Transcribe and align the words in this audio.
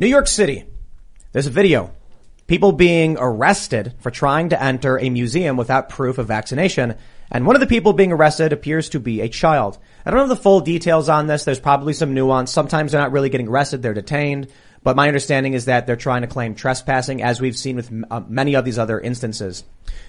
New 0.00 0.06
York 0.06 0.28
City. 0.28 0.64
There's 1.32 1.48
a 1.48 1.50
video. 1.50 1.90
People 2.46 2.70
being 2.70 3.16
arrested 3.18 3.94
for 3.98 4.12
trying 4.12 4.50
to 4.50 4.62
enter 4.62 4.96
a 4.96 5.10
museum 5.10 5.56
without 5.56 5.88
proof 5.88 6.18
of 6.18 6.28
vaccination. 6.28 6.94
And 7.32 7.44
one 7.44 7.56
of 7.56 7.60
the 7.60 7.66
people 7.66 7.92
being 7.92 8.12
arrested 8.12 8.52
appears 8.52 8.90
to 8.90 9.00
be 9.00 9.20
a 9.20 9.28
child. 9.28 9.76
I 10.06 10.12
don't 10.12 10.20
know 10.20 10.32
the 10.32 10.40
full 10.40 10.60
details 10.60 11.08
on 11.08 11.26
this. 11.26 11.42
There's 11.42 11.58
probably 11.58 11.94
some 11.94 12.14
nuance. 12.14 12.52
Sometimes 12.52 12.92
they're 12.92 13.00
not 13.00 13.10
really 13.10 13.28
getting 13.28 13.48
arrested. 13.48 13.82
They're 13.82 13.92
detained. 13.92 14.46
But 14.84 14.94
my 14.94 15.08
understanding 15.08 15.54
is 15.54 15.64
that 15.64 15.88
they're 15.88 15.96
trying 15.96 16.22
to 16.22 16.28
claim 16.28 16.54
trespassing 16.54 17.20
as 17.20 17.40
we've 17.40 17.58
seen 17.58 17.74
with 17.74 17.92
uh, 18.08 18.20
many 18.28 18.54
of 18.54 18.64
these 18.64 18.78
other 18.78 19.00
instances. 19.00 19.64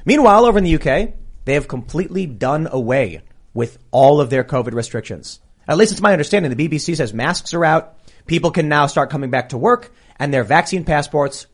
Meanwhile, 0.05 0.45
over 0.45 0.59
in 0.59 0.65
the 0.65 0.75
UK, 0.75 1.13
they 1.45 1.55
have 1.55 1.67
completely 1.67 2.27
done 2.27 2.69
away 2.71 3.23
with 3.55 3.79
all 3.89 4.21
of 4.21 4.29
their 4.29 4.43
COVID 4.43 4.73
restrictions. 4.73 5.39
At 5.67 5.77
least 5.77 5.91
it's 5.91 6.01
my 6.01 6.13
understanding. 6.13 6.55
The 6.55 6.67
BBC 6.67 6.95
says 6.95 7.13
masks 7.13 7.55
are 7.55 7.65
out. 7.65 7.98
People 8.27 8.51
can 8.51 8.69
now 8.69 8.85
start 8.87 9.09
coming 9.09 9.29
back 9.29 9.49
to 9.49 9.57
work 9.57 9.91
and 10.17 10.33
their 10.33 10.43
vaccine 10.43 10.83
passports 10.83 11.47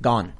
gone. 0.00 0.32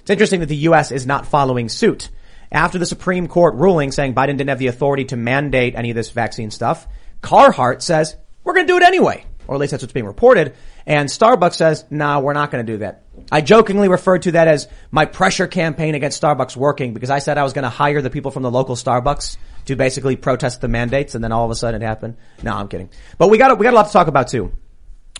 It's 0.00 0.10
interesting 0.10 0.40
that 0.40 0.46
the 0.46 0.56
U.S. 0.56 0.90
is 0.90 1.06
not 1.06 1.26
following 1.26 1.68
suit. 1.68 2.08
After 2.50 2.78
the 2.78 2.86
Supreme 2.86 3.28
Court 3.28 3.54
ruling 3.54 3.92
saying 3.92 4.14
Biden 4.14 4.36
didn't 4.36 4.48
have 4.48 4.58
the 4.58 4.66
authority 4.66 5.04
to 5.06 5.16
mandate 5.16 5.74
any 5.74 5.90
of 5.90 5.96
this 5.96 6.10
vaccine 6.10 6.50
stuff, 6.50 6.86
Carhartt 7.22 7.82
says, 7.82 8.16
we're 8.44 8.54
going 8.54 8.66
to 8.66 8.72
do 8.72 8.76
it 8.76 8.82
anyway. 8.82 9.24
Or 9.46 9.54
at 9.54 9.60
least 9.60 9.70
that's 9.70 9.82
what's 9.82 9.92
being 9.92 10.06
reported. 10.06 10.54
And 10.86 11.08
Starbucks 11.08 11.54
says, 11.54 11.84
nah, 11.90 12.20
we're 12.20 12.32
not 12.32 12.50
going 12.50 12.64
to 12.64 12.72
do 12.72 12.78
that. 12.78 13.04
I 13.30 13.40
jokingly 13.40 13.88
referred 13.88 14.22
to 14.22 14.32
that 14.32 14.48
as 14.48 14.68
my 14.90 15.04
pressure 15.04 15.46
campaign 15.46 15.94
against 15.94 16.20
Starbucks 16.20 16.56
working 16.56 16.94
because 16.94 17.10
I 17.10 17.18
said 17.20 17.38
I 17.38 17.42
was 17.42 17.52
going 17.52 17.64
to 17.64 17.68
hire 17.68 18.02
the 18.02 18.10
people 18.10 18.30
from 18.30 18.42
the 18.42 18.50
local 18.50 18.74
Starbucks 18.74 19.36
to 19.66 19.76
basically 19.76 20.16
protest 20.16 20.60
the 20.60 20.68
mandates 20.68 21.14
and 21.14 21.22
then 21.22 21.32
all 21.32 21.44
of 21.44 21.50
a 21.50 21.54
sudden 21.54 21.82
it 21.82 21.86
happened. 21.86 22.16
No, 22.42 22.52
I'm 22.52 22.68
kidding. 22.68 22.90
But 23.18 23.28
we 23.28 23.38
got, 23.38 23.56
we 23.58 23.64
got 23.64 23.74
a 23.74 23.76
lot 23.76 23.86
to 23.86 23.92
talk 23.92 24.08
about 24.08 24.28
too. 24.28 24.52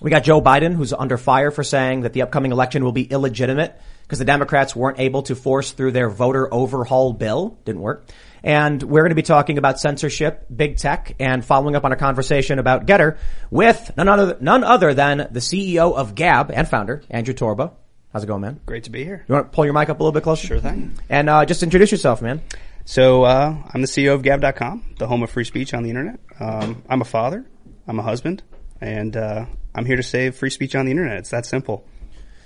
We 0.03 0.11
got 0.11 0.25
Joe 0.25 0.43
Biden, 0.43 0.75
who's 0.75 0.93
under 0.93 1.17
fire 1.17 1.53
for 1.53 1.63
saying 1.63 2.01
that 2.01 2.13
the 2.13 2.23
upcoming 2.23 2.51
election 2.51 2.83
will 2.83 2.91
be 2.91 3.05
illegitimate 3.05 3.81
because 4.03 4.19
the 4.19 4.25
Democrats 4.25 4.75
weren't 4.75 4.99
able 4.99 5.23
to 5.23 5.37
force 5.37 5.71
through 5.71 5.93
their 5.93 6.11
voter 6.11 6.53
overhaul 6.53 7.13
bill. 7.13 7.57
Didn't 7.65 7.83
work. 7.83 8.05
And 8.43 8.83
we're 8.83 9.03
going 9.03 9.11
to 9.11 9.15
be 9.15 9.23
talking 9.23 9.59
about 9.59 9.79
censorship, 9.79 10.47
big 10.55 10.77
tech, 10.77 11.15
and 11.21 11.45
following 11.45 11.77
up 11.77 11.85
on 11.85 11.93
a 11.93 11.97
conversation 11.97 12.59
about 12.59 12.85
Gettr 12.85 13.17
with 13.53 13.93
none 13.97 14.09
other, 14.09 14.37
none 14.41 14.65
other 14.65 14.93
than 14.93 15.29
the 15.31 15.39
CEO 15.39 15.95
of 15.95 16.17
Gab 16.17 16.51
and 16.51 16.69
founder, 16.69 17.05
Andrew 17.09 17.33
Torba. 17.33 17.73
How's 18.13 18.25
it 18.25 18.27
going, 18.27 18.41
man? 18.41 18.59
Great 18.67 18.85
to 18.85 18.91
be 18.91 19.05
here. 19.05 19.25
You 19.29 19.35
want 19.37 19.53
to 19.53 19.55
pull 19.55 19.65
your 19.65 19.73
mic 19.73 19.89
up 19.89 20.01
a 20.01 20.03
little 20.03 20.13
bit 20.13 20.25
closer? 20.25 20.49
Sure 20.49 20.59
thing. 20.59 20.99
And 21.09 21.31
uh, 21.31 21.45
just 21.45 21.63
introduce 21.63 21.93
yourself, 21.93 22.21
man. 22.21 22.43
So 22.85 23.23
uh, 23.23 23.57
I'm 23.73 23.81
the 23.81 23.87
CEO 23.87 24.15
of 24.15 24.23
Gab.com, 24.23 24.97
the 24.99 25.07
home 25.07 25.23
of 25.23 25.31
free 25.31 25.45
speech 25.45 25.73
on 25.73 25.85
the 25.85 25.91
internet. 25.91 26.19
Um, 26.41 26.83
I'm 26.89 27.01
a 27.01 27.05
father. 27.05 27.47
I'm 27.87 28.01
a 28.01 28.03
husband, 28.03 28.43
and 28.81 29.17
uh, 29.17 29.47
I'm 29.75 29.85
here 29.85 29.97
to 29.97 30.03
save 30.03 30.37
free 30.37 30.51
speech 30.51 30.75
on 30.75 30.85
the 30.87 30.91
internet. 30.91 31.19
It's 31.19 31.31
that 31.31 31.47
simple. 31.47 31.85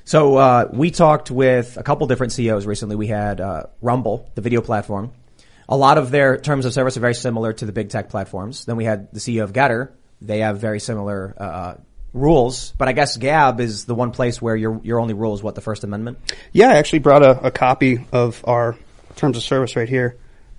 So 0.05 0.37
uh, 0.37 0.69
we 0.73 0.91
talked 0.91 1.31
with 1.31 1.77
a 1.77 1.83
couple 1.83 2.07
different 2.07 2.33
CEOs 2.33 2.65
recently. 2.65 2.95
We 2.95 3.09
had 3.09 3.41
uh, 3.41 3.65
Rumble, 3.81 4.31
the 4.37 4.41
video 4.41 4.61
platform. 4.61 5.13
A 5.69 5.77
lot 5.77 5.99
of 5.99 6.13
their 6.13 6.37
terms 6.39 6.65
of 6.65 6.73
service 6.73 6.97
are 6.97 7.01
very 7.01 7.15
similar 7.15 7.53
to 7.53 7.67
the 7.67 7.73
big 7.73 7.91
tech 7.91 8.09
platforms. 8.09 8.65
Then 8.67 8.77
we 8.77 8.85
had 8.85 9.13
the 9.13 9.19
CEO 9.19 9.43
of 9.43 9.53
Gettr. 9.53 9.91
They 10.21 10.41
have 10.41 10.61
very 10.61 10.79
similar 10.79 11.35
uh, 11.37 11.75
rules, 12.13 12.73
but 12.79 12.87
I 12.87 12.93
guess 12.93 13.17
Gab 13.17 13.61
is 13.61 13.85
the 13.85 13.95
one 13.97 14.13
place 14.13 14.41
where 14.41 14.55
your 14.55 14.81
your 14.85 15.01
only 15.01 15.13
rule 15.13 15.35
is 15.35 15.43
what 15.43 15.57
the 15.57 15.61
First 15.61 15.83
Amendment. 15.83 16.19
Yeah, 16.53 16.71
I 16.71 16.77
actually 16.77 17.01
brought 17.01 17.23
a, 17.23 17.47
a 17.47 17.51
copy 17.51 18.07
of 18.13 18.43
our 18.45 18.77
terms 19.17 19.37
of 19.37 19.43
service 19.43 19.75
right 19.75 19.89
here 19.89 20.17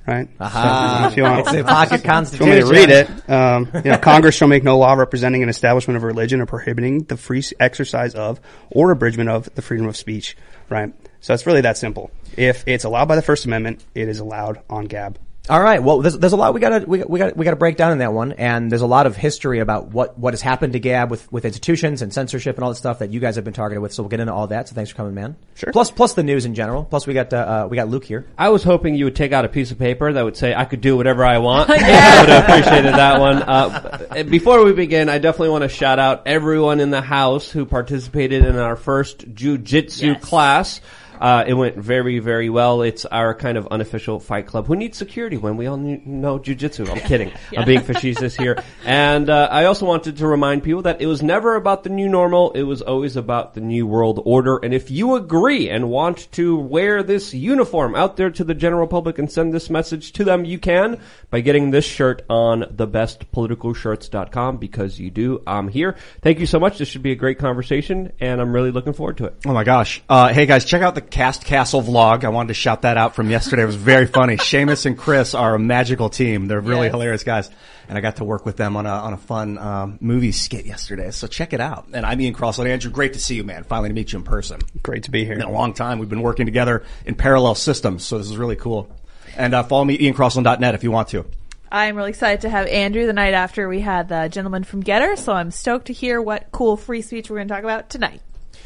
right? 0.07 0.29
Aha. 0.40 1.01
So 1.03 1.07
if 1.09 1.18
you 1.18 1.23
want, 1.23 1.40
It's 1.40 1.53
a 1.53 1.63
pocket 1.63 2.03
if 2.06 2.40
you 2.40 2.45
want 2.45 2.56
me 2.56 2.59
to 2.62 2.66
read 2.66 2.90
it, 2.90 3.29
um, 3.29 3.69
you 3.85 3.91
know, 3.91 3.97
Congress 3.97 4.35
shall 4.35 4.47
make 4.47 4.63
no 4.63 4.78
law 4.78 4.94
representing 4.94 5.44
an 5.44 5.50
establishment 5.50 5.97
of 5.97 6.03
religion 6.03 6.41
or 6.41 6.45
prohibiting 6.45 7.03
the 7.03 7.18
free 7.18 7.44
exercise 7.59 8.16
of 8.16 8.40
or 8.72 8.91
abridgment 8.91 9.29
of 9.29 9.53
the 9.56 9.62
freedom 9.62 9.88
of 9.88 9.97
speech, 9.97 10.38
right? 10.69 10.94
So 11.19 11.34
it's 11.34 11.45
really 11.45 11.62
that 11.62 11.78
simple. 11.78 12.09
If 12.38 12.63
it's 12.68 12.85
allowed 12.85 13.07
by 13.07 13.16
the 13.16 13.22
First 13.22 13.45
Amendment, 13.45 13.84
it 13.94 14.07
is 14.07 14.19
allowed 14.19 14.62
on 14.69 14.85
Gab. 14.85 15.19
All 15.49 15.61
right. 15.61 15.81
Well, 15.81 15.99
there's, 16.01 16.17
there's 16.17 16.33
a 16.33 16.37
lot 16.37 16.53
we 16.53 16.59
gotta, 16.59 16.85
we, 16.85 17.03
we 17.03 17.19
got 17.19 17.37
we 17.37 17.45
gotta 17.45 17.57
break 17.57 17.77
down 17.77 17.93
in 17.93 17.99
that 17.99 18.11
one. 18.11 18.33
And 18.33 18.71
there's 18.71 18.81
a 18.81 18.87
lot 18.87 19.05
of 19.05 19.15
history 19.15 19.59
about 19.59 19.87
what, 19.87 20.17
what 20.17 20.33
has 20.33 20.41
happened 20.41 20.73
to 20.73 20.79
Gab 20.79 21.09
with, 21.09 21.31
with 21.31 21.45
institutions 21.45 22.01
and 22.01 22.13
censorship 22.13 22.57
and 22.57 22.63
all 22.63 22.71
that 22.71 22.75
stuff 22.75 22.99
that 22.99 23.11
you 23.11 23.19
guys 23.19 23.35
have 23.35 23.45
been 23.45 23.53
targeted 23.53 23.81
with. 23.81 23.93
So 23.93 24.03
we'll 24.03 24.09
get 24.09 24.19
into 24.19 24.33
all 24.33 24.47
that. 24.47 24.67
So 24.67 24.75
thanks 24.75 24.91
for 24.91 24.97
coming, 24.97 25.13
man. 25.13 25.35
Sure. 25.55 25.71
Plus, 25.71 25.89
plus 25.89 26.13
the 26.15 26.23
news 26.23 26.45
in 26.45 26.53
general. 26.53 26.83
Plus 26.83 27.07
we 27.07 27.13
got, 27.13 27.31
uh, 27.33 27.37
uh 27.37 27.67
we 27.69 27.77
got 27.77 27.87
Luke 27.87 28.03
here. 28.03 28.25
I 28.37 28.49
was 28.49 28.63
hoping 28.63 28.95
you 28.95 29.05
would 29.05 29.15
take 29.15 29.31
out 29.31 29.45
a 29.45 29.49
piece 29.49 29.71
of 29.71 29.79
paper 29.79 30.11
that 30.11 30.23
would 30.23 30.35
say 30.35 30.53
I 30.53 30.65
could 30.65 30.81
do 30.81 30.97
whatever 30.97 31.23
I 31.23 31.37
want. 31.37 31.69
I 31.71 31.75
would 31.75 32.29
have 32.29 32.43
appreciated 32.43 32.93
that 32.93 33.19
one. 33.19 33.41
Uh, 33.43 34.23
before 34.23 34.63
we 34.65 34.73
begin, 34.73 35.07
I 35.07 35.17
definitely 35.17 35.49
want 35.49 35.63
to 35.63 35.69
shout 35.69 35.99
out 35.99 36.27
everyone 36.27 36.79
in 36.79 36.89
the 36.89 37.01
house 37.01 37.49
who 37.49 37.65
participated 37.65 38.45
in 38.45 38.57
our 38.57 38.75
first 38.75 39.33
jujitsu 39.33 40.19
class. 40.21 40.81
Uh, 41.19 41.44
it 41.47 41.53
went 41.53 41.78
very, 41.78 42.19
very 42.19 42.50
well. 42.50 42.81
It's 42.81 43.05
our 43.05 43.33
kind 43.33 43.57
of 43.57 43.67
unofficial 43.67 44.19
fight 44.19 44.47
club. 44.47 44.67
Who 44.67 44.75
needs 44.75 44.97
security 44.97 45.38
when 45.38 45.57
we 45.57 45.67
all 45.67 45.78
knew, 45.78 46.01
know 46.05 46.39
jujitsu? 46.39 46.89
I'm 46.89 47.00
kidding. 47.00 47.31
I'm 47.57 47.66
being 47.66 47.81
facetious 47.81 48.35
here. 48.35 48.61
And 48.85 49.29
uh, 49.29 49.50
I 49.51 49.66
also 49.66 49.85
wanted 49.85 50.17
to 50.17 50.27
remind 50.27 50.63
people 50.63 50.83
that 50.83 51.01
it 51.01 51.07
was 51.07 51.22
never 51.22 51.56
about 51.56 51.83
the 51.83 51.89
new 51.89 52.07
normal. 52.07 52.51
It 52.51 52.63
was 52.63 52.81
always 52.81 53.16
about 53.16 53.53
the 53.53 53.61
new 53.61 53.88
world 53.88 54.22
order. 54.25 54.57
And 54.57 54.73
if 54.73 54.91
you 54.91 55.16
agree 55.16 55.69
and 55.69 55.89
want 55.89 56.31
to 56.33 56.57
wear 56.57 57.03
this 57.03 57.33
uniform 57.33 57.95
out 57.95 58.17
there 58.17 58.29
to 58.31 58.44
the 58.44 58.53
general 58.53 58.88
public 58.88 59.19
and 59.19 59.31
send 59.31 59.53
this 59.53 59.69
message 59.69 60.13
to 60.13 60.23
them, 60.23 60.45
you 60.45 60.59
can 60.59 61.00
by 61.29 61.41
getting 61.41 61.72
this 61.72 61.85
shirt 61.85 62.23
on 62.29 62.61
thebestpoliticalshirts.com 62.61 64.57
because 64.57 65.00
you 65.00 65.09
do. 65.09 65.41
I'm 65.47 65.67
here. 65.67 65.95
Thank 66.22 66.39
you 66.39 66.45
so 66.45 66.59
much. 66.59 66.77
This 66.77 66.88
should 66.88 67.03
be 67.03 67.11
a 67.11 67.16
great 67.16 67.39
conversation 67.39 68.13
and 68.19 68.41
I'm 68.41 68.53
really 68.53 68.72
looking 68.72 68.94
forward 68.94 69.17
to 69.17 69.25
it. 69.25 69.35
Oh 69.45 69.53
my 69.53 69.63
gosh. 69.63 70.01
Uh, 70.07 70.33
hey 70.33 70.45
guys, 70.45 70.66
check 70.66 70.81
out 70.81 70.95
the 70.95 71.01
Cast 71.09 71.45
Castle 71.45 71.81
vlog. 71.81 72.23
I 72.23 72.29
wanted 72.29 72.50
to 72.50 72.53
shout 72.53 72.84
that 72.84 72.97
out 72.97 73.16
from 73.16 73.29
yesterday. 73.29 73.63
It 73.63 73.66
was 73.68 73.75
very 73.75 74.06
funny. 74.19 74.38
Seamus 74.38 74.85
and 74.85 74.97
Chris 74.97 75.34
are 75.34 75.56
a 75.56 75.59
magical 75.59 76.09
team. 76.09 76.47
They're 76.47 76.59
really 76.62 76.88
Yes. 76.88 76.94
hilarious 76.94 77.23
guys. 77.23 77.50
And 77.90 77.97
I 77.97 78.01
got 78.01 78.18
to 78.18 78.23
work 78.23 78.45
with 78.45 78.57
them 78.57 78.75
on 78.75 78.85
a, 78.85 78.90
on 78.90 79.13
a 79.13 79.18
fun, 79.18 79.57
um, 79.57 79.97
movie 80.01 80.31
skit 80.34 80.66
yesterday. 80.66 81.12
So 81.12 81.28
check 81.28 81.53
it 81.53 81.62
out. 81.62 81.88
And 81.94 82.06
I'm 82.06 82.19
Ian 82.19 82.34
Crossland. 82.34 82.69
Andrew, 82.69 82.91
great 82.91 83.13
to 83.13 83.19
see 83.19 83.35
you, 83.35 83.44
man. 83.44 83.63
Finally 83.63 83.90
to 83.90 83.95
meet 83.95 84.12
you 84.13 84.19
in 84.19 84.23
person. 84.25 84.59
Great 84.84 85.03
to 85.03 85.12
be 85.12 85.23
here. 85.23 85.34
It's 85.34 85.41
Been 85.44 85.50
a 85.53 85.57
long 85.57 85.73
time. 85.73 86.00
We've 86.00 86.09
been 86.09 86.22
working 86.22 86.45
together 86.45 86.84
in 87.06 87.16
parallel 87.16 87.56
systems. 87.56 88.03
So 88.03 88.18
this 88.18 88.29
is 88.29 88.35
really 88.38 88.56
cool. 88.57 88.89
And, 89.38 89.53
uh, 89.53 89.63
follow 89.63 89.85
me, 89.85 89.97
iancrossland.net 89.97 90.75
if 90.75 90.84
you 90.84 90.91
want 90.91 91.07
to. 91.09 91.25
I'm 91.72 91.95
really 91.97 92.09
excited 92.12 92.41
to 92.41 92.50
have 92.50 92.66
Andrew 92.68 93.06
the 93.06 93.13
night 93.13 93.34
after 93.34 93.68
we 93.68 93.81
had 93.81 94.07
the 94.07 94.29
gentleman 94.29 94.63
from 94.63 94.81
Gettr, 94.84 95.18
so 95.18 95.34
I'm 95.34 95.51
stoked 95.51 95.88
to 95.88 95.94
hear 95.94 96.22
what 96.22 96.47
cool 96.53 96.78
free 96.78 97.01
speech 97.01 97.29
we're 97.29 97.35
going 97.38 97.50
to 97.50 97.53
talk 97.53 97.63
about 97.66 97.89
tonight. 97.89 98.22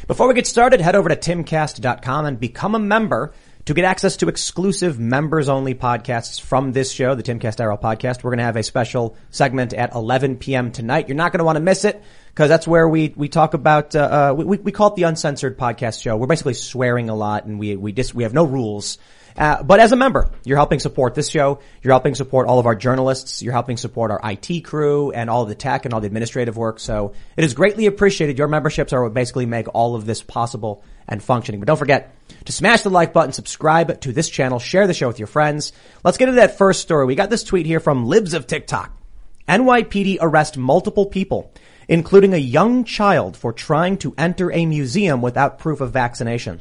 Before 0.06 0.28
we 0.28 0.34
get 0.34 0.46
started, 0.46 0.80
head 0.80 0.96
over 0.96 1.08
to 1.08 1.16
timcast.com 1.16 2.26
and 2.26 2.40
become 2.40 2.74
a 2.74 2.78
member 2.78 3.32
to 3.64 3.74
get 3.74 3.84
access 3.84 4.16
to 4.16 4.28
exclusive 4.28 4.98
members 4.98 5.48
only 5.48 5.74
podcasts 5.74 6.40
from 6.40 6.72
this 6.72 6.90
show, 6.90 7.14
the 7.14 7.22
Timcast 7.22 7.58
IRL 7.58 7.80
podcast. 7.80 8.24
We're 8.24 8.30
going 8.30 8.38
to 8.38 8.44
have 8.44 8.56
a 8.56 8.62
special 8.62 9.16
segment 9.30 9.72
at 9.72 9.94
11 9.94 10.38
p.m. 10.38 10.72
tonight. 10.72 11.08
You're 11.08 11.16
not 11.16 11.30
going 11.30 11.38
to 11.38 11.44
want 11.44 11.56
to 11.56 11.62
miss 11.62 11.84
it 11.84 12.02
because 12.26 12.48
that's 12.48 12.66
where 12.66 12.88
we, 12.88 13.12
we 13.16 13.28
talk 13.28 13.54
about, 13.54 13.94
uh, 13.94 14.32
uh, 14.32 14.34
we, 14.34 14.56
we 14.58 14.72
call 14.72 14.88
it 14.88 14.96
the 14.96 15.04
uncensored 15.04 15.56
podcast 15.56 16.02
show. 16.02 16.16
We're 16.16 16.26
basically 16.26 16.54
swearing 16.54 17.08
a 17.08 17.14
lot 17.14 17.44
and 17.44 17.60
we, 17.60 17.76
we 17.76 17.92
just, 17.92 18.14
we 18.14 18.24
have 18.24 18.34
no 18.34 18.44
rules. 18.44 18.98
Uh, 19.36 19.62
but 19.62 19.80
as 19.80 19.92
a 19.92 19.96
member, 19.96 20.30
you're 20.44 20.56
helping 20.56 20.78
support 20.78 21.14
this 21.14 21.28
show. 21.28 21.60
You're 21.82 21.92
helping 21.92 22.14
support 22.14 22.48
all 22.48 22.58
of 22.58 22.66
our 22.66 22.74
journalists. 22.74 23.42
You're 23.42 23.52
helping 23.52 23.76
support 23.76 24.10
our 24.10 24.20
IT 24.24 24.62
crew 24.62 25.10
and 25.10 25.30
all 25.30 25.44
the 25.44 25.54
tech 25.54 25.84
and 25.84 25.94
all 25.94 26.00
the 26.00 26.06
administrative 26.06 26.56
work. 26.56 26.80
So 26.80 27.12
it 27.36 27.44
is 27.44 27.54
greatly 27.54 27.86
appreciated. 27.86 28.38
Your 28.38 28.48
memberships 28.48 28.92
are 28.92 29.02
what 29.02 29.14
basically 29.14 29.46
make 29.46 29.66
all 29.74 29.94
of 29.94 30.06
this 30.06 30.22
possible 30.22 30.84
and 31.08 31.22
functioning. 31.22 31.60
But 31.60 31.66
don't 31.66 31.76
forget 31.76 32.14
to 32.44 32.52
smash 32.52 32.82
the 32.82 32.90
like 32.90 33.12
button, 33.12 33.32
subscribe 33.32 34.00
to 34.00 34.12
this 34.12 34.28
channel, 34.28 34.58
share 34.58 34.86
the 34.86 34.94
show 34.94 35.08
with 35.08 35.18
your 35.18 35.26
friends. 35.26 35.72
Let's 36.04 36.18
get 36.18 36.28
into 36.28 36.40
that 36.40 36.58
first 36.58 36.80
story. 36.80 37.06
We 37.06 37.14
got 37.14 37.30
this 37.30 37.44
tweet 37.44 37.66
here 37.66 37.80
from 37.80 38.06
Libs 38.06 38.34
of 38.34 38.46
TikTok. 38.46 38.96
NYPD 39.48 40.18
arrest 40.20 40.56
multiple 40.56 41.06
people, 41.06 41.52
including 41.88 42.32
a 42.32 42.38
young 42.38 42.84
child 42.84 43.36
for 43.36 43.52
trying 43.52 43.98
to 43.98 44.14
enter 44.16 44.52
a 44.52 44.66
museum 44.66 45.20
without 45.20 45.58
proof 45.58 45.80
of 45.80 45.92
vaccination. 45.92 46.60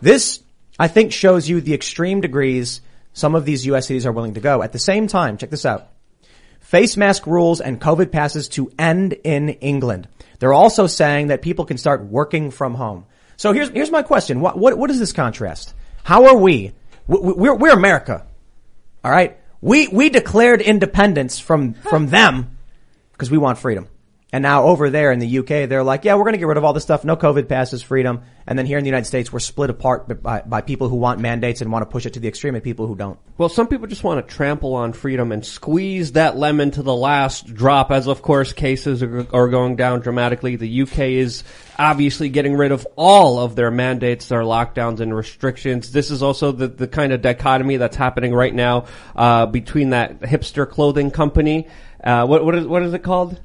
This, 0.00 0.40
I 0.80 0.88
think, 0.88 1.12
shows 1.12 1.48
you 1.48 1.60
the 1.60 1.74
extreme 1.74 2.20
degrees 2.20 2.80
some 3.12 3.34
of 3.34 3.44
these 3.44 3.66
U.S. 3.66 3.86
cities 3.86 4.06
are 4.06 4.12
willing 4.12 4.34
to 4.34 4.40
go. 4.40 4.62
At 4.62 4.72
the 4.72 4.78
same 4.78 5.06
time, 5.06 5.36
check 5.36 5.50
this 5.50 5.66
out. 5.66 5.88
Face 6.60 6.96
mask 6.96 7.26
rules 7.26 7.60
and 7.60 7.80
COVID 7.80 8.10
passes 8.10 8.48
to 8.50 8.70
end 8.78 9.12
in 9.24 9.50
England. 9.50 10.08
They're 10.38 10.52
also 10.54 10.86
saying 10.86 11.26
that 11.26 11.42
people 11.42 11.64
can 11.66 11.76
start 11.76 12.04
working 12.04 12.50
from 12.50 12.74
home. 12.74 13.04
So 13.36 13.52
here's 13.52 13.68
here's 13.70 13.90
my 13.90 14.02
question. 14.02 14.40
What 14.40 14.56
what 14.58 14.78
what 14.78 14.90
is 14.90 14.98
this 14.98 15.12
contrast? 15.12 15.74
How 16.02 16.26
are 16.28 16.36
we? 16.36 16.72
we- 17.06 17.18
We're 17.34 17.54
we're 17.56 17.72
America. 17.74 18.26
All 19.04 19.10
right. 19.10 19.36
We 19.60 19.88
we 19.88 20.08
declared 20.08 20.62
independence 20.62 21.38
from 21.38 21.74
from 21.74 22.06
them 22.08 22.56
because 23.12 23.30
we 23.30 23.36
want 23.38 23.58
freedom. 23.58 23.88
And 24.32 24.42
now 24.42 24.64
over 24.64 24.90
there 24.90 25.10
in 25.10 25.18
the 25.18 25.38
UK, 25.40 25.68
they're 25.68 25.82
like, 25.82 26.04
yeah, 26.04 26.14
we're 26.14 26.22
going 26.22 26.34
to 26.34 26.38
get 26.38 26.46
rid 26.46 26.56
of 26.56 26.64
all 26.64 26.72
this 26.72 26.84
stuff. 26.84 27.04
No 27.04 27.16
COVID 27.16 27.48
passes, 27.48 27.82
freedom. 27.82 28.22
And 28.46 28.56
then 28.56 28.64
here 28.64 28.78
in 28.78 28.84
the 28.84 28.88
United 28.88 29.06
States, 29.06 29.32
we're 29.32 29.40
split 29.40 29.70
apart 29.70 30.22
by, 30.22 30.42
by 30.42 30.60
people 30.60 30.88
who 30.88 30.96
want 30.96 31.18
mandates 31.18 31.60
and 31.60 31.72
want 31.72 31.82
to 31.82 31.86
push 31.86 32.06
it 32.06 32.12
to 32.14 32.20
the 32.20 32.28
extreme 32.28 32.54
and 32.54 32.62
people 32.62 32.86
who 32.86 32.94
don't. 32.94 33.18
Well, 33.38 33.48
some 33.48 33.66
people 33.66 33.88
just 33.88 34.04
want 34.04 34.24
to 34.24 34.34
trample 34.34 34.74
on 34.74 34.92
freedom 34.92 35.32
and 35.32 35.44
squeeze 35.44 36.12
that 36.12 36.36
lemon 36.36 36.70
to 36.72 36.82
the 36.82 36.94
last 36.94 37.52
drop, 37.52 37.90
as 37.90 38.06
of 38.06 38.22
course 38.22 38.52
cases 38.52 39.02
are, 39.02 39.26
are 39.34 39.48
going 39.48 39.74
down 39.74 40.00
dramatically. 40.00 40.54
The 40.54 40.82
UK 40.82 40.98
is 40.98 41.42
obviously 41.76 42.28
getting 42.28 42.54
rid 42.54 42.70
of 42.70 42.86
all 42.94 43.40
of 43.40 43.56
their 43.56 43.72
mandates, 43.72 44.28
their 44.28 44.42
lockdowns 44.42 45.00
and 45.00 45.14
restrictions. 45.14 45.90
This 45.90 46.12
is 46.12 46.22
also 46.22 46.52
the, 46.52 46.68
the 46.68 46.86
kind 46.86 47.12
of 47.12 47.20
dichotomy 47.20 47.78
that's 47.78 47.96
happening 47.96 48.32
right 48.32 48.54
now, 48.54 48.86
uh, 49.16 49.46
between 49.46 49.90
that 49.90 50.20
hipster 50.20 50.68
clothing 50.68 51.10
company, 51.10 51.66
uh, 52.04 52.26
what, 52.26 52.44
what 52.44 52.54
is, 52.54 52.66
what 52.66 52.82
is 52.84 52.94
it 52.94 53.02
called? 53.02 53.40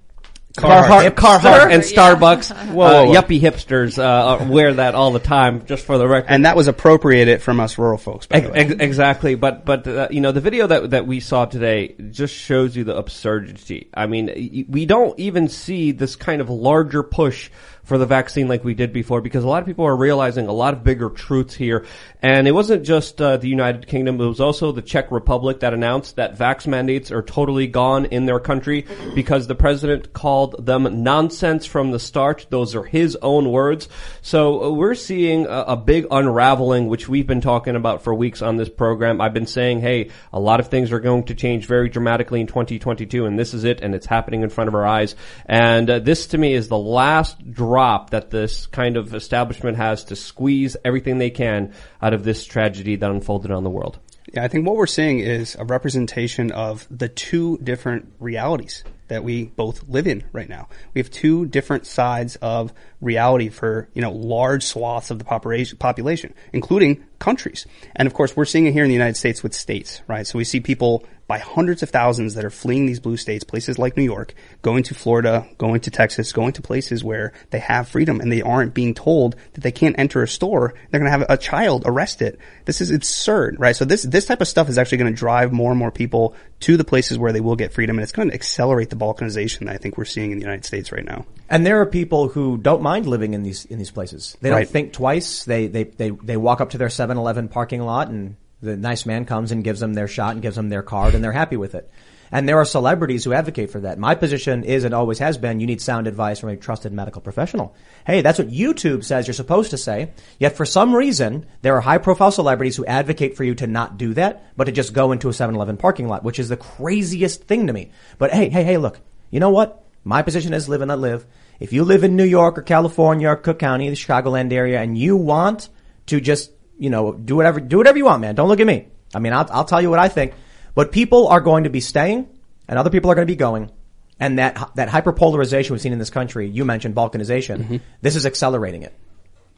Carhartt. 0.56 1.12
Carhartt 1.16 1.72
and 1.72 1.84
Starbucks. 1.84 2.68
Whoa, 2.70 2.74
whoa, 2.74 3.06
whoa. 3.06 3.12
Uh, 3.14 3.22
yuppie 3.22 3.40
hipsters, 3.40 3.98
uh, 3.98 4.46
wear 4.50 4.74
that 4.76 4.96
all 4.96 5.12
the 5.12 5.20
time, 5.20 5.66
just 5.66 5.86
for 5.86 5.98
the 5.98 6.08
record. 6.08 6.30
And 6.30 6.46
that 6.46 6.56
was 6.56 6.68
appropriated 6.68 7.42
from 7.42 7.60
us 7.60 7.78
rural 7.78 7.98
folks, 7.98 8.28
by 8.28 8.40
the 8.42 8.50
way. 8.50 8.60
Ex- 8.60 8.72
exactly, 8.80 9.36
but 9.36 9.66
but 9.66 9.88
uh, 9.88 10.08
you 10.12 10.22
know 10.22 10.32
the 10.32 10.42
video 10.42 10.68
that 10.68 10.92
that 10.92 11.08
we 11.08 11.20
saw 11.20 11.46
today 11.46 11.96
just 12.12 12.34
shows 12.34 12.76
you 12.76 12.84
the 12.84 12.96
absurdity. 12.96 13.90
I 13.94 14.08
mean, 14.08 14.28
y- 14.28 14.66
we 14.68 14.86
don't 14.86 15.18
even 15.20 15.48
see 15.50 15.92
this 15.92 16.16
kind 16.16 16.42
of 16.42 16.50
larger 16.50 17.04
push 17.04 17.50
for 17.86 17.98
the 18.00 18.06
vaccine 18.06 18.48
like 18.48 18.64
we 18.64 18.74
did 18.74 18.92
before 18.92 19.22
because 19.22 19.44
a 19.44 19.48
lot 19.48 19.62
of 19.62 19.68
people 19.68 19.86
are 19.86 19.96
realizing 19.96 20.48
a 20.48 20.52
lot 20.52 20.74
of 20.74 20.84
bigger 20.84 21.10
truths 21.10 21.54
here. 21.54 21.86
And 22.22 22.48
it 22.48 22.52
wasn't 22.52 22.84
just 22.84 23.22
uh, 23.22 23.38
the 23.38 23.48
United 23.48 23.88
Kingdom; 23.88 24.20
it 24.20 24.26
was 24.26 24.42
also 24.42 24.72
the 24.72 24.82
Czech 24.82 25.12
Republic 25.12 25.60
that 25.60 25.74
announced 25.74 26.16
that 26.16 26.38
vax 26.38 26.66
mandates 26.66 27.12
are 27.12 27.22
totally 27.22 27.68
gone 27.68 28.06
in 28.06 28.26
their 28.26 28.40
country 28.40 28.86
because 29.14 29.48
the 29.48 29.56
president 29.56 30.12
called 30.14 30.66
them 30.66 31.04
nonsense 31.04 31.66
from 31.66 31.92
the 31.92 32.00
start. 32.00 32.48
Those 32.50 32.76
are 32.76 32.84
his 32.84 33.16
own 33.22 33.52
words. 33.52 33.88
So 34.22 34.64
uh, 34.64 34.72
we're 34.72 34.96
seeing 34.96 35.46
a, 35.46 35.66
a 35.68 35.78
big 35.78 36.08
unraveling, 36.10 36.88
which 36.88 37.08
we've 37.08 37.28
been 37.28 37.42
talking 37.42 37.76
about 37.76 38.04
for 38.04 38.14
weeks 38.14 38.42
on 38.42 38.58
this 38.58 38.70
program. 38.70 39.22
I've 39.22 39.34
been 39.34 39.46
saying, 39.46 39.82
hey, 39.82 40.10
a 40.34 40.40
lot 40.40 40.60
of 40.60 40.70
things 40.70 40.92
are 40.92 41.00
going 41.00 41.26
to 41.26 41.36
change 41.36 41.68
very 41.68 41.90
dramatically 41.90 42.42
in 42.42 42.48
2022, 42.48 43.26
and 43.26 43.38
this 43.38 43.54
is 43.54 43.64
it, 43.64 43.82
and 43.82 43.94
it's 43.94 44.08
happening 44.08 44.42
in 44.42 44.50
front 44.50 44.68
of 44.68 44.74
our 44.74 44.86
eyes. 44.86 45.16
And 45.46 45.88
uh, 45.88 46.00
this, 46.00 46.28
to 46.28 46.40
me, 46.40 46.54
is 46.54 46.68
the 46.68 46.78
last 46.78 47.52
drop 47.52 47.75
that 48.12 48.32
this 48.32 48.66
kind 48.68 48.98
of 48.98 49.14
establishment 49.14 49.78
has 49.78 50.04
to 50.06 50.16
squeeze 50.16 50.78
everything 50.84 51.18
they 51.18 51.30
can 51.30 51.74
out 52.02 52.14
of 52.14 52.24
this 52.24 52.46
tragedy 52.46 52.96
that 52.96 53.12
unfolded 53.12 53.52
on 53.52 53.64
the 53.64 53.70
world. 53.70 54.00
Yeah, 54.34 54.44
I 54.44 54.48
think 54.48 54.66
what 54.66 54.76
we're 54.76 54.88
seeing 54.88 55.20
is 55.20 55.56
a 55.56 55.64
representation 55.64 56.52
of 56.52 56.88
the 56.90 57.08
two 57.08 57.58
different 57.60 58.12
realities 58.20 58.84
that 59.08 59.24
we 59.24 59.46
both 59.46 59.88
live 59.88 60.08
in 60.08 60.24
right 60.32 60.50
now. 60.50 60.68
We 60.94 61.00
have 61.00 61.12
two 61.12 61.46
different 61.46 61.86
sides 61.86 62.36
of 62.38 62.74
reality 63.06 63.50
for, 63.50 63.88
you 63.94 64.02
know, 64.02 64.12
large 64.12 64.64
swaths 64.64 65.12
of 65.12 65.20
the 65.20 65.26
population, 65.26 66.34
including 66.52 67.06
countries. 67.20 67.66
And 67.96 68.08
of 68.08 68.14
course, 68.14 68.36
we're 68.36 68.46
seeing 68.46 68.66
it 68.66 68.74
here 68.74 68.84
in 68.84 68.90
the 68.90 68.96
United 68.96 69.16
States 69.16 69.44
with 69.44 69.54
states, 69.54 70.02
right? 70.08 70.28
So 70.28 70.38
we 70.38 70.44
see 70.44 70.60
people 70.60 71.06
by 71.28 71.40
hundreds 71.40 71.82
of 71.82 71.90
thousands 71.90 72.36
that 72.36 72.46
are 72.46 72.52
fleeing 72.52 72.86
these 72.86 73.00
blue 73.00 73.18
states, 73.18 73.44
places 73.44 73.80
like 73.80 73.98
New 73.98 74.04
York, 74.04 74.36
going 74.62 74.84
to 74.84 74.94
Florida, 74.94 75.48
going 75.58 75.80
to 75.82 75.92
Texas, 75.92 76.32
going 76.32 76.54
to 76.54 76.62
places 76.62 77.04
where 77.04 77.34
they 77.50 77.60
have 77.60 77.88
freedom 77.88 78.22
and 78.22 78.32
they 78.32 78.44
aren't 78.44 78.76
being 78.76 78.94
told 78.94 79.36
that 79.54 79.62
they 79.62 79.72
can't 79.72 79.98
enter 79.98 80.22
a 80.22 80.28
store. 80.28 80.76
They're 80.92 81.00
going 81.00 81.12
to 81.12 81.18
have 81.18 81.28
a 81.30 81.38
child 81.38 81.84
arrested. 81.86 82.38
This 82.66 82.80
is 82.80 82.92
absurd, 82.92 83.60
right? 83.60 83.76
So 83.76 83.86
this, 83.86 84.04
this 84.04 84.26
type 84.26 84.42
of 84.42 84.48
stuff 84.48 84.70
is 84.70 84.78
actually 84.78 85.00
going 85.00 85.14
to 85.14 85.18
drive 85.18 85.52
more 85.52 85.72
and 85.72 85.80
more 85.80 85.92
people 85.92 86.36
to 86.62 86.78
the 86.78 86.84
places 86.84 87.18
where 87.18 87.32
they 87.32 87.42
will 87.42 87.56
get 87.56 87.74
freedom 87.74 87.98
and 87.98 88.04
it's 88.04 88.12
going 88.12 88.30
to 88.30 88.36
accelerate 88.36 88.92
the 88.92 88.96
balkanization 88.96 89.66
that 89.66 89.70
I 89.70 89.78
think 89.78 89.98
we're 89.98 90.06
seeing 90.06 90.32
in 90.32 90.38
the 90.38 90.44
United 90.44 90.66
States 90.66 90.92
right 90.92 91.06
now. 91.06 91.26
And 91.50 91.66
there 91.66 91.80
are 91.82 91.86
people 91.86 92.30
who 92.30 92.58
don't 92.58 92.82
mind 92.82 93.06
living 93.06 93.34
in 93.34 93.44
these 93.44 93.66
in 93.66 93.78
these 93.78 93.92
places. 93.92 94.36
They 94.42 94.50
don't 94.50 94.60
Right. 94.60 94.68
think 94.68 94.94
twice. 94.94 95.46
They 95.46 95.68
they 95.68 95.84
they 95.84 96.10
they 96.10 96.38
walk 96.38 96.62
up 96.62 96.72
to 96.72 96.78
their 96.78 96.88
7-Eleven 96.90 97.50
parking 97.50 97.82
lot 97.82 98.10
and 98.10 98.36
the 98.62 98.76
nice 98.76 99.06
man 99.06 99.26
comes 99.26 99.52
and 99.52 99.64
gives 99.64 99.80
them 99.80 99.94
their 99.94 100.08
shot 100.08 100.34
and 100.34 100.42
gives 100.42 100.56
them 100.56 100.70
their 100.70 100.82
card 100.82 101.14
and 101.14 101.24
they're 101.24 101.32
happy 101.32 101.58
with 101.58 101.76
it. 101.76 101.90
And 102.32 102.50
there 102.50 102.58
are 102.58 102.66
celebrities 102.66 103.24
who 103.24 103.34
advocate 103.34 103.70
for 103.70 103.82
that. 103.82 104.00
My 104.00 104.16
position 104.16 104.64
is 104.64 104.84
and 104.84 104.96
always 104.96 105.20
has 105.20 105.38
been 105.38 105.60
you 105.60 105.68
need 105.68 105.80
sound 105.80 106.08
advice 106.08 106.40
from 106.40 106.50
a 106.50 106.58
trusted 106.58 106.92
medical 106.92 107.22
professional. 107.22 107.76
Hey, 108.08 108.22
that's 108.22 108.40
what 108.40 108.50
YouTube 108.50 109.04
says 109.04 109.28
you're 109.28 109.36
supposed 109.36 109.70
to 109.70 109.78
say. 109.78 110.12
Yet 110.40 110.58
for 110.58 110.66
some 110.66 110.96
reason, 110.96 111.46
there 111.62 111.76
are 111.76 111.82
high 111.82 112.00
profile 112.00 112.32
celebrities 112.32 112.76
who 112.76 112.86
advocate 112.88 113.38
for 113.38 113.44
you 113.44 113.54
to 113.56 113.68
not 113.68 113.98
do 113.98 114.16
that, 114.16 114.44
but 114.58 114.64
to 114.64 114.72
just 114.72 114.94
go 114.94 115.12
into 115.12 115.30
a 115.30 115.32
7-Eleven 115.32 115.78
parking 115.78 116.08
lot, 116.08 116.24
which 116.24 116.40
is 116.40 116.50
the 116.50 116.58
craziest 116.58 117.44
thing 117.44 117.68
to 117.68 117.74
me. 117.74 117.92
But 118.18 118.32
hey, 118.32 118.50
hey, 118.50 118.64
hey, 118.64 118.78
look, 118.78 119.00
you 119.30 119.40
know 119.40 119.52
what? 119.52 119.85
My 120.06 120.22
position 120.22 120.54
is 120.54 120.70
live 120.70 120.82
and 120.82 120.90
let 120.90 121.00
live. 121.00 121.26
If 121.60 121.74
you 121.74 121.84
live 121.84 122.04
in 122.04 122.16
New 122.16 122.26
York 122.26 122.60
or 122.60 122.62
California 122.62 123.28
or 123.28 123.36
Cook 123.36 123.58
County, 123.58 123.90
the 123.90 123.96
Chicagoland 123.96 124.54
area, 124.54 124.80
and 124.80 124.96
you 124.96 125.18
want 125.18 125.68
to 126.06 126.22
just, 126.22 126.52
you 126.78 126.92
know, 126.92 127.14
do 127.14 127.36
whatever, 127.36 127.60
do 127.60 127.78
whatever 127.78 127.98
you 127.98 128.06
want, 128.06 128.22
man. 128.22 128.36
Don't 128.36 128.48
look 128.48 128.60
at 128.60 128.68
me. 128.68 128.88
I 129.16 129.20
mean, 129.20 129.34
I'll, 129.34 129.48
I'll 129.52 129.66
tell 129.66 129.82
you 129.82 129.90
what 129.90 129.98
I 129.98 130.08
think. 130.08 130.34
But 130.76 130.92
people 130.92 131.28
are 131.28 131.42
going 131.42 131.64
to 131.64 131.72
be 131.72 131.82
staying 131.82 132.30
and 132.68 132.78
other 132.78 132.92
people 132.92 133.10
are 133.10 133.16
going 133.16 133.28
to 133.28 133.32
be 133.32 133.36
going. 133.38 133.72
And 134.20 134.38
that, 134.38 134.72
that 134.76 134.90
hyperpolarization 134.90 135.72
we've 135.72 135.82
seen 135.82 135.92
in 135.92 136.00
this 136.00 136.12
country, 136.12 136.48
you 136.48 136.66
mentioned 136.66 136.96
balkanization, 136.96 137.58
mm-hmm. 137.58 137.78
this 138.02 138.16
is 138.16 138.28
accelerating 138.28 138.84
it. 138.84 138.94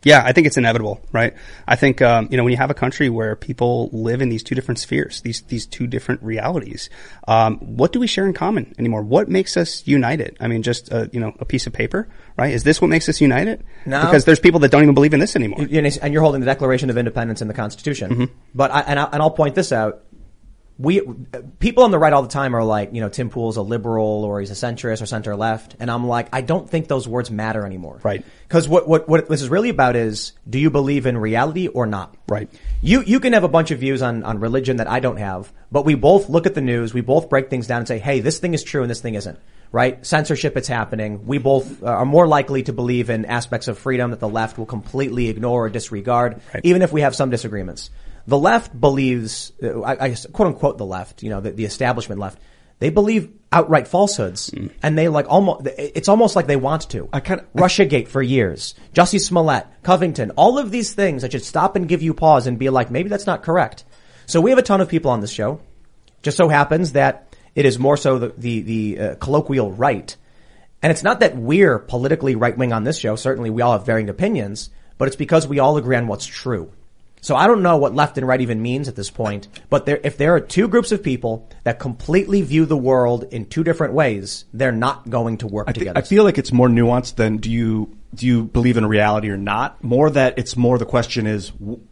Yeah, 0.03 0.21
I 0.23 0.31
think 0.31 0.47
it's 0.47 0.57
inevitable, 0.57 1.01
right? 1.11 1.33
I 1.67 1.75
think 1.75 2.01
um, 2.01 2.27
you 2.29 2.37
know 2.37 2.43
when 2.43 2.51
you 2.51 2.57
have 2.57 2.69
a 2.69 2.75
country 2.75 3.09
where 3.09 3.35
people 3.35 3.89
live 3.91 4.21
in 4.21 4.29
these 4.29 4.43
two 4.43 4.55
different 4.55 4.79
spheres, 4.79 5.21
these 5.21 5.41
these 5.43 5.65
two 5.65 5.87
different 5.87 6.21
realities, 6.21 6.89
um, 7.27 7.57
what 7.57 7.91
do 7.91 7.99
we 7.99 8.07
share 8.07 8.25
in 8.25 8.33
common 8.33 8.73
anymore? 8.77 9.01
What 9.01 9.27
makes 9.27 9.57
us 9.57 9.85
united? 9.87 10.37
I 10.39 10.47
mean, 10.47 10.61
just 10.61 10.91
a, 10.91 11.09
you 11.11 11.19
know 11.19 11.35
a 11.39 11.45
piece 11.45 11.65
of 11.67 11.73
paper, 11.73 12.07
right? 12.37 12.53
Is 12.53 12.63
this 12.63 12.79
what 12.79 12.89
makes 12.89 13.09
us 13.09 13.19
united? 13.21 13.63
No. 13.85 14.01
because 14.01 14.25
there's 14.25 14.39
people 14.39 14.59
that 14.61 14.71
don't 14.71 14.83
even 14.83 14.93
believe 14.93 15.13
in 15.13 15.19
this 15.19 15.35
anymore. 15.35 15.61
And 15.61 16.13
you're 16.13 16.21
holding 16.21 16.41
the 16.41 16.45
Declaration 16.45 16.89
of 16.89 16.97
Independence 16.97 17.41
and 17.41 17.49
the 17.49 17.55
Constitution. 17.55 18.11
But 18.53 18.71
I, 18.71 18.81
and, 18.81 18.99
I, 18.99 19.03
and 19.11 19.21
I'll 19.21 19.31
point 19.31 19.55
this 19.55 19.71
out. 19.71 20.03
We 20.79 21.01
people 21.59 21.83
on 21.83 21.91
the 21.91 21.97
right 21.97 22.13
all 22.13 22.21
the 22.21 22.27
time 22.27 22.55
are 22.55 22.63
like, 22.63 22.93
you 22.93 23.01
know, 23.01 23.09
Tim 23.09 23.29
Pool's 23.31 23.57
a 23.57 23.63
liberal 23.63 24.23
or 24.23 24.39
he's 24.39 24.51
a 24.51 24.53
centrist 24.53 25.01
or 25.01 25.07
center 25.07 25.35
left, 25.35 25.75
and 25.79 25.89
I'm 25.89 26.07
like, 26.07 26.29
I 26.31 26.41
don't 26.41 26.69
think 26.69 26.87
those 26.87 27.07
words 27.07 27.31
matter 27.31 27.65
anymore. 27.65 27.99
Right. 28.03 28.23
Because 28.47 28.69
what 28.69 28.87
what 28.87 29.09
what 29.09 29.27
this 29.27 29.41
is 29.41 29.49
really 29.49 29.69
about 29.69 29.95
is, 29.95 30.33
do 30.47 30.59
you 30.59 30.69
believe 30.69 31.07
in 31.07 31.17
reality 31.17 31.67
or 31.67 31.87
not? 31.87 32.15
Right. 32.27 32.47
You 32.81 33.01
you 33.01 33.19
can 33.19 33.33
have 33.33 33.43
a 33.43 33.47
bunch 33.49 33.71
of 33.71 33.79
views 33.79 34.03
on 34.03 34.23
on 34.23 34.39
religion 34.39 34.77
that 34.77 34.87
I 34.87 34.99
don't 34.99 35.17
have, 35.17 35.51
but 35.71 35.83
we 35.83 35.95
both 35.95 36.29
look 36.29 36.45
at 36.45 36.53
the 36.53 36.61
news, 36.61 36.93
we 36.93 37.01
both 37.01 37.27
break 37.27 37.49
things 37.49 37.65
down 37.65 37.79
and 37.79 37.87
say, 37.87 37.97
hey, 37.97 38.19
this 38.19 38.37
thing 38.37 38.53
is 38.53 38.63
true 38.63 38.81
and 38.83 38.89
this 38.89 39.01
thing 39.01 39.15
isn't. 39.15 39.39
Right? 39.71 40.05
Censorship, 40.05 40.55
it's 40.55 40.69
happening. 40.69 41.25
We 41.25 41.39
both 41.39 41.83
uh, 41.83 41.87
are 41.87 42.05
more 42.05 42.25
likely 42.25 42.63
to 42.63 42.71
believe 42.71 43.09
in 43.09 43.25
aspects 43.25 43.67
of 43.67 43.77
freedom 43.77 44.11
that 44.11 44.21
the 44.21 44.29
left 44.29 44.57
will 44.57 44.65
completely 44.65 45.27
ignore 45.27 45.65
or 45.65 45.69
disregard, 45.69 46.39
Right. 46.53 46.63
even 46.63 46.83
if 46.83 46.93
we 46.93 47.01
have 47.01 47.15
some 47.15 47.31
disagreements. 47.31 47.89
The 48.27 48.37
left 48.37 48.79
believes, 48.79 49.53
I, 49.63 49.97
I 50.07 50.15
quote 50.33 50.47
unquote, 50.47 50.77
the 50.77 50.85
left, 50.85 51.23
you 51.23 51.29
know, 51.29 51.39
the, 51.39 51.51
the 51.51 51.65
establishment 51.65 52.19
left. 52.19 52.39
They 52.79 52.89
believe 52.89 53.31
outright 53.51 53.87
falsehoods, 53.87 54.53
and 54.83 54.97
they 54.97 55.07
like 55.07 55.25
almost. 55.29 55.65
It's 55.77 56.09
almost 56.09 56.35
like 56.35 56.45
they 56.45 56.57
want 56.57 56.89
to. 56.91 57.09
I 57.11 57.21
kinda- 57.21 57.45
RussiaGate 57.55 58.07
for 58.07 58.21
years, 58.21 58.75
Jussie 58.93 59.19
Smollett, 59.19 59.65
Covington, 59.81 60.31
all 60.31 60.59
of 60.59 60.69
these 60.69 60.93
things 60.93 61.21
that 61.23 61.31
should 61.31 61.43
stop 61.43 61.75
and 61.75 61.87
give 61.87 62.03
you 62.03 62.13
pause 62.13 62.45
and 62.45 62.59
be 62.59 62.69
like, 62.69 62.91
maybe 62.91 63.09
that's 63.09 63.25
not 63.25 63.41
correct. 63.41 63.83
So 64.27 64.41
we 64.41 64.51
have 64.51 64.59
a 64.59 64.63
ton 64.63 64.81
of 64.81 64.89
people 64.89 65.09
on 65.09 65.21
this 65.21 65.31
show. 65.31 65.59
Just 66.21 66.37
so 66.37 66.49
happens 66.49 66.91
that 66.91 67.33
it 67.55 67.65
is 67.65 67.79
more 67.79 67.97
so 67.97 68.19
the 68.19 68.33
the, 68.37 68.61
the 68.61 68.99
uh, 68.99 69.15
colloquial 69.15 69.71
right, 69.71 70.15
and 70.83 70.91
it's 70.91 71.03
not 71.03 71.21
that 71.21 71.35
we're 71.35 71.79
politically 71.79 72.35
right 72.35 72.55
wing 72.55 72.73
on 72.73 72.83
this 72.83 72.99
show. 72.99 73.15
Certainly, 73.15 73.49
we 73.51 73.63
all 73.63 73.71
have 73.71 73.85
varying 73.85 74.09
opinions, 74.09 74.69
but 74.99 75.07
it's 75.07 75.17
because 75.17 75.47
we 75.47 75.57
all 75.59 75.77
agree 75.77 75.95
on 75.95 76.05
what's 76.07 76.25
true. 76.27 76.71
So 77.21 77.35
I 77.35 77.47
don't 77.47 77.63
know 77.63 77.77
what 77.77 77.95
left 77.95 78.17
and 78.17 78.27
right 78.27 78.39
even 78.39 78.61
means 78.61 78.87
at 78.87 78.95
this 78.95 79.09
point, 79.09 79.47
but 79.69 79.85
there, 79.85 79.99
if 80.03 80.17
there 80.17 80.35
are 80.35 80.39
two 80.39 80.67
groups 80.67 80.91
of 80.91 81.01
people 81.01 81.49
that 81.63 81.79
completely 81.79 82.41
view 82.41 82.65
the 82.65 82.77
world 82.77 83.25
in 83.31 83.45
two 83.45 83.63
different 83.63 83.93
ways, 83.93 84.45
they're 84.53 84.71
not 84.71 85.09
going 85.09 85.37
to 85.39 85.47
work 85.47 85.67
I, 85.67 85.71
together. 85.71 85.97
I 85.97 86.03
feel 86.03 86.23
like 86.23 86.37
it's 86.37 86.51
more 86.51 86.67
nuanced 86.67 87.15
than 87.15 87.37
do 87.37 87.51
you 87.51 87.97
do 88.13 88.25
you 88.25 88.43
believe 88.45 88.77
in 88.77 88.85
reality 88.85 89.29
or 89.29 89.37
not? 89.37 89.83
More 89.83 90.09
that 90.09 90.37
it's 90.39 90.55
more 90.55 90.77
the 90.77 90.85
question 90.85 91.27
is 91.27 91.51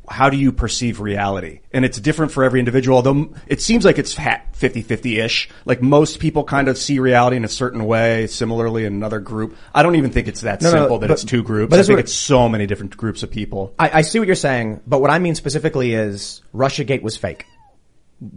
how 0.09 0.29
do 0.29 0.37
you 0.37 0.51
perceive 0.51 0.99
reality? 0.99 1.59
And 1.71 1.83
it's 1.83 1.99
different 1.99 2.31
for 2.31 2.43
every 2.43 2.59
individual. 2.59 2.97
Although 2.97 3.33
it 3.47 3.61
seems 3.61 3.83
like 3.85 3.97
it's 3.99 4.15
50-50 4.15 5.23
ish. 5.23 5.49
Like 5.65 5.81
most 5.81 6.19
people 6.19 6.43
kind 6.43 6.67
of 6.67 6.77
see 6.77 6.99
reality 6.99 7.35
in 7.37 7.43
a 7.45 7.49
certain 7.49 7.85
way. 7.85 8.27
Similarly, 8.27 8.85
in 8.85 8.93
another 8.93 9.19
group, 9.19 9.55
I 9.73 9.83
don't 9.83 9.95
even 9.95 10.11
think 10.11 10.27
it's 10.27 10.41
that 10.41 10.61
No, 10.61 10.71
no, 10.71 10.77
simple 10.81 10.99
that 10.99 11.07
but- 11.07 11.13
it's 11.13 11.23
two 11.23 11.43
groups. 11.43 11.69
but 11.69 11.79
I 11.79 11.83
think 11.83 11.99
it's 11.99 12.13
so 12.13 12.47
many 12.49 12.65
different 12.65 12.95
groups 12.95 13.23
of 13.23 13.31
people. 13.31 13.73
I, 13.77 13.99
I 13.99 14.01
see 14.01 14.19
what 14.19 14.27
you're 14.27 14.35
saying, 14.35 14.81
but 14.87 15.01
what 15.01 15.11
I 15.11 15.19
mean 15.19 15.35
specifically 15.35 15.93
is 15.93 16.41
RussiaGate 16.53 17.01
was 17.01 17.17
fake. 17.17 17.45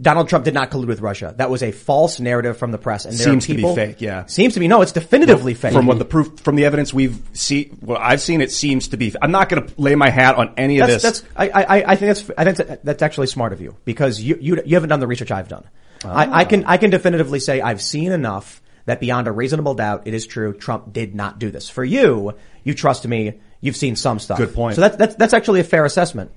Donald 0.01 0.27
Trump 0.27 0.43
did 0.43 0.53
not 0.53 0.71
collude 0.71 0.87
with 0.87 0.99
Russia. 0.99 1.33
That 1.37 1.49
was 1.49 1.63
a 1.63 1.71
false 1.71 2.19
narrative 2.19 2.57
from 2.57 2.71
the 2.71 2.77
press. 2.77 3.05
And 3.05 3.13
there 3.15 3.25
Seems 3.25 3.45
are 3.45 3.47
to 3.47 3.55
be 3.55 3.75
fake, 3.75 4.01
yeah. 4.01 4.25
Seems 4.25 4.55
to 4.55 4.59
be. 4.59 4.67
No, 4.67 4.81
it's 4.81 4.91
definitively 4.91 5.53
fake. 5.53 5.71
From 5.71 5.85
what 5.85 5.99
the 5.99 6.05
proof, 6.05 6.39
from 6.41 6.57
the 6.57 6.65
evidence 6.65 6.93
we've 6.93 7.21
see, 7.33 7.71
well, 7.81 7.97
I've 7.99 8.21
seen, 8.21 8.41
it 8.41 8.51
seems 8.51 8.89
to 8.89 8.97
be. 8.97 9.13
I'm 9.21 9.31
not 9.31 9.47
going 9.47 9.65
to 9.65 9.81
lay 9.81 9.95
my 9.95 10.09
hat 10.09 10.35
on 10.35 10.53
any 10.57 10.79
of 10.79 10.87
this. 10.87 11.01
that's, 11.01 11.23
I, 11.35 11.49
I, 11.49 11.91
I 11.91 11.95
think 11.95 12.09
that's, 12.09 12.31
I 12.37 12.43
think 12.43 12.57
that's, 12.57 12.83
that's 12.83 13.01
actually 13.01 13.27
smart 13.27 13.53
of 13.53 13.61
you 13.61 13.77
because 13.85 14.19
you, 14.21 14.37
you, 14.41 14.61
you 14.65 14.75
haven't 14.75 14.89
done 14.89 14.99
the 14.99 15.07
research 15.07 15.31
I've 15.31 15.47
done. 15.47 15.65
I, 16.03 16.41
I 16.41 16.45
can, 16.45 16.65
I 16.65 16.77
can 16.77 16.89
definitively 16.89 17.39
say 17.39 17.61
I've 17.61 17.81
seen 17.81 18.11
enough 18.11 18.61
that 18.85 18.99
beyond 18.99 19.27
a 19.27 19.31
reasonable 19.31 19.75
doubt, 19.75 20.07
it 20.07 20.13
is 20.13 20.25
true. 20.25 20.53
Trump 20.53 20.91
did 20.91 21.15
not 21.15 21.39
do 21.39 21.51
this. 21.51 21.69
For 21.69 21.83
you, 21.83 22.33
you 22.63 22.73
trust 22.73 23.07
me. 23.07 23.39
You've 23.61 23.75
seen 23.75 23.95
some 23.95 24.19
stuff. 24.19 24.37
Good 24.37 24.53
point. 24.53 24.75
So 24.75 24.81
that's, 24.81 24.95
that's, 24.95 25.15
that's 25.15 25.33
actually 25.33 25.59
a 25.59 25.65
fair 25.65 25.85
assessment. 25.85 26.31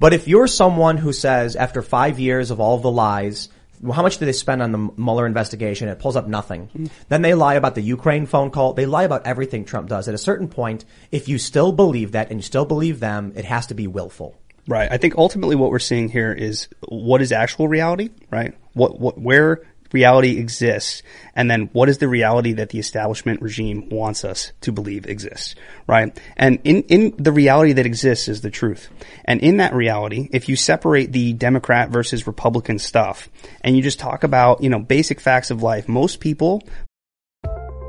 But 0.00 0.12
if 0.12 0.28
you're 0.28 0.46
someone 0.46 0.96
who 0.96 1.12
says 1.12 1.56
after 1.56 1.82
five 1.82 2.18
years 2.18 2.50
of 2.50 2.60
all 2.60 2.78
the 2.78 2.90
lies, 2.90 3.48
how 3.92 4.02
much 4.02 4.18
did 4.18 4.26
they 4.26 4.32
spend 4.32 4.62
on 4.62 4.72
the 4.72 4.78
Mueller 4.96 5.26
investigation? 5.26 5.88
It 5.88 5.98
pulls 5.98 6.16
up 6.16 6.26
nothing. 6.26 6.90
Then 7.08 7.22
they 7.22 7.34
lie 7.34 7.54
about 7.54 7.74
the 7.74 7.80
Ukraine 7.80 8.26
phone 8.26 8.50
call. 8.50 8.72
They 8.72 8.86
lie 8.86 9.04
about 9.04 9.26
everything 9.26 9.64
Trump 9.64 9.88
does. 9.88 10.08
At 10.08 10.14
a 10.14 10.18
certain 10.18 10.48
point, 10.48 10.84
if 11.12 11.28
you 11.28 11.38
still 11.38 11.72
believe 11.72 12.12
that 12.12 12.30
and 12.30 12.38
you 12.38 12.42
still 12.42 12.64
believe 12.64 13.00
them, 13.00 13.32
it 13.36 13.44
has 13.44 13.68
to 13.68 13.74
be 13.74 13.86
willful. 13.86 14.36
Right. 14.66 14.90
I 14.90 14.98
think 14.98 15.16
ultimately 15.16 15.56
what 15.56 15.70
we're 15.70 15.78
seeing 15.78 16.08
here 16.08 16.32
is 16.32 16.68
what 16.88 17.22
is 17.22 17.32
actual 17.32 17.68
reality, 17.68 18.10
right? 18.30 18.54
What, 18.74 19.00
what, 19.00 19.18
where 19.18 19.62
reality 19.92 20.38
exists 20.38 21.02
and 21.34 21.50
then 21.50 21.70
what 21.72 21.88
is 21.88 21.98
the 21.98 22.08
reality 22.08 22.54
that 22.54 22.70
the 22.70 22.78
establishment 22.78 23.40
regime 23.42 23.88
wants 23.88 24.24
us 24.24 24.52
to 24.62 24.72
believe 24.72 25.06
exists, 25.06 25.54
right? 25.86 26.18
And 26.36 26.58
in, 26.64 26.82
in 26.84 27.14
the 27.16 27.32
reality 27.32 27.72
that 27.74 27.86
exists 27.86 28.28
is 28.28 28.40
the 28.40 28.50
truth. 28.50 28.88
And 29.24 29.40
in 29.40 29.58
that 29.58 29.74
reality, 29.74 30.28
if 30.32 30.48
you 30.48 30.56
separate 30.56 31.12
the 31.12 31.32
Democrat 31.32 31.90
versus 31.90 32.26
Republican 32.26 32.78
stuff 32.78 33.28
and 33.60 33.76
you 33.76 33.82
just 33.82 33.98
talk 33.98 34.24
about, 34.24 34.62
you 34.62 34.70
know, 34.70 34.78
basic 34.78 35.20
facts 35.20 35.50
of 35.50 35.62
life, 35.62 35.88
most 35.88 36.20
people 36.20 36.62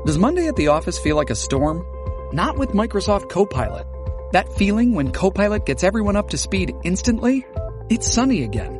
Does 0.06 0.18
Monday 0.18 0.46
at 0.46 0.56
the 0.56 0.68
office 0.68 0.98
feel 0.98 1.16
like 1.16 1.30
a 1.30 1.34
storm? 1.34 1.84
Not 2.32 2.56
with 2.58 2.70
Microsoft 2.70 3.28
Copilot. 3.28 3.86
That 4.32 4.52
feeling 4.54 4.94
when 4.94 5.10
Copilot 5.10 5.66
gets 5.66 5.82
everyone 5.82 6.16
up 6.16 6.30
to 6.30 6.38
speed 6.38 6.72
instantly? 6.84 7.44
It's 7.88 8.10
sunny 8.10 8.44
again. 8.44 8.79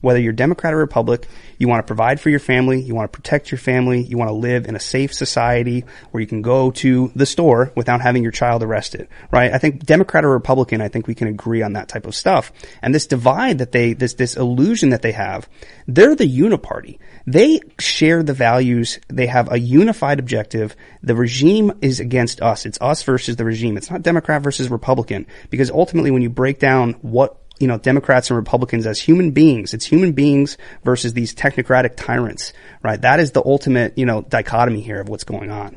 Whether 0.00 0.20
you're 0.20 0.32
Democrat 0.32 0.74
or 0.74 0.78
Republic, 0.78 1.26
you 1.58 1.68
want 1.68 1.80
to 1.80 1.86
provide 1.86 2.20
for 2.20 2.30
your 2.30 2.40
family, 2.40 2.80
you 2.80 2.94
want 2.94 3.12
to 3.12 3.16
protect 3.16 3.50
your 3.50 3.58
family, 3.58 4.02
you 4.02 4.16
want 4.16 4.28
to 4.28 4.34
live 4.34 4.66
in 4.66 4.76
a 4.76 4.80
safe 4.80 5.12
society 5.12 5.84
where 6.10 6.20
you 6.20 6.26
can 6.26 6.42
go 6.42 6.70
to 6.70 7.12
the 7.14 7.26
store 7.26 7.72
without 7.74 8.00
having 8.00 8.22
your 8.22 8.32
child 8.32 8.62
arrested, 8.62 9.08
right? 9.30 9.52
I 9.52 9.58
think 9.58 9.84
Democrat 9.84 10.24
or 10.24 10.30
Republican, 10.30 10.80
I 10.80 10.88
think 10.88 11.06
we 11.06 11.14
can 11.14 11.28
agree 11.28 11.62
on 11.62 11.74
that 11.74 11.88
type 11.88 12.06
of 12.06 12.14
stuff. 12.14 12.52
And 12.82 12.94
this 12.94 13.06
divide 13.06 13.58
that 13.58 13.72
they, 13.72 13.92
this, 13.92 14.14
this 14.14 14.36
illusion 14.36 14.90
that 14.90 15.02
they 15.02 15.12
have, 15.12 15.48
they're 15.86 16.16
the 16.16 16.24
uniparty. 16.24 16.98
They 17.26 17.60
share 17.78 18.22
the 18.22 18.32
values. 18.32 18.98
They 19.08 19.26
have 19.26 19.52
a 19.52 19.58
unified 19.58 20.18
objective. 20.18 20.74
The 21.02 21.14
regime 21.14 21.72
is 21.82 22.00
against 22.00 22.40
us. 22.40 22.66
It's 22.66 22.80
us 22.80 23.02
versus 23.02 23.36
the 23.36 23.44
regime. 23.44 23.76
It's 23.76 23.90
not 23.90 24.02
Democrat 24.02 24.42
versus 24.42 24.70
Republican 24.70 25.26
because 25.50 25.70
ultimately 25.70 26.10
when 26.10 26.22
you 26.22 26.30
break 26.30 26.58
down 26.58 26.94
what 27.02 27.39
you 27.60 27.68
know, 27.68 27.78
Democrats 27.78 28.30
and 28.30 28.36
Republicans 28.36 28.86
as 28.86 28.98
human 28.98 29.30
beings. 29.30 29.74
It's 29.74 29.84
human 29.84 30.12
beings 30.12 30.58
versus 30.82 31.12
these 31.12 31.34
technocratic 31.34 31.94
tyrants, 31.96 32.52
right? 32.82 33.00
That 33.00 33.20
is 33.20 33.32
the 33.32 33.42
ultimate, 33.44 33.96
you 33.96 34.06
know, 34.06 34.22
dichotomy 34.22 34.80
here 34.80 35.00
of 35.00 35.08
what's 35.08 35.24
going 35.24 35.50
on. 35.50 35.76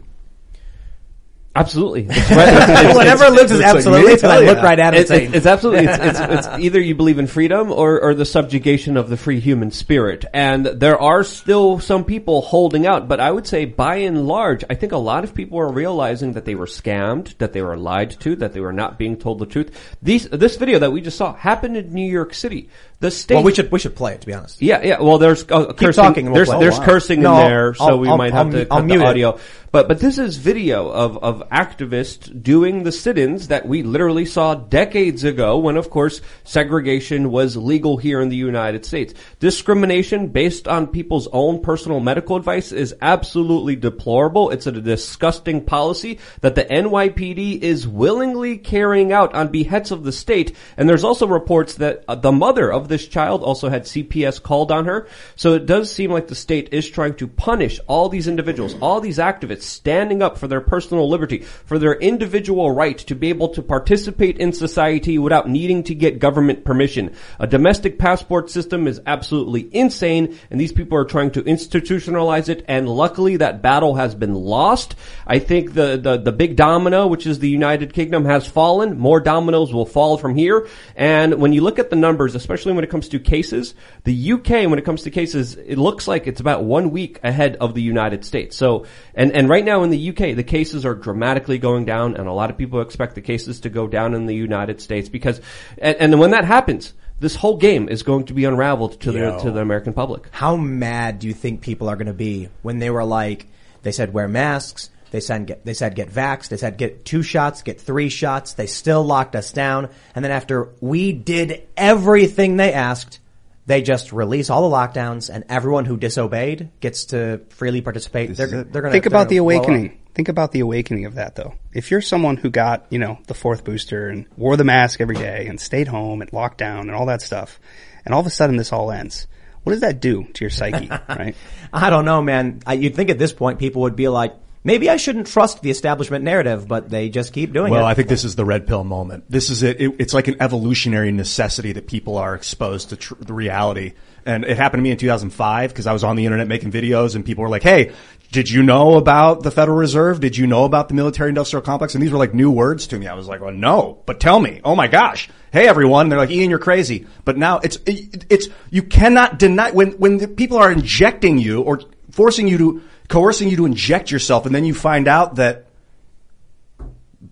Absolutely. 1.56 2.08
It's 2.10 2.32
right. 2.32 2.48
It's- 2.48 2.70
it's- 2.70 2.96
Whatever 2.96 3.24
it's- 3.26 3.40
looks 3.40 3.52
is 3.52 3.60
it's 3.60 3.68
like 3.68 3.76
absolutely, 3.76 4.24
I 4.30 4.40
look 4.40 4.64
right 4.64 4.80
at 4.80 4.94
it 4.96 5.02
It's, 5.02 5.10
saying, 5.10 5.28
it's, 5.28 5.36
it's 5.36 5.46
absolutely 5.46 5.86
it's, 5.86 6.00
it's, 6.00 6.20
it's 6.20 6.48
either 6.60 6.80
you 6.80 6.96
believe 6.96 7.20
in 7.20 7.28
freedom 7.28 7.72
or, 7.72 8.02
or 8.02 8.16
the 8.16 8.26
subjugation 8.26 8.98
of 8.98 9.08
the 9.10 9.18
free 9.18 9.40
human 9.40 9.70
spirit 9.70 10.26
and 10.34 10.66
there 10.66 11.00
are 11.00 11.24
still 11.24 11.80
some 11.80 12.06
people 12.06 12.42
holding 12.42 12.88
out 12.88 13.08
but 13.08 13.20
i 13.20 13.30
would 13.32 13.46
say 13.46 13.66
by 13.66 13.98
and 13.98 14.28
large 14.28 14.64
i 14.70 14.74
think 14.76 14.92
a 14.94 14.98
lot 14.98 15.24
of 15.24 15.36
people 15.36 15.60
are 15.60 15.72
realizing 15.72 16.34
that 16.34 16.46
they 16.46 16.56
were 16.56 16.66
scammed 16.66 17.38
that 17.38 17.54
they 17.54 17.62
were 17.62 17.78
lied 17.78 18.10
to 18.20 18.36
that 18.38 18.54
they 18.54 18.60
were 18.60 18.74
not 18.74 18.98
being 18.98 19.16
told 19.18 19.38
the 19.40 19.46
truth 19.46 19.96
these 20.02 20.28
this 20.30 20.56
video 20.56 20.80
that 20.80 20.92
we 20.92 21.02
just 21.02 21.18
saw 21.18 21.34
happened 21.36 21.78
in 21.78 21.94
new 21.94 22.10
york 22.10 22.34
city 22.34 22.68
the 23.04 23.34
well, 23.36 23.44
we 23.44 23.54
should, 23.54 23.72
we 23.72 23.80
should 23.80 23.96
play 23.96 24.14
it, 24.14 24.22
to 24.22 24.28
be 24.28 24.34
honest. 24.34 24.62
yeah, 24.62 24.82
yeah. 24.84 25.02
Well, 25.02 25.18
there's 25.20 25.44
uh, 25.50 25.74
cursing. 25.74 26.04
talking 26.04 26.26
we'll 26.26 26.36
there's 26.36 26.50
play. 26.50 26.60
there's 26.60 26.76
Oh, 26.78 26.80
wow. 26.80 26.86
cursing 26.86 27.22
No, 27.22 27.34
in 27.42 27.48
there, 27.48 27.74
so 27.76 27.84
I'll- 27.86 28.00
we 28.00 28.08
I'll- 28.10 28.18
might 28.18 28.34
have 28.34 28.48
I'll 28.48 28.52
to 28.54 28.68
I'll 28.72 28.80
cut 28.80 28.86
mute 28.86 28.98
the 29.00 29.04
it. 29.04 29.08
audio. 29.08 29.40
But 29.72 29.88
but 29.88 30.00
this 30.00 30.20
is 30.20 30.38
video 30.38 30.88
of 30.90 31.18
of 31.24 31.50
activists 31.50 32.30
doing 32.44 32.84
the 32.84 32.92
sit-ins 32.92 33.48
that 33.48 33.68
we 33.68 33.82
literally 33.82 34.26
saw 34.26 34.54
decades 34.54 35.24
ago, 35.24 35.58
when 35.58 35.78
of 35.78 35.90
course 35.90 36.22
segregation 36.44 37.32
was 37.32 37.58
legal 37.58 37.98
here 37.98 38.22
in 38.22 38.30
the 38.30 38.36
United 38.36 38.86
States. 38.86 39.16
Discrimination 39.40 40.28
based 40.28 40.68
on 40.68 40.86
people's 40.88 41.28
own 41.34 41.62
personal 41.64 42.00
medical 42.00 42.36
advice 42.36 42.72
is 42.72 42.94
absolutely 43.02 43.76
deplorable. 43.76 44.52
It's 44.52 44.68
a 44.68 44.72
disgusting 44.72 45.66
policy 45.66 46.20
that 46.42 46.54
the 46.54 46.66
NYPD 46.66 47.60
is 47.62 47.88
willingly 47.88 48.58
carrying 48.60 49.12
out 49.12 49.34
on 49.34 49.48
behests 49.48 49.90
of 49.92 50.04
the 50.04 50.12
state. 50.12 50.56
And 50.78 50.88
there's 50.88 51.04
also 51.04 51.26
reports 51.26 51.76
that 51.76 52.04
uh, 52.08 52.14
the 52.16 52.32
mother 52.32 52.72
of 52.72 52.88
this 52.94 53.08
child 53.08 53.42
also 53.42 53.70
had 53.70 53.86
CPS 53.86 54.42
called 54.42 54.72
on 54.72 54.86
her. 54.86 55.08
So 55.36 55.56
it 55.56 55.66
does 55.66 55.92
seem 55.92 56.12
like 56.12 56.28
the 56.28 56.36
state 56.36 56.70
is 56.72 56.88
trying 56.88 57.16
to 57.16 57.28
punish 57.28 57.80
all 57.88 58.08
these 58.08 58.28
individuals, 58.28 58.76
all 58.82 59.02
these 59.02 59.18
activists 59.18 59.64
standing 59.64 60.22
up 60.22 60.38
for 60.38 60.48
their 60.48 60.62
personal 60.62 61.10
liberty, 61.10 61.40
for 61.40 61.80
their 61.80 61.96
individual 61.96 62.70
right 62.70 63.00
to 63.00 63.16
be 63.16 63.30
able 63.30 63.50
to 63.50 63.64
participate 63.64 64.38
in 64.38 64.54
society 64.54 65.18
without 65.18 65.50
needing 65.50 65.82
to 65.86 65.96
get 65.96 66.20
government 66.20 66.64
permission. 66.64 67.16
A 67.40 67.48
domestic 67.48 67.98
passport 67.98 68.52
system 68.52 68.86
is 68.88 69.02
absolutely 69.08 69.68
insane 69.76 70.38
and 70.52 70.62
these 70.62 70.72
people 70.72 70.96
are 70.96 71.06
trying 71.06 71.32
to 71.32 71.42
institutionalize 71.42 72.48
it 72.48 72.64
and 72.68 72.88
luckily 72.88 73.38
that 73.38 73.64
battle 73.64 73.96
has 73.96 74.14
been 74.14 74.36
lost. 74.36 74.96
I 75.26 75.40
think 75.40 75.74
the, 75.74 75.98
the, 75.98 76.18
the 76.18 76.32
big 76.32 76.56
domino, 76.56 77.08
which 77.08 77.26
is 77.26 77.40
the 77.40 77.50
United 77.50 77.92
Kingdom 77.92 78.26
has 78.26 78.46
fallen. 78.46 79.00
More 79.00 79.20
dominoes 79.20 79.74
will 79.74 79.88
fall 79.88 80.20
from 80.20 80.36
here. 80.36 80.68
And 80.96 81.42
when 81.42 81.54
you 81.54 81.62
look 81.62 81.80
at 81.80 81.90
the 81.90 81.96
numbers, 81.96 82.36
especially 82.36 82.74
when 82.74 82.83
it 82.84 82.90
comes 82.90 83.08
to 83.10 83.20
cases, 83.20 83.76
the 84.04 84.34
UK, 84.34 84.70
when 84.70 84.80
it 84.80 84.86
comes 84.86 85.04
to 85.04 85.12
cases, 85.12 85.56
it 85.56 85.78
looks 85.78 86.08
like 86.08 86.28
it's 86.28 86.40
about 86.42 86.64
one 86.64 86.92
week 86.92 87.20
ahead 87.24 87.56
of 87.58 87.74
the 87.74 87.82
United 87.82 88.26
States. 88.26 88.56
So, 88.56 88.86
and, 89.14 89.32
and 89.32 89.50
right 89.50 89.64
now 89.64 89.84
in 89.84 89.90
the 89.90 90.10
UK, 90.10 90.36
the 90.36 90.44
cases 90.44 90.86
are 90.86 90.96
dramatically 90.96 91.58
going 91.58 91.86
down 91.86 92.16
and 92.16 92.28
a 92.28 92.34
lot 92.34 92.50
of 92.50 92.58
people 92.58 92.82
expect 92.82 93.16
the 93.16 93.22
cases 93.22 93.62
to 93.62 93.70
go 93.70 93.88
down 93.88 94.14
in 94.14 94.26
the 94.26 94.36
United 94.36 94.82
States 94.82 95.10
because, 95.10 95.42
and, 95.78 95.96
and 95.98 96.20
when 96.20 96.32
that 96.32 96.46
happens, 96.46 96.94
this 97.20 97.36
whole 97.36 97.58
game 97.58 97.88
is 97.88 98.04
going 98.04 98.26
to 98.26 98.34
be 98.34 98.46
unraveled 98.46 99.00
to 99.02 99.12
the, 99.12 99.38
to 99.40 99.52
the 99.52 99.62
American 99.62 99.94
public. 99.94 100.28
How 100.32 100.56
mad 100.56 101.20
do 101.20 101.28
you 101.28 101.34
think 101.34 101.62
people 101.62 101.88
are 101.90 101.96
going 101.96 102.08
to 102.08 102.14
be 102.14 102.50
when 102.62 102.80
they 102.80 102.90
were 102.90 103.06
like, 103.06 103.48
they 103.84 103.92
said 103.92 104.14
wear 104.14 104.28
masks, 104.28 104.90
they 105.14 105.20
said 105.20 105.46
get, 105.46 105.64
they 105.64 105.76
said 105.76 105.94
get 105.94 106.10
vaxxed, 106.10 106.50
they 106.50 106.58
said 106.58 106.76
get 106.76 107.06
two 107.06 107.22
shots, 107.22 107.62
get 107.62 107.80
three 107.80 108.10
shots, 108.10 108.54
they 108.54 108.66
still 108.66 109.04
locked 109.04 109.36
us 109.36 109.54
down, 109.54 109.90
and 110.16 110.26
then 110.26 110.32
after 110.32 110.70
we 110.82 111.14
did 111.14 111.68
everything 111.78 112.58
they 112.58 112.74
asked, 112.74 113.20
they 113.68 113.84
just 113.84 114.12
release 114.12 114.50
all 114.50 114.68
the 114.68 114.76
lockdowns 114.76 115.30
and 115.32 115.44
everyone 115.50 115.86
who 115.86 115.98
disobeyed 115.98 116.72
gets 116.80 117.06
to 117.06 117.42
freely 117.50 117.80
participate. 117.82 118.36
They're, 118.36 118.48
they're 118.48 118.64
going 118.64 118.86
to 118.86 118.92
Think 118.92 119.06
about 119.06 119.30
the 119.30 119.38
awakening. 119.38 120.00
Think 120.16 120.30
about 120.30 120.52
the 120.52 120.62
awakening 120.62 121.06
of 121.06 121.14
that 121.16 121.36
though. 121.36 121.54
If 121.74 121.92
you're 121.92 122.02
someone 122.02 122.38
who 122.38 122.50
got, 122.50 122.88
you 122.90 122.98
know, 122.98 123.20
the 123.28 123.36
fourth 123.36 123.64
booster 123.64 124.10
and 124.10 124.26
wore 124.36 124.58
the 124.58 124.64
mask 124.64 125.00
every 125.00 125.16
day 125.16 125.46
and 125.48 125.62
stayed 125.62 125.88
home 125.88 126.24
and 126.24 126.34
locked 126.34 126.58
down 126.58 126.90
and 126.90 126.92
all 126.92 127.06
that 127.06 127.22
stuff, 127.22 127.60
and 128.04 128.16
all 128.16 128.20
of 128.20 128.26
a 128.26 128.32
sudden 128.32 128.58
this 128.58 128.74
all 128.74 128.92
ends, 128.92 129.28
what 129.62 129.74
does 129.74 129.82
that 129.82 130.02
do 130.02 130.24
to 130.24 130.44
your 130.44 130.50
psyche, 130.50 130.90
right? 131.08 131.36
I 131.72 131.92
don't 131.92 132.06
know, 132.06 132.24
man. 132.24 132.62
I, 132.66 132.74
you'd 132.74 132.96
think 132.96 133.12
at 133.12 133.20
this 133.20 133.32
point 133.32 133.60
people 133.60 133.84
would 133.84 133.96
be 133.96 134.08
like, 134.08 134.34
maybe 134.64 134.90
I 134.90 134.98
shouldn't 134.98 135.28
trust 135.28 135.62
the 135.62 135.70
establishment 135.70 136.24
narrative, 136.24 136.68
but 136.68 136.90
they 136.90 137.10
just 137.10 137.34
keep 137.34 137.54
doing 137.54 137.74
it. 137.74 137.76
Well, 137.76 137.86
I 137.86 137.94
think 137.94 138.08
this 138.08 138.24
is 138.24 138.36
the 138.36 138.46
red 138.46 138.68
pill 138.68 138.84
moment. 138.84 139.26
This 139.30 139.50
is 139.50 139.64
it. 139.64 139.82
it 139.82 139.96
it's 140.00 140.14
like 140.14 140.28
an 140.28 140.38
evolutionary 140.40 141.12
necessity 141.12 141.74
that 141.74 141.88
people 141.88 142.18
are 142.18 142.36
exposed 142.36 142.90
to 142.90 142.96
tr- 142.96 143.16
the 143.20 143.34
reality. 143.34 143.94
And 144.26 144.46
it 144.46 144.56
happened 144.56 144.80
to 144.80 144.84
me 144.84 144.92
in 144.92 144.98
2005 144.98 145.70
because 145.70 145.86
I 145.86 145.92
was 145.92 146.04
on 146.04 146.16
the 146.16 146.26
internet 146.26 146.48
making 146.48 146.72
videos 146.72 147.16
and 147.16 147.26
people 147.26 147.44
were 147.44 147.50
like, 147.50 147.64
Hey, 147.64 147.92
did 148.34 148.50
you 148.50 148.64
know 148.64 148.96
about 148.98 149.44
the 149.44 149.52
Federal 149.52 149.78
Reserve? 149.78 150.20
Did 150.20 150.36
you 150.36 150.48
know 150.48 150.66
about 150.66 150.88
the 150.88 150.96
military 150.96 151.30
industrial 151.30 151.62
complex? 151.62 151.94
And 151.94 152.02
these 152.02 152.12
were 152.12 152.18
like 152.18 152.34
new 152.34 152.50
words 152.50 152.88
to 152.88 152.98
me. 152.98 153.06
I 153.06 153.14
was 153.14 153.28
like, 153.28 153.42
well, 153.42 153.54
no, 153.54 154.02
but 154.08 154.20
tell 154.20 154.40
me. 154.40 154.60
Oh 154.64 154.76
my 154.76 154.88
gosh. 154.88 155.30
Hey 155.52 155.68
everyone. 155.68 156.10
They're 156.10 156.18
like, 156.18 156.32
Ian, 156.32 156.50
you're 156.50 156.58
crazy. 156.58 157.06
But 157.26 157.38
now 157.38 157.60
it's, 157.60 157.76
it, 157.86 158.26
it's, 158.30 158.48
you 158.72 158.82
cannot 158.82 159.38
deny 159.38 159.70
when, 159.70 159.92
when 159.94 160.18
the 160.18 160.28
people 160.28 160.58
are 160.58 160.72
injecting 160.72 161.38
you 161.38 161.62
or 161.62 161.82
forcing 162.14 162.48
you 162.48 162.58
to, 162.60 162.82
coercing 163.10 163.50
you 163.50 163.58
to 163.58 163.66
inject 163.66 164.12
yourself 164.12 164.46
and 164.46 164.54
then 164.54 164.64
you 164.66 164.74
find 164.74 165.08
out 165.08 165.36
that 165.36 165.66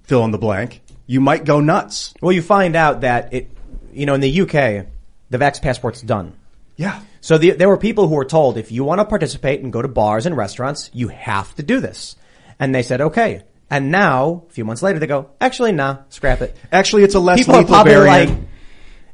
fill 0.04 0.26
in 0.26 0.32
the 0.32 0.38
blank, 0.38 0.82
you 1.06 1.22
might 1.22 1.46
go 1.46 1.60
nuts. 1.60 2.14
Well, 2.20 2.32
you 2.32 2.42
find 2.42 2.76
out 2.76 3.02
that 3.02 3.34
it, 3.34 3.52
you 3.94 4.06
know, 4.06 4.16
in 4.16 4.22
the 4.22 4.42
UK, 4.42 4.88
the 5.30 5.38
Vax 5.38 5.62
passport's 5.62 6.02
done. 6.02 6.34
Yeah. 6.76 7.00
So 7.22 7.38
the, 7.38 7.52
there 7.52 7.70
were 7.70 7.78
people 7.78 8.08
who 8.08 8.16
were 8.16 8.26
told, 8.26 8.58
if 8.58 8.72
you 8.72 8.84
want 8.84 9.00
to 9.00 9.06
participate 9.06 9.62
and 9.62 9.72
go 9.72 9.82
to 9.82 9.88
bars 9.88 10.26
and 10.26 10.36
restaurants, 10.36 10.90
you 10.94 11.10
have 11.10 11.54
to 11.56 11.64
do 11.64 11.80
this. 11.80 12.16
And 12.60 12.74
they 12.74 12.82
said, 12.82 13.02
okay. 13.02 13.44
And 13.70 13.92
now, 13.92 14.46
a 14.50 14.52
few 14.52 14.66
months 14.66 14.82
later, 14.82 14.98
they 14.98 15.08
go, 15.08 15.30
actually, 15.40 15.74
nah, 15.74 16.00
scrap 16.10 16.42
it. 16.42 16.58
Actually, 16.72 17.04
it's 17.04 17.16
a 17.16 17.20
less 17.20 17.40
People 17.40 17.56
are 17.56 17.60
lethal 17.60 17.74
probably 17.76 17.94
variant. 17.94 18.32
like, 18.32 18.40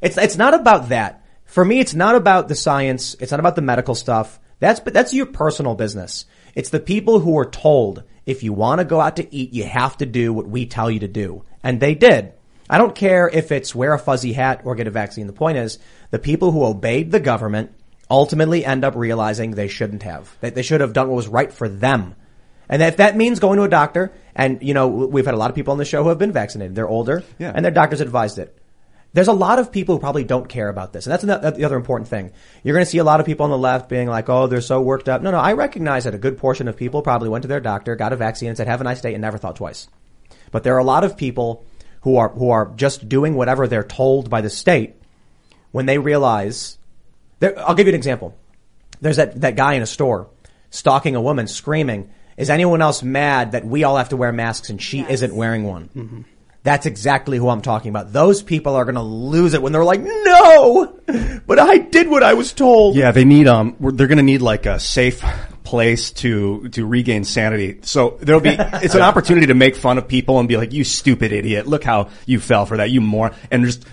it's, 0.00 0.16
it's 0.16 0.36
not 0.36 0.54
about 0.54 0.88
that. 0.88 1.24
For 1.44 1.64
me, 1.64 1.78
it's 1.78 1.94
not 1.94 2.14
about 2.14 2.48
the 2.48 2.54
science. 2.54 3.14
It's 3.20 3.30
not 3.30 3.40
about 3.40 3.54
the 3.54 3.62
medical 3.62 3.94
stuff. 3.94 4.40
That's, 4.60 4.80
but 4.80 4.92
that's 4.92 5.14
your 5.14 5.26
personal 5.26 5.74
business. 5.74 6.26
It's 6.54 6.70
the 6.70 6.80
people 6.80 7.20
who 7.20 7.38
are 7.38 7.48
told, 7.48 8.02
if 8.26 8.42
you 8.42 8.52
want 8.52 8.80
to 8.80 8.84
go 8.84 9.00
out 9.00 9.16
to 9.16 9.34
eat, 9.34 9.52
you 9.52 9.64
have 9.64 9.96
to 9.98 10.06
do 10.06 10.32
what 10.32 10.48
we 10.48 10.66
tell 10.66 10.90
you 10.90 11.00
to 11.00 11.08
do. 11.08 11.44
And 11.62 11.80
they 11.80 11.94
did. 11.94 12.32
I 12.68 12.76
don't 12.78 12.94
care 12.94 13.28
if 13.28 13.50
it's 13.52 13.74
wear 13.74 13.94
a 13.94 13.98
fuzzy 13.98 14.32
hat 14.32 14.62
or 14.64 14.74
get 14.74 14.86
a 14.86 14.90
vaccine. 14.90 15.26
The 15.26 15.32
point 15.32 15.58
is, 15.58 15.78
the 16.10 16.18
people 16.18 16.50
who 16.52 16.64
obeyed 16.64 17.10
the 17.10 17.20
government 17.20 17.72
ultimately 18.10 18.64
end 18.64 18.84
up 18.84 18.94
realizing 18.96 19.52
they 19.52 19.68
shouldn't 19.68 20.02
have. 20.02 20.36
That 20.40 20.54
they 20.54 20.62
should 20.62 20.80
have 20.80 20.92
done 20.92 21.08
what 21.08 21.16
was 21.16 21.28
right 21.28 21.52
for 21.52 21.68
them. 21.68 22.14
And 22.68 22.82
if 22.82 22.98
that 22.98 23.16
means 23.16 23.38
going 23.38 23.56
to 23.56 23.62
a 23.62 23.68
doctor, 23.68 24.12
and 24.34 24.62
you 24.62 24.74
know, 24.74 24.88
we've 24.88 25.24
had 25.24 25.34
a 25.34 25.38
lot 25.38 25.50
of 25.50 25.54
people 25.56 25.72
on 25.72 25.78
the 25.78 25.84
show 25.86 26.02
who 26.02 26.10
have 26.10 26.18
been 26.18 26.32
vaccinated. 26.32 26.74
They're 26.74 26.88
older, 26.88 27.22
Yeah. 27.38 27.52
and 27.54 27.64
their 27.64 27.72
doctors 27.72 28.00
advised 28.02 28.38
it. 28.38 28.57
There's 29.18 29.26
a 29.26 29.32
lot 29.32 29.58
of 29.58 29.72
people 29.72 29.96
who 29.96 29.98
probably 29.98 30.22
don't 30.22 30.48
care 30.48 30.68
about 30.68 30.92
this, 30.92 31.04
and 31.06 31.12
that's 31.12 31.24
the 31.24 31.50
the 31.50 31.64
other 31.64 31.74
important 31.74 32.06
thing. 32.06 32.30
You're 32.62 32.74
going 32.74 32.84
to 32.84 32.90
see 32.90 32.98
a 32.98 33.04
lot 33.04 33.18
of 33.18 33.26
people 33.26 33.42
on 33.42 33.50
the 33.50 33.58
left 33.58 33.88
being 33.88 34.06
like, 34.06 34.28
"Oh, 34.28 34.46
they're 34.46 34.60
so 34.60 34.80
worked 34.80 35.08
up." 35.08 35.22
No, 35.22 35.32
no, 35.32 35.38
I 35.38 35.54
recognize 35.54 36.04
that 36.04 36.14
a 36.14 36.18
good 36.18 36.38
portion 36.38 36.68
of 36.68 36.76
people 36.76 37.02
probably 37.02 37.28
went 37.28 37.42
to 37.42 37.48
their 37.48 37.58
doctor, 37.58 37.96
got 37.96 38.12
a 38.12 38.16
vaccine, 38.16 38.46
and 38.48 38.56
said, 38.56 38.68
"Have 38.68 38.80
a 38.80 38.84
nice 38.84 39.00
day," 39.00 39.14
and 39.14 39.20
never 39.20 39.36
thought 39.36 39.56
twice. 39.56 39.88
But 40.52 40.62
there 40.62 40.76
are 40.76 40.78
a 40.78 40.84
lot 40.84 41.02
of 41.02 41.16
people 41.16 41.64
who 42.02 42.16
are 42.16 42.28
who 42.28 42.50
are 42.50 42.70
just 42.76 43.08
doing 43.08 43.34
whatever 43.34 43.66
they're 43.66 43.82
told 43.82 44.30
by 44.30 44.40
the 44.40 44.50
state 44.50 44.94
when 45.72 45.86
they 45.86 45.98
realize. 45.98 46.78
there- 47.40 47.58
I'll 47.58 47.74
give 47.74 47.88
you 47.88 47.92
an 47.94 47.96
example. 47.96 48.36
There's 49.00 49.16
that 49.16 49.40
that 49.40 49.56
guy 49.56 49.74
in 49.74 49.82
a 49.82 49.86
store 49.86 50.28
stalking 50.70 51.16
a 51.16 51.20
woman, 51.20 51.48
screaming, 51.48 52.10
"Is 52.36 52.50
anyone 52.50 52.80
else 52.82 53.02
mad 53.02 53.50
that 53.50 53.66
we 53.66 53.82
all 53.82 53.96
have 53.96 54.10
to 54.10 54.16
wear 54.16 54.30
masks 54.30 54.70
and 54.70 54.80
she 54.80 55.04
isn't 55.08 55.34
wearing 55.34 55.64
one?" 55.64 55.90
Mm-hmm. 55.96 56.20
That's 56.64 56.86
exactly 56.86 57.38
who 57.38 57.48
I'm 57.48 57.62
talking 57.62 57.90
about. 57.90 58.12
Those 58.12 58.42
people 58.42 58.74
are 58.74 58.84
going 58.84 58.96
to 58.96 59.02
lose 59.02 59.54
it 59.54 59.62
when 59.62 59.72
they're 59.72 59.84
like, 59.84 60.00
"No, 60.00 61.00
but 61.46 61.58
I 61.58 61.78
did 61.78 62.08
what 62.08 62.22
I 62.22 62.34
was 62.34 62.52
told." 62.52 62.96
Yeah, 62.96 63.12
they 63.12 63.24
need 63.24 63.46
um. 63.46 63.76
They're 63.80 64.08
going 64.08 64.18
to 64.18 64.24
need 64.24 64.42
like 64.42 64.66
a 64.66 64.78
safe 64.78 65.24
place 65.62 66.10
to 66.12 66.68
to 66.70 66.86
regain 66.86 67.24
sanity. 67.24 67.78
So 67.82 68.18
there'll 68.20 68.40
be 68.40 68.50
it's 68.58 68.94
an 68.94 69.02
opportunity 69.02 69.46
to 69.46 69.54
make 69.54 69.76
fun 69.76 69.98
of 69.98 70.08
people 70.08 70.40
and 70.40 70.48
be 70.48 70.56
like, 70.56 70.72
"You 70.72 70.84
stupid 70.84 71.32
idiot! 71.32 71.66
Look 71.66 71.84
how 71.84 72.08
you 72.26 72.40
fell 72.40 72.66
for 72.66 72.78
that, 72.78 72.90
you 72.90 73.00
more," 73.00 73.32
and 73.50 73.64
just 73.64 73.86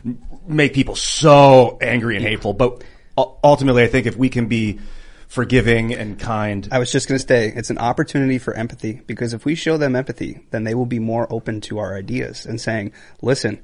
make 0.48 0.74
people 0.74 0.96
so 0.96 1.78
angry 1.82 2.16
and 2.16 2.26
hateful. 2.26 2.54
But 2.54 2.84
ultimately, 3.18 3.84
I 3.84 3.88
think 3.88 4.08
if 4.08 4.18
we 4.18 4.30
can 4.30 4.48
be 4.48 4.80
forgiving 5.28 5.94
and 5.94 6.20
kind, 6.20 6.68
I 6.72 6.80
was 6.80 6.92
just 6.92 7.08
going 7.08 7.20
to 7.20 7.28
say 7.28 7.52
it's 7.56 7.70
an 7.70 7.78
opportunity 7.78 8.38
for 8.38 8.54
empathy 8.54 9.02
because 9.08 9.34
if 9.34 9.46
we 9.46 9.56
show 9.56 9.78
them 9.78 9.96
empathy, 9.96 10.42
then 10.52 10.64
they 10.64 10.76
will 10.76 10.86
be 10.86 11.00
more 11.00 11.32
open 11.32 11.62
to 11.62 11.80
our 11.80 11.96
ideas 11.96 12.46
and 12.46 12.60
saying, 12.60 12.94
listen, 13.22 13.60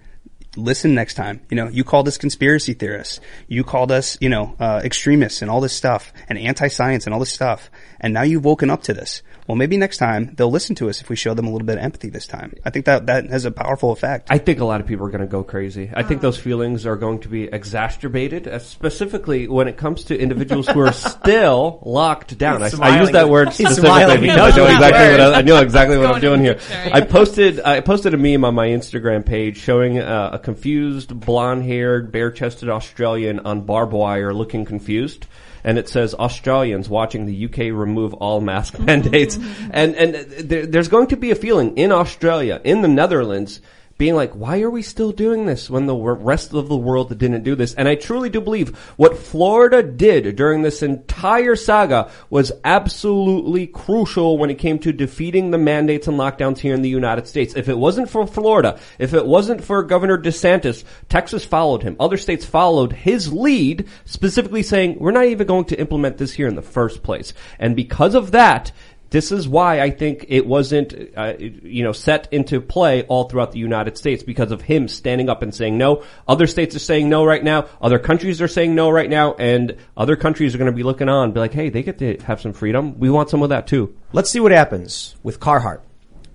listen 0.56 0.94
next 0.94 1.14
time. 1.14 1.42
You 1.50 1.56
know, 1.56 1.68
you 1.68 1.84
called 1.84 2.08
us 2.08 2.18
conspiracy 2.18 2.74
theorists. 2.74 3.20
You 3.48 3.64
called 3.64 3.92
us, 3.92 4.18
you 4.22 4.30
know, 4.30 4.56
uh, 4.60 4.82
extremists 4.84 5.42
and 5.42 5.50
all 5.50 5.62
this 5.62 5.74
stuff 5.74 6.12
and 6.28 6.38
anti-science 6.38 7.06
and 7.06 7.14
all 7.14 7.20
this 7.20 7.32
stuff. 7.32 7.70
And 8.00 8.14
now 8.14 8.24
you've 8.24 8.44
woken 8.44 8.70
up 8.70 8.84
to 8.84 8.94
this. 8.94 9.22
Well, 9.48 9.56
maybe 9.56 9.78
next 9.78 9.98
time 9.98 10.34
they'll 10.36 10.52
listen 10.52 10.76
to 10.76 10.90
us 10.90 11.02
if 11.02 11.10
we 11.10 11.16
show 11.16 11.34
them 11.34 11.46
a 11.48 11.52
little 11.52 11.66
bit 11.66 11.78
of 11.78 11.84
empathy 11.84 12.10
this 12.10 12.28
time. 12.28 12.54
I 12.64 12.70
think 12.70 12.86
that 12.86 13.08
that 13.08 13.30
has 13.30 13.46
a 13.46 13.52
powerful 13.52 13.92
effect. 13.92 14.28
I 14.30 14.38
think 14.38 14.60
a 14.60 14.66
lot 14.66 14.82
of 14.82 14.88
people 14.88 15.06
are 15.06 15.10
going 15.10 15.22
to 15.22 15.28
go 15.28 15.44
crazy. 15.44 15.90
I 15.94 16.04
think 16.04 16.22
those 16.22 16.38
feelings 16.38 16.86
are 16.86 16.96
going 16.96 17.20
to 17.20 17.28
be 17.28 17.44
exacerbated, 17.44 18.48
uh, 18.48 18.60
specifically 18.60 19.48
when 19.48 19.68
it 19.68 19.78
comes 19.78 20.06
to 20.06 20.18
individuals 20.18 20.68
who 20.68 20.80
are 20.80 20.94
still 20.94 21.82
locked 21.86 22.38
down. 22.38 22.64
I, 22.64 22.70
He's 22.70 22.80
I 22.80 23.00
use 23.02 23.12
that 23.12 23.30
word 23.30 23.54
specifically 23.54 23.90
smiling. 23.90 24.22
Because 24.22 24.54
I 24.54 24.58
know 24.58 24.66
exactly 24.68 25.12
what 25.12 25.20
I, 25.22 25.34
I 25.34 25.42
know 25.42 25.62
exactly 25.62 25.98
what 25.98 26.16
I'm 26.16 26.22
doing 26.22 26.42
here. 26.42 26.60
I 26.72 27.02
posted 27.02 27.60
I 27.60 27.82
posted 27.82 28.14
a 28.14 28.18
meme 28.18 28.46
on 28.46 28.56
my 28.56 28.68
Instagram 28.68 29.26
page 29.26 29.58
showing 29.58 30.00
uh, 30.00 30.30
a 30.34 30.40
confused, 30.44 31.20
blonde-haired, 31.20 32.12
bare-chested 32.12 32.70
Australian 32.70 33.40
on 33.40 33.62
barbed 33.62 33.94
wire, 33.94 34.34
looking 34.34 34.66
confused 34.66 35.26
and 35.64 35.78
it 35.78 35.88
says 35.88 36.14
Australians 36.14 36.90
watching 36.90 37.26
the 37.26 37.46
UK 37.46 37.58
remove 37.72 38.14
all 38.16 38.42
mask 38.42 38.80
mandates. 38.80 39.38
And, 39.72 39.96
and 39.96 40.16
there, 40.16 40.66
there's 40.66 40.88
going 40.88 41.08
to 41.08 41.18
be 41.18 41.32
a 41.32 41.36
feeling 41.36 41.78
in 41.78 41.92
Australia, 41.92 42.62
in 42.64 42.82
the 42.82 42.88
Netherlands, 42.88 43.62
being 44.02 44.16
like, 44.16 44.34
why 44.34 44.62
are 44.62 44.70
we 44.72 44.82
still 44.82 45.12
doing 45.12 45.46
this 45.46 45.70
when 45.70 45.86
the 45.86 45.96
rest 45.96 46.56
of 46.56 46.68
the 46.68 46.76
world 46.76 47.16
didn't 47.20 47.44
do 47.44 47.54
this? 47.54 47.76
And 47.76 47.88
I 47.88 47.94
truly 47.94 48.32
do 48.32 48.42
believe 48.42 48.76
what 48.98 49.16
Florida 49.16 49.84
did 49.84 50.36
during 50.36 50.64
this 50.64 50.82
entire 50.82 51.56
saga 51.56 52.10
was 52.32 52.52
absolutely 52.64 53.68
crucial 53.68 54.40
when 54.40 54.50
it 54.50 54.58
came 54.58 54.80
to 54.80 54.92
defeating 54.92 55.52
the 55.52 55.60
mandates 55.60 56.08
and 56.08 56.18
lockdowns 56.18 56.58
here 56.58 56.74
in 56.74 56.82
the 56.82 56.90
United 56.90 57.28
States. 57.28 57.54
If 57.56 57.70
it 57.70 57.78
wasn't 57.78 58.10
for 58.10 58.26
Florida, 58.26 58.80
if 58.98 59.14
it 59.14 59.24
wasn't 59.24 59.64
for 59.64 59.84
Governor 59.84 60.18
DeSantis, 60.18 60.84
Texas 61.08 61.46
followed 61.46 61.84
him. 61.84 61.96
Other 62.00 62.18
states 62.18 62.44
followed 62.44 62.94
his 62.94 63.32
lead, 63.32 63.88
specifically 64.06 64.64
saying, 64.64 64.98
we're 64.98 65.12
not 65.12 65.26
even 65.26 65.46
going 65.46 65.66
to 65.66 65.80
implement 65.80 66.18
this 66.18 66.34
here 66.34 66.48
in 66.48 66.56
the 66.56 66.64
first 66.64 67.04
place. 67.04 67.36
And 67.60 67.76
because 67.76 68.16
of 68.16 68.32
that, 68.32 68.72
this 69.12 69.32
is 69.34 69.48
why 69.48 69.82
I 69.82 69.90
think 69.92 70.26
it 70.30 70.48
wasn't, 70.48 70.96
uh, 71.16 71.34
you 71.38 71.84
know, 71.84 71.92
set 71.92 72.32
into 72.32 72.62
play 72.62 73.04
all 73.04 73.26
throughout 73.26 73.52
the 73.52 73.60
United 73.60 73.98
States 73.98 74.24
because 74.24 74.52
of 74.52 74.62
him 74.62 74.88
standing 74.88 75.30
up 75.30 75.42
and 75.42 75.54
saying 75.54 75.78
no. 75.78 76.04
Other 76.28 76.48
states 76.48 76.76
are 76.78 76.80
saying 76.80 77.10
no 77.10 77.26
right 77.26 77.44
now. 77.44 77.68
Other 77.82 78.00
countries 78.00 78.42
are 78.42 78.48
saying 78.48 78.74
no 78.74 78.90
right 78.90 79.10
now, 79.10 79.34
and 79.34 79.76
other 79.98 80.16
countries 80.16 80.56
are 80.56 80.58
going 80.58 80.72
to 80.72 80.76
be 80.76 80.84
looking 80.84 81.10
on, 81.10 81.34
be 81.34 81.42
like, 81.42 81.54
hey, 81.54 81.70
they 81.70 81.84
get 81.84 82.00
to 82.00 82.18
have 82.24 82.40
some 82.40 82.54
freedom. 82.54 83.00
We 83.00 83.10
want 83.10 83.30
some 83.30 83.44
of 83.44 83.50
that 83.50 83.68
too. 83.68 83.96
Let's 84.14 84.30
see 84.30 84.40
what 84.40 84.54
happens 84.54 85.16
with 85.24 85.42
Carhartt. 85.42 85.82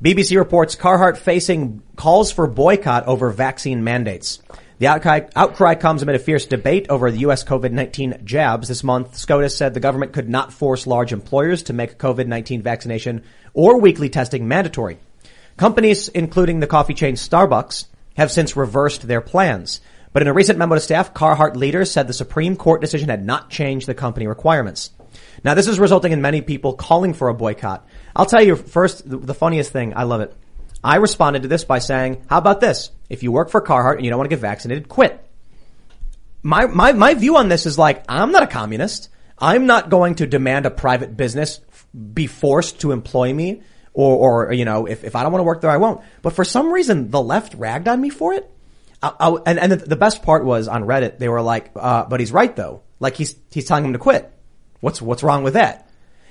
BBC 0.02 0.36
reports 0.36 0.76
Carhartt 0.76 1.16
facing 1.16 1.82
calls 1.96 2.30
for 2.30 2.46
boycott 2.46 3.06
over 3.06 3.30
vaccine 3.30 3.82
mandates. 3.84 4.42
The 4.78 4.88
outcry, 4.88 5.20
outcry 5.34 5.74
comes 5.74 6.02
amid 6.02 6.16
a 6.16 6.18
fierce 6.18 6.44
debate 6.44 6.88
over 6.90 7.10
the 7.10 7.20
U.S. 7.20 7.44
COVID-19 7.44 8.24
jabs. 8.24 8.68
This 8.68 8.84
month, 8.84 9.16
SCOTUS 9.16 9.56
said 9.56 9.72
the 9.72 9.80
government 9.80 10.12
could 10.12 10.28
not 10.28 10.52
force 10.52 10.86
large 10.86 11.14
employers 11.14 11.62
to 11.64 11.72
make 11.72 11.96
COVID-19 11.96 12.60
vaccination 12.60 13.22
or 13.54 13.80
weekly 13.80 14.10
testing 14.10 14.48
mandatory. 14.48 14.98
Companies, 15.56 16.08
including 16.08 16.60
the 16.60 16.66
coffee 16.66 16.92
chain 16.92 17.14
Starbucks, 17.14 17.86
have 18.18 18.30
since 18.30 18.54
reversed 18.54 19.08
their 19.08 19.22
plans. 19.22 19.80
But 20.12 20.20
in 20.20 20.28
a 20.28 20.34
recent 20.34 20.58
memo 20.58 20.74
to 20.74 20.80
staff, 20.80 21.14
Carhartt 21.14 21.56
leaders 21.56 21.90
said 21.90 22.06
the 22.06 22.12
Supreme 22.12 22.54
Court 22.54 22.82
decision 22.82 23.08
had 23.08 23.24
not 23.24 23.48
changed 23.48 23.86
the 23.86 23.94
company 23.94 24.26
requirements. 24.26 24.90
Now, 25.42 25.54
this 25.54 25.68
is 25.68 25.78
resulting 25.78 26.12
in 26.12 26.20
many 26.20 26.42
people 26.42 26.74
calling 26.74 27.14
for 27.14 27.28
a 27.28 27.34
boycott. 27.34 27.86
I'll 28.14 28.26
tell 28.26 28.42
you 28.42 28.56
first, 28.56 29.08
the, 29.08 29.16
the 29.16 29.34
funniest 29.34 29.72
thing, 29.72 29.96
I 29.96 30.02
love 30.02 30.20
it. 30.20 30.36
I 30.86 30.96
responded 30.96 31.42
to 31.42 31.48
this 31.48 31.64
by 31.64 31.80
saying, 31.80 32.24
how 32.28 32.38
about 32.38 32.60
this? 32.60 32.92
If 33.10 33.24
you 33.24 33.32
work 33.32 33.50
for 33.50 33.60
Carhartt 33.60 33.96
and 33.96 34.04
you 34.04 34.10
don't 34.10 34.18
want 34.18 34.30
to 34.30 34.36
get 34.36 34.40
vaccinated, 34.40 34.88
quit. 34.88 35.20
My, 36.44 36.66
my, 36.66 36.92
my 36.92 37.14
view 37.14 37.38
on 37.38 37.48
this 37.48 37.66
is 37.66 37.76
like, 37.76 38.04
I'm 38.08 38.30
not 38.30 38.44
a 38.44 38.46
communist. 38.46 39.08
I'm 39.36 39.66
not 39.66 39.90
going 39.90 40.14
to 40.16 40.28
demand 40.28 40.64
a 40.64 40.70
private 40.70 41.16
business 41.16 41.60
be 42.14 42.28
forced 42.28 42.82
to 42.82 42.92
employ 42.92 43.32
me 43.32 43.62
or, 43.94 44.46
or, 44.46 44.52
you 44.52 44.64
know, 44.64 44.86
if, 44.86 45.02
if 45.02 45.16
I 45.16 45.24
don't 45.24 45.32
want 45.32 45.40
to 45.40 45.46
work 45.46 45.60
there, 45.60 45.72
I 45.72 45.78
won't. 45.78 46.02
But 46.22 46.34
for 46.34 46.44
some 46.44 46.70
reason, 46.70 47.10
the 47.10 47.20
left 47.20 47.54
ragged 47.54 47.88
on 47.88 48.00
me 48.00 48.10
for 48.10 48.34
it. 48.34 48.48
I, 49.02 49.12
I, 49.18 49.36
and, 49.44 49.58
and 49.58 49.72
the, 49.72 49.96
best 49.96 50.22
part 50.22 50.44
was 50.44 50.68
on 50.68 50.84
Reddit, 50.84 51.18
they 51.18 51.28
were 51.28 51.42
like, 51.42 51.72
uh, 51.74 52.04
but 52.04 52.20
he's 52.20 52.30
right 52.30 52.54
though. 52.54 52.82
Like 53.00 53.16
he's, 53.16 53.34
he's 53.50 53.66
telling 53.66 53.84
him 53.84 53.94
to 53.94 53.98
quit. 53.98 54.32
What's, 54.78 55.02
what's 55.02 55.24
wrong 55.24 55.42
with 55.42 55.54
that? 55.54 55.85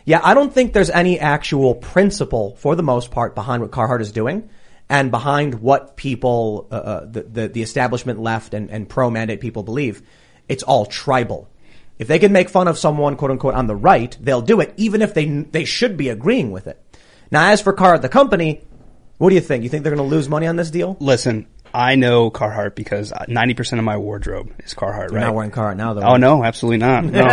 Yeah, 0.06 0.22
I 0.24 0.36
don't 0.36 0.54
think 0.54 0.74
there's 0.74 0.92
any 0.92 1.20
actual 1.20 1.74
principle 1.76 2.56
for 2.58 2.76
the 2.76 2.84
most 2.84 3.10
part 3.10 3.34
behind 3.34 3.64
what 3.64 3.72
Carhartt 3.72 4.02
is 4.02 4.12
doing 4.12 4.50
and 4.88 5.10
behind 5.10 5.56
what 5.56 5.98
people, 5.98 6.68
uh, 6.72 6.76
uh, 6.76 7.06
the, 7.06 7.24
the, 7.24 7.48
the 7.48 7.62
establishment 7.64 8.20
left 8.20 8.54
and, 8.54 8.70
and 8.70 8.88
pro 8.88 9.10
mandate 9.10 9.42
people 9.42 9.64
believe. 9.64 10.04
It's 10.48 10.62
all 10.62 10.86
tribal. 10.86 11.50
If 11.98 12.08
they 12.08 12.20
can 12.20 12.32
make 12.32 12.50
fun 12.50 12.68
of 12.68 12.78
someone, 12.78 13.16
quote 13.16 13.32
unquote, 13.32 13.56
on 13.56 13.66
the 13.66 13.76
right, 13.76 14.16
they'll 14.22 14.42
do 14.42 14.60
it, 14.60 14.76
even 14.78 15.02
if 15.02 15.16
they, 15.16 15.26
they 15.26 15.66
should 15.66 15.98
be 15.98 16.10
agreeing 16.10 16.52
with 16.52 16.68
it. 16.68 16.80
Now, 17.32 17.50
as 17.50 17.62
for 17.62 17.74
Carhartt, 17.74 18.02
the 18.02 18.10
company, 18.10 18.64
what 19.18 19.30
do 19.30 19.36
you 19.36 19.42
think? 19.42 19.64
You 19.64 19.70
think 19.70 19.84
they're 19.84 19.96
going 19.96 20.08
to 20.08 20.16
lose 20.16 20.30
money 20.30 20.46
on 20.46 20.56
this 20.56 20.70
deal? 20.70 20.98
Listen, 21.00 21.48
I 21.76 21.96
know 21.96 22.32
Carhartt 22.32 22.76
because 22.76 23.12
90% 23.12 23.78
of 23.80 23.84
my 23.84 23.98
wardrobe 23.98 24.52
is 24.60 24.74
Carhartt, 24.74 25.10
You're 25.12 25.20
right? 25.20 25.26
not 25.26 25.36
wearing 25.36 25.52
Carhartt 25.52 25.76
now, 25.78 25.94
though. 25.94 26.02
Oh 26.04 26.16
no, 26.18 26.44
absolutely 26.44 26.78
not. 26.78 27.04
No, 27.16 27.24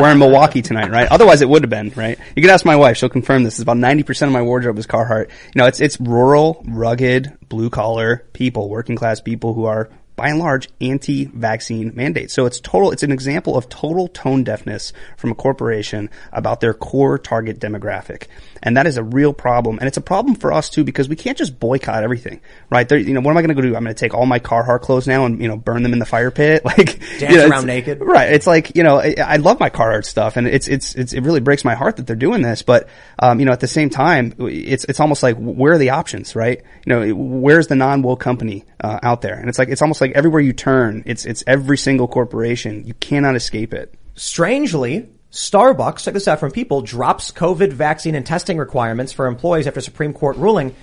we're- 0.00 0.12
in 0.12 0.18
Milwaukee 0.18 0.62
tonight, 0.62 0.90
right? 0.90 1.08
Otherwise, 1.10 1.42
it 1.42 1.48
would 1.48 1.62
have 1.62 1.70
been, 1.70 1.90
right? 1.96 2.18
You 2.36 2.42
can 2.42 2.50
ask 2.50 2.64
my 2.64 2.76
wife; 2.76 2.96
she'll 2.96 3.08
confirm 3.08 3.44
this. 3.44 3.54
Is 3.56 3.60
about 3.60 3.76
ninety 3.78 4.02
percent 4.04 4.28
of 4.28 4.32
my 4.32 4.42
wardrobe 4.42 4.78
is 4.78 4.86
Carhartt. 4.86 5.28
You 5.54 5.60
know, 5.60 5.66
it's 5.66 5.80
it's 5.80 6.00
rural, 6.00 6.62
rugged, 6.66 7.36
blue 7.48 7.70
collar 7.70 8.24
people, 8.32 8.68
working 8.68 8.96
class 8.96 9.20
people 9.20 9.54
who 9.54 9.64
are 9.64 9.90
by 10.18 10.28
and 10.28 10.38
large 10.38 10.68
anti-vaccine 10.80 11.92
mandates. 11.94 12.34
So 12.34 12.44
it's 12.44 12.60
total, 12.60 12.90
it's 12.90 13.02
an 13.02 13.12
example 13.12 13.56
of 13.56 13.68
total 13.68 14.08
tone 14.08 14.44
deafness 14.44 14.92
from 15.16 15.30
a 15.30 15.34
corporation 15.34 16.10
about 16.32 16.60
their 16.60 16.74
core 16.74 17.18
target 17.18 17.60
demographic. 17.60 18.24
And 18.62 18.76
that 18.76 18.86
is 18.86 18.96
a 18.96 19.02
real 19.02 19.32
problem. 19.32 19.78
And 19.78 19.86
it's 19.86 19.96
a 19.96 20.02
problem 20.02 20.34
for 20.34 20.52
us 20.52 20.68
too 20.68 20.84
because 20.84 21.08
we 21.08 21.16
can't 21.16 21.38
just 21.38 21.58
boycott 21.58 22.02
everything, 22.02 22.40
right? 22.68 22.88
There, 22.88 22.98
you 22.98 23.14
know, 23.14 23.20
what 23.20 23.30
am 23.30 23.36
I 23.38 23.42
going 23.42 23.54
to 23.54 23.54
go 23.54 23.62
do? 23.62 23.76
I'm 23.76 23.84
going 23.84 23.94
to 23.94 23.98
take 23.98 24.14
all 24.14 24.26
my 24.26 24.40
Carhartt 24.40 24.82
clothes 24.82 25.06
now 25.06 25.24
and, 25.24 25.40
you 25.40 25.48
know, 25.48 25.56
burn 25.56 25.82
them 25.82 25.92
in 25.92 25.98
the 25.98 26.06
fire 26.06 26.30
pit. 26.30 26.62
Like, 26.68 26.98
Dance 27.18 27.22
you 27.22 27.36
know, 27.38 27.48
around 27.48 27.66
naked. 27.66 28.00
Right. 28.02 28.30
It's 28.30 28.46
like, 28.46 28.76
you 28.76 28.82
know, 28.82 29.00
I, 29.00 29.14
I 29.18 29.36
love 29.36 29.58
my 29.58 29.70
Carhartt 29.70 30.04
stuff 30.04 30.36
and 30.36 30.46
it's, 30.46 30.68
it's, 30.68 30.94
it's, 30.94 31.14
it 31.14 31.22
really 31.22 31.40
breaks 31.40 31.64
my 31.64 31.74
heart 31.74 31.96
that 31.96 32.06
they're 32.06 32.14
doing 32.14 32.42
this. 32.42 32.60
But, 32.60 32.88
um, 33.18 33.40
you 33.40 33.46
know, 33.46 33.52
at 33.52 33.60
the 33.60 33.68
same 33.68 33.88
time, 33.88 34.34
it's, 34.38 34.84
it's 34.84 35.00
almost 35.00 35.22
like, 35.22 35.36
where 35.36 35.72
are 35.72 35.78
the 35.78 35.90
options, 35.90 36.36
right? 36.36 36.62
You 36.84 36.90
know, 36.90 37.14
where's 37.14 37.68
the 37.68 37.74
non-woke 37.74 38.20
company, 38.20 38.64
uh, 38.80 38.98
out 39.02 39.22
there? 39.22 39.34
And 39.34 39.48
it's 39.48 39.58
like, 39.58 39.70
it's 39.70 39.80
almost 39.80 40.02
like 40.02 40.07
everywhere 40.14 40.40
you 40.40 40.52
turn, 40.52 41.02
it's, 41.06 41.24
it's 41.24 41.44
every 41.46 41.78
single 41.78 42.08
corporation. 42.08 42.86
You 42.86 42.94
cannot 42.94 43.36
escape 43.36 43.72
it. 43.74 43.94
Strangely, 44.14 45.08
Starbucks, 45.30 46.04
check 46.04 46.14
this 46.14 46.28
out 46.28 46.40
from 46.40 46.50
people, 46.50 46.82
drops 46.82 47.30
COVID 47.32 47.72
vaccine 47.72 48.14
and 48.14 48.26
testing 48.26 48.58
requirements 48.58 49.12
for 49.12 49.26
employees 49.26 49.66
after 49.66 49.80
Supreme 49.80 50.12
Court 50.12 50.36
ruling. 50.36 50.74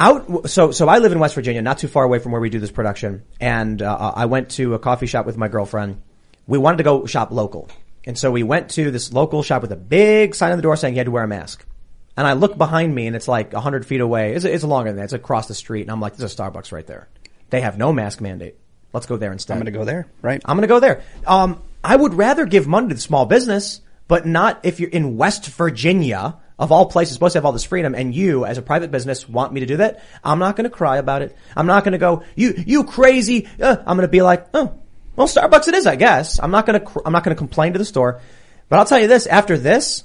Out, 0.00 0.50
so, 0.50 0.72
so 0.72 0.88
I 0.88 0.98
live 0.98 1.12
in 1.12 1.18
West 1.18 1.34
Virginia, 1.34 1.62
not 1.62 1.78
too 1.78 1.88
far 1.88 2.04
away 2.04 2.18
from 2.18 2.32
where 2.32 2.40
we 2.40 2.50
do 2.50 2.58
this 2.58 2.72
production. 2.72 3.22
And, 3.40 3.80
uh, 3.80 4.12
I 4.16 4.26
went 4.26 4.50
to 4.52 4.74
a 4.74 4.78
coffee 4.78 5.06
shop 5.06 5.26
with 5.26 5.36
my 5.36 5.48
girlfriend. 5.48 6.02
We 6.46 6.58
wanted 6.58 6.78
to 6.78 6.82
go 6.84 7.06
shop 7.06 7.30
local. 7.30 7.68
And 8.06 8.18
so 8.18 8.30
we 8.30 8.42
went 8.42 8.70
to 8.70 8.90
this 8.90 9.12
local 9.12 9.42
shop 9.42 9.62
with 9.62 9.72
a 9.72 9.76
big 9.76 10.34
sign 10.34 10.52
on 10.52 10.58
the 10.58 10.62
door 10.62 10.76
saying 10.76 10.94
you 10.94 10.98
had 10.98 11.06
to 11.06 11.10
wear 11.10 11.24
a 11.24 11.28
mask. 11.28 11.64
And 12.16 12.26
I 12.26 12.34
look 12.34 12.56
behind 12.56 12.94
me 12.94 13.06
and 13.06 13.16
it's 13.16 13.28
like 13.28 13.52
hundred 13.52 13.86
feet 13.86 14.00
away. 14.00 14.34
It's, 14.34 14.44
it's 14.44 14.64
longer 14.64 14.90
than 14.90 14.96
that. 14.96 15.04
It's 15.04 15.12
across 15.12 15.48
the 15.48 15.54
street. 15.54 15.82
And 15.82 15.90
I'm 15.90 16.00
like, 16.00 16.16
there's 16.16 16.32
a 16.32 16.36
Starbucks 16.36 16.70
right 16.70 16.86
there. 16.86 17.08
They 17.54 17.60
have 17.60 17.78
no 17.78 17.92
mask 17.92 18.20
mandate. 18.20 18.56
Let's 18.92 19.06
go 19.06 19.16
there 19.16 19.30
instead. 19.30 19.52
I'm 19.52 19.60
going 19.60 19.72
to 19.72 19.78
go 19.78 19.84
there, 19.84 20.08
right? 20.22 20.42
I'm 20.44 20.56
going 20.56 20.62
to 20.62 20.66
go 20.66 20.80
there. 20.80 21.04
Um, 21.24 21.62
I 21.84 21.94
would 21.94 22.14
rather 22.14 22.46
give 22.46 22.66
money 22.66 22.88
to 22.88 22.96
the 22.96 23.00
small 23.00 23.26
business, 23.26 23.80
but 24.08 24.26
not 24.26 24.58
if 24.64 24.80
you're 24.80 24.90
in 24.90 25.16
West 25.16 25.46
Virginia, 25.46 26.36
of 26.58 26.72
all 26.72 26.86
places, 26.86 27.14
supposed 27.14 27.34
to 27.34 27.38
have 27.38 27.44
all 27.44 27.52
this 27.52 27.62
freedom, 27.62 27.94
and 27.94 28.12
you, 28.12 28.44
as 28.44 28.58
a 28.58 28.62
private 28.62 28.90
business, 28.90 29.28
want 29.28 29.52
me 29.52 29.60
to 29.60 29.66
do 29.66 29.76
that. 29.76 30.02
I'm 30.24 30.40
not 30.40 30.56
going 30.56 30.64
to 30.64 30.76
cry 30.76 30.96
about 30.96 31.22
it. 31.22 31.36
I'm 31.56 31.68
not 31.68 31.84
going 31.84 31.92
to 31.92 31.98
go, 31.98 32.24
you, 32.34 32.54
you 32.56 32.82
crazy. 32.82 33.48
Uh, 33.62 33.76
I'm 33.86 33.96
going 33.96 34.00
to 34.00 34.08
be 34.08 34.22
like, 34.22 34.48
oh, 34.52 34.80
well, 35.14 35.28
Starbucks 35.28 35.68
it 35.68 35.74
is, 35.74 35.86
I 35.86 35.94
guess. 35.94 36.40
I'm 36.42 36.50
not 36.50 36.66
going 36.66 36.80
to, 36.80 36.84
cr- 36.84 37.02
I'm 37.06 37.12
not 37.12 37.22
going 37.22 37.36
to 37.36 37.38
complain 37.38 37.74
to 37.74 37.78
the 37.78 37.84
store. 37.84 38.20
But 38.68 38.80
I'll 38.80 38.84
tell 38.84 38.98
you 38.98 39.06
this: 39.06 39.28
after 39.28 39.56
this, 39.56 40.02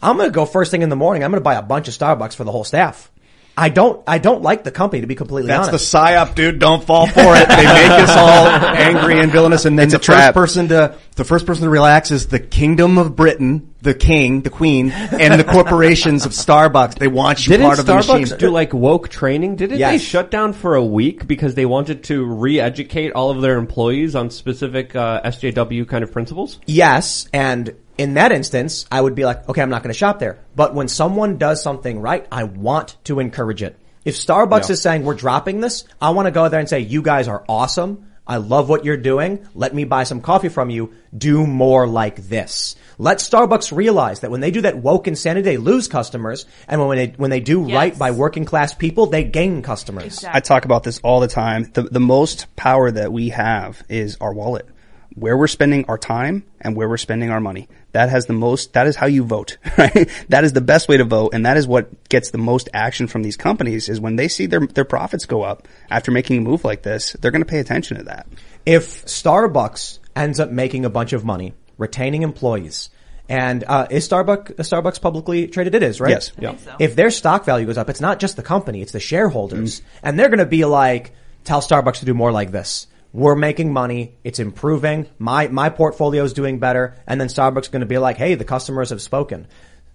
I'm 0.00 0.16
going 0.16 0.28
to 0.28 0.32
go 0.32 0.46
first 0.46 0.70
thing 0.70 0.82
in 0.82 0.90
the 0.90 0.94
morning. 0.94 1.24
I'm 1.24 1.32
going 1.32 1.40
to 1.40 1.44
buy 1.44 1.54
a 1.54 1.62
bunch 1.62 1.88
of 1.88 1.94
Starbucks 1.94 2.36
for 2.36 2.44
the 2.44 2.52
whole 2.52 2.62
staff. 2.62 3.10
I 3.56 3.68
don't, 3.68 4.02
I 4.06 4.18
don't 4.18 4.42
like 4.42 4.64
the 4.64 4.72
company 4.72 5.02
to 5.02 5.06
be 5.06 5.14
completely 5.14 5.48
That's 5.48 5.68
honest. 5.68 5.92
That's 5.92 5.92
the 5.92 5.98
psyop, 6.32 6.34
dude. 6.34 6.58
Don't 6.58 6.82
fall 6.82 7.06
for 7.06 7.20
it. 7.36 7.48
They 7.48 7.64
make 7.64 7.90
us 7.90 8.10
all 8.10 8.46
angry 8.76 9.20
and 9.20 9.30
villainous, 9.30 9.64
and 9.64 9.78
then 9.78 9.86
It's 9.86 9.94
a 9.94 9.98
the 9.98 10.04
first 10.04 10.34
person 10.34 10.68
to 10.68 10.96
the 11.14 11.24
first 11.24 11.46
person 11.46 11.62
to 11.64 11.70
relax 11.70 12.10
is 12.10 12.26
the 12.26 12.40
Kingdom 12.40 12.98
of 12.98 13.14
Britain, 13.14 13.72
the 13.80 13.94
King, 13.94 14.42
the 14.42 14.50
Queen, 14.50 14.90
and 14.90 15.38
the 15.38 15.44
corporations 15.44 16.26
of 16.26 16.32
Starbucks. 16.32 16.96
They 16.98 17.06
want 17.06 17.46
you 17.46 17.52
Didn't 17.52 17.66
part 17.66 17.78
of 17.78 17.86
the 17.86 17.92
Starbucks 17.92 18.20
machine. 18.22 18.38
do 18.38 18.50
like 18.50 18.74
woke 18.74 19.08
training? 19.08 19.54
Didn't 19.54 19.78
Yes. 19.78 19.92
they 19.92 19.98
shut 20.04 20.32
down 20.32 20.52
for 20.52 20.74
a 20.74 20.84
week 20.84 21.28
because 21.28 21.54
they 21.54 21.66
wanted 21.66 22.02
to 22.04 22.24
re-educate 22.24 23.12
all 23.12 23.30
of 23.30 23.40
their 23.40 23.56
employees 23.56 24.16
on 24.16 24.30
specific 24.30 24.96
uh, 24.96 25.20
SJW 25.24 25.86
kind 25.86 26.02
of 26.02 26.10
principles? 26.10 26.58
Yes, 26.66 27.28
and 27.32 27.72
in 27.98 28.14
that 28.14 28.32
instance, 28.32 28.86
I 28.90 29.00
would 29.00 29.14
be 29.14 29.24
like, 29.24 29.48
okay, 29.48 29.62
I'm 29.62 29.70
not 29.70 29.82
going 29.82 29.92
to 29.92 29.98
shop 29.98 30.18
there. 30.18 30.38
But 30.56 30.74
when 30.74 30.88
someone 30.88 31.38
does 31.38 31.62
something 31.62 32.00
right, 32.00 32.26
I 32.30 32.44
want 32.44 32.96
to 33.04 33.20
encourage 33.20 33.62
it. 33.62 33.78
If 34.04 34.16
Starbucks 34.16 34.68
is 34.70 34.82
saying 34.82 35.04
we're 35.04 35.14
dropping 35.14 35.60
this, 35.60 35.84
I 36.00 36.10
want 36.10 36.26
to 36.26 36.30
go 36.32 36.48
there 36.48 36.60
and 36.60 36.68
say, 36.68 36.80
you 36.80 37.00
guys 37.02 37.26
are 37.28 37.44
awesome. 37.48 38.10
I 38.26 38.38
love 38.38 38.68
what 38.70 38.84
you're 38.84 38.96
doing. 38.96 39.46
Let 39.54 39.74
me 39.74 39.84
buy 39.84 40.04
some 40.04 40.20
coffee 40.22 40.48
from 40.48 40.70
you. 40.70 40.94
Do 41.16 41.46
more 41.46 41.86
like 41.86 42.16
this. 42.16 42.74
Let 42.98 43.18
Starbucks 43.18 43.74
realize 43.76 44.20
that 44.20 44.30
when 44.30 44.40
they 44.40 44.50
do 44.50 44.62
that 44.62 44.78
woke 44.78 45.08
insanity, 45.08 45.42
they 45.44 45.56
lose 45.58 45.88
customers. 45.88 46.46
And 46.66 46.86
when 46.86 46.96
they, 46.96 47.06
when 47.16 47.30
they 47.30 47.40
do 47.40 47.66
Yes. 47.66 47.74
right 47.74 47.98
by 47.98 48.10
working 48.12 48.44
class 48.44 48.72
people, 48.74 49.06
they 49.06 49.24
gain 49.24 49.62
customers. 49.62 50.04
Exactly. 50.06 50.36
I 50.38 50.40
talk 50.40 50.64
about 50.64 50.84
this 50.84 51.00
all 51.00 51.20
the 51.20 51.28
time. 51.28 51.70
The, 51.72 51.82
the 51.82 52.00
most 52.00 52.54
power 52.56 52.90
that 52.90 53.12
we 53.12 53.28
have 53.30 53.82
is 53.88 54.16
our 54.20 54.32
wallet. 54.32 54.66
Where 55.14 55.36
we're 55.36 55.46
spending 55.46 55.84
our 55.86 55.98
time 55.98 56.44
and 56.60 56.74
where 56.76 56.88
we're 56.88 56.96
spending 56.96 57.30
our 57.30 57.40
money. 57.40 57.68
That 57.94 58.10
has 58.10 58.26
the 58.26 58.32
most, 58.34 58.74
that 58.74 58.86
is 58.86 58.96
how 58.96 59.06
you 59.06 59.24
vote, 59.24 59.56
right? 59.78 60.08
That 60.28 60.44
is 60.44 60.52
the 60.52 60.60
best 60.60 60.88
way 60.88 60.98
to 60.98 61.04
vote 61.04 61.32
and 61.32 61.46
that 61.46 61.56
is 61.56 61.66
what 61.66 62.08
gets 62.08 62.30
the 62.30 62.38
most 62.38 62.68
action 62.74 63.06
from 63.06 63.22
these 63.22 63.36
companies 63.36 63.88
is 63.88 64.00
when 64.00 64.16
they 64.16 64.28
see 64.28 64.46
their, 64.46 64.66
their 64.66 64.84
profits 64.84 65.26
go 65.26 65.42
up 65.42 65.66
after 65.90 66.10
making 66.10 66.38
a 66.38 66.40
move 66.40 66.64
like 66.64 66.82
this, 66.82 67.14
they're 67.20 67.30
going 67.30 67.42
to 67.42 67.50
pay 67.50 67.60
attention 67.60 67.96
to 67.96 68.04
that. 68.04 68.26
if 68.66 69.04
Starbucks 69.06 69.98
ends 70.14 70.38
up 70.40 70.50
making 70.50 70.84
a 70.84 70.90
bunch 70.90 71.12
of 71.12 71.24
money, 71.24 71.54
retaining 71.78 72.22
employees, 72.22 72.90
and 73.28 73.64
uh, 73.66 73.86
is 73.90 74.06
Starbucks 74.08 74.56
Starbucks 74.56 75.00
publicly 75.00 75.46
traded? 75.48 75.74
It 75.74 75.82
is, 75.82 76.00
right? 76.00 76.10
Yes. 76.10 76.32
Yeah. 76.38 76.56
so. 76.56 76.76
If 76.78 76.94
their 76.94 77.10
stock 77.10 77.44
value 77.46 77.64
goes 77.66 77.78
up, 77.78 77.88
it's 77.88 78.00
not 78.00 78.20
just 78.20 78.36
the 78.36 78.42
company; 78.42 78.82
it's 78.82 78.92
the 78.92 79.00
shareholders, 79.00 79.80
and 80.02 80.18
they're 80.18 80.28
going 80.28 80.40
to 80.40 80.46
be 80.46 80.66
like, 80.66 81.12
"Tell 81.42 81.62
Starbucks 81.62 82.00
to 82.00 82.04
do 82.04 82.12
more 82.12 82.32
like 82.32 82.52
this." 82.52 82.86
We're 83.14 83.36
making 83.36 83.72
money. 83.72 84.16
It's 84.24 84.40
improving. 84.40 85.06
My 85.18 85.46
my 85.46 85.70
portfolio 85.70 86.24
is 86.24 86.32
doing 86.32 86.58
better, 86.58 86.96
and 87.06 87.20
then 87.20 87.28
Starbucks 87.28 87.62
is 87.62 87.68
going 87.68 87.80
to 87.80 87.86
be 87.86 87.96
like, 87.96 88.16
"Hey, 88.16 88.34
the 88.34 88.44
customers 88.44 88.90
have 88.90 89.00
spoken." 89.00 89.46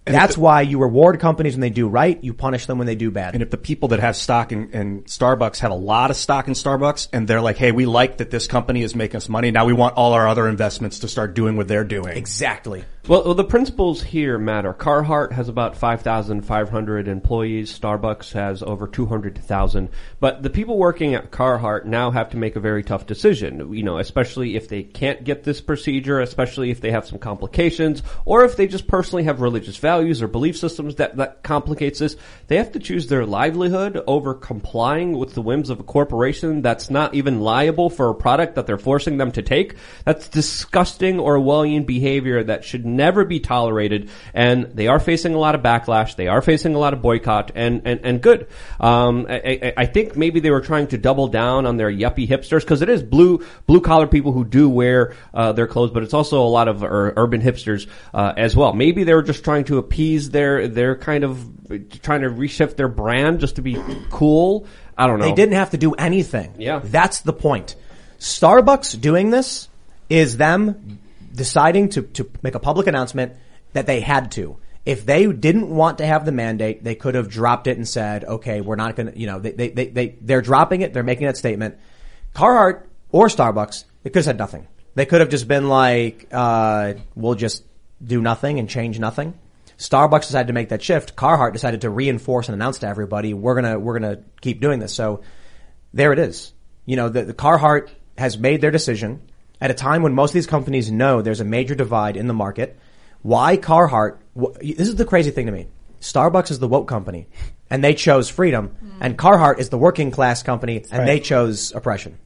That's 0.06 0.36
why 0.36 0.62
you 0.62 0.80
reward 0.80 1.20
companies 1.20 1.54
when 1.54 1.60
they 1.60 1.70
do 1.70 1.86
right. 1.86 2.22
You 2.22 2.32
punish 2.32 2.66
them 2.66 2.78
when 2.78 2.86
they 2.86 2.94
do 2.94 3.10
bad. 3.10 3.34
And 3.34 3.42
if 3.42 3.50
the 3.50 3.58
people 3.58 3.90
that 3.90 4.00
have 4.00 4.16
stock 4.16 4.50
in, 4.50 4.70
in 4.70 5.02
Starbucks 5.02 5.58
have 5.58 5.70
a 5.70 5.76
lot 5.76 6.10
of 6.10 6.16
stock 6.16 6.48
in 6.48 6.54
Starbucks 6.54 7.08
and 7.12 7.28
they're 7.28 7.40
like, 7.40 7.58
hey, 7.58 7.70
we 7.70 7.86
like 7.86 8.16
that 8.16 8.30
this 8.30 8.46
company 8.46 8.82
is 8.82 8.94
making 8.94 9.18
us 9.18 9.28
money. 9.28 9.50
Now 9.50 9.66
we 9.66 9.72
want 9.72 9.96
all 9.96 10.14
our 10.14 10.26
other 10.26 10.48
investments 10.48 11.00
to 11.00 11.08
start 11.08 11.34
doing 11.34 11.56
what 11.56 11.68
they're 11.68 11.84
doing. 11.84 12.16
exactly. 12.16 12.84
Well, 13.08 13.24
well, 13.24 13.34
the 13.34 13.44
principles 13.44 14.02
here 14.02 14.36
matter. 14.36 14.74
Carhartt 14.74 15.32
has 15.32 15.48
about 15.48 15.74
5,500 15.74 17.08
employees. 17.08 17.76
Starbucks 17.76 18.32
has 18.32 18.62
over 18.62 18.86
200,000. 18.86 19.88
But 20.20 20.42
the 20.42 20.50
people 20.50 20.76
working 20.76 21.14
at 21.14 21.30
Carhartt 21.30 21.86
now 21.86 22.10
have 22.10 22.28
to 22.30 22.36
make 22.36 22.56
a 22.56 22.60
very 22.60 22.82
tough 22.82 23.06
decision, 23.06 23.72
you 23.72 23.82
know, 23.82 23.96
especially 23.96 24.54
if 24.54 24.68
they 24.68 24.82
can't 24.82 25.24
get 25.24 25.44
this 25.44 25.62
procedure, 25.62 26.20
especially 26.20 26.70
if 26.70 26.82
they 26.82 26.90
have 26.90 27.06
some 27.06 27.18
complications, 27.18 28.02
or 28.26 28.44
if 28.44 28.56
they 28.56 28.66
just 28.66 28.86
personally 28.86 29.24
have 29.24 29.40
religious 29.40 29.78
values 29.78 30.20
or 30.20 30.28
belief 30.28 30.58
systems 30.58 30.96
that, 30.96 31.16
that 31.16 31.42
complicates 31.42 32.00
this. 32.00 32.16
They 32.48 32.58
have 32.58 32.72
to 32.72 32.78
choose 32.78 33.06
their 33.06 33.24
livelihood 33.24 34.04
over 34.06 34.34
complying 34.34 35.16
with 35.16 35.32
the 35.32 35.42
whims 35.42 35.70
of 35.70 35.80
a 35.80 35.84
corporation 35.84 36.60
that's 36.60 36.90
not 36.90 37.14
even 37.14 37.40
liable 37.40 37.88
for 37.88 38.10
a 38.10 38.14
product 38.14 38.56
that 38.56 38.66
they're 38.66 38.76
forcing 38.76 39.16
them 39.16 39.32
to 39.32 39.42
take. 39.42 39.76
That's 40.04 40.28
disgusting 40.28 41.16
Orwellian 41.16 41.86
behavior 41.86 42.44
that 42.44 42.62
should 42.62 42.89
never 42.96 43.24
be 43.24 43.40
tolerated. 43.40 44.10
And 44.34 44.64
they 44.74 44.88
are 44.88 45.00
facing 45.00 45.34
a 45.34 45.38
lot 45.38 45.54
of 45.54 45.62
backlash. 45.62 46.16
They 46.16 46.28
are 46.28 46.42
facing 46.42 46.74
a 46.74 46.78
lot 46.78 46.92
of 46.92 47.02
boycott 47.02 47.52
and, 47.54 47.82
and, 47.84 48.00
and 48.04 48.22
good. 48.22 48.48
Um, 48.78 49.26
I, 49.28 49.72
I, 49.76 49.86
think 49.86 50.16
maybe 50.16 50.40
they 50.40 50.50
were 50.50 50.60
trying 50.60 50.88
to 50.88 50.98
double 50.98 51.28
down 51.28 51.66
on 51.66 51.76
their 51.76 51.90
yuppie 51.90 52.28
hipsters 52.28 52.60
because 52.60 52.82
it 52.82 52.88
is 52.88 53.02
blue, 53.02 53.44
blue 53.66 53.80
collar 53.80 54.06
people 54.06 54.32
who 54.32 54.44
do 54.44 54.68
wear, 54.68 55.14
uh, 55.34 55.52
their 55.52 55.66
clothes, 55.66 55.90
but 55.90 56.02
it's 56.02 56.14
also 56.14 56.42
a 56.42 56.48
lot 56.48 56.68
of 56.68 56.82
ur- 56.82 57.14
urban 57.16 57.40
hipsters, 57.42 57.88
uh, 58.14 58.32
as 58.36 58.56
well. 58.56 58.72
Maybe 58.72 59.04
they 59.04 59.14
were 59.14 59.22
just 59.22 59.44
trying 59.44 59.64
to 59.64 59.78
appease 59.78 60.30
their, 60.30 60.68
their 60.68 60.96
kind 60.96 61.24
of, 61.24 61.38
trying 62.02 62.22
to 62.22 62.30
reshift 62.30 62.76
their 62.76 62.88
brand 62.88 63.40
just 63.40 63.56
to 63.56 63.62
be 63.62 63.76
cool. 64.10 64.66
I 64.96 65.06
don't 65.06 65.18
know. 65.18 65.24
They 65.24 65.34
didn't 65.34 65.54
have 65.54 65.70
to 65.70 65.78
do 65.78 65.92
anything. 65.94 66.54
Yeah. 66.58 66.80
That's 66.82 67.20
the 67.20 67.32
point. 67.32 67.74
Starbucks 68.18 69.00
doing 69.00 69.30
this 69.30 69.68
is 70.10 70.36
them 70.36 70.98
deciding 71.32 71.90
to, 71.90 72.02
to 72.02 72.30
make 72.42 72.54
a 72.54 72.60
public 72.60 72.86
announcement 72.86 73.34
that 73.72 73.86
they 73.86 74.00
had 74.00 74.32
to. 74.32 74.58
If 74.84 75.04
they 75.04 75.30
didn't 75.30 75.68
want 75.68 75.98
to 75.98 76.06
have 76.06 76.24
the 76.24 76.32
mandate, 76.32 76.82
they 76.82 76.94
could 76.94 77.14
have 77.14 77.28
dropped 77.28 77.66
it 77.66 77.76
and 77.76 77.86
said, 77.86 78.24
okay, 78.24 78.60
we're 78.60 78.76
not 78.76 78.96
gonna, 78.96 79.12
you 79.14 79.26
know, 79.26 79.38
they, 79.38 79.52
they, 79.52 79.68
they, 79.68 79.88
they, 79.88 80.18
they're 80.20 80.42
dropping 80.42 80.80
it, 80.80 80.92
they're 80.92 81.02
making 81.02 81.26
that 81.26 81.36
statement. 81.36 81.78
Carhartt 82.34 82.86
or 83.10 83.26
Starbucks, 83.26 83.84
they 84.02 84.10
could 84.10 84.20
have 84.20 84.24
said 84.24 84.38
nothing. 84.38 84.66
They 84.94 85.06
could 85.06 85.20
have 85.20 85.28
just 85.28 85.46
been 85.46 85.68
like, 85.68 86.28
uh, 86.32 86.94
we'll 87.14 87.34
just 87.34 87.64
do 88.02 88.20
nothing 88.20 88.58
and 88.58 88.68
change 88.68 88.98
nothing. 88.98 89.38
Starbucks 89.76 90.22
decided 90.22 90.48
to 90.48 90.52
make 90.52 90.70
that 90.70 90.82
shift. 90.82 91.14
Carhartt 91.14 91.52
decided 91.52 91.82
to 91.82 91.90
reinforce 91.90 92.48
and 92.48 92.54
announce 92.54 92.78
to 92.80 92.88
everybody, 92.88 93.34
we're 93.34 93.54
gonna, 93.54 93.78
we're 93.78 93.98
gonna 93.98 94.22
keep 94.40 94.60
doing 94.60 94.80
this. 94.80 94.94
So 94.94 95.22
there 95.92 96.12
it 96.12 96.18
is. 96.18 96.52
You 96.86 96.96
know, 96.96 97.08
the, 97.08 97.24
the 97.24 97.34
Carhartt 97.34 97.90
has 98.16 98.38
made 98.38 98.60
their 98.60 98.70
decision 98.70 99.29
at 99.60 99.70
a 99.70 99.74
time 99.74 100.02
when 100.02 100.14
most 100.14 100.30
of 100.30 100.34
these 100.34 100.46
companies 100.46 100.90
know 100.90 101.22
there's 101.22 101.40
a 101.40 101.44
major 101.44 101.74
divide 101.74 102.16
in 102.16 102.26
the 102.26 102.34
market. 102.34 102.78
Why 103.22 103.56
Carhartt? 103.56 104.16
wh- 104.40 104.58
This 104.60 104.88
is 104.88 104.96
the 104.96 105.04
crazy 105.04 105.30
thing 105.30 105.46
to 105.46 105.52
me. 105.52 105.68
Starbucks 106.00 106.50
is 106.50 106.58
the 106.58 106.68
woke 106.68 106.88
company 106.88 107.26
and 107.68 107.84
they 107.84 107.94
chose 107.94 108.30
freedom 108.30 108.68
hmm. 108.68 109.02
and 109.02 109.18
Carhartt 109.18 109.58
is 109.58 109.68
the 109.68 109.76
working 109.78 110.10
class 110.10 110.42
company 110.42 110.84
and 110.90 111.06
they 111.06 111.20
chose 111.20 111.72
oppression. 111.74 112.18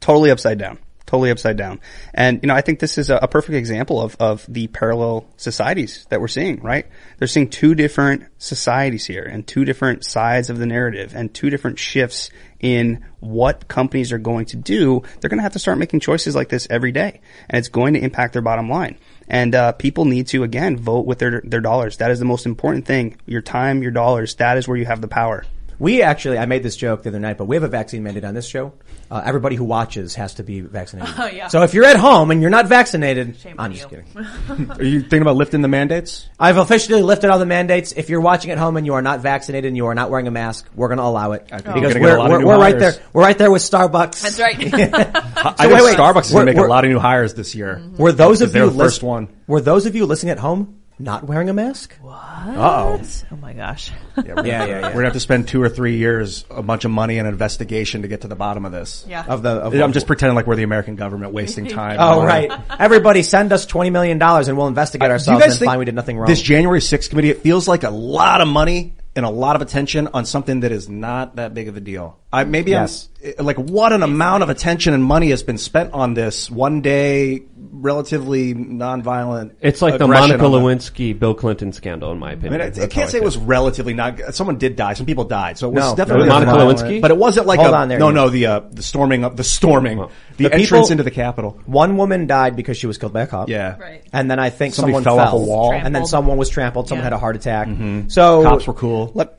Totally 0.00 0.30
upside 0.30 0.58
down. 0.58 0.78
Totally 1.06 1.30
upside 1.30 1.56
down. 1.56 1.80
And, 2.12 2.40
you 2.42 2.48
know, 2.48 2.54
I 2.54 2.60
think 2.60 2.80
this 2.80 2.98
is 2.98 3.10
a, 3.10 3.16
a 3.16 3.28
perfect 3.28 3.54
example 3.54 4.00
of, 4.00 4.16
of 4.18 4.44
the 4.48 4.66
parallel 4.66 5.26
societies 5.36 6.04
that 6.10 6.20
we're 6.20 6.28
seeing, 6.28 6.60
right? 6.60 6.86
They're 7.18 7.28
seeing 7.28 7.48
two 7.48 7.74
different 7.74 8.24
societies 8.38 9.06
here 9.06 9.22
and 9.22 9.46
two 9.46 9.64
different 9.64 10.04
sides 10.04 10.50
of 10.50 10.58
the 10.58 10.66
narrative 10.66 11.14
and 11.14 11.32
two 11.32 11.48
different 11.48 11.78
shifts 11.78 12.30
in 12.58 13.04
what 13.20 13.68
companies 13.68 14.12
are 14.12 14.18
going 14.18 14.46
to 14.46 14.56
do. 14.56 15.02
They're 15.20 15.30
going 15.30 15.38
to 15.38 15.44
have 15.44 15.52
to 15.52 15.58
start 15.58 15.78
making 15.78 16.00
choices 16.00 16.34
like 16.34 16.48
this 16.48 16.66
every 16.68 16.92
day 16.92 17.20
and 17.48 17.58
it's 17.58 17.68
going 17.68 17.94
to 17.94 18.00
impact 18.00 18.32
their 18.32 18.42
bottom 18.42 18.68
line. 18.68 18.98
And, 19.28 19.54
uh, 19.54 19.72
people 19.72 20.04
need 20.04 20.26
to, 20.28 20.42
again, 20.42 20.76
vote 20.76 21.06
with 21.06 21.18
their, 21.18 21.40
their 21.44 21.60
dollars. 21.60 21.98
That 21.98 22.10
is 22.10 22.18
the 22.18 22.24
most 22.24 22.46
important 22.46 22.84
thing. 22.86 23.16
Your 23.26 23.42
time, 23.42 23.82
your 23.82 23.92
dollars, 23.92 24.34
that 24.36 24.58
is 24.58 24.66
where 24.66 24.76
you 24.76 24.86
have 24.86 25.00
the 25.00 25.08
power. 25.08 25.44
We 25.78 26.00
actually, 26.02 26.38
I 26.38 26.46
made 26.46 26.62
this 26.62 26.74
joke 26.76 27.02
the 27.02 27.10
other 27.10 27.18
night, 27.20 27.36
but 27.38 27.44
we 27.44 27.56
have 27.56 27.62
a 27.62 27.68
vaccine 27.68 28.02
mandate 28.02 28.24
on 28.24 28.34
this 28.34 28.46
show. 28.46 28.72
Uh, 29.10 29.22
everybody 29.24 29.56
who 29.56 29.64
watches 29.64 30.14
has 30.14 30.34
to 30.34 30.42
be 30.42 30.60
vaccinated. 30.62 31.14
Oh, 31.18 31.26
yeah. 31.26 31.48
So 31.48 31.62
if 31.62 31.74
you're 31.74 31.84
at 31.84 31.96
home 31.96 32.30
and 32.30 32.40
you're 32.40 32.50
not 32.50 32.66
vaccinated, 32.66 33.36
Shame 33.38 33.56
I'm 33.58 33.66
on 33.66 33.72
just 33.76 33.90
you. 33.92 34.02
kidding. 34.14 34.70
Are 34.70 34.82
you 34.82 35.00
thinking 35.00 35.22
about 35.22 35.36
lifting 35.36 35.60
the 35.60 35.68
mandates? 35.68 36.28
I've 36.40 36.56
officially 36.56 37.02
lifted 37.02 37.30
all 37.30 37.38
the 37.38 37.46
mandates. 37.46 37.92
If 37.92 38.08
you're 38.10 38.20
watching 38.22 38.50
at 38.50 38.58
home 38.58 38.76
and 38.76 38.86
you 38.86 38.94
are 38.94 39.02
not 39.02 39.20
vaccinated 39.20 39.68
and 39.68 39.76
you 39.76 39.86
are 39.86 39.94
not 39.94 40.10
wearing 40.10 40.26
a 40.26 40.30
mask, 40.32 40.66
we're 40.74 40.88
going 40.88 40.98
to 40.98 41.04
allow 41.04 41.32
it 41.32 41.46
think 41.48 41.66
we're 41.66 41.74
because 41.74 41.92
gonna 41.94 42.06
get 42.06 42.14
a 42.16 42.18
we're, 42.20 42.38
we're, 42.40 42.46
we're 42.46 42.58
right 42.58 42.78
there. 42.78 42.94
We're 43.12 43.22
right 43.22 43.38
there 43.38 43.50
with 43.50 43.62
Starbucks. 43.62 44.22
That's 44.22 44.40
right. 44.40 44.56
I 44.74 45.52
So 45.52 45.68
think 45.68 45.72
wait, 45.74 45.82
wait. 45.84 45.96
Starbucks 45.98 46.24
is 46.26 46.32
We're- 46.32 46.44
going 46.44 46.46
to 46.46 46.52
make 46.62 46.66
a 46.66 46.68
lot 46.70 46.84
of 46.84 46.90
new 46.90 46.98
hires 46.98 47.34
this 47.34 47.54
year. 47.54 47.82
Were 47.98 48.12
those 48.12 48.40
of 48.40 48.54
you 48.56 48.62
the 48.70 48.70
first 48.70 48.78
lis- 48.78 49.02
one. 49.02 49.28
Were 49.46 49.60
those 49.60 49.86
of 49.86 49.94
you 49.94 50.06
listening 50.06 50.30
at 50.32 50.38
home 50.38 50.80
not 50.98 51.24
wearing 51.24 51.48
a 51.48 51.52
mask? 51.52 51.94
Uh-oh. 52.02 53.00
oh 53.32 53.36
my 53.36 53.52
gosh. 53.52 53.92
Yeah, 54.16 54.34
we're, 54.34 54.46
Yeah, 54.46 54.64
yeah, 54.64 54.66
yeah. 54.66 54.86
We're 54.88 54.92
gonna 54.94 55.04
have 55.04 55.12
to 55.12 55.20
spend 55.20 55.48
two 55.48 55.62
or 55.62 55.68
three 55.68 55.96
years, 55.96 56.44
a 56.50 56.62
bunch 56.62 56.84
of 56.84 56.90
money 56.90 57.18
and 57.18 57.26
an 57.26 57.34
investigation 57.34 58.02
to 58.02 58.08
get 58.08 58.22
to 58.22 58.28
the 58.28 58.36
bottom 58.36 58.64
of 58.64 58.72
this. 58.72 59.04
Yeah. 59.08 59.24
Of 59.26 59.42
the, 59.42 59.50
of 59.50 59.74
I'm 59.74 59.92
just 59.92 60.06
pretending 60.06 60.36
like 60.36 60.46
we're 60.46 60.56
the 60.56 60.62
American 60.62 60.96
government 60.96 61.32
wasting 61.32 61.66
time. 61.68 61.96
Oh, 62.00 62.20
on- 62.20 62.26
right. 62.26 62.50
Everybody 62.78 63.22
send 63.22 63.52
us 63.52 63.66
$20 63.66 63.92
million 63.92 64.20
and 64.20 64.56
we'll 64.56 64.68
investigate 64.68 65.04
uh, 65.04 65.08
Do 65.08 65.12
ourselves 65.12 65.42
guys 65.42 65.52
and 65.52 65.58
think 65.60 65.68
find 65.68 65.78
we 65.78 65.84
did 65.84 65.94
nothing 65.94 66.16
wrong. 66.18 66.28
This 66.28 66.40
January 66.42 66.80
6th 66.80 67.10
committee, 67.10 67.30
it 67.30 67.42
feels 67.42 67.68
like 67.68 67.82
a 67.84 67.90
lot 67.90 68.40
of 68.40 68.48
money 68.48 68.94
and 69.14 69.24
a 69.24 69.30
lot 69.30 69.56
of 69.56 69.62
attention 69.62 70.08
on 70.12 70.26
something 70.26 70.60
that 70.60 70.72
is 70.72 70.88
not 70.88 71.36
that 71.36 71.54
big 71.54 71.68
of 71.68 71.76
a 71.76 71.80
deal. 71.80 72.18
I 72.36 72.44
maybe 72.44 72.70
Yes. 72.72 73.08
I'm 73.38 73.44
like 73.46 73.56
what 73.56 73.92
an 73.92 74.02
amount 74.02 74.42
of 74.44 74.50
attention 74.50 74.94
and 74.94 75.02
money 75.02 75.30
has 75.30 75.42
been 75.42 75.58
spent 75.58 75.92
on 75.92 76.14
this 76.14 76.48
one 76.50 76.80
day 76.82 77.42
relatively 77.56 78.54
nonviolent. 78.54 79.52
It's 79.60 79.82
like 79.82 79.98
the 79.98 80.06
Monica 80.06 80.44
on 80.44 80.52
the- 80.52 80.58
Lewinsky, 80.58 81.18
Bill 81.18 81.34
Clinton 81.34 81.72
scandal, 81.72 82.12
in 82.12 82.18
my 82.18 82.32
opinion. 82.32 82.60
I 82.60 82.66
opinion. 82.66 82.74
mean, 82.76 82.82
I, 82.82 82.84
I 82.84 82.88
can't 82.88 83.10
say 83.10 83.18
it 83.18 83.20
feel. 83.20 83.26
was 83.26 83.36
relatively 83.38 83.94
not. 83.94 84.34
Someone 84.34 84.58
did 84.58 84.76
die. 84.76 84.92
Some 84.94 85.06
people 85.06 85.24
died. 85.24 85.58
So 85.58 85.68
it 85.68 85.74
was 85.74 85.84
No, 85.90 85.96
definitely 85.96 86.28
no, 86.28 86.34
Monica 86.34 86.52
violent. 86.52 86.78
Lewinsky? 86.78 87.00
But 87.00 87.10
it 87.10 87.16
wasn't 87.16 87.46
like 87.46 87.58
Hold 87.60 87.74
a, 87.74 87.76
on 87.76 87.88
there, 87.88 87.98
no, 87.98 88.10
no, 88.10 88.28
the 88.28 88.46
uh, 88.46 88.60
the 88.70 88.82
storming 88.82 89.24
of 89.24 89.36
the 89.36 89.44
storming, 89.44 89.98
the, 89.98 90.08
The 90.36 90.44
entrance 90.54 90.68
people- 90.86 90.90
into 90.92 91.02
the 91.02 91.10
Capitol. 91.10 91.58
One 91.66 91.96
woman 91.96 92.26
died 92.26 92.54
because 92.56 92.76
she 92.76 92.86
was 92.86 92.98
killed 92.98 93.12
by 93.12 93.22
a 93.22 93.26
cop. 93.26 93.48
Yeah, 93.48 93.76
Right. 93.78 94.02
And 94.12 94.30
then 94.30 94.38
I 94.38 94.50
think 94.50 94.74
Somebody 94.74 94.92
someone 94.92 95.04
fell 95.04 95.18
off 95.18 95.32
a 95.32 95.36
wall. 95.36 95.72
and 95.72 95.94
then 95.94 96.06
someone 96.06 96.36
was 96.36 96.48
trampled. 96.48 96.88
Someone 96.88 97.00
Yeah. 97.02 97.06
had 97.06 97.12
a 97.14 97.18
heart 97.18 97.36
attack. 97.36 97.68
So 98.08 98.42
Cops 98.42 98.66
were 98.66 98.74
cool. 98.74 99.10
Let, 99.14 99.38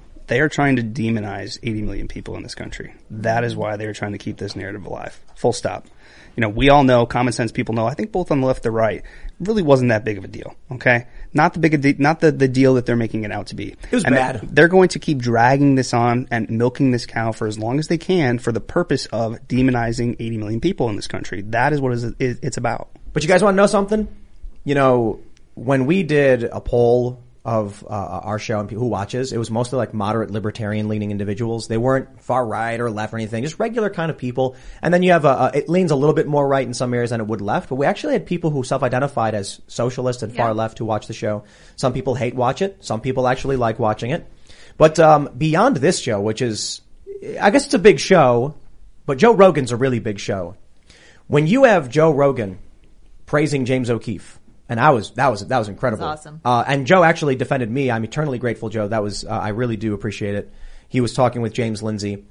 They 0.31 0.39
are 0.39 0.47
trying 0.47 0.77
to 0.77 0.81
demonize 0.81 1.59
80 1.61 1.81
million 1.81 2.07
people 2.07 2.37
in 2.37 2.43
this 2.43 2.55
country. 2.55 2.93
That 3.09 3.43
is 3.43 3.53
why 3.53 3.75
they 3.75 3.85
are 3.85 3.93
trying 3.93 4.13
to 4.13 4.17
keep 4.17 4.37
this 4.37 4.55
narrative 4.55 4.85
alive. 4.85 5.19
Full 5.35 5.51
stop. 5.51 5.87
You 6.37 6.41
know, 6.41 6.47
we 6.47 6.69
all 6.69 6.85
know, 6.85 7.05
common 7.05 7.33
sense 7.33 7.51
people 7.51 7.75
know, 7.75 7.85
I 7.85 7.95
think 7.95 8.13
both 8.13 8.31
on 8.31 8.39
the 8.39 8.47
left 8.47 8.59
and 8.59 8.63
the 8.63 8.71
right, 8.71 9.03
really 9.41 9.61
wasn't 9.61 9.89
that 9.89 10.05
big 10.05 10.17
of 10.17 10.23
a 10.23 10.29
deal. 10.29 10.55
Okay? 10.71 11.07
Not 11.33 11.51
the 11.51 11.59
big, 11.59 11.81
de- 11.81 11.95
not 12.01 12.21
the, 12.21 12.31
the 12.31 12.47
deal 12.47 12.75
that 12.75 12.85
they're 12.85 12.95
making 12.95 13.25
it 13.25 13.31
out 13.33 13.47
to 13.47 13.55
be. 13.55 13.71
It 13.71 13.91
was 13.91 14.05
And 14.05 14.15
bad. 14.15 14.39
They're 14.55 14.69
going 14.69 14.87
to 14.87 14.99
keep 14.99 15.17
dragging 15.17 15.75
this 15.75 15.93
on 15.93 16.29
and 16.31 16.49
milking 16.49 16.91
this 16.91 17.05
cow 17.05 17.33
for 17.33 17.45
as 17.45 17.59
long 17.59 17.77
as 17.77 17.89
they 17.89 17.97
can 17.97 18.39
for 18.39 18.53
the 18.53 18.61
purpose 18.61 19.07
of 19.07 19.37
demonizing 19.49 20.15
80 20.17 20.37
million 20.37 20.61
people 20.61 20.87
in 20.87 20.95
this 20.95 21.07
country. 21.07 21.41
That 21.41 21.73
is 21.73 21.81
what 21.81 21.91
is- 21.91 22.05
it's 22.19 22.55
about. 22.55 22.87
But 23.11 23.23
you 23.23 23.27
guys 23.27 23.43
want 23.43 23.55
to 23.55 23.57
know 23.57 23.67
something? 23.67 24.07
You 24.63 24.75
know, 24.75 25.19
when 25.55 25.85
we 25.87 26.03
did 26.03 26.45
a 26.45 26.61
poll 26.61 27.21
of 27.43 27.83
uh, 27.89 27.89
our 27.89 28.37
show 28.37 28.59
and 28.59 28.69
people 28.69 28.83
who 28.83 28.89
watches, 28.89 29.33
it 29.33 29.37
was 29.37 29.49
mostly 29.49 29.77
like 29.77 29.93
moderate 29.93 30.29
libertarian 30.29 30.87
leaning 30.87 31.09
individuals. 31.09 31.67
They 31.67 31.77
weren't 31.77 32.21
far 32.21 32.45
right 32.45 32.79
or 32.79 32.91
left 32.91 33.13
or 33.13 33.17
anything, 33.17 33.43
just 33.43 33.57
regular 33.57 33.89
kind 33.89 34.11
of 34.11 34.17
people. 34.17 34.55
And 34.81 34.93
then 34.93 35.01
you 35.01 35.11
have 35.11 35.25
a, 35.25 35.51
a 35.53 35.57
it 35.57 35.69
leans 35.69 35.89
a 35.89 35.95
little 35.95 36.13
bit 36.13 36.27
more 36.27 36.47
right 36.47 36.65
in 36.65 36.73
some 36.73 36.93
areas 36.93 37.09
than 37.09 37.19
it 37.19 37.27
would 37.27 37.41
left. 37.41 37.69
But 37.69 37.75
we 37.75 37.85
actually 37.87 38.13
had 38.13 38.27
people 38.27 38.51
who 38.51 38.63
self-identified 38.63 39.33
as 39.33 39.59
socialist 39.67 40.21
and 40.21 40.35
far 40.35 40.53
left 40.53 40.77
who 40.77 40.85
watch 40.85 41.07
the 41.07 41.13
show. 41.13 41.43
Some 41.75 41.93
people 41.93 42.13
hate 42.13 42.35
watch 42.35 42.61
it. 42.61 42.77
Some 42.81 43.01
people 43.01 43.27
actually 43.27 43.57
like 43.57 43.79
watching 43.79 44.11
it. 44.11 44.27
But 44.77 44.99
um, 44.99 45.29
beyond 45.35 45.77
this 45.77 45.99
show, 45.99 46.21
which 46.21 46.41
is, 46.41 46.81
I 47.39 47.49
guess 47.49 47.65
it's 47.65 47.73
a 47.73 47.79
big 47.79 47.99
show, 47.99 48.55
but 49.05 49.17
Joe 49.17 49.33
Rogan's 49.33 49.71
a 49.71 49.75
really 49.75 49.99
big 49.99 50.19
show. 50.19 50.55
When 51.27 51.47
you 51.47 51.63
have 51.63 51.89
Joe 51.89 52.11
Rogan 52.11 52.59
praising 53.31 53.63
James 53.63 53.89
O'Keefe. 53.89 54.40
And 54.71 54.79
I 54.79 54.91
was, 54.91 55.11
that 55.15 55.27
was, 55.27 55.45
that 55.45 55.59
was 55.59 55.67
incredible. 55.67 56.07
That's 56.07 56.21
awesome. 56.21 56.39
Uh, 56.45 56.63
and 56.65 56.87
Joe 56.87 57.03
actually 57.03 57.35
defended 57.35 57.69
me. 57.69 57.91
I'm 57.91 58.05
eternally 58.05 58.39
grateful, 58.39 58.69
Joe. 58.69 58.87
That 58.87 59.03
was, 59.03 59.25
uh, 59.25 59.27
I 59.27 59.49
really 59.49 59.75
do 59.75 59.93
appreciate 59.93 60.33
it. 60.33 60.49
He 60.87 61.01
was 61.01 61.13
talking 61.13 61.41
with 61.41 61.51
James 61.51 61.83
Lindsay. 61.83 62.23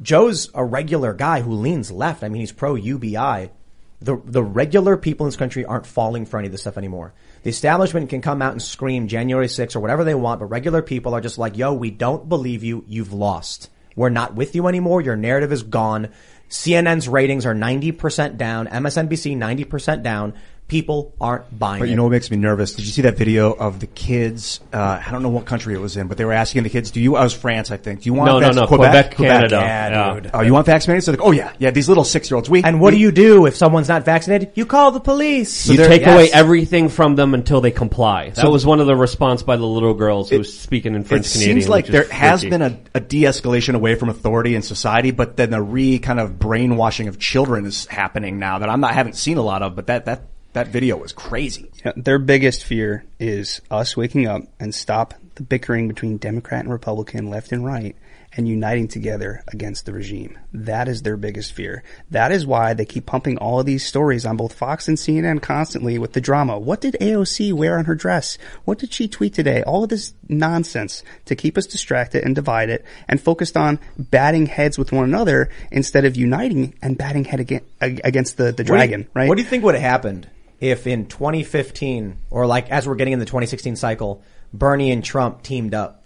Joe's 0.00 0.50
a 0.54 0.64
regular 0.64 1.14
guy 1.14 1.40
who 1.40 1.52
leans 1.52 1.92
left. 1.92 2.24
I 2.24 2.30
mean, 2.30 2.40
he's 2.40 2.50
pro 2.50 2.74
UBI. 2.74 3.52
The, 4.00 4.20
the 4.24 4.42
regular 4.42 4.96
people 4.96 5.24
in 5.24 5.28
this 5.28 5.36
country 5.36 5.64
aren't 5.64 5.86
falling 5.86 6.26
for 6.26 6.36
any 6.36 6.46
of 6.46 6.52
this 6.52 6.62
stuff 6.62 6.78
anymore. 6.78 7.14
The 7.44 7.50
establishment 7.50 8.10
can 8.10 8.22
come 8.22 8.42
out 8.42 8.50
and 8.50 8.60
scream 8.60 9.06
January 9.06 9.46
6th 9.46 9.76
or 9.76 9.80
whatever 9.80 10.02
they 10.02 10.16
want, 10.16 10.40
but 10.40 10.46
regular 10.46 10.82
people 10.82 11.14
are 11.14 11.20
just 11.20 11.38
like, 11.38 11.56
yo, 11.56 11.72
we 11.74 11.92
don't 11.92 12.28
believe 12.28 12.64
you. 12.64 12.84
You've 12.88 13.12
lost. 13.12 13.70
We're 13.94 14.08
not 14.08 14.34
with 14.34 14.56
you 14.56 14.66
anymore. 14.66 15.00
Your 15.00 15.14
narrative 15.14 15.52
is 15.52 15.62
gone. 15.62 16.08
CNN's 16.48 17.08
ratings 17.08 17.46
are 17.46 17.54
90% 17.54 18.36
down. 18.36 18.66
MSNBC 18.66 19.36
90% 19.36 20.02
down. 20.02 20.34
People 20.72 21.14
aren't 21.20 21.58
buying 21.58 21.80
But 21.80 21.88
it. 21.88 21.90
you 21.90 21.96
know 21.96 22.04
what 22.04 22.12
makes 22.12 22.30
me 22.30 22.38
nervous? 22.38 22.72
Did 22.74 22.86
you 22.86 22.92
see 22.92 23.02
that 23.02 23.16
video 23.18 23.52
of 23.52 23.78
the 23.78 23.86
kids? 23.86 24.60
Uh, 24.72 25.02
I 25.06 25.10
don't 25.10 25.22
know 25.22 25.28
what 25.28 25.44
country 25.44 25.74
it 25.74 25.80
was 25.80 25.96
in, 25.98 26.06
but 26.08 26.16
they 26.16 26.24
were 26.24 26.32
asking 26.32 26.62
the 26.62 26.70
kids, 26.70 26.90
"Do 26.90 27.00
you?" 27.00 27.14
I 27.14 27.22
was 27.24 27.34
France, 27.34 27.70
I 27.70 27.76
think. 27.76 28.00
Do 28.02 28.06
you 28.06 28.14
want? 28.14 28.28
No, 28.28 28.38
no, 28.40 28.46
vac- 28.46 28.56
no, 28.56 28.66
Quebec, 28.66 29.14
Quebec, 29.16 29.16
Canada. 29.16 29.56
Yeah, 29.56 29.88
Yeah. 29.90 30.14
dude. 30.20 30.30
Oh, 30.32 30.40
you 30.40 30.52
want 30.54 30.64
vaccinated? 30.66 31.04
So 31.04 31.12
they're 31.12 31.18
like, 31.20 31.26
oh 31.28 31.32
yeah, 31.32 31.52
yeah. 31.58 31.70
These 31.70 31.88
little 31.88 32.04
six 32.04 32.30
year 32.30 32.36
olds. 32.36 32.48
We 32.48 32.62
And 32.62 32.80
what 32.80 32.92
we- 32.92 32.98
do 32.98 33.02
you 33.02 33.12
do 33.12 33.44
if 33.46 33.54
someone's 33.54 33.88
not 33.88 34.04
vaccinated? 34.06 34.52
You 34.54 34.64
call 34.64 34.92
the 34.92 35.00
police. 35.00 35.68
you 35.68 35.76
take 35.76 36.00
yes. 36.00 36.14
away 36.14 36.30
everything 36.32 36.88
from 36.88 37.16
them 37.16 37.34
until 37.34 37.60
they 37.60 37.70
comply. 37.70 38.30
That 38.30 38.50
was 38.50 38.64
one 38.64 38.80
of 38.80 38.86
the 38.86 38.96
response 38.96 39.42
by 39.42 39.56
the 39.56 39.66
little 39.66 39.92
girls 39.94 40.30
who 40.30 40.38
was 40.38 40.56
speaking 40.58 40.94
in 40.94 41.04
French 41.04 41.26
It 41.26 41.32
Canadian. 41.32 41.56
seems 41.60 41.68
like 41.68 41.86
there 41.86 42.08
has 42.10 42.40
freaky. 42.40 42.50
been 42.50 42.62
a, 42.62 42.78
a 42.94 43.00
de-escalation 43.00 43.74
away 43.74 43.94
from 43.94 44.08
authority 44.08 44.54
in 44.54 44.62
society, 44.62 45.10
but 45.10 45.36
then 45.36 45.50
the 45.50 45.60
re 45.60 45.98
kind 45.98 46.18
of 46.18 46.38
brainwashing 46.38 47.08
of 47.08 47.18
children 47.18 47.66
is 47.66 47.84
happening 47.86 48.38
now 48.38 48.58
that 48.60 48.70
I'm 48.70 48.80
not 48.80 48.94
haven't 48.94 49.16
seen 49.16 49.36
a 49.36 49.42
lot 49.42 49.60
of. 49.62 49.76
But 49.76 49.88
that 49.88 50.06
that 50.06 50.28
that 50.52 50.68
video 50.68 50.96
was 50.96 51.12
crazy. 51.12 51.70
Yeah, 51.84 51.92
their 51.96 52.18
biggest 52.18 52.64
fear 52.64 53.04
is 53.18 53.60
us 53.70 53.96
waking 53.96 54.26
up 54.26 54.42
and 54.60 54.74
stop 54.74 55.14
the 55.36 55.42
bickering 55.42 55.88
between 55.88 56.18
Democrat 56.18 56.60
and 56.64 56.70
Republican, 56.72 57.30
left 57.30 57.52
and 57.52 57.64
right, 57.64 57.96
and 58.34 58.46
uniting 58.48 58.88
together 58.88 59.42
against 59.48 59.84
the 59.86 59.92
regime. 59.92 60.38
That 60.52 60.88
is 60.88 61.02
their 61.02 61.16
biggest 61.16 61.52
fear. 61.52 61.82
That 62.10 62.32
is 62.32 62.46
why 62.46 62.72
they 62.74 62.84
keep 62.84 63.04
pumping 63.06 63.38
all 63.38 63.60
of 63.60 63.66
these 63.66 63.84
stories 63.86 64.24
on 64.26 64.36
both 64.36 64.52
Fox 64.54 64.88
and 64.88 64.96
CNN 64.98 65.40
constantly 65.42 65.98
with 65.98 66.12
the 66.12 66.20
drama. 66.20 66.58
What 66.58 66.80
did 66.82 66.96
AOC 67.00 67.52
wear 67.54 67.78
on 67.78 67.86
her 67.86 67.94
dress? 67.94 68.36
What 68.64 68.78
did 68.78 68.92
she 68.92 69.08
tweet 69.08 69.32
today? 69.34 69.62
All 69.62 69.84
of 69.84 69.90
this 69.90 70.12
nonsense 70.28 71.02
to 71.26 71.34
keep 71.36 71.56
us 71.58 71.66
distracted 71.66 72.24
and 72.24 72.34
divided 72.34 72.84
and 73.08 73.20
focused 73.20 73.56
on 73.56 73.78
batting 73.98 74.46
heads 74.46 74.78
with 74.78 74.92
one 74.92 75.04
another 75.04 75.50
instead 75.70 76.04
of 76.04 76.16
uniting 76.16 76.74
and 76.82 76.96
batting 76.98 77.24
head 77.24 77.40
against, 77.40 77.66
against 77.80 78.36
the, 78.36 78.44
the 78.44 78.48
What 78.50 78.56
do 78.56 78.62
you- 78.62 78.66
dragon, 78.68 79.08
right? 79.14 79.28
What 79.28 79.36
do 79.36 79.42
you 79.42 79.48
think 79.48 79.64
would 79.64 79.74
have 79.74 79.82
happened 79.82 80.28
if 80.62 80.86
in 80.86 81.06
2015 81.06 82.18
or 82.30 82.46
like 82.46 82.70
as 82.70 82.86
we're 82.86 82.94
getting 82.94 83.12
in 83.12 83.18
the 83.18 83.26
2016 83.26 83.76
cycle, 83.76 84.22
Bernie 84.54 84.92
and 84.92 85.04
Trump 85.04 85.42
teamed 85.42 85.74
up? 85.74 86.04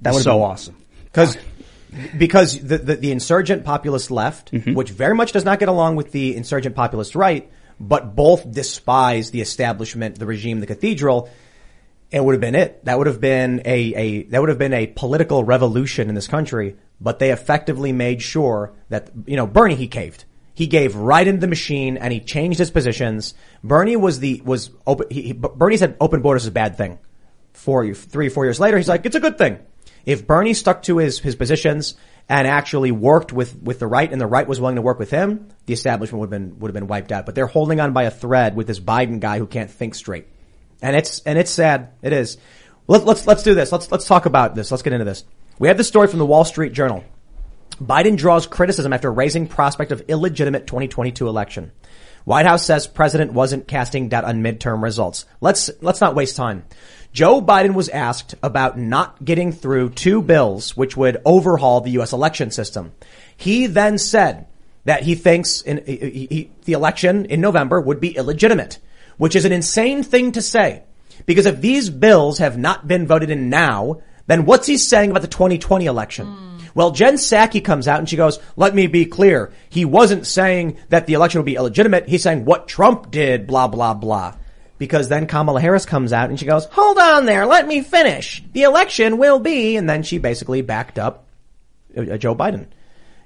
That 0.00 0.12
would've 0.12 0.24
so 0.24 0.34
been- 0.38 0.42
awesome. 0.42 0.76
Because 1.04 1.36
because 2.16 2.58
the, 2.60 2.78
the 2.78 2.96
the 2.96 3.12
insurgent 3.12 3.64
populist 3.64 4.10
left, 4.10 4.52
Mm-hmm. 4.52 4.74
which 4.74 4.90
very 4.90 5.14
much 5.14 5.32
does 5.32 5.44
not 5.44 5.58
get 5.58 5.68
along 5.68 5.96
with 5.96 6.12
the 6.12 6.36
insurgent 6.36 6.74
populist 6.76 7.14
right, 7.14 7.50
but 7.78 8.14
both 8.14 8.50
despise 8.50 9.30
the 9.32 9.40
establishment, 9.40 10.18
the 10.18 10.26
regime, 10.26 10.60
the 10.60 10.66
cathedral. 10.66 11.28
It 12.12 12.24
would 12.24 12.32
have 12.34 12.40
been 12.40 12.54
it. 12.56 12.84
That 12.86 12.98
would 12.98 13.06
have 13.06 13.20
been 13.20 13.62
a, 13.64 13.94
a 13.94 14.22
that 14.24 14.40
would 14.40 14.48
have 14.48 14.58
been 14.58 14.72
a 14.72 14.86
political 14.86 15.44
revolution 15.44 16.08
in 16.08 16.14
this 16.14 16.26
country. 16.28 16.76
But 17.00 17.18
they 17.18 17.30
effectively 17.32 17.92
made 17.92 18.20
sure 18.22 18.72
that 18.88 19.10
you 19.26 19.36
know 19.36 19.46
Bernie 19.46 19.74
he 19.76 19.88
caved. 19.88 20.24
He 20.60 20.66
gave 20.66 20.94
right 20.94 21.26
into 21.26 21.40
the 21.40 21.46
machine 21.46 21.96
and 21.96 22.12
he 22.12 22.20
changed 22.20 22.58
his 22.58 22.70
positions. 22.70 23.32
Bernie 23.64 23.96
was 23.96 24.20
the 24.20 24.42
was 24.44 24.68
open. 24.86 25.06
He, 25.10 25.32
Bernie 25.32 25.78
said 25.78 25.96
open 25.98 26.20
borders 26.20 26.42
is 26.42 26.48
a 26.48 26.52
bad 26.52 26.76
thing. 26.76 26.98
Four, 27.54 27.94
three, 27.94 28.28
four 28.28 28.44
years 28.44 28.60
later, 28.60 28.76
he's 28.76 28.86
like, 28.86 29.06
it's 29.06 29.16
a 29.16 29.20
good 29.20 29.38
thing. 29.38 29.60
If 30.04 30.26
Bernie 30.26 30.52
stuck 30.52 30.82
to 30.82 30.98
his, 30.98 31.18
his 31.18 31.34
positions 31.34 31.94
and 32.28 32.46
actually 32.46 32.90
worked 32.92 33.32
with, 33.32 33.56
with 33.62 33.78
the 33.78 33.86
right 33.86 34.12
and 34.12 34.20
the 34.20 34.26
right 34.26 34.46
was 34.46 34.60
willing 34.60 34.76
to 34.76 34.82
work 34.82 34.98
with 34.98 35.08
him, 35.08 35.48
the 35.64 35.72
establishment 35.72 36.20
would 36.20 36.26
have 36.26 36.38
been, 36.38 36.58
would 36.58 36.68
have 36.68 36.74
been 36.74 36.88
wiped 36.88 37.10
out. 37.10 37.24
But 37.24 37.36
they're 37.36 37.46
holding 37.46 37.80
on 37.80 37.94
by 37.94 38.02
a 38.02 38.10
thread 38.10 38.54
with 38.54 38.66
this 38.66 38.80
Biden 38.80 39.18
guy 39.18 39.38
who 39.38 39.46
can't 39.46 39.70
think 39.70 39.94
straight. 39.94 40.26
And 40.82 40.94
it's, 40.94 41.20
and 41.20 41.38
it's 41.38 41.50
sad. 41.50 41.94
It 42.02 42.12
is. 42.12 42.36
Let, 42.86 43.06
let's, 43.06 43.26
let's 43.26 43.44
do 43.44 43.54
this. 43.54 43.72
Let's, 43.72 43.90
let's 43.90 44.06
talk 44.06 44.26
about 44.26 44.54
this. 44.54 44.70
Let's 44.70 44.82
get 44.82 44.92
into 44.92 45.06
this. 45.06 45.24
We 45.58 45.68
have 45.68 45.78
this 45.78 45.88
story 45.88 46.08
from 46.08 46.18
the 46.18 46.26
Wall 46.26 46.44
Street 46.44 46.74
Journal. 46.74 47.02
Biden 47.76 48.16
draws 48.16 48.46
criticism 48.46 48.92
after 48.92 49.12
raising 49.12 49.46
prospect 49.46 49.92
of 49.92 50.02
illegitimate 50.08 50.66
2022 50.66 51.28
election. 51.28 51.72
White 52.24 52.46
House 52.46 52.64
says 52.64 52.86
president 52.86 53.32
wasn't 53.32 53.66
casting 53.66 54.08
doubt 54.08 54.24
on 54.24 54.42
midterm 54.42 54.82
results. 54.82 55.24
Let's, 55.40 55.70
let's 55.80 56.00
not 56.00 56.14
waste 56.14 56.36
time. 56.36 56.64
Joe 57.12 57.40
Biden 57.40 57.74
was 57.74 57.88
asked 57.88 58.34
about 58.42 58.78
not 58.78 59.24
getting 59.24 59.52
through 59.52 59.90
two 59.90 60.22
bills 60.22 60.76
which 60.76 60.96
would 60.96 61.20
overhaul 61.24 61.80
the 61.80 61.90
U.S. 61.92 62.12
election 62.12 62.50
system. 62.50 62.92
He 63.36 63.66
then 63.66 63.98
said 63.98 64.46
that 64.84 65.02
he 65.02 65.14
thinks 65.14 65.62
in, 65.62 65.82
he, 65.84 66.26
he, 66.30 66.50
the 66.64 66.74
election 66.74 67.24
in 67.26 67.40
November 67.40 67.80
would 67.80 68.00
be 68.00 68.16
illegitimate, 68.16 68.78
which 69.16 69.34
is 69.34 69.44
an 69.44 69.52
insane 69.52 70.02
thing 70.02 70.32
to 70.32 70.42
say. 70.42 70.84
Because 71.26 71.46
if 71.46 71.60
these 71.60 71.90
bills 71.90 72.38
have 72.38 72.56
not 72.56 72.86
been 72.86 73.06
voted 73.06 73.30
in 73.30 73.50
now, 73.50 74.02
then 74.26 74.44
what's 74.44 74.66
he 74.66 74.76
saying 74.76 75.10
about 75.10 75.22
the 75.22 75.28
2020 75.28 75.86
election? 75.86 76.26
Hmm. 76.26 76.49
Well, 76.74 76.90
Jen 76.90 77.14
Psaki 77.14 77.64
comes 77.64 77.88
out 77.88 77.98
and 77.98 78.08
she 78.08 78.16
goes, 78.16 78.38
let 78.56 78.74
me 78.74 78.86
be 78.86 79.06
clear. 79.06 79.52
He 79.68 79.84
wasn't 79.84 80.26
saying 80.26 80.78
that 80.88 81.06
the 81.06 81.14
election 81.14 81.40
would 81.40 81.46
be 81.46 81.56
illegitimate. 81.56 82.08
He's 82.08 82.22
saying 82.22 82.44
what 82.44 82.68
Trump 82.68 83.10
did, 83.10 83.46
blah, 83.46 83.68
blah, 83.68 83.94
blah. 83.94 84.36
Because 84.78 85.08
then 85.08 85.26
Kamala 85.26 85.60
Harris 85.60 85.84
comes 85.84 86.12
out 86.12 86.30
and 86.30 86.38
she 86.38 86.46
goes, 86.46 86.64
hold 86.66 86.98
on 86.98 87.26
there, 87.26 87.44
let 87.46 87.66
me 87.66 87.82
finish. 87.82 88.42
The 88.52 88.62
election 88.62 89.18
will 89.18 89.38
be, 89.38 89.76
and 89.76 89.88
then 89.88 90.02
she 90.02 90.18
basically 90.18 90.62
backed 90.62 90.98
up 90.98 91.26
uh, 91.96 92.16
Joe 92.16 92.34
Biden. 92.34 92.66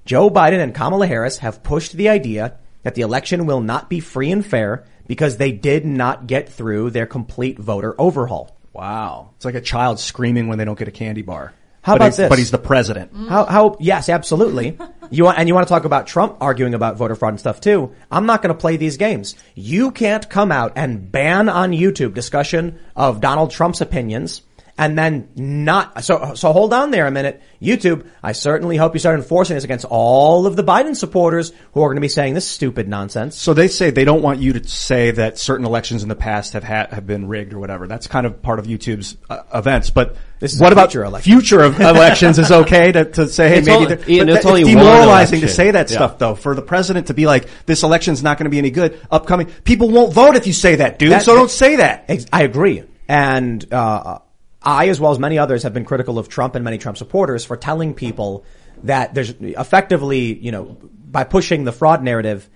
Joe 0.05 0.31
Biden 0.31 0.63
and 0.63 0.75
Kamala 0.75 1.07
Harris 1.07 1.39
have 1.39 1.63
pushed 1.63 1.93
the 1.93 2.09
idea 2.09 2.59
that 2.83 2.95
the 2.95 3.03
election 3.03 3.47
will 3.47 3.61
not 3.61 3.89
be 3.89 4.01
free 4.01 4.31
and 4.31 4.45
fair 4.45 4.85
because 5.07 5.37
they 5.37 5.53
did 5.53 5.85
not 5.85 6.27
get 6.27 6.49
through 6.49 6.91
their 6.91 7.07
complete 7.07 7.59
voter 7.59 7.95
overhaul. 7.99 8.57
Wow. 8.73 9.31
It's 9.37 9.45
like 9.45 9.55
a 9.55 9.61
child 9.61 10.01
screaming 10.01 10.49
when 10.49 10.59
they 10.59 10.65
don't 10.65 10.79
get 10.79 10.89
a 10.89 10.93
candy 10.93 11.23
bar. 11.23 11.55
How 11.85 11.93
But 11.93 11.97
about 11.97 12.17
this? 12.17 12.29
But 12.31 12.39
he's 12.39 12.51
the 12.51 12.57
president. 12.57 13.13
Mm. 13.13 13.29
How, 13.29 13.45
how, 13.45 13.77
yes, 13.79 14.09
absolutely. 14.09 14.79
You 15.11 15.25
want, 15.25 15.39
and 15.39 15.47
you 15.47 15.55
want 15.55 15.69
to 15.69 15.73
talk 15.73 15.85
about 15.85 16.07
Trump 16.07 16.39
arguing 16.41 16.73
about 16.73 16.97
voter 16.97 17.15
fraud 17.15 17.35
and 17.35 17.39
stuff 17.39 17.61
too. 17.61 17.93
I'm 18.11 18.25
not 18.25 18.41
going 18.41 18.55
to 18.55 18.59
play 18.59 18.79
these 18.79 18.97
games. 18.97 19.37
You 19.55 19.91
can't 19.91 20.27
come 20.31 20.51
out 20.51 20.73
and 20.77 21.13
ban 21.13 21.51
on 21.51 21.73
YouTube 21.73 22.15
discussion 22.15 22.79
of 22.97 23.21
Donald 23.21 23.51
Trump's 23.51 23.83
opinions 23.83 24.41
and 24.77 24.99
then 24.99 25.29
not, 25.37 26.03
so, 26.03 26.35
so 26.35 26.53
hold 26.53 26.73
on 26.75 26.91
there 26.91 27.07
a 27.07 27.11
minute. 27.11 27.41
YouTube, 27.63 28.07
I 28.23 28.33
certainly 28.33 28.77
hope 28.77 28.93
you 28.95 28.99
start 28.99 29.19
enforcing 29.19 29.55
this 29.55 29.63
against 29.65 29.85
all 29.89 30.47
of 30.47 30.57
the 30.57 30.65
Biden 30.65 30.97
supporters 30.97 31.53
who 31.73 31.81
are 31.83 31.89
going 31.89 31.97
to 31.97 32.01
be 32.01 32.09
saying 32.09 32.35
this 32.35 32.47
stupid 32.47 32.89
nonsense. 32.89 33.37
So 33.37 33.55
they 33.55 33.69
say 33.69 33.91
they 33.91 34.05
don't 34.05 34.21
want 34.23 34.41
you 34.41 34.53
to 34.55 34.69
say 34.69 35.13
that 35.13 35.39
certain 35.39 35.65
elections 35.65 36.03
in 36.03 36.09
the 36.09 36.17
past 36.17 36.55
have 36.55 36.65
had, 36.65 36.93
have 36.93 37.07
been 37.07 37.29
rigged 37.29 37.53
or 37.55 37.61
whatever. 37.61 37.87
That's 37.87 38.09
kind 38.09 38.27
of 38.27 38.43
part 38.43 38.59
of 38.59 38.67
YouTube's 38.67 39.17
uh, 39.31 39.43
events. 39.55 39.91
But 39.91 40.17
This 40.41 40.53
is 40.55 40.61
what 40.61 40.73
about 40.73 40.91
future 40.91 41.05
election. 41.05 41.33
future 41.33 41.61
of 41.61 41.81
elections 41.81 42.41
is 42.41 42.51
okay 42.51 42.91
to, 42.91 43.05
to 43.13 43.29
say, 43.29 43.49
hey, 43.49 43.59
It's 43.59 43.67
maybe 43.69 43.85
only- 43.85 43.95
they're- 43.95 44.11
Ian, 44.11 44.29
it's 44.29 44.43
that- 44.43 44.49
only 44.49 44.63
it's 44.63 44.75
one 44.75 44.79
demoralizing 44.85 45.41
to 45.43 45.49
say 45.49 45.71
that 45.71 45.89
Yeah. 45.89 45.97
stuff 45.99 46.19
though. 46.19 46.35
For 46.35 46.55
the 46.57 46.63
president 46.63 47.07
to 47.07 47.15
be 47.15 47.27
like, 47.27 47.49
this 47.67 47.85
election's 47.85 48.25
not 48.25 48.39
going 48.39 48.47
to 48.47 48.51
be 48.51 48.59
any 48.59 48.71
good. 48.73 49.01
Upcoming 49.11 49.47
people 49.63 49.89
won't 49.91 50.13
vote 50.13 50.35
if 50.35 50.49
you 50.49 50.53
say 50.53 50.75
that, 50.77 50.99
dude. 50.99 51.13
That- 51.13 51.23
so 51.23 51.37
don't 51.37 51.51
say 51.51 51.77
that. 51.77 52.07
Ex- 52.09 52.27
I 52.33 52.43
agree. 52.43 52.83
And 53.09 53.73
uh, 53.73 54.19
I, 54.65 54.89
as 54.89 54.99
well 54.99 55.13
as 55.13 55.19
many 55.19 55.39
others, 55.39 55.63
have 55.63 55.75
been 55.75 55.85
critical 55.85 56.19
of 56.19 56.29
Trump 56.29 56.55
and 56.55 56.65
many 56.65 56.79
Trump 56.79 56.97
supporters 56.97 57.45
for 57.45 57.57
telling 57.57 57.95
people 57.95 58.45
that 58.85 59.15
there's 59.15 59.31
effectively, 59.31 60.35
you 60.35 60.51
know, 60.51 60.77
by 61.11 61.25
pushing 61.25 61.65
the 61.65 61.73
fraud 61.73 62.03
narrative, 62.03 62.49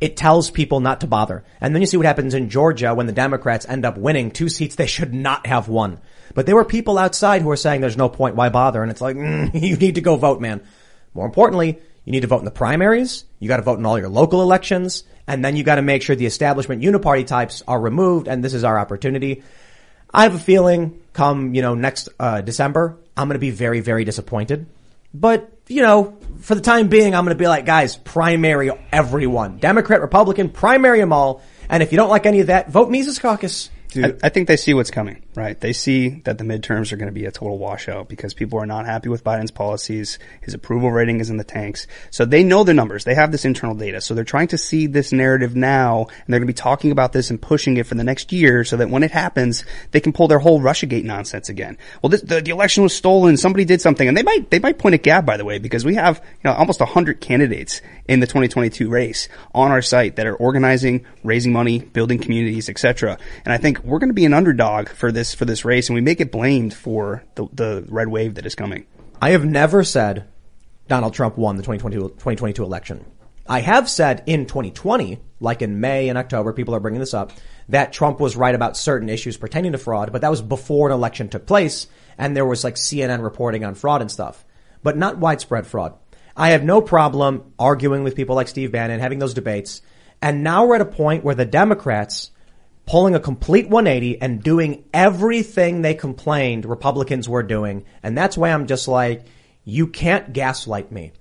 it 0.00 0.16
tells 0.16 0.50
people 0.50 0.80
not 0.80 1.00
to 1.00 1.06
bother. 1.06 1.44
And 1.60 1.74
then 1.74 1.80
you 1.80 1.86
see 1.86 1.96
what 1.96 2.06
happens 2.06 2.34
in 2.34 2.50
Georgia 2.50 2.94
when 2.94 3.06
the 3.06 3.12
Democrats 3.12 3.64
end 3.66 3.84
up 3.84 3.96
winning 3.96 4.30
two 4.30 4.48
seats 4.48 4.74
they 4.74 4.86
should 4.86 5.14
not 5.14 5.46
have 5.46 5.68
won. 5.68 6.00
But 6.34 6.46
there 6.46 6.56
were 6.56 6.64
people 6.64 6.98
outside 6.98 7.40
who 7.40 7.48
were 7.48 7.56
saying 7.56 7.80
there's 7.80 7.96
no 7.96 8.08
point, 8.08 8.36
why 8.36 8.50
bother? 8.50 8.82
And 8.82 8.90
it's 8.90 9.00
like, 9.00 9.16
mm, 9.16 9.50
you 9.60 9.76
need 9.76 9.94
to 9.94 10.00
go 10.02 10.16
vote, 10.16 10.40
man. 10.40 10.62
More 11.14 11.24
importantly, 11.24 11.78
you 12.04 12.12
need 12.12 12.20
to 12.20 12.26
vote 12.26 12.40
in 12.40 12.44
the 12.44 12.50
primaries. 12.50 13.24
You 13.38 13.48
got 13.48 13.56
to 13.56 13.62
vote 13.62 13.78
in 13.78 13.86
all 13.86 13.98
your 13.98 14.10
local 14.10 14.42
elections. 14.42 15.04
And 15.26 15.44
then 15.44 15.56
you 15.56 15.64
got 15.64 15.76
to 15.76 15.82
make 15.82 16.02
sure 16.02 16.14
the 16.14 16.26
establishment 16.26 16.82
uniparty 16.82 17.26
types 17.26 17.62
are 17.66 17.80
removed. 17.80 18.28
And 18.28 18.44
this 18.44 18.54
is 18.54 18.64
our 18.64 18.78
opportunity. 18.78 19.42
I 20.16 20.22
have 20.22 20.34
a 20.34 20.38
feeling 20.38 21.02
come, 21.12 21.54
you 21.54 21.60
know, 21.60 21.74
next, 21.74 22.08
uh, 22.18 22.40
December, 22.40 22.98
I'm 23.16 23.28
going 23.28 23.34
to 23.34 23.38
be 23.38 23.50
very, 23.50 23.80
very 23.80 24.04
disappointed. 24.04 24.66
But, 25.12 25.52
you 25.68 25.82
know, 25.82 26.16
for 26.40 26.54
the 26.54 26.62
time 26.62 26.88
being, 26.88 27.14
I'm 27.14 27.24
going 27.24 27.36
to 27.36 27.38
be 27.38 27.46
like, 27.48 27.66
guys, 27.66 27.96
primary 27.96 28.70
everyone. 28.90 29.58
Democrat, 29.58 30.00
Republican, 30.00 30.48
primary 30.48 31.00
them 31.00 31.12
all. 31.12 31.42
And 31.68 31.82
if 31.82 31.92
you 31.92 31.98
don't 31.98 32.08
like 32.08 32.24
any 32.24 32.40
of 32.40 32.46
that, 32.46 32.70
vote 32.70 32.90
Mises 32.90 33.18
Caucus. 33.18 33.68
I, 33.94 34.14
I 34.22 34.28
think 34.30 34.48
they 34.48 34.56
see 34.56 34.72
what's 34.74 34.90
coming, 34.90 35.22
right? 35.36 35.60
They 35.60 35.72
see 35.72 36.20
that 36.24 36.38
the 36.38 36.44
midterms 36.44 36.92
are 36.92 36.96
going 36.96 37.08
to 37.08 37.12
be 37.12 37.26
a 37.26 37.30
total 37.30 37.58
washout 37.58 38.08
because 38.08 38.32
people 38.32 38.58
are 38.58 38.66
not 38.66 38.86
happy 38.86 39.08
with 39.08 39.22
Biden's 39.22 39.50
policies. 39.50 40.18
His 40.40 40.54
approval 40.54 40.90
rating 40.90 41.20
is 41.20 41.28
in 41.28 41.36
the 41.36 41.44
tanks. 41.44 41.86
So 42.10 42.24
they 42.24 42.42
know 42.42 42.64
the 42.64 42.74
numbers. 42.74 43.04
They 43.04 43.14
have 43.14 43.32
this 43.32 43.44
internal 43.44 43.76
data. 43.76 44.00
So 44.00 44.14
they're 44.14 44.24
trying 44.24 44.48
to 44.48 44.58
see 44.58 44.86
this 44.86 45.12
narrative 45.12 45.54
now 45.54 46.06
and 46.06 46.26
they're 46.28 46.40
going 46.40 46.48
to 46.48 46.52
be 46.52 46.54
talking 46.54 46.90
about 46.90 47.12
this 47.12 47.30
and 47.30 47.40
pushing 47.40 47.76
it 47.76 47.86
for 47.86 47.94
the 47.94 48.04
next 48.04 48.32
year 48.32 48.64
so 48.64 48.78
that 48.78 48.88
when 48.88 49.02
it 49.02 49.10
happens, 49.10 49.64
they 49.90 50.00
can 50.00 50.12
pull 50.12 50.26
their 50.26 50.38
whole 50.38 50.60
Russiagate 50.60 51.04
nonsense 51.04 51.48
again. 51.48 51.76
Well, 52.02 52.10
this, 52.10 52.22
the, 52.22 52.40
the 52.40 52.50
election 52.50 52.82
was 52.82 52.94
stolen. 52.94 53.36
Somebody 53.36 53.64
did 53.64 53.82
something 53.82 54.08
and 54.08 54.16
they 54.16 54.22
might, 54.22 54.50
they 54.50 54.58
might 54.58 54.78
point 54.78 54.94
at 54.94 55.02
Gab, 55.02 55.26
by 55.26 55.36
the 55.36 55.44
way, 55.44 55.58
because 55.58 55.84
we 55.84 55.96
have, 55.96 56.22
you 56.24 56.50
know, 56.50 56.54
almost 56.54 56.80
a 56.80 56.86
hundred 56.86 57.20
candidates 57.20 57.82
in 58.08 58.20
the 58.20 58.26
2022 58.26 58.88
race 58.88 59.28
on 59.54 59.70
our 59.70 59.82
site 59.82 60.16
that 60.16 60.26
are 60.26 60.36
organizing, 60.36 61.04
raising 61.22 61.52
money, 61.52 61.80
building 61.80 62.18
communities, 62.18 62.68
etc. 62.68 63.18
And 63.44 63.52
I 63.52 63.58
think 63.58 63.84
we're 63.84 63.98
going 63.98 64.10
to 64.10 64.14
be 64.14 64.24
an 64.24 64.32
underdog 64.32 64.88
for 64.88 65.12
this 65.12 65.25
for 65.34 65.44
this 65.44 65.64
race, 65.64 65.88
and 65.88 65.94
we 65.94 66.00
make 66.00 66.20
it 66.20 66.32
blamed 66.32 66.74
for 66.74 67.24
the 67.34 67.46
the 67.52 67.86
red 67.88 68.08
wave 68.08 68.34
that 68.34 68.46
is 68.46 68.54
coming. 68.54 68.86
I 69.20 69.30
have 69.30 69.44
never 69.44 69.84
said 69.84 70.28
Donald 70.88 71.14
Trump 71.14 71.36
won 71.36 71.56
the 71.56 71.62
2022, 71.62 72.10
2022 72.10 72.62
election. 72.62 73.04
I 73.48 73.60
have 73.60 73.88
said 73.88 74.24
in 74.26 74.46
2020, 74.46 75.20
like 75.40 75.62
in 75.62 75.80
May 75.80 76.08
and 76.08 76.18
October, 76.18 76.52
people 76.52 76.74
are 76.74 76.80
bringing 76.80 77.00
this 77.00 77.14
up, 77.14 77.32
that 77.68 77.92
Trump 77.92 78.20
was 78.20 78.36
right 78.36 78.54
about 78.54 78.76
certain 78.76 79.08
issues 79.08 79.36
pertaining 79.36 79.72
to 79.72 79.78
fraud, 79.78 80.12
but 80.12 80.20
that 80.22 80.30
was 80.30 80.42
before 80.42 80.88
an 80.88 80.94
election 80.94 81.28
took 81.28 81.46
place 81.46 81.86
and 82.18 82.36
there 82.36 82.46
was 82.46 82.64
like 82.64 82.74
CNN 82.74 83.22
reporting 83.22 83.64
on 83.64 83.74
fraud 83.74 84.00
and 84.00 84.10
stuff, 84.10 84.44
but 84.82 84.96
not 84.96 85.18
widespread 85.18 85.66
fraud. 85.66 85.94
I 86.36 86.50
have 86.50 86.64
no 86.64 86.82
problem 86.82 87.52
arguing 87.58 88.04
with 88.04 88.16
people 88.16 88.36
like 88.36 88.48
Steve 88.48 88.72
Bannon, 88.72 89.00
having 89.00 89.18
those 89.18 89.34
debates. 89.34 89.80
And 90.20 90.42
now 90.42 90.66
we're 90.66 90.76
at 90.76 90.80
a 90.80 90.86
point 90.86 91.24
where 91.24 91.34
the 91.34 91.44
Democrats 91.44 92.30
pulling 92.86 93.14
a 93.14 93.20
complete 93.20 93.68
180 93.68 94.22
and 94.22 94.42
doing 94.42 94.84
everything 94.94 95.82
they 95.82 95.94
complained 95.94 96.64
Republicans 96.64 97.28
were 97.28 97.42
doing. 97.42 97.84
And 98.02 98.16
that's 98.16 98.38
why 98.38 98.50
I'm 98.50 98.66
just 98.66 98.88
like, 98.88 99.26
you 99.64 99.88
can't 99.88 100.32
gaslight 100.32 100.90
me. 100.92 101.12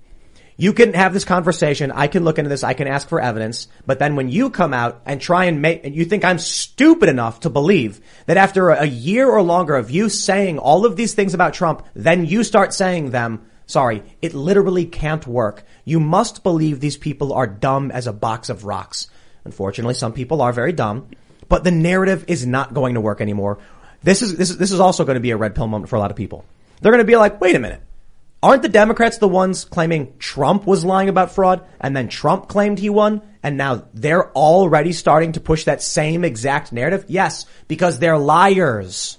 You 0.58 0.72
can 0.72 0.94
have 0.94 1.12
this 1.12 1.26
conversation. 1.26 1.92
I 1.92 2.08
can 2.08 2.24
look 2.24 2.38
into 2.38 2.50
this. 2.50 2.64
I 2.64 2.74
can 2.74 2.88
ask 2.88 3.10
for 3.10 3.20
evidence. 3.20 3.68
But 3.86 4.00
then 4.00 4.16
when 4.16 4.30
you 4.30 4.50
come 4.50 4.74
out 4.74 5.02
and 5.06 5.20
try 5.20 5.46
and 5.46 5.62
make, 5.62 5.84
you 5.84 6.06
think 6.06 6.24
I'm 6.24 6.40
stupid 6.40 7.10
enough 7.10 7.42
to 7.42 7.50
believe 7.50 8.00
that 8.28 8.38
after 8.38 8.70
a 8.70 8.86
year 8.86 9.30
or 9.30 9.42
longer 9.42 9.76
of 9.76 9.92
you 9.92 10.08
saying 10.08 10.60
all 10.60 10.86
of 10.86 10.96
these 10.96 11.14
things 11.14 11.34
about 11.34 11.56
Trump, 11.56 11.86
then 11.94 12.26
you 12.26 12.44
start 12.44 12.74
saying 12.74 13.10
them, 13.10 13.48
Sorry, 13.68 14.04
it 14.22 14.36
literally 14.36 14.86
can't 14.86 15.26
work. 15.26 15.64
You 15.84 16.00
must 16.00 16.44
believe 16.44 16.80
these 16.80 16.98
people 16.98 17.34
are 17.34 17.48
dumb 17.48 17.90
as 17.90 18.06
a 18.06 18.14
box 18.14 18.50
of 18.50 18.64
rocks. 18.64 19.10
Unfortunately, 19.44 19.96
some 19.96 20.14
people 20.14 20.42
are 20.42 20.54
very 20.54 20.72
dumb, 20.72 21.10
but 21.50 21.64
the 21.64 21.72
narrative 21.72 22.26
is 22.28 22.46
not 22.46 22.74
going 22.74 22.96
to 22.96 23.02
work 23.02 23.22
anymore. 23.22 23.60
This 24.04 24.22
is, 24.22 24.38
this 24.38 24.50
is, 24.50 24.58
this 24.58 24.72
is 24.72 24.80
also 24.80 25.06
going 25.06 25.16
to 25.16 25.22
be 25.22 25.32
a 25.32 25.38
red 25.38 25.56
pill 25.56 25.68
moment 25.68 25.90
for 25.90 25.96
a 25.96 26.00
lot 26.00 26.12
of 26.12 26.18
people. 26.18 26.46
They're 26.82 26.92
going 26.92 27.04
to 27.04 27.08
be 27.08 27.16
like, 27.16 27.42
wait 27.42 27.56
a 27.56 27.60
minute. 27.60 27.82
Aren't 28.44 28.62
the 28.62 28.70
Democrats 28.70 29.18
the 29.18 29.28
ones 29.28 29.66
claiming 29.66 30.14
Trump 30.20 30.68
was 30.68 30.86
lying 30.86 31.10
about 31.10 31.32
fraud 31.32 31.66
and 31.80 31.98
then 31.98 32.10
Trump 32.10 32.48
claimed 32.48 32.78
he 32.78 32.92
won 32.92 33.24
and 33.42 33.58
now 33.58 33.86
they're 33.94 34.32
already 34.34 34.92
starting 34.92 35.32
to 35.32 35.40
push 35.40 35.64
that 35.64 35.82
same 35.82 36.24
exact 36.24 36.72
narrative? 36.72 37.06
Yes, 37.08 37.48
because 37.68 37.98
they're 37.98 38.20
liars. 38.20 39.18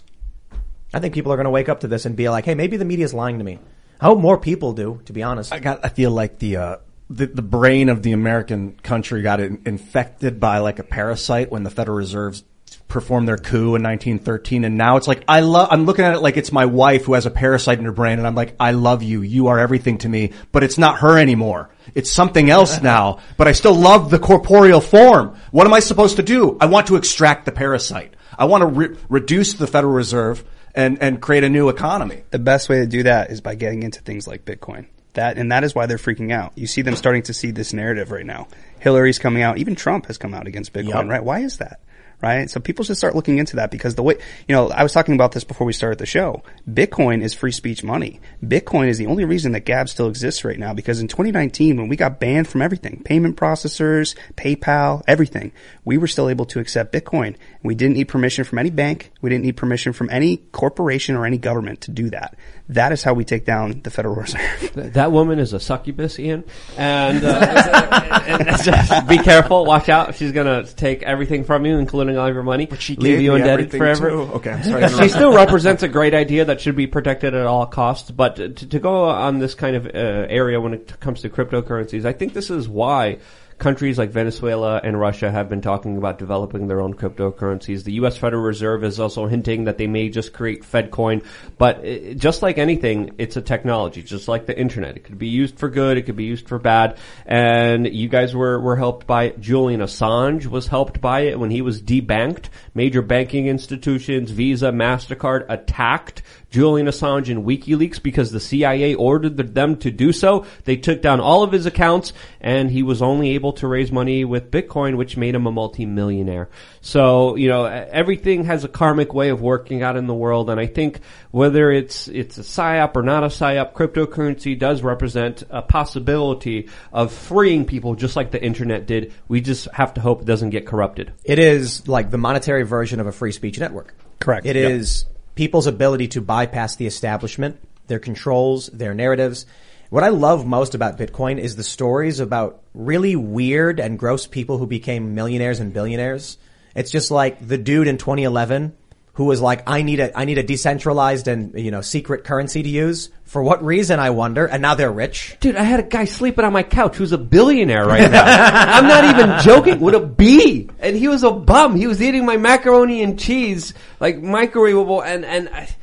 I 0.95 1.01
think 1.01 1.15
people 1.15 1.33
are 1.33 1.37
going 1.37 1.47
to 1.47 1.51
wake 1.51 1.69
up 1.69 1.81
to 1.81 1.89
this 1.89 2.07
and 2.07 2.15
be 2.15 2.29
like, 2.29 2.45
hey, 2.45 2.55
maybe 2.55 2.77
the 2.77 2.85
media's 2.85 3.13
lying 3.13 3.39
to 3.39 3.45
me. 3.45 3.59
I 4.01 4.05
hope 4.07 4.21
more 4.21 4.39
people 4.39 4.73
do, 4.73 5.01
to 5.07 5.13
be 5.13 5.23
honest. 5.23 5.53
I 5.53 5.59
got. 5.59 5.85
I 5.85 5.89
feel 5.89 6.11
like 6.11 6.39
the 6.39 6.57
uh, 6.57 6.77
the, 7.09 7.27
the 7.27 7.43
brain 7.43 7.89
of 7.89 8.03
the 8.03 8.13
American 8.13 8.73
country 8.83 9.23
got 9.23 9.41
in, 9.41 9.63
infected 9.65 10.41
by 10.41 10.59
like 10.59 10.79
a 10.79 10.85
parasite 10.85 11.51
when 11.51 11.63
the 11.63 11.71
Federal 11.71 11.97
Reserve 11.97 12.43
performed 12.89 13.29
their 13.29 13.37
coup 13.37 13.75
in 13.75 13.83
1913, 13.83 14.65
and 14.65 14.77
now 14.77 14.97
it's 14.97 15.09
like 15.09 15.25
I 15.29 15.41
love. 15.41 15.69
I'm 15.71 15.85
looking 15.85 16.05
at 16.05 16.15
it 16.15 16.21
like 16.21 16.37
it's 16.37 16.53
my 16.53 16.67
wife 16.67 17.05
who 17.05 17.15
has 17.15 17.27
a 17.27 17.31
parasite 17.31 17.79
in 17.79 17.85
her 17.85 17.93
brain, 17.93 18.19
and 18.19 18.27
I'm 18.27 18.35
like, 18.35 18.57
I 18.59 18.73
love 18.73 19.03
you. 19.03 19.23
You 19.23 19.49
are 19.49 19.59
everything 19.59 19.99
to 19.99 20.09
me, 20.09 20.33
but 20.53 20.65
it's 20.65 20.79
not 20.79 21.01
her 21.01 21.19
anymore. 21.19 21.71
It's 21.95 22.11
something 22.11 22.51
else 22.51 22.81
now. 22.83 23.19
But 23.37 23.49
I 23.49 23.53
still 23.53 23.75
love 23.75 24.11
the 24.11 24.19
corporeal 24.19 24.81
form. 24.81 25.37
What 25.51 25.67
am 25.67 25.75
I 25.75 25.81
supposed 25.81 26.17
to 26.17 26.23
do? 26.23 26.57
I 26.61 26.67
want 26.67 26.89
to 26.89 26.97
extract 26.97 27.45
the 27.45 27.53
parasite. 27.53 28.15
I 28.39 28.47
want 28.47 28.63
to 28.63 28.67
re- 28.67 28.97
reduce 29.09 29.55
the 29.55 29.67
Federal 29.67 29.95
Reserve 29.95 30.45
and 30.75 31.01
and 31.03 31.21
create 31.21 31.45
a 31.45 31.49
new 31.49 31.69
economy. 31.69 32.23
The 32.31 32.39
best 32.39 32.69
way 32.69 32.79
to 32.81 32.87
do 32.87 33.05
that 33.05 33.31
is 33.31 33.41
by 33.41 33.55
getting 33.55 33.83
into 33.83 34.01
things 34.01 34.27
like 34.27 34.45
Bitcoin. 34.45 34.87
That 35.17 35.39
and 35.39 35.51
that 35.51 35.65
is 35.65 35.75
why 35.75 35.87
they're 35.87 35.97
freaking 35.97 36.33
out. 36.33 36.53
You 36.57 36.67
see 36.67 36.83
them 36.83 36.95
starting 36.95 37.23
to 37.25 37.35
see 37.35 37.51
this 37.51 37.73
narrative 37.73 38.11
right 38.11 38.25
now. 38.25 38.49
Hillary's 38.81 39.19
coming 39.19 39.43
out. 39.43 39.59
Even 39.59 39.75
Trump 39.75 40.07
has 40.07 40.19
come 40.19 40.35
out 40.35 40.47
against 40.47 40.73
Bitcoin. 40.73 40.95
Yep. 40.95 41.07
Right? 41.07 41.25
Why 41.25 41.41
is 41.41 41.57
that? 41.57 41.81
Right? 42.23 42.51
So 42.51 42.61
people 42.61 42.85
should 42.85 42.97
start 42.97 43.15
looking 43.15 43.39
into 43.39 43.57
that 43.57 43.71
because 43.71 43.95
the 43.95 44.03
way 44.03 44.17
you 44.49 44.55
know 44.55 44.71
I 44.71 44.83
was 44.83 44.93
talking 44.93 45.15
about 45.15 45.33
this 45.33 45.45
before 45.45 45.67
we 45.67 45.73
started 45.73 45.99
the 45.99 46.07
show. 46.07 46.43
Bitcoin 46.69 47.23
is 47.23 47.35
free 47.35 47.53
speech 47.53 47.85
money. 47.85 48.21
Bitcoin 48.45 48.89
is 48.89 48.99
the 48.99 49.07
only 49.07 49.25
reason 49.25 49.53
that 49.53 49.61
Gab 49.61 49.89
still 49.89 50.09
exists 50.09 50.45
right 50.45 50.59
now 50.59 50.73
because 50.73 51.01
in 51.01 51.09
2019 51.09 51.77
when 51.77 51.89
we 51.89 51.97
got 51.97 52.19
banned 52.19 52.49
from 52.49 52.63
everything, 52.63 53.03
payment 53.05 53.37
processors, 53.37 54.17
PayPal, 54.37 55.03
everything, 55.07 55.53
we 55.85 55.99
were 55.99 56.07
still 56.07 56.29
able 56.29 56.47
to 56.47 56.61
accept 56.61 56.93
Bitcoin. 56.93 57.37
We 57.63 57.75
didn't 57.75 57.95
need 57.95 58.09
permission 58.09 58.45
from 58.45 58.59
any 58.59 58.71
bank. 58.71 59.13
We 59.21 59.31
didn't 59.31 59.45
need 59.45 59.57
permission 59.57 59.93
from 59.93 60.09
any 60.11 60.39
corporation 60.39 61.17
or 61.17 61.27
any 61.27 61.39
government 61.39 61.83
to 61.83 61.91
do 61.91 62.11
that. 62.11 62.37
That 62.71 62.93
is 62.93 63.03
how 63.03 63.15
we 63.15 63.25
take 63.25 63.45
down 63.45 63.83
the 63.83 63.91
Federal 63.91 64.15
Reserve. 64.15 64.93
That 64.95 65.13
woman 65.13 65.39
is 65.39 65.53
a 65.53 65.61
succubus, 65.61 66.19
Ian, 66.19 66.45
and, 66.77 67.23
uh, 67.25 68.57
just 68.63 69.09
be 69.09 69.19
careful. 69.19 69.65
Watch 69.65 69.89
out. 69.89 70.15
She's 70.17 70.33
gonna 70.33 70.65
take 70.65 71.03
everything 71.03 71.45
from 71.45 71.67
you, 71.67 71.79
including 71.79 72.06
all 72.15 72.29
of 72.29 72.35
your 72.35 72.43
money, 72.43 72.67
but 72.67 72.81
She 72.81 72.95
leave 72.97 73.21
you 73.21 73.35
indebted 73.35 73.71
forever. 73.71 74.11
too. 74.11 74.21
Okay, 74.35 74.51
I'm 74.51 74.63
sorry. 74.63 74.89
she 75.03 75.09
still 75.09 75.33
represents 75.35 75.83
a 75.83 75.89
great 75.89 76.15
idea 76.15 76.45
that 76.45 76.61
should 76.61 76.77
be 76.77 76.87
protected 76.87 77.35
at 77.35 77.47
all 77.47 77.67
costs. 77.67 78.11
But 78.11 78.37
to, 78.37 78.51
to 78.51 78.79
go 78.79 79.05
on 79.07 79.39
this 79.39 79.55
kind 79.55 79.77
of 79.77 79.87
uh, 79.87 79.89
area 80.29 80.61
when 80.61 80.75
it 80.75 81.01
comes 81.01 81.23
to 81.23 81.31
cryptocurrencies, 81.31 82.05
I 82.05 82.13
think 82.13 82.35
this 82.35 82.51
is 82.51 82.69
why 82.69 83.19
countries 83.59 83.97
like 83.97 84.11
Venezuela 84.11 84.81
and 84.83 84.99
Russia 84.99 85.31
have 85.31 85.49
been 85.49 85.63
talking 85.63 85.97
about 85.97 86.19
developing 86.19 86.69
their 86.69 86.81
own 86.81 86.95
cryptocurrencies. 86.95 87.85
The 87.85 87.93
U.S. 87.95 88.17
Federal 88.17 88.43
Reserve 88.43 88.85
is 88.85 89.01
also 89.01 89.27
hinting 89.27 89.65
that 89.65 89.79
they 89.79 89.87
may 89.87 90.09
just 90.11 90.33
create 90.33 90.63
FedCoin. 90.63 91.25
But 91.57 91.79
uh, 91.79 92.15
just 92.15 92.43
like 92.43 92.59
anything, 92.59 93.15
it's 93.19 93.37
a 93.37 93.43
technology, 93.43 94.03
just 94.03 94.29
like 94.29 94.47
the 94.47 94.59
internet. 94.59 94.97
It 94.97 95.05
could 95.05 95.19
be 95.19 95.29
used 95.29 95.59
for 95.59 95.71
good, 95.71 95.97
it 95.97 96.03
could 96.03 96.17
be 96.17 96.25
used 96.25 96.49
for 96.49 96.59
bad. 96.59 96.99
And 97.25 97.87
you 97.87 98.09
guys 98.09 98.35
were, 98.35 98.61
were 98.61 98.77
helped 98.77 99.07
by 99.07 99.25
it. 99.25 99.41
Julian 99.41 99.81
Assange 99.81 100.47
was 100.47 100.67
helped 100.67 101.01
by 101.01 101.21
it 101.21 101.39
when 101.39 101.51
he 101.51 101.63
was 101.63 101.81
debanked. 101.81 102.51
Major 102.77 103.01
banking 103.01 103.47
institutions, 103.47 104.31
Visa, 104.31 104.67
MasterCard 104.67 105.47
attacked 105.49 106.21
Julian 106.51 106.89
Assange 106.89 107.31
and 107.31 107.43
WikiLeaks 107.43 108.03
because 108.03 108.33
the 108.33 108.39
CIA 108.39 108.95
ordered 108.95 109.39
them 109.55 109.77
to 109.77 109.91
do 109.91 110.13
so. 110.13 110.45
They 110.65 110.77
took 110.77 111.01
down 111.01 111.19
all 111.19 111.43
of 111.43 111.53
his 111.53 111.65
accounts 111.65 112.13
and 112.39 112.71
he 112.71 112.83
was 112.83 113.01
only 113.01 113.31
able 113.31 113.55
to 113.55 113.67
raise 113.67 113.91
money 113.91 114.27
with 114.27 114.51
Bitcoin, 114.51 114.99
which 114.99 115.17
made 115.17 115.35
him 115.35 115.47
a 115.47 115.51
multimillionaire. 115.51 116.51
So, 116.87 117.35
you 117.35 117.49
know, 117.49 117.65
everything 117.65 118.45
has 118.45 118.63
a 118.63 118.69
karmic 118.69 119.13
way 119.13 119.31
of 119.31 119.41
working 119.43 119.83
out 119.83 119.97
in 119.97 120.07
the 120.07 120.15
world. 120.15 120.49
And 120.51 120.61
I 120.61 120.67
think 120.67 121.01
whether 121.33 121.73
it's, 121.73 122.07
it's 122.07 122.39
a 122.39 122.43
PSYOP 122.43 122.95
or 122.95 123.03
not 123.03 123.25
a 123.25 123.27
PSYOP, 123.27 123.73
cryptocurrency 123.73 124.57
does 124.57 124.83
represent 124.83 125.43
a 125.51 125.63
possibility 125.63 126.69
of 126.93 127.13
freeing 127.13 127.65
people 127.65 127.97
just 127.97 128.15
like 128.15 128.31
the 128.31 128.41
internet 128.41 128.87
did. 128.87 129.13
We 129.27 129.41
just 129.41 129.67
have 129.73 129.95
to 129.95 130.01
hope 130.01 130.21
it 130.21 130.27
doesn't 130.27 130.51
get 130.51 130.65
corrupted. 130.65 131.13
It 131.25 131.41
is 131.41 131.89
like 131.89 132.13
the 132.13 132.19
monetary 132.19 132.63
version 132.63 133.01
of 133.01 133.09
a 133.09 133.13
free 133.13 133.33
speech 133.33 133.59
network. 133.59 133.93
Correct. 134.21 134.47
It 134.47 134.55
Yep. 134.55 134.71
is 134.71 135.07
people's 135.35 135.67
ability 135.67 136.07
to 136.07 136.21
bypass 136.21 136.77
the 136.77 136.87
establishment, 136.87 137.57
their 137.89 137.99
controls, 137.99 138.69
their 138.69 138.95
narratives. 138.95 139.45
What 139.91 140.05
I 140.05 140.11
love 140.11 140.47
most 140.47 140.77
about 140.77 140.99
Bitcoin 140.99 141.39
is 141.39 141.57
the 141.57 141.65
stories 141.65 142.21
about 142.21 142.61
really 142.75 143.17
weird 143.17 143.81
and 143.81 143.99
gross 143.99 144.29
people 144.29 144.59
who 144.59 144.69
became 144.69 145.17
millionaires 145.17 145.59
and 145.59 145.73
billionaires. 145.73 146.39
It's 146.77 146.91
just 146.91 147.11
like 147.11 147.47
the 147.47 147.59
dude 147.59 147.89
in 147.89 147.99
2011 147.99 148.75
who 149.17 149.25
was 149.25 149.41
like, 149.41 149.63
I 149.67 149.81
need 149.81 149.99
a, 149.99 150.17
I 150.17 150.27
need 150.27 150.37
a 150.37 150.43
decentralized 150.43 151.27
and, 151.27 151.59
you 151.59 151.71
know, 151.71 151.81
secret 151.81 152.25
currency 152.25 152.63
to 152.63 152.69
use. 152.69 153.09
For 153.25 153.43
what 153.43 153.65
reason, 153.65 153.99
I 153.99 154.11
wonder? 154.11 154.45
And 154.45 154.61
now 154.61 154.75
they're 154.75 154.93
rich. 154.93 155.39
Dude, 155.41 155.57
I 155.57 155.63
had 155.63 155.81
a 155.81 155.85
guy 155.85 156.05
sleeping 156.05 156.45
on 156.45 156.53
my 156.53 156.63
couch 156.63 156.97
who's 156.97 157.13
a 157.13 157.19
billionaire 157.19 157.87
right 157.87 158.11
now. 158.11 158.25
I'm 158.27 158.87
not 158.87 159.05
even 159.05 159.41
joking. 159.43 159.81
With 159.81 159.95
a 159.95 160.01
B, 160.01 160.69
and 160.79 160.95
he 160.95 161.09
was 161.09 161.23
a 161.25 161.31
bum. 161.31 161.77
He 161.77 161.87
was 161.87 162.03
eating 162.03 162.27
my 162.27 162.37
macaroni 162.37 163.03
and 163.03 163.19
cheese, 163.19 163.73
like 164.01 164.17
microwavable, 164.19 165.03
and 165.03 165.25
and 165.25 165.49
I, 165.49 165.75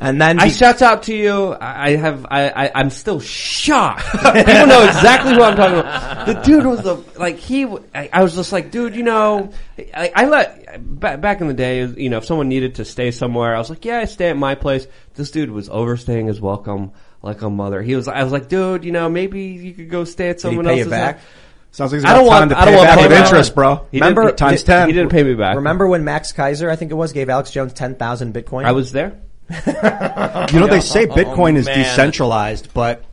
And 0.00 0.20
then, 0.20 0.40
I 0.40 0.46
be- 0.46 0.50
shouts 0.50 0.82
out 0.82 1.04
to 1.04 1.14
you. 1.14 1.52
I 1.52 1.86
I 1.92 1.96
have 1.96 2.26
I, 2.28 2.48
I 2.66 2.70
I'm 2.74 2.90
still 2.90 3.20
shocked. 3.20 4.04
People 4.12 4.66
know 4.66 4.84
exactly 4.84 5.34
who 5.34 5.42
I'm 5.42 5.56
talking 5.56 5.78
about. 5.78 6.26
The 6.26 6.34
dude 6.34 6.66
was 6.66 6.84
a 6.84 6.94
like 7.18 7.36
he. 7.36 7.62
w- 7.62 7.84
I, 7.94 8.10
I 8.12 8.22
was 8.24 8.34
just 8.34 8.50
like, 8.52 8.70
dude, 8.72 8.96
you 8.96 9.04
know, 9.04 9.52
I, 9.94 10.10
I 10.14 10.26
let 10.26 11.00
back 11.00 11.20
back 11.20 11.40
in 11.40 11.46
the 11.46 11.54
day, 11.54 11.84
you 11.86 12.10
know, 12.10 12.18
if 12.18 12.24
someone 12.24 12.48
needed 12.48 12.76
to 12.76 12.84
stay 12.84 13.12
somewhere, 13.12 13.54
I 13.54 13.58
was 13.58 13.70
like, 13.70 13.84
yeah, 13.84 13.98
I 13.98 14.06
stay 14.06 14.30
at 14.30 14.36
my 14.36 14.56
place. 14.56 14.86
This 15.14 15.30
dude 15.30 15.50
was 15.50 15.68
overstaying 15.68 16.26
his 16.26 16.40
welcome 16.40 16.90
like 17.22 17.42
a 17.42 17.48
mother. 17.48 17.80
He 17.80 17.94
was. 17.94 18.08
I 18.08 18.24
was 18.24 18.32
like, 18.32 18.48
dude, 18.48 18.84
you 18.84 18.90
know, 18.92 19.08
maybe 19.08 19.42
you 19.42 19.74
could 19.74 19.90
go 19.90 20.02
stay 20.04 20.30
at 20.30 20.38
did 20.38 20.42
he 20.42 20.48
someone 20.48 20.64
pay 20.66 20.72
you 20.74 20.78
else's 20.80 20.90
back? 20.90 21.16
house. 21.18 21.26
Sounds 21.70 21.92
like 21.92 21.98
he's 22.00 22.04
I 22.04 22.08
got 22.08 22.14
don't 22.18 22.28
time 22.28 22.38
want- 22.40 22.50
to 22.50 22.58
I 22.58 22.64
don't 22.64 22.74
pay 22.74 22.76
want 22.78 22.88
back 22.88 22.98
with 22.98 23.12
payback. 23.18 23.24
interest, 23.26 23.54
bro. 23.54 23.86
He 23.92 23.98
Remember- 23.98 24.22
didn't, 24.26 24.38
times 24.38 24.60
he- 24.60 24.66
10. 24.66 24.88
He 24.88 24.92
didn't 24.92 25.10
pay 25.10 25.22
me 25.22 25.34
back. 25.34 25.56
remember 25.56 25.86
when 25.86 26.02
Max 26.04 26.32
Keiser, 26.32 26.68
I 26.68 26.74
think 26.76 26.90
it 26.90 26.94
was, 26.94 27.12
gave 27.12 27.28
Alex 27.28 27.50
Jones 27.52 27.72
10,000 27.72 28.34
Bitcoin? 28.34 28.64
I 28.64 28.72
was 28.72 28.90
there. 28.92 29.20
You 29.50 30.60
know, 30.60 30.66
they 30.66 30.80
say 30.80 31.06
oh, 31.06 31.14
Bitcoin 31.14 31.56
is 31.56 31.66
man. 31.66 31.78
decentralized, 31.78 32.72
but 32.74 33.04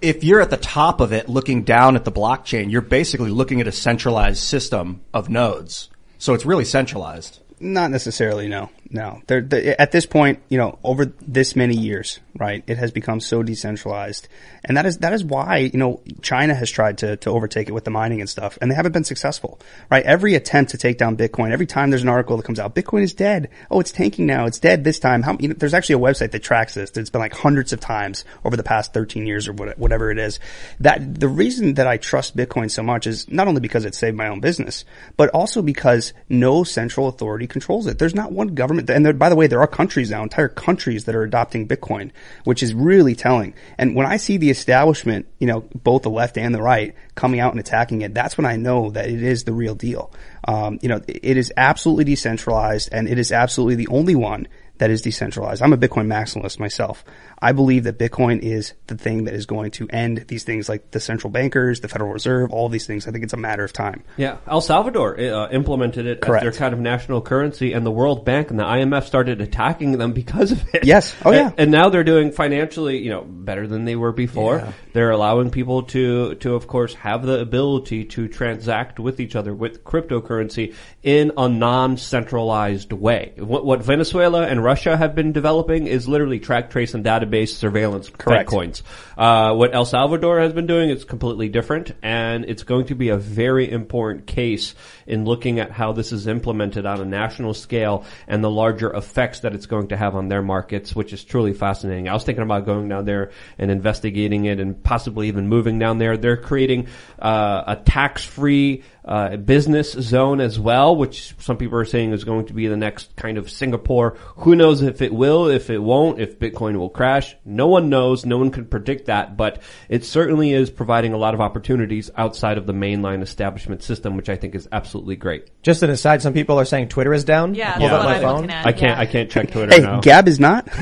if 0.00 0.24
you're 0.24 0.40
at 0.40 0.50
the 0.50 0.56
top 0.56 1.00
of 1.00 1.12
it 1.12 1.28
looking 1.28 1.62
down 1.62 1.96
at 1.96 2.04
the 2.04 2.12
blockchain, 2.12 2.70
you're 2.70 2.82
basically 2.82 3.30
looking 3.30 3.60
at 3.60 3.66
a 3.66 3.72
centralized 3.72 4.42
system 4.42 5.02
of 5.14 5.28
nodes. 5.28 5.88
So 6.18 6.34
it's 6.34 6.46
really 6.46 6.64
centralized. 6.64 7.40
Not 7.60 7.90
necessarily, 7.90 8.48
no. 8.48 8.70
No. 8.90 9.20
They're, 9.26 9.40
they 9.40 9.76
at 9.76 9.92
this 9.92 10.06
point, 10.06 10.40
you 10.48 10.58
know, 10.58 10.78
over 10.84 11.06
this 11.20 11.56
many 11.56 11.76
years, 11.76 12.20
right, 12.38 12.62
it 12.66 12.78
has 12.78 12.90
become 12.92 13.20
so 13.20 13.42
decentralized. 13.42 14.28
And 14.64 14.76
that 14.76 14.86
is, 14.86 14.98
that 14.98 15.12
is 15.12 15.24
why, 15.24 15.58
you 15.58 15.78
know, 15.78 16.00
China 16.22 16.54
has 16.54 16.70
tried 16.70 16.98
to, 16.98 17.16
to 17.18 17.30
overtake 17.30 17.68
it 17.68 17.72
with 17.72 17.84
the 17.84 17.90
mining 17.90 18.20
and 18.20 18.28
stuff, 18.28 18.58
and 18.60 18.70
they 18.70 18.74
haven't 18.74 18.92
been 18.92 19.04
successful, 19.04 19.60
right? 19.90 20.04
Every 20.04 20.34
attempt 20.34 20.72
to 20.72 20.78
take 20.78 20.98
down 20.98 21.16
Bitcoin, 21.16 21.52
every 21.52 21.66
time 21.66 21.90
there's 21.90 22.02
an 22.02 22.08
article 22.08 22.36
that 22.36 22.44
comes 22.44 22.58
out, 22.58 22.74
Bitcoin 22.74 23.02
is 23.02 23.14
dead. 23.14 23.50
Oh, 23.70 23.80
it's 23.80 23.92
tanking 23.92 24.26
now. 24.26 24.46
It's 24.46 24.58
dead 24.58 24.84
this 24.84 24.98
time. 24.98 25.22
How, 25.22 25.36
you 25.38 25.48
know, 25.48 25.54
there's 25.54 25.74
actually 25.74 25.96
a 25.96 25.98
website 25.98 26.32
that 26.32 26.42
tracks 26.42 26.74
this. 26.74 26.90
It's 26.96 27.10
been 27.10 27.20
like 27.20 27.34
hundreds 27.34 27.72
of 27.72 27.80
times 27.80 28.24
over 28.44 28.56
the 28.56 28.62
past 28.62 28.92
13 28.92 29.26
years 29.26 29.48
or 29.48 29.52
what, 29.52 29.78
whatever 29.78 30.10
it 30.10 30.18
is. 30.18 30.40
That, 30.80 31.20
the 31.20 31.28
reason 31.28 31.74
that 31.74 31.86
I 31.86 31.96
trust 31.96 32.36
Bitcoin 32.36 32.70
so 32.70 32.82
much 32.82 33.06
is 33.06 33.30
not 33.30 33.48
only 33.48 33.60
because 33.60 33.84
it 33.84 33.94
saved 33.94 34.16
my 34.16 34.28
own 34.28 34.40
business, 34.40 34.84
but 35.16 35.30
also 35.30 35.62
because 35.62 36.12
no 36.28 36.64
central 36.64 37.08
authority 37.08 37.46
controls 37.46 37.86
it. 37.86 37.98
There's 37.98 38.14
not 38.14 38.32
one 38.32 38.48
government, 38.48 38.75
and 38.78 39.04
there, 39.04 39.12
by 39.12 39.28
the 39.28 39.36
way, 39.36 39.46
there 39.46 39.60
are 39.60 39.66
countries 39.66 40.10
now, 40.10 40.22
entire 40.22 40.48
countries 40.48 41.04
that 41.04 41.14
are 41.14 41.22
adopting 41.22 41.66
Bitcoin, 41.66 42.10
which 42.44 42.62
is 42.62 42.74
really 42.74 43.14
telling. 43.14 43.54
And 43.78 43.94
when 43.94 44.06
I 44.06 44.16
see 44.16 44.36
the 44.36 44.50
establishment, 44.50 45.26
you 45.38 45.46
know, 45.46 45.60
both 45.82 46.02
the 46.02 46.10
left 46.10 46.38
and 46.38 46.54
the 46.54 46.62
right 46.62 46.94
coming 47.14 47.40
out 47.40 47.52
and 47.52 47.60
attacking 47.60 48.02
it, 48.02 48.14
that's 48.14 48.36
when 48.36 48.46
I 48.46 48.56
know 48.56 48.90
that 48.90 49.08
it 49.08 49.22
is 49.22 49.44
the 49.44 49.52
real 49.52 49.74
deal. 49.74 50.12
Um, 50.46 50.78
you 50.82 50.88
know, 50.88 51.00
it 51.06 51.36
is 51.36 51.52
absolutely 51.56 52.04
decentralized 52.04 52.88
and 52.92 53.08
it 53.08 53.18
is 53.18 53.32
absolutely 53.32 53.76
the 53.76 53.88
only 53.88 54.14
one 54.14 54.48
that 54.78 54.90
is 54.90 55.02
decentralized. 55.02 55.62
I'm 55.62 55.72
a 55.72 55.78
Bitcoin 55.78 56.06
maximalist 56.06 56.58
myself. 56.58 57.04
I 57.38 57.52
believe 57.52 57.84
that 57.84 57.98
Bitcoin 57.98 58.40
is 58.40 58.74
the 58.86 58.96
thing 58.96 59.24
that 59.24 59.34
is 59.34 59.46
going 59.46 59.70
to 59.72 59.88
end 59.88 60.24
these 60.28 60.44
things 60.44 60.68
like 60.68 60.90
the 60.90 61.00
central 61.00 61.30
bankers, 61.30 61.80
the 61.80 61.88
Federal 61.88 62.12
Reserve, 62.12 62.50
all 62.50 62.68
these 62.68 62.86
things. 62.86 63.06
I 63.06 63.10
think 63.10 63.24
it's 63.24 63.32
a 63.32 63.38
matter 63.38 63.64
of 63.64 63.72
time. 63.72 64.04
Yeah, 64.16 64.38
El 64.46 64.60
Salvador 64.60 65.18
uh, 65.18 65.50
implemented 65.50 66.06
it 66.06 66.20
Correct. 66.20 66.44
as 66.44 66.52
their 66.52 66.58
kind 66.58 66.74
of 66.74 66.80
national 66.80 67.20
currency, 67.22 67.72
and 67.72 67.84
the 67.84 67.90
World 67.90 68.24
Bank 68.24 68.50
and 68.50 68.58
the 68.58 68.64
IMF 68.64 69.04
started 69.04 69.40
attacking 69.40 69.98
them 69.98 70.12
because 70.12 70.52
of 70.52 70.62
it. 70.74 70.84
Yes. 70.84 71.14
Oh, 71.24 71.32
yeah. 71.32 71.48
And, 71.48 71.54
and 71.60 71.70
now 71.70 71.88
they're 71.88 72.04
doing 72.04 72.32
financially, 72.32 72.98
you 72.98 73.10
know, 73.10 73.22
better 73.22 73.66
than 73.66 73.84
they 73.84 73.96
were 73.96 74.12
before. 74.12 74.72
They're 74.92 75.10
allowing 75.10 75.50
people 75.50 75.82
to, 75.84 76.34
to 76.36 76.54
of 76.54 76.66
course, 76.66 76.94
have 76.94 77.24
the 77.24 77.40
ability 77.40 78.04
to 78.06 78.28
transact 78.28 78.98
with 78.98 79.20
each 79.20 79.36
other 79.36 79.54
with 79.54 79.84
cryptocurrency 79.84 80.74
in 81.02 81.32
a 81.36 81.48
non-centralized 81.48 82.92
way. 82.92 83.32
What, 83.36 83.64
what 83.64 83.82
Venezuela 83.82 84.46
and 84.46 84.64
Russia 84.66 84.96
have 84.96 85.14
been 85.14 85.30
developing 85.30 85.86
is 85.86 86.08
literally 86.08 86.40
track, 86.40 86.70
trace, 86.70 86.92
and 86.92 87.04
database 87.04 87.50
surveillance 87.50 88.10
Correct. 88.10 88.50
coins. 88.50 88.82
Uh, 89.16 89.54
what 89.54 89.72
El 89.72 89.84
Salvador 89.84 90.40
has 90.40 90.52
been 90.52 90.66
doing 90.66 90.90
is 90.90 91.04
completely 91.04 91.48
different, 91.48 91.92
and 92.02 92.44
it's 92.44 92.64
going 92.64 92.86
to 92.86 92.96
be 92.96 93.10
a 93.10 93.16
very 93.16 93.70
important 93.70 94.26
case 94.26 94.74
in 95.06 95.24
looking 95.24 95.60
at 95.60 95.70
how 95.70 95.92
this 95.92 96.10
is 96.10 96.26
implemented 96.26 96.84
on 96.84 97.00
a 97.00 97.04
national 97.04 97.54
scale 97.54 98.04
and 98.26 98.42
the 98.42 98.50
larger 98.50 98.92
effects 98.92 99.38
that 99.40 99.54
it's 99.54 99.66
going 99.66 99.86
to 99.86 99.96
have 99.96 100.16
on 100.16 100.26
their 100.26 100.42
markets, 100.42 100.96
which 100.96 101.12
is 101.12 101.22
truly 101.22 101.52
fascinating. 101.52 102.08
I 102.08 102.12
was 102.14 102.24
thinking 102.24 102.42
about 102.42 102.66
going 102.66 102.88
down 102.88 103.04
there 103.04 103.30
and 103.58 103.70
investigating 103.70 104.46
it 104.46 104.58
and 104.58 104.82
possibly 104.82 105.28
even 105.28 105.46
moving 105.46 105.78
down 105.78 105.98
there. 105.98 106.16
They're 106.16 106.36
creating 106.36 106.88
uh, 107.20 107.62
a 107.68 107.76
tax-free 107.76 108.82
uh, 109.06 109.36
business 109.36 109.92
zone 109.92 110.40
as 110.40 110.58
well, 110.58 110.96
which 110.96 111.34
some 111.38 111.56
people 111.56 111.78
are 111.78 111.84
saying 111.84 112.12
is 112.12 112.24
going 112.24 112.46
to 112.46 112.52
be 112.52 112.66
the 112.66 112.76
next 112.76 113.14
kind 113.14 113.38
of 113.38 113.48
Singapore. 113.50 114.16
Who 114.38 114.56
knows 114.56 114.82
if 114.82 115.00
it 115.00 115.14
will, 115.14 115.46
if 115.48 115.70
it 115.70 115.78
won't, 115.78 116.20
if 116.20 116.38
Bitcoin 116.40 116.76
will 116.76 116.90
crash. 116.90 117.36
No 117.44 117.68
one 117.68 117.88
knows. 117.88 118.26
No 118.26 118.36
one 118.38 118.50
can 118.50 118.66
predict 118.66 119.06
that, 119.06 119.36
but 119.36 119.62
it 119.88 120.04
certainly 120.04 120.52
is 120.52 120.70
providing 120.70 121.12
a 121.12 121.16
lot 121.18 121.34
of 121.34 121.40
opportunities 121.40 122.10
outside 122.16 122.58
of 122.58 122.66
the 122.66 122.72
mainline 122.72 123.22
establishment 123.22 123.82
system, 123.84 124.16
which 124.16 124.28
I 124.28 124.34
think 124.36 124.54
is 124.56 124.68
absolutely 124.72 125.14
great. 125.16 125.50
Just 125.62 125.84
an 125.84 125.90
aside, 125.90 126.20
some 126.20 126.32
people 126.32 126.58
are 126.58 126.64
saying 126.64 126.88
Twitter 126.88 127.14
is 127.14 127.22
down. 127.24 127.54
Yeah, 127.54 127.74
I 127.74 127.78
pulled 127.78 127.90
that's 127.90 128.02
up 128.02 128.04
what 128.06 128.22
my 128.22 128.28
I'm 128.28 128.36
phone. 128.40 128.50
at. 128.50 128.66
I 128.66 128.72
can't. 128.72 128.82
Yeah. 128.96 129.00
I 129.00 129.06
can't 129.06 129.30
check 129.30 129.50
Twitter 129.52 129.72
Hey, 129.72 129.82
now. 129.82 130.00
Gab 130.00 130.26
is 130.26 130.40
not. 130.40 130.66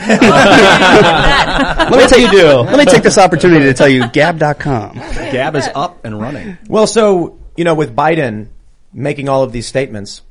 Let 0.64 1.90
me 1.90 2.06
take 2.06 2.20
you 2.22 2.30
do. 2.30 2.46
Let 2.60 2.78
me 2.78 2.84
take 2.86 3.02
this 3.02 3.18
opportunity 3.18 3.64
to 3.66 3.74
tell 3.74 3.88
you 3.88 4.08
Gab.com. 4.08 4.94
Gab 4.96 5.56
is 5.56 5.68
up 5.74 6.04
and 6.04 6.18
running. 6.20 6.56
Well, 6.68 6.86
so, 6.86 7.38
you 7.56 7.64
know, 7.64 7.74
with 7.74 7.94
Biden 7.94 8.48
making 8.92 9.28
all 9.28 9.42
of 9.42 9.52
these 9.52 9.66
statements, 9.66 10.22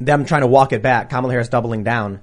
them 0.00 0.24
trying 0.24 0.42
to 0.42 0.46
walk 0.46 0.72
it 0.72 0.82
back, 0.82 1.10
Kamala 1.10 1.32
Harris 1.32 1.48
doubling 1.48 1.84
down, 1.84 2.20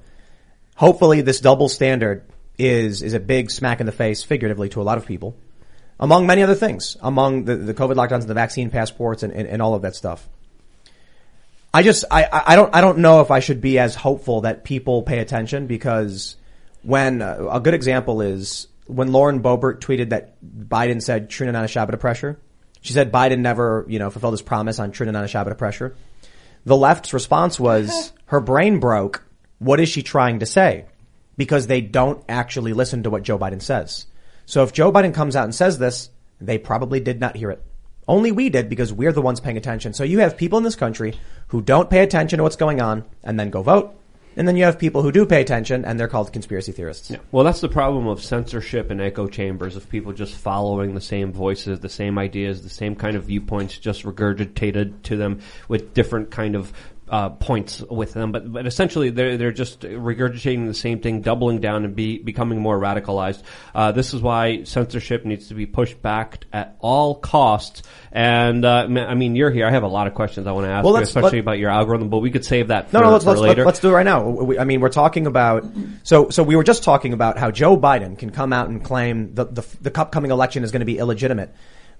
hopefully 0.75 1.21
this 1.21 1.39
double 1.39 1.69
standard 1.69 2.23
is, 2.57 3.01
is 3.01 3.13
a 3.13 3.19
big 3.19 3.51
smack 3.51 3.79
in 3.79 3.85
the 3.85 3.91
face, 3.91 4.23
figuratively, 4.23 4.69
to 4.69 4.81
a 4.81 4.83
lot 4.83 4.97
of 4.97 5.05
people, 5.05 5.35
among 5.99 6.27
many 6.27 6.43
other 6.43 6.55
things, 6.55 6.97
among 7.01 7.45
the, 7.45 7.55
the 7.55 7.73
COVID 7.73 7.95
lockdowns 7.95 8.21
and 8.21 8.29
the 8.29 8.33
vaccine 8.33 8.69
passports 8.69 9.23
and, 9.23 9.33
and, 9.33 9.47
and 9.47 9.61
all 9.61 9.73
of 9.75 9.81
that 9.83 9.95
stuff. 9.95 10.27
I 11.73 11.83
just, 11.83 12.05
I, 12.09 12.27
I 12.47 12.55
don't, 12.55 12.73
I 12.73 12.81
don't 12.81 12.97
know 12.99 13.21
if 13.21 13.29
I 13.29 13.41
should 13.41 13.61
be 13.61 13.77
as 13.77 13.95
hopeful 13.95 14.41
that 14.41 14.63
people 14.63 15.03
pay 15.03 15.19
attention 15.19 15.67
because 15.67 16.35
when, 16.81 17.21
uh, 17.21 17.47
a 17.51 17.59
good 17.59 17.75
example 17.75 18.21
is 18.21 18.67
when 18.87 19.11
Lauren 19.11 19.41
Boebert 19.41 19.79
tweeted 19.79 20.09
that 20.09 20.41
Biden 20.43 21.01
said 21.01 21.29
Trina 21.29 21.51
not 21.51 21.65
a 21.65 21.67
Shabbat 21.67 21.99
pressure. 21.99 22.39
She 22.81 22.93
said 22.93 23.11
Biden 23.11 23.39
never, 23.39 23.85
you 23.87 23.99
know, 23.99 24.09
fulfilled 24.09 24.33
his 24.33 24.41
promise 24.41 24.79
on 24.79 24.91
Trina 24.91 25.11
not 25.11 25.25
a 25.25 25.27
Shabbat 25.27 25.57
pressure. 25.57 25.95
The 26.65 26.77
left's 26.77 27.13
response 27.13 27.59
was 27.59 28.13
her 28.25 28.39
brain 28.39 28.79
broke. 28.79 29.23
What 29.59 29.79
is 29.79 29.89
she 29.89 30.03
trying 30.03 30.39
to 30.39 30.45
say? 30.45 30.85
Because 31.37 31.67
they 31.67 31.81
don't 31.81 32.23
actually 32.29 32.73
listen 32.73 33.03
to 33.03 33.09
what 33.09 33.23
Joe 33.23 33.37
Biden 33.37 33.61
says. 33.61 34.05
So 34.45 34.63
if 34.63 34.73
Joe 34.73 34.91
Biden 34.91 35.13
comes 35.13 35.35
out 35.35 35.43
and 35.43 35.53
says 35.53 35.77
this, 35.77 36.09
they 36.41 36.57
probably 36.57 36.99
did 36.99 37.19
not 37.19 37.35
hear 37.35 37.51
it. 37.51 37.63
Only 38.07 38.31
we 38.31 38.49
did 38.49 38.69
because 38.69 38.91
we're 38.91 39.11
the 39.11 39.21
ones 39.21 39.39
paying 39.39 39.57
attention. 39.57 39.93
So 39.93 40.03
you 40.03 40.19
have 40.19 40.37
people 40.37 40.57
in 40.57 40.63
this 40.63 40.75
country 40.75 41.13
who 41.49 41.61
don't 41.61 41.89
pay 41.89 42.01
attention 42.01 42.37
to 42.37 42.43
what's 42.43 42.55
going 42.55 42.81
on 42.81 43.05
and 43.23 43.39
then 43.39 43.51
go 43.51 43.61
vote. 43.61 43.98
And 44.39 44.47
then 44.47 44.55
you 44.55 44.63
have 44.63 44.79
people 44.79 45.01
who 45.01 45.11
do 45.11 45.25
pay 45.25 45.41
attention 45.41 45.83
and 45.83 45.99
they're 45.99 46.07
called 46.07 46.31
conspiracy 46.31 46.71
theorists. 46.71 47.11
Yeah. 47.11 47.17
Well, 47.29 47.43
that's 47.43 47.59
the 47.59 47.67
problem 47.67 48.07
of 48.07 48.23
censorship 48.23 48.89
and 48.89 49.01
echo 49.01 49.27
chambers 49.27 49.75
of 49.75 49.89
people 49.89 50.13
just 50.13 50.33
following 50.33 50.95
the 50.95 51.01
same 51.01 51.33
voices, 51.33 51.81
the 51.81 51.89
same 51.89 52.17
ideas, 52.17 52.63
the 52.63 52.69
same 52.69 52.95
kind 52.95 53.17
of 53.17 53.25
viewpoints, 53.25 53.77
just 53.77 54.03
regurgitated 54.03 55.03
to 55.03 55.17
them 55.17 55.41
with 55.67 55.93
different 55.93 56.31
kind 56.31 56.55
of 56.55 56.71
uh, 57.09 57.29
points 57.29 57.81
with 57.81 58.13
them. 58.13 58.31
But 58.31 58.51
but 58.51 58.65
essentially, 58.67 59.09
they're 59.09 59.37
they're 59.37 59.51
just 59.51 59.81
regurgitating 59.81 60.67
the 60.67 60.73
same 60.73 60.99
thing, 60.99 61.21
doubling 61.21 61.59
down 61.59 61.85
and 61.85 61.95
be 61.95 62.19
becoming 62.19 62.59
more 62.61 62.79
radicalized. 62.79 63.41
Uh, 63.73 63.91
this 63.91 64.13
is 64.13 64.21
why 64.21 64.63
censorship 64.63 65.25
needs 65.25 65.47
to 65.47 65.53
be 65.53 65.65
pushed 65.65 66.01
back 66.01 66.45
at 66.53 66.75
all 66.79 67.15
costs. 67.15 67.83
And 68.11 68.65
uh, 68.65 68.87
I 68.89 69.15
mean, 69.15 69.35
you're 69.35 69.51
here. 69.51 69.67
I 69.67 69.71
have 69.71 69.83
a 69.83 69.87
lot 69.87 70.07
of 70.07 70.13
questions 70.13 70.47
I 70.47 70.51
want 70.51 70.65
to 70.65 70.71
ask 70.71 70.85
Well, 70.85 70.95
you, 70.95 71.01
especially 71.01 71.39
about 71.39 71.59
your 71.59 71.69
algorithm. 71.69 72.09
But 72.09 72.19
we 72.19 72.31
could 72.31 72.45
save 72.45 72.69
that. 72.69 72.89
For, 72.89 72.97
No, 72.97 73.03
no, 73.03 73.11
let's 73.11 73.25
let's, 73.25 73.41
later. 73.41 73.65
let's 73.65 73.79
do 73.79 73.89
it 73.89 73.93
right 73.93 74.05
now. 74.05 74.27
We, 74.27 74.59
I 74.59 74.63
mean, 74.63 74.81
we're 74.81 74.89
talking 74.89 75.27
about 75.27 75.65
so 76.03 76.29
so 76.29 76.43
we 76.43 76.55
were 76.55 76.63
just 76.63 76.83
talking 76.83 77.13
about 77.13 77.37
how 77.37 77.51
Joe 77.51 77.77
Biden 77.77 78.17
can 78.17 78.29
come 78.31 78.53
out 78.53 78.69
and 78.69 78.83
claim 78.83 79.33
the 79.35 79.45
the, 79.45 79.65
the 79.81 79.99
upcoming 79.99 80.31
election 80.31 80.63
is 80.63 80.71
going 80.71 80.81
to 80.81 80.85
be 80.85 80.97
illegitimate, 80.97 81.53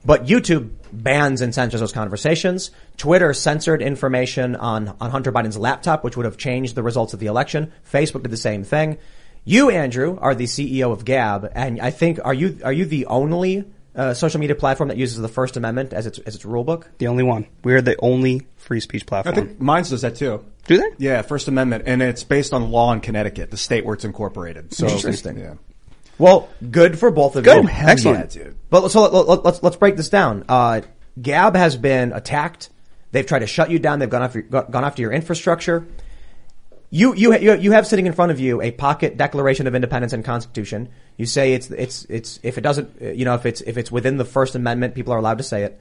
but 0.06 0.26
YouTube 0.26 0.72
bans 0.92 1.42
and 1.42 1.54
censors 1.54 1.80
those 1.80 1.92
conversations. 1.92 2.72
Twitter 2.98 3.34
censored 3.34 3.82
information 3.82 4.56
on 4.56 4.96
on 5.00 5.12
Hunter 5.12 5.32
Biden's 5.32 5.58
laptop, 5.58 6.04
which 6.04 6.18
would 6.18 6.26
have 6.26 6.38
changed 6.38 6.76
the 6.76 6.84
results 6.84 7.14
of 7.14 7.20
the 7.20 7.28
election. 7.28 7.72
Facebook 7.92 8.24
did 8.24 8.32
the 8.32 8.38
same 8.38 8.64
thing. 8.64 8.98
You, 9.46 9.70
Andrew, 9.70 10.18
are 10.20 10.36
the 10.36 10.46
CEO 10.46 10.92
of 10.92 11.06
Gab, 11.06 11.52
and 11.56 11.80
I 11.80 11.92
think 11.92 12.20
are 12.24 12.34
you 12.34 12.60
are 12.64 12.74
you 12.74 12.86
the 12.86 13.06
only 13.08 13.66
uh, 13.96 14.14
social 14.14 14.40
media 14.40 14.56
platform 14.56 14.90
that 14.90 14.98
uses 14.98 15.18
the 15.18 15.28
First 15.28 15.58
Amendment 15.58 15.94
as 15.94 16.06
its 16.06 16.20
as 16.20 16.36
its 16.36 16.46
rule 16.46 16.64
book? 16.64 16.90
The 16.98 17.08
only 17.08 17.24
one. 17.24 17.48
We're 17.64 17.82
the 17.82 17.96
only 18.00 18.48
free 18.58 18.80
speech 18.80 19.06
platform. 19.06 19.34
I 19.34 19.36
platform. 19.36 19.48
think 19.56 19.62
mine 19.62 19.84
does 19.84 20.02
that 20.02 20.16
too. 20.16 20.46
Do 20.68 20.78
they? 20.78 20.90
Yeah, 20.98 21.22
First 21.24 21.48
Amendment, 21.48 21.86
and 21.88 22.02
it's 22.02 22.24
based 22.24 22.54
on 22.54 22.70
law 22.70 22.94
in 22.94 23.02
Connecticut, 23.02 23.50
the 23.50 23.58
state 23.58 23.86
where 23.86 23.96
it's 23.96 24.06
incorporated. 24.06 24.74
So 24.74 24.88
Interesting. 24.88 25.40
Yeah. 25.40 25.56
Well, 26.20 26.50
good 26.70 27.00
for 27.00 27.10
both 27.10 27.36
of 27.38 27.46
Good. 27.46 27.64
you. 27.64 27.70
Excellent. 27.72 28.36
Yeah, 28.36 28.44
dude. 28.44 28.56
But 28.70 28.90
so 28.90 29.02
let, 29.04 29.28
let, 29.28 29.46
let's 29.46 29.64
let's 29.64 29.78
break 29.78 29.96
this 29.96 30.10
down. 30.10 30.44
Uh, 30.48 30.82
Gab 31.20 31.56
has 31.56 31.78
been 31.78 32.12
attacked. 32.12 32.70
They've 33.12 33.26
tried 33.26 33.40
to 33.40 33.48
shut 33.48 33.72
you 33.72 33.80
down. 33.80 34.00
They've 34.00 34.10
gone 34.10 34.22
after 34.22 34.42
gone 34.42 34.84
after 34.84 35.02
your 35.02 35.12
infrastructure. 35.12 35.88
You 36.92 37.16
you 37.16 37.36
you 37.38 37.56
you 37.56 37.72
have 37.72 37.88
sitting 37.88 38.06
in 38.06 38.14
front 38.14 38.32
of 38.32 38.40
you 38.40 38.62
a 38.62 38.72
pocket 38.72 39.16
Declaration 39.16 39.66
of 39.66 39.76
Independence 39.76 40.12
and 40.12 40.26
Constitution. 40.26 40.90
You 41.18 41.26
say 41.26 41.54
it's 41.54 41.72
it's 41.72 42.06
it's 42.10 42.40
if 42.44 42.58
it 42.58 42.62
doesn't 42.62 43.02
you 43.02 43.26
know 43.26 43.36
if 43.36 43.46
it's 43.46 43.62
if 43.62 43.78
it's 43.78 43.92
within 43.92 44.18
the 44.18 44.26
First 44.26 44.56
Amendment, 44.56 44.96
people 44.96 45.14
are 45.14 45.18
allowed 45.18 45.38
to 45.38 45.44
say 45.44 45.64
it. 45.64 45.80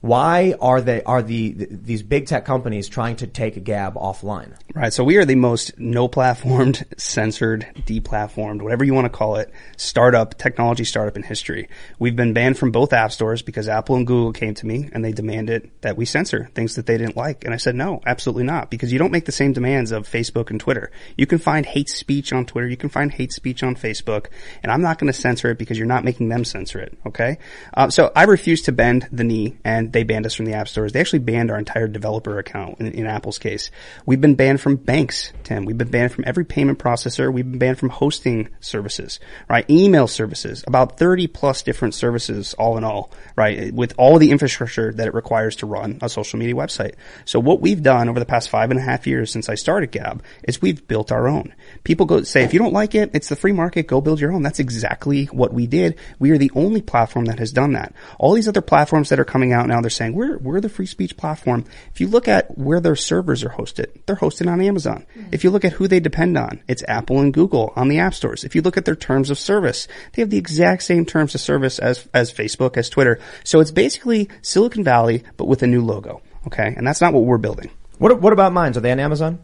Why 0.00 0.54
are 0.60 0.80
they 0.80 1.02
are 1.02 1.22
the 1.22 1.66
these 1.70 2.04
big 2.04 2.26
tech 2.26 2.44
companies 2.44 2.88
trying 2.88 3.16
to 3.16 3.26
take 3.26 3.56
a 3.56 3.60
Gab 3.60 3.94
offline? 3.94 4.56
Right. 4.72 4.92
So 4.92 5.02
we 5.02 5.16
are 5.16 5.24
the 5.24 5.34
most 5.34 5.76
no 5.76 6.08
platformed, 6.08 6.84
censored, 7.00 7.66
deplatformed, 7.78 8.62
whatever 8.62 8.84
you 8.84 8.94
want 8.94 9.06
to 9.06 9.16
call 9.16 9.36
it, 9.36 9.52
startup, 9.76 10.38
technology 10.38 10.84
startup 10.84 11.16
in 11.16 11.24
history. 11.24 11.68
We've 11.98 12.14
been 12.14 12.32
banned 12.32 12.58
from 12.58 12.70
both 12.70 12.92
app 12.92 13.10
stores 13.10 13.42
because 13.42 13.68
Apple 13.68 13.96
and 13.96 14.06
Google 14.06 14.32
came 14.32 14.54
to 14.54 14.66
me 14.66 14.88
and 14.92 15.04
they 15.04 15.12
demanded 15.12 15.68
that 15.80 15.96
we 15.96 16.04
censor 16.04 16.48
things 16.54 16.76
that 16.76 16.86
they 16.86 16.96
didn't 16.96 17.16
like. 17.16 17.44
And 17.44 17.52
I 17.52 17.56
said, 17.56 17.74
no, 17.74 18.00
absolutely 18.06 18.44
not, 18.44 18.70
because 18.70 18.92
you 18.92 19.00
don't 19.00 19.10
make 19.10 19.24
the 19.24 19.32
same 19.32 19.52
demands 19.52 19.90
of 19.90 20.08
Facebook 20.08 20.50
and 20.50 20.60
Twitter. 20.60 20.92
You 21.16 21.26
can 21.26 21.38
find 21.38 21.66
hate 21.66 21.88
speech 21.88 22.32
on 22.32 22.46
Twitter. 22.46 22.68
You 22.68 22.76
can 22.76 22.88
find 22.88 23.10
hate 23.10 23.32
speech 23.32 23.64
on 23.64 23.74
Facebook. 23.74 24.26
And 24.62 24.70
I'm 24.70 24.82
not 24.82 24.98
going 24.98 25.12
to 25.12 25.18
censor 25.18 25.50
it 25.50 25.58
because 25.58 25.76
you're 25.76 25.88
not 25.88 26.04
making 26.04 26.28
them 26.28 26.44
censor 26.44 26.78
it. 26.78 26.96
Okay. 27.04 27.38
Uh, 27.74 27.90
so 27.90 28.12
I 28.14 28.24
refuse 28.24 28.62
to 28.62 28.72
bend 28.72 29.08
the 29.10 29.24
knee 29.24 29.56
and 29.64 29.87
they 29.92 30.04
banned 30.04 30.26
us 30.26 30.34
from 30.34 30.46
the 30.46 30.54
app 30.54 30.68
stores. 30.68 30.92
They 30.92 31.00
actually 31.00 31.20
banned 31.20 31.50
our 31.50 31.58
entire 31.58 31.88
developer 31.88 32.38
account 32.38 32.80
in, 32.80 32.86
in 32.88 33.06
Apple's 33.06 33.38
case. 33.38 33.70
We've 34.06 34.20
been 34.20 34.34
banned 34.34 34.60
from 34.60 34.76
banks, 34.76 35.32
Tim. 35.44 35.64
We've 35.64 35.78
been 35.78 35.90
banned 35.90 36.12
from 36.12 36.24
every 36.26 36.44
payment 36.44 36.78
processor. 36.78 37.32
We've 37.32 37.48
been 37.48 37.58
banned 37.58 37.78
from 37.78 37.90
hosting 37.90 38.48
services, 38.60 39.20
right? 39.48 39.68
Email 39.70 40.06
services, 40.06 40.64
about 40.66 40.98
30 40.98 41.26
plus 41.28 41.62
different 41.62 41.94
services 41.94 42.54
all 42.54 42.76
in 42.78 42.84
all, 42.84 43.10
right? 43.36 43.72
With 43.72 43.94
all 43.98 44.18
the 44.18 44.30
infrastructure 44.30 44.92
that 44.92 45.06
it 45.06 45.14
requires 45.14 45.56
to 45.56 45.66
run 45.66 45.98
a 46.02 46.08
social 46.08 46.38
media 46.38 46.54
website. 46.54 46.94
So 47.24 47.40
what 47.40 47.60
we've 47.60 47.82
done 47.82 48.08
over 48.08 48.18
the 48.18 48.26
past 48.26 48.48
five 48.48 48.70
and 48.70 48.78
a 48.78 48.82
half 48.82 49.06
years 49.06 49.30
since 49.30 49.48
I 49.48 49.54
started 49.54 49.90
Gab 49.90 50.22
is 50.44 50.62
we've 50.62 50.86
built 50.86 51.12
our 51.12 51.28
own. 51.28 51.54
People 51.84 52.06
go 52.06 52.22
say, 52.22 52.44
if 52.44 52.52
you 52.52 52.58
don't 52.58 52.72
like 52.72 52.94
it, 52.94 53.10
it's 53.14 53.28
the 53.28 53.36
free 53.36 53.52
market, 53.52 53.86
go 53.86 54.00
build 54.00 54.20
your 54.20 54.32
own. 54.32 54.42
That's 54.42 54.58
exactly 54.58 55.26
what 55.26 55.52
we 55.52 55.66
did. 55.66 55.98
We 56.18 56.30
are 56.30 56.38
the 56.38 56.50
only 56.54 56.82
platform 56.82 57.26
that 57.26 57.38
has 57.38 57.52
done 57.52 57.72
that. 57.72 57.94
All 58.18 58.34
these 58.34 58.48
other 58.48 58.60
platforms 58.60 59.08
that 59.08 59.20
are 59.20 59.24
coming 59.24 59.52
out 59.52 59.66
now, 59.66 59.77
they're 59.82 59.90
saying, 59.90 60.14
we're, 60.14 60.38
we're 60.38 60.60
the 60.60 60.68
free 60.68 60.86
speech 60.86 61.16
platform. 61.16 61.64
If 61.92 62.00
you 62.00 62.08
look 62.08 62.28
at 62.28 62.56
where 62.56 62.80
their 62.80 62.96
servers 62.96 63.44
are 63.44 63.50
hosted, 63.50 63.86
they're 64.06 64.16
hosted 64.16 64.50
on 64.50 64.60
Amazon. 64.60 65.06
Mm-hmm. 65.16 65.28
If 65.32 65.44
you 65.44 65.50
look 65.50 65.64
at 65.64 65.72
who 65.72 65.88
they 65.88 66.00
depend 66.00 66.36
on, 66.36 66.62
it's 66.68 66.84
Apple 66.88 67.20
and 67.20 67.32
Google 67.32 67.72
on 67.76 67.88
the 67.88 67.98
app 67.98 68.14
stores. 68.14 68.44
If 68.44 68.54
you 68.54 68.62
look 68.62 68.76
at 68.76 68.84
their 68.84 68.96
terms 68.96 69.30
of 69.30 69.38
service, 69.38 69.88
they 70.12 70.22
have 70.22 70.30
the 70.30 70.38
exact 70.38 70.82
same 70.82 71.04
terms 71.04 71.34
of 71.34 71.40
service 71.40 71.78
as, 71.78 72.08
as 72.14 72.32
Facebook, 72.32 72.76
as 72.76 72.88
Twitter. 72.88 73.18
So 73.44 73.60
it's 73.60 73.70
basically 73.70 74.28
Silicon 74.42 74.84
Valley, 74.84 75.24
but 75.36 75.46
with 75.46 75.62
a 75.62 75.66
new 75.66 75.84
logo. 75.84 76.22
Okay. 76.46 76.74
And 76.76 76.86
that's 76.86 77.00
not 77.00 77.12
what 77.12 77.24
we're 77.24 77.38
building. 77.38 77.70
What 77.98 78.20
what 78.20 78.32
about 78.32 78.52
Minds? 78.52 78.78
Are 78.78 78.80
they 78.80 78.92
on 78.92 79.00
Amazon? 79.00 79.40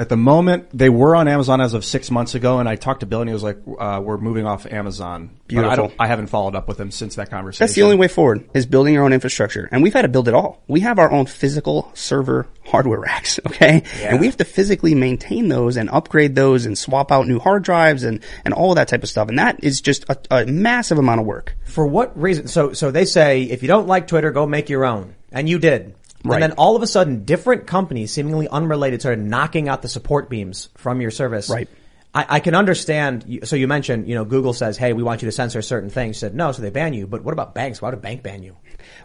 At 0.00 0.08
the 0.08 0.16
moment, 0.16 0.70
they 0.72 0.88
were 0.88 1.14
on 1.14 1.28
Amazon 1.28 1.60
as 1.60 1.74
of 1.74 1.84
six 1.84 2.10
months 2.10 2.34
ago, 2.34 2.58
and 2.58 2.66
I 2.66 2.76
talked 2.76 3.00
to 3.00 3.06
Bill, 3.06 3.20
and 3.20 3.28
he 3.28 3.34
was 3.34 3.42
like, 3.42 3.58
uh, 3.78 4.00
"We're 4.02 4.16
moving 4.16 4.46
off 4.46 4.64
Amazon." 4.64 5.28
But 5.46 5.66
I 5.66 5.76
don't. 5.76 5.92
I 5.98 6.06
haven't 6.06 6.28
followed 6.28 6.54
up 6.54 6.68
with 6.68 6.80
him 6.80 6.90
since 6.90 7.16
that 7.16 7.28
conversation. 7.28 7.66
That's 7.66 7.74
the 7.74 7.82
only 7.82 7.96
way 7.96 8.08
forward 8.08 8.48
is 8.54 8.64
building 8.64 8.94
your 8.94 9.04
own 9.04 9.12
infrastructure. 9.12 9.68
And 9.70 9.82
we've 9.82 9.92
had 9.92 10.02
to 10.02 10.08
build 10.08 10.26
it 10.26 10.32
all. 10.32 10.62
We 10.68 10.80
have 10.80 10.98
our 10.98 11.12
own 11.12 11.26
physical 11.26 11.90
server 11.92 12.48
hardware 12.64 12.98
racks, 13.10 13.38
okay? 13.46 13.82
And 14.02 14.20
we 14.20 14.26
have 14.26 14.38
to 14.38 14.44
physically 14.46 14.94
maintain 14.94 15.48
those 15.48 15.76
and 15.76 15.90
upgrade 15.90 16.34
those 16.34 16.64
and 16.64 16.78
swap 16.78 17.12
out 17.12 17.26
new 17.28 17.38
hard 17.38 17.62
drives 17.62 18.02
and, 18.02 18.24
and 18.46 18.54
all 18.54 18.74
that 18.76 18.88
type 18.88 19.02
of 19.02 19.10
stuff. 19.10 19.28
And 19.28 19.38
that 19.38 19.62
is 19.62 19.82
just 19.82 20.04
a, 20.08 20.16
a 20.30 20.46
massive 20.46 20.96
amount 20.96 21.20
of 21.20 21.26
work. 21.26 21.56
For 21.64 21.86
what 21.86 22.18
reason? 22.18 22.48
So, 22.48 22.72
so 22.72 22.90
they 22.90 23.04
say 23.04 23.42
if 23.42 23.60
you 23.60 23.68
don't 23.68 23.86
like 23.86 24.06
Twitter, 24.06 24.30
go 24.30 24.46
make 24.46 24.70
your 24.70 24.86
own, 24.86 25.14
and 25.30 25.46
you 25.46 25.58
did. 25.58 25.94
Right. 26.24 26.42
And 26.42 26.42
then 26.42 26.58
all 26.58 26.76
of 26.76 26.82
a 26.82 26.86
sudden, 26.86 27.24
different 27.24 27.66
companies, 27.66 28.12
seemingly 28.12 28.46
unrelated, 28.48 29.00
started 29.00 29.24
knocking 29.24 29.68
out 29.68 29.82
the 29.82 29.88
support 29.88 30.28
beams 30.28 30.68
from 30.76 31.00
your 31.00 31.10
service. 31.10 31.48
Right. 31.48 31.68
I, 32.14 32.26
I 32.28 32.40
can 32.40 32.54
understand. 32.54 33.40
So 33.44 33.56
you 33.56 33.66
mentioned, 33.68 34.08
you 34.08 34.14
know, 34.14 34.24
Google 34.24 34.52
says, 34.52 34.76
"Hey, 34.76 34.92
we 34.92 35.02
want 35.02 35.22
you 35.22 35.26
to 35.26 35.32
censor 35.32 35.62
certain 35.62 35.90
things." 35.90 36.16
You 36.16 36.20
said 36.20 36.34
no, 36.34 36.52
so 36.52 36.60
they 36.60 36.70
ban 36.70 36.92
you. 36.92 37.06
But 37.06 37.22
what 37.22 37.32
about 37.32 37.54
banks? 37.54 37.80
Why 37.80 37.88
would 37.88 37.98
a 37.98 38.00
bank 38.00 38.22
ban 38.22 38.42
you? 38.42 38.56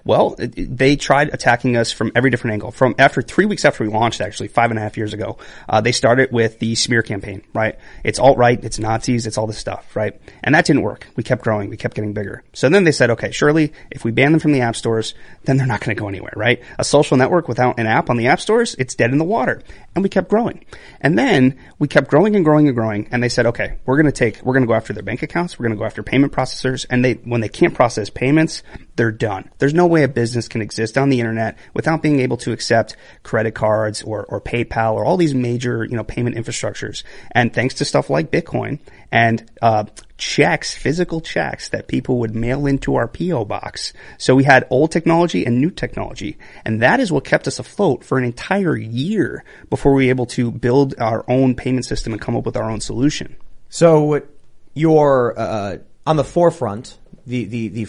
Well, 0.03 0.35
they 0.37 0.95
tried 0.95 1.33
attacking 1.33 1.77
us 1.77 1.91
from 1.91 2.11
every 2.15 2.29
different 2.29 2.53
angle. 2.53 2.71
From 2.71 2.95
after 2.99 3.21
three 3.21 3.45
weeks 3.45 3.65
after 3.65 3.83
we 3.83 3.89
launched, 3.89 4.21
actually 4.21 4.49
five 4.49 4.71
and 4.71 4.79
a 4.79 4.81
half 4.81 4.97
years 4.97 5.13
ago, 5.13 5.37
uh, 5.67 5.81
they 5.81 5.91
started 5.91 6.31
with 6.31 6.59
the 6.59 6.75
smear 6.75 7.01
campaign. 7.01 7.43
Right? 7.53 7.77
It's 8.03 8.19
alt 8.19 8.37
right, 8.37 8.63
it's 8.63 8.79
Nazis, 8.79 9.27
it's 9.27 9.37
all 9.37 9.47
this 9.47 9.57
stuff. 9.57 9.95
Right? 9.95 10.19
And 10.43 10.55
that 10.55 10.65
didn't 10.65 10.83
work. 10.83 11.07
We 11.15 11.23
kept 11.23 11.43
growing, 11.43 11.69
we 11.69 11.77
kept 11.77 11.95
getting 11.95 12.13
bigger. 12.13 12.43
So 12.53 12.69
then 12.69 12.83
they 12.83 12.91
said, 12.91 13.09
okay, 13.11 13.31
surely 13.31 13.73
if 13.91 14.03
we 14.03 14.11
ban 14.11 14.31
them 14.31 14.39
from 14.39 14.51
the 14.51 14.61
app 14.61 14.75
stores, 14.75 15.13
then 15.43 15.57
they're 15.57 15.67
not 15.67 15.81
going 15.81 15.95
to 15.95 15.99
go 15.99 16.07
anywhere. 16.07 16.33
Right? 16.35 16.61
A 16.77 16.83
social 16.83 17.17
network 17.17 17.47
without 17.47 17.79
an 17.79 17.87
app 17.87 18.09
on 18.09 18.17
the 18.17 18.27
app 18.27 18.41
stores, 18.41 18.75
it's 18.77 18.95
dead 18.95 19.11
in 19.11 19.17
the 19.17 19.25
water. 19.25 19.61
And 19.95 20.03
we 20.03 20.09
kept 20.09 20.29
growing. 20.29 20.65
And 21.01 21.17
then 21.17 21.57
we 21.79 21.87
kept 21.87 22.09
growing 22.09 22.35
and 22.35 22.43
growing 22.43 22.67
and 22.67 22.75
growing. 22.75 23.07
And 23.11 23.23
they 23.23 23.29
said, 23.29 23.45
okay, 23.47 23.77
we're 23.85 23.95
going 23.95 24.05
to 24.05 24.11
take, 24.11 24.41
we're 24.43 24.53
going 24.53 24.63
to 24.63 24.67
go 24.67 24.73
after 24.73 24.93
their 24.93 25.03
bank 25.03 25.23
accounts. 25.23 25.57
We're 25.57 25.63
going 25.63 25.77
to 25.77 25.79
go 25.79 25.85
after 25.85 26.03
payment 26.03 26.33
processors. 26.33 26.85
And 26.89 27.03
they, 27.03 27.13
when 27.13 27.41
they 27.41 27.49
can't 27.49 27.73
process 27.73 28.09
payments, 28.09 28.63
they're 28.95 29.11
done. 29.11 29.49
There's 29.65 29.73
no 29.73 29.87
way 29.87 30.03
a 30.03 30.07
business 30.07 30.47
can 30.47 30.61
exist 30.61 30.95
on 30.95 31.09
the 31.09 31.19
internet 31.19 31.57
without 31.73 32.03
being 32.03 32.19
able 32.19 32.37
to 32.37 32.51
accept 32.51 32.95
credit 33.23 33.55
cards 33.55 34.03
or, 34.03 34.23
or 34.25 34.39
PayPal 34.39 34.93
or 34.93 35.03
all 35.03 35.17
these 35.17 35.33
major, 35.33 35.83
you 35.83 35.97
know, 35.97 36.03
payment 36.03 36.35
infrastructures. 36.35 37.01
And 37.31 37.51
thanks 37.51 37.73
to 37.75 37.85
stuff 37.85 38.11
like 38.11 38.29
Bitcoin 38.29 38.77
and, 39.11 39.49
uh, 39.63 39.85
checks, 40.19 40.75
physical 40.77 41.19
checks 41.19 41.69
that 41.69 41.87
people 41.87 42.19
would 42.19 42.35
mail 42.35 42.67
into 42.67 42.93
our 42.93 43.07
PO 43.07 43.45
box. 43.45 43.91
So 44.19 44.35
we 44.35 44.43
had 44.43 44.67
old 44.69 44.91
technology 44.91 45.47
and 45.47 45.59
new 45.59 45.71
technology. 45.71 46.37
And 46.63 46.83
that 46.83 46.99
is 46.99 47.11
what 47.11 47.23
kept 47.23 47.47
us 47.47 47.57
afloat 47.57 48.03
for 48.03 48.19
an 48.19 48.23
entire 48.23 48.77
year 48.77 49.43
before 49.71 49.95
we 49.95 50.05
were 50.05 50.11
able 50.11 50.27
to 50.27 50.51
build 50.51 50.93
our 50.99 51.25
own 51.27 51.55
payment 51.55 51.85
system 51.85 52.13
and 52.13 52.21
come 52.21 52.37
up 52.37 52.45
with 52.45 52.55
our 52.55 52.69
own 52.69 52.81
solution. 52.81 53.35
So 53.69 54.21
you're 54.75 55.33
uh, 55.35 55.77
on 56.05 56.17
the 56.17 56.23
forefront, 56.23 56.99
the, 57.25 57.45
the, 57.45 57.67
the, 57.69 57.87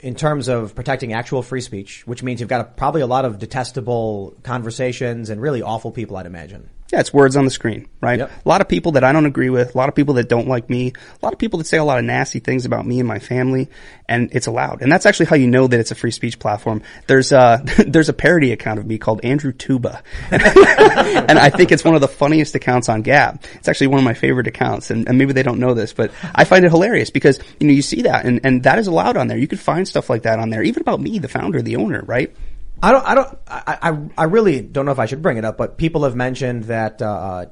in 0.00 0.14
terms 0.14 0.48
of 0.48 0.74
protecting 0.74 1.12
actual 1.12 1.42
free 1.42 1.60
speech, 1.60 2.06
which 2.06 2.22
means 2.22 2.40
you've 2.40 2.48
got 2.48 2.60
a, 2.60 2.64
probably 2.64 3.00
a 3.00 3.06
lot 3.06 3.24
of 3.24 3.38
detestable 3.38 4.36
conversations 4.42 5.30
and 5.30 5.40
really 5.40 5.62
awful 5.62 5.90
people, 5.90 6.16
I'd 6.16 6.26
imagine. 6.26 6.68
Yeah, 6.92 7.00
it's 7.00 7.12
words 7.12 7.36
on 7.36 7.46
the 7.46 7.50
screen, 7.50 7.88
right? 8.02 8.18
Yep. 8.18 8.30
A 8.44 8.48
lot 8.48 8.60
of 8.60 8.68
people 8.68 8.92
that 8.92 9.04
I 9.04 9.12
don't 9.12 9.24
agree 9.24 9.48
with, 9.48 9.74
a 9.74 9.78
lot 9.78 9.88
of 9.88 9.94
people 9.94 10.14
that 10.14 10.28
don't 10.28 10.46
like 10.46 10.68
me, 10.68 10.88
a 10.90 11.24
lot 11.24 11.32
of 11.32 11.38
people 11.38 11.56
that 11.58 11.66
say 11.66 11.78
a 11.78 11.84
lot 11.84 11.98
of 11.98 12.04
nasty 12.04 12.38
things 12.38 12.66
about 12.66 12.86
me 12.86 12.98
and 12.98 13.08
my 13.08 13.18
family, 13.18 13.70
and 14.10 14.28
it's 14.32 14.46
allowed. 14.46 14.82
And 14.82 14.92
that's 14.92 15.06
actually 15.06 15.26
how 15.26 15.36
you 15.36 15.46
know 15.48 15.66
that 15.66 15.80
it's 15.80 15.90
a 15.90 15.94
free 15.94 16.10
speech 16.10 16.38
platform. 16.38 16.82
There's 17.06 17.32
a, 17.32 17.62
there's 17.86 18.10
a 18.10 18.12
parody 18.12 18.52
account 18.52 18.78
of 18.78 18.84
me 18.84 18.98
called 18.98 19.24
Andrew 19.24 19.52
Tuba. 19.52 20.02
and 20.30 21.38
I 21.38 21.48
think 21.48 21.72
it's 21.72 21.82
one 21.82 21.94
of 21.94 22.02
the 22.02 22.08
funniest 22.08 22.54
accounts 22.54 22.90
on 22.90 23.00
Gab. 23.00 23.42
It's 23.54 23.68
actually 23.68 23.86
one 23.86 23.98
of 23.98 24.04
my 24.04 24.12
favorite 24.12 24.46
accounts, 24.46 24.90
and, 24.90 25.08
and 25.08 25.16
maybe 25.16 25.32
they 25.32 25.42
don't 25.42 25.60
know 25.60 25.72
this, 25.72 25.94
but 25.94 26.12
I 26.34 26.44
find 26.44 26.62
it 26.66 26.70
hilarious 26.70 27.08
because, 27.08 27.40
you 27.58 27.68
know, 27.68 27.72
you 27.72 27.80
see 27.80 28.02
that, 28.02 28.26
and, 28.26 28.40
and 28.44 28.64
that 28.64 28.78
is 28.78 28.86
allowed 28.86 29.16
on 29.16 29.28
there. 29.28 29.38
You 29.38 29.48
could 29.48 29.60
find 29.60 29.88
stuff 29.88 30.10
like 30.10 30.24
that 30.24 30.38
on 30.38 30.50
there, 30.50 30.62
even 30.62 30.82
about 30.82 31.00
me, 31.00 31.18
the 31.20 31.28
founder, 31.28 31.62
the 31.62 31.76
owner, 31.76 32.02
right? 32.04 32.36
I 32.82 32.92
don't, 32.92 33.06
I 33.06 33.14
don't, 33.14 33.38
I, 33.46 33.78
I, 33.90 33.98
I 34.18 34.24
really 34.24 34.60
don't 34.60 34.84
know 34.86 34.92
if 34.92 34.98
I 34.98 35.06
should 35.06 35.22
bring 35.22 35.36
it 35.36 35.44
up, 35.44 35.56
but 35.56 35.76
people 35.78 36.04
have 36.04 36.16
mentioned 36.16 36.64
that, 36.64 37.00
uh, 37.00 37.46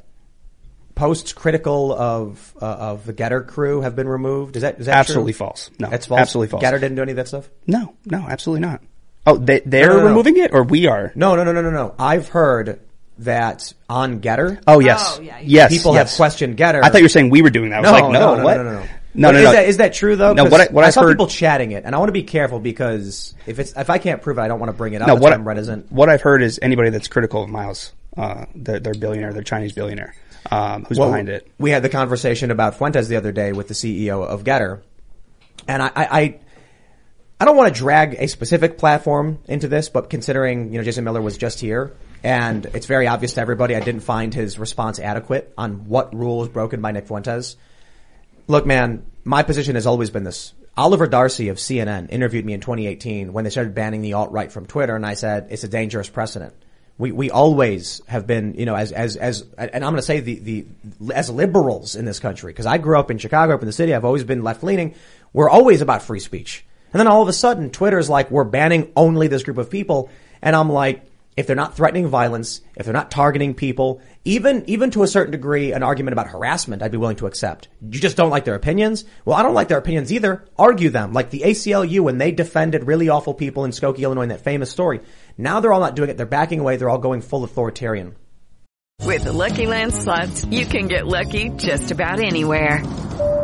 posts 0.94 1.32
critical 1.32 1.94
of, 1.94 2.54
uh, 2.60 2.64
of 2.66 3.06
the 3.06 3.12
Gettr 3.14 3.46
crew 3.46 3.80
have 3.80 3.96
been 3.96 4.08
removed. 4.08 4.56
Is 4.56 4.62
that, 4.62 4.78
is 4.80 4.86
that 4.86 4.96
Absolutely 4.96 5.32
true? 5.32 5.38
false. 5.46 5.70
No, 5.78 5.88
That's 5.88 6.06
false. 6.06 6.20
absolutely 6.20 6.48
false. 6.50 6.62
Gettr 6.62 6.80
didn't 6.80 6.96
do 6.96 7.02
any 7.02 7.12
of 7.12 7.16
that 7.16 7.28
stuff? 7.28 7.48
No, 7.66 7.94
no, 8.04 8.18
absolutely 8.28 8.66
not. 8.66 8.82
Oh, 9.26 9.36
they, 9.36 9.60
they're 9.60 9.86
No, 9.86 9.92
no, 9.92 9.96
no, 9.98 10.02
no. 10.04 10.08
removing 10.10 10.36
it, 10.38 10.52
or 10.52 10.62
we 10.64 10.86
are? 10.88 11.12
No, 11.14 11.36
no, 11.36 11.44
no, 11.44 11.52
no, 11.52 11.62
no, 11.62 11.70
no. 11.70 11.94
I've 11.98 12.28
heard 12.28 12.80
that 13.18 13.72
on 13.88 14.20
Gettr, 14.20 14.62
Oh 14.66 14.80
yes, 14.80 15.16
Oh, 15.18 15.22
yeah. 15.22 15.38
yes. 15.42 15.70
people 15.70 15.94
yes. 15.94 16.10
have 16.12 16.16
questioned 16.16 16.56
Gettr. 16.56 16.82
I 16.82 16.88
thought 16.90 16.98
you 16.98 17.04
were 17.04 17.08
saying 17.10 17.30
we 17.30 17.42
were 17.42 17.50
doing 17.50 17.70
that. 17.70 17.76
I 17.78 17.80
was 17.80 17.90
No, 17.90 17.92
like, 18.08 18.12
no, 18.12 18.20
no, 18.20 18.36
no, 18.36 18.44
what? 18.44 18.56
no, 18.58 18.62
no, 18.64 18.72
no. 18.80 18.86
No, 19.12 19.28
But 19.28 19.32
no, 19.32 19.38
is 19.38 19.44
no. 19.44 19.52
that 19.52 19.68
is 19.68 19.76
that 19.78 19.92
true 19.92 20.14
though? 20.16 20.32
No, 20.34 20.44
what 20.44 20.60
I- 20.60 20.72
what 20.72 20.84
I 20.84 20.88
I've 20.88 20.94
saw 20.94 21.02
heard- 21.02 21.10
people 21.14 21.26
chatting 21.26 21.72
it, 21.72 21.84
and 21.84 21.94
I 21.94 21.98
want 21.98 22.08
to 22.10 22.12
be 22.12 22.22
careful 22.22 22.60
because 22.60 23.34
if 23.46 23.58
it's 23.58 23.72
if 23.76 23.90
I 23.90 23.98
can't 23.98 24.22
prove 24.22 24.38
it, 24.38 24.42
I 24.42 24.48
don't 24.48 24.60
want 24.60 24.70
to 24.70 24.76
bring 24.76 24.92
it 24.92 25.02
up. 25.02 25.08
no, 25.08 25.16
what, 25.16 25.32
I'm 25.32 25.46
reticent. 25.46 25.90
what 25.90 26.08
I've 26.08 26.22
heard 26.22 26.42
is 26.42 26.58
anybody 26.62 26.90
that's 26.90 27.08
critical 27.08 27.42
of 27.42 27.50
Miles, 27.50 27.92
uh, 28.16 28.46
they're, 28.54 28.78
they're 28.78 28.94
billionaire, 28.94 29.32
they're 29.32 29.42
Chinese 29.42 29.72
billionaire, 29.72 30.14
um, 30.52 30.84
who's 30.84 30.96
Well, 30.98 31.08
behind 31.08 31.28
it. 31.28 31.48
We 31.58 31.70
had 31.70 31.82
the 31.82 31.88
conversation 31.88 32.50
about 32.52 32.76
Fuentes 32.76 33.08
the 33.08 33.16
other 33.16 33.32
day 33.32 33.50
with 33.52 33.66
the 33.66 33.74
CEO 33.74 34.24
of 34.24 34.44
Gettr, 34.44 34.80
and 35.66 35.82
I, 35.82 35.86
I, 35.88 36.20
I, 36.20 36.38
I 37.40 37.44
don't 37.46 37.56
want 37.56 37.74
to 37.74 37.78
drag 37.78 38.14
a 38.14 38.28
specific 38.28 38.78
platform 38.78 39.38
into 39.48 39.66
this, 39.66 39.88
but 39.88 40.08
considering 40.08 40.72
you 40.72 40.78
know 40.78 40.84
Jason 40.84 41.02
Miller 41.02 41.20
was 41.22 41.36
just 41.36 41.58
here, 41.58 41.92
and 42.22 42.64
it's 42.74 42.86
very 42.86 43.08
obvious 43.08 43.32
to 43.34 43.40
everybody, 43.40 43.74
I 43.74 43.80
didn't 43.80 44.02
find 44.02 44.32
his 44.32 44.56
response 44.58 45.00
adequate 45.00 45.52
on 45.58 45.88
what 45.88 46.14
rule 46.14 46.38
was 46.38 46.48
broken 46.48 46.80
by 46.80 46.92
Nick 46.92 47.08
Fuentes. 47.08 47.56
Look, 48.50 48.66
man, 48.66 49.06
my 49.22 49.44
position 49.44 49.76
has 49.76 49.86
always 49.86 50.10
been 50.10 50.24
this. 50.24 50.54
Oliver 50.76 51.06
Darcy 51.06 51.50
of 51.50 51.58
CNN 51.58 52.10
interviewed 52.10 52.44
me 52.44 52.52
in 52.52 52.60
2018 52.60 53.32
when 53.32 53.44
they 53.44 53.50
started 53.50 53.76
banning 53.76 54.02
the 54.02 54.14
alt-right 54.14 54.50
from 54.50 54.66
Twitter, 54.66 54.96
and 54.96 55.06
I 55.06 55.14
said 55.14 55.46
it's 55.50 55.62
a 55.62 55.68
dangerous 55.68 56.08
precedent. 56.08 56.52
We 56.98 57.12
we 57.12 57.30
always 57.30 58.02
have 58.08 58.26
been, 58.26 58.54
you 58.54 58.66
know, 58.66 58.74
as 58.74 58.90
as 58.90 59.14
as, 59.16 59.44
and 59.56 59.84
I'm 59.84 59.92
going 59.92 59.96
to 59.96 60.02
say 60.02 60.18
the 60.18 60.38
the 60.40 60.66
as 61.14 61.30
liberals 61.30 61.94
in 61.94 62.06
this 62.06 62.18
country 62.18 62.52
because 62.52 62.66
I 62.66 62.78
grew 62.78 62.98
up 62.98 63.12
in 63.12 63.18
Chicago, 63.18 63.54
up 63.54 63.60
in 63.60 63.66
the 63.66 63.72
city. 63.72 63.94
I've 63.94 64.04
always 64.04 64.24
been 64.24 64.42
left 64.42 64.64
leaning. 64.64 64.96
We're 65.32 65.48
always 65.48 65.80
about 65.80 66.02
free 66.02 66.18
speech, 66.18 66.64
and 66.92 66.98
then 66.98 67.06
all 67.06 67.22
of 67.22 67.28
a 67.28 67.32
sudden, 67.32 67.70
Twitter's 67.70 68.10
like 68.10 68.32
we're 68.32 68.42
banning 68.42 68.90
only 68.96 69.28
this 69.28 69.44
group 69.44 69.58
of 69.58 69.70
people, 69.70 70.10
and 70.42 70.56
I'm 70.56 70.70
like, 70.70 71.08
if 71.36 71.46
they're 71.46 71.56
not 71.56 71.76
threatening 71.76 72.08
violence, 72.08 72.60
if 72.76 72.84
they're 72.84 72.92
not 72.92 73.10
targeting 73.10 73.54
people, 73.54 74.00
even 74.24 74.64
even 74.66 74.90
to 74.90 75.02
a 75.02 75.08
certain 75.08 75.32
degree, 75.32 75.72
an 75.72 75.82
argument 75.82 76.12
about 76.12 76.28
harassment, 76.28 76.82
I'd 76.82 76.90
be 76.90 76.98
willing 76.98 77.16
to 77.16 77.26
accept. 77.26 77.68
You 77.80 78.00
just 78.00 78.16
don't 78.16 78.30
like 78.30 78.44
their 78.44 78.54
opinions. 78.54 79.04
Well, 79.24 79.36
I 79.36 79.42
don't 79.42 79.54
like 79.54 79.68
their 79.68 79.78
opinions 79.78 80.12
either. 80.12 80.44
Argue 80.58 80.90
them, 80.90 81.12
like 81.12 81.30
the 81.30 81.40
ACLU 81.40 82.00
when 82.00 82.18
they 82.18 82.32
defended 82.32 82.84
really 82.84 83.08
awful 83.08 83.34
people 83.34 83.64
in 83.64 83.70
Skokie, 83.70 84.00
Illinois, 84.00 84.22
in 84.22 84.28
that 84.30 84.44
famous 84.44 84.70
story. 84.70 85.00
Now 85.38 85.60
they're 85.60 85.72
all 85.72 85.80
not 85.80 85.96
doing 85.96 86.10
it. 86.10 86.16
They're 86.16 86.26
backing 86.26 86.60
away. 86.60 86.76
They're 86.76 86.90
all 86.90 86.98
going 86.98 87.22
full 87.22 87.44
authoritarian. 87.44 88.16
With 89.04 89.24
the 89.24 89.32
Lucky 89.32 89.66
Land 89.66 89.94
slots, 89.94 90.44
you 90.44 90.66
can 90.66 90.86
get 90.86 91.06
lucky 91.06 91.48
just 91.56 91.90
about 91.90 92.20
anywhere. 92.20 92.82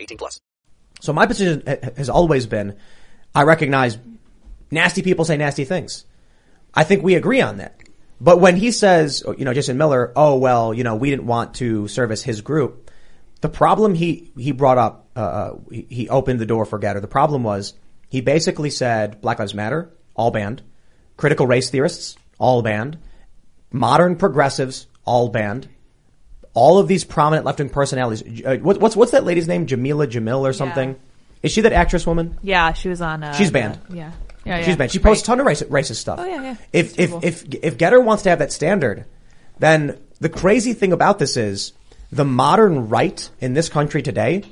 18 0.00 0.18
plus. 0.18 0.40
So 1.00 1.12
my 1.12 1.26
position 1.26 1.62
has 1.96 2.08
always 2.08 2.46
been, 2.46 2.76
I 3.34 3.42
recognize 3.44 3.98
nasty 4.70 5.02
people 5.02 5.24
say 5.24 5.36
nasty 5.36 5.64
things. 5.64 6.04
I 6.74 6.84
think 6.84 7.02
we 7.02 7.14
agree 7.14 7.40
on 7.40 7.58
that. 7.58 7.80
But 8.20 8.40
when 8.40 8.56
he 8.56 8.70
says, 8.70 9.24
you 9.38 9.44
know, 9.44 9.54
Jason 9.54 9.78
Miller, 9.78 10.12
oh 10.14 10.36
well, 10.36 10.74
you 10.74 10.84
know, 10.84 10.96
we 10.96 11.10
didn't 11.10 11.26
want 11.26 11.54
to 11.54 11.88
service 11.88 12.22
his 12.22 12.42
group. 12.42 12.90
The 13.40 13.48
problem 13.48 13.94
he 13.94 14.30
he 14.36 14.52
brought 14.52 14.76
up 14.76 15.08
uh, 15.16 15.52
he, 15.70 15.86
he 15.88 16.08
opened 16.08 16.38
the 16.38 16.46
door 16.46 16.66
for 16.66 16.78
Gettr. 16.78 17.00
The 17.00 17.08
problem 17.08 17.42
was 17.42 17.72
he 18.10 18.20
basically 18.20 18.70
said 18.70 19.22
Black 19.22 19.38
Lives 19.38 19.54
Matter, 19.54 19.90
all 20.14 20.30
banned. 20.30 20.62
Critical 21.16 21.46
race 21.46 21.70
theorists, 21.70 22.16
all 22.38 22.60
banned. 22.60 22.98
Modern 23.72 24.16
progressives, 24.16 24.86
all 25.04 25.28
banned. 25.28 25.68
All 26.54 26.78
of 26.78 26.88
these 26.88 27.04
prominent 27.04 27.44
left 27.46 27.58
wing 27.60 27.68
personalities. 27.68 28.44
Uh, 28.44 28.56
what, 28.56 28.78
what's 28.80 28.96
what's 28.96 29.12
that 29.12 29.24
lady's 29.24 29.46
name? 29.48 29.66
Jameela 29.66 30.06
Jamil 30.06 30.40
or 30.40 30.52
something? 30.52 30.96
Is 31.42 31.52
she 31.52 31.60
that 31.62 31.72
actress 31.72 32.06
woman? 32.06 32.38
Yeah, 32.42 32.72
she 32.72 32.88
was 32.88 33.00
on. 33.00 33.22
Uh, 33.22 33.32
She's 33.34 33.50
banned. 33.50 33.78
the- 33.88 33.96
yeah. 33.96 34.12
Yeah, 34.44 34.58
yeah. 34.58 34.64
She's 34.64 34.76
banned. 34.76 34.90
She 34.90 34.98
posts 34.98 35.22
a 35.22 35.26
ton 35.26 35.40
of 35.40 35.46
racist, 35.46 35.68
racist 35.68 35.96
stuff. 35.96 36.18
Oh, 36.20 36.24
yeah, 36.24 36.42
yeah. 36.42 36.56
If 36.72 36.98
if 36.98 37.12
if 37.22 37.44
if 37.62 37.78
Gettr 37.78 38.02
wants 38.02 38.22
to 38.24 38.30
have 38.30 38.38
that 38.40 38.52
standard, 38.52 39.04
then 39.58 39.98
the 40.18 40.28
crazy 40.28 40.72
thing 40.72 40.92
about 40.92 41.18
this 41.18 41.36
is 41.36 41.72
the 42.10 42.24
modern 42.24 42.88
right 42.88 43.30
in 43.40 43.54
this 43.54 43.68
country 43.68 44.02
today 44.02 44.42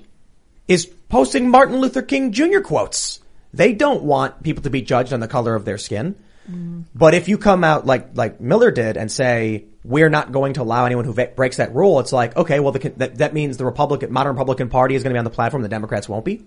is 0.68 0.86
posting 1.08 1.48
Martin 1.48 1.78
Luther 1.80 2.02
King 2.02 2.32
Jr. 2.32 2.60
quotes. 2.60 3.20
They 3.52 3.72
don't 3.72 4.02
want 4.02 4.42
people 4.42 4.62
to 4.64 4.70
be 4.70 4.82
judged 4.82 5.12
on 5.12 5.20
the 5.20 5.28
color 5.28 5.54
of 5.54 5.64
their 5.64 5.78
skin. 5.78 6.14
But 6.94 7.14
if 7.14 7.28
you 7.28 7.38
come 7.38 7.64
out 7.64 7.86
like 7.86 8.16
like 8.16 8.40
Miller 8.40 8.70
did 8.70 8.96
and 8.96 9.12
say 9.12 9.66
we're 9.84 10.08
not 10.08 10.32
going 10.32 10.54
to 10.54 10.62
allow 10.62 10.86
anyone 10.86 11.04
who 11.04 11.12
va- 11.12 11.32
breaks 11.34 11.58
that 11.58 11.74
rule, 11.74 12.00
it's 12.00 12.12
like 12.12 12.36
okay, 12.36 12.60
well 12.60 12.72
the, 12.72 12.88
that 12.96 13.18
that 13.18 13.34
means 13.34 13.56
the 13.56 13.64
Republican 13.64 14.12
modern 14.12 14.34
Republican 14.34 14.68
Party 14.68 14.94
is 14.94 15.02
going 15.02 15.10
to 15.10 15.14
be 15.14 15.18
on 15.18 15.24
the 15.24 15.30
platform, 15.30 15.62
the 15.62 15.68
Democrats 15.68 16.08
won't 16.08 16.24
be. 16.24 16.44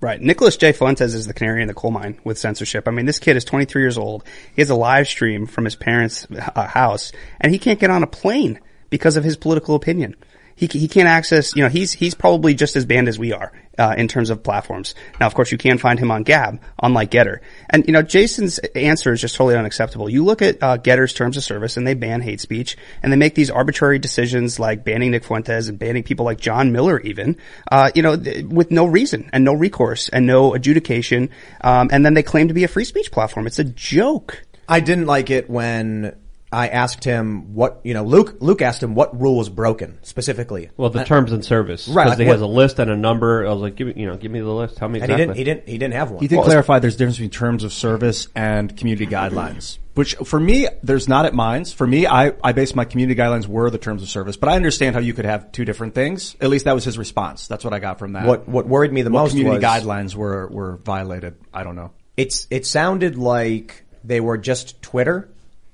Right. 0.00 0.20
Nicholas 0.20 0.56
J. 0.56 0.70
Fuentes 0.72 1.12
is 1.12 1.26
the 1.26 1.34
canary 1.34 1.60
in 1.60 1.66
the 1.66 1.74
coal 1.74 1.90
mine 1.90 2.20
with 2.22 2.38
censorship. 2.38 2.86
I 2.86 2.92
mean, 2.92 3.06
this 3.06 3.18
kid 3.18 3.36
is 3.36 3.44
23 3.44 3.82
years 3.82 3.98
old. 3.98 4.22
He 4.54 4.62
has 4.62 4.70
a 4.70 4.76
live 4.76 5.08
stream 5.08 5.46
from 5.46 5.64
his 5.64 5.74
parents' 5.74 6.24
house 6.38 7.10
and 7.40 7.52
he 7.52 7.58
can't 7.58 7.80
get 7.80 7.90
on 7.90 8.04
a 8.04 8.06
plane 8.06 8.60
because 8.90 9.16
of 9.16 9.24
his 9.24 9.36
political 9.36 9.74
opinion. 9.74 10.14
He, 10.58 10.66
he 10.66 10.88
can't 10.88 11.06
access, 11.06 11.54
you 11.54 11.62
know, 11.62 11.68
he's, 11.68 11.92
he's 11.92 12.16
probably 12.16 12.52
just 12.52 12.74
as 12.74 12.84
banned 12.84 13.06
as 13.06 13.16
we 13.16 13.32
are, 13.32 13.52
uh, 13.78 13.94
in 13.96 14.08
terms 14.08 14.28
of 14.28 14.42
platforms. 14.42 14.96
Now, 15.20 15.26
of 15.26 15.34
course, 15.34 15.52
you 15.52 15.56
can 15.56 15.78
find 15.78 16.00
him 16.00 16.10
on 16.10 16.24
Gab, 16.24 16.60
unlike 16.82 17.12
Gettr. 17.12 17.38
And, 17.70 17.86
you 17.86 17.92
know, 17.92 18.02
Jason's 18.02 18.58
answer 18.58 19.12
is 19.12 19.20
just 19.20 19.36
totally 19.36 19.54
unacceptable. 19.54 20.10
You 20.10 20.24
look 20.24 20.42
at, 20.42 20.60
uh, 20.60 20.76
Gettr's 20.76 21.14
terms 21.14 21.36
of 21.36 21.44
service 21.44 21.76
and 21.76 21.86
they 21.86 21.94
ban 21.94 22.22
hate 22.22 22.40
speech 22.40 22.76
and 23.04 23.12
they 23.12 23.16
make 23.16 23.36
these 23.36 23.50
arbitrary 23.50 24.00
decisions 24.00 24.58
like 24.58 24.84
banning 24.84 25.12
Nick 25.12 25.22
Fuentes 25.22 25.68
and 25.68 25.78
banning 25.78 26.02
people 26.02 26.26
like 26.26 26.40
John 26.40 26.72
Miller 26.72 26.98
even, 27.02 27.36
uh, 27.70 27.92
you 27.94 28.02
know, 28.02 28.16
th- 28.16 28.44
with 28.46 28.72
no 28.72 28.84
reason 28.84 29.30
and 29.32 29.44
no 29.44 29.52
recourse 29.52 30.08
and 30.08 30.26
no 30.26 30.54
adjudication. 30.54 31.30
Um, 31.60 31.88
and 31.92 32.04
then 32.04 32.14
they 32.14 32.24
claim 32.24 32.48
to 32.48 32.54
be 32.54 32.64
a 32.64 32.68
free 32.68 32.84
speech 32.84 33.12
platform. 33.12 33.46
It's 33.46 33.60
a 33.60 33.64
joke. 33.64 34.42
I 34.68 34.80
didn't 34.80 35.06
like 35.06 35.30
it 35.30 35.48
when 35.48 36.16
I 36.50 36.68
asked 36.68 37.04
him 37.04 37.54
what, 37.54 37.80
you 37.84 37.92
know, 37.92 38.04
Luke, 38.04 38.36
Luke 38.40 38.62
asked 38.62 38.82
him 38.82 38.94
what 38.94 39.20
rule 39.20 39.36
was 39.36 39.50
broken 39.50 39.98
specifically. 40.02 40.70
Well, 40.78 40.88
the 40.88 41.00
Uh, 41.00 41.04
terms 41.04 41.30
and 41.32 41.44
service, 41.44 41.86
Right, 41.88 42.04
Because 42.04 42.18
like 42.18 42.26
he 42.26 42.30
has 42.32 42.40
a 42.40 42.46
list 42.46 42.78
and 42.78 42.90
a 42.90 42.96
number. 42.96 43.46
I 43.46 43.52
was 43.52 43.60
like, 43.60 43.76
give 43.76 43.88
me, 43.88 43.94
you 43.96 44.06
know, 44.06 44.16
give 44.16 44.30
me 44.32 44.40
the 44.40 44.50
list. 44.50 44.76
Tell 44.78 44.88
me 44.88 45.00
And 45.00 45.10
he 45.10 45.16
didn't, 45.16 45.36
he 45.36 45.44
didn't, 45.44 45.68
he 45.68 45.76
didn't 45.76 45.94
have 45.94 46.10
one. 46.10 46.20
He 46.20 46.28
did 46.28 46.40
clarify 46.42 46.78
there's 46.78 46.94
a 46.94 46.98
difference 46.98 47.18
between 47.18 47.30
terms 47.30 47.64
of 47.64 47.72
service 47.74 48.28
and 48.34 48.74
community 48.76 49.06
guidelines, 49.06 49.76
which 49.94 50.14
for 50.24 50.40
me, 50.40 50.66
there's 50.82 51.06
not 51.06 51.26
at 51.26 51.34
Minds. 51.34 51.72
For 51.72 51.86
me, 51.86 52.06
I, 52.06 52.32
I 52.42 52.52
base 52.52 52.74
my 52.74 52.86
community 52.86 53.20
guidelines 53.20 53.46
were 53.46 53.68
the 53.68 53.76
terms 53.78 54.02
of 54.02 54.08
service, 54.08 54.38
but 54.38 54.48
I 54.48 54.56
understand 54.56 54.94
how 54.94 55.00
you 55.02 55.12
could 55.12 55.26
have 55.26 55.52
two 55.52 55.66
different 55.66 55.94
things. 55.94 56.34
At 56.40 56.48
least 56.48 56.64
that 56.64 56.74
was 56.74 56.84
his 56.84 56.96
response. 56.96 57.46
That's 57.46 57.62
what 57.64 57.74
I 57.74 57.78
got 57.78 57.98
from 57.98 58.12
that. 58.12 58.24
What- 58.26 58.48
what 58.48 58.66
worried 58.66 58.92
me 58.92 59.02
the 59.02 59.10
What 59.10 59.20
most 59.24 59.30
community 59.32 59.56
was- 59.62 59.82
guidelines 59.84 60.14
were, 60.14 60.48
were 60.48 60.78
violated. 60.82 61.34
I 61.52 61.62
don't 61.62 61.76
know. 61.76 61.90
It's, 62.16 62.46
it 62.50 62.64
sounded 62.64 63.16
like 63.18 63.84
they 64.02 64.20
were 64.20 64.38
just 64.38 64.80
Twitter, 64.82 65.28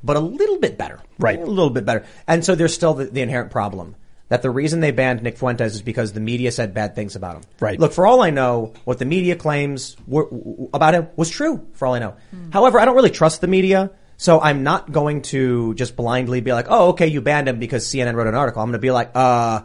but 0.04 0.16
a 0.16 0.20
little 0.20 0.58
bit 0.58 0.78
better. 0.78 1.00
Right. 1.18 1.40
A 1.40 1.44
little 1.44 1.70
bit 1.70 1.84
better. 1.84 2.04
And 2.28 2.44
so 2.44 2.54
there's 2.54 2.74
still 2.74 2.94
the, 2.94 3.06
the 3.06 3.22
inherent 3.22 3.50
problem 3.50 3.96
that 4.28 4.42
the 4.42 4.50
reason 4.50 4.80
they 4.80 4.90
banned 4.90 5.22
Nick 5.22 5.38
Fuentes 5.38 5.74
is 5.74 5.82
because 5.82 6.12
the 6.12 6.20
media 6.20 6.50
said 6.50 6.74
bad 6.74 6.94
things 6.94 7.14
about 7.16 7.36
him. 7.36 7.42
Right. 7.60 7.78
Look, 7.78 7.92
for 7.92 8.06
all 8.06 8.22
I 8.22 8.30
know, 8.30 8.72
what 8.84 8.98
the 8.98 9.04
media 9.04 9.36
claims 9.36 9.96
were, 10.06 10.28
about 10.72 10.94
him 10.94 11.08
was 11.16 11.30
true, 11.30 11.66
for 11.74 11.86
all 11.86 11.94
I 11.94 11.98
know. 11.98 12.16
However, 12.52 12.80
I 12.80 12.84
don't 12.84 12.96
really 12.96 13.10
trust 13.10 13.40
the 13.40 13.46
media, 13.46 13.90
so 14.16 14.40
I'm 14.40 14.62
not 14.62 14.90
going 14.90 15.22
to 15.22 15.74
just 15.74 15.96
blindly 15.96 16.40
be 16.40 16.52
like, 16.52 16.66
oh, 16.68 16.90
okay, 16.90 17.06
you 17.06 17.20
banned 17.20 17.48
him 17.48 17.58
because 17.58 17.86
CNN 17.86 18.14
wrote 18.14 18.26
an 18.26 18.34
article. 18.34 18.62
I'm 18.62 18.68
going 18.68 18.72
to 18.74 18.78
be 18.78 18.90
like, 18.90 19.10
uh, 19.14 19.62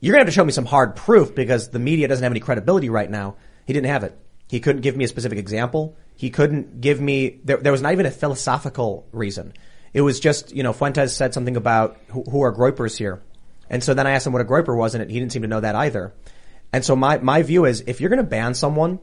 you're 0.00 0.12
going 0.12 0.20
to 0.20 0.26
have 0.26 0.32
to 0.32 0.36
show 0.36 0.44
me 0.44 0.52
some 0.52 0.66
hard 0.66 0.96
proof 0.96 1.34
because 1.34 1.70
the 1.70 1.78
media 1.78 2.06
doesn't 2.06 2.22
have 2.22 2.32
any 2.32 2.40
credibility 2.40 2.90
right 2.90 3.10
now. 3.10 3.36
He 3.66 3.72
didn't 3.72 3.88
have 3.88 4.04
it. 4.04 4.18
He 4.48 4.60
couldn't 4.60 4.82
give 4.82 4.96
me 4.96 5.04
a 5.04 5.08
specific 5.08 5.38
example. 5.38 5.96
He 6.16 6.30
couldn't 6.30 6.80
give 6.80 7.00
me, 7.00 7.40
there, 7.44 7.56
there 7.56 7.72
was 7.72 7.80
not 7.80 7.92
even 7.92 8.04
a 8.06 8.10
philosophical 8.10 9.08
reason. 9.12 9.54
It 9.94 10.02
was 10.02 10.20
just, 10.20 10.54
you 10.54 10.62
know, 10.62 10.72
Fuentes 10.72 11.16
said 11.16 11.32
something 11.32 11.56
about 11.56 11.96
who, 12.08 12.24
who 12.24 12.42
are 12.42 12.52
groypers 12.52 12.98
here. 12.98 13.22
And 13.70 13.82
so 13.82 13.94
then 13.94 14.06
I 14.06 14.10
asked 14.10 14.26
him 14.26 14.32
what 14.32 14.42
a 14.42 14.44
groyper 14.44 14.76
was 14.76 14.94
and 14.94 15.10
he 15.10 15.18
didn't 15.18 15.32
seem 15.32 15.42
to 15.42 15.48
know 15.48 15.60
that 15.60 15.74
either. 15.76 16.12
And 16.72 16.84
so 16.84 16.96
my, 16.96 17.18
my 17.18 17.42
view 17.42 17.64
is 17.64 17.84
if 17.86 18.00
you're 18.00 18.10
going 18.10 18.18
to 18.18 18.24
ban 18.24 18.54
someone, 18.54 18.98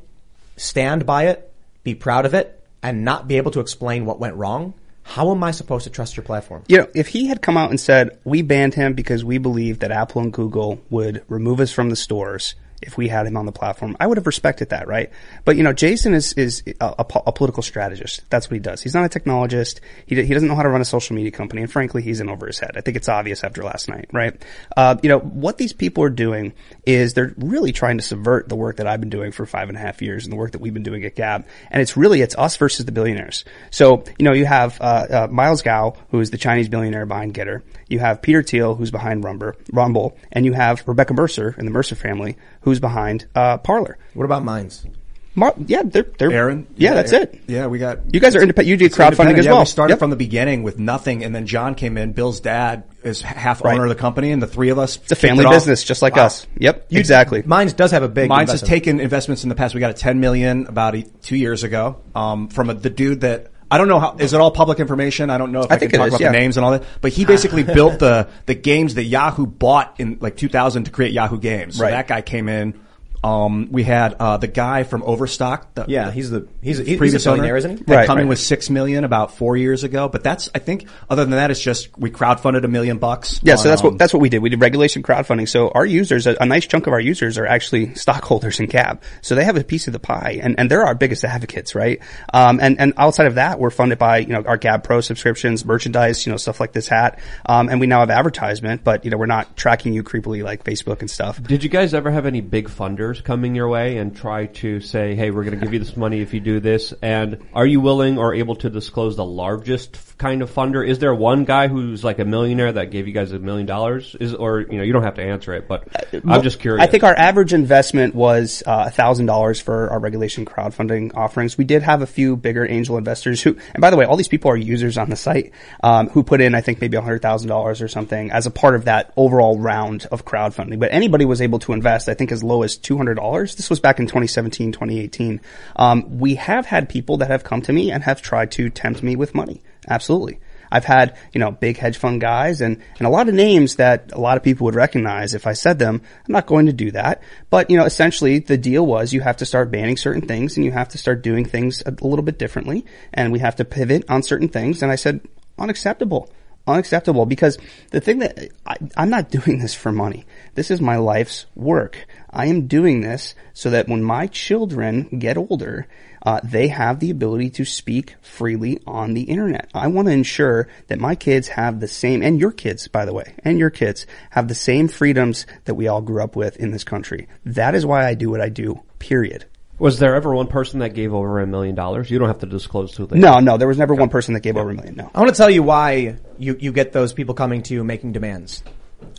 stand 0.57 1.05
by 1.05 1.27
it, 1.27 1.51
be 1.83 1.95
proud 1.95 2.25
of 2.25 2.33
it, 2.33 2.61
and 2.83 3.05
not 3.05 3.27
be 3.27 3.37
able 3.37 3.51
to 3.51 3.61
explain 3.61 4.05
what 4.05 4.19
went 4.19 4.35
wrong. 4.35 4.73
How 5.03 5.31
am 5.31 5.43
I 5.43 5.51
supposed 5.51 5.85
to 5.85 5.89
trust 5.89 6.15
your 6.15 6.23
platform? 6.23 6.63
You 6.67 6.79
know, 6.79 6.87
if 6.93 7.07
he 7.07 7.27
had 7.27 7.41
come 7.41 7.57
out 7.57 7.69
and 7.69 7.79
said, 7.79 8.19
we 8.23 8.41
banned 8.41 8.75
him 8.75 8.93
because 8.93 9.23
we 9.23 9.37
believe 9.37 9.79
that 9.79 9.91
Apple 9.91 10.21
and 10.21 10.33
Google 10.33 10.81
would 10.89 11.23
remove 11.27 11.59
us 11.59 11.71
from 11.71 11.89
the 11.89 11.95
stores 11.95 12.55
if 12.81 12.97
we 12.97 13.07
had 13.07 13.27
him 13.27 13.37
on 13.37 13.45
the 13.45 13.51
platform, 13.51 13.95
I 13.99 14.07
would 14.07 14.17
have 14.17 14.27
respected 14.27 14.69
that, 14.69 14.87
right? 14.87 15.11
But 15.45 15.57
you 15.57 15.63
know, 15.63 15.73
Jason 15.73 16.13
is 16.13 16.33
is 16.33 16.63
a, 16.79 16.95
a, 16.99 17.05
a 17.27 17.31
political 17.31 17.63
strategist. 17.63 18.21
That's 18.29 18.49
what 18.49 18.55
he 18.55 18.59
does. 18.59 18.81
He's 18.81 18.93
not 18.93 19.05
a 19.05 19.19
technologist. 19.19 19.79
He 20.05 20.15
he 20.15 20.33
doesn't 20.33 20.47
know 20.47 20.55
how 20.55 20.63
to 20.63 20.69
run 20.69 20.81
a 20.81 20.85
social 20.85 21.15
media 21.15 21.31
company, 21.31 21.61
and 21.61 21.71
frankly, 21.71 22.01
he's 22.01 22.19
in 22.19 22.29
over 22.29 22.47
his 22.47 22.59
head. 22.59 22.71
I 22.75 22.81
think 22.81 22.97
it's 22.97 23.09
obvious 23.09 23.43
after 23.43 23.63
last 23.63 23.89
night, 23.89 24.09
right? 24.11 24.41
Uh, 24.75 24.97
you 25.01 25.09
know, 25.09 25.19
what 25.19 25.57
these 25.57 25.73
people 25.73 26.03
are 26.03 26.09
doing 26.09 26.53
is 26.85 27.13
they're 27.13 27.33
really 27.37 27.71
trying 27.71 27.97
to 27.97 28.03
subvert 28.03 28.49
the 28.49 28.55
work 28.55 28.77
that 28.77 28.87
I've 28.87 28.99
been 28.99 29.09
doing 29.09 29.31
for 29.31 29.45
five 29.45 29.69
and 29.69 29.77
a 29.77 29.81
half 29.81 30.01
years 30.01 30.25
and 30.25 30.31
the 30.31 30.37
work 30.37 30.51
that 30.51 30.61
we've 30.61 30.73
been 30.73 30.83
doing 30.83 31.03
at 31.03 31.15
Gab. 31.15 31.45
And 31.69 31.81
it's 31.81 31.95
really 31.97 32.21
it's 32.21 32.35
us 32.37 32.57
versus 32.57 32.85
the 32.85 32.91
billionaires. 32.91 33.45
So 33.69 34.03
you 34.17 34.25
know, 34.25 34.33
you 34.33 34.45
have 34.45 34.79
uh, 34.81 35.07
uh, 35.09 35.27
Miles 35.29 35.61
Guo, 35.61 35.95
who 36.09 36.19
is 36.19 36.31
the 36.31 36.37
Chinese 36.37 36.69
billionaire 36.69 37.05
behind 37.05 37.33
Gettr. 37.33 37.61
You 37.87 37.99
have 37.99 38.21
Peter 38.21 38.41
Thiel, 38.41 38.75
who's 38.75 38.91
behind 38.91 39.23
Rumber, 39.23 39.55
Rumble, 39.71 40.17
and 40.31 40.45
you 40.45 40.53
have 40.53 40.87
Rebecca 40.87 41.13
Mercer 41.13 41.53
and 41.57 41.67
the 41.67 41.71
Mercer 41.71 41.95
family, 41.95 42.37
who's 42.61 42.79
behind 42.79 43.25
uh, 43.35 43.57
Parler. 43.57 43.97
What 44.13 44.25
about 44.25 44.43
Minds? 44.43 44.85
Mar- 45.33 45.55
yeah, 45.65 45.81
they're 45.85 46.03
they're 46.17 46.31
Aaron? 46.31 46.67
Yeah, 46.75 46.93
that's 46.93 47.13
Aaron- 47.13 47.29
it. 47.29 47.41
Yeah, 47.47 47.67
we 47.67 47.79
got. 47.79 48.13
You 48.13 48.19
guys 48.19 48.35
are 48.35 48.41
independent. 48.41 48.67
You 48.67 48.75
do 48.75 48.85
It's 48.85 48.97
crowdfunding 48.97 49.11
independent. 49.11 49.39
as 49.39 49.45
yeah, 49.45 49.51
well. 49.53 49.61
We 49.61 49.65
started 49.65 49.91
Yep. 49.93 49.99
from 49.99 50.09
the 50.09 50.17
beginning 50.17 50.63
with 50.63 50.77
nothing, 50.77 51.23
and 51.23 51.33
then 51.33 51.45
John 51.47 51.73
came 51.75 51.97
in. 51.97 52.11
Bill's 52.11 52.41
dad 52.41 52.83
is 53.03 53.21
half 53.21 53.63
Right. 53.63 53.73
owner 53.75 53.83
of 53.85 53.89
the 53.89 53.95
company, 53.95 54.33
and 54.33 54.41
the 54.41 54.47
three 54.47 54.69
of 54.71 54.77
us. 54.77 54.97
It's 54.97 55.13
a 55.13 55.15
family 55.15 55.45
business, 55.45 55.85
just 55.85 56.01
like 56.01 56.17
us. 56.17 56.45
Yep, 56.57 56.87
exactly. 56.91 57.43
Minds 57.45 57.71
does 57.71 57.91
have 57.91 58.03
a 58.03 58.09
big. 58.09 58.27
Minds 58.27 58.51
has 58.51 58.61
taken 58.61 58.99
investments 58.99 59.43
in 59.43 59.49
the 59.49 59.55
past. 59.55 59.73
We 59.73 59.79
got 59.79 59.91
a 59.91 59.93
10 59.93 60.19
million 60.19 60.65
about 60.67 60.95
a, 60.95 61.03
two 61.21 61.37
years 61.37 61.63
ago 61.63 62.01
um, 62.13 62.49
from 62.49 62.69
a, 62.69 62.73
the 62.73 62.89
dude 62.89 63.21
that 63.21 63.47
I 63.71 63.77
don't 63.77 63.87
know 63.87 63.99
how 63.99 64.17
is 64.17 64.33
it 64.33 64.41
all 64.41 64.51
public 64.51 64.79
information. 64.79 65.29
I 65.29 65.37
don't 65.37 65.51
know 65.53 65.61
if 65.61 65.71
I 65.71 65.75
I, 65.75 65.77
think 65.79 65.91
can 65.91 65.99
talk 65.99 66.07
is, 66.09 66.13
about 66.15 66.21
yeah. 66.21 66.31
the 66.31 66.37
names 66.37 66.57
and 66.57 66.65
all 66.65 66.71
that. 66.73 66.83
But 66.99 67.13
he 67.13 67.23
basically 67.25 67.63
built 67.79 67.99
the 67.99 68.27
the 68.45 68.53
games 68.53 68.95
that 68.95 69.05
Yahoo 69.05 69.45
bought 69.47 69.95
in 69.97 70.17
like 70.19 70.35
2000 70.35 70.83
to 70.83 70.91
create 70.91 71.13
Yahoo 71.13 71.39
games. 71.39 71.77
So 71.77 71.83
Right. 71.83 71.91
that 71.91 72.07
guy 72.07 72.21
came 72.21 72.49
in. 72.49 72.79
Um, 73.23 73.71
we 73.71 73.83
had 73.83 74.15
uh, 74.19 74.37
the 74.37 74.47
guy 74.47 74.83
from 74.83 75.03
Overstock. 75.03 75.75
The, 75.75 75.85
Yeah, 75.87 76.11
he's 76.11 76.31
the 76.31 76.47
he's 76.61 76.79
a, 76.79 76.83
he's 76.83 76.97
previous 76.97 77.25
a 77.25 77.29
billionaire, 77.29 77.51
owner, 77.51 77.57
isn't 77.57 77.77
he? 77.77 77.83
That 77.83 77.95
Right, 77.95 78.07
coming 78.07 78.25
right. 78.25 78.29
with 78.29 78.39
six 78.39 78.69
million 78.69 79.03
about 79.03 79.37
four 79.37 79.55
years 79.55 79.83
ago. 79.83 80.09
But 80.09 80.23
that's 80.23 80.49
I 80.55 80.59
think 80.59 80.87
other 81.07 81.23
than 81.23 81.31
that, 81.31 81.51
it's 81.51 81.61
just 81.61 81.95
we 81.97 82.09
crowdfunded 82.09 82.63
a 82.63 82.67
million 82.67 82.97
bucks. 82.97 83.39
Yeah, 83.43 83.55
so 83.57 83.69
that's 83.69 83.83
um, 83.83 83.91
what 83.91 83.99
that's 83.99 84.11
what 84.11 84.21
we 84.21 84.29
did. 84.29 84.39
We 84.39 84.49
did 84.49 84.59
regulation 84.59 85.03
crowdfunding. 85.03 85.47
So 85.47 85.69
our 85.69 85.85
users, 85.85 86.25
a, 86.25 86.35
a 86.39 86.45
nice 86.47 86.65
chunk 86.65 86.87
of 86.87 86.93
our 86.93 86.99
users, 86.99 87.37
are 87.37 87.45
actually 87.45 87.93
stockholders 87.93 88.59
in 88.59 88.65
Gab. 88.65 89.03
So 89.21 89.35
they 89.35 89.45
have 89.45 89.55
a 89.55 89.63
piece 89.63 89.85
of 89.85 89.93
the 89.93 89.99
pie, 89.99 90.39
and, 90.41 90.59
and 90.59 90.71
they're 90.71 90.83
our 90.83 90.95
biggest 90.95 91.23
advocates, 91.23 91.75
right? 91.75 92.01
Um, 92.33 92.59
and 92.59 92.79
and 92.79 92.93
outside 92.97 93.27
of 93.27 93.35
that, 93.35 93.59
we're 93.59 93.69
funded 93.69 93.99
by 93.99 94.17
you 94.17 94.33
know 94.33 94.43
our 94.45 94.57
Gab 94.57 94.83
Pro 94.83 94.99
subscriptions, 94.99 95.63
merchandise, 95.63 96.25
you 96.25 96.31
know 96.31 96.37
stuff 96.37 96.59
like 96.59 96.71
this 96.71 96.87
hat, 96.87 97.19
um, 97.45 97.69
and 97.69 97.79
we 97.79 97.85
now 97.85 97.99
have 97.99 98.09
advertisement. 98.09 98.83
But 98.83 99.05
you 99.05 99.11
know 99.11 99.17
we're 99.17 99.27
not 99.27 99.55
tracking 99.55 99.93
you 99.93 100.03
creepily 100.03 100.43
like 100.43 100.63
Facebook 100.63 101.01
and 101.01 101.09
stuff. 101.09 101.41
Did 101.43 101.63
you 101.63 101.69
guys 101.69 101.93
ever 101.93 102.09
have 102.09 102.25
any 102.25 102.41
big 102.41 102.67
funders 102.67 103.10
coming 103.19 103.55
your 103.55 103.67
way 103.67 103.97
and 103.97 104.15
try 104.15 104.45
to 104.45 104.79
say, 104.79 105.15
"Hey, 105.15 105.31
we're 105.31 105.43
going 105.43 105.59
to 105.59 105.65
give 105.65 105.73
you 105.73 105.79
this 105.79 105.97
money 105.97 106.21
if 106.21 106.33
you 106.33 106.39
do 106.39 106.59
this"? 106.59 106.93
And 107.01 107.39
are 107.53 107.65
you 107.65 107.81
willing 107.81 108.17
or 108.17 108.33
able 108.33 108.55
to 108.57 108.69
disclose 108.69 109.17
the 109.17 109.25
largest 109.25 109.95
f- 109.95 110.17
kind 110.17 110.41
of 110.41 110.49
funder? 110.49 110.87
Is 110.87 110.99
there 110.99 111.13
one 111.13 111.43
guy 111.43 111.67
who's 111.67 112.03
like 112.03 112.19
a 112.19 112.25
millionaire 112.25 112.71
that 112.71 112.91
gave 112.91 113.07
you 113.07 113.13
guys 113.13 113.33
a 113.33 113.39
million 113.39 113.65
dollars? 113.65 114.15
Is 114.19 114.33
or 114.33 114.61
you 114.61 114.77
know 114.77 114.83
you 114.83 114.93
don't 114.93 115.03
have 115.03 115.15
to 115.15 115.23
answer 115.23 115.53
it, 115.53 115.67
but 115.67 115.87
I'm 116.25 116.43
just 116.43 116.59
curious. 116.59 116.81
I 116.81 116.87
think 116.87 117.03
our 117.03 117.17
average 117.17 117.53
investment 117.53 118.15
was 118.15 118.63
uh, 118.65 118.89
thousand 118.89 119.25
dollars 119.25 119.59
for 119.59 119.89
our 119.89 119.99
regulation 119.99 120.45
crowdfunding 120.45 121.15
offerings. 121.15 121.57
We 121.57 121.65
did 121.65 121.83
have 121.83 122.01
a 122.01 122.07
few 122.07 122.37
bigger 122.37 122.65
angel 122.65 122.97
investors 122.97 123.41
who, 123.41 123.57
and 123.73 123.81
by 123.81 123.89
the 123.89 123.97
way, 123.97 124.05
all 124.05 124.15
these 124.15 124.27
people 124.27 124.51
are 124.51 124.57
users 124.57 124.97
on 124.97 125.09
the 125.09 125.15
site 125.15 125.51
um, 125.83 126.09
who 126.09 126.23
put 126.23 126.39
in, 126.39 126.55
I 126.55 126.61
think, 126.61 126.79
maybe 126.79 126.97
hundred 126.97 127.21
thousand 127.21 127.49
dollars 127.49 127.81
or 127.81 127.87
something 127.87 128.31
as 128.31 128.45
a 128.45 128.51
part 128.51 128.75
of 128.75 128.85
that 128.85 129.11
overall 129.17 129.57
round 129.57 130.07
of 130.11 130.25
crowdfunding. 130.25 130.79
But 130.79 130.93
anybody 130.93 131.25
was 131.25 131.41
able 131.41 131.59
to 131.59 131.73
invest, 131.73 132.09
I 132.09 132.13
think, 132.13 132.31
as 132.31 132.43
low 132.43 132.63
as 132.63 132.77
two 132.77 132.99
hundred 133.01 133.15
dollars. 133.15 133.55
This 133.55 133.69
was 133.69 133.79
back 133.79 133.99
in 133.99 134.05
2017, 134.05 134.71
2018. 134.71 135.41
Um, 135.75 136.19
we 136.19 136.35
have 136.35 136.67
had 136.67 136.87
people 136.87 137.17
that 137.17 137.31
have 137.31 137.43
come 137.43 137.63
to 137.63 137.73
me 137.73 137.91
and 137.91 138.03
have 138.03 138.21
tried 138.21 138.51
to 138.51 138.69
tempt 138.69 139.01
me 139.01 139.15
with 139.15 139.33
money. 139.33 139.63
Absolutely. 139.87 140.39
I've 140.71 140.85
had, 140.85 141.17
you 141.33 141.39
know, 141.39 141.51
big 141.51 141.77
hedge 141.77 141.97
fund 141.97 142.21
guys 142.21 142.61
and, 142.61 142.81
and 142.97 143.07
a 143.07 143.09
lot 143.09 143.27
of 143.27 143.33
names 143.33 143.75
that 143.75 144.11
a 144.13 144.19
lot 144.19 144.37
of 144.37 144.43
people 144.43 144.65
would 144.65 144.75
recognize 144.75 145.33
if 145.33 145.47
I 145.47 145.53
said 145.53 145.79
them. 145.79 146.01
I'm 146.27 146.31
not 146.31 146.45
going 146.45 146.67
to 146.67 146.73
do 146.73 146.91
that. 146.91 147.23
But, 147.49 147.69
you 147.71 147.77
know, 147.77 147.85
essentially 147.85 148.39
the 148.39 148.57
deal 148.57 148.85
was 148.85 149.11
you 149.11 149.21
have 149.21 149.37
to 149.37 149.45
start 149.45 149.71
banning 149.71 149.97
certain 149.97 150.21
things 150.21 150.55
and 150.55 150.63
you 150.65 150.71
have 150.71 150.89
to 150.89 150.97
start 150.97 151.23
doing 151.23 151.43
things 151.43 151.83
a 151.85 151.91
little 151.91 152.23
bit 152.23 152.37
differently 152.37 152.85
and 153.13 153.33
we 153.33 153.39
have 153.39 153.57
to 153.57 153.65
pivot 153.65 154.05
on 154.09 154.23
certain 154.23 154.47
things. 154.47 154.83
And 154.83 154.91
I 154.91 154.95
said, 154.95 155.21
unacceptable 155.57 156.31
unacceptable 156.67 157.25
because 157.25 157.57
the 157.89 158.01
thing 158.01 158.19
that 158.19 158.49
I, 158.65 158.77
I'm 158.95 159.09
not 159.09 159.29
doing 159.31 159.59
this 159.59 159.73
for 159.73 159.91
money. 159.91 160.25
This 160.53 160.69
is 160.69 160.81
my 160.81 160.97
life's 160.97 161.45
work. 161.55 162.05
I 162.29 162.47
am 162.47 162.67
doing 162.67 163.01
this 163.01 163.35
so 163.53 163.69
that 163.69 163.87
when 163.87 164.03
my 164.03 164.27
children 164.27 165.03
get 165.19 165.37
older, 165.37 165.87
uh, 166.23 166.39
they 166.43 166.67
have 166.67 166.99
the 166.99 167.09
ability 167.09 167.49
to 167.51 167.65
speak 167.65 168.15
freely 168.21 168.79
on 168.85 169.13
the 169.13 169.23
internet. 169.23 169.69
I 169.73 169.87
want 169.87 170.07
to 170.07 170.13
ensure 170.13 170.67
that 170.87 170.99
my 170.99 171.15
kids 171.15 171.47
have 171.49 171.79
the 171.79 171.87
same, 171.87 172.21
and 172.21 172.39
your 172.39 172.51
kids, 172.51 172.87
by 172.87 173.05
the 173.05 173.13
way, 173.13 173.33
and 173.43 173.57
your 173.57 173.69
kids 173.69 174.05
have 174.31 174.47
the 174.47 174.55
same 174.55 174.87
freedoms 174.87 175.45
that 175.65 175.75
we 175.75 175.87
all 175.87 176.01
grew 176.01 176.21
up 176.21 176.35
with 176.35 176.57
in 176.57 176.71
this 176.71 176.83
country. 176.83 177.27
That 177.45 177.73
is 177.73 177.85
why 177.85 178.07
I 178.07 178.13
do 178.13 178.29
what 178.29 178.41
I 178.41 178.49
do, 178.49 178.81
period. 178.99 179.45
Was 179.79 179.97
there 179.97 180.15
ever 180.15 180.35
one 180.35 180.45
person 180.45 180.81
that 180.81 180.93
gave 180.93 181.11
over 181.11 181.39
a 181.39 181.47
million 181.47 181.73
dollars? 181.73 182.11
You 182.11 182.19
don't 182.19 182.27
have 182.27 182.39
to 182.39 182.45
disclose 182.45 182.95
who 182.95 183.07
they 183.07 183.17
No, 183.17 183.39
no, 183.39 183.57
there 183.57 183.67
was 183.67 183.79
never 183.79 183.95
one 183.95 184.09
person 184.09 184.35
that 184.35 184.41
gave 184.41 184.57
over 184.57 184.69
a 184.69 184.73
million. 184.75 184.95
No. 184.95 185.09
I 185.15 185.19
want 185.19 185.31
to 185.31 185.35
tell 185.35 185.49
you 185.49 185.63
why 185.63 186.17
you, 186.37 186.55
you 186.59 186.71
get 186.71 186.91
those 186.91 187.13
people 187.13 187.33
coming 187.33 187.63
to 187.63 187.73
you 187.73 187.83
making 187.83 188.11
demands. 188.11 188.61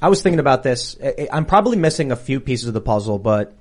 I 0.02 0.08
was 0.08 0.20
thinking 0.20 0.40
about 0.40 0.64
this. 0.64 0.96
I'm 1.32 1.46
probably 1.46 1.76
missing 1.76 2.10
a 2.10 2.16
few 2.16 2.40
pieces 2.40 2.66
of 2.66 2.74
the 2.74 2.80
puzzle, 2.80 3.20
but 3.20 3.54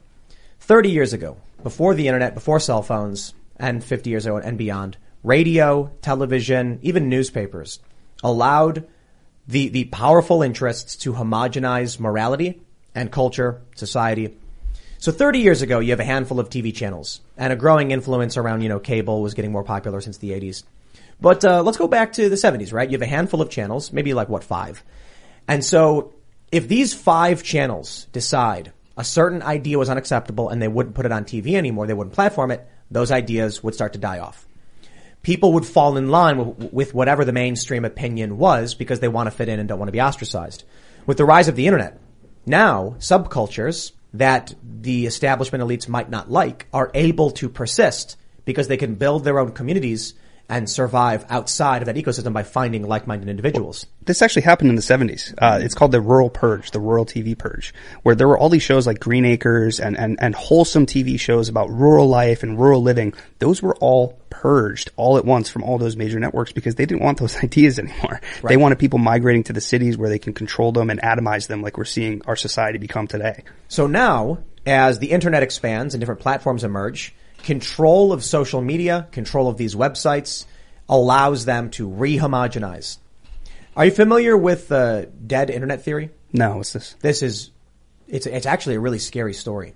30 0.61 0.89
years 0.89 1.13
ago, 1.13 1.37
before 1.61 1.93
the 1.93 2.07
internet, 2.07 2.33
before 2.33 2.59
cell 2.59 2.81
phones, 2.81 3.35
and 3.57 3.83
50 3.83 4.09
years 4.09 4.25
ago 4.25 4.37
and 4.37 4.57
beyond, 4.57 4.97
radio, 5.23 5.91
television, 6.01 6.79
even 6.81 7.09
newspapers 7.09 7.79
allowed 8.23 8.87
the, 9.47 9.67
the 9.67 9.85
powerful 9.85 10.41
interests 10.41 10.95
to 10.95 11.13
homogenize 11.13 11.99
morality 11.99 12.59
and 12.95 13.11
culture, 13.11 13.61
society. 13.75 14.35
So 14.97 15.11
30 15.11 15.39
years 15.39 15.61
ago, 15.61 15.77
you 15.77 15.91
have 15.91 15.99
a 15.99 16.05
handful 16.05 16.39
of 16.39 16.49
TV 16.49 16.73
channels 16.73 17.21
and 17.37 17.53
a 17.53 17.55
growing 17.55 17.91
influence 17.91 18.35
around, 18.35 18.61
you 18.61 18.69
know, 18.69 18.79
cable 18.79 19.21
was 19.21 19.35
getting 19.35 19.51
more 19.51 19.63
popular 19.63 20.01
since 20.01 20.17
the 20.17 20.31
80s. 20.31 20.63
But, 21.19 21.45
uh, 21.45 21.61
let's 21.61 21.77
go 21.77 21.87
back 21.87 22.13
to 22.13 22.29
the 22.29 22.35
70s, 22.35 22.73
right? 22.73 22.89
You 22.89 22.95
have 22.95 23.03
a 23.03 23.05
handful 23.05 23.43
of 23.43 23.51
channels, 23.51 23.93
maybe 23.93 24.15
like 24.15 24.27
what, 24.27 24.43
five? 24.43 24.83
And 25.47 25.63
so 25.63 26.13
if 26.51 26.67
these 26.67 26.93
five 26.93 27.43
channels 27.43 28.07
decide 28.11 28.73
a 28.97 29.03
certain 29.03 29.41
idea 29.41 29.79
was 29.79 29.89
unacceptable 29.89 30.49
and 30.49 30.61
they 30.61 30.67
wouldn't 30.67 30.95
put 30.95 31.05
it 31.05 31.11
on 31.11 31.23
TV 31.23 31.53
anymore, 31.53 31.87
they 31.87 31.93
wouldn't 31.93 32.13
platform 32.13 32.51
it, 32.51 32.67
those 32.89 33.11
ideas 33.11 33.63
would 33.63 33.73
start 33.73 33.93
to 33.93 33.99
die 33.99 34.19
off. 34.19 34.45
People 35.23 35.53
would 35.53 35.65
fall 35.65 35.97
in 35.97 36.09
line 36.09 36.55
with, 36.71 36.93
whatever 36.93 37.23
the 37.23 37.31
mainstream 37.31 37.85
opinion 37.85 38.37
was 38.37 38.73
because 38.73 38.99
they 38.99 39.07
want 39.07 39.27
to 39.27 39.31
fit 39.31 39.47
in 39.47 39.59
and 39.59 39.69
don't 39.69 39.79
want 39.79 39.87
to 39.87 39.93
be 39.93 40.01
ostracized. 40.01 40.63
With 41.05 41.17
the 41.17 41.25
rise 41.25 41.47
of 41.47 41.55
the 41.55 41.67
internet, 41.67 41.99
now 42.45 42.95
subcultures 42.99 43.91
that 44.13 44.53
the 44.63 45.05
establishment 45.05 45.63
elites 45.63 45.87
might 45.87 46.09
not 46.09 46.29
like 46.29 46.67
are 46.73 46.91
able 46.93 47.31
to 47.31 47.47
persist 47.47 48.17
because 48.45 48.67
they 48.67 48.77
can 48.77 48.95
build 48.95 49.23
their 49.23 49.39
own 49.39 49.51
communities 49.51 50.15
and 50.51 50.69
survive 50.69 51.25
outside 51.29 51.81
of 51.81 51.85
that 51.85 51.95
ecosystem 51.95 52.33
by 52.33 52.43
finding 52.43 52.85
like-minded 52.85 53.29
individuals. 53.29 53.87
This 54.03 54.21
actually 54.21 54.41
happened 54.41 54.69
in 54.69 54.75
the 54.75 54.81
70s. 54.81 55.33
Uh, 55.37 55.59
it's 55.63 55.73
called 55.73 55.93
the 55.93 56.01
rural 56.01 56.29
purge, 56.29 56.71
the 56.71 56.79
rural 56.79 57.05
TV 57.05 57.37
purge, 57.37 57.73
where 58.03 58.15
there 58.15 58.27
were 58.27 58.37
all 58.37 58.49
these 58.49 58.61
shows 58.61 58.85
like 58.85 58.99
Green 58.99 59.23
Acres 59.23 59.79
and, 59.79 59.97
and, 59.97 60.21
and 60.21 60.35
wholesome 60.35 60.85
TV 60.85 61.17
shows 61.17 61.47
about 61.47 61.69
rural 61.69 62.07
life 62.07 62.43
and 62.43 62.59
rural 62.59 62.81
living. 62.83 63.13
Those 63.39 63.61
were 63.61 63.75
all 63.77 64.19
purged 64.29 64.91
all 64.97 65.17
at 65.17 65.23
once 65.23 65.49
from 65.49 65.63
all 65.63 65.77
those 65.77 65.95
major 65.95 66.19
networks 66.19 66.51
because 66.51 66.75
they 66.75 66.85
didn't 66.85 67.03
want 67.03 67.17
those 67.19 67.37
ideas 67.43 67.79
anymore. 67.79 68.19
They 68.43 68.57
wanted 68.57 68.77
people 68.77 68.99
migrating 68.99 69.43
to 69.45 69.53
the 69.53 69.61
cities 69.61 69.97
where 69.97 70.09
they 70.09 70.19
can 70.19 70.33
control 70.33 70.73
them 70.73 70.89
and 70.89 71.01
atomize 71.01 71.47
them 71.47 71.61
like 71.61 71.77
we're 71.77 71.85
seeing 71.85 72.21
our 72.25 72.35
society 72.35 72.77
become 72.77 73.07
today. 73.07 73.43
So 73.69 73.87
now, 73.87 74.39
as 74.65 74.99
the 74.99 75.11
internet 75.11 75.43
expands 75.43 75.93
and 75.93 76.01
different 76.01 76.19
platforms 76.19 76.65
emerge, 76.65 77.15
control 77.43 78.13
of 78.13 78.23
social 78.23 78.61
media, 78.61 79.07
control 79.11 79.47
of 79.47 79.57
these 79.57 79.75
websites 79.75 80.45
allows 80.87 81.45
them 81.45 81.69
to 81.71 81.89
rehomogenize. 81.89 82.97
Are 83.75 83.85
you 83.85 83.91
familiar 83.91 84.35
with 84.35 84.67
the 84.67 85.09
dead 85.25 85.49
internet 85.49 85.83
theory? 85.83 86.11
No, 86.33 86.57
what's 86.57 86.73
this? 86.73 86.95
This 87.01 87.23
is, 87.23 87.51
it's, 88.07 88.25
it's 88.25 88.45
actually 88.45 88.75
a 88.75 88.79
really 88.79 88.99
scary 88.99 89.33
story. 89.33 89.75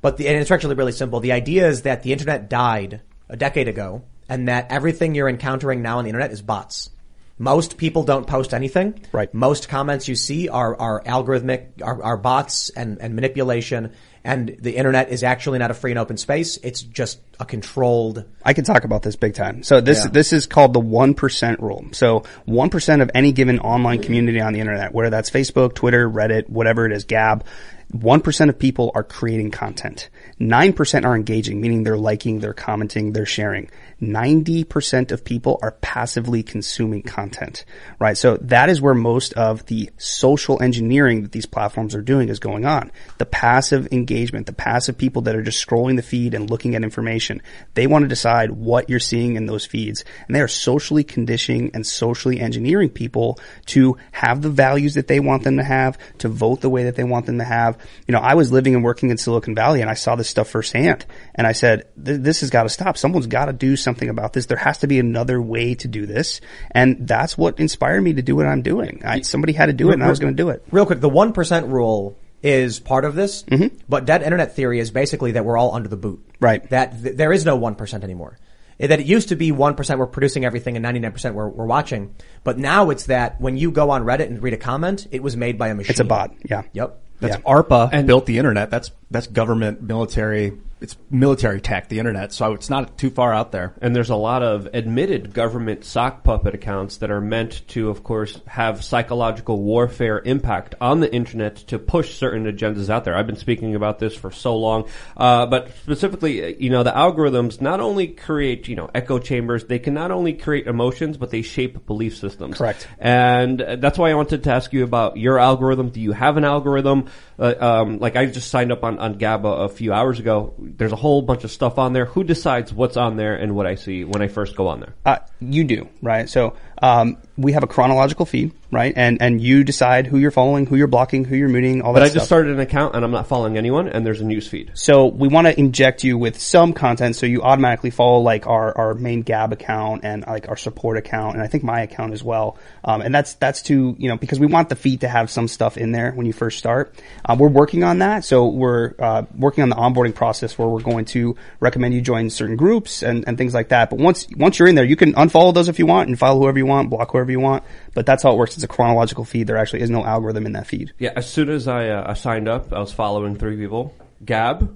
But 0.00 0.16
the, 0.16 0.28
and 0.28 0.36
it's 0.36 0.50
actually 0.50 0.74
really 0.76 0.92
simple. 0.92 1.20
The 1.20 1.32
idea 1.32 1.68
is 1.68 1.82
that 1.82 2.02
the 2.02 2.12
internet 2.12 2.48
died 2.48 3.00
a 3.28 3.36
decade 3.36 3.68
ago 3.68 4.02
and 4.28 4.48
that 4.48 4.70
everything 4.70 5.14
you're 5.14 5.28
encountering 5.28 5.82
now 5.82 5.98
on 5.98 6.04
the 6.04 6.10
internet 6.10 6.30
is 6.30 6.42
bots. 6.42 6.90
Most 7.36 7.78
people 7.78 8.04
don't 8.04 8.26
post 8.26 8.54
anything. 8.54 9.00
Right. 9.10 9.32
Most 9.34 9.68
comments 9.68 10.06
you 10.06 10.14
see 10.14 10.48
are, 10.48 10.76
are 10.80 11.02
algorithmic, 11.02 11.82
are, 11.82 12.00
are 12.02 12.16
bots 12.16 12.70
and, 12.70 13.00
and 13.00 13.14
manipulation. 13.16 13.92
And 14.22 14.56
the 14.60 14.76
internet 14.76 15.10
is 15.10 15.22
actually 15.22 15.58
not 15.58 15.70
a 15.70 15.74
free 15.74 15.90
and 15.90 15.98
open 15.98 16.16
space. 16.16 16.58
It's 16.62 16.80
just 16.80 17.18
a 17.40 17.44
controlled. 17.44 18.24
I 18.44 18.52
can 18.54 18.64
talk 18.64 18.84
about 18.84 19.02
this 19.02 19.16
big 19.16 19.34
time. 19.34 19.62
So 19.64 19.80
this 19.80 20.04
Yeah. 20.04 20.10
this 20.12 20.32
is 20.32 20.46
called 20.46 20.72
the 20.72 20.80
one 20.80 21.12
percent 21.12 21.60
rule. 21.60 21.84
So 21.92 22.22
one 22.46 22.70
percent 22.70 23.02
of 23.02 23.10
any 23.14 23.32
given 23.32 23.58
online 23.58 24.00
community 24.00 24.40
on 24.40 24.52
the 24.52 24.60
internet, 24.60 24.94
whether 24.94 25.10
that's 25.10 25.28
Facebook, 25.30 25.74
Twitter, 25.74 26.08
Reddit, 26.08 26.48
whatever 26.48 26.86
it 26.86 26.92
is, 26.92 27.04
Gab, 27.04 27.44
one 27.90 28.20
percent 28.20 28.50
of 28.50 28.58
people 28.58 28.90
are 28.94 29.04
creating 29.04 29.50
content. 29.50 30.08
Nine 30.38 30.72
percent 30.72 31.04
are 31.04 31.14
engaging, 31.14 31.60
meaning 31.60 31.84
they're 31.84 31.96
liking, 31.96 32.40
they're 32.40 32.52
commenting, 32.52 33.12
they're 33.12 33.26
sharing. 33.26 33.70
Ninety 34.00 34.64
percent 34.64 35.12
of 35.12 35.24
people 35.24 35.58
are 35.62 35.72
passively 35.72 36.42
consuming 36.42 37.02
content, 37.02 37.64
right? 37.98 38.16
So 38.16 38.36
that 38.38 38.68
is 38.68 38.80
where 38.80 38.94
most 38.94 39.32
of 39.34 39.66
the 39.66 39.90
social 39.96 40.62
engineering 40.62 41.22
that 41.22 41.32
these 41.32 41.46
platforms 41.46 41.94
are 41.94 42.02
doing 42.02 42.28
is 42.28 42.38
going 42.38 42.64
on. 42.64 42.90
The 43.18 43.26
passive 43.26 43.88
engagement, 43.92 44.46
the 44.46 44.52
passive 44.52 44.98
people 44.98 45.22
that 45.22 45.36
are 45.36 45.42
just 45.42 45.64
scrolling 45.64 45.96
the 45.96 46.02
feed 46.02 46.34
and 46.34 46.50
looking 46.50 46.74
at 46.74 46.82
information. 46.82 47.40
They 47.74 47.86
want 47.86 48.02
to 48.02 48.08
decide 48.08 48.50
what 48.50 48.90
you're 48.90 48.98
seeing 49.00 49.36
in 49.36 49.46
those 49.46 49.64
feeds. 49.64 50.04
And 50.26 50.34
they 50.34 50.40
are 50.40 50.48
socially 50.48 51.04
conditioning 51.04 51.70
and 51.74 51.86
socially 51.86 52.40
engineering 52.40 52.90
people 52.90 53.38
to 53.66 53.96
have 54.12 54.42
the 54.42 54.50
values 54.50 54.94
that 54.94 55.06
they 55.06 55.20
want 55.20 55.44
them 55.44 55.56
to 55.58 55.64
have, 55.64 55.98
to 56.18 56.28
vote 56.28 56.60
the 56.60 56.70
way 56.70 56.84
that 56.84 56.96
they 56.96 57.04
want 57.04 57.26
them 57.26 57.38
to 57.38 57.44
have. 57.44 57.73
You 58.08 58.12
know, 58.12 58.20
I 58.20 58.34
was 58.34 58.50
living 58.52 58.74
and 58.74 58.82
working 58.84 59.10
in 59.10 59.18
Silicon 59.18 59.54
Valley 59.54 59.80
and 59.80 59.90
I 59.90 59.94
saw 59.94 60.16
this 60.16 60.28
stuff 60.28 60.48
firsthand. 60.48 61.04
And 61.34 61.46
I 61.46 61.52
said, 61.52 61.88
this 61.96 62.40
has 62.40 62.50
got 62.50 62.64
to 62.64 62.68
stop. 62.68 62.96
Someone's 62.96 63.26
got 63.26 63.46
to 63.46 63.52
do 63.52 63.76
something 63.76 64.08
about 64.08 64.32
this. 64.32 64.46
There 64.46 64.56
has 64.58 64.78
to 64.78 64.86
be 64.86 64.98
another 64.98 65.40
way 65.40 65.74
to 65.76 65.88
do 65.88 66.06
this. 66.06 66.40
And 66.70 67.06
that's 67.08 67.36
what 67.38 67.58
inspired 67.60 68.00
me 68.02 68.14
to 68.14 68.22
do 68.22 68.36
what 68.36 68.46
I'm 68.46 68.62
doing. 68.62 69.02
I, 69.04 69.20
somebody 69.22 69.52
had 69.52 69.66
to 69.66 69.72
do 69.72 69.90
it 69.90 69.94
and 69.94 70.04
I 70.04 70.08
was 70.08 70.18
going 70.20 70.32
to 70.36 70.42
do 70.42 70.48
it. 70.50 70.64
Real 70.70 70.86
quick, 70.86 71.00
the 71.00 71.10
1% 71.10 71.70
rule 71.70 72.16
is 72.42 72.78
part 72.78 73.04
of 73.06 73.14
this, 73.14 73.42
Mm-hmm. 73.44 73.76
but 73.88 74.04
dead 74.04 74.22
internet 74.22 74.54
theory 74.54 74.78
is 74.78 74.90
basically 74.90 75.32
that 75.32 75.44
we're 75.46 75.56
all 75.56 75.74
under 75.74 75.88
the 75.88 75.96
boot. 75.96 76.22
Right. 76.40 76.68
That 76.68 77.02
th- 77.02 77.16
there 77.16 77.32
is 77.32 77.44
no 77.46 77.58
1% 77.58 78.04
anymore. 78.04 78.38
That 78.78 78.98
it 79.00 79.06
used 79.06 79.28
to 79.28 79.36
be 79.36 79.52
1% 79.52 79.98
we're 79.98 80.06
producing 80.06 80.44
everything 80.44 80.76
and 80.76 80.84
99% 80.84 81.32
we're, 81.32 81.48
we're 81.48 81.64
watching. 81.64 82.14
But 82.42 82.58
now 82.58 82.90
it's 82.90 83.06
that 83.06 83.40
when 83.40 83.56
you 83.56 83.70
go 83.70 83.90
on 83.90 84.02
Reddit 84.04 84.26
and 84.26 84.42
read 84.42 84.52
a 84.52 84.56
comment, 84.58 85.06
it 85.12 85.22
was 85.22 85.36
made 85.36 85.56
by 85.58 85.68
a 85.68 85.74
machine. 85.74 85.90
It's 85.90 86.00
a 86.00 86.04
bot. 86.04 86.34
Yeah. 86.44 86.62
Yep. 86.72 87.00
That's 87.20 87.36
Yeah. 87.36 87.42
ARPA 87.52 88.06
built 88.06 88.26
the 88.26 88.38
internet. 88.38 88.70
That's 88.70 88.90
that's 89.10 89.26
government, 89.26 89.82
military. 89.82 90.52
It's 90.84 90.98
military 91.10 91.62
tech, 91.62 91.88
the 91.88 91.98
internet. 91.98 92.30
So 92.30 92.52
it's 92.52 92.68
not 92.68 92.98
too 92.98 93.08
far 93.08 93.32
out 93.32 93.52
there. 93.52 93.74
And 93.80 93.96
there's 93.96 94.10
a 94.10 94.16
lot 94.16 94.42
of 94.42 94.68
admitted 94.74 95.32
government 95.32 95.82
sock 95.86 96.24
puppet 96.24 96.54
accounts 96.54 96.98
that 96.98 97.10
are 97.10 97.22
meant 97.22 97.66
to, 97.68 97.88
of 97.88 98.04
course, 98.04 98.38
have 98.46 98.84
psychological 98.84 99.62
warfare 99.62 100.20
impact 100.20 100.74
on 100.82 101.00
the 101.00 101.10
internet 101.10 101.56
to 101.68 101.78
push 101.78 102.18
certain 102.18 102.44
agendas 102.44 102.90
out 102.90 103.04
there. 103.04 103.16
I've 103.16 103.26
been 103.26 103.36
speaking 103.36 103.74
about 103.74 103.98
this 103.98 104.14
for 104.14 104.30
so 104.30 104.58
long, 104.58 104.86
uh, 105.16 105.46
but 105.46 105.74
specifically, 105.84 106.44
uh, 106.44 106.56
you 106.58 106.68
know, 106.68 106.82
the 106.82 106.92
algorithms 106.92 107.62
not 107.62 107.80
only 107.80 108.08
create, 108.08 108.68
you 108.68 108.76
know, 108.76 108.90
echo 108.94 109.18
chambers, 109.18 109.64
they 109.64 109.78
can 109.78 109.94
not 109.94 110.10
only 110.10 110.34
create 110.34 110.66
emotions, 110.66 111.16
but 111.16 111.30
they 111.30 111.40
shape 111.40 111.86
belief 111.86 112.18
systems. 112.18 112.58
Correct. 112.58 112.86
And 112.98 113.62
uh, 113.62 113.76
that's 113.76 113.96
why 113.96 114.10
I 114.10 114.14
wanted 114.14 114.44
to 114.44 114.52
ask 114.52 114.70
you 114.74 114.84
about 114.84 115.16
your 115.16 115.38
algorithm. 115.38 115.88
Do 115.88 116.02
you 116.02 116.12
have 116.12 116.36
an 116.36 116.44
algorithm? 116.44 117.06
Uh, 117.38 117.54
um, 117.58 117.98
like 118.00 118.16
I 118.16 118.26
just 118.26 118.50
signed 118.50 118.70
up 118.70 118.84
on, 118.84 118.98
on 118.98 119.16
GABA 119.16 119.48
a 119.48 119.68
few 119.70 119.94
hours 119.94 120.18
ago. 120.20 120.54
There's 120.76 120.92
a 120.92 120.96
whole 120.96 121.22
bunch 121.22 121.44
of 121.44 121.50
stuff 121.50 121.78
on 121.78 121.92
there. 121.92 122.04
Who 122.06 122.24
decides 122.24 122.72
what's 122.72 122.96
on 122.96 123.16
there 123.16 123.34
and 123.34 123.54
what 123.54 123.66
I 123.66 123.74
see 123.74 124.04
when 124.04 124.22
I 124.22 124.28
first 124.28 124.56
go 124.56 124.68
on 124.68 124.80
there? 124.80 124.94
Uh, 125.04 125.18
you 125.40 125.64
do, 125.64 125.88
right? 126.02 126.28
So 126.28 126.56
um, 126.82 127.18
we 127.36 127.52
have 127.52 127.62
a 127.62 127.66
chronological 127.66 128.26
feed. 128.26 128.52
right? 128.74 128.92
And 128.96 129.22
and 129.22 129.40
you 129.40 129.64
decide 129.64 130.06
who 130.06 130.18
you're 130.18 130.30
following, 130.32 130.66
who 130.66 130.76
you're 130.76 130.88
blocking, 130.88 131.24
who 131.24 131.36
you're 131.36 131.48
muting, 131.48 131.80
all 131.80 131.92
that. 131.92 132.00
But 132.00 132.06
I 132.06 132.08
stuff. 132.08 132.14
just 132.14 132.26
started 132.26 132.52
an 132.52 132.60
account 132.60 132.94
and 132.94 133.04
I'm 133.04 133.12
not 133.12 133.28
following 133.28 133.56
anyone, 133.56 133.88
and 133.88 134.04
there's 134.04 134.20
a 134.20 134.24
news 134.24 134.48
feed. 134.48 134.72
So 134.74 135.06
we 135.06 135.28
want 135.28 135.46
to 135.46 135.58
inject 135.58 136.04
you 136.04 136.18
with 136.18 136.40
some 136.40 136.72
content 136.72 137.16
so 137.16 137.24
you 137.24 137.42
automatically 137.42 137.90
follow 137.90 138.18
like 138.18 138.46
our, 138.46 138.76
our 138.76 138.94
main 138.94 139.22
Gab 139.22 139.52
account 139.52 140.04
and 140.04 140.24
like 140.26 140.48
our 140.48 140.56
support 140.56 140.96
account 140.96 141.34
and 141.34 141.42
I 141.42 141.46
think 141.46 141.62
my 141.62 141.82
account 141.82 142.12
as 142.12 142.22
well. 142.22 142.58
Um, 142.82 143.00
and 143.00 143.14
that's, 143.14 143.34
that's 143.34 143.62
to, 143.62 143.94
you 143.96 144.08
know, 144.08 144.16
because 144.16 144.40
we 144.40 144.46
want 144.46 144.68
the 144.68 144.76
feed 144.76 145.02
to 145.02 145.08
have 145.08 145.30
some 145.30 145.46
stuff 145.46 145.76
in 145.76 145.92
there 145.92 146.10
when 146.10 146.26
you 146.26 146.32
first 146.32 146.58
start. 146.58 146.94
Um, 147.24 147.38
we're 147.38 147.48
working 147.48 147.84
on 147.84 147.98
that. 147.98 148.24
So 148.24 148.48
we're, 148.48 148.94
uh, 148.98 149.22
working 149.36 149.62
on 149.62 149.68
the 149.68 149.76
onboarding 149.76 150.14
process 150.14 150.58
where 150.58 150.66
we're 150.66 150.82
going 150.82 151.04
to 151.06 151.36
recommend 151.60 151.94
you 151.94 152.00
join 152.00 152.28
certain 152.30 152.56
groups 152.56 153.02
and, 153.02 153.24
and 153.28 153.38
things 153.38 153.54
like 153.54 153.68
that. 153.68 153.90
But 153.90 154.00
once, 154.00 154.26
once 154.36 154.58
you're 154.58 154.68
in 154.68 154.74
there, 154.74 154.84
you 154.84 154.96
can 154.96 155.12
unfollow 155.14 155.54
those 155.54 155.68
if 155.68 155.78
you 155.78 155.86
want 155.86 156.08
and 156.08 156.18
follow 156.18 156.40
whoever 156.40 156.58
you 156.58 156.66
want, 156.66 156.90
block 156.90 157.12
whoever 157.12 157.23
you 157.32 157.40
want. 157.40 157.64
But 157.94 158.06
that's 158.06 158.22
how 158.22 158.32
it 158.32 158.36
works. 158.36 158.54
It's 158.54 158.64
a 158.64 158.68
chronological 158.68 159.24
feed. 159.24 159.46
There 159.46 159.56
actually 159.56 159.82
is 159.82 159.90
no 159.90 160.04
algorithm 160.04 160.46
in 160.46 160.52
that 160.52 160.66
feed. 160.66 160.92
Yeah, 160.98 161.12
as 161.16 161.28
soon 161.28 161.48
as 161.48 161.66
I, 161.68 161.88
uh, 161.88 162.10
I 162.10 162.14
signed 162.14 162.48
up, 162.48 162.72
I 162.72 162.78
was 162.80 162.92
following 162.92 163.36
three 163.36 163.56
people: 163.56 163.94
Gab, 164.24 164.74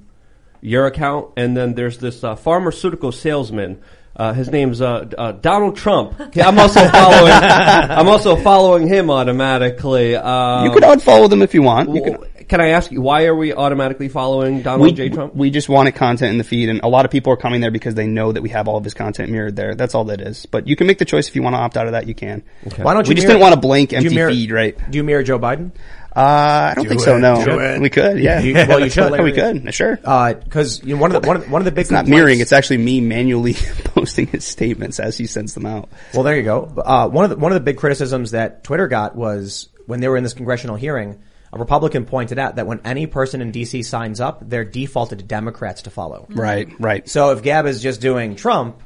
your 0.60 0.86
account, 0.86 1.32
and 1.36 1.56
then 1.56 1.74
there's 1.74 1.98
this 1.98 2.22
uh, 2.24 2.34
pharmaceutical 2.36 3.12
salesman. 3.12 3.80
Uh, 4.16 4.32
his 4.32 4.50
name's 4.50 4.80
uh, 4.80 5.08
uh, 5.16 5.30
Donald 5.32 5.76
Trump. 5.76 6.14
I'm 6.36 6.58
also 6.58 6.86
following. 6.88 7.32
I'm 7.32 8.08
also 8.08 8.34
following 8.36 8.88
him 8.88 9.10
automatically. 9.10 10.16
Um, 10.16 10.64
You 10.64 10.72
could 10.72 10.82
unfollow 10.82 11.30
them 11.30 11.40
if 11.42 11.54
you 11.54 11.62
want. 11.62 11.88
You 11.94 12.04
w- 12.04 12.30
can 12.48 12.60
I 12.60 12.68
ask 12.68 12.90
you 12.90 13.00
why 13.00 13.26
are 13.26 13.34
we 13.34 13.52
automatically 13.52 14.08
following 14.08 14.62
Donald 14.62 14.82
we, 14.82 14.92
J. 14.92 15.08
Trump? 15.10 15.34
we 15.34 15.50
just 15.50 15.68
wanted 15.68 15.94
content 15.94 16.32
in 16.32 16.38
the 16.38 16.44
feed, 16.44 16.68
and 16.68 16.80
a 16.82 16.88
lot 16.88 17.04
of 17.04 17.10
people 17.10 17.32
are 17.32 17.36
coming 17.36 17.60
there 17.60 17.70
because 17.70 17.94
they 17.94 18.06
know 18.06 18.32
that 18.32 18.42
we 18.42 18.48
have 18.50 18.68
all 18.68 18.76
of 18.76 18.84
his 18.84 18.94
content 18.94 19.30
mirrored 19.30 19.54
there. 19.56 19.74
That's 19.74 19.94
all 19.94 20.04
that 20.04 20.20
is. 20.20 20.46
But 20.46 20.66
you 20.66 20.74
can 20.76 20.86
make 20.86 20.98
the 20.98 21.04
choice 21.04 21.28
if 21.28 21.36
you 21.36 21.42
want 21.42 21.54
to 21.54 21.58
opt 21.58 21.76
out 21.76 21.86
of 21.86 21.92
that. 21.92 22.06
You 22.08 22.14
can. 22.14 22.42
Why 22.76 22.94
don't 22.94 23.06
you 23.06 23.10
We 23.10 23.14
just 23.14 23.26
mirror- 23.26 23.34
didn't 23.38 23.40
want 23.42 23.54
a 23.54 23.58
blank 23.60 23.92
empty 23.92 24.14
mirror- 24.14 24.30
feed, 24.30 24.50
right? 24.50 24.90
Do 24.90 24.96
you 24.98 25.04
mirror 25.04 25.22
Joe 25.22 25.38
Biden? 25.38 25.72
Uh, 26.16 26.70
I 26.70 26.74
don't 26.74 26.84
Do 26.84 26.88
think 26.88 27.00
so. 27.02 27.16
No, 27.18 27.44
do 27.44 27.80
we 27.80 27.90
could. 27.90 28.18
Yeah, 28.18 28.40
You- 28.40 28.54
well, 28.54 28.80
you 28.80 28.90
should. 28.90 29.12
We 29.22 29.30
could. 29.32 29.72
Sure. 29.72 29.96
Because 29.96 30.82
you 30.82 30.96
know, 30.96 31.00
one 31.02 31.14
of 31.14 31.22
the 31.22 31.28
one 31.28 31.36
of 31.36 31.44
the, 31.44 31.50
one 31.50 31.60
of 31.60 31.64
the 31.66 31.70
big 31.70 31.82
It's 31.82 31.90
not 31.90 31.98
complaints- 32.06 32.16
mirroring. 32.18 32.40
It's 32.40 32.52
actually 32.52 32.78
me 32.78 33.00
manually 33.00 33.54
posting 33.84 34.26
his 34.26 34.44
statements 34.44 34.98
as 34.98 35.16
he 35.16 35.26
sends 35.26 35.54
them 35.54 35.66
out. 35.66 35.88
Well, 36.14 36.22
there 36.24 36.36
you 36.36 36.42
go. 36.42 36.72
Uh, 36.76 37.08
one 37.08 37.24
of 37.24 37.30
the 37.30 37.36
one 37.36 37.52
of 37.52 37.54
the 37.54 37.60
big 37.60 37.76
criticisms 37.76 38.32
that 38.32 38.64
Twitter 38.64 38.88
got 38.88 39.14
was 39.14 39.68
when 39.86 40.00
they 40.00 40.08
were 40.08 40.16
in 40.16 40.24
this 40.24 40.34
congressional 40.34 40.74
hearing. 40.76 41.18
A 41.52 41.58
Republican 41.58 42.04
pointed 42.04 42.38
out 42.38 42.56
that 42.56 42.66
when 42.66 42.80
any 42.84 43.06
person 43.06 43.40
in 43.40 43.52
DC 43.52 43.84
signs 43.84 44.20
up, 44.20 44.40
they're 44.48 44.64
defaulted 44.64 45.18
to 45.20 45.24
Democrats 45.24 45.82
to 45.82 45.90
follow. 45.90 46.26
Right. 46.28 46.68
Right. 46.78 47.08
So 47.08 47.30
if 47.30 47.42
Gab 47.42 47.66
is 47.66 47.82
just 47.82 48.00
doing 48.00 48.36
Trump, 48.36 48.82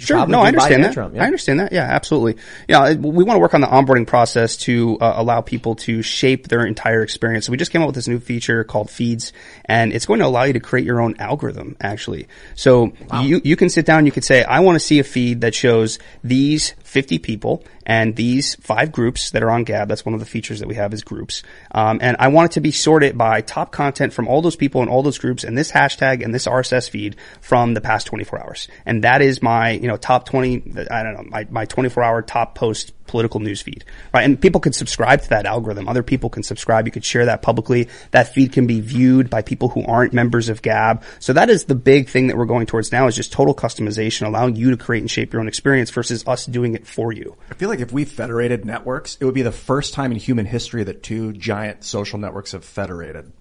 Sure. 0.00 0.26
No, 0.26 0.40
I 0.40 0.48
understand 0.48 0.84
that. 0.84 0.94
Trump, 0.94 1.14
yeah. 1.14 1.22
I 1.22 1.26
understand 1.26 1.60
that. 1.60 1.72
Yeah, 1.72 1.82
absolutely. 1.82 2.42
Yeah, 2.66 2.94
we 2.94 3.22
want 3.22 3.36
to 3.36 3.38
work 3.38 3.52
on 3.52 3.60
the 3.60 3.66
onboarding 3.66 4.06
process 4.06 4.56
to 4.58 4.96
uh, 4.98 5.12
allow 5.16 5.42
people 5.42 5.74
to 5.76 6.00
shape 6.00 6.48
their 6.48 6.64
entire 6.64 7.02
experience. 7.02 7.44
So 7.44 7.52
we 7.52 7.58
just 7.58 7.70
came 7.70 7.82
up 7.82 7.86
with 7.86 7.96
this 7.96 8.08
new 8.08 8.18
feature 8.18 8.64
called 8.64 8.90
Feeds, 8.90 9.34
and 9.66 9.92
it's 9.92 10.06
going 10.06 10.20
to 10.20 10.26
allow 10.26 10.44
you 10.44 10.54
to 10.54 10.60
create 10.60 10.86
your 10.86 11.02
own 11.02 11.16
algorithm. 11.18 11.76
Actually, 11.82 12.28
so 12.54 12.92
you 13.22 13.42
you 13.44 13.56
can 13.56 13.68
sit 13.68 13.84
down, 13.84 14.06
you 14.06 14.12
could 14.12 14.24
say, 14.24 14.42
I 14.42 14.60
want 14.60 14.76
to 14.76 14.80
see 14.80 15.00
a 15.00 15.04
feed 15.04 15.42
that 15.42 15.54
shows 15.54 15.98
these 16.24 16.74
50 16.90 17.20
people 17.20 17.62
and 17.86 18.16
these 18.16 18.56
five 18.56 18.90
groups 18.90 19.30
that 19.30 19.44
are 19.44 19.50
on 19.50 19.62
Gab. 19.62 19.88
That's 19.88 20.04
one 20.04 20.12
of 20.12 20.18
the 20.18 20.26
features 20.26 20.58
that 20.58 20.66
we 20.66 20.74
have 20.74 20.92
is 20.92 21.04
groups. 21.04 21.44
Um, 21.70 22.00
and 22.02 22.16
I 22.18 22.28
want 22.28 22.50
it 22.50 22.54
to 22.54 22.60
be 22.60 22.72
sorted 22.72 23.16
by 23.16 23.42
top 23.42 23.70
content 23.70 24.12
from 24.12 24.26
all 24.26 24.42
those 24.42 24.56
people 24.56 24.80
and 24.80 24.90
all 24.90 25.04
those 25.04 25.18
groups 25.18 25.44
and 25.44 25.56
this 25.56 25.70
hashtag 25.70 26.24
and 26.24 26.34
this 26.34 26.46
RSS 26.48 26.90
feed 26.90 27.14
from 27.40 27.74
the 27.74 27.80
past 27.80 28.08
24 28.08 28.44
hours. 28.44 28.68
And 28.84 29.04
that 29.04 29.22
is 29.22 29.40
my, 29.40 29.70
you 29.70 29.86
know, 29.86 29.96
top 29.96 30.26
20, 30.26 30.88
I 30.90 31.04
don't 31.04 31.14
know, 31.14 31.24
my, 31.28 31.46
my 31.48 31.64
24 31.64 32.02
hour 32.02 32.22
top 32.22 32.56
post 32.56 32.92
political 33.10 33.40
news 33.40 33.60
feed, 33.60 33.84
right? 34.14 34.24
And 34.24 34.40
people 34.40 34.60
can 34.60 34.72
subscribe 34.72 35.22
to 35.22 35.28
that 35.30 35.44
algorithm. 35.44 35.88
Other 35.88 36.04
people 36.04 36.30
can 36.30 36.44
subscribe. 36.44 36.86
You 36.86 36.92
could 36.92 37.04
share 37.04 37.26
that 37.26 37.42
publicly. 37.42 37.88
That 38.12 38.32
feed 38.32 38.52
can 38.52 38.68
be 38.68 38.80
viewed 38.80 39.28
by 39.28 39.42
people 39.42 39.68
who 39.68 39.84
aren't 39.84 40.12
members 40.12 40.48
of 40.48 40.62
Gab. 40.62 41.02
So 41.18 41.32
that 41.32 41.50
is 41.50 41.64
the 41.64 41.74
big 41.74 42.08
thing 42.08 42.28
that 42.28 42.36
we're 42.36 42.46
going 42.46 42.66
towards 42.66 42.92
now 42.92 43.08
is 43.08 43.16
just 43.16 43.32
total 43.32 43.54
customization, 43.54 44.26
allowing 44.26 44.54
you 44.54 44.70
to 44.70 44.76
create 44.76 45.00
and 45.00 45.10
shape 45.10 45.32
your 45.32 45.40
own 45.40 45.48
experience 45.48 45.90
versus 45.90 46.26
us 46.26 46.46
doing 46.46 46.74
it 46.74 46.86
for 46.86 47.12
you. 47.12 47.36
I 47.50 47.54
feel 47.54 47.68
like 47.68 47.80
if 47.80 47.92
we 47.92 48.04
federated 48.04 48.64
networks, 48.64 49.18
it 49.20 49.24
would 49.24 49.34
be 49.34 49.42
the 49.42 49.50
first 49.50 49.92
time 49.92 50.12
in 50.12 50.18
human 50.18 50.46
history 50.46 50.84
that 50.84 51.02
two 51.02 51.32
giant 51.32 51.82
social 51.82 52.18
networks 52.18 52.52
have 52.52 52.64
federated. 52.64 53.32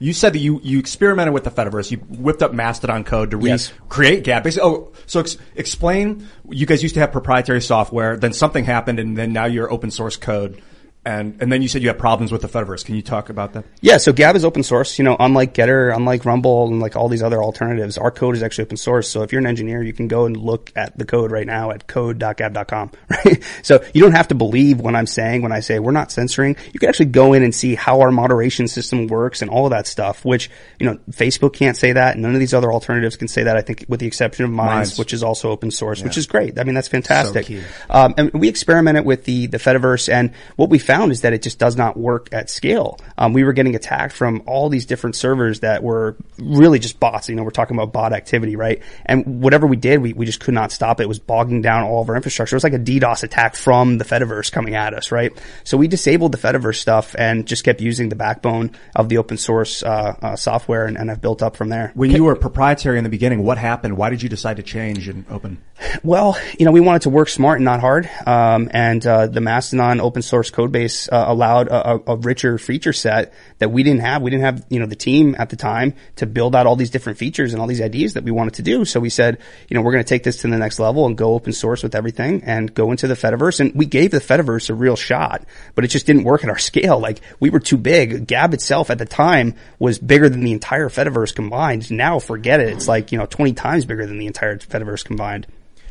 You 0.00 0.12
said 0.12 0.32
that 0.34 0.38
you, 0.38 0.60
you 0.62 0.78
experimented 0.78 1.34
with 1.34 1.42
the 1.44 1.50
Fediverse. 1.50 1.90
You 1.90 1.98
whipped 1.98 2.42
up 2.42 2.52
Mastodon 2.52 3.02
code 3.02 3.32
to 3.32 3.40
Yes. 3.40 3.72
recreate 3.82 4.22
Gab. 4.24 4.44
Basically, 4.44 4.68
oh, 4.68 4.92
so 5.06 5.20
ex- 5.20 5.36
explain. 5.56 6.28
You 6.48 6.66
guys 6.66 6.82
used 6.82 6.94
to 6.94 7.00
have 7.00 7.10
proprietary 7.10 7.60
software. 7.60 8.16
Then 8.16 8.32
something 8.32 8.64
happened, 8.64 9.00
and 9.00 9.16
then 9.18 9.32
now 9.32 9.46
you're 9.46 9.70
open 9.72 9.90
source 9.90 10.16
code. 10.16 10.60
And 11.04 11.40
and 11.40 11.50
then 11.50 11.62
you 11.62 11.68
said 11.68 11.80
you 11.82 11.88
had 11.88 11.98
problems 11.98 12.32
with 12.32 12.42
the 12.42 12.48
Fediverse. 12.48 12.84
Can 12.84 12.94
you 12.94 13.02
talk 13.02 13.30
about 13.30 13.54
that? 13.54 13.64
Yeah, 13.80 13.96
so 13.96 14.12
Gab 14.12 14.36
is 14.36 14.44
open 14.44 14.62
source. 14.62 14.98
You 14.98 15.04
know, 15.04 15.16
unlike 15.18 15.54
Gettr, 15.54 15.94
unlike 15.94 16.24
Rumble, 16.24 16.66
and 16.68 16.80
like 16.80 16.96
all 16.96 17.08
these 17.08 17.22
other 17.22 17.42
alternatives, 17.42 17.96
our 17.96 18.10
code 18.10 18.36
is 18.36 18.42
actually 18.42 18.64
open 18.64 18.76
source. 18.76 19.08
So 19.08 19.22
if 19.22 19.32
you're 19.32 19.40
an 19.40 19.46
engineer, 19.46 19.82
you 19.82 19.92
can 19.92 20.08
go 20.08 20.26
and 20.26 20.36
look 20.36 20.70
at 20.76 20.98
the 20.98 21.06
code 21.06 21.30
right 21.30 21.46
now 21.46 21.70
at 21.70 21.86
code.gab.com, 21.86 22.90
right? 23.08 23.42
So 23.62 23.82
you 23.94 24.02
don't 24.02 24.12
have 24.12 24.28
to 24.28 24.34
believe 24.34 24.80
what 24.80 24.94
I'm 24.94 25.06
saying, 25.06 25.42
when 25.42 25.52
I 25.52 25.60
say 25.60 25.78
we're 25.78 25.92
not 25.92 26.12
censoring, 26.12 26.56
you 26.72 26.80
can 26.80 26.88
actually 26.88 27.06
go 27.06 27.32
in 27.32 27.42
and 27.42 27.54
see 27.54 27.74
how 27.74 28.00
our 28.00 28.10
moderation 28.10 28.68
system 28.68 29.06
works 29.06 29.40
and 29.40 29.50
all 29.50 29.66
of 29.66 29.70
that 29.70 29.86
stuff, 29.86 30.24
which, 30.24 30.50
you 30.78 30.86
know, 30.86 30.98
Facebook 31.10 31.54
can't 31.54 31.76
say 31.76 31.92
that. 31.92 32.18
None 32.18 32.34
of 32.34 32.40
these 32.40 32.54
other 32.54 32.72
alternatives 32.72 33.16
can 33.16 33.28
say 33.28 33.44
that, 33.44 33.56
I 33.56 33.62
think, 33.62 33.86
with 33.88 34.00
the 34.00 34.06
exception 34.06 34.44
of 34.44 34.50
Minds, 34.50 34.90
Minds. 34.90 34.98
which 34.98 35.12
is 35.12 35.22
also 35.22 35.50
open 35.50 35.70
source, 35.70 36.02
which 36.02 36.18
is 36.18 36.26
great. 36.26 36.58
I 36.58 36.64
mean, 36.64 36.74
that's 36.74 36.88
fantastic. 36.88 37.46
key. 37.46 37.62
Um, 37.88 38.14
and 38.16 38.32
we 38.32 38.48
experimented 38.48 39.04
with 39.04 39.24
the, 39.24 39.46
the 39.46 39.58
Fediverse 39.58 40.12
and 40.12 40.32
what 40.56 40.70
we 40.70 40.78
found 40.88 41.12
is 41.12 41.20
that 41.20 41.34
it 41.34 41.42
just 41.42 41.58
does 41.58 41.76
not 41.76 41.98
work 41.98 42.30
at 42.32 42.48
scale. 42.48 42.98
Um, 43.18 43.34
we 43.34 43.44
were 43.44 43.52
getting 43.52 43.76
attacked 43.76 44.14
from 44.14 44.42
all 44.46 44.70
these 44.70 44.86
different 44.86 45.16
servers 45.16 45.60
that 45.60 45.82
were 45.82 46.16
really 46.38 46.78
just 46.78 46.98
bots. 46.98 47.28
You 47.28 47.36
know, 47.36 47.42
we're 47.42 47.50
talking 47.50 47.76
about 47.76 47.92
bot 47.92 48.14
activity, 48.14 48.56
right? 48.56 48.82
And 49.04 49.42
whatever 49.42 49.66
we 49.66 49.76
did, 49.76 50.00
we, 50.00 50.14
we 50.14 50.24
just 50.24 50.40
could 50.40 50.54
not 50.54 50.72
stop 50.72 50.98
it. 50.98 51.02
It 51.02 51.08
was 51.08 51.18
bogging 51.18 51.60
down 51.60 51.84
all 51.84 52.00
of 52.00 52.08
our 52.08 52.16
infrastructure. 52.16 52.56
It 52.56 52.56
was 52.56 52.64
like 52.64 52.72
a 52.72 52.78
DDoS 52.78 53.22
attack 53.22 53.54
from 53.54 53.98
the 53.98 54.04
Fediverse 54.06 54.50
coming 54.50 54.76
at 54.76 54.94
us, 54.94 55.12
right? 55.12 55.30
So 55.62 55.76
we 55.76 55.88
disabled 55.88 56.32
the 56.32 56.38
Fediverse 56.38 56.76
stuff 56.76 57.14
and 57.18 57.46
just 57.46 57.64
kept 57.64 57.82
using 57.82 58.08
the 58.08 58.16
backbone 58.16 58.70
of 58.96 59.10
the 59.10 59.18
open 59.18 59.36
source, 59.36 59.82
uh, 59.82 60.16
uh, 60.22 60.36
software 60.36 60.86
and, 60.86 60.96
and 60.96 61.10
have 61.10 61.20
built 61.20 61.42
up 61.42 61.54
from 61.54 61.68
there. 61.68 61.92
When 61.96 62.10
you 62.10 62.24
were 62.24 62.34
proprietary 62.34 62.96
in 62.96 63.04
the 63.04 63.10
beginning, 63.10 63.44
what 63.44 63.58
happened? 63.58 63.98
Why 63.98 64.08
did 64.08 64.22
you 64.22 64.30
decide 64.30 64.56
to 64.56 64.62
change 64.62 65.06
and 65.06 65.26
open? 65.28 65.62
Well, 66.02 66.38
you 66.58 66.64
know, 66.64 66.72
we 66.72 66.80
wanted 66.80 67.02
to 67.02 67.10
work 67.10 67.28
smart 67.28 67.58
and 67.58 67.66
not 67.66 67.80
hard. 67.80 68.08
Um, 68.26 68.70
and 68.72 69.06
uh, 69.06 69.26
the 69.26 69.42
Mastodon 69.42 70.00
open 70.00 70.22
source 70.22 70.50
code 70.50 70.72
base 70.72 70.77
uh, 70.86 71.24
allowed 71.28 71.68
a, 71.68 71.94
a, 71.94 72.14
a 72.14 72.16
richer 72.16 72.58
feature 72.58 72.92
set 72.92 73.32
that 73.58 73.70
we 73.70 73.82
didn't 73.82 74.00
have. 74.00 74.22
We 74.22 74.30
didn't 74.30 74.44
have, 74.44 74.64
you 74.68 74.78
know, 74.78 74.86
the 74.86 74.96
team 74.96 75.34
at 75.38 75.50
the 75.50 75.56
time 75.56 75.94
to 76.16 76.26
build 76.26 76.54
out 76.54 76.66
all 76.66 76.76
these 76.76 76.90
different 76.90 77.18
features 77.18 77.52
and 77.52 77.60
all 77.60 77.66
these 77.66 77.80
ideas 77.80 78.14
that 78.14 78.24
we 78.24 78.30
wanted 78.30 78.54
to 78.54 78.62
do. 78.62 78.84
So 78.84 79.00
we 79.00 79.10
said, 79.10 79.38
you 79.68 79.74
know, 79.74 79.82
we're 79.82 79.92
going 79.92 80.04
to 80.04 80.08
take 80.08 80.22
this 80.22 80.42
to 80.42 80.48
the 80.48 80.58
next 80.58 80.78
level 80.78 81.06
and 81.06 81.16
go 81.16 81.34
open 81.34 81.52
source 81.52 81.82
with 81.82 81.94
everything 81.94 82.42
and 82.44 82.72
go 82.72 82.90
into 82.90 83.06
the 83.06 83.14
Fediverse. 83.14 83.60
And 83.60 83.74
we 83.74 83.86
gave 83.86 84.10
the 84.10 84.20
Fediverse 84.20 84.70
a 84.70 84.74
real 84.74 84.96
shot, 84.96 85.44
but 85.74 85.84
it 85.84 85.88
just 85.88 86.06
didn't 86.06 86.24
work 86.24 86.44
at 86.44 86.50
our 86.50 86.58
scale. 86.68 86.98
Like 86.98 87.20
we 87.40 87.50
were 87.50 87.60
too 87.60 87.78
big. 87.78 88.26
Gab 88.26 88.54
itself 88.54 88.90
at 88.90 88.98
the 88.98 89.06
time 89.06 89.54
was 89.78 89.98
bigger 89.98 90.28
than 90.28 90.40
the 90.40 90.52
entire 90.52 90.88
Fediverse 90.88 91.34
combined. 91.34 91.90
Now 91.90 92.18
forget 92.18 92.60
it. 92.60 92.68
It's 92.68 92.88
like, 92.88 93.12
you 93.12 93.18
know, 93.18 93.26
20 93.26 93.54
times 93.54 93.84
bigger 93.84 94.06
than 94.06 94.18
the 94.18 94.26
entire 94.26 94.58
Fediverse 94.58 95.04
combined. 95.04 95.46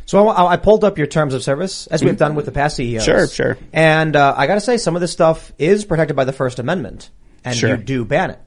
So 0.08 0.30
I, 0.30 0.53
I 0.53 0.58
pulled 0.58 0.84
up 0.84 0.97
your 0.97 1.05
terms 1.05 1.34
of 1.34 1.43
service, 1.43 1.86
as 1.88 2.03
we've 2.03 2.18
done 2.18 2.34
with 2.34 2.45
the 2.45 2.51
past 2.51 2.78
CEOs. 2.78 3.03
Sure, 3.03 3.28
sure. 3.28 3.58
And 3.74 4.16
uh, 4.16 4.34
I 4.36 4.47
got 4.47 4.55
to 4.55 4.62
say, 4.62 4.78
some 4.78 4.95
of 4.95 5.01
this 5.01 5.12
stuff 5.12 5.51
is 5.60 5.84
protected 5.86 6.16
by 6.16 6.24
the 6.24 6.32
First 6.34 6.60
Amendment, 6.60 7.12
and 7.43 7.55
Sure. 7.55 7.72
you 7.72 7.78
do 7.78 8.05
ban 8.05 8.32
it. 8.32 8.39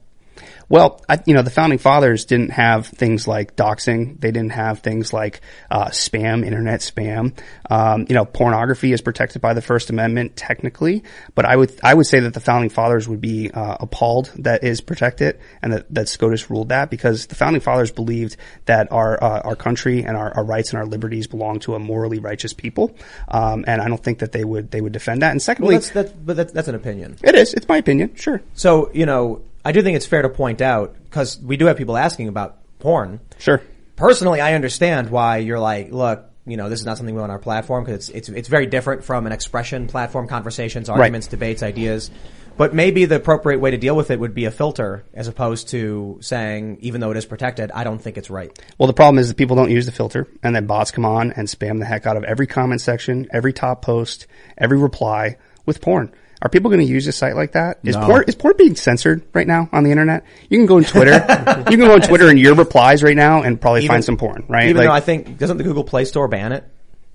Well, 0.71 1.01
I, 1.09 1.19
you 1.25 1.33
know, 1.33 1.41
the 1.41 1.49
founding 1.51 1.79
fathers 1.79 2.23
didn't 2.23 2.51
have 2.51 2.87
things 2.87 3.27
like 3.27 3.57
doxing. 3.57 4.21
They 4.21 4.31
didn't 4.31 4.53
have 4.53 4.79
things 4.79 5.11
like 5.11 5.41
uh, 5.69 5.87
spam, 5.87 6.45
internet 6.45 6.79
spam. 6.79 7.37
Um, 7.69 8.05
you 8.07 8.15
know, 8.15 8.23
pornography 8.23 8.93
is 8.93 9.01
protected 9.01 9.41
by 9.41 9.53
the 9.53 9.61
First 9.61 9.89
Amendment 9.89 10.37
technically, 10.37 11.03
but 11.35 11.43
I 11.43 11.57
would 11.57 11.77
I 11.83 11.93
would 11.93 12.07
say 12.07 12.21
that 12.21 12.33
the 12.33 12.39
founding 12.39 12.69
fathers 12.69 13.05
would 13.05 13.19
be 13.19 13.51
uh, 13.51 13.75
appalled 13.81 14.31
that 14.37 14.63
is 14.63 14.79
protected 14.79 15.41
and 15.61 15.73
that, 15.73 15.93
that 15.93 16.07
SCOTUS 16.07 16.49
ruled 16.49 16.69
that 16.69 16.89
because 16.89 17.27
the 17.27 17.35
founding 17.35 17.61
fathers 17.61 17.91
believed 17.91 18.37
that 18.63 18.93
our 18.93 19.21
uh, 19.21 19.41
our 19.41 19.57
country 19.57 20.05
and 20.05 20.15
our, 20.15 20.33
our 20.37 20.45
rights 20.45 20.69
and 20.69 20.79
our 20.79 20.85
liberties 20.85 21.27
belong 21.27 21.59
to 21.59 21.75
a 21.75 21.79
morally 21.79 22.19
righteous 22.19 22.53
people, 22.53 22.95
um, 23.27 23.65
and 23.67 23.81
I 23.81 23.89
don't 23.89 24.01
think 24.01 24.19
that 24.19 24.31
they 24.31 24.45
would 24.45 24.71
they 24.71 24.79
would 24.79 24.93
defend 24.93 25.21
that. 25.21 25.31
And 25.31 25.41
secondly, 25.41 25.73
Well, 25.73 25.81
that's, 25.81 25.89
that's, 25.91 26.11
but 26.13 26.37
that's, 26.37 26.53
that's 26.53 26.69
an 26.69 26.75
opinion. 26.75 27.17
it 27.23 27.35
is 27.35 27.53
it's 27.53 27.67
my 27.67 27.75
opinion, 27.75 28.15
sure. 28.15 28.41
So, 28.53 28.89
you 28.93 29.05
know, 29.05 29.41
I 29.63 29.71
do 29.71 29.81
think 29.81 29.95
it's 29.95 30.05
fair 30.05 30.21
to 30.21 30.29
point 30.29 30.61
out, 30.61 30.95
because 31.03 31.39
we 31.39 31.57
do 31.57 31.65
have 31.65 31.77
people 31.77 31.97
asking 31.97 32.27
about 32.27 32.57
porn. 32.79 33.19
Sure. 33.37 33.61
Personally, 33.95 34.41
I 34.41 34.53
understand 34.53 35.09
why 35.09 35.37
you're 35.37 35.59
like, 35.59 35.91
look, 35.91 36.25
you 36.45 36.57
know, 36.57 36.69
this 36.69 36.79
is 36.79 36.85
not 36.85 36.97
something 36.97 37.13
we 37.13 37.21
want 37.21 37.31
on 37.31 37.35
our 37.35 37.41
platform 37.41 37.83
because 37.83 38.09
it's, 38.09 38.29
it's, 38.29 38.29
it's 38.29 38.47
very 38.47 38.65
different 38.65 39.03
from 39.03 39.27
an 39.27 39.31
expression 39.31 39.87
platform, 39.87 40.27
conversations, 40.27 40.89
arguments, 40.89 41.27
debates, 41.27 41.61
ideas. 41.61 42.09
But 42.57 42.73
maybe 42.73 43.05
the 43.05 43.15
appropriate 43.15 43.59
way 43.59 43.71
to 43.71 43.77
deal 43.77 43.95
with 43.95 44.11
it 44.11 44.19
would 44.19 44.33
be 44.33 44.45
a 44.45 44.51
filter 44.51 45.05
as 45.13 45.27
opposed 45.27 45.69
to 45.69 46.17
saying, 46.21 46.79
even 46.81 46.99
though 46.99 47.11
it 47.11 47.17
is 47.17 47.25
protected, 47.25 47.71
I 47.71 47.83
don't 47.83 47.99
think 47.99 48.17
it's 48.17 48.29
right. 48.29 48.51
Well, 48.77 48.87
the 48.87 48.93
problem 48.93 49.19
is 49.19 49.29
that 49.29 49.37
people 49.37 49.55
don't 49.55 49.71
use 49.71 49.85
the 49.85 49.91
filter 49.91 50.27
and 50.43 50.55
then 50.55 50.65
bots 50.65 50.91
come 50.91 51.05
on 51.05 51.31
and 51.31 51.47
spam 51.47 51.79
the 51.79 51.85
heck 51.85 52.05
out 52.05 52.17
of 52.17 52.23
every 52.23 52.47
comment 52.47 52.81
section, 52.81 53.27
every 53.31 53.53
top 53.53 53.81
post, 53.81 54.27
every 54.57 54.77
reply 54.77 55.37
with 55.65 55.79
porn. 55.79 56.11
Are 56.41 56.49
people 56.49 56.71
going 56.71 56.85
to 56.85 56.91
use 56.91 57.05
a 57.07 57.11
site 57.11 57.35
like 57.35 57.51
that? 57.51 57.79
Is 57.83 57.95
No. 57.95 58.05
porn 58.07 58.23
is 58.27 58.35
porn 58.35 58.55
being 58.57 58.75
censored 58.75 59.21
right 59.33 59.45
now 59.47 59.69
on 59.71 59.83
the 59.83 59.91
internet? 59.91 60.25
You 60.49 60.57
can 60.57 60.65
go 60.65 60.77
on 60.77 60.83
Twitter. 60.83 61.11
you 61.69 61.77
can 61.77 61.79
go 61.79 61.93
on 61.93 62.01
Twitter 62.01 62.29
and 62.29 62.39
your 62.39 62.55
replies 62.55 63.03
right 63.03 63.15
now 63.15 63.43
and 63.43 63.59
probably 63.61 63.81
Even- 63.83 63.93
find 63.95 64.03
some 64.05 64.17
porn, 64.17 64.45
right? 64.47 64.63
Even 64.65 64.77
Like- 64.77 64.87
though 64.87 64.91
I 64.93 64.99
think 65.01 65.37
doesn't 65.37 65.57
the 65.57 65.63
Google 65.63 65.83
Play 65.83 66.05
Store 66.05 66.27
ban 66.27 66.51
it, 66.51 66.63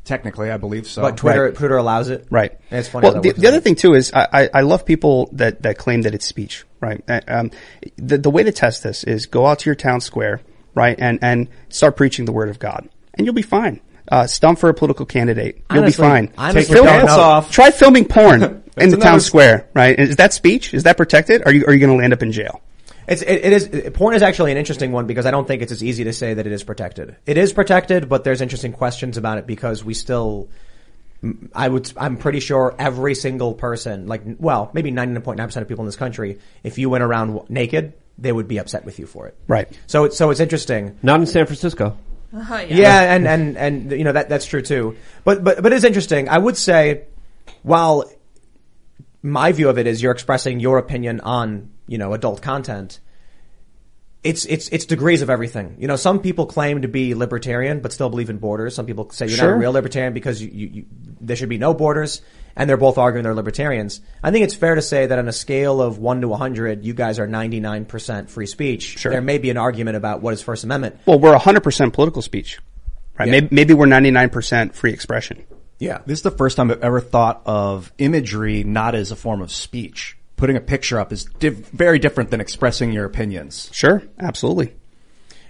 Technically, 0.05 0.53
I 0.53 0.57
believe 0.57 0.87
so. 0.87 1.03
but 1.03 1.17
Twitter 1.17 1.47
Right. 1.47 1.55
Twitter 1.57 1.77
allows 1.77 2.11
it. 2.11 2.29
Right. 2.31 2.53
And 2.71 2.79
it's 2.79 2.89
funny. 2.89 3.09
Well, 3.11 3.21
the, 3.21 3.33
the 3.33 3.49
other 3.49 3.59
thing 3.59 3.75
too 3.75 3.95
is 3.95 4.13
I, 4.15 4.29
I, 4.33 4.51
I 4.55 4.61
love 4.61 4.87
people 4.87 5.29
that, 5.33 5.63
that 5.63 5.79
claim 5.79 6.03
that 6.03 6.15
it's 6.15 6.25
speech, 6.25 6.65
right? 6.81 7.03
Uh, 7.09 7.21
Um, 7.27 7.51
the, 7.97 8.17
the 8.19 8.31
way 8.31 8.45
to 8.45 8.53
test 8.53 8.85
this 8.85 9.03
is 9.03 9.27
go 9.27 9.47
out 9.47 9.59
to 9.59 9.67
your 9.69 9.75
town 9.75 10.01
square, 10.01 10.41
right, 10.77 10.95
and, 10.97 11.19
and 11.23 11.49
start 11.71 11.97
preaching 11.97 12.25
the 12.25 12.31
word 12.31 12.49
of 12.51 12.61
God, 12.61 12.89
and 13.15 13.27
you'll 13.27 13.35
be 13.35 13.43
fine. 13.43 13.81
Uh, 14.09 14.27
stump 14.27 14.59
for 14.59 14.69
a 14.69 14.75
political 14.75 15.05
candidate, 15.07 15.65
you'll 15.71 15.81
Honestly- 15.83 16.03
be 16.03 16.09
fine. 16.09 16.33
honestly 16.39 16.63
Take 16.63 16.69
your 16.71 16.77
don't 16.85 16.87
pants 16.87 17.13
off. 17.13 17.51
Try 17.51 17.71
filming 17.71 18.05
porn 18.07 18.63
in 18.77 18.91
the 18.91 18.97
town 18.97 19.21
square, 19.21 19.69
right? 19.75 19.99
Is 19.99 20.17
that 20.17 20.33
speech? 20.33 20.73
Is 20.75 20.85
that 20.85 20.97
protected? 20.97 21.43
Are 21.45 21.53
you 21.53 21.65
are 21.67 21.73
you 21.73 21.81
going 21.81 21.91
to 21.93 21.99
land 21.99 22.13
up 22.13 22.23
in 22.23 22.31
jail? 22.33 22.61
It's, 23.09 23.23
it, 23.23 23.45
it 23.45 23.53
is, 23.53 23.65
it- 23.67 23.95
porn 23.95 24.15
is 24.15 24.23
actually 24.23 24.53
an 24.53 24.59
interesting 24.59 24.91
one 24.93 25.07
because 25.07 25.27
I 25.27 25.31
don't 25.31 25.47
think 25.47 25.63
it's 25.63 25.73
as 25.73 25.83
easy 25.83 26.05
to 26.05 26.13
say 26.13 26.35
that 26.35 26.47
it 26.47 26.53
is 26.53 26.63
protected. 26.65 27.17
It 27.27 27.37
is 27.39 27.53
protected, 27.53 28.09
but 28.09 28.25
there's 28.25 28.41
interesting 28.41 28.73
questions 28.73 29.17
about 29.17 29.39
it 29.39 29.47
because 29.47 29.85
we 29.85 29.95
still, 29.95 30.49
I 31.55 31.69
would, 31.69 31.93
I'm 31.97 32.17
pretty 32.17 32.41
sure 32.41 32.75
every 32.79 33.15
single 33.15 33.55
person, 33.55 34.07
like, 34.09 34.23
well, 34.39 34.71
maybe 34.73 34.91
99.9% 34.93 35.57
of 35.57 35.69
people 35.69 35.83
in 35.83 35.87
this 35.87 35.97
country, 35.97 36.39
if 36.65 36.79
you 36.79 36.91
went 36.91 37.05
around 37.05 37.49
naked, 37.49 37.93
they 38.19 38.33
would 38.33 38.49
be 38.49 38.59
upset 38.59 38.85
with 38.85 38.99
you 38.99 39.07
for 39.07 39.27
it. 39.29 39.37
Right. 39.47 39.69
So 39.87 40.05
it's, 40.05 40.17
so 40.17 40.31
it's 40.31 40.41
interesting. 40.41 40.99
Not 41.03 41.21
in 41.21 41.27
San 41.27 41.47
Francisco. 41.47 41.97
Uh, 42.51 42.67
Yeah, 42.69 43.15
and, 43.15 43.27
and, 43.27 43.57
and, 43.57 43.93
you 43.93 44.05
know, 44.05 44.13
that, 44.13 44.29
that's 44.29 44.47
true 44.47 44.63
too. 44.63 44.97
But, 45.25 45.43
but, 45.43 45.63
but 45.63 45.73
it's 45.73 45.85
interesting. 45.85 46.29
I 46.29 46.39
would 46.39 46.57
say, 46.57 47.05
while 47.63 48.05
my 49.23 49.53
view 49.53 49.69
of 49.69 49.79
it 49.79 49.87
is 49.87 50.03
you're 50.03 50.13
expressing 50.13 50.61
your 50.61 50.79
opinion 50.79 51.21
on, 51.21 51.71
you 51.87 51.99
know, 51.99 52.13
adult 52.13 52.43
content, 52.43 53.01
it's, 54.23 54.45
it's, 54.45 54.69
it's 54.69 54.85
degrees 54.85 55.23
of 55.23 55.31
everything. 55.31 55.77
You 55.79 55.89
know, 55.89 55.97
some 55.97 56.21
people 56.21 56.47
claim 56.47 56.83
to 56.83 56.89
be 56.89 57.15
libertarian, 57.15 57.81
but 57.81 57.93
still 57.93 58.11
believe 58.11 58.29
in 58.29 58.39
borders. 58.39 58.75
Some 58.75 58.87
people 58.87 59.09
say 59.11 59.29
you're 59.29 59.39
not 59.39 59.55
a 59.55 59.57
real 59.57 59.73
libertarian 59.73 60.13
because 60.13 60.43
you, 60.43 60.51
you, 60.53 60.67
you, 60.67 60.87
there 61.21 61.37
should 61.37 61.49
be 61.49 61.59
no 61.59 61.75
borders. 61.75 62.23
And 62.57 62.69
they're 62.69 62.79
both 62.79 62.97
arguing 62.97 63.25
they're 63.25 63.35
libertarians. 63.35 64.01
I 64.23 64.31
think 64.31 64.45
it's 64.45 64.55
fair 64.55 64.75
to 64.75 64.83
say 64.83 65.07
that 65.07 65.19
on 65.19 65.29
a 65.29 65.33
scale 65.33 65.83
of 65.83 65.99
1 65.99 66.23
to 66.23 66.29
100, 66.29 66.85
you 66.85 66.95
guys 66.95 67.19
are 67.19 67.29
99% 67.29 68.31
free 68.31 68.47
speech. 68.47 68.99
Sure. 68.99 69.13
There 69.13 69.21
may 69.21 69.39
be 69.39 69.51
an 69.51 69.59
argument 69.59 69.97
about 69.97 70.23
what 70.23 70.33
is 70.33 70.43
First 70.43 70.65
Amendment. 70.65 70.99
Well, 71.05 71.19
we're 71.19 71.37
100% 71.37 71.93
political 71.93 72.23
speech, 72.23 72.59
right? 73.19 73.27
Yeah. 73.27 73.33
Maybe, 73.33 73.49
maybe 73.51 73.75
we're 73.75 73.87
99% 73.87 74.75
free 74.75 74.93
expression. 74.93 75.45
Yeah. 75.79 75.99
This 76.07 76.21
is 76.21 76.23
the 76.23 76.31
first 76.31 76.57
time 76.57 76.71
I've 76.71 76.83
ever 76.83 77.01
thought 77.01 77.43
of 77.45 77.93
imagery 77.99 78.65
not 78.65 78.95
as 78.95 79.11
a 79.11 79.17
form 79.17 79.43
of 79.43 79.53
speech. 79.53 80.17
Putting 80.37 80.57
a 80.57 80.61
picture 80.61 80.99
up 80.99 81.13
is 81.13 81.25
diff- 81.25 81.69
very 81.71 81.99
different 81.99 82.31
than 82.31 82.41
expressing 82.41 82.93
your 82.93 83.05
opinions. 83.05 83.71
Sure, 83.73 84.03
absolutely. 84.19 84.75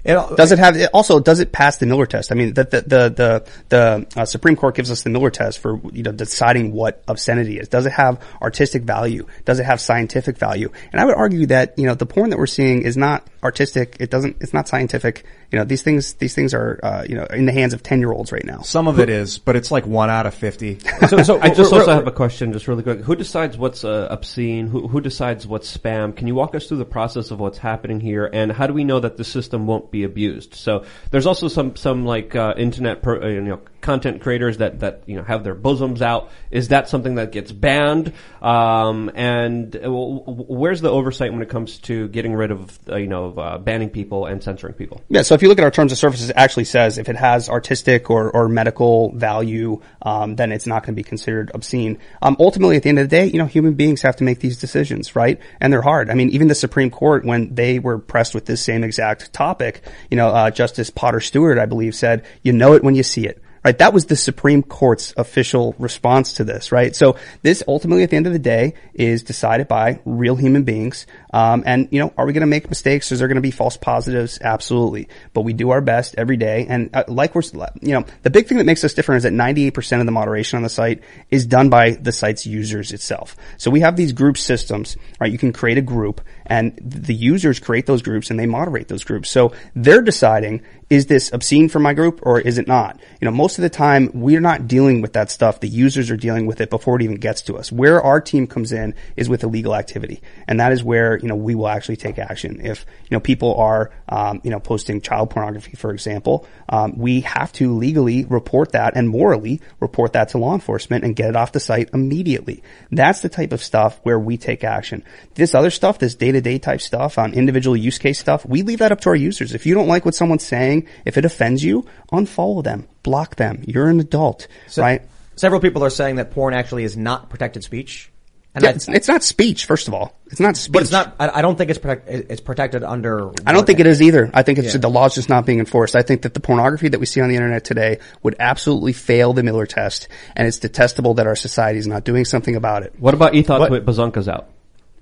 It, 0.07 0.37
Does 0.37 0.53
it 0.53 0.59
have 0.59 0.77
it 0.77 0.91
also? 0.93 1.21
Does 1.21 1.41
it 1.41 1.53
pass 1.53 1.77
the 1.79 1.87
Miller 1.87 2.07
test? 2.07 2.31
I 2.31 2.35
mean, 2.35 2.55
the 2.55 2.65
the 2.65 2.81
the 2.81 3.09
the, 3.09 3.51
the 3.69 4.21
uh, 4.21 4.25
Supreme 4.25 4.57
Court 4.57 4.75
gives 4.75 4.91
us 4.91 5.03
the 5.03 5.11
Miller 5.11 5.31
test 5.31 5.59
for 5.59 5.81
you 5.93 6.03
know 6.03 6.13
deciding 6.13 6.73
what 6.73 7.03
obscenity 7.09 7.59
is. 7.59 7.69
Does 7.69 7.87
it 7.87 7.93
have 7.93 8.23
artistic 8.41 8.83
value? 8.83 9.27
Does 9.45 9.59
it 9.59 9.65
have 9.65 9.81
scientific 9.81 10.39
value? 10.39 10.71
And 10.93 11.01
I 11.01 11.05
would 11.05 11.17
argue 11.17 11.47
that 11.47 11.79
you 11.79 11.87
know 11.87 11.95
the 11.95 12.07
porn 12.07 12.31
that 12.31 12.39
we're 12.39 12.47
seeing 12.47 12.83
is 12.83 12.97
not 12.97 13.27
artistic. 13.43 13.97
It 14.01 14.11
doesn't. 14.11 14.37
It's 14.41 14.55
not 14.55 14.69
scientific. 14.69 15.25
You 15.57 15.61
know 15.63 15.65
these 15.65 15.83
things. 15.83 16.13
These 16.13 16.35
things 16.35 16.53
are 16.53 16.79
uh, 16.83 17.07
you 17.09 17.15
know 17.15 17.25
in 17.31 17.47
the 17.47 17.53
hands 17.53 17.73
of 17.73 17.83
ten 17.83 17.99
year 17.99 18.13
olds 18.13 18.31
right 18.31 18.45
now. 18.45 18.61
Some 18.61 18.89
of 18.89 19.01
it 19.01 19.09
is, 19.09 19.39
but 19.39 19.57
it's 19.57 19.71
like 19.71 19.87
one 19.87 20.11
out 20.11 20.27
of 20.27 20.35
50. 20.35 20.81
so, 21.09 21.23
so 21.23 21.41
I 21.43 21.49
just 21.49 21.73
also 21.73 21.93
have 21.93 22.07
a 22.07 22.13
question, 22.13 22.53
just 22.53 22.69
really 22.69 22.83
quick. 22.83 23.01
Who 23.01 23.17
decides 23.17 23.57
what's 23.57 23.83
uh, 23.83 24.07
obscene? 24.11 24.67
Who, 24.67 24.87
who 24.87 25.01
decides 25.01 25.47
what's 25.47 25.75
spam? 25.75 26.15
Can 26.15 26.27
you 26.27 26.35
walk 26.35 26.55
us 26.55 26.67
through 26.67 26.77
the 26.77 26.85
process 26.85 27.31
of 27.31 27.41
what's 27.41 27.57
happening 27.57 28.01
here, 28.01 28.29
and 28.31 28.53
how 28.53 28.67
do 28.67 28.75
we 28.75 28.85
know 28.85 29.01
that 29.01 29.17
the 29.17 29.25
system 29.25 29.67
won't 29.67 29.91
be 29.91 30.05
abused? 30.05 30.53
So 30.53 30.85
there's 31.11 31.25
also 31.25 31.49
some 31.49 31.75
some 31.75 32.05
like 32.05 32.37
uh, 32.37 32.53
internet 32.59 33.01
per, 33.01 33.23
uh, 33.23 33.29
you 33.29 33.41
know 33.41 33.61
content 33.87 34.21
creators 34.21 34.59
that 34.59 34.81
that 34.81 35.03
you 35.07 35.17
know 35.17 35.23
have 35.23 35.45
their 35.45 35.55
bosoms 35.55 36.03
out. 36.03 36.31
Is 36.51 36.69
that 36.69 36.89
something 36.89 37.15
that 37.15 37.31
gets 37.31 37.53
banned? 37.53 38.13
Um, 38.43 39.13
and 39.15 39.75
uh, 39.77 39.89
where's 39.89 40.81
the 40.81 40.91
oversight 40.91 41.33
when 41.33 41.41
it 41.41 41.49
comes 41.49 41.79
to 41.91 42.09
getting 42.09 42.35
rid 42.35 42.51
of 42.51 42.79
uh, 42.89 42.97
you 42.97 43.07
know 43.07 43.33
uh, 43.35 43.59
banning 43.59 43.91
people 43.91 44.27
and 44.27 44.43
censoring 44.43 44.75
people? 44.75 45.01
Yeah, 45.09 45.23
so 45.23 45.35
if 45.35 45.43
you 45.43 45.49
look 45.49 45.59
at 45.59 45.65
our 45.65 45.71
terms 45.71 45.93
of 45.93 45.99
services, 45.99 46.31
it 46.31 46.37
actually 46.37 46.65
says 46.65 46.99
if 46.99 47.09
it 47.09 47.15
has 47.15 47.49
artistic 47.49 48.11
or, 48.11 48.29
or 48.33 48.49
medical 48.49 49.13
value, 49.13 49.81
um, 50.03 50.35
then 50.35 50.51
it's 50.51 50.67
not 50.67 50.83
going 50.83 50.95
to 50.95 51.01
be 51.01 51.05
considered 51.05 51.53
obscene. 51.55 51.99
Um, 52.21 52.37
ultimately, 52.41 52.77
at 52.77 52.83
the 52.83 52.89
end 52.89 52.99
of 52.99 53.09
the 53.09 53.17
day, 53.17 53.27
you 53.27 53.39
know, 53.39 53.47
human 53.47 53.75
beings 53.75 54.03
have 54.03 54.17
to 54.17 54.25
make 54.25 54.41
these 54.41 54.59
decisions, 54.59 55.15
right? 55.15 55.39
And 55.61 55.73
they're 55.73 55.81
hard. 55.81 56.11
I 56.11 56.15
mean, 56.15 56.31
even 56.31 56.49
the 56.49 56.57
Supreme 56.57 56.91
Court, 56.91 57.25
when 57.25 57.55
they 57.55 57.79
were 57.79 57.99
pressed 57.99 58.35
with 58.35 58.47
this 58.47 58.61
same 58.61 58.83
exact 58.83 59.33
topic, 59.33 59.83
you 60.11 60.17
know, 60.17 60.31
uh, 60.31 60.51
Justice 60.51 60.91
Potter 60.91 61.21
Stewart, 61.21 61.59
I 61.59 61.67
believe, 61.67 61.95
said, 61.95 62.25
"You 62.43 62.53
know 62.53 62.75
it 62.75 62.83
when 62.83 62.97
you 62.97 63.05
see 63.05 63.27
it." 63.27 63.41
Right, 63.67 63.79
that 63.79 63.93
was 63.93 64.07
the 64.07 64.15
Supreme 64.15 64.63
Court's 64.63 65.13
official 65.17 65.75
response 65.81 66.35
to 66.35 66.45
this, 66.45 66.71
right? 66.71 66.95
So 66.95 67.17
this 67.43 67.65
ultimately, 67.67 68.05
at 68.05 68.11
the 68.11 68.17
end 68.17 68.29
of 68.29 68.33
the 68.33 68.39
day, 68.39 68.75
is 68.95 69.25
decided 69.25 69.67
by 69.67 69.99
real 70.05 70.37
human 70.37 70.63
beings. 70.63 71.05
Um, 71.37 71.65
and 71.67 71.89
you 71.91 72.01
know, 72.01 72.15
are 72.17 72.25
we 72.25 72.33
going 72.33 72.41
to 72.41 72.47
make 72.47 72.71
mistakes? 72.71 73.13
Is 73.13 73.19
there 73.19 73.29
going 73.29 73.37
to 73.37 73.43
be 73.43 73.51
false 73.51 73.77
positives? 73.77 74.39
Absolutely. 74.41 75.11
But 75.35 75.43
we 75.43 75.53
do 75.53 75.69
our 75.69 75.83
best 75.83 76.15
every 76.17 76.39
day. 76.39 76.65
And 76.67 76.89
uh, 76.97 77.05
like 77.09 77.35
we're, 77.35 77.43
you 77.83 77.93
know, 77.93 78.07
the 78.23 78.31
big 78.31 78.47
thing 78.47 78.57
that 78.57 78.65
makes 78.65 78.83
us 78.85 78.95
different 78.95 79.19
is 79.19 79.23
that 79.25 79.35
98% 79.35 80.01
of 80.01 80.07
the 80.07 80.13
moderation 80.13 80.57
on 80.57 80.63
the 80.63 80.71
site 80.71 81.03
is 81.31 81.45
done 81.45 81.69
by 81.69 81.91
the 81.91 82.11
site's 82.11 82.47
users 82.47 82.91
itself. 82.91 83.37
So 83.59 83.71
we 83.71 83.81
have 83.81 83.97
these 83.97 84.13
group 84.13 84.39
systems, 84.39 84.97
right? 85.21 85.31
You 85.31 85.37
can 85.37 85.53
create 85.53 85.77
a 85.77 85.83
group 85.83 86.23
and 86.47 86.75
the 86.83 87.13
users 87.13 87.61
create 87.61 87.85
those 87.85 88.01
groups 88.01 88.31
and 88.31 88.41
they 88.41 88.47
moderate 88.47 88.89
those 88.89 89.05
groups. 89.05 89.31
So 89.31 89.53
they're 89.75 90.01
deciding, 90.01 90.63
is 90.89 91.05
this 91.07 91.33
obscene 91.33 91.69
for 91.69 91.81
my 91.81 91.93
group 91.93 92.21
or 92.23 92.41
is 92.41 92.57
it 92.57 92.67
not? 92.67 92.99
You 93.21 93.27
know, 93.27 93.33
most 93.33 93.59
of 93.59 93.63
the 93.63 93.69
time 93.69 94.11
we're 94.15 94.41
not 94.41 94.69
dealing 94.69 95.03
with 95.03 95.15
that 95.15 95.31
stuff. 95.31 95.61
The 95.61 95.69
users 95.69 96.11
are 96.11 96.17
dealing 96.17 96.47
with 96.47 96.63
it 96.63 96.71
before 96.71 96.97
it 96.97 97.03
even 97.03 97.17
gets 97.17 97.43
to 97.43 97.57
us. 97.57 97.71
Where 97.71 98.01
our 98.01 98.21
team 98.21 98.47
comes 98.47 98.73
in 98.73 98.95
is 99.17 99.29
with 99.29 99.43
illegal 99.43 99.75
activity. 99.75 100.23
And 100.47 100.61
that 100.61 100.73
is 100.73 100.83
where, 100.83 101.19
you 101.27 101.31
know, 101.31 101.35
we 101.35 101.57
will 101.57 101.67
actually 101.67 101.97
take 101.97 102.21
action. 102.21 102.61
If, 102.63 102.87
you 103.11 103.17
know, 103.17 103.19
people 103.19 103.57
are, 103.57 103.91
um, 104.09 104.41
you 104.45 104.51
know, 104.53 104.61
posting 104.61 105.01
child 105.01 105.31
pornography, 105.31 105.73
for 105.73 105.91
example, 105.91 106.47
um, 106.69 106.97
we 106.97 107.23
have 107.23 107.53
to 107.55 107.75
legally 107.75 108.25
report 108.27 108.71
that 108.73 108.95
and 108.95 109.09
morally 109.09 109.61
report 109.81 110.13
that 110.13 110.29
to 110.29 110.39
law 110.39 110.55
enforcement 110.55 111.03
and 111.03 111.17
get 111.17 111.31
it 111.31 111.35
off 111.35 111.51
the 111.51 111.59
site 111.59 111.91
immediately. 111.93 112.63
That's 112.93 113.23
the 113.23 113.29
type 113.29 113.53
of 113.53 113.61
stuff 113.61 113.99
where 114.05 114.21
we 114.21 114.37
take 114.37 114.63
action. 114.63 115.03
This 115.35 115.53
other 115.53 115.71
stuff, 115.71 115.99
this 115.99 116.15
day 116.15 116.31
to 116.31 116.41
day 116.41 116.61
type 116.61 116.81
stuff 116.81 117.19
on 117.19 117.35
individual 117.35 117.77
use 117.77 117.99
case 117.99 118.21
stuff, 118.21 118.47
we 118.47 118.63
leave 118.63 118.79
that 118.79 118.93
up 118.93 119.01
to 119.01 119.09
our 119.09 119.17
users. 119.17 119.53
If 119.53 119.67
you 119.67 119.75
don't 119.75 119.89
like 119.89 120.05
what 120.05 120.15
someone's 120.15 120.45
saying, 120.47 120.87
if 121.05 121.19
it 121.19 121.25
offends 121.25 121.65
you, 121.65 121.87
unfollow 122.13 122.63
them, 122.63 122.87
block 123.03 123.35
them. 123.35 123.65
You're 123.67 123.89
an 123.89 123.99
adult, 123.99 124.47
So- 124.69 124.83
right? 124.83 125.03
Several 125.35 125.61
people 125.61 125.85
are 125.85 125.91
saying 125.91 126.17
that 126.17 126.31
porn 126.31 126.55
actually 126.55 126.85
is 126.85 126.97
not 126.97 127.31
protected 127.31 127.65
speech. 127.65 128.13
And 128.57 128.65
Yeah, 128.65 128.71
it's, 128.71 128.89
it's 128.89 129.07
not 129.07 129.23
speech, 129.23 129.67
first 129.67 129.87
of 129.87 129.93
all. 129.93 130.19
It's 130.29 130.41
not 130.41 130.57
speech. 130.57 130.73
but 130.73 130.83
it's 130.83 130.91
not. 130.91 131.15
I, 131.21 131.29
I 131.29 131.43
don't 131.43 131.59
think 131.59 131.69
it's 131.69 131.79
protect, 131.79 132.09
it's 132.09 132.41
protected 132.41 132.83
under. 132.83 133.31
I 133.47 133.53
don't 133.53 133.67
think 133.67 133.81
it 133.81 133.87
is 133.87 134.01
either. 134.01 134.31
I 134.33 134.43
think 134.45 134.59
it's 134.59 134.73
Yeah. 134.73 134.81
the 134.81 134.89
law's 134.89 135.15
just 135.15 135.29
not 135.29 135.45
being 135.45 135.59
enforced. 135.59 135.95
I 135.95 136.01
think 136.01 136.23
that 136.23 136.33
the 136.33 136.41
pornography 136.41 136.89
that 136.89 136.99
we 136.99 137.05
see 137.05 137.21
on 137.21 137.29
the 137.29 137.35
internet 137.35 137.65
today 137.65 137.99
would 138.23 138.35
absolutely 138.41 138.95
fail 138.95 139.35
the 139.35 139.43
Miller 139.43 139.67
test, 139.67 140.09
and 140.35 140.49
it's 140.49 140.59
detestable 140.59 141.15
that 141.15 141.27
our 141.27 141.37
society 141.37 141.79
is 141.79 141.87
not 141.87 142.05
doing 142.05 142.25
something 142.25 142.57
about 142.57 142.83
it. 142.83 142.95
What 142.99 143.13
about 143.13 143.35
e-thoughts 143.35 143.71
with 143.71 143.85
bazunkas 143.85 144.27
out? 144.27 144.49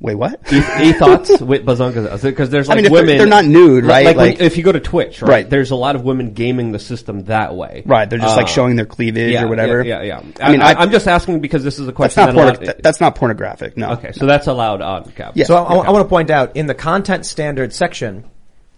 Wait, 0.05 0.16
what? 0.16 0.38
E 0.52 0.92
thoughts 0.92 1.30
with 1.40 1.64
bazunkas 1.64 2.07
out 2.11 2.20
because 2.20 2.50
there's 2.50 2.68
I 2.68 2.74
like 2.74 2.76
mean, 2.76 2.84
if 2.86 2.92
they're- 2.92 3.00
women. 3.02 3.16
they're 3.18 3.26
not 3.26 3.46
nude, 3.46 3.84
right? 3.86 4.05
Like, 4.05 4.16
when- 4.18 4.26
Like- 4.32 4.40
if 4.42 4.59
you 4.59 4.62
go 4.62 4.70
to 4.72 4.78
Twitch, 4.80 5.22
right, 5.22 5.28
Right. 5.30 5.50
There's 5.50 5.70
a 5.70 5.76
lot 5.76 5.96
of 5.96 6.05
women 6.05 6.34
gaming 6.34 6.72
the 6.72 6.78
system 6.78 7.24
that 7.24 7.55
way. 7.55 7.82
Right, 7.86 8.09
they're 8.11 8.18
just 8.18 8.36
like 8.36 8.44
Uh, 8.44 8.50
showing 8.50 8.76
their 8.76 8.84
cleavage 8.84 9.32
yeah, 9.32 9.44
or 9.44 9.48
whatever. 9.48 9.82
Yeah, 9.82 10.02
yeah. 10.02 10.20
yeah. 10.22 10.46
I 10.46 10.52
mean, 10.52 10.61
I, 10.61 10.72
I- 10.74 10.82
am 10.82 10.90
just 10.90 11.09
asking 11.09 11.40
because 11.40 11.64
this 11.64 11.78
is 11.78 11.82
a 11.82 11.86
That's 11.86 11.96
question 11.96 12.20
not 12.20 12.26
that 12.26 12.34
porno- 12.34 12.50
lot- 12.50 12.61
that- 12.66 12.82
that's 12.82 13.00
not 13.00 13.14
pornographic. 13.14 13.76
No. 13.78 13.92
Okay, 13.92 14.12
so 14.12 14.26
that's 14.26 14.46
allowed 14.46 14.82
on 14.82 15.11
Gab. 15.16 15.36
Yeah. 15.36 15.46
So 15.46 15.57
I, 15.57 15.74
I 15.86 15.90
want 15.90 16.05
to 16.05 16.09
point 16.09 16.28
out 16.30 16.55
in 16.57 16.66
the 16.66 16.74
content 16.74 17.24
standard 17.24 17.72
section, 17.72 18.24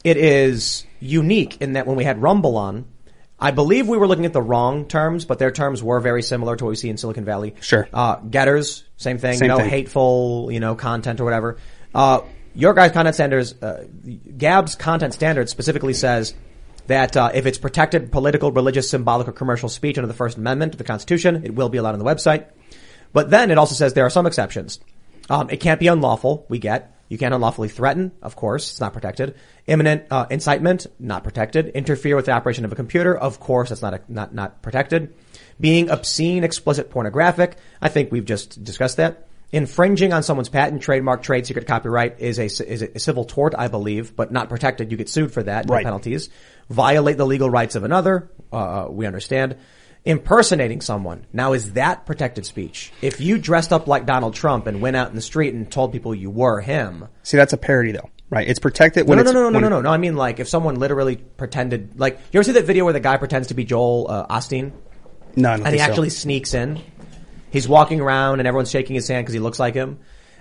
it 0.05 0.17
is 0.17 0.85
unique 1.01 1.61
in 1.61 1.73
that 1.73 1.89
when 1.89 1.97
we 1.97 2.05
had 2.05 2.23
Rumble 2.23 2.57
on, 2.57 2.85
I 3.39 3.51
believe 3.51 3.89
we 3.89 3.99
were 3.99 4.07
looking 4.07 4.25
at 4.27 4.33
the 4.33 4.41
wrong 4.41 4.87
terms, 4.87 5.25
but 5.25 5.39
their 5.39 5.51
terms 5.51 5.83
were 5.83 6.01
very 6.01 6.23
similar 6.23 6.55
to 6.57 6.65
what 6.65 6.71
we 6.71 6.77
see 6.77 6.89
in 6.89 6.97
Silicon 6.97 7.25
Valley. 7.25 7.55
Sure. 7.61 7.87
Uh, 7.93 8.17
Gettr's, 8.17 8.85
same 8.97 9.19
thing. 9.19 9.39
Same 9.39 9.49
no 9.49 9.59
thing. 9.59 9.69
hateful, 9.69 10.49
you 10.51 10.61
know, 10.61 10.75
content 10.75 11.21
or 11.21 11.25
whatever. 11.25 11.59
Uh, 11.95 12.21
your 12.55 12.75
guys' 12.75 12.93
content 12.93 13.15
standards, 13.15 13.61
uh, 13.63 13.87
Gab's 14.37 14.75
content 14.75 15.13
standard 15.13 15.49
specifically 15.49 15.93
says 15.93 16.35
that 16.87 17.17
uh, 17.17 17.31
if 17.35 17.47
it's 17.47 17.59
protected 17.59 18.11
political, 18.11 18.53
religious, 18.53 18.89
symbolic, 18.89 19.29
or 19.29 19.33
commercial 19.33 19.69
speech 19.69 19.99
under 19.99 20.09
the 20.09 20.15
First 20.15 20.39
Amendment 20.39 20.73
of 20.73 20.79
the 20.79 20.85
Constitution, 20.85 21.45
it 21.45 21.55
will 21.55 21.69
be 21.69 21.79
allowed 21.79 21.93
on 21.93 21.99
the 21.99 22.05
website. 22.05 22.47
But 23.13 23.31
then 23.31 23.51
it 23.51 23.59
also 23.59 23.75
says 23.75 23.95
there 23.95 24.07
are 24.07 24.11
some 24.11 24.27
exceptions. 24.27 24.81
Um, 25.29 25.51
it 25.51 25.59
can't 25.59 25.81
be 25.81 25.89
unlawful. 25.89 26.47
We 26.49 26.59
get 26.59 26.97
you 27.09 27.19
can't 27.19 27.35
unlawfully 27.35 27.69
threaten. 27.69 28.13
Of 28.21 28.37
course, 28.37 28.71
it's 28.71 28.81
not 28.81 28.93
protected. 28.93 29.37
Imminent 29.67 30.05
uh, 30.11 30.27
incitement, 30.31 30.87
not 30.99 31.23
protected. 31.23 31.69
Interfere 31.69 32.17
with 32.17 32.27
the 32.27 32.33
operation 32.33 32.65
of 32.65 32.73
a 32.73 32.77
computer. 32.77 33.17
Of 33.17 33.39
course, 33.39 33.69
that's 33.69 33.83
not 33.83 33.95
a, 33.95 34.01
not 34.09 34.35
not 34.35 34.63
protected. 34.63 35.15
Being 35.59 35.89
obscene, 35.91 36.45
explicit, 36.45 36.91
pornographic. 36.91 37.57
I 37.81 37.89
think 37.89 38.13
we've 38.13 38.25
just 38.25 38.63
discussed 38.63 38.99
that. 38.99 39.27
Infringing 39.53 40.13
on 40.13 40.23
someone's 40.23 40.49
patent, 40.49 40.83
trademark, 40.83 41.23
trade 41.23 41.47
secret, 41.47 41.67
copyright 41.67 42.21
is 42.21 42.39
a, 42.39 42.45
is 42.45 42.83
a 42.83 42.99
civil 42.99 43.25
tort, 43.25 43.55
I 43.57 43.69
believe, 43.69 44.15
but 44.17 44.33
not 44.33 44.49
protected. 44.49 44.91
You 44.91 44.97
get 44.97 45.09
sued 45.09 45.33
for 45.33 45.43
that. 45.45 45.67
No 45.67 45.75
Right. 45.75 45.85
penalties. 45.85 46.29
Violate 46.69 47.17
the 47.17 47.27
legal 47.27 47.49
rights 47.49 47.77
of 47.77 47.85
another. 47.85 48.29
Uh, 48.53 48.87
we 48.91 49.07
understand. 49.07 49.57
Impersonating 50.05 50.81
someone. 50.81 51.27
Now 51.33 51.53
is 51.53 51.73
that 51.73 52.07
protected 52.07 52.45
speech? 52.45 52.93
If 53.03 53.21
you 53.21 53.39
dressed 53.39 53.73
up 53.73 53.87
like 53.87 54.05
Donald 54.07 54.35
Trump 54.35 54.67
and 54.67 54.81
went 54.81 54.97
out 54.97 55.09
in 55.11 55.17
the 55.17 55.23
street 55.23 55.55
and 55.55 55.71
told 55.71 55.93
people 55.93 56.15
you 56.15 56.31
were 56.31 56.61
him. 56.61 57.07
See, 57.23 57.37
that's 57.37 57.53
a 57.53 57.57
parody 57.57 57.93
though, 57.93 58.11
right? 58.31 58.47
It's 58.47 58.61
protected 58.61 59.09
when 59.09 59.17
no, 59.17 59.23
it's 59.23 59.33
no, 59.33 59.43
no, 59.43 59.49
no, 59.49 59.55
when 59.55 59.63
no, 59.63 59.69
no, 59.69 59.81
no. 59.81 59.91
I 59.91 59.97
mean 59.97 60.17
like 60.17 60.39
if 60.39 60.49
someone 60.49 60.77
literally 60.77 61.17
pretended, 61.17 61.99
like, 61.99 62.21
you 62.31 62.39
ever 62.39 62.45
see 62.45 62.53
that 62.53 62.67
video 62.67 62.85
where 62.85 62.93
the 62.93 63.01
guy 63.01 63.17
pretends 63.17 63.49
to 63.49 63.55
be 63.55 63.65
Joel 63.65 64.07
uh, 64.09 64.27
Osteen? 64.29 64.73
No, 65.37 65.51
I 65.51 65.57
don't 65.57 65.67
And 65.67 65.75
he 65.75 65.79
think 65.79 65.87
so. 65.87 65.91
actually 65.93 66.11
sneaks 66.11 66.55
in. 66.55 66.81
He's 67.51 67.69
walking 67.69 68.01
around 68.01 68.39
and 68.41 68.49
everyone's 68.49 68.71
shaking 68.71 68.95
his 68.97 69.07
hand 69.09 69.25
because 69.25 69.35
he 69.35 69.39
looks 69.41 69.59
like 69.59 69.75
him. 69.75 69.99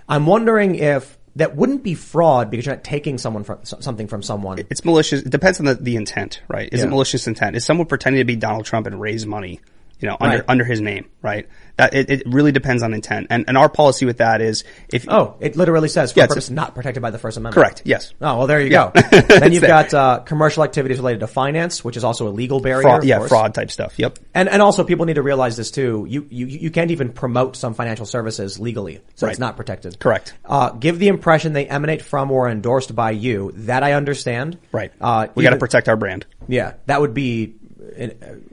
I'm 0.09 0.25
wondering 0.25 0.75
if 0.75 1.17
that 1.35 1.55
wouldn't 1.55 1.83
be 1.83 1.93
fraud 1.95 2.49
because 2.49 2.65
you're 2.65 2.75
not 2.75 2.83
taking 2.83 3.17
someone 3.17 3.43
from 3.43 3.59
something 3.63 4.07
from 4.07 4.23
someone. 4.23 4.59
It's 4.69 4.85
malicious. 4.85 5.21
It 5.21 5.29
depends 5.29 5.59
on 5.59 5.65
the, 5.65 5.75
the 5.75 5.95
intent, 5.97 6.41
right? 6.47 6.69
Is 6.71 6.79
Yeah. 6.79 6.87
it 6.87 6.89
malicious 6.89 7.27
intent? 7.27 7.55
Is 7.55 7.65
someone 7.65 7.87
pretending 7.87 8.19
to 8.21 8.25
be 8.25 8.35
Donald 8.35 8.65
Trump 8.65 8.87
and 8.87 8.99
raise 8.99 9.25
money, 9.25 9.59
you 10.05 10.11
know, 10.11 10.17
under 10.21 10.37
Right. 10.37 10.45
under 10.47 10.63
his 10.63 10.81
name, 10.81 11.05
right? 11.23 11.47
That 11.77 11.93
it, 11.95 12.09
it 12.11 12.23
really 12.27 12.51
depends 12.51 12.83
on 12.83 12.93
intent. 12.93 13.27
And 13.31 13.45
and 13.47 13.57
our 13.57 13.69
policy 13.69 14.05
with 14.05 14.17
that 14.19 14.39
is 14.39 14.63
if 14.93 15.09
Oh, 15.09 15.33
it 15.39 15.55
literally 15.57 15.89
says 15.89 16.11
for 16.13 16.19
Yeah, 16.19 16.27
purpose 16.27 16.51
not 16.51 16.75
protected 16.75 17.01
by 17.01 17.09
the 17.09 17.17
First 17.17 17.37
Amendment. 17.37 17.55
Correct, 17.55 17.81
yes. 17.85 18.13
Oh 18.21 18.37
well, 18.37 18.47
there 18.47 18.61
you 18.61 18.69
Yeah. 18.69 18.91
go. 18.93 19.19
then 19.39 19.51
you've 19.55 19.63
got 19.63 19.91
uh, 19.95 20.19
commercial 20.19 20.63
activities 20.63 20.99
related 20.99 21.21
to 21.21 21.27
finance, 21.27 21.83
which 21.83 21.97
is 21.97 22.03
also 22.03 22.27
a 22.27 22.29
legal 22.29 22.59
barrier. 22.59 22.83
fraud, 22.83 23.03
yeah, 23.03 23.17
course. 23.17 23.29
fraud 23.29 23.53
type 23.55 23.71
stuff. 23.71 23.95
Yep. 23.97 24.19
And 24.35 24.47
and 24.47 24.61
also 24.61 24.83
people 24.83 25.05
need 25.07 25.15
to 25.15 25.23
realize 25.23 25.57
this 25.57 25.71
too. 25.71 26.05
You 26.07 26.27
you 26.29 26.45
you 26.45 26.69
can't 26.69 26.91
even 26.91 27.09
promote 27.11 27.55
some 27.55 27.73
financial 27.73 28.05
services 28.05 28.59
legally, 28.59 29.01
so 29.15 29.25
Right. 29.25 29.31
it's 29.31 29.39
not 29.39 29.57
protected. 29.57 29.97
Correct. 29.99 30.33
Uh, 30.45 30.69
give 30.69 30.99
the 30.99 31.07
impression 31.07 31.53
they 31.53 31.65
emanate 31.65 32.03
from 32.03 32.29
or 32.29 32.47
are 32.47 32.51
endorsed 32.51 32.95
by 32.95 33.09
you. 33.11 33.51
That 33.55 33.81
I 33.81 33.93
understand. 33.93 34.59
Right. 34.71 34.91
Uh, 35.01 35.27
we 35.35 35.43
got 35.43 35.49
to 35.49 35.57
protect 35.57 35.89
our 35.89 35.95
brand. 35.97 36.25
Yeah, 36.47 36.73
that 36.85 37.01
would 37.01 37.13
be, 37.15 37.55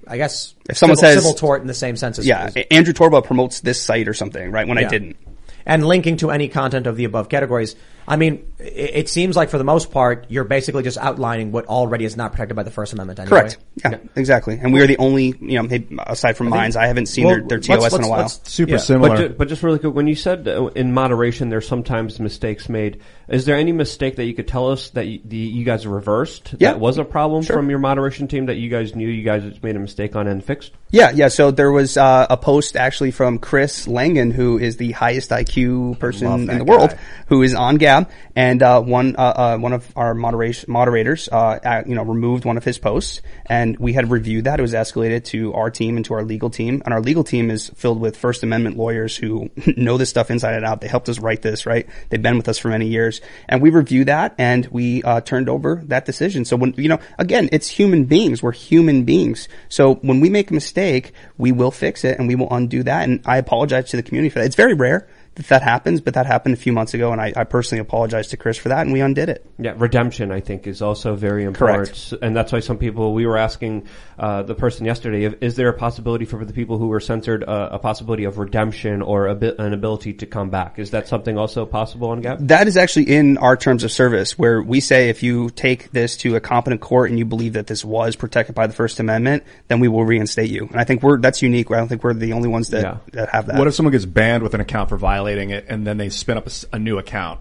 I 0.06 0.16
guess, 0.16 0.54
If 0.68 0.78
someone 0.78 0.96
civil, 0.96 1.10
says- 1.10 1.22
civil 1.22 1.34
tort 1.34 1.62
in 1.62 1.66
the 1.66 1.74
same 1.74 1.96
sense 1.96 2.18
as 2.18 2.26
Yeah, 2.26 2.50
as- 2.54 2.64
Andrew 2.70 2.92
Torba 2.92 3.24
promotes 3.24 3.60
this 3.60 3.80
site 3.80 4.08
or 4.08 4.14
something, 4.14 4.50
right? 4.50 4.66
When 4.66 4.78
I 4.78 4.84
didn't. 4.84 5.16
and 5.64 5.86
linking 5.86 6.16
to 6.18 6.30
any 6.30 6.48
content 6.48 6.86
of 6.86 6.96
the 6.96 7.04
above 7.04 7.28
categories. 7.28 7.76
I 8.06 8.16
mean, 8.16 8.46
it, 8.58 8.90
it 8.94 9.08
seems 9.08 9.36
like 9.36 9.48
for 9.50 9.58
the 9.58 9.64
most 9.64 9.90
part, 9.90 10.26
you're 10.28 10.44
basically 10.44 10.82
just 10.82 10.98
outlining 10.98 11.52
what 11.52 11.66
already 11.66 12.04
is 12.04 12.16
not 12.16 12.32
protected 12.32 12.56
by 12.56 12.62
the 12.64 12.70
First 12.70 12.92
Amendment. 12.92 13.20
Anyway. 13.20 13.30
Correct. 13.40 13.58
Yeah, 13.84 13.98
exactly. 14.16 14.58
And 14.60 14.72
we 14.72 14.80
are 14.80 14.86
the 14.86 14.98
only, 14.98 15.34
you 15.40 15.62
know, 15.62 15.68
aside 16.06 16.36
from 16.36 16.48
Minds, 16.48 16.76
I 16.76 16.86
haven't 16.86 17.06
seen 17.06 17.26
well, 17.26 17.34
their, 17.46 17.58
their 17.58 17.58
let's- 17.58 17.66
TOS 17.66 17.92
in 17.92 17.98
let's- 17.98 18.06
a 18.06 18.10
while. 18.10 18.20
let's- 18.22 18.40
Super 18.44 18.72
Yeah. 18.72 18.78
similar. 18.78 19.08
But, 19.10 19.16
ju- 19.18 19.34
but 19.38 19.48
just 19.48 19.62
really 19.62 19.78
quick, 19.78 19.94
when 19.94 20.06
you 20.06 20.14
said 20.14 20.46
uh, 20.48 20.66
in 20.74 20.92
moderation, 20.92 21.48
there's 21.48 21.66
sometimes 21.68 22.18
mistakes 22.20 22.68
made. 22.68 23.00
Is 23.28 23.44
there 23.46 23.56
any 23.56 23.72
mistake 23.72 24.16
that 24.16 24.24
you 24.24 24.34
could 24.34 24.48
tell 24.48 24.70
us 24.70 24.90
that 24.90 25.06
you, 25.06 25.20
the, 25.24 25.36
you 25.36 25.64
guys 25.64 25.86
reversed 25.86 26.54
Yeah. 26.58 26.72
that 26.72 26.80
was 26.80 26.98
a 26.98 27.04
problem 27.04 27.42
Sure. 27.44 27.56
from 27.56 27.70
your 27.70 27.78
moderation 27.78 28.28
team 28.28 28.46
that 28.46 28.56
you 28.56 28.68
guys 28.68 28.94
knew 28.94 29.08
you 29.08 29.22
guys 29.22 29.42
made 29.62 29.76
a 29.76 29.78
mistake 29.78 30.16
on 30.16 30.26
and 30.26 30.44
fixed? 30.44 30.72
Yeah, 30.90 31.10
yeah. 31.12 31.28
So 31.28 31.50
there 31.50 31.72
was 31.72 31.96
uh, 31.96 32.26
a 32.28 32.36
post 32.36 32.76
actually 32.76 33.10
from 33.12 33.38
Chris 33.38 33.88
Langan, 33.88 34.30
who 34.32 34.58
is 34.58 34.76
the 34.76 34.92
highest 34.92 35.30
IQ 35.30 35.98
person 35.98 36.30
in 36.32 36.46
that 36.46 36.58
the 36.58 36.64
world, 36.64 36.94
who 37.28 37.42
is 37.42 37.54
on 37.54 37.76
Gab, 37.92 38.10
and 38.34 38.62
uh, 38.62 38.80
one 38.80 39.16
uh, 39.16 39.22
uh, 39.22 39.58
one 39.58 39.72
of 39.72 39.92
our 39.96 40.14
moderators, 40.14 41.28
uh, 41.30 41.36
uh, 41.36 41.82
you 41.86 41.94
know, 41.94 42.02
removed 42.02 42.44
one 42.44 42.56
of 42.56 42.64
his 42.64 42.78
posts, 42.78 43.20
and 43.46 43.78
we 43.78 43.92
had 43.92 44.10
reviewed 44.10 44.44
that. 44.44 44.58
It 44.58 44.62
was 44.62 44.72
escalated 44.72 45.24
to 45.26 45.52
our 45.52 45.70
team 45.70 45.96
and 45.96 46.04
to 46.06 46.14
our 46.14 46.24
legal 46.24 46.48
team, 46.48 46.82
and 46.84 46.94
our 46.94 47.00
legal 47.00 47.24
team 47.24 47.50
is 47.50 47.68
filled 47.70 48.00
with 48.00 48.16
First 48.16 48.42
Amendment 48.42 48.76
lawyers 48.76 49.16
who 49.16 49.50
know 49.76 49.98
this 49.98 50.08
stuff 50.08 50.30
inside 50.30 50.54
and 50.54 50.64
out. 50.64 50.80
They 50.80 50.88
helped 50.88 51.08
us 51.08 51.18
write 51.18 51.42
this, 51.42 51.66
right? 51.66 51.86
They've 52.08 52.22
been 52.22 52.36
with 52.36 52.48
us 52.48 52.58
for 52.58 52.68
many 52.68 52.88
years, 52.88 53.20
and 53.48 53.60
we 53.60 53.70
reviewed 53.70 54.08
that, 54.08 54.34
and 54.38 54.66
we 54.66 55.02
uh, 55.02 55.20
turned 55.20 55.48
over 55.48 55.82
that 55.86 56.06
decision. 56.06 56.44
So 56.46 56.56
when 56.56 56.74
you 56.78 56.88
know, 56.88 57.00
again, 57.18 57.50
it's 57.52 57.68
human 57.68 58.04
beings. 58.04 58.42
We're 58.42 58.52
human 58.52 59.04
beings. 59.04 59.48
So 59.68 59.96
when 59.96 60.20
we 60.20 60.30
make 60.30 60.50
a 60.50 60.54
mistake, 60.54 61.12
we 61.36 61.52
will 61.52 61.70
fix 61.70 62.04
it 62.04 62.18
and 62.18 62.26
we 62.26 62.36
will 62.36 62.48
undo 62.50 62.82
that. 62.84 63.08
And 63.08 63.20
I 63.26 63.36
apologize 63.36 63.90
to 63.90 63.96
the 63.96 64.02
community 64.02 64.30
for 64.30 64.38
that. 64.38 64.46
It's 64.46 64.56
very 64.56 64.74
rare 64.74 65.08
that 65.36 65.48
that 65.48 65.62
happens, 65.62 66.00
but 66.00 66.14
that 66.14 66.26
happened 66.26 66.54
a 66.54 66.58
few 66.58 66.72
months 66.72 66.94
ago, 66.94 67.12
and 67.12 67.20
I, 67.20 67.32
I 67.34 67.44
personally 67.44 67.80
apologize 67.80 68.28
to 68.28 68.36
Chris 68.36 68.58
for 68.58 68.68
that, 68.68 68.82
and 68.82 68.92
we 68.92 69.00
undid 69.00 69.28
it. 69.28 69.46
Yeah, 69.58 69.74
redemption 69.76 70.30
I 70.30 70.40
think 70.40 70.66
is 70.66 70.82
also 70.82 71.14
very 71.14 71.44
important, 71.44 71.88
Correct. 71.88 72.14
and 72.22 72.36
that's 72.36 72.52
why 72.52 72.60
some 72.60 72.78
people. 72.78 73.14
We 73.14 73.26
were 73.26 73.38
asking 73.38 73.86
uh, 74.18 74.42
the 74.42 74.54
person 74.54 74.84
yesterday: 74.86 75.24
if, 75.24 75.34
Is 75.42 75.56
there 75.56 75.68
a 75.68 75.72
possibility 75.74 76.24
for 76.24 76.44
the 76.44 76.52
people 76.52 76.78
who 76.78 76.88
were 76.88 77.00
censored 77.00 77.44
uh, 77.44 77.70
a 77.72 77.78
possibility 77.78 78.24
of 78.24 78.38
redemption 78.38 79.02
or 79.02 79.28
a 79.28 79.34
bit, 79.34 79.58
an 79.58 79.72
ability 79.72 80.14
to 80.14 80.26
come 80.26 80.50
back? 80.50 80.78
Is 80.78 80.90
that 80.90 81.08
something 81.08 81.38
also 81.38 81.64
possible 81.66 82.10
on 82.10 82.20
Gab? 82.20 82.46
That 82.48 82.68
is 82.68 82.76
actually 82.76 83.14
in 83.14 83.38
our 83.38 83.56
terms 83.56 83.84
of 83.84 83.92
service, 83.92 84.38
where 84.38 84.60
we 84.62 84.80
say 84.80 85.08
if 85.08 85.22
you 85.22 85.50
take 85.50 85.92
this 85.92 86.16
to 86.18 86.36
a 86.36 86.40
competent 86.40 86.80
court 86.80 87.10
and 87.10 87.18
you 87.18 87.24
believe 87.24 87.54
that 87.54 87.66
this 87.66 87.84
was 87.84 88.16
protected 88.16 88.54
by 88.54 88.66
the 88.66 88.74
First 88.74 89.00
Amendment, 89.00 89.44
then 89.68 89.80
we 89.80 89.88
will 89.88 90.04
reinstate 90.04 90.50
you. 90.50 90.66
And 90.70 90.80
I 90.80 90.84
think 90.84 91.02
we're 91.02 91.18
that's 91.18 91.42
unique. 91.42 91.70
I 91.70 91.76
don't 91.76 91.88
think 91.88 92.04
we're 92.04 92.14
the 92.14 92.32
only 92.34 92.48
ones 92.48 92.68
that 92.68 92.82
Yeah. 92.82 92.96
that 93.12 93.28
have 93.30 93.46
that. 93.46 93.58
What 93.58 93.66
if 93.66 93.74
someone 93.74 93.92
gets 93.92 94.04
banned 94.04 94.42
with 94.42 94.54
an 94.54 94.60
account 94.60 94.88
for 94.88 94.98
violating 95.22 95.50
it, 95.50 95.66
and 95.68 95.86
then 95.86 95.98
they 95.98 96.08
spin 96.08 96.36
up 96.36 96.48
a 96.72 96.78
new 96.78 96.98
account? 96.98 97.40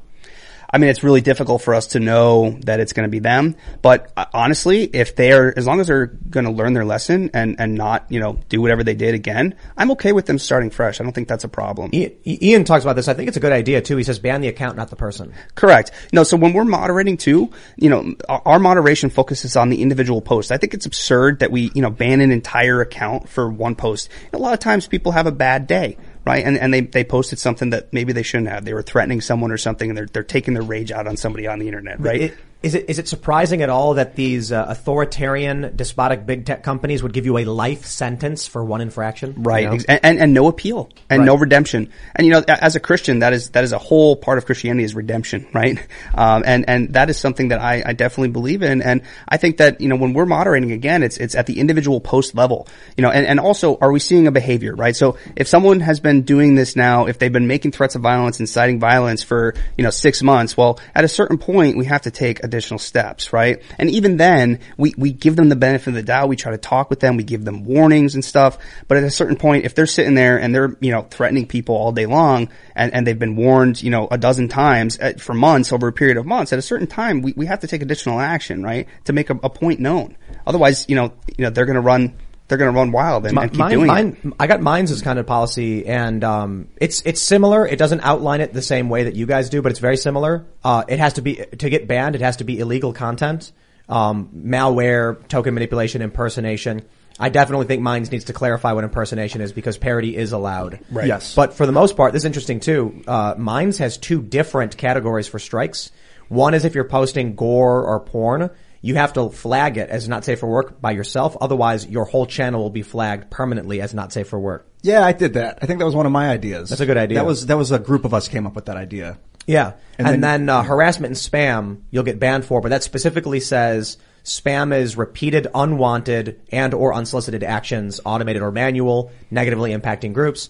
I 0.73 0.77
mean, 0.77 0.89
it's 0.89 1.03
really 1.03 1.19
difficult 1.19 1.61
for 1.61 1.75
us 1.75 1.87
to 1.87 1.99
know 1.99 2.57
that 2.61 2.79
it's 2.79 2.93
going 2.93 3.05
to 3.05 3.11
be 3.11 3.19
them. 3.19 3.57
But 3.81 4.09
uh, 4.15 4.27
honestly, 4.33 4.83
if 4.83 5.17
they're, 5.17 5.57
as 5.59 5.67
long 5.67 5.81
as 5.81 5.87
they're 5.87 6.05
going 6.05 6.45
to 6.45 6.51
learn 6.51 6.71
their 6.71 6.85
lesson 6.85 7.29
and, 7.33 7.59
and 7.59 7.75
not, 7.75 8.05
you 8.07 8.21
know, 8.21 8.39
do 8.47 8.61
whatever 8.61 8.81
they 8.81 8.93
did 8.93 9.13
again, 9.13 9.55
I'm 9.75 9.91
okay 9.91 10.13
with 10.13 10.27
them 10.27 10.39
starting 10.39 10.69
fresh. 10.69 11.01
I 11.01 11.03
don't 11.03 11.11
think 11.11 11.27
that's 11.27 11.43
a 11.43 11.49
problem. 11.49 11.89
Ian, 11.93 12.13
Ian 12.25 12.63
talks 12.63 12.85
about 12.85 12.95
this. 12.95 13.09
I 13.09 13.13
think 13.13 13.27
it's 13.27 13.35
a 13.35 13.41
good 13.41 13.51
idea 13.51 13.81
too. 13.81 13.97
He 13.97 14.05
says 14.05 14.19
ban 14.19 14.39
the 14.39 14.47
account, 14.47 14.77
not 14.77 14.89
the 14.89 14.95
person. 14.95 15.33
Correct. 15.55 15.91
No, 16.13 16.23
so 16.23 16.37
when 16.37 16.53
we're 16.53 16.63
moderating 16.63 17.17
too, 17.17 17.51
you 17.75 17.89
know, 17.89 18.15
our, 18.29 18.41
our 18.45 18.59
moderation 18.59 19.09
focuses 19.09 19.57
on 19.57 19.67
the 19.67 19.81
individual 19.81 20.21
post. 20.21 20.53
I 20.53 20.57
think 20.57 20.73
it's 20.73 20.85
absurd 20.85 21.39
that 21.39 21.51
we, 21.51 21.69
you 21.75 21.81
know, 21.81 21.89
ban 21.89 22.21
an 22.21 22.31
entire 22.31 22.79
account 22.79 23.27
for 23.27 23.49
one 23.49 23.75
post. 23.75 24.07
A 24.31 24.37
lot 24.37 24.53
of 24.53 24.59
times 24.59 24.87
people 24.87 25.11
have 25.11 25.27
a 25.27 25.33
bad 25.33 25.67
day. 25.67 25.97
Right, 26.25 26.45
and 26.45 26.57
and 26.57 26.73
they 26.73 26.81
they 26.81 27.03
posted 27.03 27.39
something 27.39 27.71
that 27.71 27.91
maybe 27.91 28.13
they 28.13 28.21
shouldn't 28.23 28.49
have. 28.49 28.63
They 28.63 28.73
were 28.73 28.83
threatening 28.83 29.21
someone 29.21 29.51
or 29.51 29.57
something, 29.57 29.89
and 29.89 29.97
they're 29.97 30.05
they're 30.05 30.23
taking 30.23 30.53
their 30.53 30.63
rage 30.63 30.91
out 30.91 31.07
on 31.07 31.17
somebody 31.17 31.47
on 31.47 31.59
the 31.59 31.67
internet. 31.67 31.99
Right? 31.99 32.21
It- 32.21 32.37
Is 32.63 32.75
it 32.75 32.89
is 32.89 32.99
it 32.99 33.07
surprising 33.07 33.63
at 33.63 33.69
all 33.69 33.95
that 33.95 34.15
these 34.15 34.51
uh, 34.51 34.65
authoritarian, 34.67 35.75
despotic 35.75 36.27
big 36.27 36.45
tech 36.45 36.61
companies 36.61 37.01
would 37.01 37.11
give 37.11 37.25
you 37.25 37.39
a 37.39 37.45
life 37.45 37.85
sentence 37.85 38.45
for 38.47 38.63
one 38.63 38.81
infraction? 38.81 39.33
Right, 39.37 39.63
You 39.63 39.69
know? 39.69 39.83
and, 39.89 39.99
and 40.03 40.19
and 40.19 40.33
no 40.33 40.47
appeal 40.47 40.89
and 41.09 41.21
Right. 41.21 41.25
no 41.25 41.35
redemption. 41.37 41.91
And 42.15 42.27
you 42.27 42.33
know, 42.33 42.43
as 42.47 42.75
a 42.75 42.79
Christian, 42.79 43.19
that 43.19 43.33
is 43.33 43.49
that 43.51 43.63
is 43.63 43.71
a 43.71 43.79
whole 43.79 44.15
part 44.15 44.37
of 44.37 44.45
Christianity 44.45 44.83
is 44.83 44.93
redemption, 44.93 45.47
right? 45.53 45.79
Um, 46.13 46.43
and 46.45 46.69
and 46.69 46.93
that 46.93 47.09
is 47.09 47.17
something 47.17 47.47
that 47.47 47.59
I, 47.61 47.81
I 47.83 47.93
definitely 47.93 48.29
believe 48.29 48.61
in. 48.61 48.81
And 48.81 49.01
I 49.27 49.37
think 49.37 49.57
that 49.57 49.81
you 49.81 49.87
know 49.87 49.95
when 49.95 50.13
we're 50.13 50.27
moderating 50.27 50.71
again, 50.71 51.01
it's 51.01 51.17
it's 51.17 51.33
at 51.33 51.47
the 51.47 51.59
individual 51.59 51.99
post 51.99 52.35
level, 52.35 52.67
you 52.95 53.01
know, 53.01 53.09
and 53.09 53.25
and 53.25 53.39
also 53.39 53.77
are 53.81 53.91
we 53.91 53.99
seeing 53.99 54.27
a 54.27 54.31
behavior, 54.31 54.75
right? 54.75 54.95
So 54.95 55.17
if 55.35 55.47
someone 55.47 55.79
has 55.79 55.99
been 55.99 56.21
doing 56.23 56.53
this 56.53 56.75
now, 56.75 57.07
if 57.07 57.17
they've 57.17 57.33
been 57.33 57.47
making 57.47 57.71
threats 57.71 57.95
of 57.95 58.01
violence, 58.03 58.39
inciting 58.39 58.79
violence 58.79 59.23
for 59.23 59.55
you 59.77 59.83
know 59.83 59.89
six 59.89 60.21
months, 60.21 60.55
well, 60.55 60.79
at 60.93 61.03
a 61.03 61.07
certain 61.07 61.39
point 61.39 61.75
we 61.75 61.85
have 61.85 62.03
to 62.03 62.11
take 62.11 62.39
additional 62.51 62.79
steps, 62.79 63.31
right? 63.31 63.61
And 63.79 63.89
even 63.89 64.17
then, 64.17 64.59
we 64.77 64.93
we 64.97 65.11
give 65.11 65.35
them 65.35 65.49
the 65.49 65.55
benefit 65.55 65.87
of 65.87 65.93
the 65.95 66.03
doubt. 66.03 66.29
We 66.29 66.35
try 66.35 66.51
to 66.51 66.57
talk 66.57 66.89
with 66.89 66.99
them. 66.99 67.17
We 67.17 67.23
give 67.23 67.45
them 67.45 67.63
warnings 67.63 68.15
and 68.15 68.23
stuff. 68.23 68.57
But 68.87 68.97
at 68.97 69.03
a 69.03 69.09
certain 69.09 69.37
point, 69.37 69.65
if 69.65 69.73
they're 69.73 69.85
sitting 69.85 70.13
there 70.13 70.37
and 70.37 70.53
they're 70.53 70.75
you 70.79 70.91
know 70.91 71.03
threatening 71.09 71.47
people 71.47 71.75
all 71.75 71.91
day 71.91 72.05
long, 72.05 72.49
and 72.75 72.93
and 72.93 73.07
they've 73.07 73.17
been 73.17 73.35
warned 73.35 73.81
you 73.81 73.89
know 73.89 74.07
a 74.11 74.17
dozen 74.17 74.49
times 74.49 74.99
uh, 74.99 75.13
for 75.17 75.33
months 75.33 75.71
over 75.71 75.87
a 75.87 75.93
period 75.93 76.17
of 76.17 76.25
months, 76.25 76.51
at 76.53 76.59
a 76.59 76.61
certain 76.61 76.87
time 76.87 77.21
we 77.21 77.33
we 77.33 77.45
have 77.45 77.61
to 77.61 77.67
take 77.67 77.81
additional 77.81 78.19
action, 78.19 78.63
right, 78.63 78.87
to 79.05 79.13
make 79.13 79.29
a, 79.29 79.39
a 79.43 79.49
point 79.49 79.79
known. 79.79 80.17
Otherwise, 80.45 80.85
you 80.89 80.95
know 80.95 81.13
you 81.37 81.45
know 81.45 81.49
they're 81.49 81.65
going 81.65 81.75
to 81.75 81.81
run. 81.81 82.13
They're 82.51 82.57
going 82.57 82.73
to 82.73 82.77
run 82.77 82.91
wild 82.91 83.25
and, 83.25 83.33
Mi- 83.33 83.43
and 83.43 83.51
keep 83.51 83.59
mine, 83.59 83.71
doing 83.71 84.17
it. 84.25 84.33
I 84.37 84.45
got 84.45 84.59
mine's 84.59 84.91
as 84.91 85.01
kind 85.01 85.17
of 85.17 85.25
policy, 85.25 85.87
and 85.87 86.21
um, 86.21 86.67
it's 86.75 87.01
it's 87.05 87.21
similar. 87.21 87.65
It 87.65 87.79
doesn't 87.79 88.01
outline 88.01 88.41
it 88.41 88.51
the 88.51 88.61
same 88.61 88.89
way 88.89 89.05
that 89.05 89.15
you 89.15 89.25
guys 89.25 89.49
do, 89.49 89.61
but 89.61 89.71
it's 89.71 89.79
very 89.79 89.95
similar. 89.95 90.45
Uh, 90.61 90.83
it 90.89 90.99
has 90.99 91.13
to 91.13 91.21
be 91.21 91.35
to 91.35 91.69
get 91.69 91.87
banned. 91.87 92.15
It 92.15 92.19
has 92.19 92.35
to 92.37 92.43
be 92.43 92.59
illegal 92.59 92.91
content, 92.91 93.53
um, 93.87 94.27
malware, 94.35 95.25
token 95.29 95.53
manipulation, 95.53 96.01
impersonation. 96.01 96.81
I 97.17 97.29
definitely 97.29 97.67
think 97.67 97.81
Minds 97.81 98.11
needs 98.11 98.25
to 98.25 98.33
clarify 98.33 98.73
what 98.73 98.83
impersonation 98.83 99.39
is 99.39 99.53
because 99.53 99.77
parody 99.77 100.17
is 100.17 100.33
allowed. 100.33 100.79
Right. 100.91 101.07
Yes. 101.07 101.33
But 101.33 101.53
for 101.53 101.65
the 101.65 101.71
most 101.71 101.95
part, 101.95 102.11
this 102.11 102.23
is 102.23 102.25
interesting 102.25 102.59
too. 102.59 103.01
Uh, 103.07 103.35
Minds 103.37 103.77
has 103.77 103.97
two 103.97 104.21
different 104.21 104.75
categories 104.75 105.29
for 105.29 105.39
strikes. 105.39 105.89
One 106.27 106.53
is 106.53 106.65
if 106.65 106.75
you're 106.75 106.83
posting 106.83 107.35
gore 107.35 107.85
or 107.85 108.01
porn, 108.01 108.49
you 108.81 108.95
have 108.95 109.13
to 109.13 109.29
flag 109.29 109.77
it 109.77 109.89
as 109.89 110.07
not 110.07 110.25
safe 110.25 110.39
for 110.39 110.47
work 110.47 110.81
by 110.81 110.91
yourself. 110.91 111.37
Otherwise, 111.39 111.87
your 111.87 112.05
whole 112.05 112.25
channel 112.25 112.61
will 112.61 112.69
be 112.69 112.81
flagged 112.81 113.29
permanently 113.29 113.81
as 113.81 113.93
not 113.93 114.11
safe 114.11 114.27
for 114.27 114.39
work. 114.39 114.67
Yeah, 114.81 115.05
I 115.05 115.11
did 115.11 115.33
that. 115.33 115.59
I 115.61 115.67
think 115.67 115.79
that 115.79 115.85
was 115.85 115.95
one 115.95 116.05
of 116.05 116.11
my 116.11 116.29
ideas. 116.29 116.69
That's 116.69 116.81
a 116.81 116.85
good 116.85 116.97
idea. 116.97 117.19
That 117.19 117.25
was 117.25 117.45
that 117.45 117.57
was 117.57 117.71
a 117.71 117.79
group 117.79 118.05
of 118.05 118.13
us 118.13 118.27
came 118.27 118.47
up 118.47 118.55
with 118.55 118.65
that 118.65 118.77
idea. 118.77 119.19
Yeah. 119.47 119.73
And, 119.97 120.07
And 120.07 120.23
then, 120.23 120.45
then- 120.45 120.49
uh, 120.49 120.63
harassment 120.63 121.11
and 121.11 121.15
spam, 121.17 121.81
you'll 121.91 122.03
get 122.03 122.19
banned 122.19 122.45
for, 122.45 122.61
but 122.61 122.69
that 122.69 122.83
specifically 122.83 123.39
says 123.39 123.97
Spam 124.23 124.75
is 124.75 124.97
repeated, 124.97 125.47
unwanted, 125.53 126.41
and 126.51 126.73
or 126.73 126.93
unsolicited 126.93 127.43
actions, 127.43 127.99
automated 128.05 128.41
or 128.41 128.51
manual, 128.51 129.11
negatively 129.31 129.71
impacting 129.71 130.13
groups. 130.13 130.49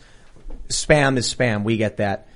Spam 0.68 1.18
is 1.18 1.34
spam. 1.34 1.64
We 1.64 1.78
get 1.78 1.98
that. 1.98 2.28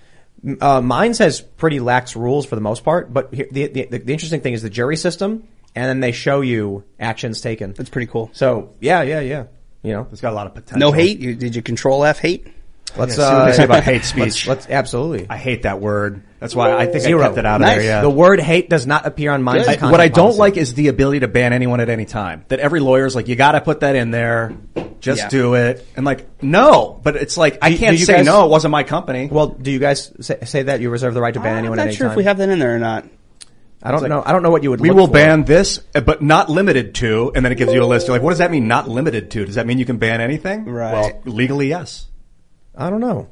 Uh, 0.61 0.79
mine 0.81 1.13
says 1.13 1.41
pretty 1.41 1.79
lax 1.79 2.15
rules 2.15 2.45
for 2.45 2.55
the 2.55 2.61
most 2.61 2.83
part, 2.83 3.11
but 3.11 3.33
here, 3.33 3.47
the, 3.51 3.67
the, 3.67 3.85
the 3.97 4.13
interesting 4.13 4.41
thing 4.41 4.53
is 4.53 4.61
the 4.61 4.69
jury 4.69 4.95
system, 4.95 5.47
and 5.75 5.85
then 5.89 5.99
they 5.99 6.11
show 6.11 6.41
you 6.41 6.83
actions 6.99 7.41
taken. 7.41 7.73
That's 7.73 7.89
pretty 7.89 8.07
cool. 8.11 8.29
So 8.33 8.73
yeah, 8.79 9.01
yeah, 9.03 9.19
yeah. 9.19 9.45
You 9.83 9.93
know, 9.93 10.07
It's 10.11 10.21
got 10.21 10.31
a 10.31 10.35
lot 10.35 10.47
of 10.47 10.55
potential. 10.55 10.79
No 10.79 10.91
hate. 10.91 11.19
You, 11.19 11.35
did 11.35 11.55
you 11.55 11.61
control 11.61 12.03
F 12.05 12.17
hate? 12.19 12.47
let's 12.97 13.17
Yeah, 13.17 13.27
see 13.29 13.33
what 13.33 13.41
uh, 13.41 13.45
they 13.45 13.51
say 13.53 13.63
about 13.65 13.83
hate 13.91 14.03
speech. 14.03 14.47
Let's, 14.47 14.47
let's 14.47 14.69
absolutely. 14.69 15.27
I 15.29 15.37
hate 15.37 15.63
that 15.63 15.79
word. 15.81 16.23
That's 16.39 16.55
why 16.55 16.73
I 16.75 16.85
think 16.87 17.03
Zero. 17.03 17.21
I 17.21 17.25
kept 17.27 17.37
it 17.37 17.45
out 17.45 17.59
Nice. 17.61 17.71
of 17.71 17.75
there. 17.77 17.85
Yeah. 17.85 18.01
The 18.01 18.09
word 18.09 18.39
hate 18.39 18.69
does 18.69 18.87
not 18.87 19.05
appear 19.05 19.31
on 19.31 19.43
mine. 19.43 19.61
I- 19.67 19.91
what 19.91 19.99
I 19.99 20.07
don't 20.07 20.37
like 20.37 20.57
is 20.57 20.73
the 20.73 20.87
ability 20.87 21.19
to 21.19 21.27
ban 21.27 21.53
anyone 21.53 21.81
at 21.81 21.89
any 21.89 22.05
time. 22.05 22.45
That 22.47 22.59
every 22.59 22.79
lawyer's 22.79 23.15
like, 23.15 23.27
you 23.27 23.35
got 23.35 23.51
to 23.51 23.61
put 23.61 23.81
that 23.81 23.95
in 23.95 24.09
there. 24.11 24.55
Just 25.01 25.21
Yeah. 25.23 25.29
do 25.29 25.53
it. 25.55 25.85
And 25.95 26.03
like, 26.05 26.41
no, 26.41 26.99
but 27.03 27.15
it's 27.15 27.37
like 27.37 27.59
I 27.61 27.75
can't 27.75 27.97
you 27.99 28.05
say 28.05 28.17
guys- 28.17 28.25
no. 28.25 28.45
It 28.45 28.49
wasn't 28.49 28.71
my 28.71 28.83
company. 28.83 29.27
Well, 29.31 29.47
do 29.49 29.71
you 29.71 29.79
guys 29.79 30.11
say, 30.21 30.39
say 30.45 30.63
that 30.63 30.79
you 30.81 30.89
reserve 30.89 31.13
the 31.13 31.21
right 31.21 31.33
to 31.33 31.39
ban 31.41 31.57
anyone 31.57 31.77
I'm 31.79 31.83
at 31.83 31.85
not 31.85 31.87
any 31.89 31.95
sure 31.97 32.07
time? 32.07 32.11
if 32.13 32.17
we 32.17 32.23
have 32.23 32.37
that 32.39 32.49
in 32.49 32.57
there 32.59 32.73
or 32.75 32.79
not. 32.79 33.05
I 33.85 33.91
don't 33.91 34.09
know. 34.09 34.23
I 34.25 34.31
don't 34.31 34.41
know 34.43 34.49
what 34.49 34.63
you 34.63 34.71
would. 34.71 34.81
we 34.81 34.89
will 34.89 35.07
for. 35.07 35.13
ban 35.13 35.43
this, 35.43 35.79
uh, 35.93 36.01
but 36.01 36.21
not 36.21 36.49
limited 36.49 36.95
to. 36.95 37.31
And 37.35 37.45
then 37.45 37.51
it 37.51 37.55
gives 37.55 37.71
you 37.71 37.83
a 37.83 37.85
list. 37.85 38.07
You're 38.07 38.15
like, 38.15 38.23
what 38.23 38.31
does 38.31 38.39
that 38.39 38.51
mean? 38.51 38.67
Not 38.67 38.87
limited 38.89 39.31
to? 39.31 39.45
Does 39.45 39.55
that 39.55 39.67
mean 39.67 39.77
you 39.77 39.85
can 39.85 39.97
ban 39.97 40.21
anything? 40.21 40.65
Right. 40.65 40.91
Well, 40.93 41.21
legally, 41.25 41.67
yes. 41.67 42.07
I 42.75 42.89
don't 42.89 43.01
know. 43.01 43.29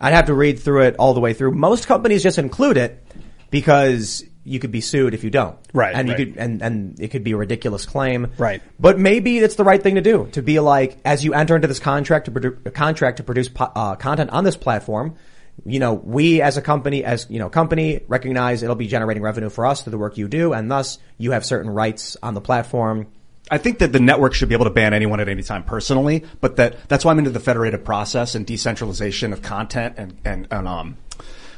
I'd 0.00 0.12
have 0.12 0.26
to 0.26 0.34
read 0.34 0.58
through 0.58 0.82
it 0.82 0.96
all 0.98 1.14
the 1.14 1.20
way 1.20 1.32
through. 1.32 1.52
Most 1.52 1.86
companies 1.86 2.22
just 2.22 2.38
include 2.38 2.76
it 2.76 3.06
because 3.50 4.24
you 4.44 4.58
could 4.58 4.72
be 4.72 4.80
sued 4.80 5.14
if 5.14 5.24
you 5.24 5.30
don't. 5.30 5.56
Right, 5.72 5.94
And 5.94 6.08
right. 6.08 6.18
you 6.18 6.26
could, 6.26 6.36
and, 6.36 6.60
and 6.60 7.00
it 7.00 7.08
could 7.08 7.24
be 7.24 7.32
a 7.32 7.36
ridiculous 7.36 7.86
claim. 7.86 8.32
Right. 8.36 8.60
But 8.78 8.98
maybe 8.98 9.38
it's 9.38 9.54
the 9.54 9.64
right 9.64 9.82
thing 9.82 9.94
to 9.94 10.02
do 10.02 10.28
to 10.32 10.42
be 10.42 10.60
like, 10.60 10.98
as 11.04 11.24
you 11.24 11.32
enter 11.34 11.56
into 11.56 11.68
this 11.68 11.78
contract 11.78 12.26
to 12.26 12.30
produce, 12.30 12.58
contract 12.74 13.18
to 13.18 13.22
produce 13.22 13.48
uh, 13.58 13.94
content 13.96 14.30
on 14.30 14.44
this 14.44 14.56
platform, 14.56 15.16
you 15.64 15.78
know, 15.78 15.94
we 15.94 16.42
as 16.42 16.56
a 16.56 16.62
company, 16.62 17.04
as, 17.04 17.26
you 17.30 17.38
know, 17.38 17.48
company 17.48 18.00
recognize 18.08 18.62
it'll 18.62 18.76
be 18.76 18.86
generating 18.86 19.22
revenue 19.22 19.48
for 19.48 19.66
us 19.66 19.82
through 19.82 19.92
the 19.92 19.98
work 19.98 20.18
you 20.18 20.28
do 20.28 20.52
and 20.52 20.70
thus 20.70 20.98
you 21.18 21.32
have 21.32 21.44
certain 21.44 21.70
rights 21.70 22.16
on 22.22 22.34
the 22.34 22.40
platform. 22.40 23.06
I 23.50 23.58
think 23.58 23.78
that 23.78 23.92
the 23.92 24.00
network 24.00 24.34
should 24.34 24.48
be 24.48 24.54
able 24.54 24.64
to 24.64 24.70
ban 24.70 24.94
anyone 24.94 25.20
at 25.20 25.28
any 25.28 25.42
time 25.42 25.64
personally, 25.64 26.24
but 26.40 26.56
that 26.56 26.88
that's 26.88 27.04
why 27.04 27.12
I'm 27.12 27.18
into 27.18 27.30
the 27.30 27.40
federated 27.40 27.84
process 27.84 28.34
and 28.34 28.46
decentralization 28.46 29.32
of 29.32 29.42
content 29.42 29.94
and 29.98 30.16
and, 30.24 30.48
and 30.50 30.68
um. 30.68 30.96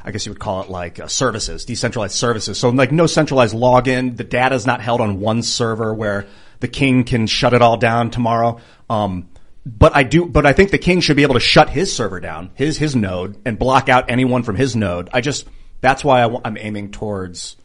I 0.05 0.13
guess 0.13 0.25
you 0.25 0.31
would 0.31 0.39
call 0.39 0.63
it 0.63 0.71
like 0.71 1.01
uh, 1.01 1.09
services, 1.09 1.65
decentralized 1.65 2.15
services. 2.15 2.59
So 2.59 2.69
like 2.69 2.93
no 2.93 3.09
centralized 3.09 3.57
login. 3.57 4.17
The 4.17 4.23
data 4.23 4.55
is 4.55 4.65
not 4.65 4.81
held 4.81 5.01
on 5.01 5.19
one 5.19 5.43
server 5.43 5.93
where 5.93 6.27
the 6.61 6.69
king 6.69 7.03
can 7.03 7.27
shut 7.27 7.55
it 7.55 7.61
all 7.61 7.77
down 7.77 8.11
tomorrow. 8.11 8.61
Um, 8.89 9.29
but 9.67 9.97
I 9.97 10.05
do, 10.05 10.27
but 10.27 10.47
I 10.47 10.53
think 10.53 10.71
the 10.71 10.79
king 10.79 11.01
should 11.01 11.17
be 11.17 11.25
able 11.25 11.35
to 11.35 11.41
shut 11.41 11.69
his 11.69 11.95
server 11.95 12.21
down, 12.21 12.53
his, 12.55 12.79
his 12.79 12.95
node 12.95 13.37
and 13.45 13.59
block 13.59 13.89
out 13.89 14.09
anyone 14.09 14.45
from 14.45 14.55
his 14.55 14.77
node. 14.77 15.11
I 15.13 15.21
just, 15.21 15.49
that's 15.81 16.05
why 16.05 16.23
I, 16.23 16.41
am 16.47 16.57
aiming 16.57 16.93
towards 16.93 17.57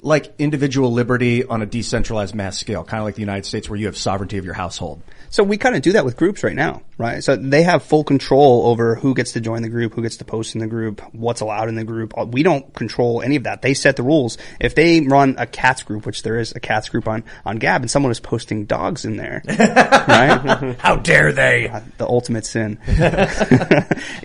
like 0.00 0.32
individual 0.38 0.92
liberty 0.92 1.44
on 1.44 1.60
a 1.60 1.66
decentralized 1.66 2.36
mass 2.36 2.56
scale, 2.56 2.84
kind 2.84 3.00
of 3.00 3.04
like 3.04 3.16
the 3.16 3.20
United 3.20 3.46
States 3.46 3.68
where 3.68 3.78
you 3.78 3.86
have 3.86 3.96
sovereignty 3.96 4.38
of 4.38 4.44
your 4.44 4.54
household. 4.54 5.02
So 5.32 5.42
we 5.42 5.56
kind 5.56 5.74
of 5.74 5.80
do 5.80 5.92
that 5.92 6.04
with 6.04 6.18
groups 6.18 6.44
right 6.44 6.54
now, 6.54 6.82
right? 6.98 7.24
So 7.24 7.36
they 7.36 7.62
have 7.62 7.82
full 7.82 8.04
control 8.04 8.66
over 8.66 8.96
who 8.96 9.14
gets 9.14 9.32
to 9.32 9.40
join 9.40 9.62
the 9.62 9.70
group, 9.70 9.94
who 9.94 10.02
gets 10.02 10.18
to 10.18 10.26
post 10.26 10.54
in 10.54 10.60
the 10.60 10.66
group, 10.66 11.00
what's 11.14 11.40
allowed 11.40 11.70
in 11.70 11.74
the 11.74 11.84
group. 11.84 12.12
Uh, 12.18 12.26
We 12.26 12.42
don't 12.42 12.74
control 12.74 13.22
any 13.22 13.36
of 13.36 13.44
that. 13.44 13.62
They 13.62 13.72
set 13.72 13.96
the 13.96 14.02
rules. 14.02 14.36
If 14.60 14.74
they 14.74 15.00
run 15.00 15.36
a 15.38 15.46
cats 15.46 15.84
group, 15.84 16.04
which 16.04 16.22
there 16.22 16.38
is 16.38 16.52
a 16.54 16.60
cats 16.60 16.90
group 16.90 17.08
on, 17.08 17.24
on 17.46 17.56
Gab 17.56 17.80
and 17.80 17.90
someone 17.90 18.12
is 18.12 18.20
posting 18.20 18.66
dogs 18.66 19.06
in 19.06 19.16
there, 19.16 19.42
right? 19.48 20.76
How 20.78 20.96
dare 20.96 21.32
they? 21.32 21.66
Uh, 21.66 21.80
the 21.96 22.06
ultimate 22.06 22.44
sin. 22.44 22.78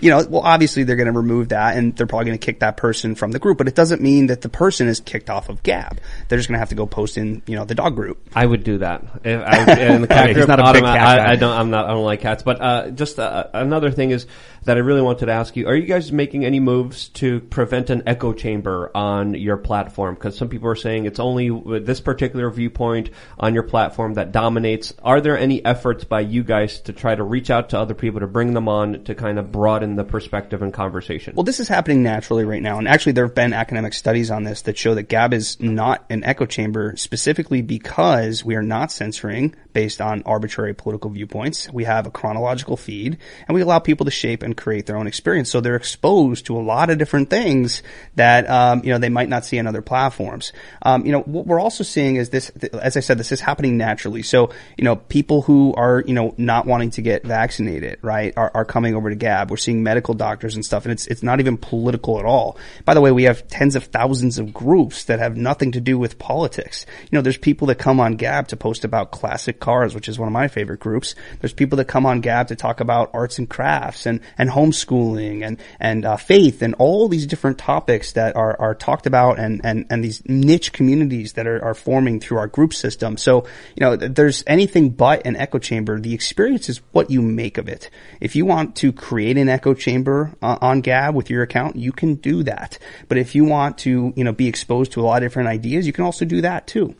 you 0.02 0.10
know, 0.10 0.26
well, 0.28 0.42
obviously 0.42 0.84
they're 0.84 0.96
going 0.96 1.06
to 1.10 1.18
remove 1.18 1.48
that 1.48 1.78
and 1.78 1.96
they're 1.96 2.06
probably 2.06 2.26
going 2.26 2.38
to 2.38 2.44
kick 2.44 2.60
that 2.60 2.76
person 2.76 3.14
from 3.14 3.32
the 3.32 3.38
group, 3.38 3.56
but 3.56 3.66
it 3.66 3.74
doesn't 3.74 4.02
mean 4.02 4.26
that 4.26 4.42
the 4.42 4.50
person 4.50 4.88
is 4.88 5.00
kicked 5.00 5.30
off 5.30 5.48
of 5.48 5.62
Gab. 5.62 6.00
They're 6.28 6.38
just 6.38 6.50
going 6.50 6.56
to 6.56 6.60
have 6.60 6.68
to 6.68 6.74
go 6.74 6.84
post 6.84 7.16
in, 7.16 7.40
you 7.46 7.56
know, 7.56 7.64
the 7.64 7.74
dog 7.74 7.94
group. 7.94 8.18
I 8.34 8.44
would 8.44 8.62
do 8.62 8.76
that. 8.78 9.02
If 9.24 9.40
I, 9.40 9.80
in 9.80 10.02
the 10.02 10.06
cat 10.08 10.18
Okay, 10.18 10.26
he's 10.28 10.36
group, 10.36 10.48
not 10.48 10.60
a 10.60 10.72
big 10.74 10.82
cat 10.82 10.97
guy. 10.97 10.97
I, 11.06 11.32
I 11.32 11.36
don't. 11.36 11.56
I'm 11.56 11.70
not. 11.70 11.86
I 11.86 11.88
don't 11.90 12.04
like 12.04 12.20
cats. 12.20 12.42
But 12.42 12.60
uh, 12.60 12.90
just 12.90 13.18
uh, 13.18 13.48
another 13.52 13.90
thing 13.90 14.10
is 14.10 14.26
that 14.68 14.76
I 14.76 14.80
really 14.80 15.00
wanted 15.00 15.26
to 15.26 15.32
ask 15.32 15.56
you: 15.56 15.66
Are 15.66 15.74
you 15.74 15.86
guys 15.86 16.12
making 16.12 16.44
any 16.44 16.60
moves 16.60 17.08
to 17.20 17.40
prevent 17.40 17.88
an 17.88 18.02
echo 18.06 18.34
chamber 18.34 18.90
on 18.94 19.32
your 19.32 19.56
platform? 19.56 20.14
Because 20.14 20.36
some 20.36 20.50
people 20.50 20.68
are 20.68 20.76
saying 20.76 21.06
it's 21.06 21.18
only 21.18 21.48
this 21.80 22.00
particular 22.00 22.50
viewpoint 22.50 23.08
on 23.40 23.54
your 23.54 23.62
platform 23.62 24.14
that 24.14 24.30
dominates. 24.30 24.92
Are 25.02 25.22
there 25.22 25.38
any 25.38 25.64
efforts 25.64 26.04
by 26.04 26.20
you 26.20 26.44
guys 26.44 26.80
to 26.82 26.92
try 26.92 27.14
to 27.14 27.22
reach 27.22 27.48
out 27.48 27.70
to 27.70 27.78
other 27.78 27.94
people 27.94 28.20
to 28.20 28.26
bring 28.26 28.52
them 28.52 28.68
on 28.68 29.04
to 29.04 29.14
kind 29.14 29.38
of 29.38 29.50
broaden 29.50 29.96
the 29.96 30.04
perspective 30.04 30.60
and 30.60 30.70
conversation? 30.70 31.32
Well, 31.34 31.44
this 31.44 31.60
is 31.60 31.68
happening 31.68 32.02
naturally 32.02 32.44
right 32.44 32.62
now. 32.62 32.76
And 32.76 32.86
actually, 32.86 33.12
there 33.12 33.24
have 33.24 33.34
been 33.34 33.54
academic 33.54 33.94
studies 33.94 34.30
on 34.30 34.44
this 34.44 34.60
that 34.62 34.76
show 34.76 34.94
that 34.96 35.04
Gab 35.04 35.32
is 35.32 35.58
not 35.60 36.04
an 36.10 36.24
echo 36.24 36.44
chamber 36.44 36.94
specifically 36.96 37.62
because 37.62 38.44
we 38.44 38.54
are 38.54 38.62
not 38.62 38.92
censoring 38.92 39.54
based 39.72 40.02
on 40.02 40.22
arbitrary 40.26 40.74
political 40.74 41.08
viewpoints. 41.08 41.72
We 41.72 41.84
have 41.84 42.06
a 42.06 42.10
chronological 42.10 42.76
feed 42.76 43.16
and 43.46 43.54
we 43.54 43.62
allow 43.62 43.78
people 43.78 44.04
to 44.04 44.10
shape 44.10 44.42
and 44.42 44.57
create 44.58 44.84
their 44.86 44.96
own 44.96 45.06
experience. 45.06 45.50
So 45.50 45.60
they're 45.60 45.76
exposed 45.76 46.46
to 46.46 46.58
a 46.58 46.60
lot 46.60 46.90
of 46.90 46.98
different 46.98 47.30
things 47.30 47.82
that, 48.16 48.48
um, 48.50 48.82
you 48.84 48.90
know, 48.90 48.98
they 48.98 49.08
might 49.08 49.28
not 49.28 49.44
see 49.44 49.58
on 49.58 49.66
other 49.66 49.80
platforms. 49.80 50.52
Um, 50.82 51.06
you 51.06 51.12
know, 51.12 51.20
what 51.20 51.46
we're 51.46 51.60
also 51.60 51.84
seeing 51.84 52.16
is 52.16 52.28
this, 52.30 52.50
as 52.50 52.96
I 52.96 53.00
said, 53.00 53.18
this 53.18 53.32
is 53.32 53.40
happening 53.40 53.76
naturally. 53.76 54.22
So, 54.22 54.50
you 54.76 54.84
know, 54.84 54.96
people 54.96 55.42
who 55.42 55.72
are, 55.74 56.02
you 56.06 56.14
know, 56.14 56.34
not 56.36 56.66
wanting 56.66 56.90
to 56.90 57.02
get 57.02 57.24
vaccinated, 57.24 57.98
right, 58.02 58.34
are, 58.36 58.50
are 58.52 58.64
coming 58.64 58.94
over 58.94 59.08
to 59.08 59.16
Gab. 59.16 59.50
We're 59.50 59.56
seeing 59.56 59.82
medical 59.82 60.14
doctors 60.14 60.54
and 60.54 60.64
stuff 60.64 60.84
and 60.84 60.92
it's, 60.92 61.06
it's 61.06 61.22
not 61.22 61.40
even 61.40 61.56
political 61.56 62.18
at 62.18 62.24
all. 62.24 62.58
By 62.84 62.94
the 62.94 63.00
way, 63.00 63.12
we 63.12 63.24
have 63.24 63.46
tens 63.48 63.76
of 63.76 63.84
thousands 63.84 64.38
of 64.38 64.52
groups 64.52 65.04
that 65.04 65.18
have 65.18 65.36
nothing 65.36 65.72
to 65.72 65.80
do 65.80 65.98
with 65.98 66.18
politics. 66.18 66.84
You 67.02 67.16
know, 67.16 67.22
there's 67.22 67.38
people 67.38 67.68
that 67.68 67.76
come 67.76 68.00
on 68.00 68.16
Gab 68.16 68.48
to 68.48 68.56
post 68.56 68.84
about 68.84 69.12
classic 69.12 69.60
cars, 69.60 69.94
which 69.94 70.08
is 70.08 70.18
one 70.18 70.28
of 70.28 70.32
my 70.32 70.48
favorite 70.48 70.80
groups. 70.80 71.14
There's 71.40 71.52
people 71.52 71.76
that 71.76 71.86
come 71.86 72.06
on 72.06 72.20
Gab 72.20 72.48
to 72.48 72.56
talk 72.56 72.80
about 72.80 73.10
arts 73.14 73.38
and 73.38 73.48
crafts 73.48 74.06
and, 74.06 74.20
and 74.36 74.47
homeschooling 74.48 75.46
and, 75.46 75.58
and, 75.80 76.04
uh, 76.04 76.16
faith 76.16 76.62
and 76.62 76.74
all 76.74 77.08
these 77.08 77.26
different 77.26 77.58
topics 77.58 78.12
that 78.12 78.36
are, 78.36 78.58
are 78.60 78.74
talked 78.74 79.06
about 79.06 79.38
and, 79.38 79.60
and, 79.64 79.86
and 79.90 80.04
these 80.04 80.22
niche 80.26 80.72
communities 80.72 81.34
that 81.34 81.46
are, 81.46 81.62
are 81.64 81.74
forming 81.74 82.20
through 82.20 82.38
our 82.38 82.46
group 82.46 82.74
system. 82.74 83.16
So, 83.16 83.46
you 83.76 83.80
know, 83.80 83.96
there's 83.96 84.44
anything 84.46 84.90
but 84.90 85.26
an 85.26 85.36
echo 85.36 85.58
chamber. 85.58 86.00
The 86.00 86.14
experience 86.14 86.68
is 86.68 86.80
what 86.92 87.10
you 87.10 87.22
make 87.22 87.58
of 87.58 87.68
it. 87.68 87.90
If 88.20 88.36
you 88.36 88.44
want 88.46 88.76
to 88.76 88.92
create 88.92 89.36
an 89.36 89.48
echo 89.48 89.74
chamber 89.74 90.32
uh, 90.42 90.58
on 90.60 90.80
Gab 90.80 91.14
with 91.14 91.30
your 91.30 91.42
account, 91.42 91.76
you 91.76 91.92
can 91.92 92.16
do 92.16 92.42
that. 92.44 92.78
But 93.08 93.18
if 93.18 93.34
you 93.34 93.44
want 93.44 93.78
to, 93.78 94.12
you 94.16 94.24
know, 94.24 94.32
be 94.32 94.48
exposed 94.48 94.92
to 94.92 95.00
a 95.00 95.04
lot 95.04 95.22
of 95.22 95.28
different 95.28 95.48
ideas, 95.48 95.86
you 95.86 95.92
can 95.92 96.04
also 96.04 96.24
do 96.24 96.40
that 96.42 96.66
too. 96.66 96.94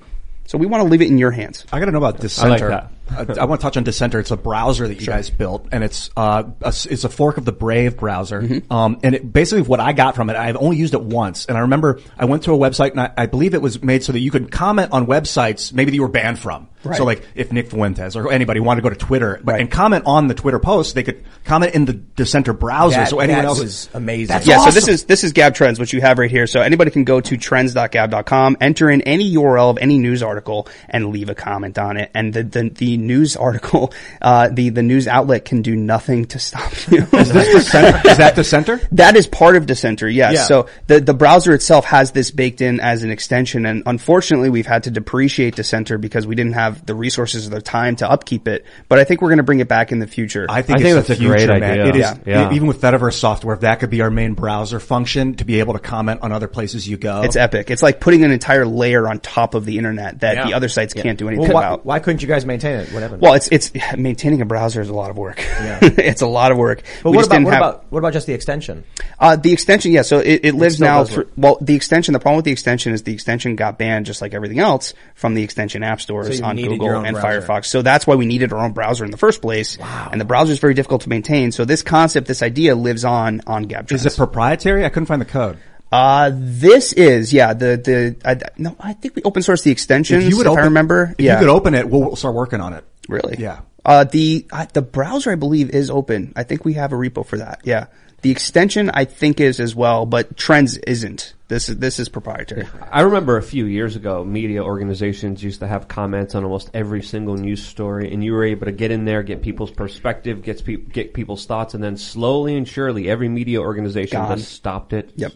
So 0.47 0.57
we 0.57 0.67
want 0.67 0.83
to 0.83 0.89
leave 0.89 1.03
it 1.03 1.09
in 1.09 1.19
your 1.19 1.31
hands. 1.31 1.67
I 1.71 1.79
got 1.79 1.87
to 1.87 1.93
know 1.93 1.99
about 1.99 2.21
I 2.39 2.49
like 2.49 2.61
that. 2.61 2.91
I, 3.11 3.41
I 3.41 3.45
want 3.45 3.61
to 3.61 3.65
touch 3.65 3.77
on 3.77 3.85
Dissenter. 3.85 4.21
It's 4.21 4.31
a 4.31 4.37
browser 4.37 4.87
that 4.89 5.01
you 5.01 5.07
guys 5.07 5.31
built, 5.31 5.69
and 5.73 5.83
it's 5.85 6.11
uh, 6.17 6.45
a, 6.61 6.69
it's 6.69 7.05
a 7.05 7.09
fork 7.09 7.37
of 7.37 7.45
the 7.45 7.53
Brave 7.53 7.97
browser. 7.97 8.43
Mm-hmm. 8.43 8.73
Um, 8.73 9.01
and 9.03 9.15
it, 9.15 9.33
basically, 9.33 9.63
what 9.63 9.81
I 9.81 9.93
got 9.93 10.15
from 10.15 10.31
it, 10.31 10.37
I've 10.37 10.57
only 10.57 10.77
used 10.77 10.95
it 10.95 11.03
once, 11.03 11.47
and 11.47 11.57
I 11.57 11.63
remember 11.63 12.01
I 12.19 12.25
went 12.27 12.45
to 12.45 12.55
a 12.55 12.59
website, 12.59 12.93
and 12.93 13.01
I, 13.01 13.13
I 13.17 13.27
believe 13.27 13.55
it 13.55 13.63
was 13.63 13.83
made 13.83 14.03
so 14.05 14.13
that 14.13 14.21
you 14.21 14.31
could 14.31 14.51
comment 14.51 14.93
on 14.93 15.07
websites 15.07 15.73
maybe 15.73 15.91
that 15.91 15.97
you 15.97 16.03
were 16.03 16.09
banned 16.09 16.39
from. 16.39 16.69
Right. 16.85 16.97
So, 16.97 17.05
like 17.05 17.27
if 17.35 17.51
Nick 17.53 17.71
Fuentes 17.71 18.15
or 18.17 18.31
anybody 18.33 18.61
wanted 18.61 18.83
to 18.83 18.89
go 18.89 18.95
to 18.95 18.97
Twitter 18.99 19.41
but, 19.43 19.53
Right. 19.53 19.61
and 19.61 19.71
comment 19.71 20.05
on 20.07 20.27
the 20.29 20.35
Twitter 20.35 20.59
post, 20.59 20.95
they 20.95 21.03
could 21.03 21.25
comment 21.45 21.75
in 21.75 21.85
the 21.85 21.93
Dissenter 21.95 22.53
browser. 22.53 22.97
That- 22.97 23.09
so 23.09 23.21
anyone 23.21 23.43
that 23.43 23.49
else 23.49 23.61
was 23.61 23.89
amazing. 23.95 24.29
That's 24.29 24.47
yeah, 24.47 24.59
awesome. 24.59 24.73
so 24.73 24.75
this 24.75 24.89
is 24.89 25.05
this 25.05 25.25
is 25.25 25.33
Gab 25.33 25.55
Trends, 25.55 25.81
which 25.81 25.93
you 25.93 26.01
have 26.01 26.19
right 26.19 26.31
here. 26.31 26.47
So 26.47 26.61
anybody 26.61 26.91
can 26.91 27.05
go 27.05 27.21
to 27.21 27.37
trends.gab.com, 27.37 28.57
enter 28.61 28.91
in 28.91 29.03
any 29.03 29.35
URL 29.35 29.71
of 29.71 29.79
any 29.79 29.99
news 29.99 30.23
article, 30.23 30.69
and 30.89 31.11
leave 31.11 31.29
a 31.29 31.35
comment 31.35 31.79
on 31.79 31.97
it. 31.97 32.11
And 32.15 32.33
the 32.33 32.43
the, 32.43 32.69
the 32.71 32.97
news 32.97 33.37
article, 33.37 33.93
uh, 34.23 34.49
the 34.49 34.71
the 34.71 34.83
news 34.83 35.09
outlet 35.09 35.45
can 35.45 35.63
do 35.63 35.75
nothing 35.77 36.27
to 36.27 36.39
stop 36.39 36.71
you. 36.91 36.99
is, 37.03 37.33
that 37.33 37.47
Dissenter? 37.53 38.09
is 38.09 38.17
that 38.19 38.35
Dissenter? 38.37 38.81
That 38.93 39.17
is 39.17 39.27
part 39.27 39.57
of 39.57 39.67
Dissenter, 39.67 40.09
yes. 40.09 40.35
Yeah. 40.35 40.43
So 40.45 40.67
the, 40.87 41.01
the 41.01 41.15
browser 41.15 41.53
itself 41.55 41.85
has 41.87 42.13
this 42.13 42.31
baked 42.31 42.61
in 42.61 42.81
as 42.81 43.03
an 43.03 43.11
extension 43.11 43.67
and 43.67 43.83
unfortunately 43.87 44.51
we've 44.51 44.67
had 44.67 44.85
to 44.85 44.91
depreciate 44.91 45.57
Dissenter 45.57 45.99
because 45.99 46.27
we 46.27 46.35
didn't 46.35 46.53
have 46.55 46.68
have 46.69 46.87
the 46.87 46.95
resources 46.95 47.47
or 47.47 47.51
the 47.51 47.61
time 47.63 47.97
to 47.97 48.11
upkeep 48.11 48.49
it. 48.49 48.65
But 48.89 48.99
I 48.99 49.05
think 49.05 49.21
we're 49.23 49.29
going 49.31 49.39
to 49.39 49.43
bring 49.45 49.61
it 49.61 49.69
back 49.69 49.93
in 49.93 49.99
the 49.99 50.07
future. 50.07 50.47
I 50.49 50.63
think, 50.63 50.79
I 50.79 50.83
think 50.83 50.97
it's 50.99 51.09
that's 51.09 51.19
the 51.21 51.25
a 51.27 51.29
great 51.29 51.39
future, 51.41 51.59
man. 51.59 51.71
idea. 51.73 51.87
It 51.87 51.97
is 51.97 52.01
Yeah. 52.01 52.19
Yeah. 52.27 52.53
even 52.53 52.69
with 52.69 52.81
Fediverse 52.81 53.15
software. 53.15 53.55
If 53.55 53.61
that 53.63 53.81
could 53.81 53.91
be 53.91 54.01
our 54.03 54.11
main 54.11 54.35
browser 54.35 54.81
function 54.81 55.35
to 55.37 55.45
be 55.45 55.61
able 55.61 55.75
to 55.75 55.79
comment 55.81 56.21
on 56.23 56.33
other 56.33 56.49
places 56.49 56.89
you 56.89 56.97
go, 56.97 57.23
it's 57.23 57.37
epic. 57.37 57.71
It's 57.71 57.83
like 57.83 58.01
putting 58.01 58.25
an 58.25 58.31
entire 58.31 58.67
layer 58.67 59.09
on 59.09 59.19
top 59.21 59.55
of 59.55 59.65
the 59.65 59.79
internet 59.79 60.21
that 60.21 60.47
the 60.47 60.55
other 60.55 60.69
sites 60.69 60.95
can't 60.95 61.19
do 61.19 61.29
anything 61.29 61.47
Well, 61.49 61.55
why, 61.55 61.67
about. 61.67 61.87
why 61.87 61.99
couldn't 61.99 62.23
you 62.23 62.29
guys 62.29 62.45
maintain 62.47 62.81
it? 62.81 62.93
What 62.93 63.03
happened? 63.03 63.23
Well, 63.23 63.35
it's 63.35 63.49
it's 63.49 63.73
maintaining 63.97 64.41
a 64.41 64.47
browser 64.47 64.81
is 64.81 64.89
a 64.89 64.95
lot 64.95 65.11
of 65.11 65.17
work. 65.17 65.37
it's 65.49 66.23
a 66.23 66.27
lot 66.27 66.53
of 66.53 66.59
work. 66.59 66.83
but 67.03 67.11
We 67.11 67.17
what 67.17 67.23
just 67.23 67.27
about 67.31 67.35
didn't 67.37 67.45
what 67.47 67.55
have- 67.55 67.63
about 67.63 67.85
what 67.93 67.99
about 68.01 68.13
just 68.13 68.27
the 68.27 68.35
extension? 68.35 68.85
Uh, 69.19 69.37
the 69.37 69.53
extension, 69.53 69.91
yeah. 69.93 70.03
So 70.03 70.19
it, 70.21 70.41
it 70.45 70.55
lives 70.55 70.77
still 70.77 70.87
now. 70.87 70.99
does 71.01 71.13
Through, 71.15 71.31
well, 71.37 71.59
the 71.61 71.75
extension. 71.75 72.13
The 72.13 72.21
problem 72.21 72.37
with 72.37 72.45
the 72.45 72.53
extension 72.53 72.93
is 72.93 73.03
the 73.03 73.13
extension 73.13 73.57
got 73.57 73.79
banned, 73.79 74.07
just 74.07 74.21
like 74.23 74.35
everything 74.35 74.59
else, 74.61 74.95
from 75.15 75.35
the 75.35 75.43
extension 75.43 75.83
app 75.83 76.01
stores 76.01 76.39
So 76.39 76.45
on 76.45 76.57
needed 76.57 76.58
your 76.58 76.58
Google 76.63 77.05
and 77.05 77.15
browser. 77.15 77.43
Firefox. 77.43 77.67
So 77.67 77.83
that's 77.83 78.07
why 78.07 78.15
we 78.17 78.27
needed 78.27 78.53
our 78.53 78.59
own 78.59 78.73
browser 78.73 79.05
in 79.05 79.11
the 79.11 79.17
first 79.17 79.43
place. 79.43 79.79
Wow. 79.79 80.09
And 80.11 80.21
the 80.21 80.25
browser 80.25 80.53
is 80.53 80.59
very 80.59 80.75
difficult 80.75 81.03
to 81.03 81.09
maintain. 81.09 81.53
So 81.53 81.65
this 81.65 81.83
concept, 81.83 82.27
this 82.27 82.43
idea, 82.43 82.75
lives 82.75 83.05
on 83.05 83.43
on 83.47 83.67
GabTrends. 83.67 83.93
is 83.93 84.07
it 84.07 84.17
proprietary? 84.17 84.85
I 84.85 84.89
couldn't 84.89 85.07
find 85.07 85.21
the 85.21 85.27
code. 85.27 85.59
Uh, 85.91 86.31
this 86.35 86.93
is 86.93 87.33
yeah. 87.33 87.55
The 87.55 87.77
the 87.83 88.17
I, 88.25 88.39
no, 88.59 88.77
I 88.79 88.93
think 88.93 89.17
we 89.17 89.23
open 89.23 89.43
source 89.43 89.63
the 89.63 89.71
extensions. 89.71 90.25
If 90.25 90.31
you 90.31 90.37
would 90.37 90.47
if 90.47 90.53
open, 90.53 90.65
I 90.65 90.67
remember, 90.67 91.15
if 91.17 91.25
yeah. 91.25 91.35
you 91.35 91.47
could 91.47 91.49
open 91.49 91.75
it, 91.75 91.89
we'll, 91.89 92.03
we'll 92.03 92.17
start 92.17 92.35
working 92.35 92.61
on 92.61 92.75
it. 92.75 92.85
Really? 93.09 93.37
Yeah. 93.39 93.61
Uh, 93.85 94.05
the 94.05 94.47
uh, 94.53 94.67
the 94.73 94.83
browser 94.83 95.31
I 95.31 95.37
believe 95.37 95.71
is 95.71 95.89
open. 95.89 96.35
I 96.37 96.43
think 96.43 96.65
we 96.65 96.75
have 96.75 96.93
a 96.93 96.97
repo 96.97 97.25
for 97.25 97.39
that. 97.39 97.63
Yeah. 97.65 97.87
The 98.23 98.31
extension 98.31 98.91
I 98.91 99.05
think 99.05 99.41
is 99.41 99.61
as 99.61 99.77
well, 99.77 100.05
but 100.05 100.37
Trends 100.37 100.77
isn't. 100.79 101.35
This 101.49 101.71
is 101.71 101.79
this 101.79 101.99
is 101.99 102.11
proprietary. 102.11 102.67
I 102.91 103.01
remember 103.03 103.39
a 103.39 103.43
few 103.43 103.65
years 103.65 103.97
ago, 103.97 104.23
media 104.23 104.63
organizations 104.63 105.43
used 105.43 105.61
to 105.61 105.67
have 105.67 105.89
comments 105.89 106.35
on 106.35 106.45
almost 106.45 106.71
every 106.75 107.03
single 107.03 107.37
news 107.37 107.65
story, 107.65 108.13
and 108.13 108.23
you 108.23 108.35
were 108.35 108.45
able 108.45 108.67
to 108.67 108.73
get 108.73 108.91
in 108.91 109.07
there, 109.07 109.23
get 109.23 109.41
people's 109.41 109.71
perspective, 109.71 110.43
get 110.43 110.63
pe- 110.63 110.77
get 110.77 111.15
people's 111.15 111.47
thoughts, 111.47 111.73
and 111.73 111.83
then 111.83 111.97
slowly 111.97 112.55
and 112.55 112.69
surely, 112.69 113.09
every 113.09 113.31
media 113.31 113.61
organization 113.63 114.21
Gone. 114.21 114.37
just 114.37 114.53
stopped 114.53 114.93
it. 114.93 115.13
Yep. 115.17 115.33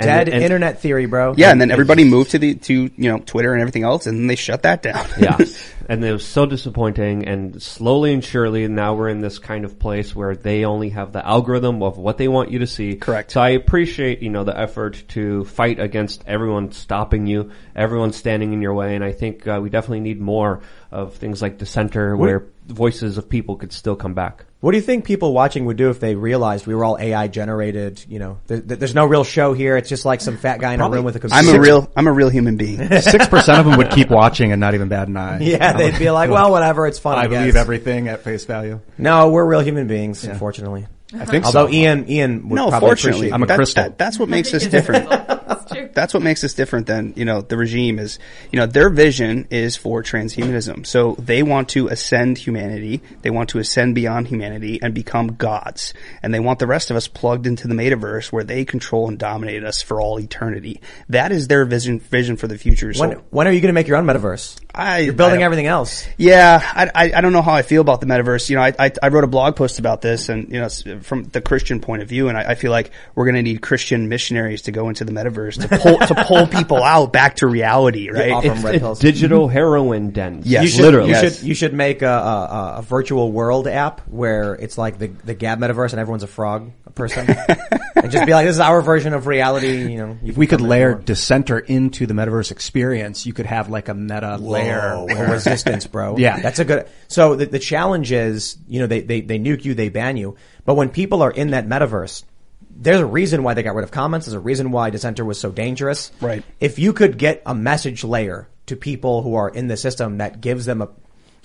And- 0.00 0.06
Dead 0.06 0.28
and- 0.28 0.42
internet 0.42 0.80
theory, 0.80 1.06
bro. 1.06 1.34
Yeah, 1.36 1.50
and 1.50 1.60
then 1.60 1.70
everybody 1.70 2.04
moved 2.04 2.32
to 2.32 2.38
the 2.38 2.54
to 2.54 2.72
you 2.74 3.10
know 3.10 3.18
Twitter 3.18 3.52
and 3.52 3.60
everything 3.60 3.84
else, 3.84 4.06
and 4.06 4.18
then 4.18 4.26
they 4.26 4.36
shut 4.36 4.62
that 4.62 4.82
down. 4.82 5.06
yeah. 5.20 5.38
And 5.88 6.04
it 6.04 6.12
was 6.12 6.24
so 6.24 6.46
disappointing 6.46 7.26
and 7.26 7.60
slowly 7.60 8.14
and 8.14 8.24
surely 8.24 8.68
now 8.68 8.94
we're 8.94 9.08
in 9.08 9.18
this 9.18 9.40
kind 9.40 9.64
of 9.64 9.80
place 9.80 10.14
where 10.14 10.36
they 10.36 10.64
only 10.64 10.90
have 10.90 11.10
the 11.12 11.26
algorithm 11.26 11.82
of 11.82 11.98
what 11.98 12.16
they 12.16 12.28
want 12.28 12.52
you 12.52 12.60
to 12.60 12.66
see. 12.68 12.94
Correct. 12.94 13.32
So 13.32 13.40
I 13.40 13.48
appreciate, 13.50 14.22
you 14.22 14.30
know, 14.30 14.44
the 14.44 14.56
effort 14.56 15.02
to 15.08 15.44
fight 15.46 15.80
against 15.80 16.22
everyone 16.28 16.70
stopping 16.70 17.26
you, 17.26 17.50
everyone 17.74 18.12
standing 18.12 18.52
in 18.52 18.62
your 18.62 18.72
way, 18.72 18.94
and 18.94 19.02
I 19.02 19.10
think 19.10 19.48
uh, 19.48 19.58
we 19.60 19.68
definitely 19.68 19.98
need 19.98 20.20
more 20.20 20.60
of 20.92 21.16
things 21.16 21.42
like 21.42 21.58
Dissenter 21.58 22.16
where 22.16 22.46
voices 22.68 23.18
of 23.18 23.28
people 23.28 23.56
could 23.56 23.72
still 23.72 23.96
come 23.96 24.14
back. 24.14 24.44
What 24.60 24.72
do 24.72 24.76
you 24.76 24.82
think 24.82 25.06
people 25.06 25.32
watching 25.32 25.64
would 25.64 25.78
do 25.78 25.88
if 25.88 26.00
they 26.00 26.14
realized 26.14 26.66
we 26.66 26.74
were 26.74 26.84
all 26.84 26.98
AI 26.98 27.28
generated? 27.28 28.04
You 28.06 28.18
know, 28.18 28.38
there, 28.46 28.58
there's 28.60 28.94
no 28.94 29.06
real 29.06 29.24
show 29.24 29.54
here. 29.54 29.78
It's 29.78 29.88
just 29.88 30.04
like 30.04 30.20
some 30.20 30.36
fat 30.36 30.60
guy 30.60 30.74
in 30.74 30.80
a 30.82 30.88
room 30.90 31.02
with 31.02 31.16
a 31.16 31.18
computer. 31.18 31.48
I'm 31.50 31.56
a 31.56 31.58
real 31.58 31.90
I'm 31.96 32.06
a 32.06 32.12
real 32.12 32.28
human 32.28 32.58
being. 32.58 32.76
Six 33.00 33.26
percent 33.26 33.58
of 33.58 33.64
them 33.64 33.78
would 33.78 33.90
keep 33.90 34.10
watching 34.10 34.52
and 34.52 34.60
not 34.60 34.74
even 34.74 34.88
bat 34.88 35.08
an 35.08 35.16
eye. 35.16 35.38
Yeah, 35.40 35.72
they'd 35.72 35.98
be 35.98 36.10
like, 36.10 36.30
well, 36.30 36.50
whatever, 36.50 36.86
it's 36.86 36.98
fun. 36.98 37.16
I, 37.16 37.22
I 37.22 37.26
believe 37.28 37.56
everything 37.56 38.08
at 38.08 38.22
face 38.22 38.44
value. 38.44 38.80
No, 38.98 39.30
we're 39.30 39.46
real 39.46 39.60
human 39.60 39.86
beings, 39.86 40.24
unfortunately. 40.24 40.86
I 41.14 41.24
think 41.24 41.44
Although 41.46 41.50
so. 41.52 41.58
Although 41.62 41.72
Ian, 41.72 42.08
Ian 42.10 42.48
would 42.50 42.56
no, 42.56 42.68
probably 42.68 42.88
fortunately, 42.90 43.10
appreciate 43.30 43.34
I'm 43.34 43.42
a 43.42 43.46
that- 43.46 43.56
crystal. 43.56 43.82
that- 43.84 43.98
that's 43.98 44.18
what 44.18 44.28
makes 44.28 44.52
us 44.54 44.66
different. 44.66 45.08
That's 45.92 46.14
what 46.14 46.22
makes 46.22 46.44
us 46.44 46.54
different 46.54 46.86
than 46.86 47.14
you 47.16 47.24
know 47.24 47.40
the 47.40 47.56
regime 47.56 47.98
is. 47.98 48.18
You 48.52 48.58
know 48.58 48.66
their 48.66 48.90
vision 48.90 49.46
is 49.50 49.76
for 49.76 50.02
transhumanism, 50.02 50.86
so 50.86 51.14
they 51.18 51.42
want 51.42 51.70
to 51.70 51.88
ascend 51.88 52.38
humanity. 52.38 53.00
They 53.22 53.30
want 53.30 53.50
to 53.50 53.58
ascend 53.58 53.94
beyond 53.94 54.28
humanity 54.28 54.80
and 54.82 54.94
become 54.94 55.36
gods, 55.36 55.94
and 56.22 56.32
they 56.32 56.40
want 56.40 56.58
the 56.58 56.66
rest 56.66 56.90
of 56.90 56.96
us 56.96 57.08
plugged 57.08 57.46
into 57.46 57.68
the 57.68 57.74
metaverse 57.74 58.32
where 58.32 58.44
they 58.44 58.64
control 58.64 59.08
and 59.08 59.18
dominate 59.18 59.64
us 59.64 59.82
for 59.82 60.00
all 60.00 60.18
eternity. 60.18 60.80
That 61.08 61.32
is 61.32 61.48
their 61.48 61.64
vision 61.64 62.00
vision 62.00 62.36
for 62.36 62.46
the 62.46 62.58
future. 62.58 62.92
So 62.92 63.08
When, 63.08 63.18
when 63.30 63.48
are 63.48 63.52
you 63.52 63.60
going 63.60 63.68
to 63.68 63.74
make 63.74 63.88
your 63.88 63.96
own 63.96 64.06
metaverse? 64.06 64.58
I, 64.74 64.98
You're 65.00 65.12
building 65.14 65.36
don't- 65.40 65.44
everything 65.44 65.66
else. 65.66 66.06
Yeah, 66.16 66.60
I, 66.62 66.90
I, 66.94 67.12
I 67.16 67.20
don't 67.20 67.32
know 67.32 67.42
how 67.42 67.52
I 67.54 67.62
feel 67.62 67.80
about 67.80 68.00
the 68.00 68.06
metaverse. 68.06 68.48
You 68.50 68.56
know, 68.56 68.62
I, 68.62 68.72
I, 68.78 68.92
I 69.02 69.08
wrote 69.08 69.24
a 69.24 69.28
blog 69.28 69.56
post 69.56 69.78
about 69.78 70.00
this 70.00 70.28
and, 70.28 70.48
you 70.52 70.60
know, 70.60 70.68
from 71.02 71.24
the 71.24 71.40
Christian 71.40 71.80
point 71.80 72.02
of 72.02 72.08
view, 72.08 72.28
and 72.28 72.38
I, 72.38 72.50
I 72.50 72.54
feel 72.54 72.70
like 72.70 72.90
we're 73.14 73.24
going 73.24 73.34
to 73.36 73.42
need 73.42 73.62
Christian 73.62 74.08
missionaries 74.08 74.62
to 74.62 74.72
go 74.72 74.88
into 74.88 75.04
the 75.04 75.12
metaverse 75.12 75.60
to 75.68 75.78
pull, 75.78 75.98
to 75.98 76.24
pull 76.24 76.46
people 76.58 76.82
out 76.82 77.12
back 77.12 77.36
to 77.36 77.46
reality, 77.46 78.10
right? 78.10 78.30
offer 78.32 78.48
'em 78.50 78.64
It's, 78.66 78.84
it's 78.84 79.00
digital 79.00 79.48
heroin 79.48 80.10
dens. 80.10 80.46
Yes. 80.46 80.62
You 80.62 80.68
should, 80.68 80.80
literally. 80.82 81.08
you 81.10 81.14
Yes. 81.16 81.38
should, 81.38 81.46
you 81.48 81.54
should 81.54 81.74
make 81.74 82.02
a, 82.02 82.06
a, 82.08 82.74
a 82.78 82.82
virtual 82.82 83.32
world 83.32 83.66
app 83.66 84.02
where 84.08 84.54
it's 84.54 84.78
like 84.78 84.98
the, 84.98 85.08
the 85.08 85.34
Gab 85.34 85.58
metaverse 85.58 85.90
and 85.92 86.00
everyone's 86.00 86.22
a 86.22 86.26
frog, 86.28 86.70
person. 86.94 87.26
and 88.02 88.10
just 88.12 88.26
be 88.26 88.32
like, 88.32 88.46
this 88.46 88.56
is 88.56 88.60
our 88.60 88.82
version 88.82 89.12
of 89.14 89.26
reality, 89.26 89.92
you 89.92 89.98
know. 89.98 90.18
you 90.22 90.30
If 90.30 90.36
we 90.36 90.46
could 90.46 90.60
layer 90.60 90.92
more. 90.92 91.00
dissenter 91.02 91.58
into 91.58 92.06
the 92.06 92.14
metaverse 92.14 92.50
experience, 92.50 93.26
you 93.26 93.32
could 93.32 93.46
have 93.46 93.68
like 93.68 93.88
a 93.88 93.94
meta 93.94 94.36
layer. 94.36 94.96
Whoa, 94.96 95.06
where- 95.06 95.30
resistance, 95.30 95.86
bro. 95.86 96.16
Yeah. 96.18 96.40
That's 96.40 96.58
a 96.58 96.64
good, 96.64 96.88
so 97.08 97.34
the, 97.36 97.46
the 97.46 97.58
challenge 97.58 98.12
is, 98.12 98.56
you 98.68 98.80
know, 98.80 98.86
they, 98.86 99.00
they, 99.00 99.20
they 99.20 99.38
nuke 99.38 99.64
you, 99.64 99.74
they 99.74 99.88
ban 99.88 100.16
you. 100.16 100.36
But 100.64 100.74
when 100.74 100.88
people 100.90 101.22
are 101.22 101.30
in 101.30 101.50
that 101.50 101.66
metaverse, 101.66 102.24
there's 102.72 103.00
a 103.00 103.06
reason 103.06 103.42
why 103.42 103.54
they 103.54 103.62
got 103.62 103.74
rid 103.74 103.84
of 103.84 103.90
comments. 103.90 104.26
There's 104.26 104.34
a 104.34 104.40
reason 104.40 104.70
why 104.70 104.90
dissenter 104.90 105.24
was 105.24 105.38
so 105.38 105.50
dangerous. 105.50 106.12
Right. 106.20 106.42
If 106.60 106.78
you 106.78 106.92
could 106.92 107.18
get 107.18 107.42
a 107.44 107.54
message 107.54 108.04
layer 108.04 108.48
to 108.66 108.76
people 108.76 109.22
who 109.22 109.34
are 109.34 109.48
in 109.50 109.66
the 109.68 109.76
system 109.76 110.18
that 110.18 110.40
gives 110.40 110.64
them 110.64 110.80
a, 110.82 110.88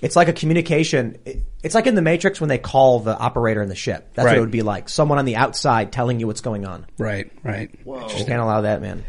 it's 0.00 0.16
like 0.16 0.28
a 0.28 0.32
communication. 0.32 1.16
it- 1.24 1.42
It's 1.62 1.74
like 1.74 1.86
in 1.88 1.94
the 1.96 2.02
Matrix 2.02 2.40
when 2.40 2.48
they 2.48 2.58
call 2.58 3.00
the 3.00 3.16
operator 3.18 3.60
in 3.62 3.68
the 3.68 3.74
ship. 3.74 4.10
That's 4.14 4.24
what 4.26 4.36
it 4.36 4.40
would 4.40 4.50
be 4.52 4.62
like. 4.62 4.88
Someone 4.88 5.18
on 5.18 5.24
the 5.24 5.36
outside 5.36 5.90
telling 5.90 6.20
you 6.20 6.26
what's 6.28 6.40
going 6.42 6.64
on. 6.64 6.86
Right, 6.98 7.30
right. 7.42 7.70
You 8.18 8.24
can't 8.24 8.40
allow 8.40 8.60
that, 8.60 8.80
man. 8.82 9.02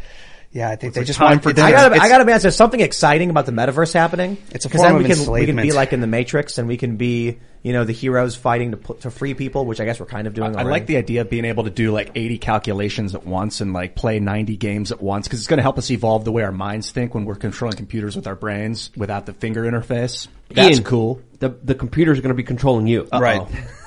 Yeah, 0.58 0.70
I 0.70 0.74
think 0.76 0.92
they 0.94 1.04
just 1.04 1.20
time 1.20 1.30
want 1.30 1.42
for 1.44 1.50
it's- 1.50 1.64
I 1.64 1.70
gotta, 1.70 1.94
it's- 1.94 2.04
I 2.04 2.08
gotta 2.08 2.24
be 2.24 2.32
honest. 2.32 2.42
There's 2.42 2.56
something 2.56 2.80
exciting 2.80 3.30
about 3.30 3.46
the 3.46 3.52
metaverse 3.52 3.92
happening. 3.92 4.38
It's 4.50 4.64
a 4.66 4.68
form 4.68 4.82
then 4.82 4.96
we 4.98 5.04
of 5.04 5.10
can, 5.10 5.32
we 5.32 5.46
can 5.46 5.54
be 5.54 5.62
enslavement. 5.62 5.74
like 5.76 5.92
in 5.92 6.00
the 6.00 6.08
Matrix, 6.08 6.58
and 6.58 6.66
we 6.66 6.76
can 6.76 6.96
be, 6.96 7.38
you 7.62 7.72
know, 7.72 7.84
the 7.84 7.92
heroes 7.92 8.34
fighting 8.34 8.72
to 8.72 8.76
put, 8.76 9.02
to 9.02 9.10
free 9.12 9.34
people, 9.34 9.66
which 9.66 9.78
I 9.80 9.84
guess 9.84 10.00
we're 10.00 10.06
kind 10.06 10.26
of 10.26 10.34
doing. 10.34 10.50
I 10.56 10.62
already. 10.62 10.70
like 10.70 10.86
the 10.86 10.96
idea 10.96 11.20
of 11.20 11.30
being 11.30 11.44
able 11.44 11.62
to 11.62 11.70
do 11.70 11.92
like 11.92 12.10
80 12.16 12.38
calculations 12.38 13.14
at 13.14 13.24
once 13.24 13.60
and 13.60 13.72
like 13.72 13.94
play 13.94 14.18
90 14.18 14.56
games 14.56 14.90
at 14.90 15.00
once 15.00 15.28
because 15.28 15.38
it's 15.38 15.46
going 15.46 15.58
to 15.58 15.62
help 15.62 15.78
us 15.78 15.92
evolve 15.92 16.24
the 16.24 16.32
way 16.32 16.42
our 16.42 16.50
minds 16.50 16.90
think 16.90 17.14
when 17.14 17.24
we're 17.24 17.36
controlling 17.36 17.76
computers 17.76 18.16
with 18.16 18.26
our 18.26 18.34
brains 18.34 18.90
without 18.96 19.26
the 19.26 19.34
finger 19.34 19.62
interface. 19.62 20.26
That's 20.50 20.76
Ian, 20.76 20.82
cool. 20.84 21.22
The, 21.38 21.50
the 21.50 21.76
computer's 21.76 22.20
going 22.20 22.30
to 22.30 22.34
be 22.34 22.42
controlling 22.42 22.88
you. 22.88 23.06
Right. 23.12 23.42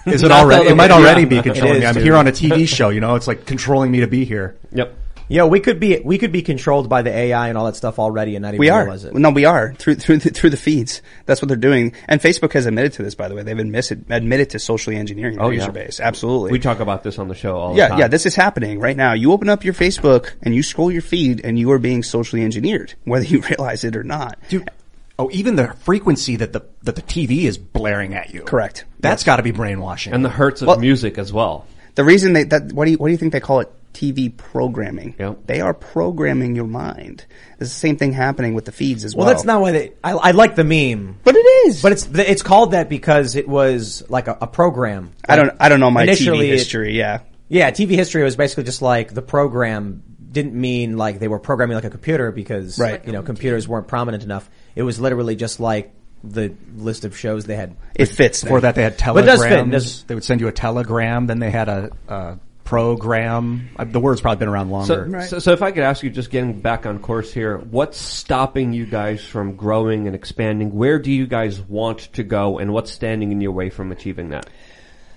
Is 0.05 0.23
it 0.23 0.31
already? 0.31 0.69
It 0.69 0.75
might 0.75 0.91
already 0.91 1.23
around. 1.23 1.29
be 1.29 1.41
controlling 1.41 1.81
me. 1.81 1.85
I'm 1.85 1.95
dude. 1.95 2.03
here 2.03 2.15
on 2.15 2.27
a 2.27 2.31
TV 2.31 2.65
show, 2.65 2.87
you 2.89 3.01
know, 3.01 3.15
it's 3.15 3.27
like 3.27 3.45
controlling 3.45 3.91
me 3.91 3.99
to 3.99 4.07
be 4.07 4.23
here. 4.23 4.57
Yep. 4.71 4.99
Yo, 5.31 5.47
we 5.47 5.61
could 5.61 5.79
be, 5.79 5.99
we 6.03 6.17
could 6.17 6.31
be 6.33 6.41
controlled 6.41 6.89
by 6.89 7.01
the 7.03 7.09
AI 7.09 7.47
and 7.47 7.57
all 7.57 7.65
that 7.65 7.75
stuff 7.77 7.99
already, 7.99 8.35
and 8.35 8.43
not 8.43 8.49
even 8.49 8.59
We 8.59 8.69
are. 8.69 8.83
realize 8.83 9.05
it. 9.05 9.13
No, 9.13 9.29
we 9.29 9.45
are 9.45 9.73
through 9.75 9.95
through 9.95 10.17
the, 10.17 10.29
through 10.31 10.49
the 10.49 10.57
feeds. 10.57 11.01
That's 11.25 11.41
what 11.41 11.47
they're 11.47 11.55
doing. 11.55 11.93
And 12.09 12.19
Facebook 12.19 12.51
has 12.53 12.65
admitted 12.65 12.93
to 12.93 13.03
this, 13.03 13.15
by 13.15 13.29
the 13.29 13.35
way. 13.35 13.43
They've 13.43 13.57
admitted 13.57 14.05
admitted 14.09 14.49
to 14.51 14.59
socially 14.59 14.97
engineering 14.97 15.37
their 15.37 15.45
Oh, 15.45 15.49
user 15.49 15.67
yeah. 15.67 15.71
base. 15.71 15.99
Absolutely. 16.01 16.51
We 16.51 16.59
talk 16.59 16.81
about 16.81 17.03
this 17.03 17.17
on 17.17 17.29
the 17.29 17.35
show 17.35 17.55
all 17.55 17.71
the 17.71 17.77
yeah, 17.77 17.87
time. 17.87 17.99
yeah. 17.99 18.07
This 18.09 18.25
is 18.25 18.35
happening 18.35 18.79
right 18.79 18.97
now. 18.97 19.13
You 19.13 19.31
open 19.31 19.47
up 19.47 19.63
your 19.63 19.73
Facebook 19.73 20.31
and 20.41 20.53
you 20.53 20.63
scroll 20.63 20.91
your 20.91 21.01
feed, 21.01 21.41
and 21.45 21.57
you 21.57 21.71
are 21.71 21.79
being 21.79 22.03
socially 22.03 22.43
engineered, 22.43 22.93
whether 23.05 23.25
you 23.25 23.39
realize 23.41 23.83
it 23.85 23.95
or 23.95 24.03
not. 24.03 24.37
Dude. 24.49 24.69
Oh, 25.17 25.29
even 25.31 25.55
the 25.55 25.67
frequency 25.81 26.35
that 26.37 26.51
the 26.51 26.61
that 26.83 26.95
the 26.97 27.01
TV 27.03 27.43
is 27.43 27.57
blaring 27.57 28.15
at 28.15 28.33
you. 28.33 28.41
Correct. 28.41 28.83
That's 28.99 29.23
got 29.23 29.37
to 29.37 29.43
be 29.43 29.51
brainwashing. 29.51 30.11
and 30.13 30.25
the 30.25 30.29
hertz 30.29 30.61
of 30.61 30.67
Well- 30.67 30.79
music 30.79 31.17
as 31.17 31.31
well. 31.31 31.67
The 31.95 32.03
reason 32.03 32.33
they 32.33 32.43
that 32.45 32.73
what 32.73 32.85
do 32.85 32.91
you 32.91 32.97
what 32.97 33.07
do 33.07 33.11
you 33.11 33.17
think 33.17 33.31
they 33.33 33.39
call 33.39 33.59
it? 33.61 33.71
TV 33.93 34.35
programming. 34.35 35.15
Yep. 35.19 35.39
They 35.47 35.61
are 35.61 35.73
programming 35.73 36.55
your 36.55 36.67
mind. 36.67 37.25
It's 37.59 37.59
the 37.59 37.65
same 37.67 37.97
thing 37.97 38.13
happening 38.13 38.53
with 38.53 38.65
the 38.65 38.71
feeds 38.71 39.03
as 39.03 39.15
well. 39.15 39.25
Well, 39.25 39.33
that's 39.35 39.45
not 39.45 39.61
why 39.61 39.71
they. 39.71 39.93
I, 40.03 40.11
I 40.13 40.31
like 40.31 40.55
the 40.55 40.63
meme, 40.63 41.19
But 41.23 41.35
it 41.35 41.45
is. 41.67 41.81
but 41.81 41.91
it's 41.91 42.07
it's 42.13 42.41
called 42.41 42.71
that 42.71 42.89
because 42.89 43.35
it 43.35 43.47
was 43.47 44.03
like 44.09 44.27
a, 44.27 44.37
a 44.41 44.47
program. 44.47 45.11
I 45.27 45.35
don't 45.35 45.51
I 45.59 45.69
don't 45.69 45.79
know 45.79 45.91
my 45.91 46.03
Initially, 46.03 46.47
TV 46.47 46.49
it- 46.49 46.57
history. 46.57 46.97
yeah. 46.97 47.19
Yeah, 47.49 47.69
TV 47.71 47.89
history 47.91 48.23
was 48.23 48.37
basically 48.37 48.63
just 48.63 48.81
like 48.81 49.13
the 49.13 49.21
program 49.21 50.03
didn't 50.31 50.53
mean 50.53 50.95
like 50.95 51.19
they 51.19 51.27
were 51.27 51.39
programming 51.39 51.75
like 51.75 51.83
a 51.83 51.89
computer 51.89 52.31
because 52.31 52.79
Right. 52.79 53.05
you 53.05 53.11
know 53.11 53.21
computers 53.21 53.67
weren't 53.67 53.89
prominent 53.89 54.23
enough. 54.23 54.49
It 54.75 54.83
was 54.83 54.99
literally 55.01 55.35
just 55.35 55.59
like 55.59 55.93
the 56.23 56.53
list 56.77 57.03
of 57.03 57.17
shows 57.17 57.45
they 57.45 57.55
had. 57.57 57.75
It 57.95 58.05
fits. 58.05 58.41
Before 58.43 58.61
that, 58.61 58.75
they 58.75 58.83
had 58.83 58.95
But 59.05 59.17
it 59.23 59.27
does 59.27 59.41
fit, 59.41 59.49
telegrams. 59.49 59.67
it 59.67 59.71
does- 59.71 60.03
They 60.03 60.15
would 60.15 60.23
send 60.23 60.39
you 60.39 60.47
a 60.47 60.51
telegram. 60.53 61.27
Then 61.27 61.39
they 61.39 61.51
had 61.51 61.67
a, 61.67 61.89
a 62.07 62.39
program. 62.63 63.69
Uh, 63.77 63.83
The 63.85 63.99
word's 63.99 64.21
probably 64.21 64.39
been 64.39 64.47
around 64.49 64.67
So, 64.85 64.95
longer. 64.95 65.21
so, 65.23 65.39
so 65.39 65.51
if 65.51 65.61
I 65.61 65.71
could 65.71 65.83
ask 65.83 66.03
you, 66.03 66.09
just 66.09 66.29
getting 66.29 66.59
back 66.59 66.85
on 66.85 66.99
course 66.99 67.33
here, 67.33 67.57
what's 67.57 67.97
stopping 67.99 68.73
you 68.73 68.85
guys 68.85 69.23
from 69.23 69.55
growing 69.55 70.07
and 70.07 70.15
expanding? 70.15 70.73
Where 70.75 70.99
do 70.99 71.11
you 71.11 71.27
guys 71.27 71.59
want 71.61 72.13
to 72.13 72.23
go, 72.23 72.59
and 72.59 72.73
what's 72.73 72.91
standing 72.91 73.31
in 73.31 73.41
your 73.41 73.51
way 73.51 73.69
from 73.69 73.91
achieving 73.91 74.29
that? 74.29 74.49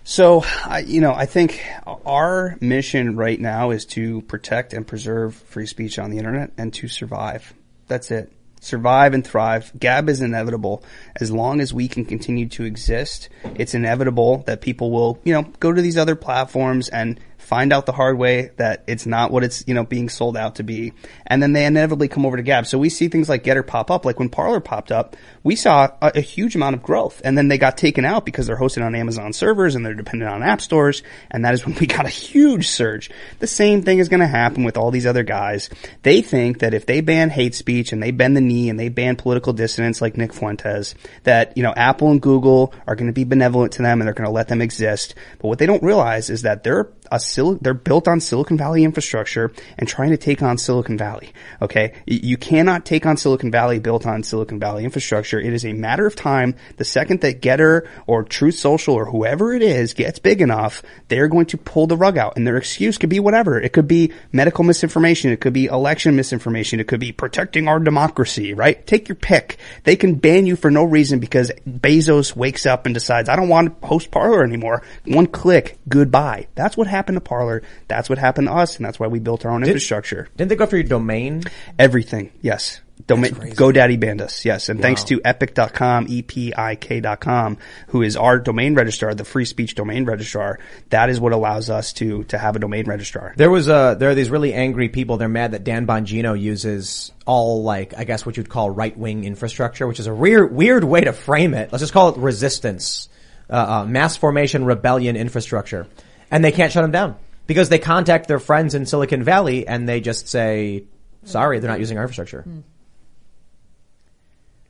So, 0.07 0.45
I, 0.67 0.81
you 0.81 1.01
know, 1.01 1.15
I 1.15 1.25
think 1.27 1.65
our 2.05 2.59
mission 2.61 3.17
right 3.17 3.41
now 3.41 3.71
is 3.71 3.87
to 3.87 4.21
protect 4.23 4.75
and 4.75 4.87
preserve 4.87 5.35
free 5.35 5.67
speech 5.67 5.99
on 5.99 6.11
the 6.11 6.19
internet 6.19 6.51
and 6.59 6.75
to 6.75 6.89
survive. 6.89 7.55
That's 7.89 8.11
it. 8.11 8.31
survive 8.61 9.13
and 9.15 9.27
thrive. 9.27 9.71
Gab 9.79 10.09
is 10.09 10.21
inevitable. 10.23 10.83
As 11.21 11.31
long 11.31 11.61
as 11.61 11.73
we 11.75 11.87
can 11.89 12.05
continue 12.07 12.49
to 12.51 12.65
exist, 12.65 13.29
it's 13.57 13.75
inevitable 13.75 14.39
that 14.47 14.61
people 14.63 14.91
will, 14.91 15.19
you 15.25 15.33
know, 15.35 15.43
go 15.61 15.71
to 15.73 15.81
these 15.83 15.97
other 15.99 16.17
platforms 16.17 16.89
and 16.89 17.21
find 17.45 17.73
out 17.73 17.87
the 17.87 17.93
hard 17.93 18.19
way 18.19 18.51
that 18.57 18.85
it's 18.87 19.07
not 19.07 19.31
what 19.31 19.45
it's, 19.45 19.65
you 19.67 19.75
know, 19.75 19.85
being 19.85 20.09
sold 20.09 20.37
out 20.37 20.57
to 20.57 20.63
be. 20.63 20.93
And 21.27 21.43
then 21.43 21.53
they 21.53 21.67
inevitably 21.67 22.09
come 22.09 22.25
over 22.25 22.37
to 22.37 22.43
Gab. 22.43 22.67
So 22.67 22.79
we 22.79 22.89
see 22.89 23.09
things 23.09 23.29
like 23.29 23.45
Gettr 23.45 23.67
pop 23.67 23.91
up. 23.91 24.05
Like 24.05 24.19
when 24.19 24.31
Parler 24.31 24.61
popped 24.61 24.91
up, 24.91 25.17
we 25.43 25.55
saw 25.55 25.91
a, 26.01 26.13
a 26.17 26.21
huge 26.21 26.57
amount 26.57 26.75
of 26.75 26.83
growth. 26.83 27.21
And 27.23 27.37
then 27.37 27.49
they 27.49 27.59
got 27.59 27.77
taken 27.77 28.05
out 28.05 28.25
because 28.25 28.47
they're 28.47 28.57
hosted 28.57 28.85
on 28.85 28.95
Amazon 28.95 29.33
servers 29.33 29.75
and 29.75 29.85
they're 29.85 29.95
dependent 29.95 30.31
on 30.31 30.43
app 30.43 30.61
stores. 30.61 31.03
And 31.31 31.45
that 31.45 31.55
is 31.55 31.67
when 31.67 31.75
we 31.77 31.87
got 31.87 32.07
a 32.07 32.11
huge 32.11 32.69
surge. 32.69 33.11
The 33.41 33.47
same 33.47 33.83
thing 33.83 33.99
is 33.99 34.09
going 34.09 34.21
to 34.21 34.27
happen 34.27 34.65
with 34.65 34.77
all 34.77 34.91
these 34.91 35.07
other 35.07 35.23
guys. 35.23 35.69
They 36.03 36.23
think 36.23 36.61
that 36.61 36.75
if 36.75 36.87
they 36.87 37.03
ban 37.03 37.31
hate 37.31 37.55
speech 37.55 37.93
and 37.93 38.03
they 38.03 38.11
bend 38.11 38.37
the 38.37 38.41
knee 38.41 38.71
and 38.71 38.81
they 38.81 38.89
ban 38.89 39.17
political 39.17 39.53
dissidents 39.53 40.01
like 40.01 40.17
Nick 40.17 40.33
Fuentes, 40.33 40.95
that, 41.25 41.57
you 41.57 41.63
know, 41.63 41.75
Apple 41.77 42.11
and 42.11 42.23
Google 42.23 42.73
are 42.87 42.97
going 42.97 43.09
to 43.09 43.13
be 43.13 43.25
benevolent 43.25 43.73
to 43.75 43.83
them 43.83 44.01
and 44.01 44.07
they're 44.07 44.15
going 44.15 44.27
to 44.27 44.33
let 44.33 44.49
them 44.49 44.63
exist. 44.63 45.15
But 45.39 45.49
what 45.49 45.59
they 45.59 45.67
don't 45.67 45.83
realize 45.83 46.31
is 46.31 46.43
that 46.43 46.63
they're 46.63 46.89
a 47.15 47.21
sil- 47.23 47.59
they're 47.61 47.75
built 47.75 48.09
on 48.09 48.21
Silicon 48.21 48.59
Valley 48.59 48.85
infrastructure 48.85 49.53
and 49.79 49.89
trying 49.89 50.11
to 50.11 50.17
take 50.17 50.43
on 50.43 50.59
Silicon 50.59 50.99
Valley. 50.99 51.33
Okay. 51.63 51.95
You 52.07 52.37
cannot 52.37 52.85
take 52.85 53.07
on 53.07 53.17
Silicon 53.17 53.51
Valley 53.51 53.79
built 53.79 54.07
on 54.07 54.23
Silicon 54.23 54.59
Valley 54.59 54.85
infrastructure. 54.85 55.39
It 55.39 55.53
is 55.53 55.65
a 55.65 55.73
matter 55.73 56.07
of 56.07 56.17
time. 56.17 56.57
The 56.77 56.85
second 56.85 57.21
that 57.21 57.41
Gettr 57.41 57.87
or 58.07 58.25
Truth 58.25 58.57
Social 58.57 58.95
or 58.95 59.05
whoever 59.07 59.55
it 59.55 59.63
is 59.63 59.95
gets 59.95 60.19
big 60.19 60.41
enough, 60.41 60.83
they're 61.09 61.29
going 61.29 61.47
to 61.47 61.57
pull 61.57 61.87
the 61.87 61.97
rug 61.97 62.19
out 62.19 62.37
and 62.37 62.47
their 62.47 62.57
excuse 62.57 62.99
could 62.99 63.11
be 63.11 63.21
whatever. 63.21 63.61
It 63.61 63.73
could 63.73 63.87
be 63.87 64.13
medical 64.33 64.65
misinformation. 64.65 65.31
It 65.31 65.41
could 65.41 65.53
be 65.53 65.67
election 65.67 66.17
misinformation. 66.17 66.81
It 66.81 66.89
could 66.89 67.01
be 67.01 67.13
protecting 67.13 67.69
our 67.69 67.79
democracy, 67.79 68.55
right? 68.55 68.85
Take 68.87 69.09
your 69.09 69.17
pick. 69.17 69.59
They 69.85 69.97
can 69.97 70.17
ban 70.17 70.47
you 70.47 70.57
for 70.57 70.71
no 70.71 70.83
reason 70.85 71.21
because 71.21 71.53
Bezos 71.69 72.35
wakes 72.35 72.67
up 72.67 72.87
and 72.87 72.95
decides, 72.95 73.29
I 73.29 73.37
don't 73.37 73.49
want 73.49 73.81
to 73.81 73.87
host 73.87 74.11
Parler 74.11 74.43
anymore. 74.43 74.83
One 75.05 75.27
click, 75.27 75.79
goodbye. 75.89 76.49
That's 76.55 76.77
what 76.77 76.87
happened 77.05 77.17
to 77.17 77.21
Parler. 77.21 77.63
That's 77.87 78.09
what 78.09 78.19
happened 78.19 78.47
to 78.49 78.55
us, 78.55 78.77
and 78.77 78.87
that's 78.87 78.99
why 78.99 79.09
we 79.09 79.19
built 79.19 79.45
our 79.45 79.53
own 79.53 79.63
infrastructure. 79.63 80.29
Didn't 80.37 80.49
they 80.49 80.57
go 80.57 80.65
for 80.65 80.77
your 80.77 80.85
domain? 80.85 81.43
Everything, 81.79 82.33
yes. 82.41 82.81
Domain, 83.07 83.33
GoDaddy 83.33 84.01
banned 84.01 84.23
us, 84.23 84.47
yes. 84.47 84.71
And 84.71 84.81
thanks 84.81 85.05
to 85.05 85.19
epik.com, 85.21 86.07
E 86.09 86.19
E-P-I-K.com, 86.19 87.59
who 87.89 88.03
is 88.03 88.17
our 88.17 88.39
domain 88.39 88.75
registrar, 88.75 89.15
the 89.15 89.25
free 89.25 89.45
speech 89.45 89.75
domain 89.75 90.07
registrar. 90.07 90.59
That 90.89 91.11
is 91.11 91.21
what 91.21 91.33
allows 91.33 91.69
us 91.69 91.93
to, 91.95 92.23
to 92.25 92.39
have 92.39 92.57
a 92.57 92.61
domain 92.61 92.87
registrar. 92.87 93.35
There 93.37 93.51
was 93.51 93.69
uh 93.69 93.97
there 93.97 94.09
are 94.11 94.15
these 94.15 94.31
really 94.31 94.55
angry 94.55 94.89
people. 94.89 95.19
They're 95.19 95.29
mad 95.29 95.51
that 95.51 95.65
Dan 95.65 95.87
Bongino 95.87 96.41
uses 96.41 97.13
all 97.27 97.63
like 97.63 97.93
I 97.99 98.05
guess 98.05 98.25
what 98.25 98.39
you'd 98.39 98.49
call 98.49 98.71
right 98.71 98.97
wing 98.97 99.25
infrastructure, 99.25 99.87
which 99.87 100.01
is 100.01 100.07
a 100.07 100.15
weird 100.15 100.55
weird 100.55 100.85
way 100.85 101.03
to 101.03 101.13
frame 101.13 101.53
it. 101.53 101.73
Let's 101.73 101.83
just 101.83 101.93
call 101.93 102.11
it 102.11 102.17
resistance, 102.17 103.09
uh, 103.51 103.83
uh, 103.83 103.85
mass 103.85 104.17
formation, 104.17 104.65
rebellion 104.65 105.17
infrastructure, 105.17 105.89
and 106.35 106.45
they 106.45 106.53
can't 106.53 106.73
shut 106.73 106.83
them 106.83 106.91
down 106.91 107.17
because 107.47 107.69
they 107.69 107.79
contact 107.79 108.27
their 108.27 108.41
friends 108.41 108.75
in 108.75 108.87
Silicon 108.87 109.23
Valley 109.23 109.67
and 109.69 109.89
they 109.89 110.01
just 110.01 110.29
say, 110.29 110.85
"Sorry, 111.25 111.61
they're 111.61 111.71
not 111.71 111.79
using 111.79 111.97
our 111.97 112.05
infrastructure." 112.05 112.43
Hmm. 112.43 112.61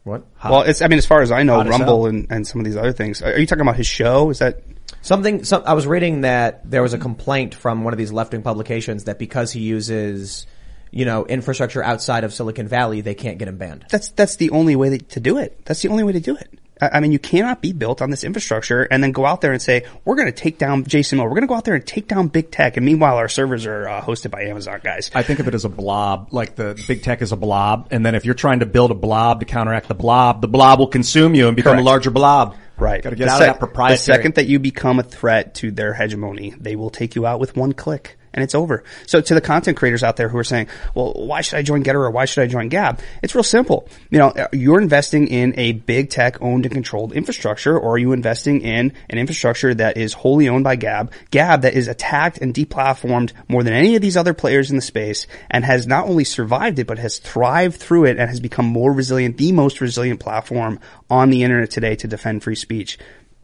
What? 0.03 0.27
Well, 0.45 0.63
it's, 0.63 0.83
I 0.83 0.89
mean, 0.89 0.99
as 0.99 1.07
far 1.07 1.23
as 1.23 1.33
I 1.33 1.45
know, 1.45 1.55
Hot 1.55 1.67
Rumble 1.67 2.05
and, 2.05 2.27
and 2.29 2.47
some 2.47 2.61
of 2.61 2.67
these 2.67 2.77
other 2.77 2.93
things. 2.93 3.23
Are 3.23 3.39
you 3.39 3.47
talking 3.47 3.63
about 3.63 3.77
his 3.77 3.87
show? 3.87 4.29
Is 4.29 4.41
that? 4.41 4.63
Something, 5.01 5.45
some, 5.45 5.63
I 5.65 5.73
was 5.73 5.87
reading 5.87 6.23
that 6.23 6.71
there 6.71 6.83
was 6.83 6.93
a 6.93 6.99
complaint 6.99 7.55
from 7.55 7.85
one 7.85 7.95
of 7.95 7.99
these 7.99 8.13
left-wing 8.13 8.43
publications 8.43 9.05
that 9.05 9.19
because 9.19 9.51
he 9.51 9.61
uses, 9.61 10.47
you 10.91 11.07
know, 11.07 11.25
infrastructure 11.25 11.83
outside 11.83 12.25
of 12.25 12.35
Silicon 12.35 12.69
Valley, 12.69 13.01
they 13.01 13.15
can't 13.15 13.39
get 13.39 13.49
him 13.49 13.57
banned. 13.57 13.87
That's, 13.91 14.11
that's 14.11 14.37
the 14.37 14.51
only 14.51 14.77
way 14.77 14.99
to 14.99 15.21
do 15.21 15.39
it. 15.39 15.65
That's 15.65 15.81
the 15.81 15.89
only 15.89 16.05
way 16.05 16.13
to 16.13 16.21
do 16.21 16.37
it. 16.37 16.59
I 16.81 17.01
mean, 17.01 17.13
you 17.13 17.19
cannot 17.21 17.63
be 17.63 17.73
built 17.73 18.03
on 18.03 18.11
this 18.11 18.25
infrastructure 18.25 18.83
and 18.83 19.03
then 19.03 19.13
go 19.13 19.25
out 19.25 19.41
there 19.41 19.53
and 19.53 19.63
say, 19.63 19.87
we're 20.05 20.17
going 20.17 20.27
to 20.27 20.33
take 20.33 20.59
down 20.59 20.85
Jason 20.85 21.17
Miller. 21.19 21.29
We're 21.29 21.37
going 21.37 21.43
to 21.47 21.49
go 21.49 21.55
out 21.55 21.65
there 21.65 21.75
and 21.77 21.87
take 21.87 22.09
down 22.09 22.29
big 22.29 22.51
tech. 22.51 22.77
And 22.77 22.85
meanwhile, 22.85 23.17
our 23.17 23.29
servers 23.29 23.65
are 23.65 23.89
uh, 23.89 24.03
hosted 24.03 24.31
by 24.33 24.43
Amazon 24.43 24.81
guys. 24.83 25.11
I 25.15 25.23
think 25.23 25.39
of 25.39 25.47
it 25.49 25.55
as 25.55 25.65
a 25.65 25.69
blob, 25.69 26.29
like 26.33 26.57
the 26.57 26.83
big 26.89 27.03
tech 27.03 27.23
is 27.23 27.31
a 27.33 27.37
blob, 27.37 27.89
and 27.93 28.05
then 28.05 28.15
if 28.17 28.25
you're 28.25 28.35
trying 28.35 28.59
to 28.61 28.67
build 28.67 28.91
a 28.91 28.95
blob 28.95 29.41
to 29.41 29.47
counteract 29.47 29.87
the 29.89 29.95
blob, 29.95 30.41
the 30.41 30.49
blob 30.49 30.81
will 30.81 30.89
consume 30.89 31.35
you 31.35 31.47
and 31.47 31.57
become 31.57 31.75
Correct. 31.75 31.83
a 31.83 31.85
larger 31.87 32.11
blob. 32.11 32.57
Right. 32.77 33.03
Got 33.03 33.11
to 33.11 33.17
get 33.17 33.27
The 33.27 33.31
out 33.31 33.39
sec- 33.39 33.49
of 33.49 33.55
that 33.55 33.59
proprietary. 33.61 33.97
The 33.97 34.03
second 34.03 34.35
that 34.35 34.47
you 34.49 34.59
become 34.59 34.99
a 34.99 35.05
threat 35.05 35.55
to 35.57 35.71
their 35.71 35.95
hegemony, 35.95 36.55
they 36.59 36.75
will 36.75 36.91
take 36.91 37.15
you 37.15 37.25
out 37.25 37.39
with 37.39 37.57
one 37.57 37.73
click. 37.73 38.19
And 38.35 38.43
it's 38.43 38.55
over. 38.55 38.83
So 39.07 39.21
to 39.21 39.35
the 39.35 39.41
content 39.41 39.77
creators 39.77 40.03
out 40.03 40.17
there 40.17 40.29
who 40.29 40.37
are 40.39 40.45
saying, 40.45 40.67
well, 40.95 41.13
why 41.15 41.41
should 41.41 41.57
I 41.57 41.63
join 41.63 41.85
Gettr 41.85 41.95
or 41.95 42.11
why 42.11 42.25
should 42.25 42.43
I 42.43 42.49
join 42.49 42.69
Gab? 42.69 43.01
It's 43.23 43.35
real 43.35 43.45
simple. 43.45 43.89
You 44.11 44.19
know, 44.19 44.49
you're 44.53 44.81
investing 44.81 45.29
in 45.29 45.55
a 45.57 45.73
big 45.73 46.11
tech 46.11 46.43
owned 46.43 46.67
and 46.67 46.75
controlled 46.75 47.13
infrastructure 47.13 47.79
or 47.79 47.95
are 47.95 47.99
you 47.99 48.13
investing 48.13 48.61
in 48.61 48.93
an 49.09 49.19
infrastructure 49.19 49.73
that 49.75 49.97
is 49.97 50.13
wholly 50.15 50.49
owned 50.49 50.65
by 50.65 50.75
Gab? 50.75 51.13
Gab 51.31 51.63
that 51.63 51.75
is 51.75 51.87
attacked 51.87 52.39
and 52.39 52.53
deplatformed 52.53 53.33
more 53.49 53.63
than 53.63 53.73
any 53.73 53.95
of 53.95 54.03
these 54.03 54.17
other 54.17 54.35
players 54.35 54.71
in 54.71 54.77
the 54.77 54.83
space 54.83 55.29
and 55.49 55.65
has 55.65 55.87
not 55.87 56.09
only 56.09 56.25
survived 56.25 56.81
it, 56.81 56.89
but 56.89 56.99
has 56.99 57.19
thrived 57.19 57.77
through 57.77 58.07
it 58.07 58.19
and 58.19 58.29
has 58.29 58.41
become 58.41 58.67
more 58.67 58.93
resilient, 58.93 59.37
the 59.37 59.53
most 59.53 59.81
resilient 59.81 60.19
platform 60.19 60.81
on 61.09 61.31
the 61.31 61.45
internet 61.45 61.71
today 61.71 61.95
to 61.95 62.09
defend 62.09 62.43
free 62.43 62.57
speech. 62.57 62.99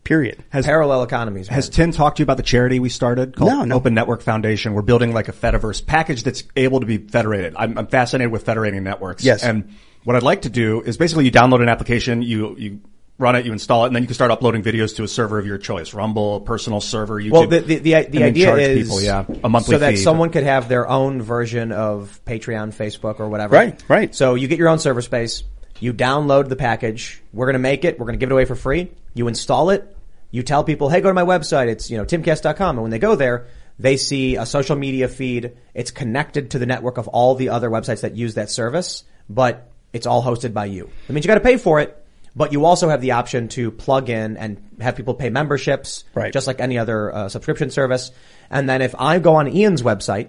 Period. 0.05 0.43
Has, 0.49 0.67
Parallel 0.67 1.03
economies. 1.03 1.49
has 1.49 1.69
Tim 1.69 1.93
talked 1.93 2.17
to 2.17 2.23
you 2.23 2.25
about 2.25 2.37
the 2.37 2.43
charity 2.43 2.81
we 2.81 2.89
started 2.89 3.37
called 3.37 3.51
No, 3.51 3.65
no. 3.65 3.75
Open 3.77 3.95
Network 3.95 4.23
Foundation? 4.23 4.75
We're 4.75 4.83
building 4.83 5.13
like 5.13 5.29
a 5.29 5.33
Fediverse 5.33 5.85
package 5.85 6.23
that's 6.23 6.43
able 6.57 6.81
to 6.81 6.87
be 6.87 6.99
federated. 6.99 7.55
I'm, 7.57 7.79
I'm 7.79 7.87
fascinated 7.87 8.33
with 8.33 8.45
federating 8.45 8.83
networks. 8.83 9.23
Yes. 9.25 9.45
And 9.45 9.75
what 10.05 10.17
I'd 10.17 10.23
like 10.23 10.43
to 10.43 10.51
do 10.51 10.81
is 10.81 10.97
basically 10.97 11.27
you 11.27 11.31
download 11.31 11.63
an 11.63 11.69
application, 11.69 12.23
you, 12.23 12.57
you 12.57 12.81
run 13.19 13.37
it, 13.37 13.45
you 13.45 13.53
install 13.53 13.85
it, 13.85 13.89
and 13.89 13.95
then 13.95 14.03
you 14.03 14.07
can 14.07 14.15
start 14.15 14.31
uploading 14.31 14.63
videos 14.63 14.97
to 14.97 15.05
a 15.05 15.09
server 15.09 15.39
of 15.39 15.47
your 15.47 15.59
choice. 15.59 15.93
Rumble, 15.93 16.37
a 16.37 16.41
personal 16.41 16.81
server, 16.81 17.21
YouTube. 17.21 17.33
Well, 17.33 17.47
the 17.47 17.61
the, 17.61 17.77
the, 17.77 17.79
the 17.79 17.95
and 17.95 18.15
then 18.15 18.23
idea 18.23 18.47
charge 18.47 18.61
is 18.63 18.89
people, 18.89 19.03
yeah, 19.03 19.27
a 19.45 19.49
monthly 19.49 19.75
so 19.75 19.79
that 19.81 19.91
fee. 19.91 19.97
someone 19.97 20.31
could 20.31 20.45
have 20.45 20.69
their 20.69 20.89
own 20.89 21.21
version 21.23 21.71
of 21.71 22.21
Patreon, 22.25 22.75
Facebook, 22.75 23.21
or 23.21 23.29
whatever. 23.29 23.55
Right, 23.55 23.81
right. 23.89 24.15
So 24.15 24.35
you 24.35 24.49
get 24.49 24.59
your 24.59 24.71
own 24.71 24.79
server 24.79 25.03
space. 25.03 25.45
You 25.81 25.93
download 25.95 26.49
the 26.49 26.57
package. 26.57 27.23
We're 27.33 27.47
going 27.47 27.55
to 27.55 27.59
make 27.59 27.85
it. 27.85 27.99
We're 27.99 28.07
going 28.07 28.19
to 28.19 28.21
give 28.21 28.31
it 28.31 28.33
away 28.33 28.45
for 28.45 28.55
free. 28.55 28.93
You 29.15 29.29
install 29.29 29.71
it. 29.71 29.97
You 30.31 30.43
tell 30.43 30.63
people, 30.63 30.89
hey, 30.89 31.01
go 31.01 31.09
to 31.09 31.15
my 31.15 31.25
website. 31.25 31.69
It's, 31.69 31.91
you 31.91 31.97
know, 31.97 32.05
timcast.com. 32.05 32.77
And 32.77 32.83
when 32.83 32.91
they 32.91 32.99
go 33.01 33.17
there, 33.17 33.47
they 33.79 33.97
see 33.97 34.37
a 34.37 34.47
social 34.47 34.77
media 34.77 35.09
feed. 35.09 35.53
It's 35.75 35.91
connected 35.91 36.51
to 36.53 36.59
the 36.59 36.67
network 36.67 36.99
of 36.99 37.09
all 37.09 37.35
the 37.35 37.49
other 37.49 37.69
websites 37.71 38.03
that 38.03 38.15
use 38.15 38.35
that 38.35 38.51
service, 38.51 39.05
but 39.29 39.71
it's 39.93 40.07
all 40.07 40.23
hosted 40.23 40.53
by 40.53 40.67
you. 40.67 40.89
That 41.07 41.13
means 41.15 41.25
you 41.25 41.29
got 41.29 41.35
to 41.37 41.41
pay 41.41 41.57
for 41.57 41.81
it, 41.81 41.97
but 42.37 42.53
you 42.53 42.65
also 42.65 42.89
have 42.91 43.01
the 43.01 43.13
option 43.13 43.49
to 43.49 43.71
plug 43.73 44.09
in 44.11 44.37
and 44.37 44.63
have 44.81 44.95
people 44.97 45.15
pay 45.15 45.31
memberships, 45.31 46.05
Right. 46.15 46.33
just 46.33 46.47
like 46.47 46.61
any 46.61 46.79
other 46.79 47.13
uh, 47.13 47.29
subscription 47.29 47.71
service. 47.71 48.13
And 48.51 48.69
then 48.69 48.83
if 48.83 48.95
I 48.99 49.19
go 49.19 49.37
on 49.37 49.49
Ian's 49.49 49.83
website, 49.83 50.29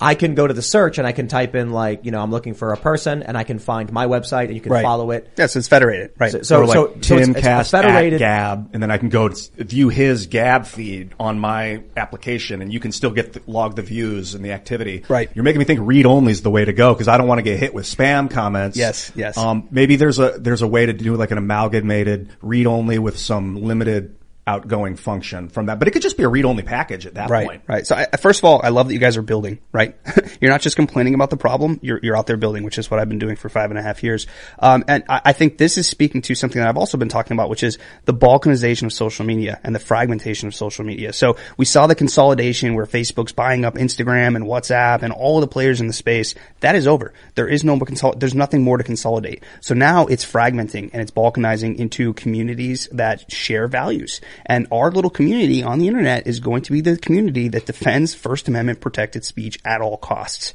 I 0.00 0.14
can 0.16 0.34
go 0.34 0.46
to 0.46 0.52
the 0.54 0.62
search 0.62 0.98
and 0.98 1.06
I 1.06 1.12
can 1.12 1.28
type 1.28 1.54
in 1.54 1.70
like, 1.70 2.04
you 2.04 2.10
know, 2.10 2.20
I'm 2.20 2.30
looking 2.32 2.54
for 2.54 2.72
a 2.72 2.76
person 2.76 3.22
and 3.22 3.38
I 3.38 3.44
can 3.44 3.58
find 3.60 3.92
my 3.92 4.06
website 4.06 4.46
and 4.46 4.54
you 4.54 4.60
can 4.60 4.72
Right. 4.72 4.82
follow 4.82 5.12
it. 5.12 5.30
Yes, 5.36 5.54
it's 5.54 5.68
federated. 5.68 6.10
Right. 6.18 6.32
So, 6.32 6.42
so, 6.42 6.60
like 6.62 6.74
so, 6.74 6.96
so 7.02 7.16
it's, 7.18 7.28
it's 7.28 7.70
federated. 7.70 8.14
at 8.14 8.18
Gab, 8.18 8.70
and 8.72 8.82
then 8.82 8.90
I 8.90 8.98
can 8.98 9.10
go 9.10 9.28
view 9.56 9.88
his 9.90 10.26
Gab 10.26 10.66
feed 10.66 11.14
on 11.20 11.38
my 11.38 11.82
application, 11.96 12.62
and 12.62 12.72
you 12.72 12.80
can 12.80 12.90
still 12.90 13.10
get 13.12 13.34
the, 13.34 13.42
log 13.46 13.76
the 13.76 13.82
views 13.82 14.34
and 14.34 14.44
the 14.44 14.50
activity. 14.52 15.04
Right. 15.08 15.30
You're 15.34 15.44
making 15.44 15.60
me 15.60 15.64
think 15.66 15.80
read 15.82 16.06
only 16.06 16.32
is 16.32 16.42
the 16.42 16.50
way 16.50 16.64
to 16.64 16.72
go 16.72 16.92
because 16.94 17.06
I 17.08 17.16
don't 17.16 17.28
want 17.28 17.38
to 17.38 17.42
get 17.42 17.58
hit 17.60 17.72
with 17.72 17.84
spam 17.84 18.30
comments. 18.30 18.76
Yes, 18.76 19.12
yes. 19.14 19.36
Um, 19.38 19.68
maybe 19.70 19.96
there's 19.96 20.18
a 20.18 20.36
there's 20.38 20.62
a 20.62 20.68
way 20.68 20.86
to 20.86 20.92
do 20.92 21.14
like 21.16 21.30
an 21.30 21.38
amalgamated 21.38 22.30
read 22.40 22.66
only 22.66 22.98
with 22.98 23.18
some 23.18 23.62
limited 23.62 24.16
outgoing 24.46 24.96
function 24.96 25.48
from 25.48 25.66
that, 25.66 25.78
but 25.78 25.86
it 25.86 25.92
could 25.92 26.02
just 26.02 26.16
be 26.16 26.24
a 26.24 26.28
read 26.28 26.44
only 26.44 26.64
package 26.64 27.06
at 27.06 27.14
that 27.14 27.30
Right, 27.30 27.46
point. 27.46 27.62
right. 27.68 27.86
So 27.86 27.94
I, 27.94 28.06
first 28.16 28.40
of 28.40 28.44
all, 28.44 28.60
I 28.62 28.70
love 28.70 28.88
that 28.88 28.94
you 28.94 28.98
guys 28.98 29.16
are 29.16 29.22
building, 29.22 29.60
right? 29.70 29.94
you're 30.40 30.50
not 30.50 30.60
just 30.60 30.74
complaining 30.74 31.14
about 31.14 31.30
the 31.30 31.36
problem, 31.36 31.78
you're, 31.80 32.00
you're 32.02 32.16
out 32.16 32.26
there 32.26 32.36
building, 32.36 32.64
which 32.64 32.76
is 32.76 32.90
what 32.90 32.98
I've 32.98 33.08
been 33.08 33.20
doing 33.20 33.36
for 33.36 33.48
five 33.48 33.70
and 33.70 33.78
a 33.78 33.82
half 33.82 34.02
years. 34.02 34.26
Um, 34.58 34.84
and 34.88 35.04
I, 35.08 35.20
I 35.26 35.32
think 35.32 35.58
this 35.58 35.78
is 35.78 35.86
speaking 35.86 36.22
to 36.22 36.34
something 36.34 36.60
that 36.60 36.68
I've 36.68 36.76
also 36.76 36.98
been 36.98 37.08
talking 37.08 37.36
about, 37.36 37.50
which 37.50 37.62
is 37.62 37.78
the 38.04 38.14
balkanization 38.14 38.84
of 38.84 38.92
social 38.92 39.24
media 39.24 39.60
and 39.62 39.74
the 39.74 39.78
fragmentation 39.78 40.48
of 40.48 40.54
social 40.56 40.84
media. 40.84 41.12
So 41.12 41.36
we 41.56 41.64
saw 41.64 41.86
the 41.86 41.94
consolidation 41.94 42.74
where 42.74 42.86
Facebook's 42.86 43.32
buying 43.32 43.64
up 43.64 43.74
Instagram 43.74 44.34
and 44.34 44.44
WhatsApp 44.46 45.02
and 45.02 45.12
all 45.12 45.38
of 45.38 45.42
the 45.42 45.46
players 45.52 45.80
in 45.80 45.86
the 45.86 45.92
space. 45.92 46.34
That 46.60 46.74
is 46.74 46.88
over. 46.88 47.12
There 47.36 47.46
is 47.46 47.62
no 47.62 47.76
more 47.76 47.86
consol- 47.86 48.18
there's 48.18 48.34
nothing 48.34 48.62
more 48.64 48.76
to 48.78 48.84
consolidate. 48.84 49.44
So 49.60 49.74
now 49.74 50.06
it's 50.06 50.24
fragmenting 50.24 50.90
and 50.92 51.00
it's 51.00 51.12
balkanizing 51.12 51.76
into 51.76 52.12
communities 52.14 52.88
that 52.90 53.30
share 53.30 53.68
values. 53.68 54.20
And 54.46 54.66
our 54.72 54.90
little 54.90 55.10
community 55.10 55.62
on 55.62 55.78
the 55.78 55.88
internet 55.88 56.26
is 56.26 56.40
going 56.40 56.62
to 56.62 56.72
be 56.72 56.80
the 56.80 56.96
community 56.96 57.48
that 57.48 57.66
defends 57.66 58.14
First 58.14 58.48
Amendment 58.48 58.80
protected 58.80 59.24
speech 59.24 59.58
at 59.64 59.80
all 59.80 59.96
costs. 59.96 60.52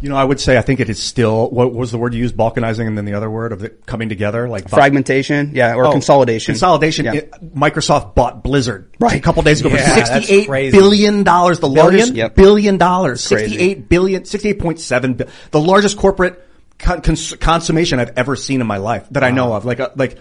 You 0.00 0.08
know, 0.08 0.16
I 0.16 0.24
would 0.24 0.40
say 0.40 0.58
I 0.58 0.62
think 0.62 0.80
it 0.80 0.88
is 0.90 1.00
still 1.00 1.48
what 1.50 1.72
was 1.72 1.92
the 1.92 1.98
word 1.98 2.12
you 2.12 2.18
used? 2.18 2.36
Balkanizing, 2.36 2.88
and 2.88 2.98
then 2.98 3.04
the 3.04 3.14
other 3.14 3.30
word 3.30 3.52
of 3.52 3.62
it 3.62 3.86
coming 3.86 4.08
together, 4.08 4.48
like 4.48 4.68
Fragmentation, 4.68 5.52
yeah, 5.54 5.76
or 5.76 5.86
Oh, 5.86 5.92
consolidation. 5.92 6.54
Consolidation. 6.54 7.04
Yeah. 7.04 7.12
It- 7.14 7.54
Microsoft 7.54 8.16
bought 8.16 8.42
Blizzard 8.42 8.90
Right. 8.98 9.14
a 9.14 9.20
couple 9.20 9.44
days 9.44 9.60
ago 9.60 9.70
for 9.70 9.76
Yeah, 9.76 9.94
that's 9.94 10.26
sixty-eight 10.26 10.72
billion 10.72 11.22
dollars. 11.22 11.60
The 11.60 11.68
Billion? 11.68 11.84
largest 11.98 12.14
Yep. 12.14 12.34
billion 12.34 12.78
dollars. 12.78 13.20
Sixty-eight 13.20 13.88
billion. 13.88 14.24
Sixty-eight 14.24 14.58
point 14.58 14.80
seven. 14.80 15.20
The 15.52 15.60
largest 15.60 15.96
corporate 15.96 16.48
con- 16.80 17.00
cons- 17.02 17.34
consummation 17.36 18.00
I've 18.00 18.14
ever 18.16 18.34
seen 18.34 18.60
in 18.60 18.66
my 18.66 18.78
life 18.78 19.06
that 19.12 19.22
I 19.22 19.30
know 19.30 19.52
of, 19.54 19.64
like 19.64 19.78
a, 19.78 19.92
like. 19.94 20.18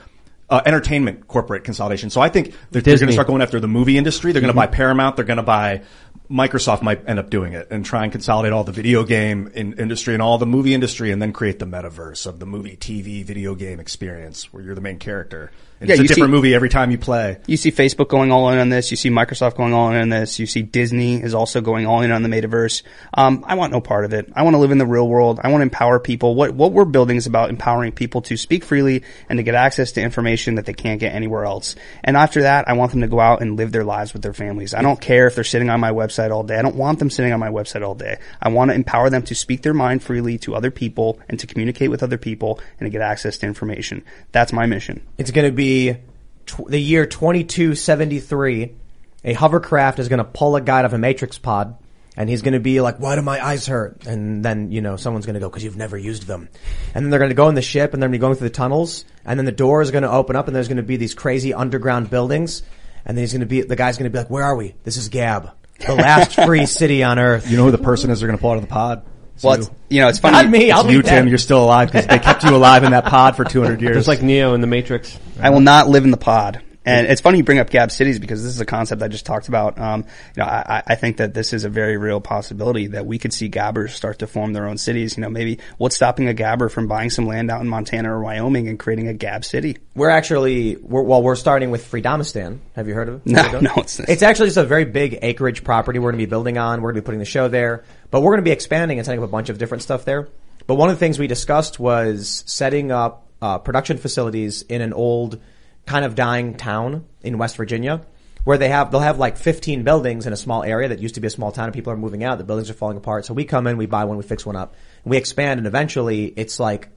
Uh, 0.52 0.62
entertainment 0.66 1.30
corporate 1.30 1.64
consolidation. 1.64 2.10
So 2.10 2.20
I 2.20 2.28
think 2.28 2.54
that 2.72 2.84
they're 2.84 2.98
going 2.98 3.08
to 3.08 3.14
start 3.14 3.28
going 3.28 3.42
after 3.42 3.62
the 3.62 3.70
movie 3.70 3.98
industry. 3.98 4.34
They're 4.34 4.42
going 4.42 4.54
to 4.54 4.54
buy 4.54 4.68
Paramount. 4.68 5.16
They're 5.16 5.24
going 5.24 5.38
to 5.38 5.44
buy 5.44 5.84
Microsoft. 6.32 6.82
Might 6.82 7.08
end 7.08 7.20
up 7.20 7.30
doing 7.30 7.54
it 7.54 7.68
and 7.72 7.86
try 7.86 8.04
and 8.04 8.12
consolidate 8.12 8.54
all 8.54 8.64
the 8.64 8.72
video 8.72 9.04
game 9.04 9.52
in- 9.54 9.74
industry 9.74 10.14
and 10.14 10.24
all 10.24 10.38
the 10.38 10.46
movie 10.46 10.74
industry, 10.74 11.12
and 11.12 11.22
then 11.22 11.34
create 11.34 11.60
the 11.60 11.66
metaverse 11.66 12.26
of 12.26 12.40
the 12.40 12.46
movie, 12.46 12.78
TV, 12.78 13.24
video 13.24 13.56
game 13.56 13.80
experience 13.80 14.52
where 14.54 14.64
you're 14.64 14.76
the 14.76 14.82
main 14.82 14.98
character. 15.00 15.52
And 15.80 15.90
Yeah, 15.90 15.94
it's 15.94 16.00
a 16.00 16.04
you 16.04 16.08
see- 16.10 16.14
different 16.14 16.32
movie 16.34 16.54
every 16.54 16.70
time 16.70 16.92
you 16.92 17.00
play. 17.00 17.38
You 17.48 17.58
see 17.58 17.72
Facebook 17.72 18.08
going 18.08 18.32
all 18.32 18.52
in 18.52 18.60
on 18.60 18.70
this. 18.70 18.92
You 18.92 18.98
see 18.98 19.10
Microsoft 19.10 19.56
going 19.56 19.74
all 19.74 19.90
in 19.92 20.00
on 20.00 20.10
this. 20.10 20.38
You 20.38 20.46
see 20.46 20.62
Disney 20.62 21.16
is 21.20 21.34
also 21.34 21.60
going 21.60 21.88
all 21.88 22.02
in 22.04 22.12
on 22.12 22.22
the 22.22 22.30
metaverse. 22.30 22.84
Um, 23.16 23.44
I 23.48 23.56
want 23.56 23.74
no 23.74 23.82
part 23.82 24.06
of 24.06 24.14
it. 24.14 24.32
I 24.36 24.44
want 24.44 24.54
to 24.54 24.60
live 24.60 24.70
in 24.70 24.78
the 24.78 24.86
real 24.86 25.08
world. 25.08 25.40
I 25.44 25.48
want 25.48 25.62
to 25.62 25.64
empower 25.64 26.00
people. 26.00 26.36
What 26.36 26.54
what 26.54 26.72
we're 26.72 26.86
building 26.86 27.18
is 27.18 27.26
about 27.26 27.50
empowering 27.50 27.94
people 27.94 28.22
to 28.24 28.38
speak 28.38 28.64
freely 28.64 29.02
and 29.28 29.38
to 29.38 29.44
get 29.44 29.56
access 29.56 29.92
to 29.94 30.02
information 30.02 30.54
that 30.56 30.66
they 30.68 30.74
can't 30.74 31.00
get 31.00 31.16
anywhere 31.16 31.46
else. 31.46 31.76
And 32.04 32.16
after 32.16 32.44
that, 32.44 32.70
I 32.70 32.74
want 32.74 32.92
them 32.92 33.02
to 33.02 33.08
go 33.08 33.20
out 33.20 33.42
and 33.42 33.58
live 33.58 33.72
their 33.72 33.84
lives 33.84 34.14
with 34.14 34.22
their 34.22 34.34
families. 34.34 34.76
I 34.76 34.84
don't 34.84 35.02
care 35.02 35.26
if 35.26 35.34
they're 35.34 35.44
sitting 35.44 35.72
on 35.72 35.80
my 35.80 35.92
website 35.92 36.21
all 36.30 36.44
day. 36.44 36.58
I 36.58 36.62
don't 36.62 36.76
want 36.76 37.00
them 37.00 37.10
sitting 37.10 37.34
on 37.34 37.40
my 37.40 37.50
website 37.50 37.82
all 37.82 37.96
day. 37.96 38.20
I 38.40 38.50
want 38.50 38.70
to 38.70 38.76
empower 38.76 39.10
them 39.10 39.24
to 39.24 39.34
speak 39.34 39.64
their 39.64 39.74
mind 39.74 40.04
freely 40.04 40.38
to 40.40 40.54
other 40.54 40.70
people 40.70 41.20
and 41.28 41.40
to 41.40 41.48
communicate 41.48 41.90
with 41.90 42.04
other 42.04 42.18
people 42.18 42.60
and 42.80 42.86
to 42.86 42.92
get 42.92 43.02
access 43.02 43.38
to 43.40 43.48
information. 43.48 44.04
That's 44.32 44.54
my 44.54 44.68
mission. 44.68 45.02
It's 45.18 45.32
going 45.32 45.50
to 45.50 45.56
be 45.56 45.98
tw- 46.46 46.68
the 46.68 46.80
year 46.80 47.06
2273. 47.06 48.76
A 49.24 49.34
hovercraft 49.34 50.00
is 50.00 50.10
going 50.10 50.20
to 50.20 50.26
pull 50.26 50.56
a 50.56 50.62
guy 50.62 50.80
out 50.80 50.86
of 50.86 50.94
a 50.94 50.98
matrix 50.98 51.38
pod 51.38 51.78
and 52.18 52.30
he's 52.30 52.42
going 52.42 52.54
to 52.54 52.60
be 52.60 52.82
like, 52.82 53.00
why 53.00 53.16
do 53.16 53.22
my 53.22 53.44
eyes 53.44 53.66
hurt? 53.68 54.06
And 54.06 54.44
then, 54.44 54.72
you 54.72 54.82
know, 54.82 54.98
someone's 54.98 55.26
going 55.26 55.36
to 55.36 55.40
go, 55.40 55.50
cause 55.50 55.64
you've 55.64 55.78
never 55.78 55.98
used 55.98 56.28
them. 56.28 56.50
And 56.94 57.06
then 57.06 57.10
they're 57.10 57.20
going 57.20 57.30
to 57.30 57.36
go 57.36 57.48
in 57.48 57.56
the 57.56 57.62
ship 57.62 57.94
and 57.94 58.02
they're 58.02 58.10
going 58.10 58.14
to 58.14 58.20
be 58.20 58.22
going 58.22 58.36
through 58.36 58.50
the 58.50 58.54
tunnels 58.54 59.06
and 59.24 59.40
then 59.40 59.46
the 59.46 59.52
door 59.52 59.82
is 59.82 59.92
going 59.92 60.04
to 60.04 60.12
open 60.12 60.36
up 60.36 60.48
and 60.48 60.56
there's 60.56 60.68
going 60.68 60.78
to 60.78 60.84
be 60.84 60.98
these 60.98 61.14
crazy 61.14 61.54
underground 61.54 62.10
buildings. 62.10 62.64
And 63.06 63.18
then 63.18 63.24
he's 63.24 63.32
going 63.32 63.42
to 63.42 63.48
be, 63.48 63.62
the 63.62 63.76
guy's 63.76 63.98
going 63.98 64.12
to 64.12 64.14
be 64.14 64.20
like, 64.20 64.30
where 64.30 64.44
are 64.44 64.56
we? 64.56 64.76
This 64.84 64.98
is 64.98 65.10
Gab. 65.10 65.52
The 65.86 65.96
last 65.96 66.36
free 66.36 66.66
city 66.66 67.04
on 67.04 67.20
earth. 67.20 67.50
You 67.50 67.58
know 67.58 67.66
who 67.66 67.72
the 67.72 67.78
person 67.78 68.10
is 68.12 68.20
they're 68.20 68.28
going 68.28 68.38
to 68.38 68.42
pull 68.42 68.52
out 68.52 68.58
of 68.58 68.62
the 68.64 68.68
pod? 68.68 69.04
It's 69.36 69.44
Well, 69.44 69.56
you. 69.58 69.62
it's, 69.64 69.72
you 69.90 70.02
know, 70.02 70.08
it's 70.10 70.20
funny. 70.20 70.34
Not 70.38 70.50
me. 70.50 70.72
I'll 70.72 70.82
It's 70.86 70.92
you. 70.94 71.02
Tim. 71.02 71.28
You're 71.28 71.38
still 71.38 71.64
alive 71.64 71.92
because 71.92 72.08
they 72.08 72.20
kept 72.20 72.44
you 72.44 72.56
alive 72.56 72.84
in 72.84 72.92
that 72.92 73.06
pod 73.06 73.36
for 73.36 73.44
200 73.44 73.82
years. 73.82 73.96
Just 73.96 74.08
like 74.08 74.22
Neo 74.22 74.54
in 74.54 74.62
the 74.62 74.68
Matrix. 74.68 75.18
I 75.40 75.50
will 75.50 75.60
not 75.62 75.88
live 75.90 76.04
in 76.04 76.12
the 76.12 76.18
pod. 76.18 76.62
And 76.84 77.06
it's 77.06 77.22
funny 77.22 77.38
you 77.38 77.44
bring 77.44 77.60
up 77.60 77.70
Gab 77.70 77.92
cities 77.92 78.18
because 78.18 78.42
this 78.44 78.54
is 78.56 78.60
a 78.60 78.66
concept 78.66 79.04
I 79.04 79.08
just 79.08 79.26
talked 79.26 79.48
about. 79.50 79.78
Um, 79.78 80.02
you 80.36 80.44
know, 80.44 80.46
I, 80.46 80.82
I 80.88 80.96
think 80.96 81.18
that 81.18 81.32
this 81.34 81.54
is 81.54 81.64
a 81.64 81.70
very 81.70 81.98
real 81.98 82.20
possibility 82.20 82.88
that 82.88 83.06
we 83.06 83.20
could 83.20 83.34
see 83.34 83.50
Gabbers 83.50 83.94
start 83.94 84.20
to 84.20 84.28
form 84.28 84.54
their 84.54 84.66
own 84.68 84.80
cities. 84.80 85.16
You 85.16 85.22
know, 85.22 85.30
maybe 85.30 85.60
what's 85.78 85.96
stopping 85.96 86.28
a 86.28 86.34
Gabber 86.34 86.72
from 86.72 86.88
buying 86.88 87.12
some 87.12 87.28
land 87.28 87.52
out 87.52 87.62
in 87.62 87.68
Montana 87.68 88.12
or 88.12 88.22
Wyoming 88.24 88.68
and 88.68 88.80
creating 88.80 89.08
a 89.10 89.14
Gab 89.14 89.46
city? 89.46 89.78
We're 89.94 90.10
actually, 90.10 90.76
we're, 90.78 91.04
well, 91.04 91.22
we're 91.22 91.36
starting 91.36 91.70
with 91.70 91.86
Freedomistan. 91.90 92.58
Have 92.76 92.88
you 92.88 92.96
heard 92.96 93.10
of 93.10 93.16
it? 93.16 93.22
No, 93.28 93.44
Freedom? 93.44 93.64
no, 93.64 93.72
it's- 93.74 94.00
It's 94.00 94.24
actually 94.24 94.48
just 94.48 94.58
a 94.58 94.64
very 94.66 94.86
big 94.86 95.20
acreage 95.22 95.64
property 95.64 96.00
we're 96.00 96.12
going 96.12 96.20
to 96.20 96.26
be 96.26 96.30
building 96.30 96.58
on. 96.58 96.82
We're 96.82 96.94
going 96.94 96.96
to 96.96 97.02
be 97.02 97.06
putting 97.06 97.20
the 97.20 97.26
show 97.26 97.48
there, 97.48 97.84
but 98.10 98.22
we're 98.22 98.32
going 98.32 98.44
to 98.44 98.50
be 98.50 98.52
expanding 98.52 98.98
and 98.98 99.06
setting 99.06 99.22
up 99.22 99.30
a 99.30 99.32
bunch 99.32 99.50
of 99.50 99.60
different 99.60 99.84
stuff 99.84 100.04
there. 100.04 100.30
But 100.66 100.76
one 100.76 100.90
of 100.90 100.96
the 100.96 101.00
things 101.00 101.20
we 101.20 101.28
discussed 101.28 101.80
was 101.80 102.44
setting 102.48 102.92
up 102.92 103.28
uh, 103.42 103.58
production 103.60 103.98
facilities 103.98 104.64
in 104.64 104.82
an 104.82 104.94
old, 104.94 105.40
kind 105.86 106.06
of 106.06 106.16
dying 106.16 106.56
town 106.56 107.06
in 107.22 107.38
West 107.38 107.58
Virginia, 107.58 108.02
where 108.44 108.58
they 108.58 108.70
have 108.70 108.92
they'll 108.92 109.00
have 109.02 109.20
like 109.20 109.38
15 109.38 109.84
buildings 109.84 110.26
in 110.28 110.34
a 110.34 110.38
small 110.38 110.64
area 110.64 110.90
that 110.90 111.00
used 111.00 111.16
to 111.16 111.22
be 111.22 111.28
a 111.28 111.32
small 111.32 111.52
town, 111.52 111.66
and 111.66 111.74
people 111.74 111.92
are 111.94 111.98
moving 111.98 112.24
out. 112.24 112.38
The 112.38 112.44
buildings 112.44 112.70
are 112.70 112.74
falling 112.74 112.98
apart. 112.98 113.26
So 113.26 113.34
we 113.34 113.46
come 113.46 113.68
in, 113.68 113.78
we 113.78 113.86
buy 113.86 114.06
one, 114.06 114.18
we 114.18 114.24
fix 114.24 114.46
one 114.46 114.56
up, 114.56 114.76
we 115.06 115.18
expand, 115.18 115.60
and 115.60 115.68
eventually 115.68 116.26
it's 116.36 116.60
like 116.60 116.90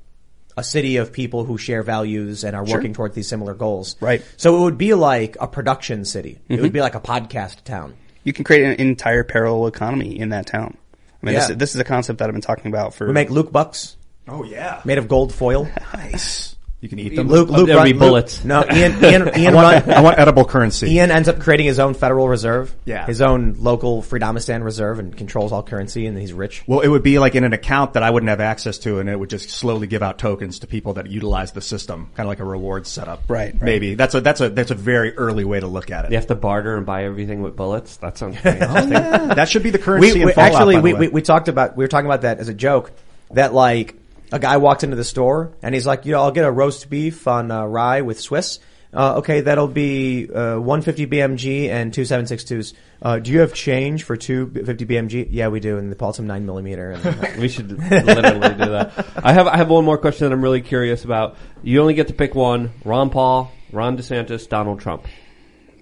a 0.56 0.62
city 0.62 0.98
of 0.98 1.12
people 1.12 1.44
who 1.44 1.58
share 1.58 1.82
values 1.82 2.44
and 2.44 2.54
are 2.54 2.64
Sure. 2.64 2.76
working 2.76 2.92
towards 2.94 3.14
these 3.16 3.26
similar 3.26 3.54
goals. 3.54 3.96
Right. 4.00 4.22
So 4.36 4.56
it 4.56 4.60
would 4.60 4.78
be 4.78 4.94
like 4.94 5.36
a 5.40 5.48
production 5.48 6.04
city. 6.04 6.38
It 6.48 6.58
Mhm. 6.58 6.62
would 6.62 6.72
be 6.72 6.80
like 6.80 6.94
a 6.94 7.00
podcast 7.00 7.64
town. 7.64 7.94
You 8.22 8.32
can 8.32 8.44
create 8.44 8.62
an 8.64 8.74
entire 8.86 9.24
parallel 9.24 9.66
economy 9.66 10.16
in 10.18 10.28
that 10.28 10.46
town. 10.46 10.76
I 11.22 11.26
mean, 11.26 11.34
Yeah. 11.34 11.48
this, 11.48 11.56
this 11.56 11.74
is 11.74 11.80
a 11.80 11.84
concept 11.84 12.20
that 12.20 12.28
I've 12.28 12.34
been 12.34 12.40
talking 12.40 12.68
about 12.68 12.94
for. 12.94 13.06
We 13.08 13.12
make 13.12 13.30
Luke 13.30 13.50
bucks. 13.50 13.96
Oh 14.28 14.44
yeah. 14.44 14.80
Made 14.84 14.98
of 14.98 15.08
gold 15.08 15.34
foil. 15.34 15.68
Nice. 15.92 16.53
You 16.84 16.90
can 16.90 16.98
eat 16.98 17.16
them. 17.16 17.28
Luke, 17.28 17.48
Luke, 17.48 17.66
There'll 17.66 17.80
run- 17.80 17.86
be 17.88 17.94
Luke- 17.94 18.00
bullets. 18.00 18.44
No, 18.44 18.62
Ian, 18.70 18.92
Ian, 19.02 19.38
Ian, 19.38 19.54
I 19.56 19.62
want, 19.62 19.86
run- 19.86 19.96
I 19.96 20.00
want 20.02 20.18
edible 20.18 20.44
currency. 20.44 20.90
Ian 20.90 21.10
ends 21.10 21.30
up 21.30 21.40
creating 21.40 21.64
his 21.64 21.78
own 21.78 21.94
Federal 21.94 22.28
Reserve. 22.28 22.76
Yeah. 22.84 23.06
His 23.06 23.22
own 23.22 23.56
local 23.58 24.02
Freedomistan 24.02 24.62
Reserve 24.62 24.98
and 24.98 25.16
controls 25.16 25.50
all 25.50 25.62
currency 25.62 26.06
and 26.06 26.18
he's 26.18 26.34
rich. 26.34 26.62
Well, 26.66 26.80
it 26.80 26.88
would 26.88 27.02
be 27.02 27.18
like 27.18 27.36
in 27.36 27.44
an 27.44 27.54
account 27.54 27.94
that 27.94 28.02
I 28.02 28.10
wouldn't 28.10 28.28
have 28.28 28.40
access 28.42 28.76
to, 28.80 28.98
and 28.98 29.08
it 29.08 29.18
would 29.18 29.30
just 29.30 29.48
slowly 29.48 29.86
give 29.86 30.02
out 30.02 30.18
tokens 30.18 30.58
to 30.58 30.66
people 30.66 30.92
that 30.92 31.06
utilize 31.06 31.52
the 31.52 31.62
system, 31.62 32.10
kind 32.16 32.26
of 32.26 32.28
like 32.28 32.40
a 32.40 32.44
rewards 32.44 32.90
setup. 32.90 33.22
Right, 33.28 33.54
right. 33.54 33.62
Maybe 33.62 33.94
that's 33.94 34.14
a 34.14 34.20
that's 34.20 34.42
a 34.42 34.50
that's 34.50 34.70
a 34.70 34.74
very 34.74 35.16
early 35.16 35.44
way 35.44 35.60
to 35.60 35.66
look 35.66 35.90
at 35.90 36.04
it. 36.04 36.10
You 36.10 36.18
have 36.18 36.26
to 36.26 36.34
barter 36.34 36.76
and 36.76 36.84
buy 36.84 37.04
everything 37.04 37.40
with 37.40 37.56
bullets. 37.56 37.96
That 37.96 38.18
sounds 38.18 38.36
pretty 38.42 38.58
Oh, 38.60 38.64
interesting. 38.64 38.92
yeah. 38.92 39.32
That 39.36 39.48
should 39.48 39.62
be 39.62 39.70
the 39.70 39.78
currency. 39.78 40.12
We, 40.12 40.20
in 40.20 40.26
we 40.26 40.32
Fallout, 40.34 40.52
actually 40.52 40.74
by 40.74 40.80
the 40.80 40.84
we, 40.84 40.92
way. 40.92 41.00
we 41.00 41.08
we 41.08 41.22
talked 41.22 41.48
about 41.48 41.78
we 41.78 41.84
were 41.84 41.88
talking 41.88 42.04
about 42.06 42.20
that 42.22 42.40
as 42.40 42.48
a 42.48 42.54
joke 42.54 42.92
that 43.30 43.54
like 43.54 43.94
a 44.32 44.38
guy 44.38 44.56
walked 44.56 44.84
into 44.84 44.96
the 44.96 45.04
store 45.04 45.52
and 45.62 45.74
he's 45.74 45.86
like, 45.86 46.06
you 46.06 46.12
know, 46.12 46.22
I'll 46.22 46.32
get 46.32 46.44
a 46.44 46.50
roast 46.50 46.88
beef 46.90 47.26
on 47.28 47.50
uh, 47.50 47.64
rye 47.64 48.00
with 48.02 48.20
Swiss. 48.20 48.58
Uh, 48.92 49.16
okay, 49.16 49.40
that'll 49.40 49.66
be 49.66 50.30
uh, 50.32 50.56
150 50.56 51.06
BMG 51.08 51.68
and 51.68 51.92
two 51.92 52.02
762s. 52.02 52.74
Uh, 53.02 53.18
do 53.18 53.32
you 53.32 53.40
have 53.40 53.52
change 53.52 54.04
for 54.04 54.16
two 54.16 54.48
50 54.50 54.86
BMG? 54.86 55.28
Yeah, 55.30 55.48
we 55.48 55.58
do. 55.58 55.78
And 55.78 55.90
they 55.90 55.96
pull 55.96 56.12
some 56.12 56.28
nine 56.28 56.46
millimeter. 56.46 56.96
We 57.38 57.48
should 57.48 57.72
literally 57.72 58.54
do 58.54 58.70
that. 58.70 58.92
I 59.16 59.32
have 59.32 59.48
I 59.48 59.56
have 59.56 59.68
one 59.68 59.84
more 59.84 59.98
question 59.98 60.28
that 60.28 60.32
I'm 60.32 60.42
really 60.42 60.60
curious 60.60 61.04
about. 61.04 61.36
You 61.64 61.80
only 61.80 61.94
get 61.94 62.06
to 62.08 62.14
pick 62.14 62.36
one: 62.36 62.70
Ron 62.84 63.10
Paul, 63.10 63.50
Ron 63.72 63.98
DeSantis, 63.98 64.48
Donald 64.48 64.78
Trump. 64.80 65.06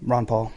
Ron 0.00 0.24
Paul. 0.24 0.50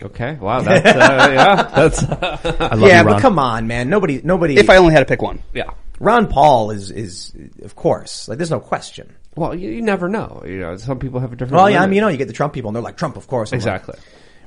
Okay, 0.00 0.34
wow, 0.34 0.60
that's 0.60 0.86
uh, 0.86 1.30
yeah, 1.32 1.62
that's 1.74 2.04
I 2.04 2.74
love 2.76 2.88
yeah, 2.88 3.00
you, 3.00 3.06
Ron. 3.06 3.14
but 3.16 3.20
come 3.22 3.38
on, 3.40 3.66
man. 3.66 3.90
Nobody, 3.90 4.20
nobody. 4.22 4.56
If 4.56 4.70
I 4.70 4.76
only 4.76 4.92
had 4.92 5.00
to 5.00 5.06
pick 5.06 5.20
one. 5.20 5.42
yeah. 5.52 5.70
Ron 6.00 6.28
Paul 6.28 6.70
is 6.70 6.90
is 6.90 7.34
of 7.62 7.74
course 7.74 8.28
like 8.28 8.38
there's 8.38 8.50
no 8.50 8.60
question. 8.60 9.14
Well, 9.38 9.54
you, 9.54 9.70
you 9.70 9.82
never 9.82 10.08
know. 10.08 10.42
You 10.44 10.58
know, 10.58 10.76
some 10.76 10.98
people 10.98 11.20
have 11.20 11.32
a 11.32 11.36
different. 11.36 11.54
Well, 11.54 11.70
yeah, 11.70 11.82
I 11.82 11.86
mean, 11.86 11.94
you 11.94 12.00
know, 12.00 12.08
you 12.08 12.16
get 12.16 12.26
the 12.26 12.34
Trump 12.34 12.52
people 12.52 12.70
and 12.70 12.76
they're 12.76 12.82
like 12.82 12.96
Trump, 12.96 13.16
of 13.16 13.28
course. 13.28 13.52
I'm 13.52 13.60
like, 13.60 13.66
exactly. 13.66 13.94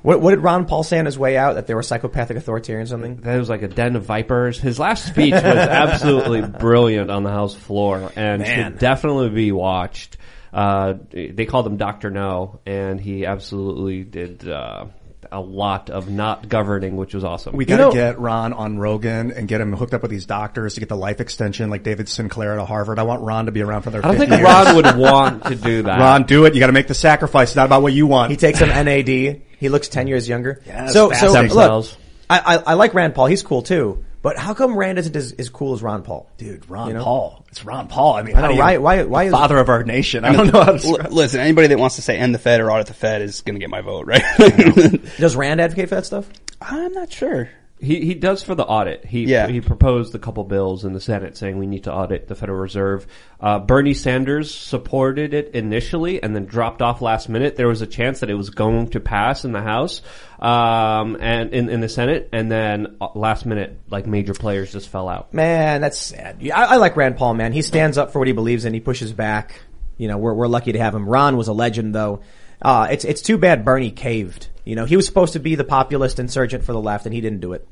what, 0.02 0.20
what 0.20 0.32
did 0.32 0.40
Ron 0.40 0.66
Paul 0.66 0.84
say 0.84 1.00
on 1.00 1.06
his 1.06 1.18
way 1.18 1.38
out 1.38 1.56
that 1.56 1.66
they 1.66 1.74
were 1.74 1.82
psychopathic 1.84 2.36
authoritarian 2.36 2.84
or 2.84 2.88
something? 2.88 3.16
That 3.22 3.38
was 3.38 3.48
like 3.50 3.62
a 3.62 3.70
den 3.70 3.96
of 3.96 4.04
vipers. 4.04 4.60
His 4.60 4.80
last 4.80 5.06
speech 5.08 5.34
was 5.34 5.44
absolutely 5.46 6.42
brilliant 6.42 7.10
on 7.10 7.24
the 7.24 7.30
House 7.30 7.56
floor 7.56 8.12
and 8.18 8.42
Man. 8.42 8.72
should 8.72 8.80
definitely 8.80 9.30
be 9.30 9.54
watched. 9.54 10.18
Uh, 10.54 10.96
they 11.12 11.46
called 11.46 11.66
him 11.66 11.78
Doctor 11.78 12.10
No, 12.12 12.60
and 12.66 13.00
he 13.00 13.26
absolutely 13.26 14.04
did 14.04 14.46
uh, 14.46 14.88
a 15.32 15.40
lot 15.40 15.90
of 15.90 16.10
not 16.10 16.50
governing, 16.50 16.98
which 16.98 17.14
was 17.14 17.24
awesome. 17.24 17.56
We 17.56 17.66
got 17.66 17.78
to 17.78 17.82
know- 17.84 17.92
get 17.92 18.20
Ron 18.20 18.54
on 18.54 18.78
Rogan 18.78 19.32
and 19.32 19.48
get 19.48 19.62
him 19.62 19.74
hooked 19.74 19.94
up 19.94 20.02
with 20.02 20.12
these 20.12 20.26
doctors 20.26 20.74
to 20.74 20.80
get 20.80 20.90
the 20.90 20.98
life 20.98 21.22
extension, 21.22 21.70
like 21.70 21.84
David 21.84 22.10
Sinclair 22.10 22.60
at 22.60 22.68
Harvard. 22.68 23.00
I 23.00 23.04
want 23.04 23.22
Ron 23.22 23.46
to 23.46 23.52
be 23.52 23.62
around 23.62 23.84
for 23.84 23.92
their. 23.92 24.06
I 24.06 24.10
don't 24.10 24.18
50 24.18 24.30
think 24.30 24.42
years. 24.42 24.54
Ron 24.54 24.76
would 24.76 24.98
want 24.98 25.46
to 25.46 25.56
do 25.56 25.84
that. 25.84 26.00
Ron, 26.02 26.24
do 26.24 26.46
it. 26.46 26.54
You 26.54 26.60
got 26.60 26.68
to 26.68 26.74
make 26.74 26.88
the 26.88 26.94
sacrifice. 26.94 27.50
It's 27.50 27.56
not 27.56 27.66
about 27.66 27.82
what 27.82 27.94
you 27.94 28.08
want. 28.08 28.32
He 28.32 28.38
takes 28.38 28.60
some 28.60 28.70
NAD. 28.70 29.08
He 29.08 29.70
looks 29.70 29.88
ten 29.88 30.08
years 30.08 30.28
younger. 30.28 30.62
Yes, 30.66 30.94
so, 30.94 31.12
so 31.12 31.32
look. 31.32 31.88
I, 32.30 32.40
I 32.40 32.56
I 32.58 32.74
like 32.74 32.94
Rand 32.94 33.14
Paul. 33.16 33.28
He's 33.28 33.44
cool 33.44 33.62
too. 33.62 34.04
But 34.24 34.38
how 34.38 34.54
come 34.54 34.78
Rand 34.78 35.00
isn't 35.00 35.16
as, 35.16 35.32
as 35.34 35.50
cool 35.50 35.74
as 35.74 35.82
Ron 35.82 36.04
Paul? 36.04 36.30
Dude, 36.38 36.70
Ron 36.70 36.90
You 36.90 36.94
know? 36.94 37.04
Paul. 37.04 37.46
It's 37.50 37.66
Ron 37.66 37.88
Paul. 37.88 38.14
I 38.14 38.22
mean, 38.22 38.36
I 38.36 38.42
know, 38.42 38.48
do 38.50 38.54
you- 38.54 38.60
why- 38.60 38.78
why- 38.78 39.04
why 39.04 39.24
the 39.24 39.28
is- 39.30 39.34
father 39.34 39.58
of 39.58 39.68
our 39.70 39.84
nation? 39.84 40.24
I 40.26 40.32
don't 40.34 40.54
know 40.54 40.62
how 40.64 40.74
to. 40.78 40.88
L- 40.88 41.12
listen, 41.12 41.40
anybody 41.40 41.68
that 41.70 41.80
wants 41.80 41.96
to 41.96 42.02
say 42.04 42.18
end 42.18 42.36
the 42.36 42.40
Fed 42.40 42.62
or 42.62 42.72
audit 42.72 42.86
the 42.88 42.94
Fed 42.94 43.22
is 43.24 43.42
going 43.42 43.56
to 43.56 43.60
get 43.60 43.70
my 43.72 43.82
vote, 43.82 44.06
right? 44.06 44.22
Does 45.18 45.36
Rand 45.36 45.60
advocate 45.60 45.90
for 45.90 45.96
that 45.96 46.06
stuff? 46.06 46.30
I'm 46.62 46.94
not 46.94 47.12
sure. 47.12 47.50
He 47.82 48.06
he 48.06 48.14
does 48.14 48.44
for 48.44 48.54
the 48.56 48.64
audit. 48.66 49.06
He 49.06 49.26
Yeah. 49.26 49.48
he 49.48 49.60
proposed 49.60 50.14
a 50.14 50.20
couple 50.20 50.44
bills 50.44 50.86
in 50.86 50.94
the 50.94 51.00
Senate 51.02 51.36
saying 51.36 51.58
we 51.58 51.66
need 51.68 51.86
to 51.86 51.94
audit 51.94 52.28
the 52.28 52.36
Federal 52.36 52.60
Reserve. 52.60 53.08
Uh, 53.40 53.60
Bernie 53.60 53.94
Sanders 53.96 54.54
supported 54.54 55.34
it 55.34 55.56
initially 55.56 56.22
and 56.22 56.36
then 56.36 56.46
dropped 56.46 56.82
off 56.82 57.02
last 57.02 57.28
minute. 57.28 57.56
There 57.56 57.68
was 57.68 57.82
a 57.82 57.88
chance 57.88 58.20
that 58.20 58.30
it 58.30 58.36
was 58.36 58.52
going 58.52 58.90
to 58.90 59.00
pass 59.00 59.44
in 59.46 59.52
the 59.52 59.62
House 59.62 60.02
um, 60.40 61.18
and 61.20 61.54
in, 61.54 61.70
in 61.70 61.82
the 61.82 61.90
Senate, 61.90 62.30
and 62.32 62.52
then 62.52 62.98
uh, 63.02 63.08
last 63.16 63.46
minute, 63.46 63.80
like 63.90 64.06
major 64.08 64.34
players 64.34 64.72
just 64.72 64.90
fell 64.90 65.10
out. 65.10 65.34
Man, 65.34 65.82
that's 65.82 65.98
sad. 65.98 66.38
Yeah, 66.40 66.60
I, 66.60 66.74
I 66.74 66.76
like 66.78 66.96
Rand 66.96 67.18
Paul, 67.18 67.34
man. 67.34 67.52
He 67.52 67.62
stands 67.62 67.98
up 67.98 68.12
for 68.12 68.20
what 68.20 68.28
he 68.28 68.34
believes 68.34 68.66
in. 68.66 68.74
He 68.74 68.80
pushes 68.80 69.12
back. 69.12 69.62
You 69.98 70.08
know, 70.08 70.18
we're, 70.18 70.34
we're 70.34 70.48
lucky 70.48 70.72
to 70.72 70.80
have 70.80 70.96
him. 70.96 71.08
Ron 71.08 71.38
was 71.38 71.48
a 71.48 71.54
legend 71.54 71.94
though. 71.96 72.22
Uh, 72.62 72.88
it's, 72.92 73.06
it's 73.06 73.22
too 73.22 73.38
bad 73.40 73.66
Bernie 73.66 73.92
caved. 73.92 74.48
You 74.64 74.76
know, 74.76 74.86
he 74.86 74.96
was 74.96 75.06
supposed 75.06 75.34
to 75.34 75.40
be 75.40 75.56
the 75.56 75.64
populist 75.64 76.20
insurgent 76.20 76.64
for 76.64 76.74
the 76.74 76.82
left 76.82 77.06
and 77.06 77.14
he 77.14 77.22
didn't 77.22 77.42
do 77.42 77.54
it. 77.54 77.68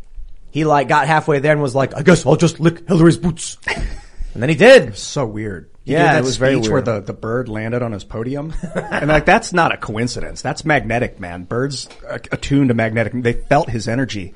He 0.52 0.66
like 0.66 0.88
got 0.88 1.07
halfway 1.07 1.40
there 1.40 1.52
and 1.52 1.61
was 1.61 1.76
like, 1.76 1.95
I 1.95 2.02
guess 2.02 2.26
I'll 2.26 2.36
just 2.36 2.60
lick 2.60 2.88
Hillary's 2.88 3.18
boots. 3.18 3.57
and 3.68 4.41
then 4.41 4.49
he 4.49 4.56
did. 4.56 4.98
So 4.98 5.26
weird. 5.26 5.70
He 5.86 5.94
Yeah, 5.94 6.14
that 6.14 6.20
it 6.20 6.24
was 6.24 6.38
very 6.38 6.56
speech 6.56 6.70
where 6.70 6.82
the, 6.82 6.99
the 6.99 7.14
bird 7.14 7.49
landed 7.49 7.82
on 7.82 7.91
his 7.91 8.03
podium, 8.03 8.53
and 8.76 9.07
like 9.07 9.26
that's 9.26 9.53
not 9.53 9.74
a 9.74 9.78
coincidence. 9.78 10.41
That's 10.44 10.64
magnetic, 10.64 11.20
man. 11.20 11.45
Birds 11.45 11.90
are 12.07 12.22
attuned 12.32 12.68
to 12.68 12.76
magnetic. 12.76 13.14
They 13.16 13.34
felt 13.34 13.70
his 13.70 13.88
energy, 13.88 14.36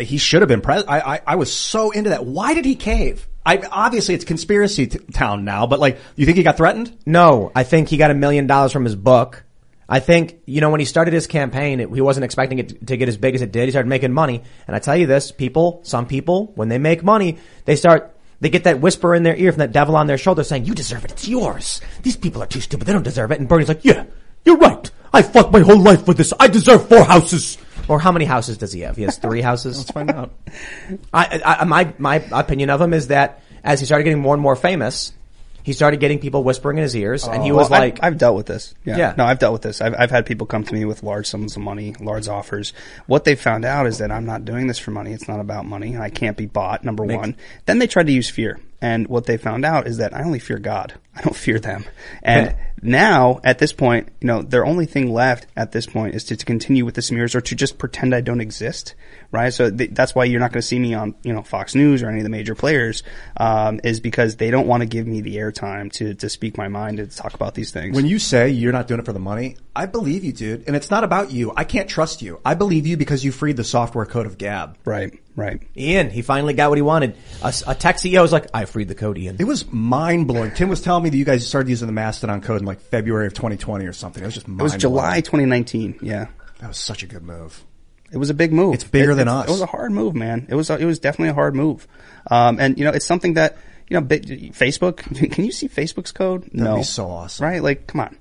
he 0.00 0.18
should 0.18 0.42
have 0.42 0.48
been 0.48 0.60
president. 0.60 0.90
I, 0.90 1.14
I 1.14 1.20
I 1.26 1.36
was 1.36 1.52
so 1.52 1.90
into 1.90 2.10
that. 2.10 2.24
Why 2.24 2.54
did 2.54 2.64
he 2.64 2.74
cave? 2.74 3.26
I 3.44 3.58
obviously 3.70 4.14
it's 4.14 4.24
conspiracy 4.24 4.86
t- 4.86 4.98
town 5.12 5.44
now, 5.44 5.66
but 5.66 5.80
like, 5.80 5.98
you 6.16 6.26
think 6.26 6.36
he 6.36 6.42
got 6.42 6.56
threatened? 6.56 6.96
No, 7.06 7.50
I 7.54 7.64
think 7.64 7.88
he 7.88 7.96
got 7.96 8.10
a 8.10 8.14
million 8.14 8.46
dollars 8.46 8.72
from 8.72 8.84
his 8.84 8.96
book. 8.96 9.44
I 9.88 10.00
think, 10.00 10.40
you 10.44 10.60
know, 10.60 10.68
when 10.70 10.80
he 10.80 10.86
started 10.86 11.14
his 11.14 11.26
campaign, 11.26 11.80
it, 11.80 11.88
he 11.88 12.02
wasn't 12.02 12.24
expecting 12.24 12.58
it 12.58 12.86
to 12.86 12.96
get 12.96 13.08
as 13.08 13.16
big 13.16 13.34
as 13.34 13.40
it 13.40 13.52
did. 13.52 13.64
He 13.64 13.70
started 13.70 13.88
making 13.88 14.12
money. 14.12 14.42
And 14.66 14.76
I 14.76 14.80
tell 14.80 14.96
you 14.96 15.06
this, 15.06 15.32
people, 15.32 15.80
some 15.82 16.06
people, 16.06 16.52
when 16.56 16.68
they 16.68 16.76
make 16.76 17.02
money, 17.02 17.38
they 17.64 17.74
start, 17.74 18.14
they 18.40 18.50
get 18.50 18.64
that 18.64 18.80
whisper 18.80 19.14
in 19.14 19.22
their 19.22 19.34
ear 19.34 19.50
from 19.50 19.60
that 19.60 19.72
devil 19.72 19.96
on 19.96 20.06
their 20.06 20.18
shoulder 20.18 20.44
saying, 20.44 20.66
you 20.66 20.74
deserve 20.74 21.06
it. 21.06 21.12
It's 21.12 21.26
yours. 21.26 21.80
These 22.02 22.16
people 22.16 22.42
are 22.42 22.46
too 22.46 22.60
stupid. 22.60 22.86
They 22.86 22.92
don't 22.92 23.02
deserve 23.02 23.32
it. 23.32 23.40
And 23.40 23.48
Bernie's 23.48 23.68
like, 23.68 23.84
yeah, 23.84 24.04
you're 24.44 24.58
right. 24.58 24.90
I 25.12 25.22
fought 25.22 25.52
my 25.52 25.60
whole 25.60 25.80
life 25.80 26.04
for 26.04 26.12
this. 26.12 26.34
I 26.38 26.48
deserve 26.48 26.86
four 26.86 27.04
houses. 27.04 27.56
Or 27.88 27.98
how 27.98 28.12
many 28.12 28.26
houses 28.26 28.58
does 28.58 28.72
he 28.72 28.80
have? 28.80 28.96
He 28.96 29.04
has 29.04 29.16
three 29.16 29.40
houses. 29.40 29.78
Let's 29.78 29.90
find 29.90 30.10
out. 30.10 30.32
I, 31.14 31.40
I, 31.42 31.64
my, 31.64 31.94
my 31.96 32.16
opinion 32.32 32.68
of 32.68 32.82
him 32.82 32.92
is 32.92 33.08
that 33.08 33.42
as 33.64 33.80
he 33.80 33.86
started 33.86 34.04
getting 34.04 34.20
more 34.20 34.34
and 34.34 34.42
more 34.42 34.54
famous, 34.54 35.14
he 35.62 35.72
started 35.72 36.00
getting 36.00 36.18
people 36.18 36.44
whispering 36.44 36.78
in 36.78 36.82
his 36.82 36.96
ears 36.96 37.26
and 37.26 37.42
he 37.42 37.50
oh, 37.50 37.56
Well, 37.56 37.64
was 37.64 37.70
like, 37.70 37.98
I've, 38.02 38.14
I've 38.14 38.18
dealt 38.18 38.36
with 38.36 38.46
this. 38.46 38.74
Yeah. 38.84 38.96
Yeah. 38.96 39.14
No, 39.16 39.24
I've 39.24 39.38
dealt 39.38 39.52
with 39.52 39.62
this. 39.62 39.80
I've, 39.80 39.94
I've 39.98 40.10
had 40.10 40.26
people 40.26 40.46
come 40.46 40.64
to 40.64 40.74
me 40.74 40.84
with 40.84 41.02
large 41.02 41.26
sums 41.26 41.56
of 41.56 41.62
money, 41.62 41.94
large 42.00 42.28
offers. 42.28 42.72
What 43.06 43.24
they 43.24 43.34
found 43.34 43.64
out 43.64 43.86
is 43.86 43.98
that 43.98 44.10
I'm 44.10 44.26
not 44.26 44.44
doing 44.44 44.66
this 44.66 44.78
for 44.78 44.90
money. 44.90 45.12
It's 45.12 45.28
not 45.28 45.40
about 45.40 45.66
money. 45.66 45.96
I 45.96 46.10
can't 46.10 46.36
be 46.36 46.46
bought, 46.46 46.84
number 46.84 47.04
one. 47.04 47.36
Then 47.66 47.78
they 47.78 47.86
tried 47.86 48.06
to 48.06 48.12
use 48.12 48.30
fear. 48.30 48.58
And 48.80 49.08
what 49.08 49.26
they 49.26 49.36
found 49.36 49.64
out 49.64 49.88
is 49.88 49.96
that 49.96 50.14
I 50.14 50.22
only 50.22 50.38
fear 50.38 50.58
God. 50.58 50.94
I 51.16 51.22
don't 51.22 51.34
fear 51.34 51.58
them. 51.58 51.84
And 52.22 52.54
now, 52.82 53.40
at 53.42 53.58
this 53.58 53.72
point, 53.72 54.08
you 54.20 54.28
know, 54.28 54.42
their 54.42 54.64
only 54.64 54.86
thing 54.86 55.12
left 55.12 55.46
at 55.56 55.72
this 55.72 55.86
point 55.86 56.14
is 56.14 56.24
to, 56.24 56.36
to 56.36 56.46
continue 56.46 56.84
with 56.84 56.94
the 56.94 57.02
smears 57.02 57.34
or 57.34 57.40
to 57.40 57.54
just 57.56 57.78
pretend 57.78 58.14
I 58.14 58.20
don't 58.20 58.40
exist. 58.40 58.94
Right? 59.30 59.52
So 59.52 59.70
th- 59.70 59.90
that's 59.92 60.14
why 60.14 60.24
you're 60.24 60.40
not 60.40 60.52
going 60.52 60.62
to 60.62 60.66
see 60.66 60.78
me 60.78 60.94
on, 60.94 61.14
you 61.22 61.34
know, 61.34 61.42
Fox 61.42 61.74
News 61.74 62.02
or 62.02 62.08
any 62.08 62.18
of 62.18 62.24
the 62.24 62.30
major 62.30 62.54
players, 62.54 63.02
um, 63.36 63.78
is 63.84 64.00
because 64.00 64.36
they 64.36 64.50
don't 64.50 64.66
want 64.66 64.80
to 64.82 64.86
give 64.86 65.06
me 65.06 65.20
the 65.20 65.36
airtime 65.36 65.92
to, 65.92 66.14
to 66.14 66.28
speak 66.30 66.56
my 66.56 66.68
mind 66.68 66.98
and 66.98 67.10
to 67.10 67.16
talk 67.16 67.34
about 67.34 67.54
these 67.54 67.70
things. 67.70 67.94
When 67.94 68.06
you 68.06 68.18
say 68.18 68.48
you're 68.48 68.72
not 68.72 68.88
doing 68.88 69.00
it 69.00 69.06
for 69.06 69.12
the 69.12 69.18
money, 69.18 69.56
I 69.76 69.86
believe 69.86 70.24
you, 70.24 70.32
dude. 70.32 70.64
And 70.66 70.74
it's 70.74 70.90
not 70.90 71.04
about 71.04 71.30
you. 71.30 71.52
I 71.56 71.64
can't 71.64 71.88
trust 71.88 72.22
you. 72.22 72.40
I 72.44 72.54
believe 72.54 72.86
you 72.86 72.96
because 72.96 73.22
you 73.22 73.30
freed 73.30 73.56
the 73.56 73.64
software 73.64 74.06
code 74.06 74.26
of 74.26 74.38
Gab. 74.38 74.78
Right, 74.84 75.20
right. 75.36 75.62
Ian, 75.76 76.10
he 76.10 76.22
finally 76.22 76.54
got 76.54 76.70
what 76.70 76.78
he 76.78 76.82
wanted. 76.82 77.16
A, 77.42 77.52
a 77.66 77.74
tech 77.74 77.96
CEO 77.96 78.22
was 78.22 78.32
like, 78.32 78.46
I 78.54 78.64
freed 78.64 78.88
the 78.88 78.94
code, 78.94 79.18
Ian. 79.18 79.36
It 79.38 79.44
was 79.44 79.70
mind 79.70 80.26
blowing. 80.26 80.52
Tim 80.52 80.68
was 80.68 80.80
telling 80.80 81.04
me 81.04 81.10
that 81.10 81.16
you 81.16 81.24
guys 81.24 81.46
started 81.46 81.68
using 81.68 81.86
the 81.86 81.92
Mastodon 81.92 82.40
code 82.40 82.60
in 82.60 82.66
like 82.66 82.80
February 82.80 83.26
of 83.26 83.34
2020 83.34 83.86
or 83.86 83.92
something. 83.92 84.22
It 84.22 84.26
was 84.26 84.34
just 84.34 84.48
It 84.48 84.56
was. 84.56 84.76
July 84.76 85.20
2019. 85.20 85.98
Yeah. 86.02 86.28
That 86.60 86.68
was 86.68 86.78
such 86.78 87.02
a 87.02 87.06
good 87.06 87.22
move. 87.22 87.62
It 88.12 88.16
was 88.16 88.30
a 88.30 88.34
big 88.34 88.52
move. 88.52 88.74
It's 88.74 88.84
bigger 88.84 89.12
It- 89.12 89.16
than 89.16 89.28
it- 89.28 89.32
us. 89.32 89.48
It 89.48 89.50
was 89.52 89.60
a 89.60 89.66
hard 89.66 89.92
move, 89.92 90.14
man. 90.14 90.46
It 90.48 90.54
was 90.54 90.70
a, 90.70 90.76
it 90.78 90.84
was 90.84 90.98
definitely 90.98 91.30
a 91.30 91.34
hard 91.34 91.54
move. 91.54 91.86
Um, 92.30 92.58
and 92.60 92.78
you 92.78 92.84
know, 92.84 92.90
it's 92.90 93.06
something 93.06 93.34
that 93.34 93.56
you 93.88 93.98
know, 94.00 94.06
Facebook. 94.06 94.96
Can 95.32 95.44
you 95.44 95.52
see 95.52 95.68
Facebook's 95.68 96.12
code? 96.12 96.50
no, 96.52 96.76
be 96.76 96.82
so 96.82 97.06
awesome. 97.08 97.44
right? 97.44 97.62
Like, 97.62 97.86
come 97.86 98.00
on. 98.02 98.16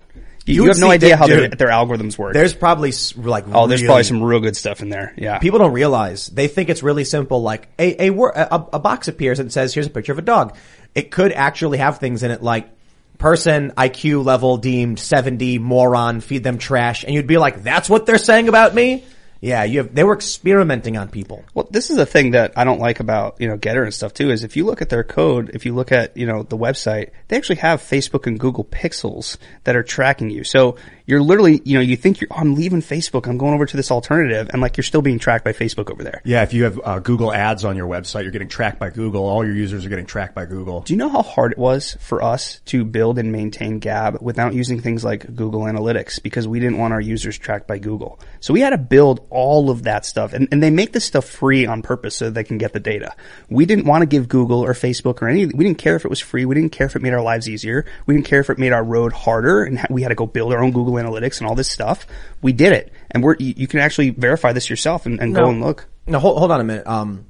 You, 0.45 0.53
You 0.55 0.61
you 0.63 0.67
have 0.69 0.79
no 0.79 0.89
idea 0.89 1.09
that- 1.09 1.17
how 1.19 1.27
their, 1.27 1.49
dude, 1.49 1.57
their 1.59 1.67
algorithms 1.67 2.17
work. 2.17 2.33
There's 2.33 2.53
probably 2.53 2.93
like 3.17 3.43
oh, 3.51 3.67
there's 3.67 3.81
really- 3.81 3.87
probably 3.89 4.03
some 4.03 4.23
real 4.23 4.39
good 4.39 4.55
stuff 4.55 4.81
in 4.81 4.87
there. 4.89 5.13
Yeah. 5.17 5.39
People 5.39 5.59
don't 5.59 5.73
realize 5.73 6.27
they 6.27 6.47
think 6.47 6.69
it's 6.69 6.83
really 6.83 7.03
simple. 7.03 7.41
Like 7.41 7.67
a 7.77 8.07
a, 8.09 8.13
a 8.13 8.67
a 8.73 8.79
box 8.79 9.07
appears 9.09 9.39
and 9.39 9.51
says, 9.51 9.73
"Here's 9.73 9.87
a 9.87 9.89
picture 9.89 10.13
of 10.13 10.19
a 10.19 10.21
dog." 10.21 10.55
It 10.95 11.11
could 11.11 11.33
actually 11.33 11.79
have 11.79 11.99
things 11.99 12.23
in 12.23 12.31
it 12.31 12.41
like 12.41 12.69
person 13.17 13.71
IQ 13.71 14.23
level 14.23 14.57
deemed 14.57 14.99
70 14.99 15.59
moron 15.59 16.21
feed 16.21 16.43
them 16.43 16.57
trash, 16.59 17.03
and 17.03 17.13
you'd 17.13 17.27
be 17.27 17.37
like, 17.37 17.63
"That's 17.63 17.89
what 17.89 18.05
they're 18.05 18.17
saying 18.17 18.47
about 18.47 18.73
me." 18.73 19.03
Yeah, 19.41 19.63
you 19.63 19.79
have. 19.79 19.93
They 19.93 20.03
were 20.03 20.13
experimenting 20.13 20.97
on 20.97 21.09
people. 21.09 21.43
Well, 21.53 21.67
this 21.69 21.89
is 21.89 21.97
the 21.97 22.05
thing 22.05 22.31
that 22.31 22.53
I 22.55 22.63
don't 22.63 22.79
like 22.79 22.99
about, 22.99 23.39
you 23.39 23.47
know, 23.47 23.57
Gettr 23.57 23.83
and 23.83 23.93
stuff 23.93 24.13
too, 24.13 24.31
is 24.31 24.43
if 24.43 24.55
you 24.55 24.65
look 24.65 24.81
at 24.81 24.89
their 24.89 25.03
code, 25.03 25.51
if 25.53 25.65
you 25.65 25.73
look 25.75 25.91
at, 25.91 26.15
you 26.17 26.25
know, 26.25 26.43
the 26.43 26.57
website, 26.57 27.11
they 27.27 27.37
actually 27.37 27.57
have 27.57 27.81
Facebook 27.81 28.27
and 28.27 28.39
Google 28.39 28.65
pixels 28.65 29.37
that 29.63 29.75
are 29.75 29.83
tracking 29.83 30.29
you. 30.29 30.43
So 30.43 30.77
you're 31.05 31.21
literally, 31.21 31.61
you 31.63 31.75
know, 31.75 31.81
you 31.81 31.95
think 31.95 32.19
you're, 32.19 32.27
oh, 32.31 32.37
I'm 32.37 32.55
leaving 32.55 32.81
Facebook, 32.81 33.27
I'm 33.27 33.37
going 33.37 33.53
over 33.53 33.65
to 33.65 33.77
this 33.77 33.91
alternative, 33.91 34.49
and 34.51 34.61
like 34.61 34.75
you're 34.75 34.83
still 34.83 35.01
being 35.01 35.19
tracked 35.19 35.45
by 35.45 35.53
Facebook 35.53 35.89
over 35.89 36.03
there. 36.03 36.21
Yeah, 36.25 36.43
if 36.43 36.53
you 36.53 36.65
have 36.65 36.79
uh, 36.83 36.99
Google 36.99 37.33
ads 37.33 37.63
on 37.63 37.77
your 37.77 37.87
website, 37.87 38.23
you're 38.23 38.31
getting 38.31 38.49
tracked 38.49 38.79
by 38.79 38.89
Google. 38.89 39.23
All 39.25 39.45
your 39.45 39.55
users 39.55 39.85
are 39.85 39.89
getting 39.89 40.05
tracked 40.05 40.35
by 40.35 40.45
Google. 40.45 40.81
Do 40.81 40.93
you 40.93 40.97
know 40.97 41.09
how 41.09 41.21
hard 41.21 41.53
it 41.53 41.57
was 41.57 41.97
for 41.99 42.21
us 42.21 42.59
to 42.65 42.83
build 42.83 43.19
and 43.19 43.31
maintain 43.31 43.79
Gab 43.79 44.21
without 44.21 44.53
using 44.53 44.81
things 44.81 45.03
like 45.03 45.33
Google 45.35 45.61
Analytics 45.61 46.21
because 46.21 46.47
we 46.47 46.59
didn't 46.59 46.77
want 46.77 46.93
our 46.93 47.01
users 47.01 47.37
tracked 47.37 47.67
by 47.67 47.77
Google? 47.77 48.19
So 48.39 48.53
we 48.53 48.61
had 48.61 48.71
to 48.71 48.77
build 48.77 49.26
all 49.29 49.69
of 49.69 49.83
that 49.83 50.05
stuff 50.05 50.33
and, 50.33 50.47
and 50.51 50.61
they 50.61 50.69
make 50.69 50.93
this 50.93 51.05
stuff 51.05 51.25
free 51.25 51.65
on 51.65 51.81
purpose 51.81 52.15
so 52.15 52.29
they 52.29 52.43
can 52.43 52.57
get 52.57 52.73
the 52.73 52.79
data. 52.79 53.15
We 53.49 53.65
didn't 53.65 53.85
want 53.85 54.01
to 54.01 54.05
give 54.05 54.27
Google 54.27 54.61
or 54.61 54.73
Facebook 54.73 55.21
or 55.21 55.27
any, 55.27 55.45
we 55.45 55.65
didn't 55.65 55.77
care 55.77 55.95
if 55.95 56.05
it 56.05 56.09
was 56.09 56.19
free. 56.19 56.45
We 56.45 56.55
didn't 56.55 56.71
care 56.71 56.87
if 56.87 56.95
it 56.95 57.01
made 57.01 57.13
our 57.13 57.21
lives 57.21 57.49
easier. 57.49 57.85
We 58.05 58.15
didn't 58.15 58.27
care 58.27 58.39
if 58.39 58.49
it 58.49 58.57
made 58.57 58.73
our 58.73 58.83
road 58.83 59.13
harder 59.13 59.63
and 59.63 59.85
we 59.89 60.01
had 60.01 60.09
to 60.09 60.15
go 60.15 60.25
build 60.25 60.53
our 60.53 60.63
own 60.63 60.71
Google 60.71 60.93
Analytics 60.93 61.39
and 61.39 61.47
all 61.47 61.55
this 61.55 61.69
stuff. 61.69 62.07
We 62.41 62.53
did 62.53 62.73
it. 62.73 62.91
And 63.11 63.23
we're, 63.23 63.35
you, 63.37 63.53
you 63.57 63.67
can 63.67 63.79
actually 63.79 64.11
verify 64.11 64.53
this 64.53 64.69
yourself 64.69 65.05
and, 65.05 65.19
and 65.19 65.33
go 65.33 65.49
and 65.49 65.61
look. 65.61 65.87
No, 66.05 66.19
hold, 66.19 66.37
hold 66.37 66.51
on 66.51 66.61
a 66.61 66.63
minute. 66.63 66.87
Um, 66.87 67.25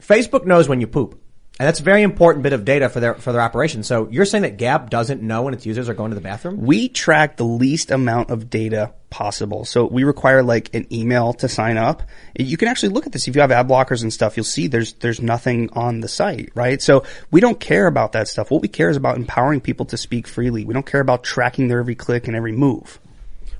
Facebook 0.00 0.44
knows 0.44 0.68
when 0.68 0.80
you 0.80 0.86
poop. 0.86 1.20
And 1.58 1.68
that's 1.68 1.78
a 1.78 1.84
very 1.84 2.02
important 2.02 2.42
bit 2.42 2.52
of 2.52 2.64
data 2.64 2.88
for 2.88 2.98
their, 2.98 3.14
for 3.14 3.30
their 3.30 3.40
operation. 3.40 3.84
So 3.84 4.08
you're 4.10 4.24
saying 4.24 4.42
that 4.42 4.56
Gab 4.56 4.90
doesn't 4.90 5.22
know 5.22 5.42
when 5.42 5.54
its 5.54 5.64
users 5.64 5.88
are 5.88 5.94
going 5.94 6.10
to 6.10 6.16
the 6.16 6.20
bathroom? 6.20 6.58
We 6.62 6.88
track 6.88 7.36
the 7.36 7.44
least 7.44 7.92
amount 7.92 8.30
of 8.30 8.50
data 8.50 8.92
possible. 9.08 9.64
So 9.64 9.86
we 9.86 10.02
require 10.02 10.42
like 10.42 10.74
an 10.74 10.92
email 10.92 11.32
to 11.34 11.48
sign 11.48 11.76
up. 11.76 12.02
You 12.36 12.56
can 12.56 12.66
actually 12.66 12.88
look 12.88 13.06
at 13.06 13.12
this. 13.12 13.28
If 13.28 13.36
you 13.36 13.40
have 13.40 13.52
ad 13.52 13.68
blockers 13.68 14.02
and 14.02 14.12
stuff, 14.12 14.36
you'll 14.36 14.42
see 14.42 14.66
there's, 14.66 14.94
there's 14.94 15.22
nothing 15.22 15.70
on 15.74 16.00
the 16.00 16.08
site, 16.08 16.50
right? 16.56 16.82
So 16.82 17.04
we 17.30 17.40
don't 17.40 17.60
care 17.60 17.86
about 17.86 18.12
that 18.12 18.26
stuff. 18.26 18.50
What 18.50 18.60
we 18.60 18.66
care 18.66 18.90
is 18.90 18.96
about 18.96 19.16
empowering 19.16 19.60
people 19.60 19.86
to 19.86 19.96
speak 19.96 20.26
freely. 20.26 20.64
We 20.64 20.74
don't 20.74 20.86
care 20.86 21.00
about 21.00 21.22
tracking 21.22 21.68
their 21.68 21.78
every 21.78 21.94
click 21.94 22.26
and 22.26 22.36
every 22.36 22.50
move. 22.50 22.98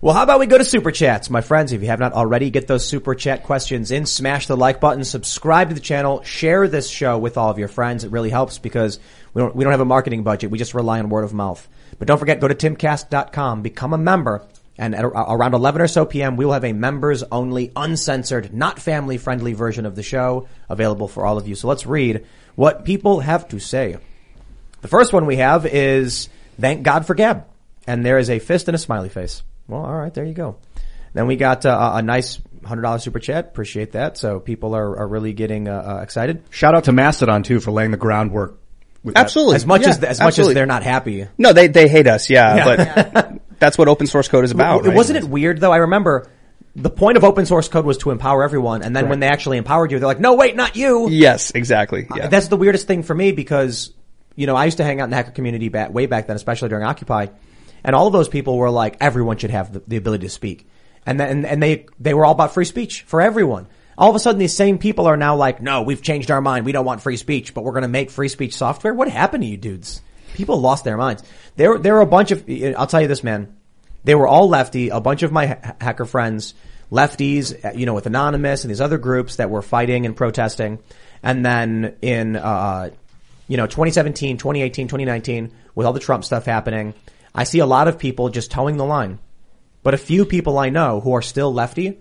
Well, 0.04 0.12
how 0.12 0.22
about 0.22 0.38
we 0.38 0.44
go 0.44 0.58
to 0.58 0.66
super 0.66 0.90
chats, 0.90 1.30
my 1.30 1.40
friends? 1.40 1.72
If 1.72 1.80
you 1.80 1.86
have 1.86 1.98
not 1.98 2.12
already, 2.12 2.50
get 2.50 2.66
those 2.66 2.86
super 2.86 3.14
chat 3.14 3.42
questions 3.42 3.90
in, 3.90 4.04
smash 4.04 4.46
the 4.46 4.54
like 4.54 4.78
button, 4.78 5.02
subscribe 5.02 5.70
to 5.70 5.74
the 5.74 5.80
channel, 5.80 6.22
share 6.22 6.68
this 6.68 6.90
show 6.90 7.16
with 7.16 7.38
all 7.38 7.48
of 7.48 7.58
your 7.58 7.68
friends. 7.68 8.04
It 8.04 8.10
really 8.10 8.28
helps 8.28 8.58
because 8.58 9.00
we 9.32 9.40
don't, 9.40 9.56
we 9.56 9.64
don't 9.64 9.70
have 9.70 9.80
a 9.80 9.86
marketing 9.86 10.22
budget. 10.22 10.50
We 10.50 10.58
just 10.58 10.74
rely 10.74 10.98
on 10.98 11.08
word 11.08 11.24
of 11.24 11.32
mouth. 11.32 11.66
But 11.98 12.06
don't 12.06 12.18
forget, 12.18 12.38
go 12.38 12.48
to 12.48 12.54
timcast.com, 12.54 13.62
become 13.62 13.94
a 13.94 13.96
member, 13.98 14.46
and 14.76 14.94
around 14.94 15.54
11 15.54 15.80
or 15.80 15.88
so 15.88 16.04
p.m., 16.04 16.36
we 16.36 16.44
will 16.44 16.52
have 16.52 16.66
a 16.66 16.74
members 16.74 17.22
only, 17.22 17.72
uncensored, 17.74 18.52
not 18.52 18.78
family 18.78 19.16
friendly 19.16 19.54
version 19.54 19.86
of 19.86 19.96
the 19.96 20.02
show 20.02 20.48
available 20.68 21.08
for 21.08 21.24
all 21.24 21.38
of 21.38 21.48
you. 21.48 21.54
So 21.54 21.66
let's 21.66 21.86
read 21.86 22.26
what 22.56 22.84
people 22.84 23.20
have 23.20 23.48
to 23.48 23.58
say. 23.58 23.96
The 24.82 24.88
first 24.88 25.14
one 25.14 25.24
we 25.24 25.36
have 25.36 25.64
is 25.64 26.28
thank 26.60 26.82
God 26.82 27.06
for 27.06 27.14
Gab. 27.14 27.46
And 27.86 28.04
there 28.04 28.18
is 28.18 28.28
a 28.28 28.38
fist 28.38 28.68
and 28.68 28.74
a 28.74 28.78
smiley 28.78 29.08
face. 29.08 29.42
Well, 29.68 29.84
all 29.84 29.94
right, 29.94 30.12
there 30.12 30.24
you 30.24 30.34
go. 30.34 30.56
Then 31.14 31.26
we 31.26 31.36
got 31.36 31.64
uh, 31.64 31.92
a 31.94 32.02
nice 32.02 32.40
$100 32.62 33.00
super 33.00 33.18
chat. 33.18 33.46
Appreciate 33.46 33.92
that. 33.92 34.18
So 34.18 34.40
people 34.40 34.74
are, 34.74 34.98
are 34.98 35.06
really 35.06 35.32
getting 35.32 35.68
uh, 35.68 35.96
uh, 35.98 36.02
excited. 36.02 36.42
Shout 36.50 36.74
out 36.74 36.84
to 36.84 36.92
Mastodon 36.92 37.42
too 37.42 37.60
for 37.60 37.70
laying 37.70 37.90
the 37.90 37.96
groundwork. 37.96 38.58
With 39.02 39.14
that. 39.14 39.20
Absolutely. 39.20 39.56
As 39.56 39.66
much 39.66 39.82
Yeah, 39.82 39.90
as 39.90 40.02
as 40.02 40.20
much 40.20 40.38
as 40.38 40.52
they're 40.54 40.64
not 40.64 40.82
happy. 40.82 41.28
No, 41.36 41.52
they, 41.52 41.68
they 41.68 41.88
hate 41.88 42.06
us. 42.06 42.30
Yeah. 42.30 42.56
Yeah. 42.56 43.10
But 43.10 43.40
that's 43.58 43.76
what 43.76 43.88
open 43.88 44.06
source 44.06 44.28
code 44.28 44.44
is 44.44 44.50
about. 44.50 44.84
Right? 44.84 44.96
Wasn't 44.96 45.18
it 45.18 45.24
weird 45.24 45.60
though? 45.60 45.72
I 45.72 45.78
remember 45.78 46.26
the 46.76 46.90
point 46.90 47.16
of 47.16 47.24
open 47.24 47.46
source 47.46 47.68
code 47.68 47.84
was 47.84 47.98
to 47.98 48.10
empower 48.10 48.42
everyone. 48.42 48.82
And 48.82 48.96
then 48.96 49.08
when 49.08 49.20
they 49.20 49.28
actually 49.28 49.58
empowered 49.58 49.92
you, 49.92 49.98
they're 49.98 50.08
like, 50.08 50.20
no, 50.20 50.34
wait, 50.34 50.56
not 50.56 50.74
you. 50.74 51.08
Yes, 51.08 51.52
exactly. 51.54 52.08
Yeah. 52.14 52.28
That's 52.28 52.48
the 52.48 52.56
weirdest 52.56 52.86
thing 52.86 53.04
for 53.04 53.14
me 53.14 53.30
because, 53.30 53.92
you 54.34 54.46
know, 54.46 54.56
I 54.56 54.64
used 54.64 54.78
to 54.78 54.84
hang 54.84 55.00
out 55.00 55.04
in 55.04 55.10
the 55.10 55.16
hacker 55.16 55.30
community 55.30 55.68
back, 55.68 55.92
way 55.92 56.06
back 56.06 56.26
then, 56.26 56.34
especially 56.34 56.70
during 56.70 56.84
Occupy. 56.84 57.28
And 57.84 57.94
all 57.94 58.06
of 58.06 58.12
those 58.12 58.28
people 58.28 58.56
were 58.56 58.70
like, 58.70 58.96
everyone 59.00 59.36
should 59.36 59.50
have 59.50 59.72
the, 59.72 59.82
the 59.86 59.96
ability 59.96 60.26
to 60.26 60.30
speak. 60.30 60.66
And 61.06 61.20
then, 61.20 61.44
and 61.44 61.62
they, 61.62 61.86
they 62.00 62.14
were 62.14 62.24
all 62.24 62.32
about 62.32 62.54
free 62.54 62.64
speech 62.64 63.02
for 63.02 63.20
everyone. 63.20 63.66
All 63.96 64.10
of 64.10 64.16
a 64.16 64.18
sudden 64.18 64.38
these 64.38 64.56
same 64.56 64.78
people 64.78 65.06
are 65.06 65.16
now 65.16 65.36
like, 65.36 65.60
no, 65.60 65.82
we've 65.82 66.02
changed 66.02 66.30
our 66.30 66.40
mind. 66.40 66.64
We 66.64 66.72
don't 66.72 66.86
want 66.86 67.02
free 67.02 67.16
speech, 67.16 67.54
but 67.54 67.62
we're 67.62 67.72
going 67.72 67.82
to 67.82 67.88
make 67.88 68.10
free 68.10 68.28
speech 68.28 68.56
software. 68.56 68.94
What 68.94 69.08
happened 69.08 69.42
to 69.42 69.48
you 69.48 69.56
dudes? 69.56 70.00
People 70.34 70.60
lost 70.60 70.82
their 70.84 70.96
minds. 70.96 71.22
There, 71.56 71.78
there 71.78 71.94
were 71.94 72.00
a 72.00 72.06
bunch 72.06 72.32
of, 72.32 72.44
I'll 72.76 72.86
tell 72.86 73.02
you 73.02 73.06
this, 73.06 73.22
man. 73.22 73.54
They 74.02 74.14
were 74.14 74.26
all 74.26 74.48
lefty. 74.48 74.88
A 74.88 75.00
bunch 75.00 75.22
of 75.22 75.30
my 75.30 75.46
ha- 75.46 75.76
hacker 75.80 76.06
friends, 76.06 76.54
lefties, 76.90 77.64
uh, 77.64 77.72
you 77.76 77.86
know, 77.86 77.94
with 77.94 78.06
Anonymous 78.06 78.64
and 78.64 78.70
these 78.70 78.80
other 78.80 78.98
groups 78.98 79.36
that 79.36 79.50
were 79.50 79.62
fighting 79.62 80.06
and 80.06 80.16
protesting. 80.16 80.80
And 81.22 81.44
then 81.44 81.96
in, 82.02 82.36
uh, 82.36 82.90
you 83.46 83.56
know, 83.56 83.66
2017, 83.66 84.38
2018, 84.38 84.88
2019, 84.88 85.52
with 85.74 85.86
all 85.86 85.92
the 85.92 86.00
Trump 86.00 86.24
stuff 86.24 86.46
happening, 86.46 86.94
I 87.34 87.44
see 87.44 87.58
a 87.58 87.66
lot 87.66 87.88
of 87.88 87.98
people 87.98 88.28
just 88.28 88.50
towing 88.50 88.76
the 88.76 88.84
line. 88.84 89.18
But 89.82 89.94
a 89.94 89.98
few 89.98 90.24
people 90.24 90.58
I 90.58 90.70
know 90.70 91.00
who 91.00 91.12
are 91.12 91.22
still 91.22 91.52
lefty 91.52 91.98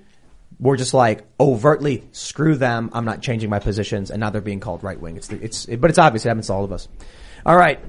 were 0.59 0.77
just 0.77 0.93
like 0.93 1.25
overtly 1.39 2.03
screw 2.11 2.55
them. 2.55 2.89
I'm 2.93 3.05
not 3.05 3.21
changing 3.21 3.49
my 3.49 3.59
positions, 3.59 4.11
and 4.11 4.19
now 4.19 4.29
they're 4.29 4.41
being 4.41 4.61
called 4.61 4.83
right 4.83 4.99
wing. 4.99 5.17
It's 5.17 5.27
the, 5.27 5.43
it's 5.43 5.65
but 5.65 5.89
it's 5.89 5.99
obvious 5.99 6.25
it 6.25 6.29
happens 6.29 6.47
to 6.47 6.53
all 6.53 6.63
of 6.63 6.71
us. 6.71 6.87
All 7.45 7.57
right, 7.57 7.79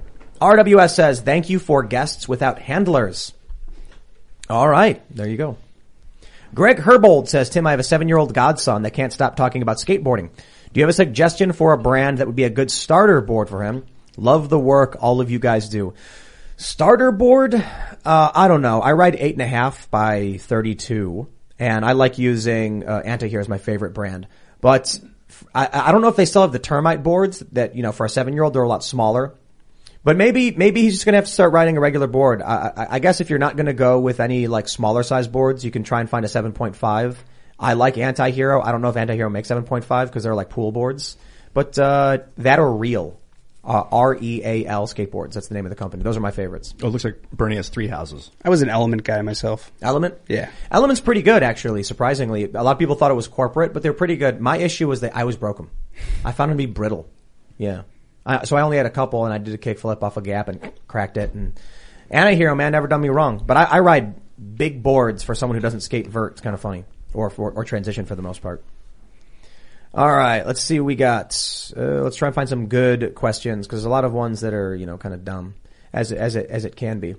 RWS 0.41 0.95
says 0.95 1.21
thank 1.21 1.49
you 1.49 1.59
for 1.59 1.83
guests 1.83 2.29
without 2.29 2.59
handlers. 2.59 3.33
All 4.51 4.69
right, 4.69 5.03
there 5.15 5.29
you 5.29 5.37
go. 5.37 5.57
Greg 6.55 6.79
Herbold 6.79 7.29
says, 7.29 7.51
Tim, 7.51 7.67
I 7.67 7.73
have 7.73 7.81
a 7.81 7.85
seven-year-old 7.85 8.33
godson 8.33 8.83
that 8.83 8.93
can't 8.93 9.13
stop 9.13 9.35
talking 9.35 9.63
about 9.63 9.79
skateboarding. 9.79 10.31
Do 10.73 10.81
you 10.81 10.83
have 10.83 10.91
a 10.91 10.93
suggestion 10.93 11.53
for 11.53 11.73
a 11.73 11.79
brand 11.79 12.19
that 12.19 12.27
would 12.27 12.37
be 12.37 12.45
a 12.45 12.51
good 12.51 12.71
starter 12.71 13.21
board 13.21 13.49
for 13.49 13.65
him? 13.65 13.85
Love 14.17 14.49
the 14.49 14.59
work 14.59 14.97
all 15.01 15.21
of 15.21 15.31
you 15.31 15.41
guys 15.41 15.69
do. 15.69 15.95
Starter 16.57 17.11
board? 17.11 17.55
Uh, 17.55 18.31
I 18.35 18.49
don't 18.49 18.63
know. 18.63 18.81
I 18.81 18.93
ride 18.93 19.17
eight 19.17 19.35
and 19.35 19.43
a 19.43 19.47
half 19.47 19.91
by 19.91 20.39
32 20.39 21.29
and 21.59 21.85
I 21.85 21.93
like 21.93 22.19
using, 22.19 22.87
uh, 22.87 23.03
Antihero 23.05 23.41
as 23.41 23.49
my 23.49 23.59
favorite 23.59 23.93
brand. 23.93 24.29
But 24.61 24.99
I, 25.55 25.69
I 25.73 25.93
don't 25.93 26.03
know 26.03 26.09
if 26.09 26.17
they 26.17 26.27
still 26.27 26.43
have 26.43 26.53
the 26.53 26.59
termite 26.59 27.03
boards 27.03 27.41
that, 27.53 27.75
you 27.75 27.83
know, 27.83 27.93
for 27.93 28.07
a 28.07 28.09
seven 28.09 28.35
year 28.35 28.43
old, 28.43 28.55
they're 28.55 28.63
a 28.63 28.69
lot 28.69 28.85
smaller. 28.85 29.35
But 30.03 30.17
maybe, 30.17 30.51
maybe 30.51 30.83
he's 30.83 30.95
just 30.95 31.07
gonna 31.07 31.17
have 31.17 31.27
to 31.27 31.31
start 31.31 31.53
riding 31.53 31.77
a 31.77 31.81
regular 31.81 32.07
board. 32.07 32.43
I, 32.43 32.73
I, 32.77 32.87
I 32.91 32.99
guess 32.99 33.21
if 33.21 33.31
you're 33.31 33.39
not 33.39 33.57
gonna 33.57 33.73
go 33.73 34.01
with 34.01 34.21
any 34.21 34.47
like 34.47 34.69
smaller 34.69 35.03
size 35.03 35.29
boards, 35.29 35.65
you 35.65 35.71
can 35.71 35.83
try 35.83 36.01
and 36.01 36.11
find 36.11 36.25
a 36.25 36.29
7.5. 36.29 37.17
I 37.59 37.73
like 37.75 37.99
Anti-Hero. 37.99 38.61
I 38.61 38.73
don't 38.73 38.83
know 38.83 38.91
if 38.91 38.97
Anti-Hero 38.97 39.31
makes 39.31 39.49
7.5 39.49 40.07
because 40.07 40.23
they're 40.23 40.35
like 40.35 40.51
pool 40.51 40.73
boards. 40.73 41.17
But, 41.53 41.79
uh, 41.79 42.19
that 42.39 42.59
or 42.59 42.77
Real. 42.77 43.19
Uh, 43.67 43.85
R-E-A-L 43.91 44.87
skateboards. 44.87 45.33
That's 45.33 45.49
the 45.49 45.55
name 45.55 45.65
of 45.65 45.71
the 45.71 45.77
company. 45.77 46.03
Those 46.03 46.19
are 46.19 46.21
my 46.21 46.33
favorites. 46.33 46.75
Oh, 46.83 46.89
it 46.89 46.91
looks 46.91 47.05
like 47.05 47.31
Bernie 47.33 47.57
has 47.57 47.71
three 47.71 47.87
houses. 47.87 48.31
I 48.45 48.51
was 48.51 48.61
an 48.61 48.69
Element 48.69 49.05
guy 49.05 49.23
myself. 49.23 49.73
Element? 49.81 50.17
Yeah. 50.29 50.51
Element's 50.71 51.01
pretty 51.01 51.23
good, 51.23 51.43
actually, 51.43 51.83
surprisingly. 51.83 52.45
A 52.45 52.63
lot 52.63 52.73
of 52.73 52.79
people 52.79 52.95
thought 52.95 53.11
it 53.11 53.15
was 53.15 53.27
corporate, 53.27 53.73
but 53.73 53.83
they're 53.83 53.95
pretty 53.95 54.17
good. 54.17 54.39
My 54.39 54.59
issue 54.59 54.87
was 54.87 55.01
that 55.01 55.17
I 55.17 55.23
always 55.23 55.37
broke 55.37 55.57
them. 55.57 55.71
I 56.27 56.33
found 56.33 56.51
them 56.51 56.59
to 56.59 56.67
be 56.67 56.71
brittle. 56.71 57.09
Yeah. 57.57 57.83
I, 58.27 58.45
so 58.45 58.57
I 58.57 58.61
only 58.63 58.77
had 58.77 58.85
a 58.85 58.91
couple 58.91 59.25
and 59.25 59.33
I 59.33 59.39
did 59.39 59.55
a 59.55 59.59
kickflip 59.59 60.03
off 60.03 60.19
a 60.19 60.23
gap 60.23 60.49
and 60.49 60.73
cracked 60.87 61.17
it 61.17 61.33
and 61.33 61.59
Anti-Hero, 62.11 62.55
man, 62.55 62.73
never 62.73 62.87
done 62.87 63.01
me 63.01 63.09
wrong. 63.09 63.43
But 63.45 63.57
I, 63.57 63.65
I 63.65 63.79
ride 63.81 64.15
big 64.57 64.83
boards 64.83 65.23
for 65.23 65.35
someone 65.35 65.57
who 65.57 65.63
doesn't 65.63 65.81
skate 65.81 66.07
vert. 66.07 66.33
It's 66.33 66.41
kind 66.41 66.55
of 66.55 66.61
funny. 66.61 66.85
Or, 67.13 67.33
or, 67.37 67.53
or 67.53 67.65
transition 67.65 68.07
for 68.07 68.15
the 68.15 68.23
most 68.23 68.43
part. 68.43 68.63
All 69.97 70.11
right, 70.11 70.45
let's 70.45 70.61
see 70.61 70.81
what 70.81 70.87
we 70.87 70.97
got. 70.97 71.33
Uh, 71.77 72.03
let's 72.03 72.17
try 72.17 72.27
and 72.27 72.35
find 72.35 72.49
some 72.49 72.67
good 72.67 73.15
questions 73.15 73.65
because 73.65 73.81
there's 73.81 73.87
a 73.87 73.91
lot 73.91 74.05
of 74.05 74.13
ones 74.13 74.41
that 74.41 74.53
are, 74.53 74.75
you 74.75 74.87
know, 74.87 74.99
kind 74.99 75.15
of 75.15 75.25
dumb 75.25 75.55
as 75.93 76.11
it, 76.11 76.19
as 76.19 76.35
it, 76.35 76.51
as 76.51 76.65
it 76.65 76.75
can 76.75 76.99
be. 76.99 77.15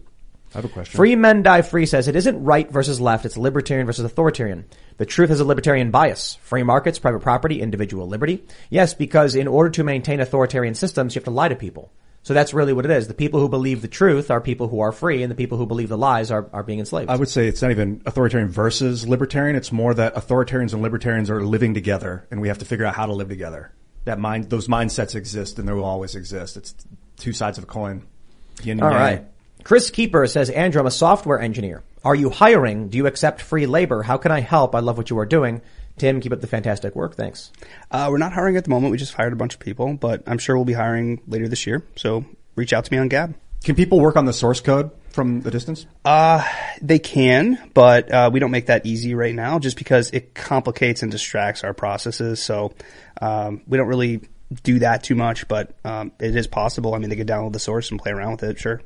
I 0.54 0.58
have 0.58 0.66
a 0.66 0.70
question. 0.70 0.98
Free 0.98 1.16
Men 1.16 1.42
Die 1.42 1.62
Free 1.62 1.86
says 1.86 2.10
it 2.10 2.18
isn't 2.18 2.44
right 2.44 2.70
versus 2.70 3.00
left, 3.00 3.26
it's 3.26 3.38
libertarian 3.38 3.86
versus 3.86 4.04
authoritarian. 4.04 4.66
The 4.98 5.06
truth 5.06 5.32
is 5.32 5.40
a 5.40 5.46
libertarian 5.46 5.92
bias. 5.92 6.36
Free 6.42 6.64
markets, 6.64 7.00
private 7.00 7.22
property, 7.22 7.62
individual 7.62 8.08
liberty. 8.08 8.44
Yes, 8.70 8.94
because 8.94 9.36
in 9.36 9.48
order 9.48 9.70
to 9.70 9.86
maintain 9.86 10.20
authoritarian 10.20 10.76
systems, 10.76 11.16
you 11.16 11.20
have 11.20 11.26
to 11.26 11.32
lie 11.32 11.48
to 11.48 11.56
people. 11.56 11.94
So 12.26 12.34
that's 12.34 12.56
really 12.56 12.74
what 12.74 12.86
it 12.86 12.92
is. 12.92 13.08
The 13.08 13.14
people 13.14 13.40
who 13.40 13.48
believe 13.48 13.84
the 13.84 13.88
truth 13.88 14.32
are 14.32 14.42
people 14.42 14.68
who 14.68 14.80
are 14.80 14.92
free, 14.92 15.22
and 15.22 15.30
the 15.30 15.36
people 15.36 15.60
who 15.60 15.68
believe 15.68 15.90
the 15.90 15.98
lies 15.98 16.32
are, 16.32 16.50
are 16.52 16.64
being 16.64 16.80
enslaved. 16.80 17.12
I 17.12 17.18
would 17.18 17.30
say 17.30 17.48
it's 17.48 17.62
not 17.62 17.70
even 17.70 18.02
authoritarian 18.08 18.50
versus 18.50 19.08
libertarian. 19.08 19.56
It's 19.56 19.72
more 19.72 19.94
that 19.94 20.16
authoritarians 20.16 20.74
and 20.74 20.82
libertarians 20.82 21.30
are 21.30 21.46
living 21.46 21.76
together, 21.76 22.26
and 22.32 22.42
we 22.42 22.48
have 22.48 22.58
to 22.58 22.66
figure 22.66 22.84
out 22.84 22.96
how 22.96 23.06
to 23.06 23.14
live 23.14 23.30
together. 23.30 23.72
That 24.06 24.18
mind, 24.18 24.50
those 24.50 24.68
mindsets 24.68 25.14
exist, 25.14 25.60
and 25.60 25.68
they 25.68 25.74
will 25.74 25.86
always 25.86 26.16
exist. 26.16 26.58
It's 26.58 26.74
two 27.18 27.32
sides 27.32 27.60
of 27.60 27.66
a 27.66 27.68
coin. 27.68 28.08
Yin 28.64 28.82
All 28.82 28.90
right. 28.90 29.28
Chris 29.64 29.92
Keeper 29.92 30.26
says, 30.26 30.50
Andrew, 30.50 30.82
I'm 30.82 30.88
a 30.88 30.92
software 30.92 31.40
engineer. 31.40 31.84
Are 32.04 32.16
you 32.16 32.32
hiring? 32.32 32.90
Do 32.90 32.98
you 32.98 33.06
accept 33.06 33.40
free 33.40 33.68
labor? 33.68 34.02
How 34.02 34.18
can 34.18 34.32
I 34.32 34.40
help? 34.40 34.74
I 34.74 34.80
love 34.80 34.98
what 34.98 35.12
you 35.12 35.20
are 35.20 35.28
doing. 35.28 35.62
Tim, 35.98 36.20
keep 36.20 36.34
up 36.34 36.42
the 36.42 36.48
fantastic 36.48 36.96
work. 36.96 37.16
Thanks. 37.16 37.52
Uh, 37.90 38.08
we're 38.12 38.18
not 38.18 38.34
hiring 38.34 38.58
at 38.58 38.64
the 38.64 38.70
moment. 38.70 38.92
We 38.92 38.98
just 38.98 39.14
hired 39.14 39.34
a 39.34 39.38
bunch 39.38 39.54
of 39.54 39.60
people, 39.60 39.94
but 39.94 40.24
I'm 40.28 40.38
sure 40.38 40.56
we'll 40.56 40.66
be 40.66 40.74
hiring 40.74 41.22
later 41.28 41.48
this 41.48 41.66
year. 41.66 41.86
So 41.96 42.26
reach 42.56 42.74
out 42.74 42.86
to 42.86 42.94
me 42.94 42.98
on 42.98 43.08
Gab. 43.08 43.36
Can 43.64 43.76
people 43.76 44.00
work 44.00 44.16
on 44.16 44.26
the 44.26 44.34
source 44.34 44.62
code 44.62 44.92
from 45.10 45.42
the 45.42 45.50
distance? 45.50 45.88
Uh, 46.04 46.46
they 46.82 47.00
can, 47.00 47.72
but 47.74 48.12
uh, 48.12 48.30
we 48.32 48.40
don't 48.40 48.52
make 48.52 48.68
that 48.68 48.86
easy 48.86 49.16
right 49.16 49.34
now 49.34 49.58
just 49.58 49.78
because 49.78 50.12
it 50.12 50.36
complicates 50.36 51.02
and 51.02 51.12
distracts 51.12 51.64
our 51.64 51.74
processes. 51.74 52.44
So 52.44 52.74
um, 53.22 53.64
we 53.66 53.78
don't 53.78 53.88
really 53.88 54.22
do 54.64 54.80
that 54.80 55.04
too 55.04 55.16
much, 55.16 55.48
but 55.48 55.74
um, 55.84 56.12
it 56.20 56.36
is 56.36 56.46
possible. 56.46 56.94
I 56.94 57.00
mean, 57.00 57.10
they 57.10 57.16
could 57.16 57.28
download 57.28 57.54
the 57.54 57.60
source 57.60 57.90
and 57.90 58.00
play 58.00 58.12
around 58.12 58.34
with 58.34 58.44
it, 58.44 58.60
sure. 58.60 58.82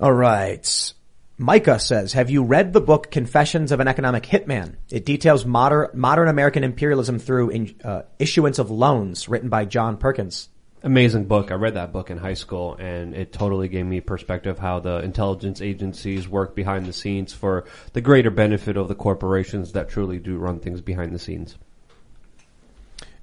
All 0.00 0.12
right. 0.12 0.92
Micah 1.40 1.78
says, 1.78 2.14
have 2.14 2.30
you 2.30 2.42
read 2.42 2.72
the 2.72 2.80
book 2.80 3.12
Confessions 3.12 3.70
of 3.70 3.78
an 3.78 3.86
Economic 3.86 4.24
Hitman? 4.24 4.74
It 4.90 5.06
details 5.06 5.46
modern, 5.46 5.88
modern 5.94 6.26
American 6.26 6.64
imperialism 6.64 7.20
through 7.20 7.50
in, 7.50 7.76
uh, 7.84 8.02
issuance 8.18 8.58
of 8.58 8.72
loans 8.72 9.28
written 9.28 9.48
by 9.48 9.64
John 9.64 9.98
Perkins. 9.98 10.48
Amazing 10.82 11.26
book. 11.26 11.52
I 11.52 11.54
read 11.54 11.74
that 11.74 11.92
book 11.92 12.10
in 12.10 12.18
high 12.18 12.34
school 12.34 12.74
and 12.80 13.14
it 13.14 13.32
totally 13.32 13.68
gave 13.68 13.86
me 13.86 14.00
perspective 14.00 14.58
how 14.58 14.80
the 14.80 14.98
intelligence 14.98 15.60
agencies 15.60 16.28
work 16.28 16.56
behind 16.56 16.86
the 16.86 16.92
scenes 16.92 17.32
for 17.32 17.66
the 17.92 18.00
greater 18.00 18.30
benefit 18.30 18.76
of 18.76 18.88
the 18.88 18.96
corporations 18.96 19.72
that 19.72 19.88
truly 19.88 20.18
do 20.18 20.38
run 20.38 20.58
things 20.58 20.80
behind 20.80 21.14
the 21.14 21.20
scenes. 21.20 21.56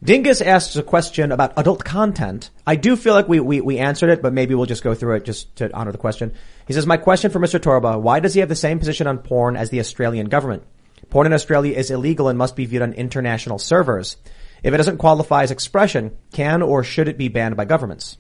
Dingus 0.06 0.40
asks 0.40 0.76
a 0.76 0.84
question 0.84 1.32
about 1.32 1.54
adult 1.58 1.84
content. 1.84 2.52
I 2.68 2.76
do 2.76 2.96
feel 2.96 3.16
like 3.16 3.28
we, 3.28 3.40
we, 3.40 3.60
we 3.60 3.80
answered 3.80 4.12
it, 4.12 4.22
but 4.22 4.34
maybe 4.34 4.54
we'll 4.54 4.68
just 4.68 4.84
go 4.84 4.94
through 4.94 5.16
it 5.16 5.26
just 5.26 5.56
to 5.56 5.74
honor 5.74 5.92
the 5.92 5.98
question. 5.98 6.32
He 6.68 6.74
says, 6.74 6.86
my 6.86 6.98
question 6.98 7.32
for 7.32 7.40
Mr. 7.40 7.60
Torba, 7.60 8.00
why 8.00 8.20
does 8.20 8.36
he 8.36 8.40
have 8.42 8.50
the 8.50 8.56
same 8.56 8.78
position 8.78 9.08
on 9.08 9.18
porn 9.18 9.56
as 9.58 9.72
the 9.72 9.80
Australian 9.80 10.30
government? 10.30 10.62
Porn 11.10 11.26
in 11.26 11.34
Australia 11.34 11.76
is 11.76 11.90
illegal 11.90 12.28
and 12.28 12.38
must 12.38 12.56
be 12.56 12.68
viewed 12.68 12.84
on 12.84 12.94
international 12.94 13.58
servers. 13.58 14.18
If 14.62 14.76
it 14.76 14.78
doesn't 14.78 15.00
qualify 15.00 15.42
as 15.42 15.50
expression, 15.50 16.16
can 16.32 16.62
or 16.62 16.84
should 16.84 17.08
it 17.08 17.18
be 17.18 17.28
banned 17.28 17.58
by 17.58 17.66
governments? 17.66 18.20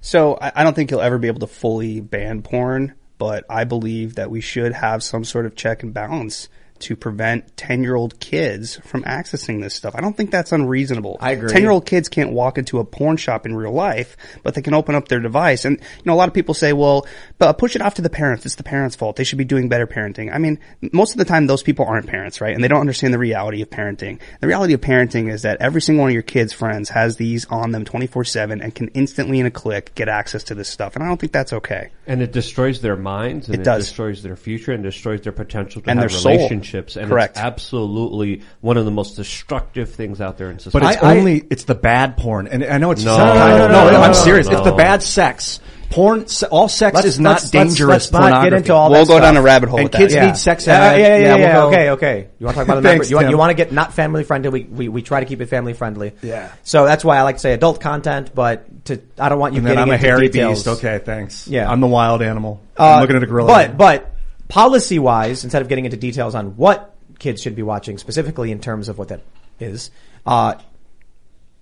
So 0.00 0.38
I, 0.40 0.52
I 0.54 0.62
don't 0.62 0.74
think 0.74 0.92
you'll 0.92 1.00
ever 1.00 1.18
be 1.18 1.26
able 1.26 1.40
to 1.40 1.48
fully 1.48 1.98
ban 1.98 2.42
porn, 2.42 2.94
but 3.18 3.44
I 3.50 3.64
believe 3.64 4.14
that 4.14 4.30
we 4.30 4.40
should 4.40 4.72
have 4.72 5.02
some 5.02 5.24
sort 5.24 5.46
of 5.46 5.56
check 5.56 5.82
and 5.82 5.92
balance 5.92 6.48
to 6.84 6.96
prevent 6.96 7.56
10 7.56 7.82
year 7.82 7.94
old 7.94 8.20
kids 8.20 8.76
from 8.84 9.02
accessing 9.04 9.62
this 9.62 9.74
stuff. 9.74 9.94
I 9.94 10.00
don't 10.00 10.16
think 10.16 10.30
that's 10.30 10.52
unreasonable. 10.52 11.16
I 11.20 11.32
agree. 11.32 11.48
10 11.50 11.62
year 11.62 11.70
old 11.70 11.86
kids 11.86 12.08
can't 12.08 12.32
walk 12.32 12.58
into 12.58 12.78
a 12.78 12.84
porn 12.84 13.16
shop 13.16 13.46
in 13.46 13.56
real 13.56 13.72
life, 13.72 14.16
but 14.42 14.54
they 14.54 14.62
can 14.62 14.74
open 14.74 14.94
up 14.94 15.08
their 15.08 15.20
device. 15.20 15.64
And, 15.64 15.78
you 15.80 16.02
know, 16.04 16.14
a 16.14 16.16
lot 16.16 16.28
of 16.28 16.34
people 16.34 16.54
say, 16.54 16.72
well, 16.72 17.06
but 17.38 17.54
push 17.58 17.74
it 17.74 17.82
off 17.82 17.94
to 17.94 18.02
the 18.02 18.10
parents. 18.10 18.44
It's 18.46 18.54
the 18.54 18.62
parents' 18.62 18.96
fault. 18.96 19.16
They 19.16 19.24
should 19.24 19.38
be 19.38 19.44
doing 19.44 19.68
better 19.68 19.86
parenting. 19.86 20.32
I 20.32 20.38
mean, 20.38 20.58
most 20.92 21.12
of 21.12 21.18
the 21.18 21.24
time 21.24 21.46
those 21.46 21.62
people 21.62 21.86
aren't 21.86 22.06
parents, 22.06 22.40
right? 22.40 22.54
And 22.54 22.62
they 22.62 22.68
don't 22.68 22.80
understand 22.80 23.14
the 23.14 23.18
reality 23.18 23.62
of 23.62 23.70
parenting. 23.70 24.20
The 24.40 24.46
reality 24.46 24.74
of 24.74 24.80
parenting 24.80 25.32
is 25.32 25.42
that 25.42 25.58
every 25.60 25.80
single 25.80 26.02
one 26.02 26.10
of 26.10 26.14
your 26.14 26.22
kids' 26.22 26.52
friends 26.52 26.90
has 26.90 27.16
these 27.16 27.46
on 27.46 27.72
them 27.72 27.84
24-7 27.84 28.62
and 28.62 28.74
can 28.74 28.88
instantly 28.88 29.40
in 29.40 29.46
a 29.46 29.50
click 29.50 29.94
get 29.94 30.08
access 30.08 30.44
to 30.44 30.54
this 30.54 30.68
stuff. 30.68 30.94
And 30.94 31.04
I 31.04 31.08
don't 31.08 31.18
think 31.18 31.32
that's 31.32 31.52
okay. 31.54 31.90
And 32.06 32.20
it 32.22 32.32
destroys 32.32 32.80
their 32.80 32.96
minds 32.96 33.48
and 33.48 33.54
It 33.54 33.60
it, 33.60 33.64
does. 33.64 33.86
destroys 33.86 34.22
their 34.22 34.36
future 34.36 34.72
and 34.72 34.82
destroys 34.82 35.22
their 35.22 35.32
potential 35.32 35.80
to 35.82 35.90
And 35.90 35.98
have 35.98 36.10
their 36.10 36.18
soul. 36.18 36.32
Relationships. 36.74 36.96
And 36.96 37.08
Correct. 37.08 37.36
it's 37.36 37.44
absolutely 37.44 38.42
one 38.60 38.76
of 38.76 38.84
the 38.84 38.90
most 38.90 39.16
destructive 39.16 39.90
things 39.94 40.20
out 40.20 40.38
there 40.38 40.50
in 40.50 40.58
society. 40.58 40.86
But 40.86 40.94
it's 40.94 41.02
only 41.02 41.44
it's 41.50 41.64
the 41.64 41.74
bad 41.74 42.16
porn, 42.16 42.46
and 42.48 42.64
I 42.64 42.78
know 42.78 42.90
it's 42.90 43.04
No. 43.04 43.16
kind 43.16 43.28
of- 43.30 43.34
No, 43.36 43.46
no, 43.48 43.56
no, 43.58 43.68
no, 43.68 43.84
no, 43.84 43.90
no, 43.92 44.02
I'm 44.02 44.14
serious. 44.14 44.48
no. 44.48 44.58
It's 44.58 44.64
the 44.64 44.72
bad 44.76 45.02
sex. 45.02 45.60
Porn, 45.90 46.24
all 46.50 46.66
sex 46.66 46.92
Let's- 46.96 47.06
is 47.06 47.20
not 47.20 47.30
let's- 47.30 47.42
let's- 47.44 47.50
dangerous 47.52 48.10
let's 48.10 48.12
not 48.12 48.42
get 48.42 48.52
into 48.52 48.74
all 48.74 48.90
We'll 48.90 49.04
that 49.04 49.12
go 49.12 49.20
down 49.20 49.36
a 49.36 49.42
rabbit 49.42 49.68
hole 49.68 49.78
And 49.78 49.84
with 49.84 49.92
that. 49.92 49.98
kids 49.98 50.14
Yeah. 50.14 50.26
need 50.26 50.36
sex 50.36 50.66
Yeah, 50.66 50.72
ed. 50.82 50.96
yeah, 50.98 51.06
yeah, 51.06 51.16
yeah, 51.18 51.34
we'll 51.36 51.38
yeah, 51.40 51.62
Okay, 51.66 51.90
okay. 51.90 52.26
You 52.40 52.46
want 52.46 52.54
to 52.56 52.58
talk 52.60 52.66
about 52.68 52.82
the 52.82 52.88
Thanks, 52.88 52.92
members? 52.94 53.10
You 53.10 53.16
want, 53.18 53.30
you 53.30 53.38
want 53.38 53.50
to 53.50 53.54
get 53.54 53.70
not 53.72 53.92
family 53.92 54.24
friendly? 54.24 54.48
We, 54.50 54.62
we 54.64 54.88
we 54.88 55.02
try 55.02 55.20
to 55.20 55.26
keep 55.26 55.40
it 55.40 55.46
family 55.48 55.72
friendly. 55.72 56.12
Yeah. 56.20 56.48
So 56.64 56.84
that's 56.84 57.04
why 57.04 57.18
I 57.18 57.22
like 57.22 57.36
to 57.36 57.40
say 57.40 57.52
adult 57.52 57.80
content, 57.80 58.30
but 58.34 58.64
to 58.86 58.98
I 59.20 59.28
don't 59.28 59.38
want 59.38 59.52
you 59.54 59.58
And 59.58 59.66
then 59.68 59.74
getting 59.76 59.82
I'm 59.84 59.90
a 59.90 59.94
into 59.94 60.06
hairy 60.06 60.28
details. 60.28 60.64
beast. 60.64 60.78
Okay, 60.78 60.98
thanks. 61.04 61.46
Yeah. 61.46 61.70
I'm 61.70 61.80
the 61.80 61.86
wild 61.86 62.22
animal. 62.22 62.60
Uh, 62.76 62.94
I'm 62.94 63.00
looking 63.02 63.16
at 63.16 63.22
a 63.22 63.26
gorilla. 63.26 63.46
But 63.52 63.76
but 63.76 64.13
policy 64.54 65.00
wise, 65.00 65.42
instead 65.42 65.62
of 65.62 65.68
getting 65.68 65.84
into 65.84 65.96
details 65.96 66.36
on 66.36 66.56
what 66.56 66.94
kids 67.18 67.42
should 67.42 67.56
be 67.56 67.62
watching 67.62 67.98
specifically 67.98 68.52
in 68.52 68.60
terms 68.60 68.88
of 68.88 68.98
what 68.98 69.08
that 69.08 69.20
is, 69.58 69.90
uh, 70.24 70.54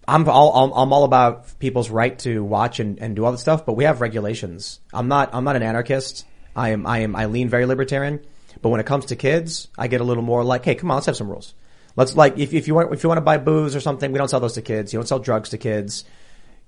I'm 0.07 0.29
all 0.29 0.53
I'm, 0.65 0.73
I'm 0.73 0.93
all 0.93 1.05
about 1.05 1.59
people's 1.59 1.89
right 1.89 2.19
to 2.19 2.45
watch 2.45 2.81
and, 2.81 2.99
and 2.99 3.17
do 3.17 3.25
all 3.25 3.33
that 3.33 3.39
stuff, 3.39 3.65
but 3.65 3.75
we 3.75 3.85
have 3.85 4.03
regulations. 4.03 4.79
I'm 4.93 5.09
not 5.09 5.31
I'm 5.33 5.43
not 5.43 5.57
an 5.57 5.63
anarchist. 5.63 6.27
I 6.55 6.71
am 6.71 6.87
I 6.87 6.99
am 6.99 7.17
I 7.17 7.27
lean 7.27 7.49
very 7.49 7.65
libertarian, 7.65 8.21
but 8.61 8.69
when 8.69 8.79
it 8.79 8.85
comes 8.85 9.07
to 9.07 9.17
kids, 9.17 9.69
I 9.79 9.89
get 9.89 10.03
a 10.03 10.05
little 10.05 10.23
more 10.23 10.45
like, 10.45 10.63
hey, 10.63 10.75
come 10.75 10.91
on, 10.91 10.97
let's 10.97 11.07
have 11.07 11.17
some 11.17 11.31
rules. 11.31 11.55
Let's 11.97 12.15
like 12.15 12.37
if 12.39 12.53
if 12.53 12.69
you 12.69 12.75
want 12.75 12.93
if 12.93 13.03
you 13.03 13.09
want 13.09 13.19
to 13.19 13.23
buy 13.23 13.39
booze 13.39 13.75
or 13.75 13.81
something, 13.81 14.13
we 14.13 14.19
don't 14.19 14.29
sell 14.29 14.41
those 14.41 14.55
to 14.55 14.63
kids. 14.63 14.93
You 14.93 14.99
don't 14.99 15.07
sell 15.07 15.19
drugs 15.19 15.49
to 15.51 15.59
kids. 15.59 16.05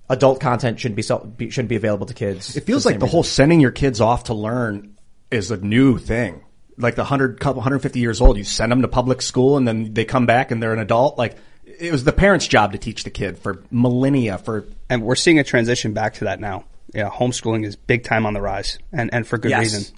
Adult 0.09 0.41
content 0.41 0.81
shouldn't 0.81 0.97
be, 0.97 1.51
shouldn't 1.51 1.71
be 1.71 1.77
available 1.77 2.07
to 2.07 2.15
kids. 2.15 2.57
it 2.57 2.65
feels 2.65 2.85
like 2.85 2.99
the 2.99 3.07
whole 3.07 3.23
sending 3.23 3.59
your 3.59 3.71
kids 3.71 4.03
off 4.03 4.25
to 4.25 4.35
learn 4.35 4.94
is 5.31 5.51
a 5.51 5.57
new 5.57 5.99
thing. 5.99 6.43
Like 6.77 6.97
the 6.97 7.05
hundred 7.05 7.39
couple 7.39 7.57
150 7.57 8.01
years 8.01 8.21
old, 8.21 8.37
you 8.37 8.45
send 8.45 8.73
them 8.73 8.83
to 8.83 8.89
public 8.89 9.23
school 9.23 9.57
and 9.57 9.67
then 9.67 9.95
they 9.95 10.05
come 10.05 10.27
back 10.27 10.51
and 10.51 10.63
they're 10.63 10.73
an 10.73 10.81
adult. 10.81 11.17
Like 11.19 11.37
it 11.65 11.93
was 11.93 12.05
the 12.05 12.13
parents' 12.13 12.47
job 12.49 12.73
to 12.73 12.79
teach 12.79 13.05
the 13.05 13.11
kid 13.11 13.39
for 13.39 13.63
millennia. 13.71 14.39
For 14.39 14.65
And 14.91 15.03
we're 15.03 15.15
seeing 15.15 15.39
a 15.39 15.45
transition 15.45 15.93
back 15.93 16.15
to 16.15 16.25
that 16.25 16.41
now. 16.41 16.65
Yeah, 16.93 17.11
homeschooling 17.11 17.65
is 17.65 17.77
big 17.77 18.05
time 18.05 18.27
on 18.27 18.35
the 18.35 18.41
rise 18.41 18.79
and, 18.93 19.13
and 19.13 19.27
for 19.27 19.39
good 19.39 19.51
Yes. 19.51 19.61
reason. 19.61 19.95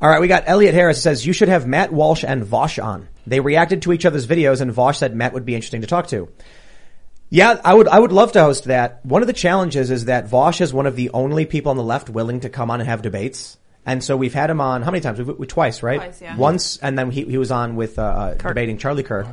All 0.00 0.08
right, 0.08 0.20
we 0.20 0.28
got 0.28 0.44
Elliot 0.46 0.74
Harris 0.74 1.02
says 1.02 1.26
you 1.26 1.32
should 1.32 1.48
have 1.48 1.66
Matt 1.66 1.92
Walsh 1.92 2.22
and 2.24 2.44
Vosh 2.44 2.78
on. 2.78 3.08
They 3.26 3.40
reacted 3.40 3.82
to 3.82 3.92
each 3.92 4.06
other's 4.06 4.28
videos, 4.28 4.60
and 4.60 4.70
Vosh 4.72 4.98
said 4.98 5.14
Matt 5.14 5.32
would 5.34 5.44
be 5.44 5.56
interesting 5.56 5.80
to 5.80 5.88
talk 5.88 6.06
to. 6.08 6.28
Yeah, 7.30 7.60
I 7.64 7.74
would. 7.74 7.88
I 7.88 7.98
would 7.98 8.12
love 8.12 8.32
to 8.32 8.40
host 8.40 8.64
that. 8.64 9.04
One 9.04 9.22
of 9.22 9.26
the 9.26 9.32
challenges 9.34 9.90
is 9.90 10.04
that 10.04 10.28
Vosh 10.28 10.60
is 10.60 10.72
one 10.72 10.86
of 10.86 10.94
the 10.96 11.10
only 11.10 11.46
people 11.46 11.70
on 11.70 11.76
the 11.76 11.82
left 11.82 12.08
willing 12.08 12.40
to 12.40 12.48
come 12.48 12.70
on 12.70 12.80
and 12.80 12.88
have 12.88 13.02
debates. 13.02 13.58
And 13.88 14.04
so 14.04 14.16
we've 14.16 14.34
had 14.34 14.50
him 14.50 14.60
on 14.60 14.82
how 14.82 14.90
many 14.90 15.00
times? 15.00 15.18
We, 15.18 15.24
we 15.32 15.46
twice, 15.46 15.82
right? 15.82 15.98
Twice, 15.98 16.20
yeah. 16.22 16.36
Once, 16.36 16.76
and 16.76 16.98
then 16.98 17.10
he, 17.10 17.24
he 17.24 17.38
was 17.38 17.50
on 17.50 17.74
with 17.74 17.98
uh, 17.98 18.02
uh, 18.02 18.34
debating 18.34 18.76
Charlie 18.78 19.02
Kirk. 19.02 19.26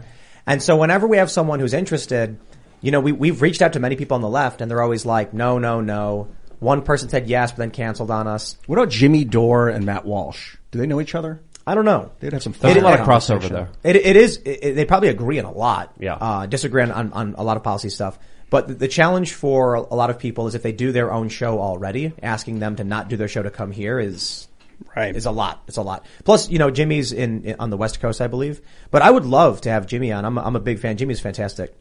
And 0.48 0.64
so 0.64 0.77
whenever 0.77 1.06
we 1.07 1.18
have 1.18 1.30
someone 1.30 1.60
who's 1.60 1.73
interested, 1.73 2.38
you 2.82 2.91
know, 2.91 2.99
we 3.02 3.11
we've 3.11 3.41
reached 3.41 3.61
out 3.61 3.73
to 3.73 3.80
many 3.80 3.95
people 3.95 4.15
on 4.15 4.22
the 4.22 4.30
left, 4.30 4.61
and 4.61 4.72
they're 4.72 4.82
always 4.82 5.06
like, 5.06 5.34
no, 5.34 5.60
no, 5.60 5.82
no. 5.82 6.30
One 6.60 6.84
person 6.84 7.10
said 7.10 7.27
yes, 7.27 7.52
but 7.52 7.57
then 7.57 7.72
canceled 7.72 8.10
on 8.11 8.27
us. 8.27 8.57
What 8.65 8.80
about 8.80 8.90
Jimmy 8.90 9.26
Dore 9.26 9.68
and 9.68 9.86
Matt 9.86 10.06
Walsh? 10.06 10.56
Do 10.72 10.80
they 10.80 10.88
know 10.88 11.02
each 11.02 11.14
other? 11.15 11.41
I 11.68 11.73
don't 11.76 11.84
know. 11.86 12.11
They'd 12.19 12.32
have 12.32 12.44
some 12.44 12.53
It- 12.53 12.57
fun 12.57 12.77
a 12.77 12.82
lot 12.82 12.99
of 12.99 13.06
crossover 13.06 13.49
there. 13.49 13.69
It, 13.84 13.95
it 13.98 14.15
is. 14.15 14.38
It, 14.38 14.60
it- 14.64 14.76
they 14.76 14.86
probably 14.86 15.10
agree 15.10 15.38
on 15.40 15.45
a 15.45 15.52
lot. 15.52 15.94
Yeah. 15.99 16.14
Uh, 16.15 16.45
disagree 16.45 16.84
on, 16.84 16.91
on, 16.91 17.11
on 17.11 17.36
a 17.38 17.44
lot 17.44 17.57
of 17.57 17.64
policy 17.64 17.90
stuff. 17.90 18.18
But 18.56 18.80
the, 18.80 18.88
challenge 18.88 19.34
for 19.34 19.73
a 19.76 19.95
lot 19.95 20.10
of 20.10 20.18
people 20.18 20.48
is 20.48 20.56
if 20.56 20.64
they 20.64 20.72
do 20.72 20.94
their 20.94 21.11
own 21.11 21.27
show 21.27 21.60
already, 21.60 22.14
asking 22.23 22.60
them 22.60 22.77
to 22.77 22.86
not 22.86 23.10
do 23.10 23.18
their 23.18 23.27
show 23.27 23.44
to 23.44 23.52
come 23.52 23.69
here 23.69 23.99
is 23.99 24.48
Right. 24.95 25.14
is 25.14 25.26
a 25.26 25.32
lot. 25.32 25.61
It's 25.68 25.76
a 25.76 25.82
lot. 25.82 26.06
Plus, 26.23 26.49
you 26.49 26.57
know, 26.57 26.72
Jimmy's 26.72 27.11
in, 27.11 27.44
in 27.44 27.56
on 27.60 27.69
the 27.69 27.76
West 27.76 27.99
Coast, 27.99 28.22
I 28.22 28.27
believe. 28.27 28.61
But 28.91 29.02
I 29.02 29.11
would 29.11 29.26
love 29.26 29.60
to 29.61 29.69
have 29.69 29.88
Jimmy 29.88 30.14
on. 30.14 30.23
I'm 30.23 30.38
a, 30.38 30.41
I'm 30.41 30.56
a 30.56 30.61
big 30.61 30.80
fan. 30.80 30.95
Jimmy's 30.95 31.19
fantastic. 31.19 31.76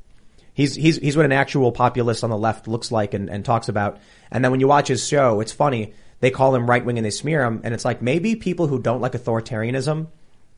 He's 0.53 0.75
he's 0.75 0.97
he's 0.97 1.17
what 1.17 1.25
an 1.25 1.31
actual 1.31 1.71
populist 1.71 2.25
on 2.25 2.31
the 2.31 2.37
left 2.37 2.67
looks 2.67 2.91
like 2.91 3.15
and, 3.15 3.31
and 3.31 3.45
talks 3.45 3.69
about. 3.69 4.01
And 4.33 4.45
then 4.45 4.51
when 4.51 4.59
you 4.59 4.67
watch 4.67 4.89
his 4.89 5.07
show, 5.07 5.39
it's 5.39 5.53
funny. 5.53 5.95
They 6.19 6.33
call 6.33 6.57
him 6.57 6.69
right 6.69 6.85
wing 6.85 6.99
and 6.99 7.07
they 7.07 7.11
smear 7.11 7.45
him, 7.45 7.61
and 7.63 7.73
it's 7.73 7.85
like 7.85 8.03
maybe 8.03 8.35
people 8.35 8.67
who 8.67 8.81
don't 8.81 9.01
like 9.01 9.13
authoritarianism, 9.13 10.09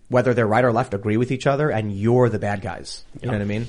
whether 0.09 0.33
they're 0.33 0.47
right 0.47 0.65
or 0.65 0.73
left, 0.73 0.95
agree 0.95 1.19
with 1.19 1.31
each 1.31 1.47
other, 1.47 1.69
and 1.71 1.95
you're 1.95 2.31
the 2.31 2.39
bad 2.39 2.63
guys. 2.63 3.05
You 3.21 3.27
know 3.27 3.35
what 3.35 3.43
I 3.43 3.45
mean? 3.45 3.67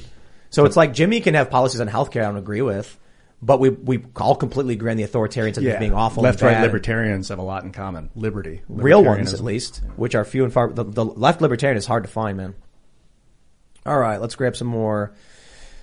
So 0.49 0.65
it's 0.65 0.77
like 0.77 0.93
Jimmy 0.93 1.21
can 1.21 1.33
have 1.33 1.49
policies 1.49 1.81
on 1.81 1.87
healthcare 1.87 2.21
I 2.21 2.25
don't 2.25 2.37
agree 2.37 2.61
with, 2.61 2.97
but 3.41 3.59
we 3.59 3.69
we 3.69 4.03
all 4.15 4.35
completely 4.35 4.73
agree 4.73 4.91
on 4.91 4.97
the 4.97 5.03
authoritarians 5.03 5.57
as 5.57 5.79
being 5.79 5.93
awful. 5.93 6.23
Left, 6.23 6.41
right 6.41 6.61
libertarians 6.61 7.29
have 7.29 7.39
a 7.39 7.43
lot 7.43 7.63
in 7.63 7.71
common. 7.71 8.09
Liberty. 8.15 8.61
real 8.67 9.03
ones 9.03 9.33
at 9.33 9.41
least, 9.41 9.81
which 9.95 10.15
are 10.15 10.25
few 10.25 10.43
and 10.43 10.53
far. 10.53 10.69
The, 10.69 10.83
the 10.83 11.05
left 11.05 11.41
libertarian 11.41 11.77
is 11.77 11.85
hard 11.85 12.03
to 12.03 12.09
find, 12.09 12.37
man. 12.37 12.55
All 13.85 13.97
right, 13.97 14.19
let's 14.19 14.35
grab 14.35 14.55
some 14.55 14.67
more. 14.67 15.13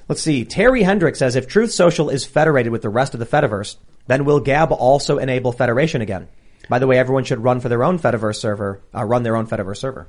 Let's 0.08 0.20
see. 0.20 0.44
Terry 0.44 0.82
Hendricks 0.82 1.18
says 1.18 1.36
if 1.36 1.48
Truth 1.48 1.72
Social 1.72 2.10
is 2.10 2.26
federated 2.26 2.70
with 2.70 2.82
the 2.82 2.90
rest 2.90 3.14
of 3.14 3.20
the 3.20 3.26
Fediverse, 3.26 3.76
then 4.06 4.26
will 4.26 4.40
Gab 4.40 4.70
also 4.72 5.16
enable 5.18 5.52
federation 5.52 6.02
again? 6.02 6.28
By 6.68 6.78
the 6.78 6.86
way, 6.86 6.98
everyone 6.98 7.24
should 7.24 7.42
run 7.42 7.60
for 7.60 7.68
their 7.68 7.84
own 7.84 7.98
Fediverse 7.98 8.36
server, 8.36 8.82
uh, 8.94 9.04
run 9.04 9.22
their 9.22 9.36
own 9.36 9.46
Fediverse 9.46 9.78
server. 9.78 10.06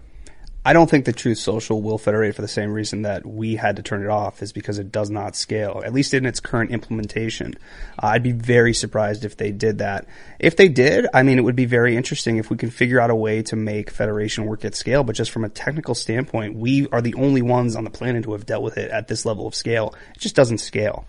I 0.67 0.73
don't 0.73 0.89
think 0.89 1.05
the 1.05 1.13
Truth 1.13 1.37
Social 1.37 1.79
will 1.79 1.99
federate 1.99 2.33
for 2.33 2.41
the 2.41 2.47
same 2.47 2.73
reason 2.73 3.03
that 3.03 3.23
we 3.23 3.55
had 3.55 3.75
to 3.75 3.83
turn 3.83 4.01
it 4.01 4.09
off 4.09 4.41
is 4.41 4.51
because 4.51 4.79
it 4.79 4.91
does 4.91 5.11
not 5.11 5.35
scale, 5.35 5.83
at 5.85 5.93
least 5.93 6.15
in 6.15 6.25
its 6.25 6.39
current 6.39 6.71
implementation. 6.71 7.53
Uh, 8.01 8.07
I'd 8.07 8.23
be 8.23 8.31
very 8.31 8.73
surprised 8.73 9.25
if 9.25 9.37
they 9.37 9.51
did 9.51 9.77
that. 9.77 10.07
If 10.39 10.57
they 10.57 10.67
did, 10.67 11.05
I 11.13 11.21
mean, 11.21 11.37
it 11.37 11.43
would 11.43 11.55
be 11.55 11.65
very 11.65 11.95
interesting 11.95 12.37
if 12.37 12.49
we 12.49 12.57
can 12.57 12.71
figure 12.71 12.99
out 12.99 13.11
a 13.11 13.15
way 13.15 13.43
to 13.43 13.55
make 13.55 13.91
federation 13.91 14.47
work 14.47 14.65
at 14.65 14.73
scale, 14.73 15.03
but 15.03 15.15
just 15.15 15.29
from 15.29 15.43
a 15.43 15.49
technical 15.49 15.93
standpoint, 15.93 16.55
we 16.55 16.87
are 16.87 17.01
the 17.01 17.13
only 17.13 17.43
ones 17.43 17.75
on 17.75 17.83
the 17.83 17.91
planet 17.91 18.25
who 18.25 18.31
have 18.31 18.47
dealt 18.47 18.63
with 18.63 18.79
it 18.79 18.89
at 18.89 19.07
this 19.07 19.23
level 19.23 19.45
of 19.45 19.53
scale. 19.53 19.93
It 20.15 20.21
just 20.21 20.35
doesn't 20.35 20.57
scale. 20.57 21.05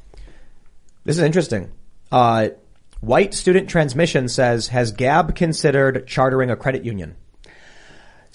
This 1.05 1.17
is 1.17 1.23
interesting. 1.23 1.73
Uh, 2.13 2.49
White 3.01 3.33
Student 3.33 3.71
Transmission 3.71 4.29
says, 4.29 4.69
has 4.69 4.93
Gab 4.93 5.35
considered 5.35 6.07
chartering 6.07 6.51
a 6.51 6.57
credit 6.57 6.85
union? 6.85 7.17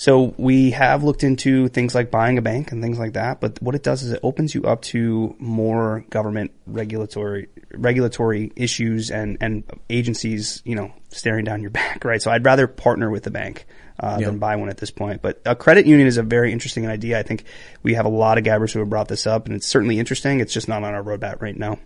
So 0.01 0.33
we 0.35 0.71
have 0.71 1.03
looked 1.03 1.23
into 1.23 1.67
things 1.67 1.93
like 1.93 2.09
buying 2.09 2.39
a 2.39 2.41
bank 2.41 2.71
and 2.71 2.81
things 2.81 2.97
like 2.97 3.13
that, 3.13 3.39
but 3.39 3.61
what 3.61 3.75
it 3.75 3.83
does 3.83 4.01
is 4.01 4.11
it 4.11 4.19
opens 4.23 4.55
you 4.55 4.63
up 4.63 4.81
to 4.93 5.35
more 5.37 6.03
government 6.09 6.49
regulatory 6.65 7.49
regulatory 7.71 8.51
issues 8.55 9.11
and 9.11 9.37
and 9.41 9.63
agencies, 9.91 10.63
you 10.65 10.73
know, 10.73 10.91
staring 11.09 11.45
down 11.45 11.61
your 11.61 11.69
back, 11.81 12.03
right? 12.03 12.19
So 12.19 12.31
I'd 12.31 12.43
rather 12.43 12.65
partner 12.65 13.11
with 13.11 13.21
the 13.21 13.29
bank 13.29 13.67
uh, 13.99 14.17
Yeah. 14.19 14.25
than 14.25 14.39
buy 14.39 14.55
one 14.55 14.69
at 14.69 14.77
this 14.77 14.89
point. 14.89 15.21
But 15.21 15.39
a 15.45 15.55
credit 15.55 15.85
union 15.85 16.07
is 16.07 16.17
a 16.17 16.23
very 16.23 16.51
interesting 16.51 16.87
idea. 16.87 17.19
I 17.19 17.21
think 17.21 17.43
we 17.83 17.93
have 17.93 18.05
a 18.05 18.09
lot 18.09 18.39
of 18.39 18.43
gabbers 18.43 18.73
who 18.73 18.79
have 18.79 18.89
brought 18.89 19.07
this 19.07 19.27
up, 19.27 19.45
and 19.45 19.55
it's 19.55 19.67
certainly 19.67 19.99
interesting. 19.99 20.39
It's 20.39 20.51
just 20.51 20.67
not 20.67 20.83
on 20.83 20.95
our 20.95 21.03
roadmap 21.03 21.43
right 21.43 21.55
now. 21.55 21.77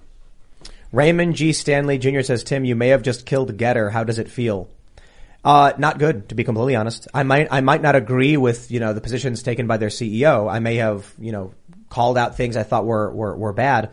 Raymond 0.93 1.35
G. 1.35 1.51
Stanley 1.51 1.97
Jr. 1.97 2.21
says, 2.21 2.45
Tim, 2.45 2.63
you 2.63 2.77
may 2.77 2.87
have 2.87 3.01
just 3.01 3.25
killed 3.25 3.57
Gettr. 3.57 3.91
How 3.91 4.05
does 4.05 4.19
it 4.19 4.31
feel? 4.31 4.69
Uh, 5.45 5.73
not 5.77 5.99
good, 5.99 6.29
to 6.29 6.35
be 6.35 6.43
completely 6.43 6.75
honest. 6.75 7.07
I 7.13 7.21
might, 7.21 7.47
I 7.51 7.61
might 7.61 7.83
not 7.83 7.95
agree 7.95 8.35
with, 8.35 8.71
you 8.71 8.79
know, 8.79 8.93
the 8.93 9.01
positions 9.01 9.43
taken 9.43 9.67
by 9.67 9.77
their 9.77 9.89
CEO. 9.89 10.51
I 10.51 10.57
may 10.57 10.77
have, 10.77 11.13
you 11.19 11.31
know, 11.31 11.53
called 11.87 12.17
out 12.17 12.35
things 12.35 12.57
I 12.57 12.63
thought 12.63 12.85
were, 12.85 13.13
were, 13.13 13.37
were 13.37 13.53
bad. 13.53 13.91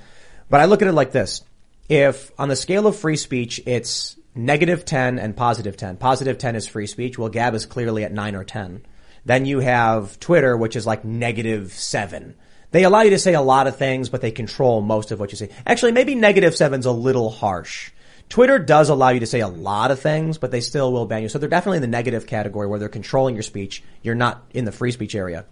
But 0.49 0.61
I 0.61 0.65
look 0.65 0.81
at 0.81 0.89
it 0.89 0.93
like 0.93 1.13
this. 1.13 1.43
If 1.91 2.33
on 2.39 2.49
the 2.49 2.57
scale 2.57 2.87
of 2.87 2.97
free 2.97 3.17
speech, 3.17 3.61
it's 3.67 4.17
negative 4.35 4.87
10 4.87 5.19
and 5.19 5.37
positive 5.37 5.77
10. 5.77 5.99
Positive 5.99 6.39
10 6.39 6.57
is 6.57 6.67
free 6.67 6.87
speech. 6.87 7.19
Well, 7.19 7.29
Gab 7.29 7.53
is 7.55 7.67
clearly 7.67 8.03
at 8.05 8.13
9 8.13 8.35
or 8.35 8.45
10. 8.45 8.87
Then 9.27 9.45
you 9.45 9.61
have 9.61 10.19
Twitter, 10.21 10.57
which 10.57 10.75
is 10.75 10.87
like 10.87 11.05
negative 11.05 11.73
7. 11.73 12.35
They 12.71 12.85
allow 12.85 13.03
you 13.03 13.11
to 13.11 13.19
say 13.19 13.35
a 13.35 13.43
lot 13.43 13.67
of 13.67 13.77
things, 13.77 14.09
but 14.09 14.23
they 14.23 14.31
control 14.31 14.81
most 14.81 15.11
of 15.11 15.21
what 15.21 15.31
you 15.31 15.37
say. 15.37 15.51
Actually, 15.67 15.93
maybe 15.93 16.15
negative 16.15 16.55
7's 16.55 16.87
a 16.87 16.93
little 16.93 17.29
harsh. 17.29 17.91
Twitter 18.33 18.59
does 18.59 18.89
allow 18.89 19.11
you 19.11 19.21
to 19.21 19.27
say 19.27 19.41
a 19.41 19.47
lot 19.47 19.91
of 19.91 20.01
things, 20.01 20.39
but 20.39 20.51
they 20.51 20.63
still 20.63 20.91
will 20.91 21.05
ban 21.05 21.21
you. 21.21 21.29
So 21.29 21.39
they're 21.39 21.51
definitely 21.51 21.77
in 21.77 21.83
the 21.83 21.89
negative 21.89 22.27
category 22.27 22.67
where 22.67 22.79
they're 22.79 22.89
controlling 22.89 23.35
your 23.35 23.43
speech. 23.43 23.83
You're 24.01 24.15
not 24.15 24.43
in 24.55 24.65
the 24.65 24.73
free 24.73 24.91
speech 24.91 25.15
area. 25.15 25.45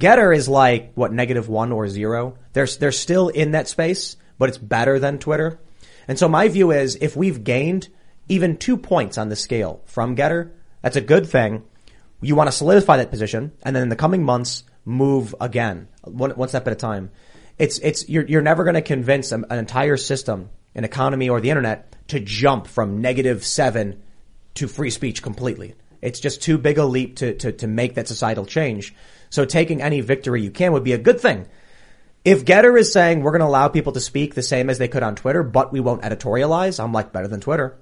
Gettr 0.00 0.34
is 0.34 0.48
like, 0.48 0.90
what, 0.96 1.12
negative 1.12 1.48
one 1.48 1.70
or 1.70 1.86
zero? 1.86 2.36
They're, 2.54 2.66
they're 2.66 2.90
still 2.90 3.28
in 3.28 3.52
that 3.52 3.68
space, 3.68 4.16
but 4.36 4.48
it's 4.48 4.58
better 4.58 4.98
than 4.98 5.20
Twitter. 5.20 5.60
And 6.08 6.18
so 6.18 6.28
my 6.28 6.48
view 6.48 6.72
is 6.72 6.98
if 7.00 7.14
we've 7.14 7.44
gained 7.44 7.86
even 8.28 8.56
two 8.56 8.76
points 8.76 9.16
on 9.16 9.28
the 9.28 9.36
scale 9.36 9.80
from 9.86 10.16
Gettr, 10.16 10.50
that's 10.82 10.96
a 10.96 11.00
good 11.00 11.28
thing. 11.28 11.62
You 12.20 12.34
want 12.34 12.48
to 12.48 12.56
solidify 12.56 12.96
that 12.96 13.10
position 13.12 13.52
and 13.62 13.76
then 13.76 13.84
in 13.84 13.90
the 13.90 13.94
coming 13.94 14.24
months 14.24 14.64
move 14.84 15.36
again, 15.40 15.86
one, 16.02 16.32
one 16.32 16.48
step 16.48 16.66
at 16.66 16.72
a 16.72 16.76
time. 16.76 17.12
It's, 17.58 17.78
it's, 17.78 18.08
you're, 18.08 18.26
you're 18.26 18.42
never 18.42 18.64
going 18.64 18.74
to 18.74 18.82
convince 18.82 19.30
an, 19.30 19.44
an 19.50 19.60
entire 19.60 19.96
system, 19.96 20.50
an 20.74 20.82
economy 20.82 21.28
or 21.28 21.40
the 21.40 21.50
internet 21.50 21.94
to 22.08 22.20
jump 22.20 22.66
from 22.66 23.00
negative 23.00 23.44
seven 23.44 24.02
to 24.54 24.68
free 24.68 24.90
speech 24.90 25.22
completely. 25.22 25.74
It's 26.00 26.20
just 26.20 26.42
too 26.42 26.58
big 26.58 26.78
a 26.78 26.84
leap 26.84 27.16
to, 27.16 27.34
to, 27.34 27.52
to 27.52 27.66
make 27.66 27.94
that 27.94 28.08
societal 28.08 28.46
change. 28.46 28.94
So 29.30 29.44
taking 29.44 29.82
any 29.82 30.00
victory 30.00 30.42
you 30.42 30.50
can 30.50 30.72
would 30.72 30.84
be 30.84 30.92
a 30.92 30.98
good 30.98 31.20
thing. 31.20 31.46
If 32.24 32.44
Gettr 32.44 32.78
is 32.78 32.92
saying 32.92 33.22
we're 33.22 33.30
going 33.32 33.40
to 33.40 33.46
allow 33.46 33.68
people 33.68 33.92
to 33.92 34.00
speak 34.00 34.34
the 34.34 34.42
same 34.42 34.70
as 34.70 34.78
they 34.78 34.88
could 34.88 35.02
on 35.02 35.16
Twitter, 35.16 35.42
but 35.42 35.72
we 35.72 35.80
won't 35.80 36.02
editorialize, 36.02 36.82
I'm 36.82 36.92
like 36.92 37.12
better 37.12 37.28
than 37.28 37.40
Twitter. 37.40 37.76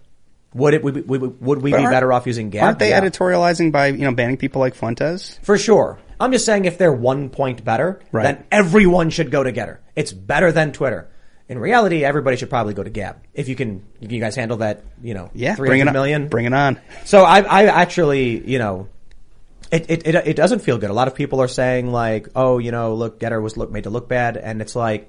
Would 0.54 0.74
it? 0.74 0.82
Would 0.82 1.08
we, 1.08 1.18
would 1.18 1.62
we 1.62 1.72
be 1.72 1.82
better 1.82 2.12
off 2.12 2.26
using 2.26 2.48
Gab? 2.50 2.64
Aren't 2.64 2.78
they 2.78 2.90
Yeah. 2.90 3.00
editorializing 3.02 3.72
by 3.72 3.88
you 3.88 3.98
know 4.04 4.12
banning 4.14 4.38
people 4.38 4.60
like 4.60 4.74
Fuentes? 4.74 5.38
For 5.42 5.58
sure. 5.58 5.98
I'm 6.18 6.32
just 6.32 6.46
saying 6.46 6.64
if 6.64 6.78
they're 6.78 6.92
one 6.92 7.28
point 7.28 7.62
better, 7.62 8.00
Right. 8.10 8.22
then 8.22 8.44
everyone 8.50 9.10
should 9.10 9.30
go 9.30 9.42
to 9.42 9.52
Gettr. 9.52 9.78
It's 9.94 10.12
better 10.12 10.52
than 10.52 10.72
Twitter. 10.72 11.08
In 11.48 11.58
reality, 11.58 12.04
everybody 12.04 12.36
should 12.36 12.50
probably 12.50 12.74
go 12.74 12.82
to 12.82 12.90
Gab. 12.90 13.18
If 13.32 13.48
you 13.48 13.54
can, 13.54 13.84
can 14.00 14.10
you 14.10 14.20
guys 14.20 14.34
handle 14.34 14.56
that, 14.58 14.82
you 15.00 15.14
know, 15.14 15.30
Yeah, 15.32 15.54
three 15.54 15.68
bring 15.68 15.80
it 15.80 15.86
on. 15.86 15.92
million? 15.92 16.28
Bring 16.28 16.44
it 16.44 16.52
on. 16.52 16.80
So 17.04 17.22
I, 17.24 17.40
I 17.40 17.64
actually, 17.66 18.44
you 18.50 18.58
know, 18.58 18.88
it, 19.70 19.88
it, 19.88 20.06
it, 20.06 20.14
it 20.14 20.36
doesn't 20.36 20.60
feel 20.60 20.78
good. 20.78 20.90
A 20.90 20.94
lot 20.94 21.06
of 21.06 21.14
people 21.14 21.40
are 21.40 21.48
saying 21.48 21.92
like, 21.92 22.28
oh, 22.34 22.58
you 22.58 22.72
know, 22.72 22.94
look, 22.94 23.20
Gettr 23.20 23.40
was 23.40 23.56
look, 23.56 23.70
made 23.70 23.84
to 23.84 23.90
look 23.90 24.08
bad. 24.08 24.36
And 24.36 24.60
it's 24.60 24.74
like, 24.74 25.08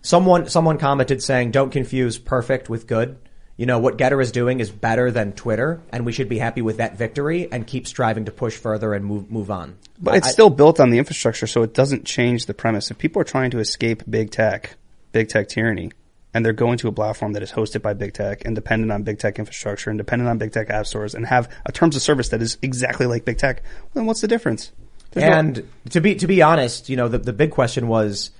someone, 0.00 0.48
someone 0.48 0.78
commented 0.78 1.22
saying, 1.22 1.50
don't 1.50 1.70
confuse 1.70 2.18
perfect 2.18 2.70
with 2.70 2.86
good. 2.86 3.18
You 3.56 3.66
know, 3.66 3.78
what 3.78 3.98
Gettr 3.98 4.20
is 4.22 4.32
doing 4.32 4.60
is 4.60 4.70
better 4.70 5.10
than 5.10 5.32
Twitter 5.32 5.80
and 5.90 6.04
we 6.04 6.12
should 6.12 6.28
be 6.28 6.38
happy 6.38 6.60
with 6.62 6.78
that 6.78 6.96
victory 6.96 7.50
and 7.52 7.66
keep 7.66 7.86
striving 7.86 8.24
to 8.24 8.32
push 8.32 8.56
further 8.56 8.94
and 8.94 9.04
move, 9.04 9.30
move 9.30 9.50
on. 9.50 9.76
But 10.00 10.16
it's 10.16 10.30
still 10.30 10.50
built 10.50 10.80
on 10.80 10.90
the 10.90 10.98
infrastructure, 10.98 11.46
so 11.46 11.62
it 11.62 11.72
doesn't 11.72 12.04
change 12.04 12.46
the 12.46 12.54
premise. 12.54 12.90
If 12.90 12.98
people 12.98 13.22
are 13.22 13.24
trying 13.24 13.50
to 13.52 13.60
escape 13.60 14.02
big 14.10 14.32
tech, 14.32 14.76
big 15.14 15.28
tech 15.30 15.48
tyranny, 15.48 15.90
and 16.34 16.44
they're 16.44 16.52
going 16.52 16.76
to 16.78 16.88
a 16.88 16.92
platform 16.92 17.32
that 17.32 17.42
is 17.42 17.52
hosted 17.52 17.80
by 17.80 17.94
big 17.94 18.12
tech 18.12 18.44
and 18.44 18.54
dependent 18.54 18.92
on 18.92 19.02
big 19.04 19.18
tech 19.18 19.38
infrastructure 19.38 19.88
and 19.88 19.96
dependent 19.98 20.28
on 20.28 20.36
big 20.36 20.52
tech 20.52 20.68
app 20.68 20.86
stores 20.86 21.14
and 21.14 21.24
have 21.26 21.48
a 21.64 21.72
terms 21.72 21.96
of 21.96 22.02
service 22.02 22.28
that 22.30 22.42
is 22.42 22.58
exactly 22.60 23.06
like 23.06 23.24
big 23.24 23.38
tech, 23.38 23.62
then 23.94 24.04
what's 24.04 24.20
the 24.20 24.28
difference? 24.28 24.72
There's 25.12 25.30
no- 25.30 25.38
And 25.38 25.68
to 25.90 26.00
be 26.00 26.16
to 26.16 26.26
be 26.26 26.42
honest, 26.42 26.90
you 26.90 26.96
know, 26.96 27.08
the 27.08 27.18
the 27.18 27.32
big 27.32 27.52
question 27.52 27.88
was 27.88 28.32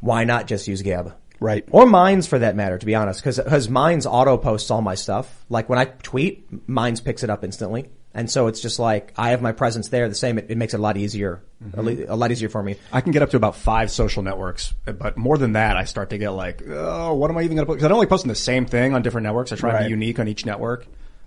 why 0.00 0.24
not 0.24 0.46
just 0.46 0.66
use 0.68 0.80
Gab? 0.82 1.14
Right. 1.40 1.64
Or 1.72 1.86
Minds 1.86 2.28
for 2.28 2.38
that 2.38 2.54
matter, 2.54 2.78
to 2.78 2.86
be 2.86 2.94
honest, 2.94 3.20
because 3.20 3.38
because 3.38 3.68
Minds 3.68 4.06
auto 4.06 4.36
posts 4.36 4.70
all 4.70 4.80
my 4.80 4.94
stuff. 4.94 5.44
Like 5.48 5.68
when 5.68 5.78
I 5.78 5.86
tweet, 5.86 6.46
Minds 6.68 7.00
picks 7.00 7.24
it 7.24 7.30
up 7.30 7.42
instantly, 7.42 7.86
and 8.14 8.30
so 8.30 8.46
it's 8.46 8.60
just 8.60 8.78
like 8.78 9.12
I 9.16 9.30
have 9.30 9.40
my 9.40 9.52
presence 9.52 9.88
there. 9.88 10.08
The 10.08 10.14
same, 10.14 10.38
it, 10.38 10.46
it 10.50 10.58
makes 10.58 10.74
it 10.74 10.80
a 10.80 10.82
lot 10.82 10.96
easier, 10.96 11.42
a, 11.60 11.64
mm-hmm. 11.64 11.80
le- 11.80 12.14
a 12.14 12.16
lot 12.16 12.30
easier 12.30 12.48
for 12.48 12.62
me. 12.62 12.76
I 12.92 13.00
can 13.00 13.12
get 13.12 13.22
up 13.22 13.30
to 13.30 13.36
about 13.36 13.56
five 13.56 13.90
social 13.90 14.22
networks, 14.22 14.74
but 14.84 15.16
more 15.16 15.38
than 15.38 15.52
that, 15.54 15.76
I 15.76 15.84
start 15.84 16.10
to 16.10 16.18
get 16.18 16.30
like, 16.30 16.62
oh, 16.66 17.14
what 17.14 17.30
am 17.30 17.38
I 17.38 17.42
even 17.42 17.56
going 17.56 17.66
to 17.66 17.70
put? 17.70 17.74
Because 17.74 17.86
I 17.86 17.88
don't 17.88 17.98
like 17.98 18.08
posting 18.08 18.28
the 18.28 18.34
same 18.34 18.66
thing 18.66 18.94
on 18.94 19.02
different 19.02 19.24
networks. 19.24 19.52
I 19.52 19.56
try 19.56 19.78
to 19.78 19.84
be 19.84 19.90
unique 19.90 20.18
on 20.18 20.28
each 20.28 20.44
network. 20.44 20.86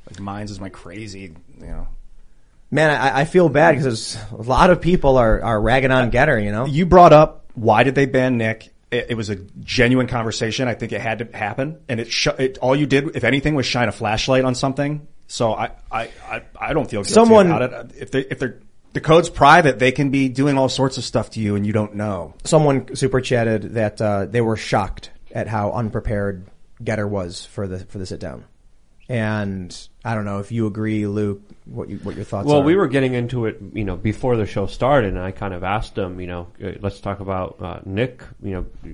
Like 0.10 0.20
Minds 0.20 0.52
is 0.52 0.60
my 0.60 0.70
crazy, 0.70 1.36
you 1.60 1.66
know. 1.66 1.88
Man, 2.72 2.90
I, 2.90 3.22
I 3.22 3.26
feel 3.26 3.48
bad 3.50 3.76
because 3.76 4.18
a 4.32 4.42
lot 4.42 4.70
of 4.70 4.82
people 4.82 5.18
are 5.18 5.42
are 5.42 5.60
ragging 5.60 5.92
on 5.92 6.12
Gettr. 6.12 6.44
You 6.44 6.52
know, 6.52 6.66
You 6.66 6.86
brought 6.86 7.14
up 7.14 7.46
why 7.56 7.84
did 7.84 7.96
they 7.96 8.06
ban 8.06 8.38
Nick? 8.38 8.72
It, 8.92 9.08
it 9.10 9.16
was 9.16 9.30
a 9.30 9.36
genuine 9.36 10.08
conversation. 10.08 10.68
I 10.68 10.76
think 10.76 10.92
it 10.92 11.02
had 11.02 11.20
to 11.20 11.38
happen, 11.38 11.80
and 11.90 12.00
it, 12.00 12.12
sh- 12.12 12.28
it 12.38 12.58
all 12.60 12.76
you 12.76 12.86
did, 12.86 13.16
if 13.16 13.24
anything, 13.24 13.56
was 13.56 13.66
shine 13.66 13.88
a 13.88 13.92
flashlight 13.92 14.46
on 14.46 14.54
something 14.54 15.08
So 15.28 15.54
I, 15.54 15.72
I, 15.92 16.10
I, 16.30 16.42
I 16.60 16.74
don't 16.74 16.90
feel 16.90 17.02
guilty 17.02 17.14
Someone- 17.14 17.52
about 17.52 17.92
it. 17.92 17.96
If 17.98 18.12
they, 18.12 18.22
if 18.22 18.40
they're, 18.40 18.60
the 18.94 19.02
code's 19.02 19.30
private, 19.30 19.78
they 19.80 19.92
can 19.92 20.10
be 20.10 20.30
doing 20.30 20.58
all 20.58 20.70
sorts 20.70 20.98
of 20.98 21.04
stuff 21.04 21.32
to 21.32 21.40
you 21.42 21.56
and 21.56 21.66
you 21.66 21.74
don't 21.74 21.96
know. 21.96 22.34
Someone 22.46 22.96
super 22.96 23.20
chatted 23.20 23.74
that 23.74 24.00
uh, 24.02 24.26
they 24.26 24.40
were 24.42 24.56
shocked 24.56 25.12
at 25.34 25.48
how 25.48 25.72
unprepared 25.74 26.48
Gettr 26.82 27.08
was 27.10 27.46
for 27.46 27.68
the 27.68 27.80
for 27.80 27.98
the 27.98 28.06
sit 28.06 28.20
down. 28.22 28.46
And 29.08 29.76
I 30.04 30.16
don't 30.16 30.26
know 30.26 30.40
if 30.40 30.52
you 30.52 30.66
agree, 30.66 31.06
Luke. 31.08 31.42
What 31.66 31.90
you, 31.90 31.98
what 31.98 32.16
your 32.16 32.26
thoughts 32.26 32.48
Well, 32.48 32.62
are? 32.62 32.64
we 32.64 32.76
were 32.76 32.88
getting 32.88 33.14
into 33.14 33.46
it, 33.46 33.60
you 33.74 33.84
know, 33.84 33.96
before 33.96 34.36
the 34.38 34.46
show 34.46 34.66
started, 34.66 35.10
and 35.14 35.20
I 35.20 35.32
kind 35.32 35.54
of 35.54 35.64
asked 35.64 35.98
him, 35.98 36.20
you 36.20 36.28
know, 36.28 36.48
uh, 36.64 36.72
let's 36.80 37.00
talk 37.02 37.20
about 37.20 37.62
uh, 37.62 37.80
Nick, 37.86 38.24
you 38.42 38.52
know, 38.52 38.94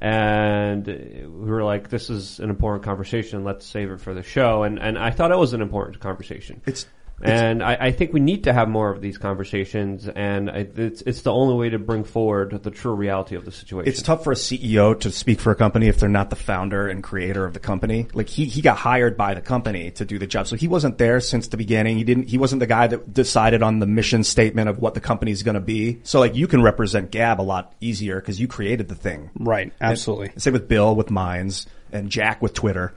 and 0.00 0.86
we 0.86 1.50
were 1.50 1.62
like, 1.62 1.90
this 1.90 2.08
is 2.08 2.40
an 2.40 2.48
important 2.48 2.84
conversation. 2.84 3.44
Let's 3.44 3.66
save 3.66 3.90
it 3.90 4.00
for 4.00 4.14
the 4.14 4.22
show, 4.22 4.62
and 4.62 4.78
and 4.78 4.98
I 4.98 5.10
thought 5.10 5.30
it 5.30 5.38
was 5.38 5.52
an 5.52 5.60
important 5.60 6.00
conversation. 6.00 6.62
It's 6.66 6.86
and 7.22 7.62
I, 7.62 7.76
I 7.80 7.92
think 7.92 8.12
we 8.12 8.20
need 8.20 8.44
to 8.44 8.52
have 8.52 8.68
more 8.68 8.90
of 8.90 9.00
these 9.00 9.18
conversations, 9.18 10.08
and 10.08 10.50
I, 10.50 10.66
it's 10.74 11.02
it's 11.02 11.22
the 11.22 11.32
only 11.32 11.54
way 11.54 11.70
to 11.70 11.78
bring 11.78 12.04
forward 12.04 12.62
the 12.62 12.70
true 12.70 12.94
reality 12.94 13.36
of 13.36 13.44
the 13.44 13.52
situation. 13.52 13.88
It's 13.88 14.02
tough 14.02 14.24
for 14.24 14.32
a 14.32 14.36
CEO 14.36 14.98
to 15.00 15.10
speak 15.10 15.40
for 15.40 15.50
a 15.50 15.54
company 15.54 15.88
if 15.88 15.98
they're 15.98 16.08
not 16.08 16.30
the 16.30 16.36
founder 16.36 16.88
and 16.88 17.02
creator 17.02 17.44
of 17.44 17.52
the 17.52 17.60
company. 17.60 18.08
Like 18.14 18.28
he, 18.28 18.46
he 18.46 18.62
got 18.62 18.78
hired 18.78 19.16
by 19.16 19.34
the 19.34 19.40
company 19.40 19.90
to 19.92 20.04
do 20.04 20.18
the 20.18 20.26
job. 20.26 20.46
So 20.46 20.56
he 20.56 20.68
wasn't 20.68 20.98
there 20.98 21.20
since 21.20 21.48
the 21.48 21.56
beginning. 21.56 21.98
He 21.98 22.04
didn't, 22.04 22.28
he 22.28 22.38
wasn't 22.38 22.60
the 22.60 22.66
guy 22.66 22.86
that 22.86 23.12
decided 23.12 23.62
on 23.62 23.78
the 23.78 23.86
mission 23.86 24.24
statement 24.24 24.68
of 24.68 24.78
what 24.78 24.94
the 24.94 25.00
company's 25.00 25.42
going 25.42 25.54
to 25.54 25.60
be. 25.60 26.00
So 26.04 26.20
like 26.20 26.34
you 26.34 26.46
can 26.46 26.62
represent 26.62 27.10
Gab 27.10 27.40
a 27.40 27.42
lot 27.42 27.74
easier 27.80 28.20
because 28.20 28.40
you 28.40 28.48
created 28.48 28.88
the 28.88 28.94
thing. 28.94 29.30
Right. 29.38 29.72
Absolutely. 29.80 30.30
And 30.30 30.42
same 30.42 30.52
with 30.52 30.68
Bill 30.68 30.94
with 30.94 31.10
Minds 31.10 31.66
and 31.92 32.10
Jack 32.10 32.40
with 32.40 32.54
Twitter. 32.54 32.94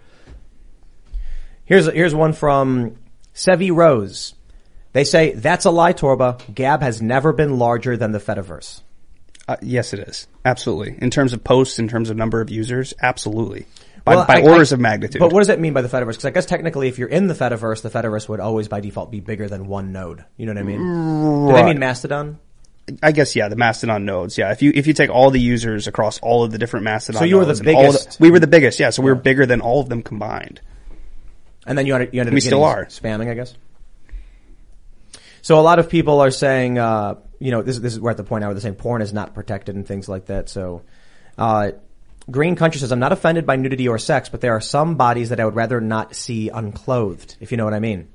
Here's 1.66 1.86
here's 1.86 2.14
one 2.14 2.34
from 2.34 2.98
Sevi 3.34 3.74
Rose. 3.74 4.34
They 4.94 5.04
say 5.04 5.34
that's 5.34 5.66
a 5.66 5.72
lie, 5.72 5.94
Torba. 5.94 6.40
Gab 6.54 6.82
has 6.82 7.02
never 7.02 7.34
been 7.34 7.58
larger 7.58 7.98
than 7.98 8.12
the 8.12 8.20
Fediverse. 8.20 8.82
Uh, 9.48 9.58
yes, 9.62 9.94
it 9.94 10.00
is. 10.00 10.28
Absolutely. 10.46 10.96
In 11.00 11.10
terms 11.10 11.34
of 11.34 11.44
posts, 11.44 11.80
in 11.80 11.88
terms 11.88 12.10
of 12.10 12.16
number 12.16 12.40
of 12.42 12.50
users, 12.50 12.94
absolutely. 13.02 13.66
By, 14.06 14.16
Well, 14.16 14.26
by 14.26 14.40
I- 14.40 14.42
orders 14.44 14.72
I- 14.72 14.76
of 14.76 14.80
magnitude. 14.82 15.20
But 15.20 15.34
what 15.34 15.40
does 15.40 15.48
that 15.48 15.60
mean 15.60 15.74
by 15.74 15.82
the 15.82 15.88
Fediverse? 15.90 16.10
Because 16.12 16.26
I 16.26 16.30
guess 16.32 16.46
technically, 16.46 16.88
if 16.90 16.98
you're 17.00 17.10
in 17.10 17.28
the 17.28 17.34
Fediverse, 17.34 17.82
the 17.82 17.90
Fediverse 17.90 18.30
would 18.30 18.40
always 18.40 18.68
by 18.68 18.80
default 18.82 19.12
be 19.12 19.20
bigger 19.20 19.50
than 19.50 19.68
one 19.68 19.92
node. 19.92 20.24
You 20.38 20.46
know 20.46 20.52
what 20.54 20.60
I 20.60 20.64
mean? 20.64 21.48
Do 21.48 21.54
they 21.54 21.64
mean 21.64 21.80
Mastodon? 21.80 22.40
I 23.02 23.14
guess 23.14 23.34
yeah, 23.36 23.48
the 23.48 23.56
Mastodon 23.56 24.04
nodes. 24.06 24.38
Yeah, 24.38 24.52
if 24.52 24.62
you 24.62 24.72
if 24.76 24.88
you 24.88 24.94
take 24.94 25.10
all 25.10 25.32
the 25.32 25.40
users 25.40 25.88
across 25.88 26.20
all 26.20 26.44
of 26.44 26.52
the 26.52 26.58
different 26.58 26.84
Mastodon, 26.84 27.20
So 27.20 27.26
you 27.26 27.38
were 27.38 27.46
the 27.46 27.50
nodes 27.54 27.60
and 27.62 27.70
all 27.70 27.82
biggest. 27.84 28.20
we 28.20 28.30
were 28.30 28.40
the 28.40 28.48
biggest. 28.48 28.78
Yeah, 28.80 28.90
so 28.90 29.02
we 29.02 29.10
were 29.10 29.16
bigger 29.16 29.46
than 29.46 29.62
all 29.62 29.80
of 29.80 29.88
them 29.88 30.04
combined. 30.04 30.60
And 31.66 31.78
then 31.78 31.86
you 31.86 31.96
ended, 31.96 32.14
you 32.14 32.20
ended 32.20 32.34
We 32.34 32.40
up 32.40 32.44
still 32.44 32.64
are. 32.64 32.86
spamming, 32.86 33.30
I 33.30 33.34
guess. 33.34 33.56
So 35.42 35.60
a 35.60 35.62
lot 35.62 35.80
of 35.80 35.90
people 35.90 36.22
are 36.22 36.32
saying, 36.32 36.78
uh, 36.78 37.16
you 37.40 37.52
know, 37.52 37.62
this, 37.62 37.78
this 37.80 37.94
is 37.94 38.00
we're 38.00 38.12
at 38.12 38.18
the 38.18 38.24
point 38.24 38.42
now 38.42 38.48
where 38.48 38.54
they're 38.54 38.62
saying 38.62 38.76
porn 38.76 39.02
is 39.02 39.14
not 39.14 39.34
protected 39.34 39.76
and 39.76 39.86
things 39.86 40.08
like 40.08 40.28
that. 40.28 40.50
So, 40.50 40.84
uh, 41.38 41.72
Green 42.32 42.56
Country 42.56 42.80
says, 42.80 42.94
I'm 42.94 43.00
not 43.00 43.12
offended 43.12 43.46
by 43.46 43.58
nudity 43.58 43.90
or 43.90 43.98
sex, 43.98 44.30
but 44.30 44.40
there 44.40 44.54
are 44.54 44.62
some 44.62 44.96
bodies 44.96 45.30
that 45.30 45.42
I 45.42 45.46
would 45.46 45.56
rather 45.56 45.82
not 45.82 46.16
see 46.16 46.48
unclothed, 46.48 47.36
if 47.42 47.52
you 47.52 47.58
know 47.58 47.66
what 47.66 47.74
I 47.74 47.82
mean. 47.82 48.08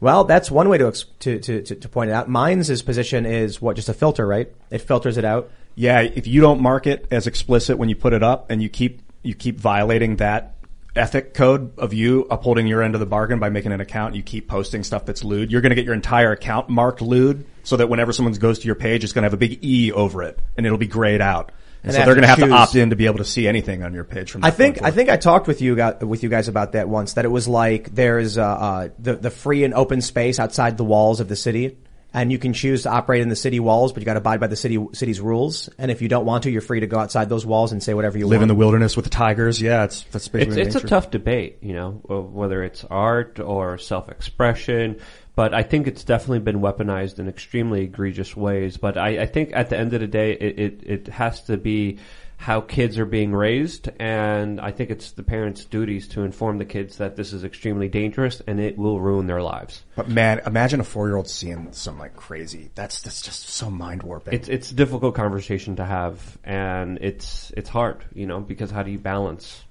Well, 0.00 0.24
that's 0.24 0.50
one 0.50 0.68
way 0.68 0.78
to, 0.78 0.90
to, 0.90 1.38
to, 1.38 1.62
to, 1.62 1.74
to 1.76 1.88
point 1.88 2.10
it 2.10 2.14
out. 2.14 2.28
Minds' 2.28 2.82
position 2.82 3.26
is 3.26 3.62
what, 3.62 3.76
just 3.76 3.88
a 3.88 3.94
filter, 3.94 4.26
right? 4.26 4.52
It 4.70 4.78
filters 4.78 5.16
it 5.16 5.24
out. 5.24 5.50
Yeah, 5.76 6.00
if 6.00 6.26
you 6.26 6.40
don't 6.40 6.60
mark 6.60 6.88
it 6.88 7.06
as 7.10 7.28
explicit 7.28 7.78
when 7.78 7.88
you 7.88 7.96
put 7.96 8.12
it 8.12 8.22
up 8.22 8.50
and 8.50 8.62
you 8.62 8.68
keep 8.68 9.02
you 9.22 9.34
keep 9.34 9.58
violating 9.58 10.16
that 10.16 10.53
ethic 10.96 11.34
code 11.34 11.78
of 11.78 11.92
you 11.92 12.26
upholding 12.30 12.66
your 12.66 12.82
end 12.82 12.94
of 12.94 13.00
the 13.00 13.06
bargain 13.06 13.38
by 13.38 13.50
making 13.50 13.72
an 13.72 13.80
account, 13.80 14.14
you 14.14 14.22
keep 14.22 14.48
posting 14.48 14.84
stuff 14.84 15.04
that's 15.04 15.24
lewd, 15.24 15.50
you're 15.50 15.60
going 15.60 15.70
to 15.70 15.76
get 15.76 15.84
your 15.84 15.94
entire 15.94 16.32
account 16.32 16.68
marked 16.68 17.02
lewd 17.02 17.46
so 17.62 17.76
that 17.76 17.88
whenever 17.88 18.12
someone 18.12 18.32
goes 18.34 18.60
to 18.60 18.66
your 18.66 18.74
page, 18.74 19.04
it's 19.04 19.12
going 19.12 19.22
to 19.22 19.26
have 19.26 19.34
a 19.34 19.38
big 19.38 19.64
E 19.64 19.92
over 19.92 20.22
it 20.22 20.38
and 20.56 20.66
it'll 20.66 20.78
be 20.78 20.86
grayed 20.86 21.20
out. 21.20 21.52
And, 21.82 21.92
And 21.92 21.92
so 21.92 21.98
they 21.98 22.04
they're 22.06 22.14
going 22.14 22.22
to 22.22 22.28
have 22.28 22.38
have 22.38 22.48
to 22.48 22.54
opt 22.54 22.74
in 22.76 22.90
to 22.90 22.96
be 22.96 23.06
able 23.06 23.18
to 23.18 23.26
see 23.26 23.46
anything 23.46 23.82
on 23.82 23.92
your 23.92 24.04
page 24.04 24.30
from 24.30 24.42
I 24.42 24.50
think 24.50 24.82
I 24.82 24.90
think 24.90 25.10
I 25.10 25.18
talked 25.18 25.46
with 25.46 25.60
you 25.60 25.76
guys, 25.76 26.00
with 26.00 26.22
you 26.22 26.30
guys 26.30 26.48
about 26.48 26.72
that 26.72 26.88
once. 26.88 27.12
That 27.14 27.26
it 27.26 27.30
was 27.30 27.46
like 27.46 27.94
there's 27.94 28.38
uh, 28.38 28.42
uh, 28.42 28.88
the 28.98 29.16
the 29.16 29.30
free 29.30 29.64
and 29.64 29.74
open 29.74 30.00
space 30.00 30.38
outside 30.38 30.78
the 30.78 30.84
walls 30.84 31.20
of 31.20 31.28
the 31.28 31.36
city, 31.36 31.76
and 32.14 32.30
you 32.30 32.38
can 32.38 32.52
choose 32.52 32.84
to 32.84 32.90
operate 32.90 33.22
in 33.22 33.28
the 33.28 33.36
city 33.36 33.58
walls, 33.58 33.92
but 33.92 34.00
you 34.00 34.06
got 34.06 34.14
to 34.14 34.20
abide 34.20 34.38
by 34.38 34.46
the 34.46 34.56
city 34.56 34.78
city's 34.92 35.20
rules. 35.20 35.68
And 35.76 35.90
if 35.90 36.00
you 36.00 36.08
don't 36.08 36.24
want 36.24 36.44
to, 36.44 36.50
you're 36.50 36.62
free 36.62 36.80
to 36.80 36.86
go 36.86 36.98
outside 36.98 37.28
those 37.28 37.44
walls 37.44 37.72
and 37.72 37.82
say 37.82 37.92
whatever 37.92 38.16
you 38.16 38.24
want. 38.24 38.30
live 38.30 38.42
in 38.42 38.48
the 38.48 38.54
wilderness 38.54 38.94
with 38.94 39.04
the 39.04 39.10
tigers. 39.10 39.60
Yeah, 39.60 39.84
it's 39.84 40.04
that's 40.04 40.26
It's, 40.26 40.28
basically 40.28 40.62
it's 40.62 40.76
a 40.76 40.86
tough 40.86 41.10
debate, 41.10 41.58
you 41.60 41.74
know, 41.74 41.90
whether 41.90 42.62
it's 42.62 42.84
art 42.84 43.40
or 43.40 43.76
self-expression. 43.78 45.00
But 45.34 45.52
I 45.52 45.64
think 45.64 45.88
it's 45.88 46.04
definitely 46.04 46.38
been 46.38 46.60
weaponized 46.60 47.18
in 47.18 47.28
extremely 47.28 47.82
egregious 47.82 48.36
ways. 48.36 48.76
But 48.76 48.96
I, 48.96 49.22
I 49.22 49.26
think 49.26 49.50
at 49.52 49.68
the 49.68 49.76
end 49.76 49.92
of 49.92 50.00
the 50.00 50.06
day, 50.06 50.34
it, 50.34 50.58
it, 50.60 50.82
it 50.84 51.06
has 51.08 51.42
to 51.46 51.56
be 51.56 51.98
how 52.36 52.60
kids 52.60 52.98
are 52.98 53.06
being 53.06 53.32
raised, 53.32 53.88
and 53.98 54.60
I 54.60 54.70
think 54.70 54.90
it's 54.90 55.12
the 55.12 55.22
parents' 55.22 55.64
duties 55.64 56.08
to 56.08 56.22
inform 56.22 56.58
the 56.58 56.64
kids 56.64 56.98
that 56.98 57.16
this 57.16 57.32
is 57.32 57.44
extremely 57.44 57.88
dangerous 57.88 58.42
and 58.46 58.60
it 58.60 58.76
will 58.76 59.00
ruin 59.00 59.26
their 59.26 59.42
lives. 59.42 59.82
But 59.96 60.08
man, 60.08 60.40
imagine 60.46 60.80
a 60.80 60.84
four 60.84 61.06
year 61.06 61.16
old 61.16 61.28
seeing 61.28 61.72
some 61.72 61.98
like 61.98 62.16
crazy. 62.16 62.70
That's 62.74 63.00
that's 63.00 63.22
just 63.22 63.48
so 63.48 63.70
mind 63.70 64.02
warping. 64.02 64.34
It's 64.34 64.48
it's 64.48 64.70
a 64.70 64.74
difficult 64.74 65.14
conversation 65.14 65.76
to 65.76 65.84
have, 65.84 66.38
and 66.44 66.98
it's 67.00 67.52
it's 67.56 67.68
hard, 67.68 68.04
you 68.14 68.26
know, 68.26 68.40
because 68.40 68.70
how 68.70 68.82
do 68.82 68.90
you 68.90 68.98
balance 68.98 69.62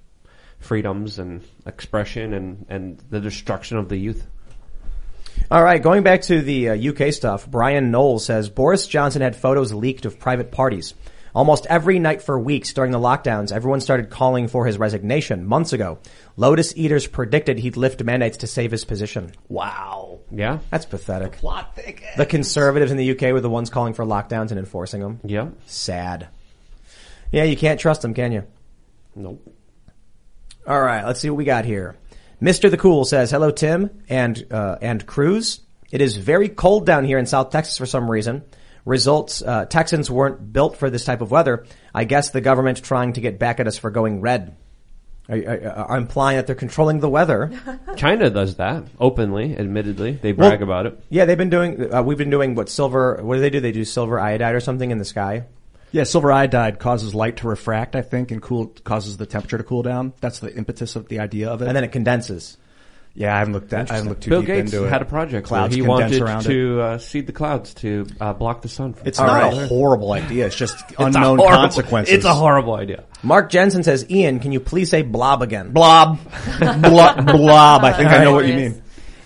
freedoms 0.58 1.18
and 1.18 1.42
expression 1.66 2.34
and 2.34 2.66
and 2.68 2.98
the 3.10 3.20
destruction 3.20 3.76
of 3.76 3.88
the 3.88 3.96
youth? 3.96 4.26
All 5.50 5.62
right, 5.62 5.82
going 5.82 6.02
back 6.02 6.22
to 6.22 6.40
the 6.40 6.70
uh, 6.70 6.90
UK 6.90 7.12
stuff, 7.12 7.46
Brian 7.48 7.90
Knowles 7.90 8.24
says 8.24 8.48
Boris 8.48 8.86
Johnson 8.86 9.20
had 9.20 9.36
photos 9.36 9.72
leaked 9.72 10.06
of 10.06 10.18
private 10.18 10.50
parties. 10.50 10.94
Almost 11.34 11.66
every 11.66 11.98
night 11.98 12.22
for 12.22 12.38
weeks 12.38 12.72
during 12.72 12.92
the 12.92 12.98
lockdowns, 13.00 13.50
everyone 13.50 13.80
started 13.80 14.08
calling 14.08 14.46
for 14.46 14.66
his 14.66 14.78
resignation 14.78 15.44
months 15.46 15.72
ago. 15.72 15.98
Lotus 16.36 16.72
Eaters 16.76 17.06
predicted 17.08 17.58
he'd 17.58 17.76
lift 17.76 18.02
mandates 18.04 18.36
to 18.38 18.46
save 18.46 18.70
his 18.70 18.84
position. 18.84 19.32
wow. 19.48 20.20
Yeah, 20.30 20.60
That's 20.70 20.86
pathetic. 20.86 21.32
Plot 21.32 21.76
thick. 21.76 22.02
The 22.16 22.26
conservatives 22.26 22.90
in 22.90 22.96
the 22.96 23.10
UK 23.12 23.32
were 23.32 23.40
the 23.40 23.50
ones 23.50 23.68
calling 23.70 23.94
for 23.94 24.04
lockdowns 24.04 24.50
and 24.50 24.58
enforcing 24.58 25.00
them. 25.00 25.20
yeah, 25.22 25.48
Sad. 25.66 26.28
Yeah, 27.30 27.44
you 27.44 27.56
can't 27.56 27.78
trust 27.78 28.02
them, 28.02 28.14
can 28.14 28.32
you? 28.32 28.44
nope. 29.14 29.40
All 30.66 30.80
right, 30.80 31.04
let's 31.04 31.20
see 31.20 31.28
what 31.30 31.36
we 31.36 31.44
got 31.44 31.64
here. 31.66 31.96
Mr. 32.40 32.70
The 32.70 32.76
Cool 32.78 33.04
says, 33.04 33.30
"Hello, 33.30 33.50
Tim 33.50 33.90
and 34.08 34.46
uh, 34.50 34.76
and 34.80 35.04
Cruz. 35.06 35.60
It 35.92 36.00
is 36.00 36.16
very 36.16 36.48
cold 36.48 36.86
down 36.86 37.04
here 37.04 37.18
in 37.18 37.26
South 37.26 37.50
Texas 37.50 37.76
for 37.76 37.86
some 37.86 38.10
reason. 38.10 38.42
Results: 38.84 39.42
uh, 39.42 39.64
Texans 39.66 40.10
weren't 40.10 40.52
built 40.52 40.76
for 40.76 40.90
this 40.90 41.04
type 41.04 41.20
of 41.20 41.30
weather. 41.30 41.64
I 41.94 42.04
guess 42.04 42.30
the 42.30 42.40
government 42.40 42.82
trying 42.82 43.14
to 43.14 43.20
get 43.20 43.38
back 43.38 43.60
at 43.60 43.66
us 43.66 43.78
for 43.78 43.90
going 43.90 44.20
red. 44.20 44.56
Are, 45.26 45.38
are, 45.38 45.68
are 45.90 45.96
implying 45.96 46.36
that 46.36 46.46
they're 46.46 46.54
controlling 46.54 47.00
the 47.00 47.08
weather. 47.08 47.50
China 47.96 48.28
does 48.28 48.56
that 48.56 48.84
openly, 49.00 49.56
admittedly. 49.56 50.12
They 50.12 50.32
brag 50.32 50.60
about 50.60 50.84
it. 50.84 51.00
Yeah, 51.08 51.24
they've 51.24 51.38
been 51.38 51.48
doing. 51.48 51.92
Uh, 51.94 52.02
we've 52.02 52.18
been 52.18 52.28
doing 52.28 52.54
what 52.54 52.68
silver. 52.68 53.20
What 53.22 53.36
do 53.36 53.40
they 53.40 53.48
do? 53.48 53.60
They 53.60 53.72
do 53.72 53.84
silver 53.84 54.20
iodide 54.20 54.54
or 54.54 54.60
something 54.60 54.90
in 54.90 54.98
the 54.98 55.04
sky. 55.06 55.44
Yeah, 55.92 56.04
silver 56.04 56.32
iodide 56.32 56.80
causes 56.80 57.14
light 57.14 57.36
to 57.36 57.48
refract, 57.48 57.94
I 57.94 58.02
think, 58.02 58.32
and 58.32 58.42
cool 58.42 58.66
causes 58.82 59.16
the 59.16 59.26
temperature 59.26 59.58
to 59.58 59.64
cool 59.64 59.82
down. 59.82 60.12
That's 60.20 60.40
the 60.40 60.54
impetus 60.54 60.96
of 60.96 61.08
the 61.08 61.20
idea 61.20 61.48
of 61.48 61.62
it. 61.62 61.68
and 61.68 61.76
then 61.76 61.84
it 61.84 61.92
condenses. 61.92 62.58
Yeah, 63.14 63.34
I 63.34 63.38
haven't 63.38 63.54
looked 63.54 63.70
that. 63.70 63.90
I 63.90 63.94
haven't 63.94 64.08
looked 64.08 64.22
too 64.24 64.30
Bill 64.30 64.40
deep 64.40 64.46
Gates 64.48 64.72
into 64.72 64.84
it. 64.86 64.88
had 64.90 65.02
a 65.02 65.04
project 65.04 65.50
where 65.50 65.60
Clouds 65.60 65.74
he 65.74 65.80
condense 65.82 66.00
wanted 66.12 66.22
around 66.22 66.40
it. 66.46 66.48
to 66.48 66.80
uh, 66.80 66.98
seed 66.98 67.26
the 67.26 67.32
clouds 67.32 67.74
to 67.74 68.06
uh, 68.20 68.32
block 68.32 68.62
the 68.62 68.68
sun. 68.68 68.94
From 68.94 69.06
It's 69.06 69.18
not 69.18 69.28
right. 69.28 69.52
a 69.52 69.66
horrible 69.68 70.12
idea. 70.12 70.46
It's 70.46 70.56
just 70.56 70.76
It's 70.90 70.94
unknown 70.98 71.38
horrible- 71.38 71.56
consequences. 71.56 72.14
It's 72.14 72.24
a 72.24 72.34
horrible 72.34 72.74
idea. 72.74 73.04
Mark 73.22 73.50
Jensen 73.50 73.82
says, 73.84 74.10
"Ian, 74.10 74.40
can 74.40 74.52
you 74.52 74.60
please 74.60 74.90
say 74.90 75.02
blob 75.02 75.42
again?" 75.42 75.70
blob, 75.72 76.18
blob, 76.58 77.26
blob. 77.26 77.84
I 77.84 77.92
think 77.92 78.10
I 78.10 78.24
know 78.24 78.32
what 78.32 78.46
you 78.46 78.54
mean. 78.54 78.82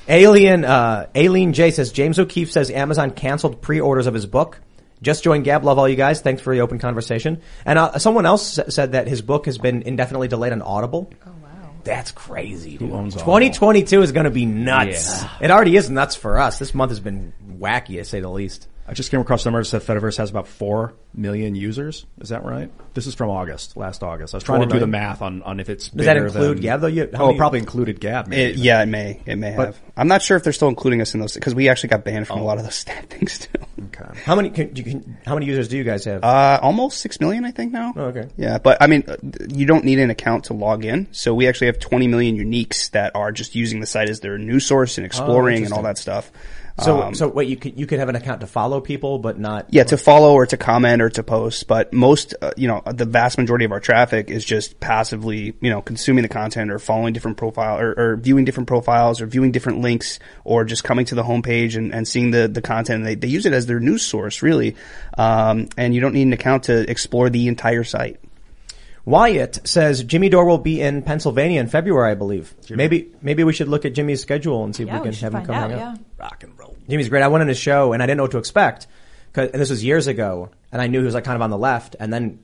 Alien, 0.08 0.64
uh, 0.64 1.06
Aileen 1.16 1.52
J 1.52 1.70
says, 1.70 1.92
James 1.92 2.18
O'Keefe 2.18 2.50
says 2.50 2.70
Amazon 2.70 3.10
canceled 3.10 3.60
pre-orders 3.60 4.06
of 4.06 4.14
his 4.14 4.24
book. 4.24 4.58
Just 5.02 5.22
joined 5.22 5.44
Gab. 5.44 5.64
Love 5.64 5.78
all 5.78 5.88
you 5.88 5.96
guys. 5.96 6.22
Thanks 6.22 6.40
for 6.42 6.54
the 6.54 6.60
open 6.62 6.78
conversation. 6.78 7.42
And 7.66 7.78
uh, 7.78 7.98
someone 7.98 8.24
else 8.26 8.58
said 8.68 8.92
that 8.92 9.06
his 9.06 9.20
book 9.22 9.44
has 9.46 9.58
been 9.58 9.82
indefinitely 9.82 10.28
delayed 10.28 10.52
on 10.52 10.62
Audible. 10.62 11.12
Oh 11.26 11.30
wow, 11.30 11.37
that's 11.84 12.10
crazy. 12.12 12.78
Dude. 12.78 12.90
owns 12.92 13.14
Audible? 13.14 13.32
2022 13.32 14.02
is 14.02 14.12
going 14.12 14.24
to 14.24 14.30
be 14.30 14.46
nuts. 14.46 15.22
Yeah. 15.22 15.30
It 15.42 15.50
already 15.50 15.76
is 15.76 15.88
nuts 15.90 16.16
for 16.16 16.38
us. 16.38 16.58
This 16.58 16.74
month 16.74 16.90
has 16.90 17.00
been 17.00 17.32
wacky, 17.58 17.96
to 17.96 18.04
say 18.04 18.20
the 18.20 18.28
least. 18.28 18.68
I 18.88 18.94
just 18.94 19.10
came 19.10 19.20
across 19.20 19.44
numbers 19.44 19.70
that 19.72 19.82
Fediverse 19.82 20.16
has 20.16 20.30
about 20.30 20.48
four 20.48 20.94
million 21.12 21.54
users. 21.54 22.06
Is 22.22 22.30
that 22.30 22.42
right? 22.42 22.70
This 22.94 23.06
is 23.06 23.14
from 23.14 23.28
August, 23.28 23.76
last 23.76 24.02
August. 24.02 24.32
I 24.32 24.38
was 24.38 24.44
trying 24.44 24.62
to 24.62 24.66
do 24.66 24.78
the 24.78 24.86
math 24.86 25.20
on, 25.20 25.42
on 25.42 25.60
if 25.60 25.68
it's 25.68 25.90
Does 25.90 26.06
that 26.06 26.16
include 26.16 26.56
than- 26.56 26.62
Gab, 26.62 26.80
though? 26.80 26.86
You- 26.86 27.10
oh, 27.14 27.26
many- 27.26 27.38
probably 27.38 27.58
included 27.58 28.00
Gab. 28.00 28.28
Maybe. 28.28 28.52
It, 28.52 28.56
yeah, 28.56 28.82
it 28.82 28.86
may. 28.86 29.20
It 29.26 29.36
may 29.36 29.54
But- 29.54 29.66
have. 29.66 29.80
I'm 29.94 30.08
not 30.08 30.22
sure 30.22 30.36
if 30.38 30.44
they're 30.44 30.52
still 30.54 30.68
including 30.68 31.02
us 31.02 31.12
in 31.12 31.20
those 31.20 31.34
because 31.34 31.54
we 31.54 31.68
actually 31.68 31.90
got 31.90 32.04
banned 32.04 32.26
from 32.28 32.38
a 32.38 32.42
lot 32.44 32.56
of 32.58 32.64
those 32.64 32.74
stat 32.76 33.10
things 33.10 33.38
too. 33.40 33.48
Okay. 33.88 34.18
How 34.24 34.34
many 34.34 34.48
can, 34.50 34.74
you 34.74 34.82
can, 34.84 35.18
how 35.26 35.34
many 35.34 35.44
users 35.46 35.68
do 35.68 35.76
you 35.76 35.84
guys 35.84 36.04
have? 36.06 36.24
Uh, 36.24 36.58
almost 36.62 36.98
six 37.00 37.20
million, 37.20 37.44
I 37.44 37.50
think 37.50 37.72
now. 37.72 37.92
Oh, 37.94 38.04
okay. 38.06 38.28
Yeah, 38.38 38.56
but 38.58 38.78
I 38.80 38.86
mean, 38.86 39.04
you 39.50 39.66
don't 39.66 39.84
need 39.84 39.98
an 39.98 40.08
account 40.10 40.44
to 40.44 40.54
log 40.54 40.84
in. 40.84 41.08
So 41.12 41.34
we 41.34 41.46
actually 41.46 41.66
have 41.68 41.78
20 41.78 42.08
million 42.08 42.36
uniques 42.38 42.90
that 42.92 43.14
are 43.14 43.32
just 43.32 43.54
using 43.54 43.80
the 43.80 43.86
site 43.86 44.08
as 44.08 44.20
their 44.20 44.38
news 44.38 44.64
source 44.66 44.96
and 44.98 45.04
exploring 45.04 45.64
and 45.64 45.72
all 45.74 45.80
Oh, 45.80 45.82
that 45.82 45.98
stuff. 45.98 46.32
So 46.80 47.02
Um, 47.02 47.14
so 47.14 47.28
wait, 47.28 47.48
you 47.48 47.56
could 47.56 47.78
you 47.78 47.86
could 47.86 47.98
have 47.98 48.08
an 48.08 48.16
account 48.16 48.40
to 48.40 48.46
follow 48.46 48.80
people, 48.80 49.18
but 49.18 49.38
not 49.38 49.66
yeah, 49.70 49.84
to 49.84 49.96
follow 49.96 50.32
or 50.34 50.46
to 50.46 50.56
comment 50.56 51.02
or 51.02 51.10
to 51.10 51.22
post, 51.22 51.66
but 51.66 51.92
most, 51.92 52.34
uh, 52.40 52.52
you 52.56 52.68
know, 52.68 52.82
the 52.86 53.04
vast 53.04 53.38
majority 53.38 53.64
of 53.64 53.72
our 53.72 53.80
traffic 53.80 54.30
is 54.30 54.44
just 54.44 54.78
passively, 54.80 55.54
you 55.60 55.70
know, 55.70 55.82
consuming 55.82 56.22
the 56.22 56.28
content 56.28 56.70
or 56.70 56.78
following 56.78 57.12
different 57.12 57.36
profile 57.36 57.78
or, 57.78 57.94
or 57.96 58.16
viewing 58.16 58.44
different 58.44 58.66
profiles 58.68 59.20
or 59.20 59.26
viewing 59.26 59.52
different 59.52 59.80
links 59.80 60.18
or 60.44 60.64
just 60.64 60.84
coming 60.84 61.04
to 61.06 61.14
the 61.14 61.22
homepage 61.22 61.76
and, 61.76 61.92
and 61.94 62.06
seeing 62.06 62.30
the, 62.30 62.48
the 62.48 62.62
content. 62.62 63.04
They, 63.04 63.14
they 63.14 63.28
use 63.28 63.46
it 63.46 63.52
as 63.52 63.66
their 63.66 63.80
news 63.80 64.02
source, 64.02 64.42
really. 64.42 64.76
Um, 65.16 65.68
and 65.76 65.94
you 65.94 66.00
don't 66.00 66.14
need 66.14 66.22
an 66.22 66.32
account 66.32 66.64
to 66.64 66.88
explore 66.90 67.30
the 67.30 67.48
entire 67.48 67.84
site. 67.84 68.20
Wyatt 69.04 69.66
says 69.66 70.04
Jimmy 70.04 70.28
Dore 70.28 70.44
will 70.44 70.58
be 70.58 70.82
in 70.82 71.00
Pennsylvania 71.02 71.60
in 71.60 71.68
February, 71.68 72.10
I 72.10 72.14
believe. 72.14 72.54
Maybe 72.68 73.08
maybe 73.22 73.42
we 73.42 73.54
should 73.54 73.68
look 73.68 73.86
at 73.86 73.94
Jimmy's 73.94 74.20
schedule 74.20 74.64
and 74.64 74.76
see 74.76 74.82
if 74.82 74.88
Yeah, 74.88 74.96
we 74.96 75.00
can 75.04 75.10
we 75.12 75.16
have 75.16 75.32
him 75.32 75.32
find 75.32 75.46
come 75.46 75.54
out. 75.56 75.70
hang 75.70 75.78
Yeah. 75.78 75.94
Rock 76.18 76.42
and 76.44 76.52
roll. 76.57 76.57
Jimmy's 76.88 77.08
great. 77.08 77.22
I 77.22 77.28
went 77.28 77.42
on 77.42 77.48
his 77.48 77.58
show 77.58 77.92
and 77.92 78.02
I 78.02 78.06
didn't 78.06 78.18
know 78.18 78.24
what 78.24 78.32
to 78.32 78.38
expect. 78.38 78.86
'Cause- 79.32 79.50
and 79.52 79.60
this 79.60 79.70
was 79.70 79.84
years 79.84 80.06
ago, 80.06 80.50
and 80.72 80.80
I 80.80 80.86
knew 80.86 81.00
he 81.00 81.04
was 81.04 81.14
like 81.14 81.24
kind 81.24 81.36
of 81.36 81.42
on 81.42 81.50
the 81.50 81.58
left, 81.58 81.96
and 82.00 82.12
then 82.12 82.38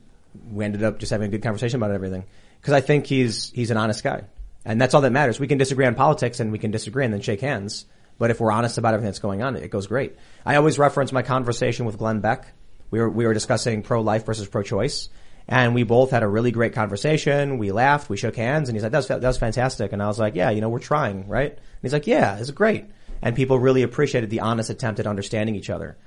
we 0.51 0.63
ended 0.65 0.83
up 0.83 0.99
just 0.99 1.11
having 1.11 1.27
a 1.27 1.31
good 1.31 1.41
conversation 1.41 1.77
about 1.77 1.91
everything. 1.91 2.23
Because 2.61 2.73
I 2.73 2.81
think 2.81 3.05
he's 3.07 3.51
he's 3.53 3.71
an 3.71 3.77
honest 3.77 4.03
guy, 4.03 4.21
and 4.65 4.79
that's 4.79 4.93
all 4.93 5.01
that 5.01 5.11
matters. 5.11 5.39
We 5.39 5.47
can 5.47 5.57
disagree 5.57 5.85
on 5.85 5.95
politics, 5.95 6.39
and 6.39 6.51
we 6.51 6.59
can 6.59 6.71
disagree 6.71 7.05
and 7.05 7.13
then 7.13 7.21
shake 7.21 7.41
hands. 7.41 7.85
But 8.17 8.31
if 8.31 8.39
we're 8.39 8.51
honest 8.51 8.77
about 8.77 8.93
everything 8.93 9.07
that's 9.09 9.19
going 9.19 9.41
on, 9.41 9.55
it 9.55 9.69
goes 9.71 9.87
great. 9.87 10.15
I 10.45 10.55
always 10.55 10.79
reference 10.79 11.11
my 11.11 11.21
conversation 11.21 11.85
with 11.85 11.97
Glenn 11.97 12.19
Beck. 12.21 12.53
We 12.91 12.99
were 12.99 13.09
we 13.09 13.25
were 13.25 13.33
discussing 13.33 13.81
pro 13.81 14.01
life 14.01 14.25
versus 14.25 14.47
pro 14.47 14.61
choice, 14.61 15.09
and 15.47 15.75
we 15.75 15.83
both 15.83 16.11
had 16.11 16.23
a 16.23 16.27
really 16.27 16.51
great 16.51 16.73
conversation. 16.73 17.57
We 17.57 17.71
laughed, 17.71 18.09
we 18.09 18.17
shook 18.17 18.35
hands, 18.35 18.69
and 18.69 18.75
he's 18.75 18.83
like, 18.83 18.91
"That 18.91 18.99
was 18.99 19.07
that 19.07 19.21
was 19.21 19.37
fantastic." 19.37 19.91
And 19.91 20.01
I 20.01 20.07
was 20.07 20.19
like, 20.19 20.35
"Yeah, 20.35 20.51
you 20.51 20.61
know, 20.61 20.69
we're 20.69 20.79
trying, 20.79 21.27
right?" 21.27 21.51
And 21.51 21.59
he's 21.81 21.93
like, 21.93 22.07
"Yeah, 22.07 22.37
it's 22.37 22.51
great." 22.51 22.85
And 23.21 23.35
people 23.35 23.57
really 23.59 23.83
appreciated 23.83 24.29
the 24.29 24.41
honest 24.41 24.69
attempt 24.69 24.99
at 24.99 25.07
understanding 25.07 25.55
each 25.55 25.69
other 25.69 25.97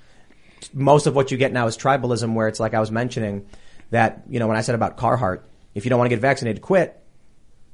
most 0.72 1.06
of 1.06 1.14
what 1.14 1.30
you 1.30 1.38
get 1.38 1.52
now 1.52 1.66
is 1.66 1.76
tribalism 1.76 2.34
where 2.34 2.48
it's 2.48 2.60
like 2.60 2.74
I 2.74 2.80
was 2.80 2.90
mentioning 2.90 3.46
that, 3.90 4.24
you 4.28 4.38
know, 4.38 4.46
when 4.46 4.56
I 4.56 4.60
said 4.60 4.74
about 4.74 4.96
Carhartt, 4.96 5.42
if 5.74 5.84
you 5.84 5.90
don't 5.90 5.98
want 5.98 6.10
to 6.10 6.16
get 6.16 6.20
vaccinated, 6.20 6.62
quit. 6.62 6.94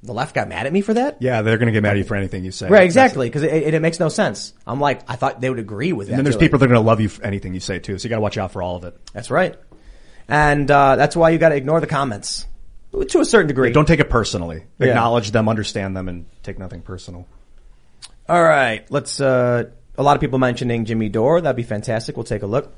The 0.03 0.13
left 0.13 0.35
got 0.35 0.49
mad 0.49 0.67
at 0.67 0.73
me 0.73 0.83
for 0.83 0.93
that. 0.93 1.23
Yeah, 1.23 1.41
they're 1.41 1.57
going 1.57 1.69
to 1.69 1.73
get 1.73 1.83
mad 1.83 1.93
at 1.93 1.97
you 1.97 2.05
for 2.05 2.15
anything 2.15 2.45
you 2.45 2.51
say. 2.51 2.69
Right, 2.69 2.85
exactly, 2.85 3.27
because 3.27 3.43
it, 3.43 3.55
it, 3.55 3.75
it 3.75 3.81
makes 3.81 3.99
no 3.99 4.11
sense. 4.11 4.53
I'm 4.67 4.79
like, 4.79 5.01
I 5.09 5.17
thought 5.17 5.41
they 5.41 5.49
would 5.49 5.59
agree 5.59 5.95
with 5.95 6.09
that. 6.09 6.13
And 6.13 6.19
then 6.19 6.25
there's 6.25 6.37
people 6.37 6.59
that 6.59 6.67
are 6.67 6.69
going 6.69 6.81
to 6.81 6.87
love 6.87 7.01
you 7.01 7.09
for 7.09 7.25
anything 7.25 7.55
you 7.55 7.61
say 7.61 7.79
too. 7.79 7.99
So 7.99 8.05
you 8.05 8.11
got 8.11 8.17
to 8.17 8.23
watch 8.23 8.37
out 8.37 8.53
for 8.53 8.61
all 8.61 8.77
of 8.77 8.85
it. 8.85 8.99
That's 9.15 9.31
right. 9.31 9.57
And, 10.29 10.71
uh, 10.71 10.97
that's 10.97 11.17
why 11.17 11.31
you 11.31 11.39
got 11.39 11.51
to 11.51 11.57
ignore 11.57 11.81
the 11.81 11.87
comments. 11.87 12.47
To 13.09 13.21
a 13.21 13.25
certain 13.25 13.49
degree. 13.49 13.73
Don't 13.73 13.89
take 13.89 13.99
it 13.99 14.11
personally. 14.11 14.65
Yeah. 14.79 14.89
Acknowledge 14.89 15.31
them, 15.31 15.49
understand 15.49 15.97
them, 15.97 16.09
and 16.09 16.27
take 16.43 16.59
nothing 16.59 16.83
personal. 16.83 17.27
All 18.29 18.43
right, 18.43 18.91
let's. 18.91 19.21
Uh, 19.21 19.71
a 19.97 20.03
lot 20.03 20.17
of 20.17 20.21
people 20.21 20.39
mentioning 20.39 20.85
Jimmy 20.87 21.09
Dore. 21.09 21.41
That'd 21.41 21.57
be 21.57 21.63
fantastic. 21.63 22.17
We'll 22.17 22.25
take 22.25 22.43
a 22.43 22.47
look. 22.47 22.73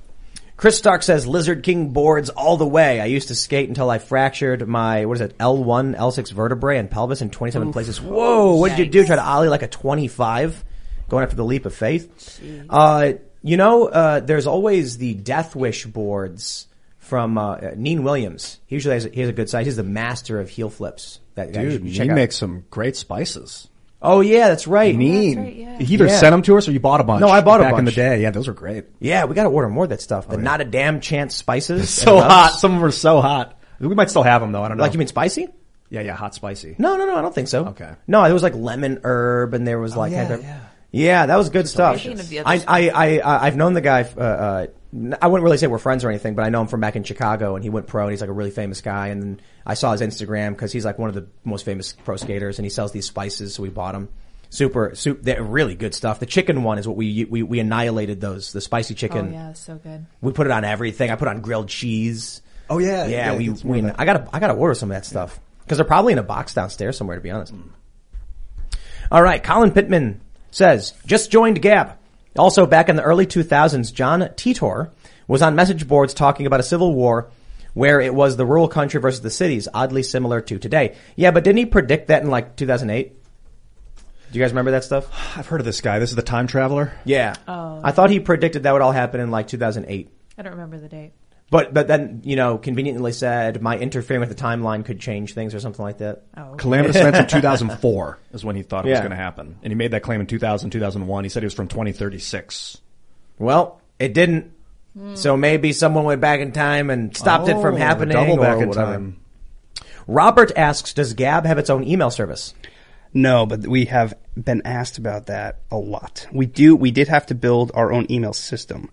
Chris 0.56 0.78
Stark 0.78 1.02
says 1.02 1.26
Lizard 1.26 1.62
King 1.62 1.90
boards 1.90 2.30
all 2.30 2.56
the 2.56 2.66
way. 2.66 3.00
I 3.00 3.04
used 3.06 3.28
to 3.28 3.34
skate 3.34 3.68
until 3.68 3.90
I 3.90 3.98
fractured 3.98 4.66
my 4.66 5.04
what 5.04 5.18
is 5.18 5.20
it 5.20 5.36
L1, 5.38 5.96
L6 5.96 6.32
vertebrae 6.32 6.78
and 6.78 6.90
pelvis 6.90 7.20
in 7.20 7.30
27 7.30 7.72
places. 7.72 8.00
Whoa! 8.00 8.56
What 8.56 8.70
did 8.70 8.78
you 8.78 8.86
do? 8.86 9.04
Try 9.04 9.16
to 9.16 9.22
ollie 9.22 9.48
like 9.48 9.62
a 9.62 9.68
25, 9.68 10.64
going 11.08 11.24
after 11.24 11.36
the 11.36 11.44
leap 11.44 11.66
of 11.66 11.74
faith. 11.74 12.40
Uh, 12.70 13.12
you 13.42 13.56
know, 13.56 13.86
uh, 13.86 14.20
there's 14.20 14.46
always 14.46 14.96
the 14.96 15.14
Death 15.14 15.54
Wish 15.54 15.84
boards 15.84 16.68
from 16.98 17.36
uh, 17.38 17.58
Neen 17.76 18.02
Williams. 18.02 18.58
He 18.66 18.76
usually 18.76 18.94
has 18.94 19.04
a, 19.04 19.10
he 19.10 19.20
has 19.20 19.28
a 19.28 19.34
good 19.34 19.50
size. 19.50 19.66
He's 19.66 19.76
the 19.76 19.84
master 19.84 20.40
of 20.40 20.48
heel 20.48 20.70
flips. 20.70 21.20
That 21.34 21.54
you 21.54 21.78
Dude, 21.78 21.86
he 21.86 22.08
makes 22.08 22.36
some 22.36 22.64
great 22.70 22.96
spices. 22.96 23.68
Oh 24.06 24.20
yeah, 24.20 24.48
that's 24.48 24.66
right. 24.66 24.94
Mean. 24.94 25.78
He 25.80 25.94
either 25.94 26.06
Yeah. 26.06 26.16
sent 26.18 26.32
them 26.32 26.42
to 26.42 26.56
us 26.56 26.68
or 26.68 26.72
you 26.72 26.80
bought 26.80 27.00
a 27.00 27.04
bunch. 27.04 27.20
No, 27.20 27.28
I 27.28 27.40
bought 27.42 27.60
a 27.60 27.64
back 27.64 27.78
in 27.78 27.84
the 27.84 27.90
day. 27.92 28.22
Yeah, 28.22 28.30
those 28.30 28.48
were 28.48 28.54
great. 28.54 28.86
Yeah, 29.00 29.24
we 29.26 29.34
got 29.34 29.42
to 29.42 29.50
order 29.50 29.68
more 29.68 29.84
of 29.84 29.90
that 29.90 30.00
stuff. 30.00 30.28
The 30.28 30.36
not 30.38 30.60
a 30.60 30.64
damn 30.64 31.00
chance 31.00 31.34
spices. 31.34 31.90
So 31.90 32.12
and 32.14 32.20
rubs. 32.22 32.32
hot. 32.34 32.60
Some 32.60 32.70
of 32.72 32.76
them 32.76 32.82
were 32.82 32.90
so 32.92 33.20
hot. 33.20 33.58
We 33.78 33.94
might 33.94 34.08
still 34.08 34.22
have 34.22 34.40
them 34.40 34.52
though. 34.52 34.62
I 34.62 34.68
don't 34.68 34.78
know. 34.78 34.82
Like 34.84 34.92
you 34.94 34.98
mean 34.98 35.08
spicy? 35.08 35.48
Yeah, 35.90 36.00
yeah, 36.00 36.14
hot 36.14 36.34
spicy. 36.34 36.74
No, 36.78 36.96
no, 36.96 37.04
no. 37.06 37.16
I 37.16 37.22
don't 37.22 37.34
think 37.34 37.48
so. 37.48 37.66
Okay. 37.66 37.90
No, 38.06 38.22
there 38.24 38.32
was 38.32 38.42
like 38.42 38.54
lemon 38.54 39.00
herb, 39.04 39.54
and 39.54 39.66
there 39.66 39.78
was 39.78 39.96
like 39.96 40.12
yeah, 40.12 40.22
kind 40.22 40.34
of- 40.34 40.42
yeah. 40.42 40.58
yeah, 40.92 41.26
that 41.26 41.36
was 41.36 41.50
good 41.50 41.68
stuff. 41.68 41.96
Thinking 41.96 42.18
of 42.18 42.28
the 42.28 42.38
other 42.40 42.48
I, 42.48 42.64
I, 42.66 42.88
I, 42.88 43.18
I, 43.18 43.46
I've 43.46 43.56
known 43.56 43.74
the 43.74 43.80
guy. 43.82 44.02
Uh, 44.16 44.20
uh, 44.20 44.66
n- 44.68 44.72
I 44.92 45.26
wouldn't 45.26 45.44
really 45.44 45.58
say 45.58 45.66
we're 45.66 45.78
friends 45.78 46.04
or 46.04 46.10
anything, 46.10 46.34
but 46.34 46.44
I 46.44 46.48
know 46.48 46.60
him 46.60 46.68
from 46.68 46.80
back 46.80 46.96
in 46.96 47.04
Chicago, 47.04 47.54
and 47.54 47.64
he 47.64 47.70
went 47.70 47.86
pro, 47.86 48.04
and 48.04 48.12
he's 48.12 48.20
like 48.20 48.30
a 48.30 48.34
really 48.34 48.50
famous 48.50 48.80
guy. 48.80 49.08
And 49.08 49.22
then 49.22 49.40
I 49.64 49.74
saw 49.74 49.92
his 49.92 50.00
Instagram 50.00 50.50
because 50.50 50.72
he's 50.72 50.84
like 50.84 50.98
one 50.98 51.08
of 51.08 51.14
the 51.14 51.26
most 51.44 51.64
famous 51.64 51.92
pro 51.92 52.16
skaters, 52.16 52.58
and 52.58 52.64
he 52.64 52.70
sells 52.70 52.92
these 52.92 53.06
spices, 53.06 53.54
so 53.54 53.62
we 53.62 53.68
bought 53.68 53.92
them. 53.92 54.08
Super, 54.48 54.94
super, 54.94 55.20
they're 55.22 55.42
really 55.42 55.74
good 55.74 55.94
stuff. 55.94 56.20
The 56.20 56.26
chicken 56.26 56.62
one 56.62 56.78
is 56.78 56.86
what 56.86 56.96
we 56.96 57.24
we 57.24 57.42
we 57.42 57.58
annihilated 57.58 58.20
those. 58.20 58.52
The 58.52 58.60
spicy 58.60 58.94
chicken. 58.94 59.18
Oh 59.18 59.22
chicken. 59.22 59.34
yeah, 59.34 59.52
so 59.54 59.76
good. 59.76 60.06
We 60.20 60.32
put 60.32 60.46
it 60.46 60.52
on 60.52 60.64
everything. 60.64 61.10
I 61.10 61.16
put 61.16 61.28
on 61.28 61.40
grilled 61.40 61.68
cheese. 61.68 62.42
Oh 62.70 62.78
yeah, 62.78 63.06
Yeah, 63.06 63.36
we, 63.36 63.50
we. 63.50 63.82
I 63.90 64.04
gotta, 64.04 64.28
I 64.32 64.38
gotta 64.38 64.54
order 64.54 64.74
some 64.74 64.90
of 64.90 64.96
that 64.96 65.04
stuff. 65.04 65.38
Cause 65.68 65.78
they're 65.78 65.84
probably 65.84 66.12
in 66.12 66.18
a 66.18 66.24
box 66.24 66.54
downstairs 66.54 66.96
somewhere, 66.96 67.16
to 67.16 67.22
be 67.22 67.30
honest. 67.30 67.52
All 69.10 69.22
right. 69.22 69.42
Colin 69.42 69.72
Pittman 69.72 70.20
says, 70.50 70.94
just 71.06 71.30
joined 71.30 71.60
Gab. 71.60 71.96
Also 72.38 72.66
back 72.66 72.88
in 72.88 72.96
the 72.96 73.02
early 73.02 73.26
2000s, 73.26 73.92
John 73.92 74.20
Titor 74.20 74.90
was 75.26 75.42
on 75.42 75.54
message 75.54 75.86
boards 75.88 76.14
talking 76.14 76.46
about 76.46 76.60
a 76.60 76.64
civil 76.64 76.94
war 76.94 77.30
where 77.74 78.00
it 78.00 78.14
was 78.14 78.36
the 78.36 78.46
rural 78.46 78.68
country 78.68 79.00
versus 79.00 79.20
the 79.20 79.30
cities, 79.30 79.68
oddly 79.74 80.02
similar 80.02 80.40
to 80.40 80.58
today. 80.58 80.96
Yeah, 81.14 81.30
but 81.30 81.44
didn't 81.44 81.58
he 81.58 81.66
predict 81.66 82.08
that 82.08 82.22
in 82.22 82.30
like 82.30 82.56
2008? 82.56 83.12
Do 84.32 84.38
you 84.38 84.44
guys 84.44 84.52
remember 84.52 84.70
that 84.72 84.84
stuff? 84.84 85.08
I've 85.36 85.46
heard 85.46 85.60
of 85.60 85.66
this 85.66 85.80
guy. 85.80 85.98
This 85.98 86.10
is 86.10 86.16
the 86.16 86.22
time 86.22 86.46
traveler. 86.46 86.92
Yeah. 87.04 87.34
Oh. 87.46 87.80
I 87.82 87.92
thought 87.92 88.10
he 88.10 88.20
predicted 88.20 88.62
that 88.62 88.72
would 88.72 88.82
all 88.82 88.92
happen 88.92 89.20
in 89.20 89.30
like 89.30 89.48
2008. 89.48 90.10
I 90.38 90.42
don't 90.42 90.52
remember 90.52 90.78
the 90.78 90.88
date. 90.88 91.12
But 91.48 91.72
but 91.72 91.86
then 91.86 92.22
you 92.24 92.34
know 92.34 92.58
conveniently 92.58 93.12
said 93.12 93.62
my 93.62 93.78
interfering 93.78 94.18
with 94.20 94.28
the 94.28 94.34
timeline 94.34 94.84
could 94.84 94.98
change 94.98 95.32
things 95.34 95.54
or 95.54 95.60
something 95.60 95.84
like 95.84 95.98
that. 95.98 96.22
Oh. 96.36 96.54
Calamitous 96.58 96.96
events 96.96 97.18
in 97.20 97.26
2004 97.28 98.18
is 98.32 98.44
when 98.44 98.56
he 98.56 98.62
thought 98.62 98.84
it 98.84 98.88
was 98.88 98.96
Yeah. 98.96 99.00
going 99.00 99.10
to 99.10 99.16
happen. 99.16 99.56
And 99.62 99.70
he 99.70 99.76
made 99.76 99.92
that 99.92 100.02
claim 100.02 100.20
in 100.20 100.26
2000, 100.26 100.70
2001. 100.70 101.24
He 101.24 101.30
said 101.30 101.42
he 101.42 101.46
was 101.46 101.54
from 101.54 101.68
2036. 101.68 102.78
Well, 103.38 103.80
it 104.00 104.12
didn't. 104.12 104.50
Hmm. 104.98 105.14
So 105.14 105.36
maybe 105.36 105.72
someone 105.72 106.04
went 106.04 106.20
back 106.20 106.40
in 106.40 106.50
time 106.52 106.90
and 106.90 107.16
stopped 107.16 107.48
it 107.48 107.60
from 107.60 107.74
Oh, 107.74 107.78
happening. 107.78 108.14
Double 108.16 108.38
back 108.38 108.56
or 108.56 108.62
in 108.62 108.68
whatever. 108.70 108.92
time. 108.92 109.20
Robert 110.08 110.52
asks, 110.56 110.92
"Does 110.94 111.14
Gab 111.14 111.46
have 111.46 111.58
its 111.58 111.70
own 111.70 111.84
email 111.84 112.10
service?" 112.10 112.54
No, 113.16 113.46
but 113.46 113.66
we 113.66 113.86
have 113.86 114.12
been 114.36 114.60
asked 114.66 114.98
about 114.98 115.26
that 115.26 115.60
a 115.70 115.76
lot. 115.78 116.26
We 116.30 116.44
do. 116.44 116.76
We 116.76 116.90
did 116.90 117.08
have 117.08 117.24
to 117.26 117.34
build 117.34 117.72
our 117.74 117.90
own 117.90 118.06
email 118.12 118.34
system, 118.34 118.90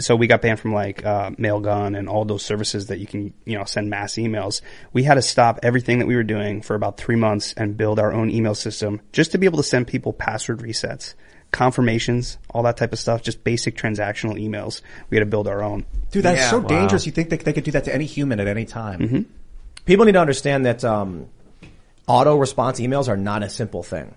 so 0.00 0.16
we 0.16 0.26
got 0.26 0.42
banned 0.42 0.58
from 0.58 0.74
like 0.74 1.06
uh, 1.06 1.30
Mailgun 1.30 1.96
and 1.96 2.08
all 2.08 2.24
those 2.24 2.44
services 2.44 2.88
that 2.88 2.98
you 2.98 3.06
can 3.06 3.32
you 3.44 3.56
know 3.56 3.62
send 3.64 3.88
mass 3.88 4.14
emails. 4.14 4.60
We 4.92 5.04
had 5.04 5.14
to 5.14 5.22
stop 5.22 5.60
everything 5.62 6.00
that 6.00 6.06
we 6.06 6.16
were 6.16 6.24
doing 6.24 6.62
for 6.62 6.74
about 6.74 6.96
three 6.96 7.14
months 7.14 7.54
and 7.56 7.76
build 7.76 8.00
our 8.00 8.12
own 8.12 8.28
email 8.30 8.56
system 8.56 9.00
just 9.12 9.30
to 9.32 9.38
be 9.38 9.46
able 9.46 9.58
to 9.58 9.62
send 9.62 9.86
people 9.86 10.12
password 10.12 10.58
resets, 10.58 11.14
confirmations, 11.52 12.38
all 12.50 12.64
that 12.64 12.76
type 12.76 12.92
of 12.92 12.98
stuff. 12.98 13.22
Just 13.22 13.44
basic 13.44 13.76
transactional 13.76 14.34
emails. 14.34 14.82
We 15.10 15.16
had 15.16 15.22
to 15.22 15.30
build 15.30 15.46
our 15.46 15.62
own. 15.62 15.86
Dude, 16.10 16.24
that's 16.24 16.40
Yeah. 16.40 16.50
so 16.50 16.58
Wow. 16.58 16.66
dangerous. 16.66 17.06
You 17.06 17.12
think 17.12 17.30
they, 17.30 17.36
they 17.36 17.52
could 17.52 17.64
do 17.64 17.70
that 17.70 17.84
to 17.84 17.94
any 17.94 18.04
human 18.06 18.40
at 18.40 18.48
any 18.48 18.64
time. 18.64 19.26
People 19.84 20.06
need 20.06 20.12
to 20.12 20.20
understand 20.20 20.66
that 20.66 20.84
um, 20.84 21.26
auto 22.10 22.36
response 22.36 22.80
emails 22.80 23.08
are 23.08 23.16
not 23.16 23.42
a 23.42 23.48
simple 23.48 23.82
thing. 23.82 24.14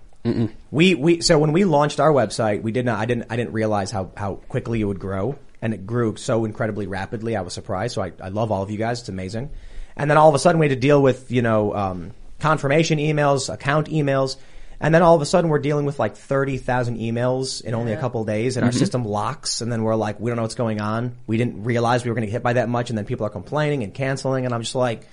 We 0.70 0.94
we 0.94 1.20
so 1.20 1.38
when 1.38 1.52
we 1.52 1.64
launched 1.64 2.00
our 2.00 2.10
website, 2.10 2.62
we 2.62 2.72
did 2.72 2.86
not. 2.86 2.98
I 2.98 3.04
didn't. 3.04 3.26
I 3.30 3.36
didn't 3.36 3.52
realize 3.52 3.90
how 3.90 4.10
how 4.16 4.36
quickly 4.48 4.80
it 4.80 4.84
would 4.84 4.98
grow, 4.98 5.38
and 5.60 5.74
it 5.74 5.86
grew 5.86 6.16
so 6.16 6.44
incredibly 6.46 6.86
rapidly. 6.86 7.36
I 7.36 7.42
was 7.42 7.52
surprised. 7.52 7.94
So 7.94 8.02
I, 8.02 8.12
I 8.20 8.30
love 8.30 8.50
all 8.50 8.62
of 8.62 8.70
you 8.70 8.78
guys. 8.78 9.00
It's 9.00 9.10
amazing. 9.10 9.50
And 9.96 10.10
then 10.10 10.16
all 10.16 10.28
of 10.30 10.34
a 10.34 10.38
sudden, 10.38 10.58
we 10.58 10.66
had 10.66 10.74
to 10.74 10.80
deal 10.80 11.00
with 11.02 11.30
you 11.30 11.42
know 11.42 11.74
um, 11.74 12.12
confirmation 12.40 12.98
emails, 12.98 13.52
account 13.52 13.88
emails, 13.88 14.36
and 14.80 14.94
then 14.94 15.02
all 15.02 15.14
of 15.14 15.20
a 15.20 15.26
sudden, 15.26 15.50
we're 15.50 15.58
dealing 15.58 15.84
with 15.84 15.98
like 15.98 16.16
thirty 16.16 16.56
thousand 16.56 16.96
emails 16.98 17.62
in 17.62 17.74
only 17.74 17.92
a 17.92 18.00
couple 18.00 18.22
of 18.22 18.26
days, 18.26 18.56
and 18.56 18.64
our 18.64 18.72
system 18.72 19.04
locks. 19.04 19.60
And 19.60 19.70
then 19.70 19.82
we're 19.82 19.94
like, 19.94 20.18
we 20.18 20.30
don't 20.30 20.36
know 20.36 20.42
what's 20.42 20.54
going 20.54 20.80
on. 20.80 21.16
We 21.26 21.36
didn't 21.36 21.64
realize 21.64 22.02
we 22.02 22.10
were 22.10 22.14
going 22.14 22.26
to 22.26 22.28
get 22.28 22.38
hit 22.38 22.42
by 22.42 22.54
that 22.54 22.70
much, 22.70 22.88
and 22.88 22.96
then 22.96 23.04
people 23.04 23.26
are 23.26 23.30
complaining 23.30 23.82
and 23.82 23.92
canceling, 23.92 24.46
and 24.46 24.54
I'm 24.54 24.62
just 24.62 24.74
like. 24.74 25.06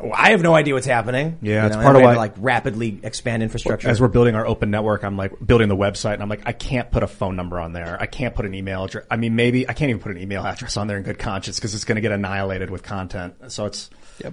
Well, 0.00 0.12
I 0.14 0.30
have 0.30 0.42
no 0.42 0.54
idea 0.54 0.74
what's 0.74 0.86
happening. 0.86 1.38
Yeah, 1.42 1.62
You 1.62 1.66
it's 1.68 1.76
part 1.76 1.96
of 1.96 2.02
why- 2.02 2.14
to, 2.14 2.18
like 2.18 2.34
rapidly 2.38 3.00
expand 3.02 3.42
infrastructure. 3.42 3.88
As 3.88 4.00
we're 4.00 4.08
building 4.08 4.34
our 4.34 4.46
open 4.46 4.70
network, 4.70 5.04
I'm 5.04 5.16
like 5.16 5.32
building 5.44 5.68
the 5.68 5.76
website 5.76 6.14
and 6.14 6.22
I'm 6.22 6.28
like, 6.28 6.42
I 6.46 6.52
can't 6.52 6.90
put 6.90 7.02
a 7.02 7.06
phone 7.06 7.36
number 7.36 7.60
on 7.60 7.72
there. 7.72 7.96
I 8.00 8.06
can't 8.06 8.34
put 8.34 8.46
an 8.46 8.54
email 8.54 8.84
address. 8.84 9.04
I 9.10 9.16
mean, 9.16 9.36
maybe 9.36 9.68
I 9.68 9.72
can't 9.74 9.90
even 9.90 10.00
put 10.00 10.12
an 10.12 10.18
email 10.18 10.44
address 10.44 10.76
on 10.76 10.86
there 10.86 10.96
in 10.96 11.02
good 11.02 11.18
conscience 11.18 11.58
because 11.58 11.74
it's 11.74 11.84
going 11.84 11.96
to 11.96 12.02
get 12.02 12.12
annihilated 12.12 12.70
with 12.70 12.82
content. 12.82 13.34
So 13.48 13.66
it's, 13.66 13.90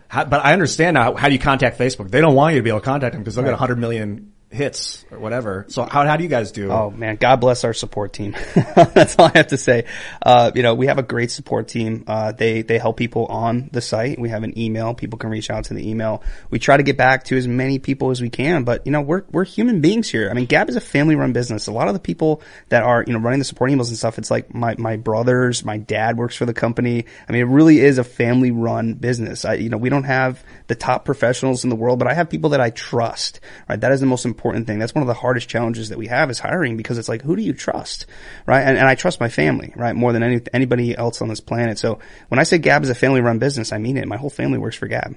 how, 0.08 0.26
but 0.26 0.46
I 0.46 0.54
understand 0.54 0.96
now 0.96 1.04
how, 1.04 1.16
how 1.16 1.28
you 1.28 1.40
contact 1.40 1.78
Facebook. 1.78 2.12
They 2.12 2.22
don't 2.22 2.36
want 2.36 2.54
you 2.56 2.60
to 2.60 2.64
be 2.64 2.70
able 2.70 2.80
to 2.80 2.86
contact 2.86 3.14
them 3.14 3.22
because 3.24 3.36
they'll 3.36 3.44
get 3.46 3.52
100 3.52 3.78
million 3.78 4.34
hits 4.50 5.06
or 5.12 5.20
whatever. 5.20 5.66
So 5.68 5.84
how 5.84 6.06
how 6.06 6.16
do 6.16 6.24
you 6.24 6.30
guys 6.30 6.52
do? 6.52 6.72
Oh 6.72 6.90
man, 6.90 7.18
God 7.18 7.38
bless 7.38 7.64
our 7.64 7.74
support 7.74 8.14
team. 8.14 8.36
That's 8.76 9.18
all 9.20 9.26
I 9.26 9.38
have 9.38 9.48
to 9.48 9.58
say. 9.58 9.86
Uh, 10.22 10.52
you 10.56 10.64
know, 10.64 10.74
we 10.74 10.88
have 10.88 10.98
a 10.98 11.04
great 11.04 11.32
support 11.32 11.68
team. 11.68 12.06
Uh, 12.08 12.32
they 12.32 12.62
they 12.62 12.78
help 12.78 12.98
people 12.98 13.26
on 13.26 13.70
the 13.74 13.82
site. 13.82 14.20
We 14.20 14.30
have 14.30 14.44
an 14.44 14.58
email. 14.58 14.94
People 14.94 15.20
can 15.20 15.30
reach 15.30 15.50
out 15.50 15.66
to 15.66 15.74
the 15.74 15.90
email. 15.90 16.24
We 16.50 16.60
try 16.60 16.78
to 16.78 16.84
get 16.84 16.98
back 16.98 17.26
to 17.26 17.38
as 17.38 17.48
many 17.48 17.80
people 17.80 18.10
as 18.12 18.22
we 18.22 18.30
can. 18.30 18.64
But 18.64 18.86
you 18.86 18.92
know, 18.92 19.02
we're 19.02 19.24
we're 19.32 19.44
human 19.44 19.82
beings 19.82 20.10
here. 20.10 20.30
I 20.30 20.34
mean, 20.34 20.46
Gab 20.46 20.70
is 20.70 20.76
a 20.76 20.82
family 20.82 21.16
run 21.16 21.34
business. 21.34 21.68
A 21.68 21.72
lot 21.74 21.90
of 21.90 21.94
the 21.94 22.00
people 22.00 22.42
that 22.70 22.84
are 22.84 23.04
you 23.06 23.14
know 23.14 23.20
running 23.20 23.40
the 23.40 23.46
support 23.46 23.70
emails 23.70 23.90
and 23.90 23.98
stuff, 23.98 24.18
it's 24.18 24.32
like 24.32 24.54
my 24.54 24.76
my 24.78 24.96
brothers, 24.96 25.66
my 25.66 25.78
dad 25.78 26.18
works 26.18 26.38
for 26.38 26.46
the 26.46 26.54
company. 26.54 27.06
I 27.28 27.32
mean, 27.34 27.42
it 27.42 27.52
really 27.52 27.80
is 27.80 27.98
a 27.98 28.04
family 28.04 28.52
run 28.52 28.94
business. 28.94 29.44
I 29.44 29.56
you 29.56 29.70
know 29.70 29.78
we 29.78 29.90
don't 29.90 30.06
have 30.06 30.44
the 30.68 30.76
top 30.76 31.04
professionals 31.04 31.66
in 31.66 31.70
the 31.70 31.76
world, 31.76 32.00
but 32.00 32.08
I 32.08 32.14
have 32.14 32.30
people 32.30 32.52
that 32.52 32.62
I 32.62 32.70
trust. 32.70 33.42
Right, 33.68 33.80
that 33.80 33.92
is 33.92 34.00
the 34.00 34.06
most 34.06 34.24
important 34.26 34.37
thing. 34.38 34.80
That's 34.80 34.96
one 34.96 35.02
of 35.02 35.08
the 35.08 35.14
hardest 35.14 35.50
challenges 35.50 35.90
that 35.90 35.98
we 35.98 36.08
have 36.08 36.30
is 36.30 36.40
hiring 36.40 36.78
because 36.78 36.98
it's 36.98 37.10
like, 37.10 37.22
who 37.22 37.36
do 37.36 37.42
you 37.42 37.54
trust? 37.54 38.06
Right. 38.46 38.62
And, 38.62 38.78
and 38.78 38.88
I 38.88 38.96
trust 38.96 39.20
my 39.20 39.30
family, 39.30 39.74
right? 39.76 39.96
More 39.96 40.14
than 40.14 40.24
any, 40.24 40.42
anybody 40.54 40.98
else 40.98 41.22
on 41.22 41.28
this 41.28 41.40
planet. 41.40 41.78
So 41.78 42.00
when 42.30 42.40
I 42.40 42.44
say 42.44 42.58
Gab 42.58 42.84
is 42.84 42.90
a 42.90 42.96
family 42.96 43.22
run 43.22 43.40
business, 43.40 43.74
I 43.74 43.78
mean 43.78 43.98
it. 43.98 44.08
My 44.08 44.18
whole 44.18 44.30
family 44.30 44.58
works 44.58 44.76
for 44.76 44.88
Gab. 44.88 45.16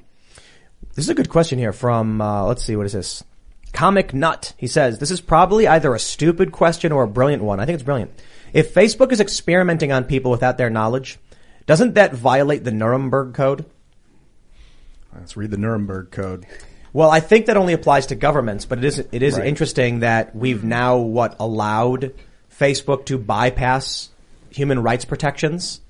This 0.95 1.05
is 1.05 1.09
a 1.11 1.15
good 1.15 1.29
question 1.29 1.59
here 1.59 1.73
from, 1.73 2.21
uh, 2.21 2.45
let's 2.45 2.65
see, 2.65 2.77
what 2.77 2.87
is 2.87 2.93
this? 2.93 3.23
Comic 3.73 4.13
Nut. 4.13 4.53
He 4.57 4.67
says, 4.67 4.99
this 4.99 5.11
is 5.11 5.21
probably 5.21 5.69
either 5.69 5.95
a 5.95 5.99
stupid 5.99 6.53
question 6.53 6.91
or 6.91 7.05
a 7.05 7.09
brilliant 7.09 7.43
one. 7.43 7.61
I 7.61 7.67
think 7.67 7.75
it's 7.75 7.85
brilliant. 7.85 8.11
If 8.53 8.75
Facebook 8.75 9.13
is 9.13 9.21
experimenting 9.21 9.93
on 9.93 10.05
people 10.05 10.31
without 10.31 10.59
their 10.59 10.71
knowledge, 10.71 11.19
doesn't 11.67 11.95
that 11.95 12.15
violate 12.15 12.65
the 12.65 12.73
Nuremberg 12.73 13.35
Code? 13.35 13.65
Let's 15.15 15.37
read 15.37 15.51
the 15.51 15.57
Nuremberg 15.57 16.11
Code. 16.11 16.47
Well, 16.93 17.11
I 17.11 17.21
think 17.21 17.47
that 17.47 17.57
only 17.57 17.73
applies 17.73 18.07
to 18.07 18.15
governments, 18.15 18.65
but 18.65 18.79
it 18.79 18.85
is 18.85 18.99
it 18.99 19.23
is 19.23 19.37
Right. 19.37 19.47
interesting 19.47 20.01
that 20.01 20.35
we've 20.35 20.59
mm-hmm. 20.59 20.69
now 20.69 20.97
what 20.99 21.37
allowed 21.39 22.15
Facebook 22.51 23.07
to 23.07 23.19
bypass 23.19 24.09
human 24.51 24.83
rights 24.83 25.05
protections 25.05 25.81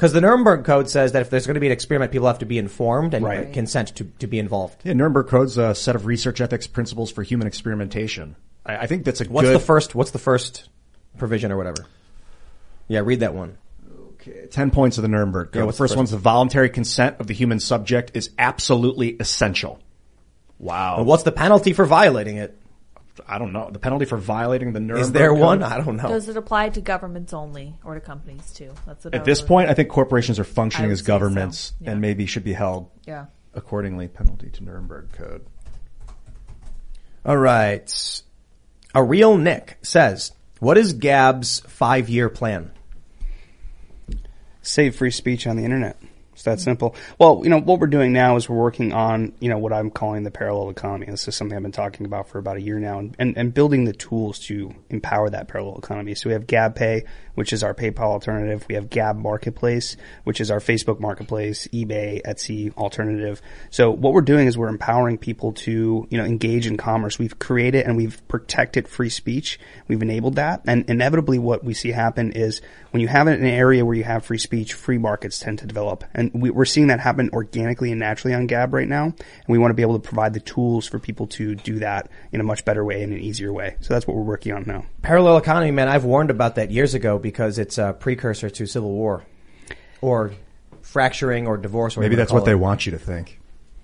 because 0.00 0.14
the 0.14 0.20
Nuremberg 0.22 0.64
Code 0.64 0.88
says 0.88 1.12
that 1.12 1.20
if 1.20 1.28
there's 1.28 1.46
going 1.46 1.56
to 1.56 1.60
be 1.60 1.66
an 1.66 1.74
experiment, 1.74 2.10
people 2.10 2.26
have 2.26 2.38
to 2.38 2.46
be 2.46 2.56
informed 2.56 3.12
and 3.12 3.22
Right. 3.22 3.52
consent 3.52 3.94
to, 3.96 4.04
to 4.20 4.26
be 4.26 4.38
involved. 4.38 4.80
Yeah, 4.82 4.94
Nuremberg 4.94 5.26
Code's 5.26 5.58
a 5.58 5.74
set 5.74 5.94
of 5.94 6.06
research 6.06 6.40
ethics 6.40 6.66
principles 6.66 7.12
for 7.12 7.22
human 7.22 7.46
experimentation. 7.46 8.34
I, 8.64 8.78
I 8.78 8.86
think 8.86 9.04
that's 9.04 9.20
a 9.20 9.24
What's 9.24 9.48
good. 9.48 9.54
the 9.54 9.60
first? 9.60 9.94
What's 9.94 10.12
the 10.12 10.18
first 10.18 10.70
provision 11.18 11.52
or 11.52 11.58
whatever? 11.58 11.84
Yeah, 12.88 13.00
read 13.00 13.20
that 13.20 13.34
one. 13.34 13.58
Okay, 14.14 14.46
Ten 14.46 14.70
points 14.70 14.96
of 14.96 15.02
the 15.02 15.08
Nuremberg 15.08 15.48
Code. 15.48 15.56
Yeah, 15.56 15.60
the 15.60 15.66
what's 15.66 15.76
the 15.76 15.82
first 15.82 15.92
first 15.92 15.96
one's 15.98 16.10
the 16.12 16.16
voluntary 16.16 16.70
consent 16.70 17.16
of 17.20 17.26
the 17.26 17.34
human 17.34 17.60
subject 17.60 18.12
is 18.14 18.30
absolutely 18.38 19.16
essential. 19.20 19.80
Wow. 20.60 20.98
And 20.98 21.06
what's 21.06 21.22
the 21.24 21.32
penalty 21.32 21.72
for 21.72 21.84
violating 21.86 22.36
it? 22.36 22.56
I 23.26 23.38
don't 23.38 23.52
know. 23.52 23.70
The 23.70 23.78
penalty 23.78 24.04
for 24.04 24.16
violating 24.18 24.72
the 24.72 24.80
Nuremberg 24.80 25.02
Is 25.02 25.12
there 25.12 25.30
Code? 25.30 25.40
one? 25.40 25.62
I 25.62 25.78
don't 25.82 25.96
know. 25.96 26.08
Does 26.08 26.28
it 26.28 26.36
apply 26.36 26.68
to 26.70 26.80
governments 26.80 27.32
only 27.32 27.74
or 27.84 27.94
to 27.94 28.00
companies 28.00 28.52
too? 28.52 28.72
That's 28.86 29.04
what 29.04 29.14
I 29.14 29.18
At 29.18 29.24
this 29.24 29.42
point, 29.42 29.68
I 29.68 29.74
think 29.74 29.88
corporations 29.88 30.38
are 30.38 30.44
functioning 30.44 30.90
as 30.90 31.00
say 31.00 31.04
so. 31.04 31.06
governments 31.08 31.72
Yeah. 31.80 31.90
and 31.92 32.00
maybe 32.00 32.26
should 32.26 32.44
be 32.44 32.52
held 32.52 32.88
Yeah. 33.06 33.26
accordingly. 33.54 34.06
Penalty 34.08 34.48
to 34.50 34.64
Nuremberg 34.64 35.12
Code. 35.12 35.44
All 37.26 37.36
right. 37.36 38.22
A 38.94 39.02
real 39.02 39.36
Nick 39.36 39.78
says, 39.82 40.32
"What 40.60 40.78
is 40.78 40.92
Gab's 40.92 41.60
five-year 41.60 42.28
plan?" 42.30 42.70
save 44.62 44.94
free 44.94 45.10
speech 45.10 45.46
on 45.46 45.56
the 45.56 45.64
internet. 45.64 45.99
It's 46.40 46.46
that 46.46 46.58
simple. 46.58 46.94
Well, 47.18 47.42
you 47.44 47.50
know, 47.50 47.60
what 47.60 47.80
we're 47.80 47.86
doing 47.86 48.14
now 48.14 48.36
is 48.36 48.48
we're 48.48 48.56
working 48.56 48.94
on, 48.94 49.34
you 49.40 49.50
know, 49.50 49.58
what 49.58 49.74
I'm 49.74 49.90
calling 49.90 50.22
the 50.22 50.30
parallel 50.30 50.70
economy. 50.70 51.04
This 51.04 51.28
is 51.28 51.36
something 51.36 51.54
I've 51.54 51.62
been 51.62 51.70
talking 51.70 52.06
about 52.06 52.30
for 52.30 52.38
about 52.38 52.56
a 52.56 52.62
year 52.62 52.78
now 52.78 52.98
and, 52.98 53.14
and, 53.18 53.36
and 53.36 53.52
building 53.52 53.84
the 53.84 53.92
tools 53.92 54.38
to 54.46 54.74
empower 54.88 55.28
that 55.28 55.48
parallel 55.48 55.76
economy. 55.76 56.14
So 56.14 56.30
we 56.30 56.32
have 56.32 56.46
Gab 56.46 56.76
Pay, 56.76 57.04
which 57.34 57.52
is 57.52 57.62
our 57.62 57.74
PayPal 57.74 58.04
alternative. 58.04 58.64
We 58.70 58.74
have 58.76 58.88
Gab 58.88 59.18
Marketplace, 59.18 59.98
which 60.24 60.40
is 60.40 60.50
our 60.50 60.60
Facebook 60.60 60.98
marketplace, 60.98 61.68
eBay, 61.74 62.22
Etsy 62.22 62.74
alternative. 62.74 63.42
So 63.68 63.90
what 63.90 64.14
we're 64.14 64.22
doing 64.22 64.46
is 64.46 64.56
we're 64.56 64.68
empowering 64.68 65.18
people 65.18 65.52
to, 65.52 66.08
you 66.08 66.18
know, 66.18 66.24
engage 66.24 66.66
in 66.66 66.78
commerce. 66.78 67.18
We've 67.18 67.38
created 67.38 67.84
and 67.84 67.98
we've 67.98 68.26
protected 68.28 68.88
free 68.88 69.10
speech. 69.10 69.60
We've 69.88 70.00
enabled 70.00 70.36
that. 70.36 70.62
And 70.66 70.88
inevitably 70.88 71.38
what 71.38 71.64
we 71.64 71.74
see 71.74 71.90
happen 71.90 72.32
is 72.32 72.62
when 72.92 73.02
you 73.02 73.08
have 73.08 73.26
an 73.26 73.44
area 73.44 73.84
where 73.84 73.94
you 73.94 74.04
have 74.04 74.24
free 74.24 74.38
speech, 74.38 74.72
free 74.72 74.98
markets 74.98 75.38
tend 75.38 75.58
to 75.58 75.66
develop. 75.66 76.04
And 76.14 76.29
we, 76.32 76.50
we're 76.50 76.64
seeing 76.64 76.88
that 76.88 77.00
happen 77.00 77.30
organically 77.32 77.90
and 77.90 77.98
naturally 77.98 78.34
on 78.34 78.46
Gab 78.46 78.72
right 78.74 78.88
now. 78.88 79.04
And 79.04 79.16
we 79.48 79.58
want 79.58 79.70
to 79.70 79.74
be 79.74 79.82
able 79.82 79.98
to 79.98 80.06
provide 80.06 80.34
the 80.34 80.40
tools 80.40 80.86
for 80.86 80.98
people 80.98 81.26
to 81.28 81.54
do 81.54 81.78
that 81.80 82.10
in 82.32 82.40
a 82.40 82.44
much 82.44 82.64
better 82.64 82.84
way 82.84 83.02
and 83.02 83.12
an 83.12 83.20
easier 83.20 83.52
way. 83.52 83.76
So 83.80 83.94
that's 83.94 84.06
what 84.06 84.16
we're 84.16 84.22
working 84.22 84.52
on 84.52 84.64
now. 84.66 84.84
Parallel 85.02 85.36
economy, 85.38 85.70
man. 85.70 85.88
I've 85.88 86.04
warned 86.04 86.30
about 86.30 86.56
that 86.56 86.70
years 86.70 86.94
ago 86.94 87.18
because 87.18 87.58
it's 87.58 87.78
a 87.78 87.96
precursor 87.98 88.50
to 88.50 88.66
civil 88.66 88.90
war, 88.90 89.24
or 90.00 90.32
fracturing, 90.82 91.46
or 91.46 91.56
divorce. 91.56 91.96
Or 91.96 92.00
Maybe 92.00 92.16
that's 92.16 92.30
you 92.30 92.34
call 92.34 92.40
what 92.40 92.46
they 92.46 92.54
want 92.54 92.86
you 92.86 92.92
to 92.92 92.98
think. 92.98 93.39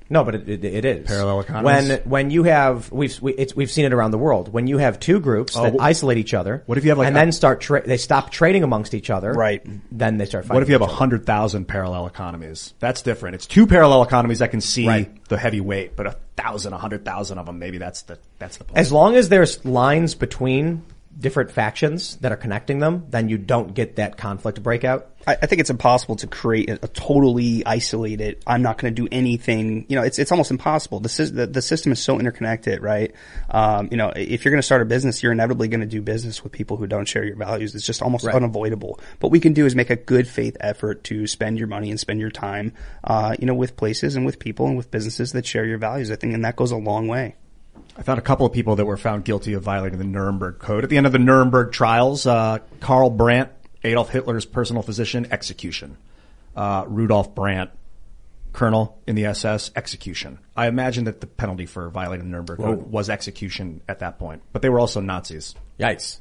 No, 0.09 0.23
but 0.23 0.37
it, 0.37 0.49
it, 0.49 0.65
it 0.65 0.85
is 0.85 1.07
Parallel 1.07 1.41
economies? 1.41 1.89
When 1.89 1.99
when 2.09 2.31
you 2.31 2.45
have 2.45 2.93
we've 2.93 3.20
we, 3.20 3.33
it's, 3.35 3.57
we've 3.57 3.70
seen 3.70 3.85
it 3.87 3.93
around 3.93 4.12
the 4.12 4.19
world. 4.19 4.53
When 4.53 4.66
you 4.69 4.78
have 4.78 5.01
two 5.01 5.19
groups 5.19 5.57
Oh, 5.57 5.65
that 5.65 5.74
wh- 5.74 5.83
isolate 5.83 6.19
each 6.19 6.33
other, 6.35 6.62
What 6.66 6.78
if 6.78 6.85
you 6.85 6.91
have, 6.91 6.99
like, 6.99 7.09
and 7.09 7.16
a- 7.16 7.20
then 7.20 7.33
start 7.33 7.61
tra- 7.61 7.87
they 7.87 7.97
stop 7.97 8.31
trading 8.31 8.62
amongst 8.62 8.95
each 8.95 9.11
other, 9.11 9.33
Right. 9.33 9.66
Then 9.91 10.16
they 10.19 10.27
start 10.27 10.45
fighting. 10.45 10.55
What 10.55 10.62
if 10.62 10.69
you 10.69 10.74
have 10.74 10.83
a 10.83 10.87
hundred 10.87 11.27
thousand 11.27 11.66
parallel 11.66 12.07
economies? 12.07 12.74
That's 12.78 13.03
different. 13.03 13.35
It's 13.35 13.47
two 13.47 13.66
parallel 13.66 14.03
economies 14.03 14.39
that 14.39 14.51
can 14.53 14.61
see 14.61 14.87
Right. 14.87 15.24
the 15.28 15.37
heavy 15.39 15.61
weight, 15.61 15.97
but 15.97 16.07
a 16.07 16.16
thousand, 16.37 16.73
a 16.73 16.78
hundred 16.78 17.05
thousand 17.05 17.39
of 17.39 17.47
them, 17.47 17.59
maybe 17.59 17.78
that's 17.78 18.03
the 18.03 18.19
that's 18.39 18.59
the 18.59 18.65
point. 18.65 18.78
As 18.78 18.93
long 18.93 19.16
as 19.16 19.28
there's 19.28 19.65
lines 19.65 20.15
between 20.15 20.83
different 21.18 21.51
factions 21.51 22.16
that 22.16 22.30
are 22.30 22.36
connecting 22.36 22.78
them, 22.78 23.06
then 23.09 23.28
you 23.28 23.38
don't 23.38 23.74
get 23.74 23.97
that 23.97 24.16
conflict 24.18 24.62
breakout. 24.62 25.12
I, 25.26 25.32
I 25.43 25.47
think 25.47 25.60
it's 25.60 25.70
impossible 25.70 26.16
to 26.16 26.26
create 26.26 26.68
a, 26.68 26.84
a 26.84 26.88
totally 26.88 27.64
isolated. 27.64 28.43
I'm 28.47 28.62
not 28.62 28.78
going 28.78 28.94
to 28.94 29.02
do 29.02 29.09
anything. 29.10 29.86
You 29.88 29.97
know, 29.97 30.02
it's 30.02 30.18
it's 30.18 30.30
almost 30.30 30.51
impossible. 30.51 31.01
The 31.01 31.30
the, 31.32 31.47
the 31.47 31.62
system 31.62 31.90
is 31.93 32.01
so 32.02 32.18
interconnected, 32.20 32.82
right? 32.82 33.14
Um, 33.51 33.88
you 33.90 33.97
know, 33.97 34.12
if 34.14 34.44
you're 34.44 34.52
going 34.52 34.60
to 34.60 34.66
start 34.66 34.82
a 34.82 34.84
business, 34.84 35.22
you're 35.22 35.32
inevitably 35.32 35.68
going 35.68 35.80
to 35.80 35.86
do 35.86 36.02
business 36.02 36.44
with 36.44 36.52
people 36.52 36.76
who 36.76 36.86
don't 36.86 37.06
share 37.06 37.24
your 37.24 37.36
values. 37.36 37.74
It's 37.74 37.86
just 37.86 38.02
almost 38.02 38.24
Right. 38.26 38.34
unavoidable. 38.34 39.01
What 39.20 39.32
we 39.32 39.40
can 39.40 39.52
do 39.52 39.66
is 39.66 39.74
make 39.74 39.90
a 39.90 39.97
good 39.97 40.28
faith 40.28 40.56
effort 40.60 41.05
to 41.05 41.26
spend 41.26 41.59
your 41.59 41.68
money 41.68 41.90
and 41.90 41.98
spend 41.98 42.20
your 42.20 42.30
time, 42.30 42.72
uh, 43.05 43.36
you 43.38 43.47
know, 43.47 43.55
with 43.55 43.76
places 43.76 44.16
and 44.16 44.26
with 44.26 44.38
people 44.38 44.66
and 44.66 44.76
with 44.76 44.90
businesses 44.90 45.32
that 45.32 45.47
share 45.47 45.64
your 45.64 45.78
values. 45.78 46.10
I 46.10 46.16
think, 46.16 46.34
and 46.34 46.44
that 46.44 46.56
goes 46.56 46.72
a 46.72 46.76
long 46.76 47.09
way. 47.09 47.36
I 47.98 48.02
found 48.02 48.18
a 48.18 48.23
couple 48.23 48.44
of 48.44 48.52
people 48.52 48.77
that 48.77 48.85
were 48.85 48.97
found 48.97 49.24
guilty 49.24 49.55
of 49.55 49.62
violating 49.62 49.98
the 49.98 50.05
Nuremberg 50.05 50.59
Code. 50.59 50.85
At 50.85 50.90
the 50.90 50.98
end 50.98 51.06
of 51.06 51.12
the 51.12 51.18
Nuremberg 51.18 51.73
trials, 51.73 52.27
uh, 52.27 52.59
Karl 52.81 53.10
Brandt, 53.10 53.51
Adolf 53.85 54.10
Hitler's 54.10 54.44
personal 54.44 54.82
physician, 54.82 55.27
execution. 55.31 55.97
Uh, 56.55 56.85
Rudolf 56.86 57.35
Brandt, 57.35 57.70
colonel 58.52 58.98
in 59.06 59.14
the 59.14 59.27
SS, 59.27 59.70
execution. 59.77 60.39
I 60.56 60.66
imagine 60.66 61.05
that 61.05 61.20
the 61.20 61.27
penalty 61.27 61.66
for 61.66 61.89
violating 61.90 62.27
the 62.27 62.32
Nuremberg 62.32 62.59
Code 62.59 62.90
was 62.90 63.09
execution 63.09 63.81
at 63.89 64.01
that 64.01 64.18
point, 64.18 64.43
but 64.52 64.62
they 64.62 64.68
were 64.68 64.81
also 64.81 65.01
Nazis. 65.01 65.55
Yikes. 65.78 66.18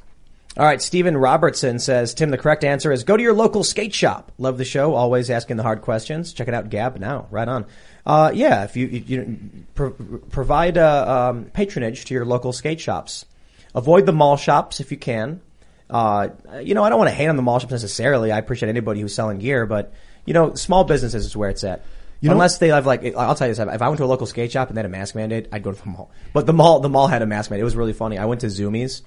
All 0.58 0.66
right, 0.66 0.82
Stephen 0.82 1.18
Robertson 1.18 1.80
says, 1.80 2.14
Tim, 2.14 2.30
the 2.30 2.38
correct 2.38 2.64
answer 2.64 2.94
is 2.94 3.04
go 3.04 3.18
to 3.18 3.24
your 3.24 3.34
local 3.34 3.62
skate 3.64 3.94
shop. 3.94 4.32
Love 4.38 4.58
the 4.58 4.64
show, 4.64 4.94
always 4.94 5.30
asking 5.30 5.58
the 5.58 5.64
hard 5.64 5.82
questions. 5.82 6.32
Check 6.32 6.48
it 6.48 6.54
out, 6.54 6.70
Gab, 6.70 6.98
now, 6.98 7.28
right 7.30 7.48
on. 7.48 7.66
Uh, 8.06 8.32
yeah, 8.34 8.64
if 8.64 8.78
you, 8.78 8.86
you, 8.88 9.04
you 9.08 9.40
pro- 9.74 9.92
provide 10.30 10.78
uh, 10.78 11.30
um, 11.32 11.46
patronage 11.46 12.06
to 12.06 12.14
your 12.14 12.26
local 12.26 12.54
skate 12.54 12.80
shops. 12.80 13.26
Avoid 13.74 14.06
the 14.06 14.14
mall 14.14 14.38
shops 14.38 14.80
if 14.80 14.92
you 14.92 14.98
can. 14.98 15.42
Uh, 15.90 16.30
you 16.62 16.76
know, 16.76 16.84
I 16.84 16.90
don't 16.90 17.00
want 17.00 17.10
to 17.10 17.16
hate 17.16 17.28
on 17.28 17.36
the 17.36 17.42
mall 17.42 17.60
shops 17.60 17.72
necessarily. 17.72 18.32
I 18.32 18.38
appreciate 18.38 18.70
anybody 18.70 19.02
who's 19.02 19.14
selling 19.16 19.40
gear, 19.40 19.66
but, 19.66 19.94
you 20.26 20.34
know, 20.34 20.54
small 20.54 20.84
businesses 20.84 21.26
is 21.26 21.36
where 21.36 21.50
it's 21.50 21.64
at. 21.64 21.84
You 22.22 22.30
know- 22.30 22.34
Unless 22.34 22.60
they 22.60 22.70
have 22.70 22.86
like, 22.86 23.04
I'll 23.16 23.36
tell 23.36 23.48
you 23.48 23.54
this, 23.54 23.60
if 23.74 23.82
I 23.82 23.88
went 23.88 23.98
to 23.98 24.04
a 24.04 24.08
local 24.08 24.28
skate 24.28 24.52
shop 24.52 24.70
and 24.70 24.78
they 24.78 24.80
had 24.80 24.86
a 24.86 24.90
mask 24.90 25.16
mandate, 25.16 25.48
I'd 25.52 25.64
go 25.64 25.72
to 25.72 25.82
the 25.82 25.90
mall. 25.90 26.12
But 26.34 26.46
the 26.46 26.54
mall, 26.54 26.80
the 26.80 26.90
mall 26.90 27.08
had 27.08 27.22
a 27.22 27.26
mask 27.26 27.50
mandate. 27.50 27.62
It 27.62 27.66
was 27.66 27.76
really 27.76 27.94
funny. 27.94 28.18
I 28.18 28.26
went 28.26 28.42
to 28.42 28.48
Zumiez 28.48 29.02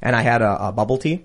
and 0.00 0.14
I 0.14 0.22
had 0.22 0.40
a, 0.42 0.68
a 0.68 0.72
bubble 0.72 0.98
tea 0.98 1.24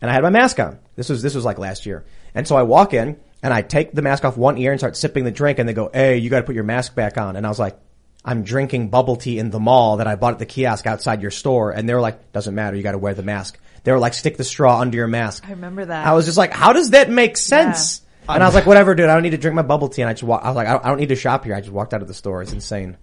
and 0.00 0.10
I 0.10 0.14
had 0.14 0.22
my 0.22 0.30
mask 0.30 0.58
on. 0.58 0.78
This 0.96 1.08
was, 1.08 1.20
this 1.22 1.34
was 1.34 1.44
like 1.44 1.58
last 1.58 1.84
year. 1.84 2.04
And 2.34 2.46
so 2.48 2.56
I 2.56 2.62
walk 2.62 2.94
in 2.94 3.18
and 3.42 3.52
I 3.52 3.62
take 3.62 3.92
the 3.92 4.02
mask 4.02 4.24
off 4.24 4.36
one 4.36 4.58
ear 4.58 4.72
and 4.72 4.80
start 4.80 4.96
sipping 4.96 5.24
the 5.24 5.30
drink 5.30 5.58
and 5.58 5.68
they 5.68 5.72
go, 5.72 5.90
Hey, 5.92 6.18
you 6.18 6.30
gotta 6.30 6.44
put 6.44 6.54
your 6.54 6.64
mask 6.64 6.94
back 6.94 7.18
on. 7.18 7.36
And 7.36 7.46
I 7.46 7.48
was 7.48 7.58
like, 7.58 7.78
I'm 8.24 8.42
drinking 8.42 8.90
bubble 8.90 9.16
tea 9.16 9.38
in 9.38 9.50
the 9.50 9.60
mall 9.60 9.96
that 9.96 10.06
I 10.06 10.16
bought 10.16 10.34
at 10.34 10.38
the 10.38 10.46
kiosk 10.46 10.86
outside 10.86 11.22
your 11.22 11.30
store. 11.30 11.70
And 11.70 11.88
they 11.88 11.94
were 11.94 12.02
like, 12.02 12.32
doesn't 12.32 12.54
matter. 12.54 12.76
You 12.76 12.82
gotta 12.82 12.98
wear 12.98 13.14
the 13.14 13.22
mask. 13.22 13.58
They 13.84 13.92
were 13.92 13.98
like, 13.98 14.12
stick 14.14 14.36
the 14.36 14.44
straw 14.44 14.80
under 14.80 14.96
your 14.96 15.06
mask. 15.06 15.44
I 15.46 15.52
remember 15.52 15.84
that. 15.86 16.06
I 16.06 16.12
was 16.12 16.26
just 16.26 16.36
like, 16.36 16.52
how 16.52 16.74
does 16.74 16.90
that 16.90 17.08
make 17.08 17.36
sense? 17.36 18.02
And 18.28 18.42
I 18.42 18.46
was 18.46 18.54
like, 18.54 18.66
whatever, 18.66 18.94
dude. 18.94 19.08
I 19.08 19.14
don't 19.14 19.22
need 19.22 19.30
to 19.30 19.38
drink 19.38 19.54
my 19.54 19.62
bubble 19.62 19.88
tea. 19.88 20.02
And 20.02 20.08
I 20.08 20.12
just 20.12 20.22
walk, 20.22 20.44
I 20.44 20.48
was 20.48 20.56
like, 20.56 20.68
I 20.68 20.72
don't, 20.72 20.84
I 20.84 20.88
don't 20.88 20.98
need 20.98 21.08
to 21.08 21.16
shop 21.16 21.44
here. 21.44 21.54
I 21.54 21.60
just 21.60 21.72
walked 21.72 21.94
out 21.94 22.02
of 22.02 22.08
the 22.08 22.14
store. 22.14 22.42
It's 22.42 22.52
insane. 22.52 22.96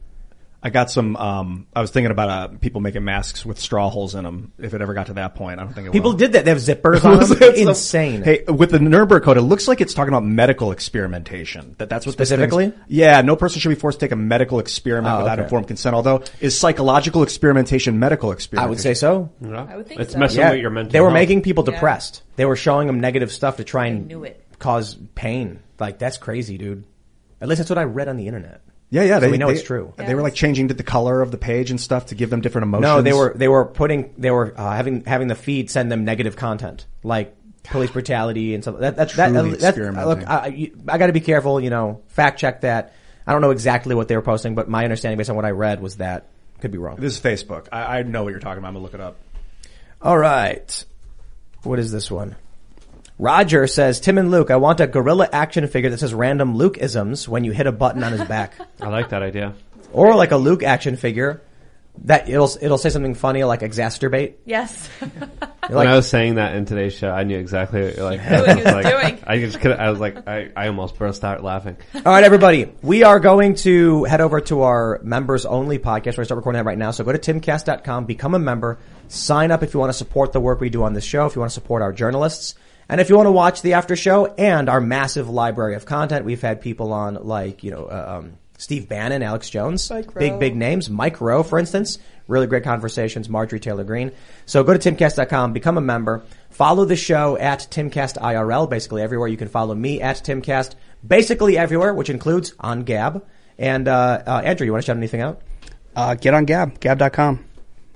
I 0.61 0.71
got 0.71 0.89
some. 0.89 1.15
Um, 1.15 1.67
I 1.75 1.81
was 1.81 1.91
thinking 1.91 2.09
about 2.09 2.29
uh, 2.29 2.47
people 2.57 2.81
making 2.81 3.03
masks 3.03 3.45
with 3.45 3.59
straw 3.59 3.89
holes 3.89 4.15
in 4.15 4.23
them. 4.23 4.51
If 4.57 4.73
it 4.73 4.81
ever 4.81 4.95
got 4.95 5.05
to 5.05 5.13
that 5.13 5.35
point, 5.35 5.59
I 5.59 5.63
don't 5.63 5.73
think 5.73 5.87
it 5.87 5.93
People 5.93 6.11
will. 6.11 6.17
did 6.17 6.33
that. 6.33 6.45
They 6.45 6.51
have 6.51 6.59
zippers 6.59 7.05
on 7.05 7.19
them. 7.19 7.37
It's 7.39 7.59
a- 7.59 7.69
Insane. 7.69 8.23
Hey, 8.23 8.43
with 8.47 8.71
the 8.71 8.79
Nuremberg 8.79 9.21
Code, 9.23 9.37
it 9.37 9.41
looks 9.43 9.67
like 9.67 9.81
it's 9.81 9.93
talking 9.93 10.09
about 10.11 10.23
medical 10.25 10.71
experimentation. 10.71 11.75
That 11.77 11.89
that's 11.89 12.05
what 12.07 12.17
this 12.17 12.29
thing's- 12.29 12.39
Specifically? 12.51 12.73
Yeah, 12.87 13.21
no 13.21 13.35
person 13.35 13.59
should 13.59 13.69
be 13.69 13.75
forced 13.75 13.99
to 13.99 14.05
take 14.07 14.11
a 14.11 14.15
medical 14.15 14.57
experiment 14.59 15.13
Oh, 15.15 15.19
without 15.19 15.37
okay. 15.39 15.43
informed 15.43 15.67
consent. 15.67 15.95
Although, 15.95 16.23
is 16.41 16.57
psychological 16.59 17.21
experimentation 17.23 17.99
medical 17.99 18.31
experiment? 18.31 18.69
I 18.69 18.73
experimentation? 18.73 19.29
would 19.39 19.49
say 19.49 19.53
so. 19.53 19.69
I 19.71 19.75
would 19.77 19.87
think 19.87 19.99
It's 20.01 20.13
so. 20.13 20.19
messing 20.19 20.39
Yeah, 20.39 20.51
with 20.51 20.61
your 20.61 20.71
mental 20.71 20.91
they 20.91 21.01
were 21.01 21.07
health. 21.09 21.13
making 21.13 21.41
people 21.43 21.63
Yeah. 21.67 21.73
depressed. 21.75 22.23
They 22.35 22.45
were 22.45 22.55
showing 22.55 22.87
them 22.87 22.99
negative 22.99 23.31
stuff 23.31 23.57
to 23.57 23.63
try 23.63 23.85
and 23.87 24.07
knew 24.07 24.23
it. 24.23 24.43
cause 24.59 24.97
pain. 25.15 25.59
Like 25.79 25.99
that's 25.99 26.17
crazy, 26.17 26.57
dude. 26.57 26.83
At 27.39 27.47
least 27.47 27.59
that's 27.59 27.69
what 27.69 27.77
I 27.77 27.83
read 27.83 28.07
on 28.07 28.17
the 28.17 28.25
internet. 28.25 28.61
Yeah, 28.89 29.03
yeah. 29.03 29.15
So 29.17 29.21
They, 29.21 29.31
we 29.31 29.37
know 29.37 29.47
they- 29.47 29.55
it's 29.55 29.63
true. 29.63 29.93
They 29.97 30.15
were 30.15 30.21
like 30.21 30.33
changing 30.33 30.67
the 30.67 30.81
color 30.83 31.21
of 31.21 31.31
the 31.31 31.37
page 31.37 31.71
and 31.71 31.79
stuff 31.79 32.07
to 32.07 32.15
give 32.15 32.29
them 32.29 32.41
different 32.41 32.63
emotions. 32.63 32.83
No, 32.83 33.01
they 33.01 33.13
were 33.13 33.33
they 33.35 33.47
were 33.47 33.65
putting 33.65 34.13
they 34.17 34.31
were 34.31 34.53
uh, 34.55 34.75
having 34.75 35.03
having 35.03 35.27
the 35.27 35.35
feed 35.35 35.69
send 35.69 35.91
them 35.91 36.05
negative 36.05 36.35
content 36.35 36.85
like 37.03 37.35
police 37.63 37.91
brutality 37.91 38.53
and 38.53 38.63
stuff. 38.63 38.79
That 38.79 38.95
that 38.95 39.09
that, 39.11 39.29
Truly 39.31 39.57
that, 39.57 39.75
that 39.75 40.07
look, 40.07 40.27
I, 40.27 40.71
I 40.87 40.97
got 40.97 41.07
to 41.07 41.13
be 41.13 41.19
careful. 41.19 41.59
You 41.59 41.69
know, 41.69 42.01
fact 42.07 42.39
check 42.39 42.61
that. 42.61 42.93
I 43.25 43.33
don't 43.33 43.41
know 43.41 43.51
exactly 43.51 43.93
what 43.93 44.07
they 44.07 44.15
were 44.15 44.21
posting, 44.21 44.55
but 44.55 44.69
my 44.69 44.85
understanding 44.85 45.17
based 45.17 45.29
on 45.29 45.35
what 45.35 45.43
I 45.43 45.51
read 45.51 45.81
was 45.81 45.97
that 45.97 46.27
could 46.61 46.71
be 46.71 46.77
wrong. 46.77 46.95
This 46.95 47.17
is 47.17 47.21
Facebook. 47.21 47.67
I, 47.73 47.99
I 47.99 48.03
know 48.03 48.23
what 48.23 48.29
you're 48.29 48.39
talking 48.39 48.59
about. 48.59 48.69
I'm 48.69 48.73
gonna 48.75 48.83
look 48.83 48.93
it 48.93 49.01
up. 49.01 49.17
All 50.01 50.17
right. 50.17 50.85
What 51.63 51.79
is 51.79 51.91
this 51.91 52.09
one? 52.09 52.37
Roger 53.19 53.65
says, 53.65 53.99
Tim 53.99 54.17
and 54.17 54.29
Luke, 54.29 54.51
I 54.51 54.57
want 54.57 54.79
a 54.79 54.87
gorilla 54.87 55.27
action 55.31 55.67
figure 55.67 55.89
that 55.89 55.99
says 55.99 56.13
random 56.13 56.55
Luke 56.55 56.77
isms 56.77 57.27
when 57.27 57.43
you 57.43 57.51
hit 57.51 57.65
a 57.65 57.71
button 57.71 58.03
on 58.03 58.11
his 58.11 58.23
back. 58.25 58.53
I 58.81 58.89
like 58.89 59.09
that 59.09 59.23
idea. 59.23 59.55
or 59.91 60.15
like 60.15 60.31
a 60.31 60.37
Luke 60.37 60.61
action 60.61 60.95
figure 60.97 61.41
that 62.03 62.29
it'll, 62.29 62.51
it'll 62.61 62.77
say 62.77 62.91
something 62.91 63.15
funny 63.15 63.43
like 63.43 63.61
exacerbate. 63.61 64.35
Yes. 64.45 64.87
You're 65.01 65.09
when 65.69 65.77
like, 65.77 65.87
I 65.87 65.95
was 65.95 66.07
saying 66.07 66.35
that 66.35 66.55
in 66.55 66.65
today's 66.65 66.93
show, 66.93 67.09
I 67.09 67.23
knew 67.23 67.39
exactly 67.39 67.91
like, 67.95 68.21
what 68.21 68.49
he 68.55 68.55
was 68.63 68.65
like, 68.65 68.85
doing. 68.85 69.23
I 69.25 69.39
just 69.39 69.59
could. 69.59 69.71
I 69.71 69.89
was 69.89 69.99
like, 69.99 70.27
I, 70.27 70.51
I 70.55 70.67
almost 70.67 70.95
burst 70.97 71.23
out 71.23 71.43
laughing. 71.43 71.75
All 71.95 72.01
right, 72.03 72.23
everybody. 72.23 72.71
We 72.83 73.03
are 73.03 73.19
going 73.19 73.55
to 73.55 74.03
head 74.03 74.21
over 74.21 74.39
to 74.41 74.61
our 74.61 75.01
members 75.03 75.47
only 75.47 75.79
podcast. 75.79 76.19
We're 76.19 76.25
start 76.25 76.37
recording 76.37 76.59
that 76.59 76.65
right 76.65 76.77
now. 76.77 76.91
So 76.91 77.03
go 77.03 77.11
to 77.11 77.33
timcast.com, 77.33 78.05
become 78.05 78.35
a 78.35 78.39
member, 78.39 78.77
sign 79.07 79.49
up 79.49 79.63
if 79.63 79.73
you 79.73 79.79
want 79.79 79.89
to 79.89 79.97
support 79.97 80.33
the 80.33 80.39
work 80.39 80.61
we 80.61 80.69
do 80.69 80.83
on 80.83 80.93
this 80.93 81.03
show, 81.03 81.25
if 81.25 81.35
you 81.35 81.39
want 81.39 81.49
to 81.49 81.55
support 81.55 81.81
our 81.81 81.91
journalists. 81.91 82.53
And 82.89 83.01
if 83.01 83.09
you 83.09 83.15
want 83.15 83.27
to 83.27 83.31
watch 83.31 83.61
the 83.61 83.73
after 83.73 83.95
show 83.95 84.27
and 84.27 84.69
our 84.69 84.79
massive 84.79 85.29
library 85.29 85.75
of 85.75 85.85
content, 85.85 86.25
we've 86.25 86.41
had 86.41 86.61
people 86.61 86.93
on 86.93 87.15
like, 87.15 87.63
you 87.63 87.71
know, 87.71 87.85
uh, 87.85 88.19
um, 88.19 88.37
Steve 88.57 88.89
Bannon, 88.89 89.21
Alex 89.21 89.49
Jones, 89.49 89.91
big, 90.15 90.39
big 90.39 90.55
names. 90.55 90.89
Mike 90.89 91.21
Rowe, 91.21 91.43
for 91.43 91.59
instance, 91.59 91.99
really 92.27 92.47
great 92.47 92.63
conversations. 92.63 93.29
Marjorie 93.29 93.59
Taylor 93.59 93.83
Greene. 93.83 94.11
So 94.45 94.63
go 94.63 94.75
to 94.75 94.91
timcast.com, 94.91 95.53
become 95.53 95.77
a 95.77 95.81
member, 95.81 96.23
follow 96.49 96.85
the 96.85 96.95
show 96.95 97.37
at 97.37 97.67
Timcast 97.69 98.17
IRL, 98.17 98.69
basically 98.69 99.01
everywhere. 99.03 99.27
You 99.27 99.37
can 99.37 99.47
follow 99.47 99.75
me 99.75 100.01
at 100.01 100.17
Timcast, 100.17 100.73
basically 101.05 101.57
everywhere, 101.57 101.93
which 101.93 102.09
includes 102.09 102.53
on 102.59 102.83
Gab. 102.83 103.23
And, 103.59 103.87
uh, 103.87 104.23
uh, 104.25 104.41
Andrew, 104.43 104.65
you 104.65 104.71
want 104.71 104.83
to 104.83 104.87
shout 104.87 104.97
anything 104.97 105.21
out? 105.21 105.41
Uh, 105.95 106.15
get 106.15 106.33
on 106.33 106.45
Gab, 106.45 106.79
gab.com. 106.79 107.43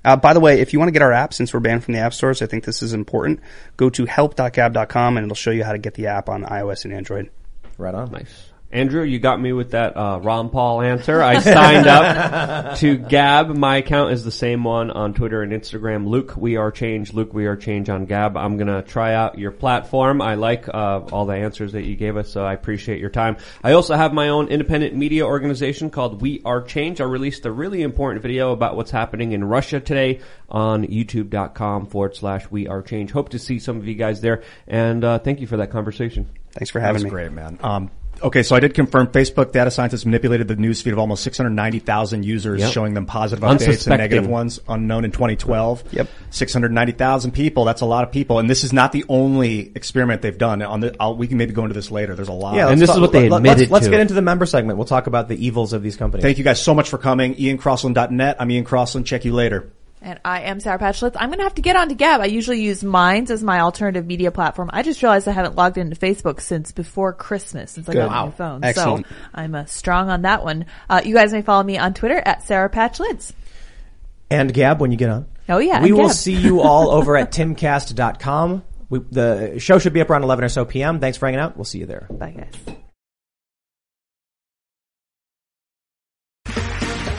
Uh, 0.03 0.15
by 0.15 0.33
the 0.33 0.39
way, 0.39 0.59
if 0.59 0.73
you 0.73 0.79
want 0.79 0.87
to 0.87 0.93
get 0.93 1.01
our 1.01 1.11
app, 1.11 1.33
since 1.33 1.53
we're 1.53 1.59
banned 1.59 1.83
from 1.83 1.93
the 1.93 1.99
app 1.99 2.13
stores, 2.13 2.41
I 2.41 2.47
think 2.47 2.63
this 2.63 2.81
is 2.81 2.93
important. 2.93 3.39
Go 3.77 3.89
to 3.91 4.05
help.gab.com 4.05 5.17
and 5.17 5.25
it'll 5.25 5.35
show 5.35 5.51
you 5.51 5.63
how 5.63 5.73
to 5.73 5.77
get 5.77 5.93
the 5.93 6.07
app 6.07 6.29
on 6.29 6.43
iOS 6.43 6.85
and 6.85 6.93
Android. 6.93 7.29
Right 7.77 7.93
on. 7.93 8.11
Nice. 8.11 8.50
Andrew, 8.73 9.03
you 9.03 9.19
got 9.19 9.39
me 9.41 9.51
with 9.51 9.71
that 9.71 9.97
uh, 9.97 10.19
Ron 10.21 10.49
Paul 10.49 10.81
answer. 10.81 11.21
I 11.21 11.39
signed 11.39 11.87
up 11.87 12.77
to 12.77 12.97
Gab. 12.97 13.49
My 13.49 13.77
account 13.77 14.13
is 14.13 14.23
the 14.23 14.31
same 14.31 14.63
one 14.63 14.91
on 14.91 15.13
Twitter 15.13 15.41
and 15.41 15.51
Instagram. 15.51 16.07
Luke, 16.07 16.35
we 16.37 16.55
are 16.55 16.71
change. 16.71 17.13
Luke, 17.13 17.33
we 17.33 17.47
are 17.47 17.57
change 17.57 17.89
on 17.89 18.05
Gab. 18.05 18.37
I'm 18.37 18.57
gonna 18.57 18.81
try 18.81 19.13
out 19.13 19.37
your 19.37 19.51
platform. 19.51 20.21
I 20.21 20.35
like 20.35 20.69
uh, 20.69 21.01
all 21.11 21.25
the 21.25 21.33
answers 21.35 21.73
that 21.73 21.83
you 21.83 21.95
gave 21.97 22.15
us, 22.15 22.29
so 22.29 22.45
I 22.45 22.53
appreciate 22.53 22.99
your 22.99 23.09
time. 23.09 23.37
I 23.63 23.73
also 23.73 23.95
have 23.95 24.13
my 24.13 24.29
own 24.29 24.47
independent 24.47 24.95
media 24.95 25.25
organization 25.25 25.89
called 25.89 26.21
We 26.21 26.41
Are 26.45 26.61
Change. 26.61 27.01
I 27.01 27.05
released 27.05 27.45
a 27.45 27.51
really 27.51 27.81
important 27.81 28.21
video 28.21 28.51
about 28.53 28.77
what's 28.77 28.91
happening 28.91 29.33
in 29.33 29.43
Russia 29.43 29.79
today 29.81 30.21
on 30.49 30.85
YouTube.com 30.85 31.87
forward 31.87 32.15
slash 32.15 32.49
We 32.49 32.67
Are 32.67 32.81
Change. 32.81 33.11
Hope 33.11 33.29
to 33.29 33.39
see 33.39 33.59
some 33.59 33.77
of 33.77 33.87
you 33.87 33.95
guys 33.95 34.21
there, 34.21 34.43
and 34.67 35.03
uh, 35.03 35.19
thank 35.19 35.41
you 35.41 35.47
for 35.47 35.57
that 35.57 35.71
conversation. 35.71 36.29
Thanks 36.53 36.69
for 36.69 36.79
That 36.79 36.85
having 36.87 36.95
was 36.95 37.03
me. 37.05 37.09
great, 37.09 37.31
man. 37.31 37.57
Um, 37.61 37.91
okay, 38.23 38.43
so 38.43 38.55
I 38.55 38.59
did 38.59 38.73
confirm 38.73 39.07
Facebook 39.07 39.51
data 39.51 39.71
scientists 39.71 40.05
manipulated 40.05 40.47
the 40.47 40.55
news 40.55 40.81
feed 40.81 40.93
of 40.93 40.99
almost 40.99 41.23
690,000 41.23 42.23
users, 42.23 42.59
Yep. 42.61 42.71
showing 42.71 42.93
them 42.93 43.05
positive 43.05 43.43
updates 43.43 43.87
and 43.87 43.97
negative 43.97 44.27
ones, 44.27 44.59
unknown 44.67 45.05
in 45.05 45.11
2012. 45.11 45.83
Yep. 45.91 46.07
690,000 46.29 47.31
people. 47.31 47.65
That's 47.65 47.81
a 47.81 47.85
lot 47.85 48.03
of 48.03 48.11
people, 48.11 48.39
and 48.39 48.49
this 48.49 48.63
is 48.63 48.73
not 48.73 48.91
the 48.91 49.03
only 49.09 49.71
experiment 49.75 50.21
they've 50.21 50.37
done. 50.37 50.61
On 50.61 50.79
the, 50.79 50.95
I'll, 50.99 51.15
we 51.15 51.27
can 51.27 51.37
maybe 51.37 51.53
go 51.53 51.63
into 51.63 51.73
this 51.73 51.91
later. 51.91 52.15
There's 52.15 52.27
a 52.27 52.33
lot. 52.33 52.55
Yeah, 52.55 52.69
And 52.69 52.79
let's 52.79 52.81
this 52.81 52.89
talk- 52.89 52.95
is 52.97 53.01
what 53.01 53.11
they 53.11 53.29
let- 53.29 53.37
admitted 53.37 53.59
let's, 53.69 53.71
let's 53.71 53.87
get 53.87 53.99
into 53.99 54.13
the 54.13 54.21
member 54.21 54.45
segment. 54.45 54.77
We'll 54.77 54.85
talk 54.87 55.07
about 55.07 55.27
the 55.27 55.43
evils 55.45 55.73
of 55.73 55.83
these 55.83 55.95
companies. 55.95 56.23
Thank 56.23 56.37
you 56.37 56.43
guys 56.43 56.61
so 56.61 56.73
much 56.73 56.89
for 56.89 56.97
coming. 56.97 57.35
IanCrossland.net. 57.35 58.37
I'm 58.39 58.51
Ian 58.51 58.63
Crossland. 58.63 59.05
Check 59.07 59.25
you 59.25 59.33
later. 59.33 59.71
And 60.03 60.19
I 60.25 60.41
am 60.41 60.59
Sour 60.59 60.79
Patch 60.79 60.99
Lyds. 61.01 61.15
I'm 61.15 61.29
going 61.29 61.37
to 61.37 61.43
have 61.43 61.53
to 61.55 61.61
get 61.61 61.75
onto 61.75 61.93
Gab. 61.93 62.21
I 62.21 62.25
usually 62.25 62.59
use 62.61 62.83
Minds 62.83 63.29
as 63.29 63.43
my 63.43 63.59
alternative 63.59 64.05
media 64.07 64.31
platform. 64.31 64.71
I 64.73 64.81
just 64.81 65.03
realized 65.03 65.27
I 65.27 65.31
haven't 65.31 65.55
logged 65.55 65.77
into 65.77 65.95
Facebook 65.95 66.41
since 66.41 66.71
before 66.71 67.13
Christmas, 67.13 67.71
since 67.71 67.87
I 67.87 67.93
got 67.93 68.11
a 68.11 68.25
new 68.25 68.31
phone. 68.31 68.63
Excellent. 68.63 69.05
So 69.07 69.13
I'm 69.35 69.53
uh, 69.53 69.65
strong 69.65 70.09
on 70.09 70.23
that 70.23 70.43
one. 70.43 70.65
Uh, 70.89 71.01
you 71.05 71.13
guys 71.13 71.31
may 71.31 71.43
follow 71.43 71.61
me 71.61 71.77
on 71.77 71.93
Twitter 71.93 72.17
at 72.17 72.41
Sour 72.43 72.69
Patch 72.69 72.97
Lyds. 72.97 73.31
And 74.31 74.51
Gab, 74.51 74.81
when 74.81 74.91
you 74.91 74.97
get 74.97 75.09
on. 75.09 75.27
Oh 75.49 75.59
yeah, 75.59 75.83
We 75.83 75.91
will 75.91 76.07
Gab. 76.07 76.15
see 76.15 76.33
you 76.35 76.61
all 76.61 76.89
over 76.97 77.15
at 77.15 77.31
timcast.com. 77.31 78.63
We, 78.89 78.99
the 79.11 79.59
show 79.59 79.77
should 79.77 79.93
be 79.93 80.01
up 80.01 80.09
around 80.09 80.23
11 80.23 80.43
or 80.45 80.49
so 80.49 80.65
p.m. 80.65 80.99
Thanks 80.99 81.17
for 81.19 81.27
hanging 81.27 81.39
out. 81.41 81.55
We'll 81.55 81.65
see 81.65 81.79
you 81.79 81.85
there. 81.85 82.07
Bye 82.09 82.31
guys. 82.31 82.75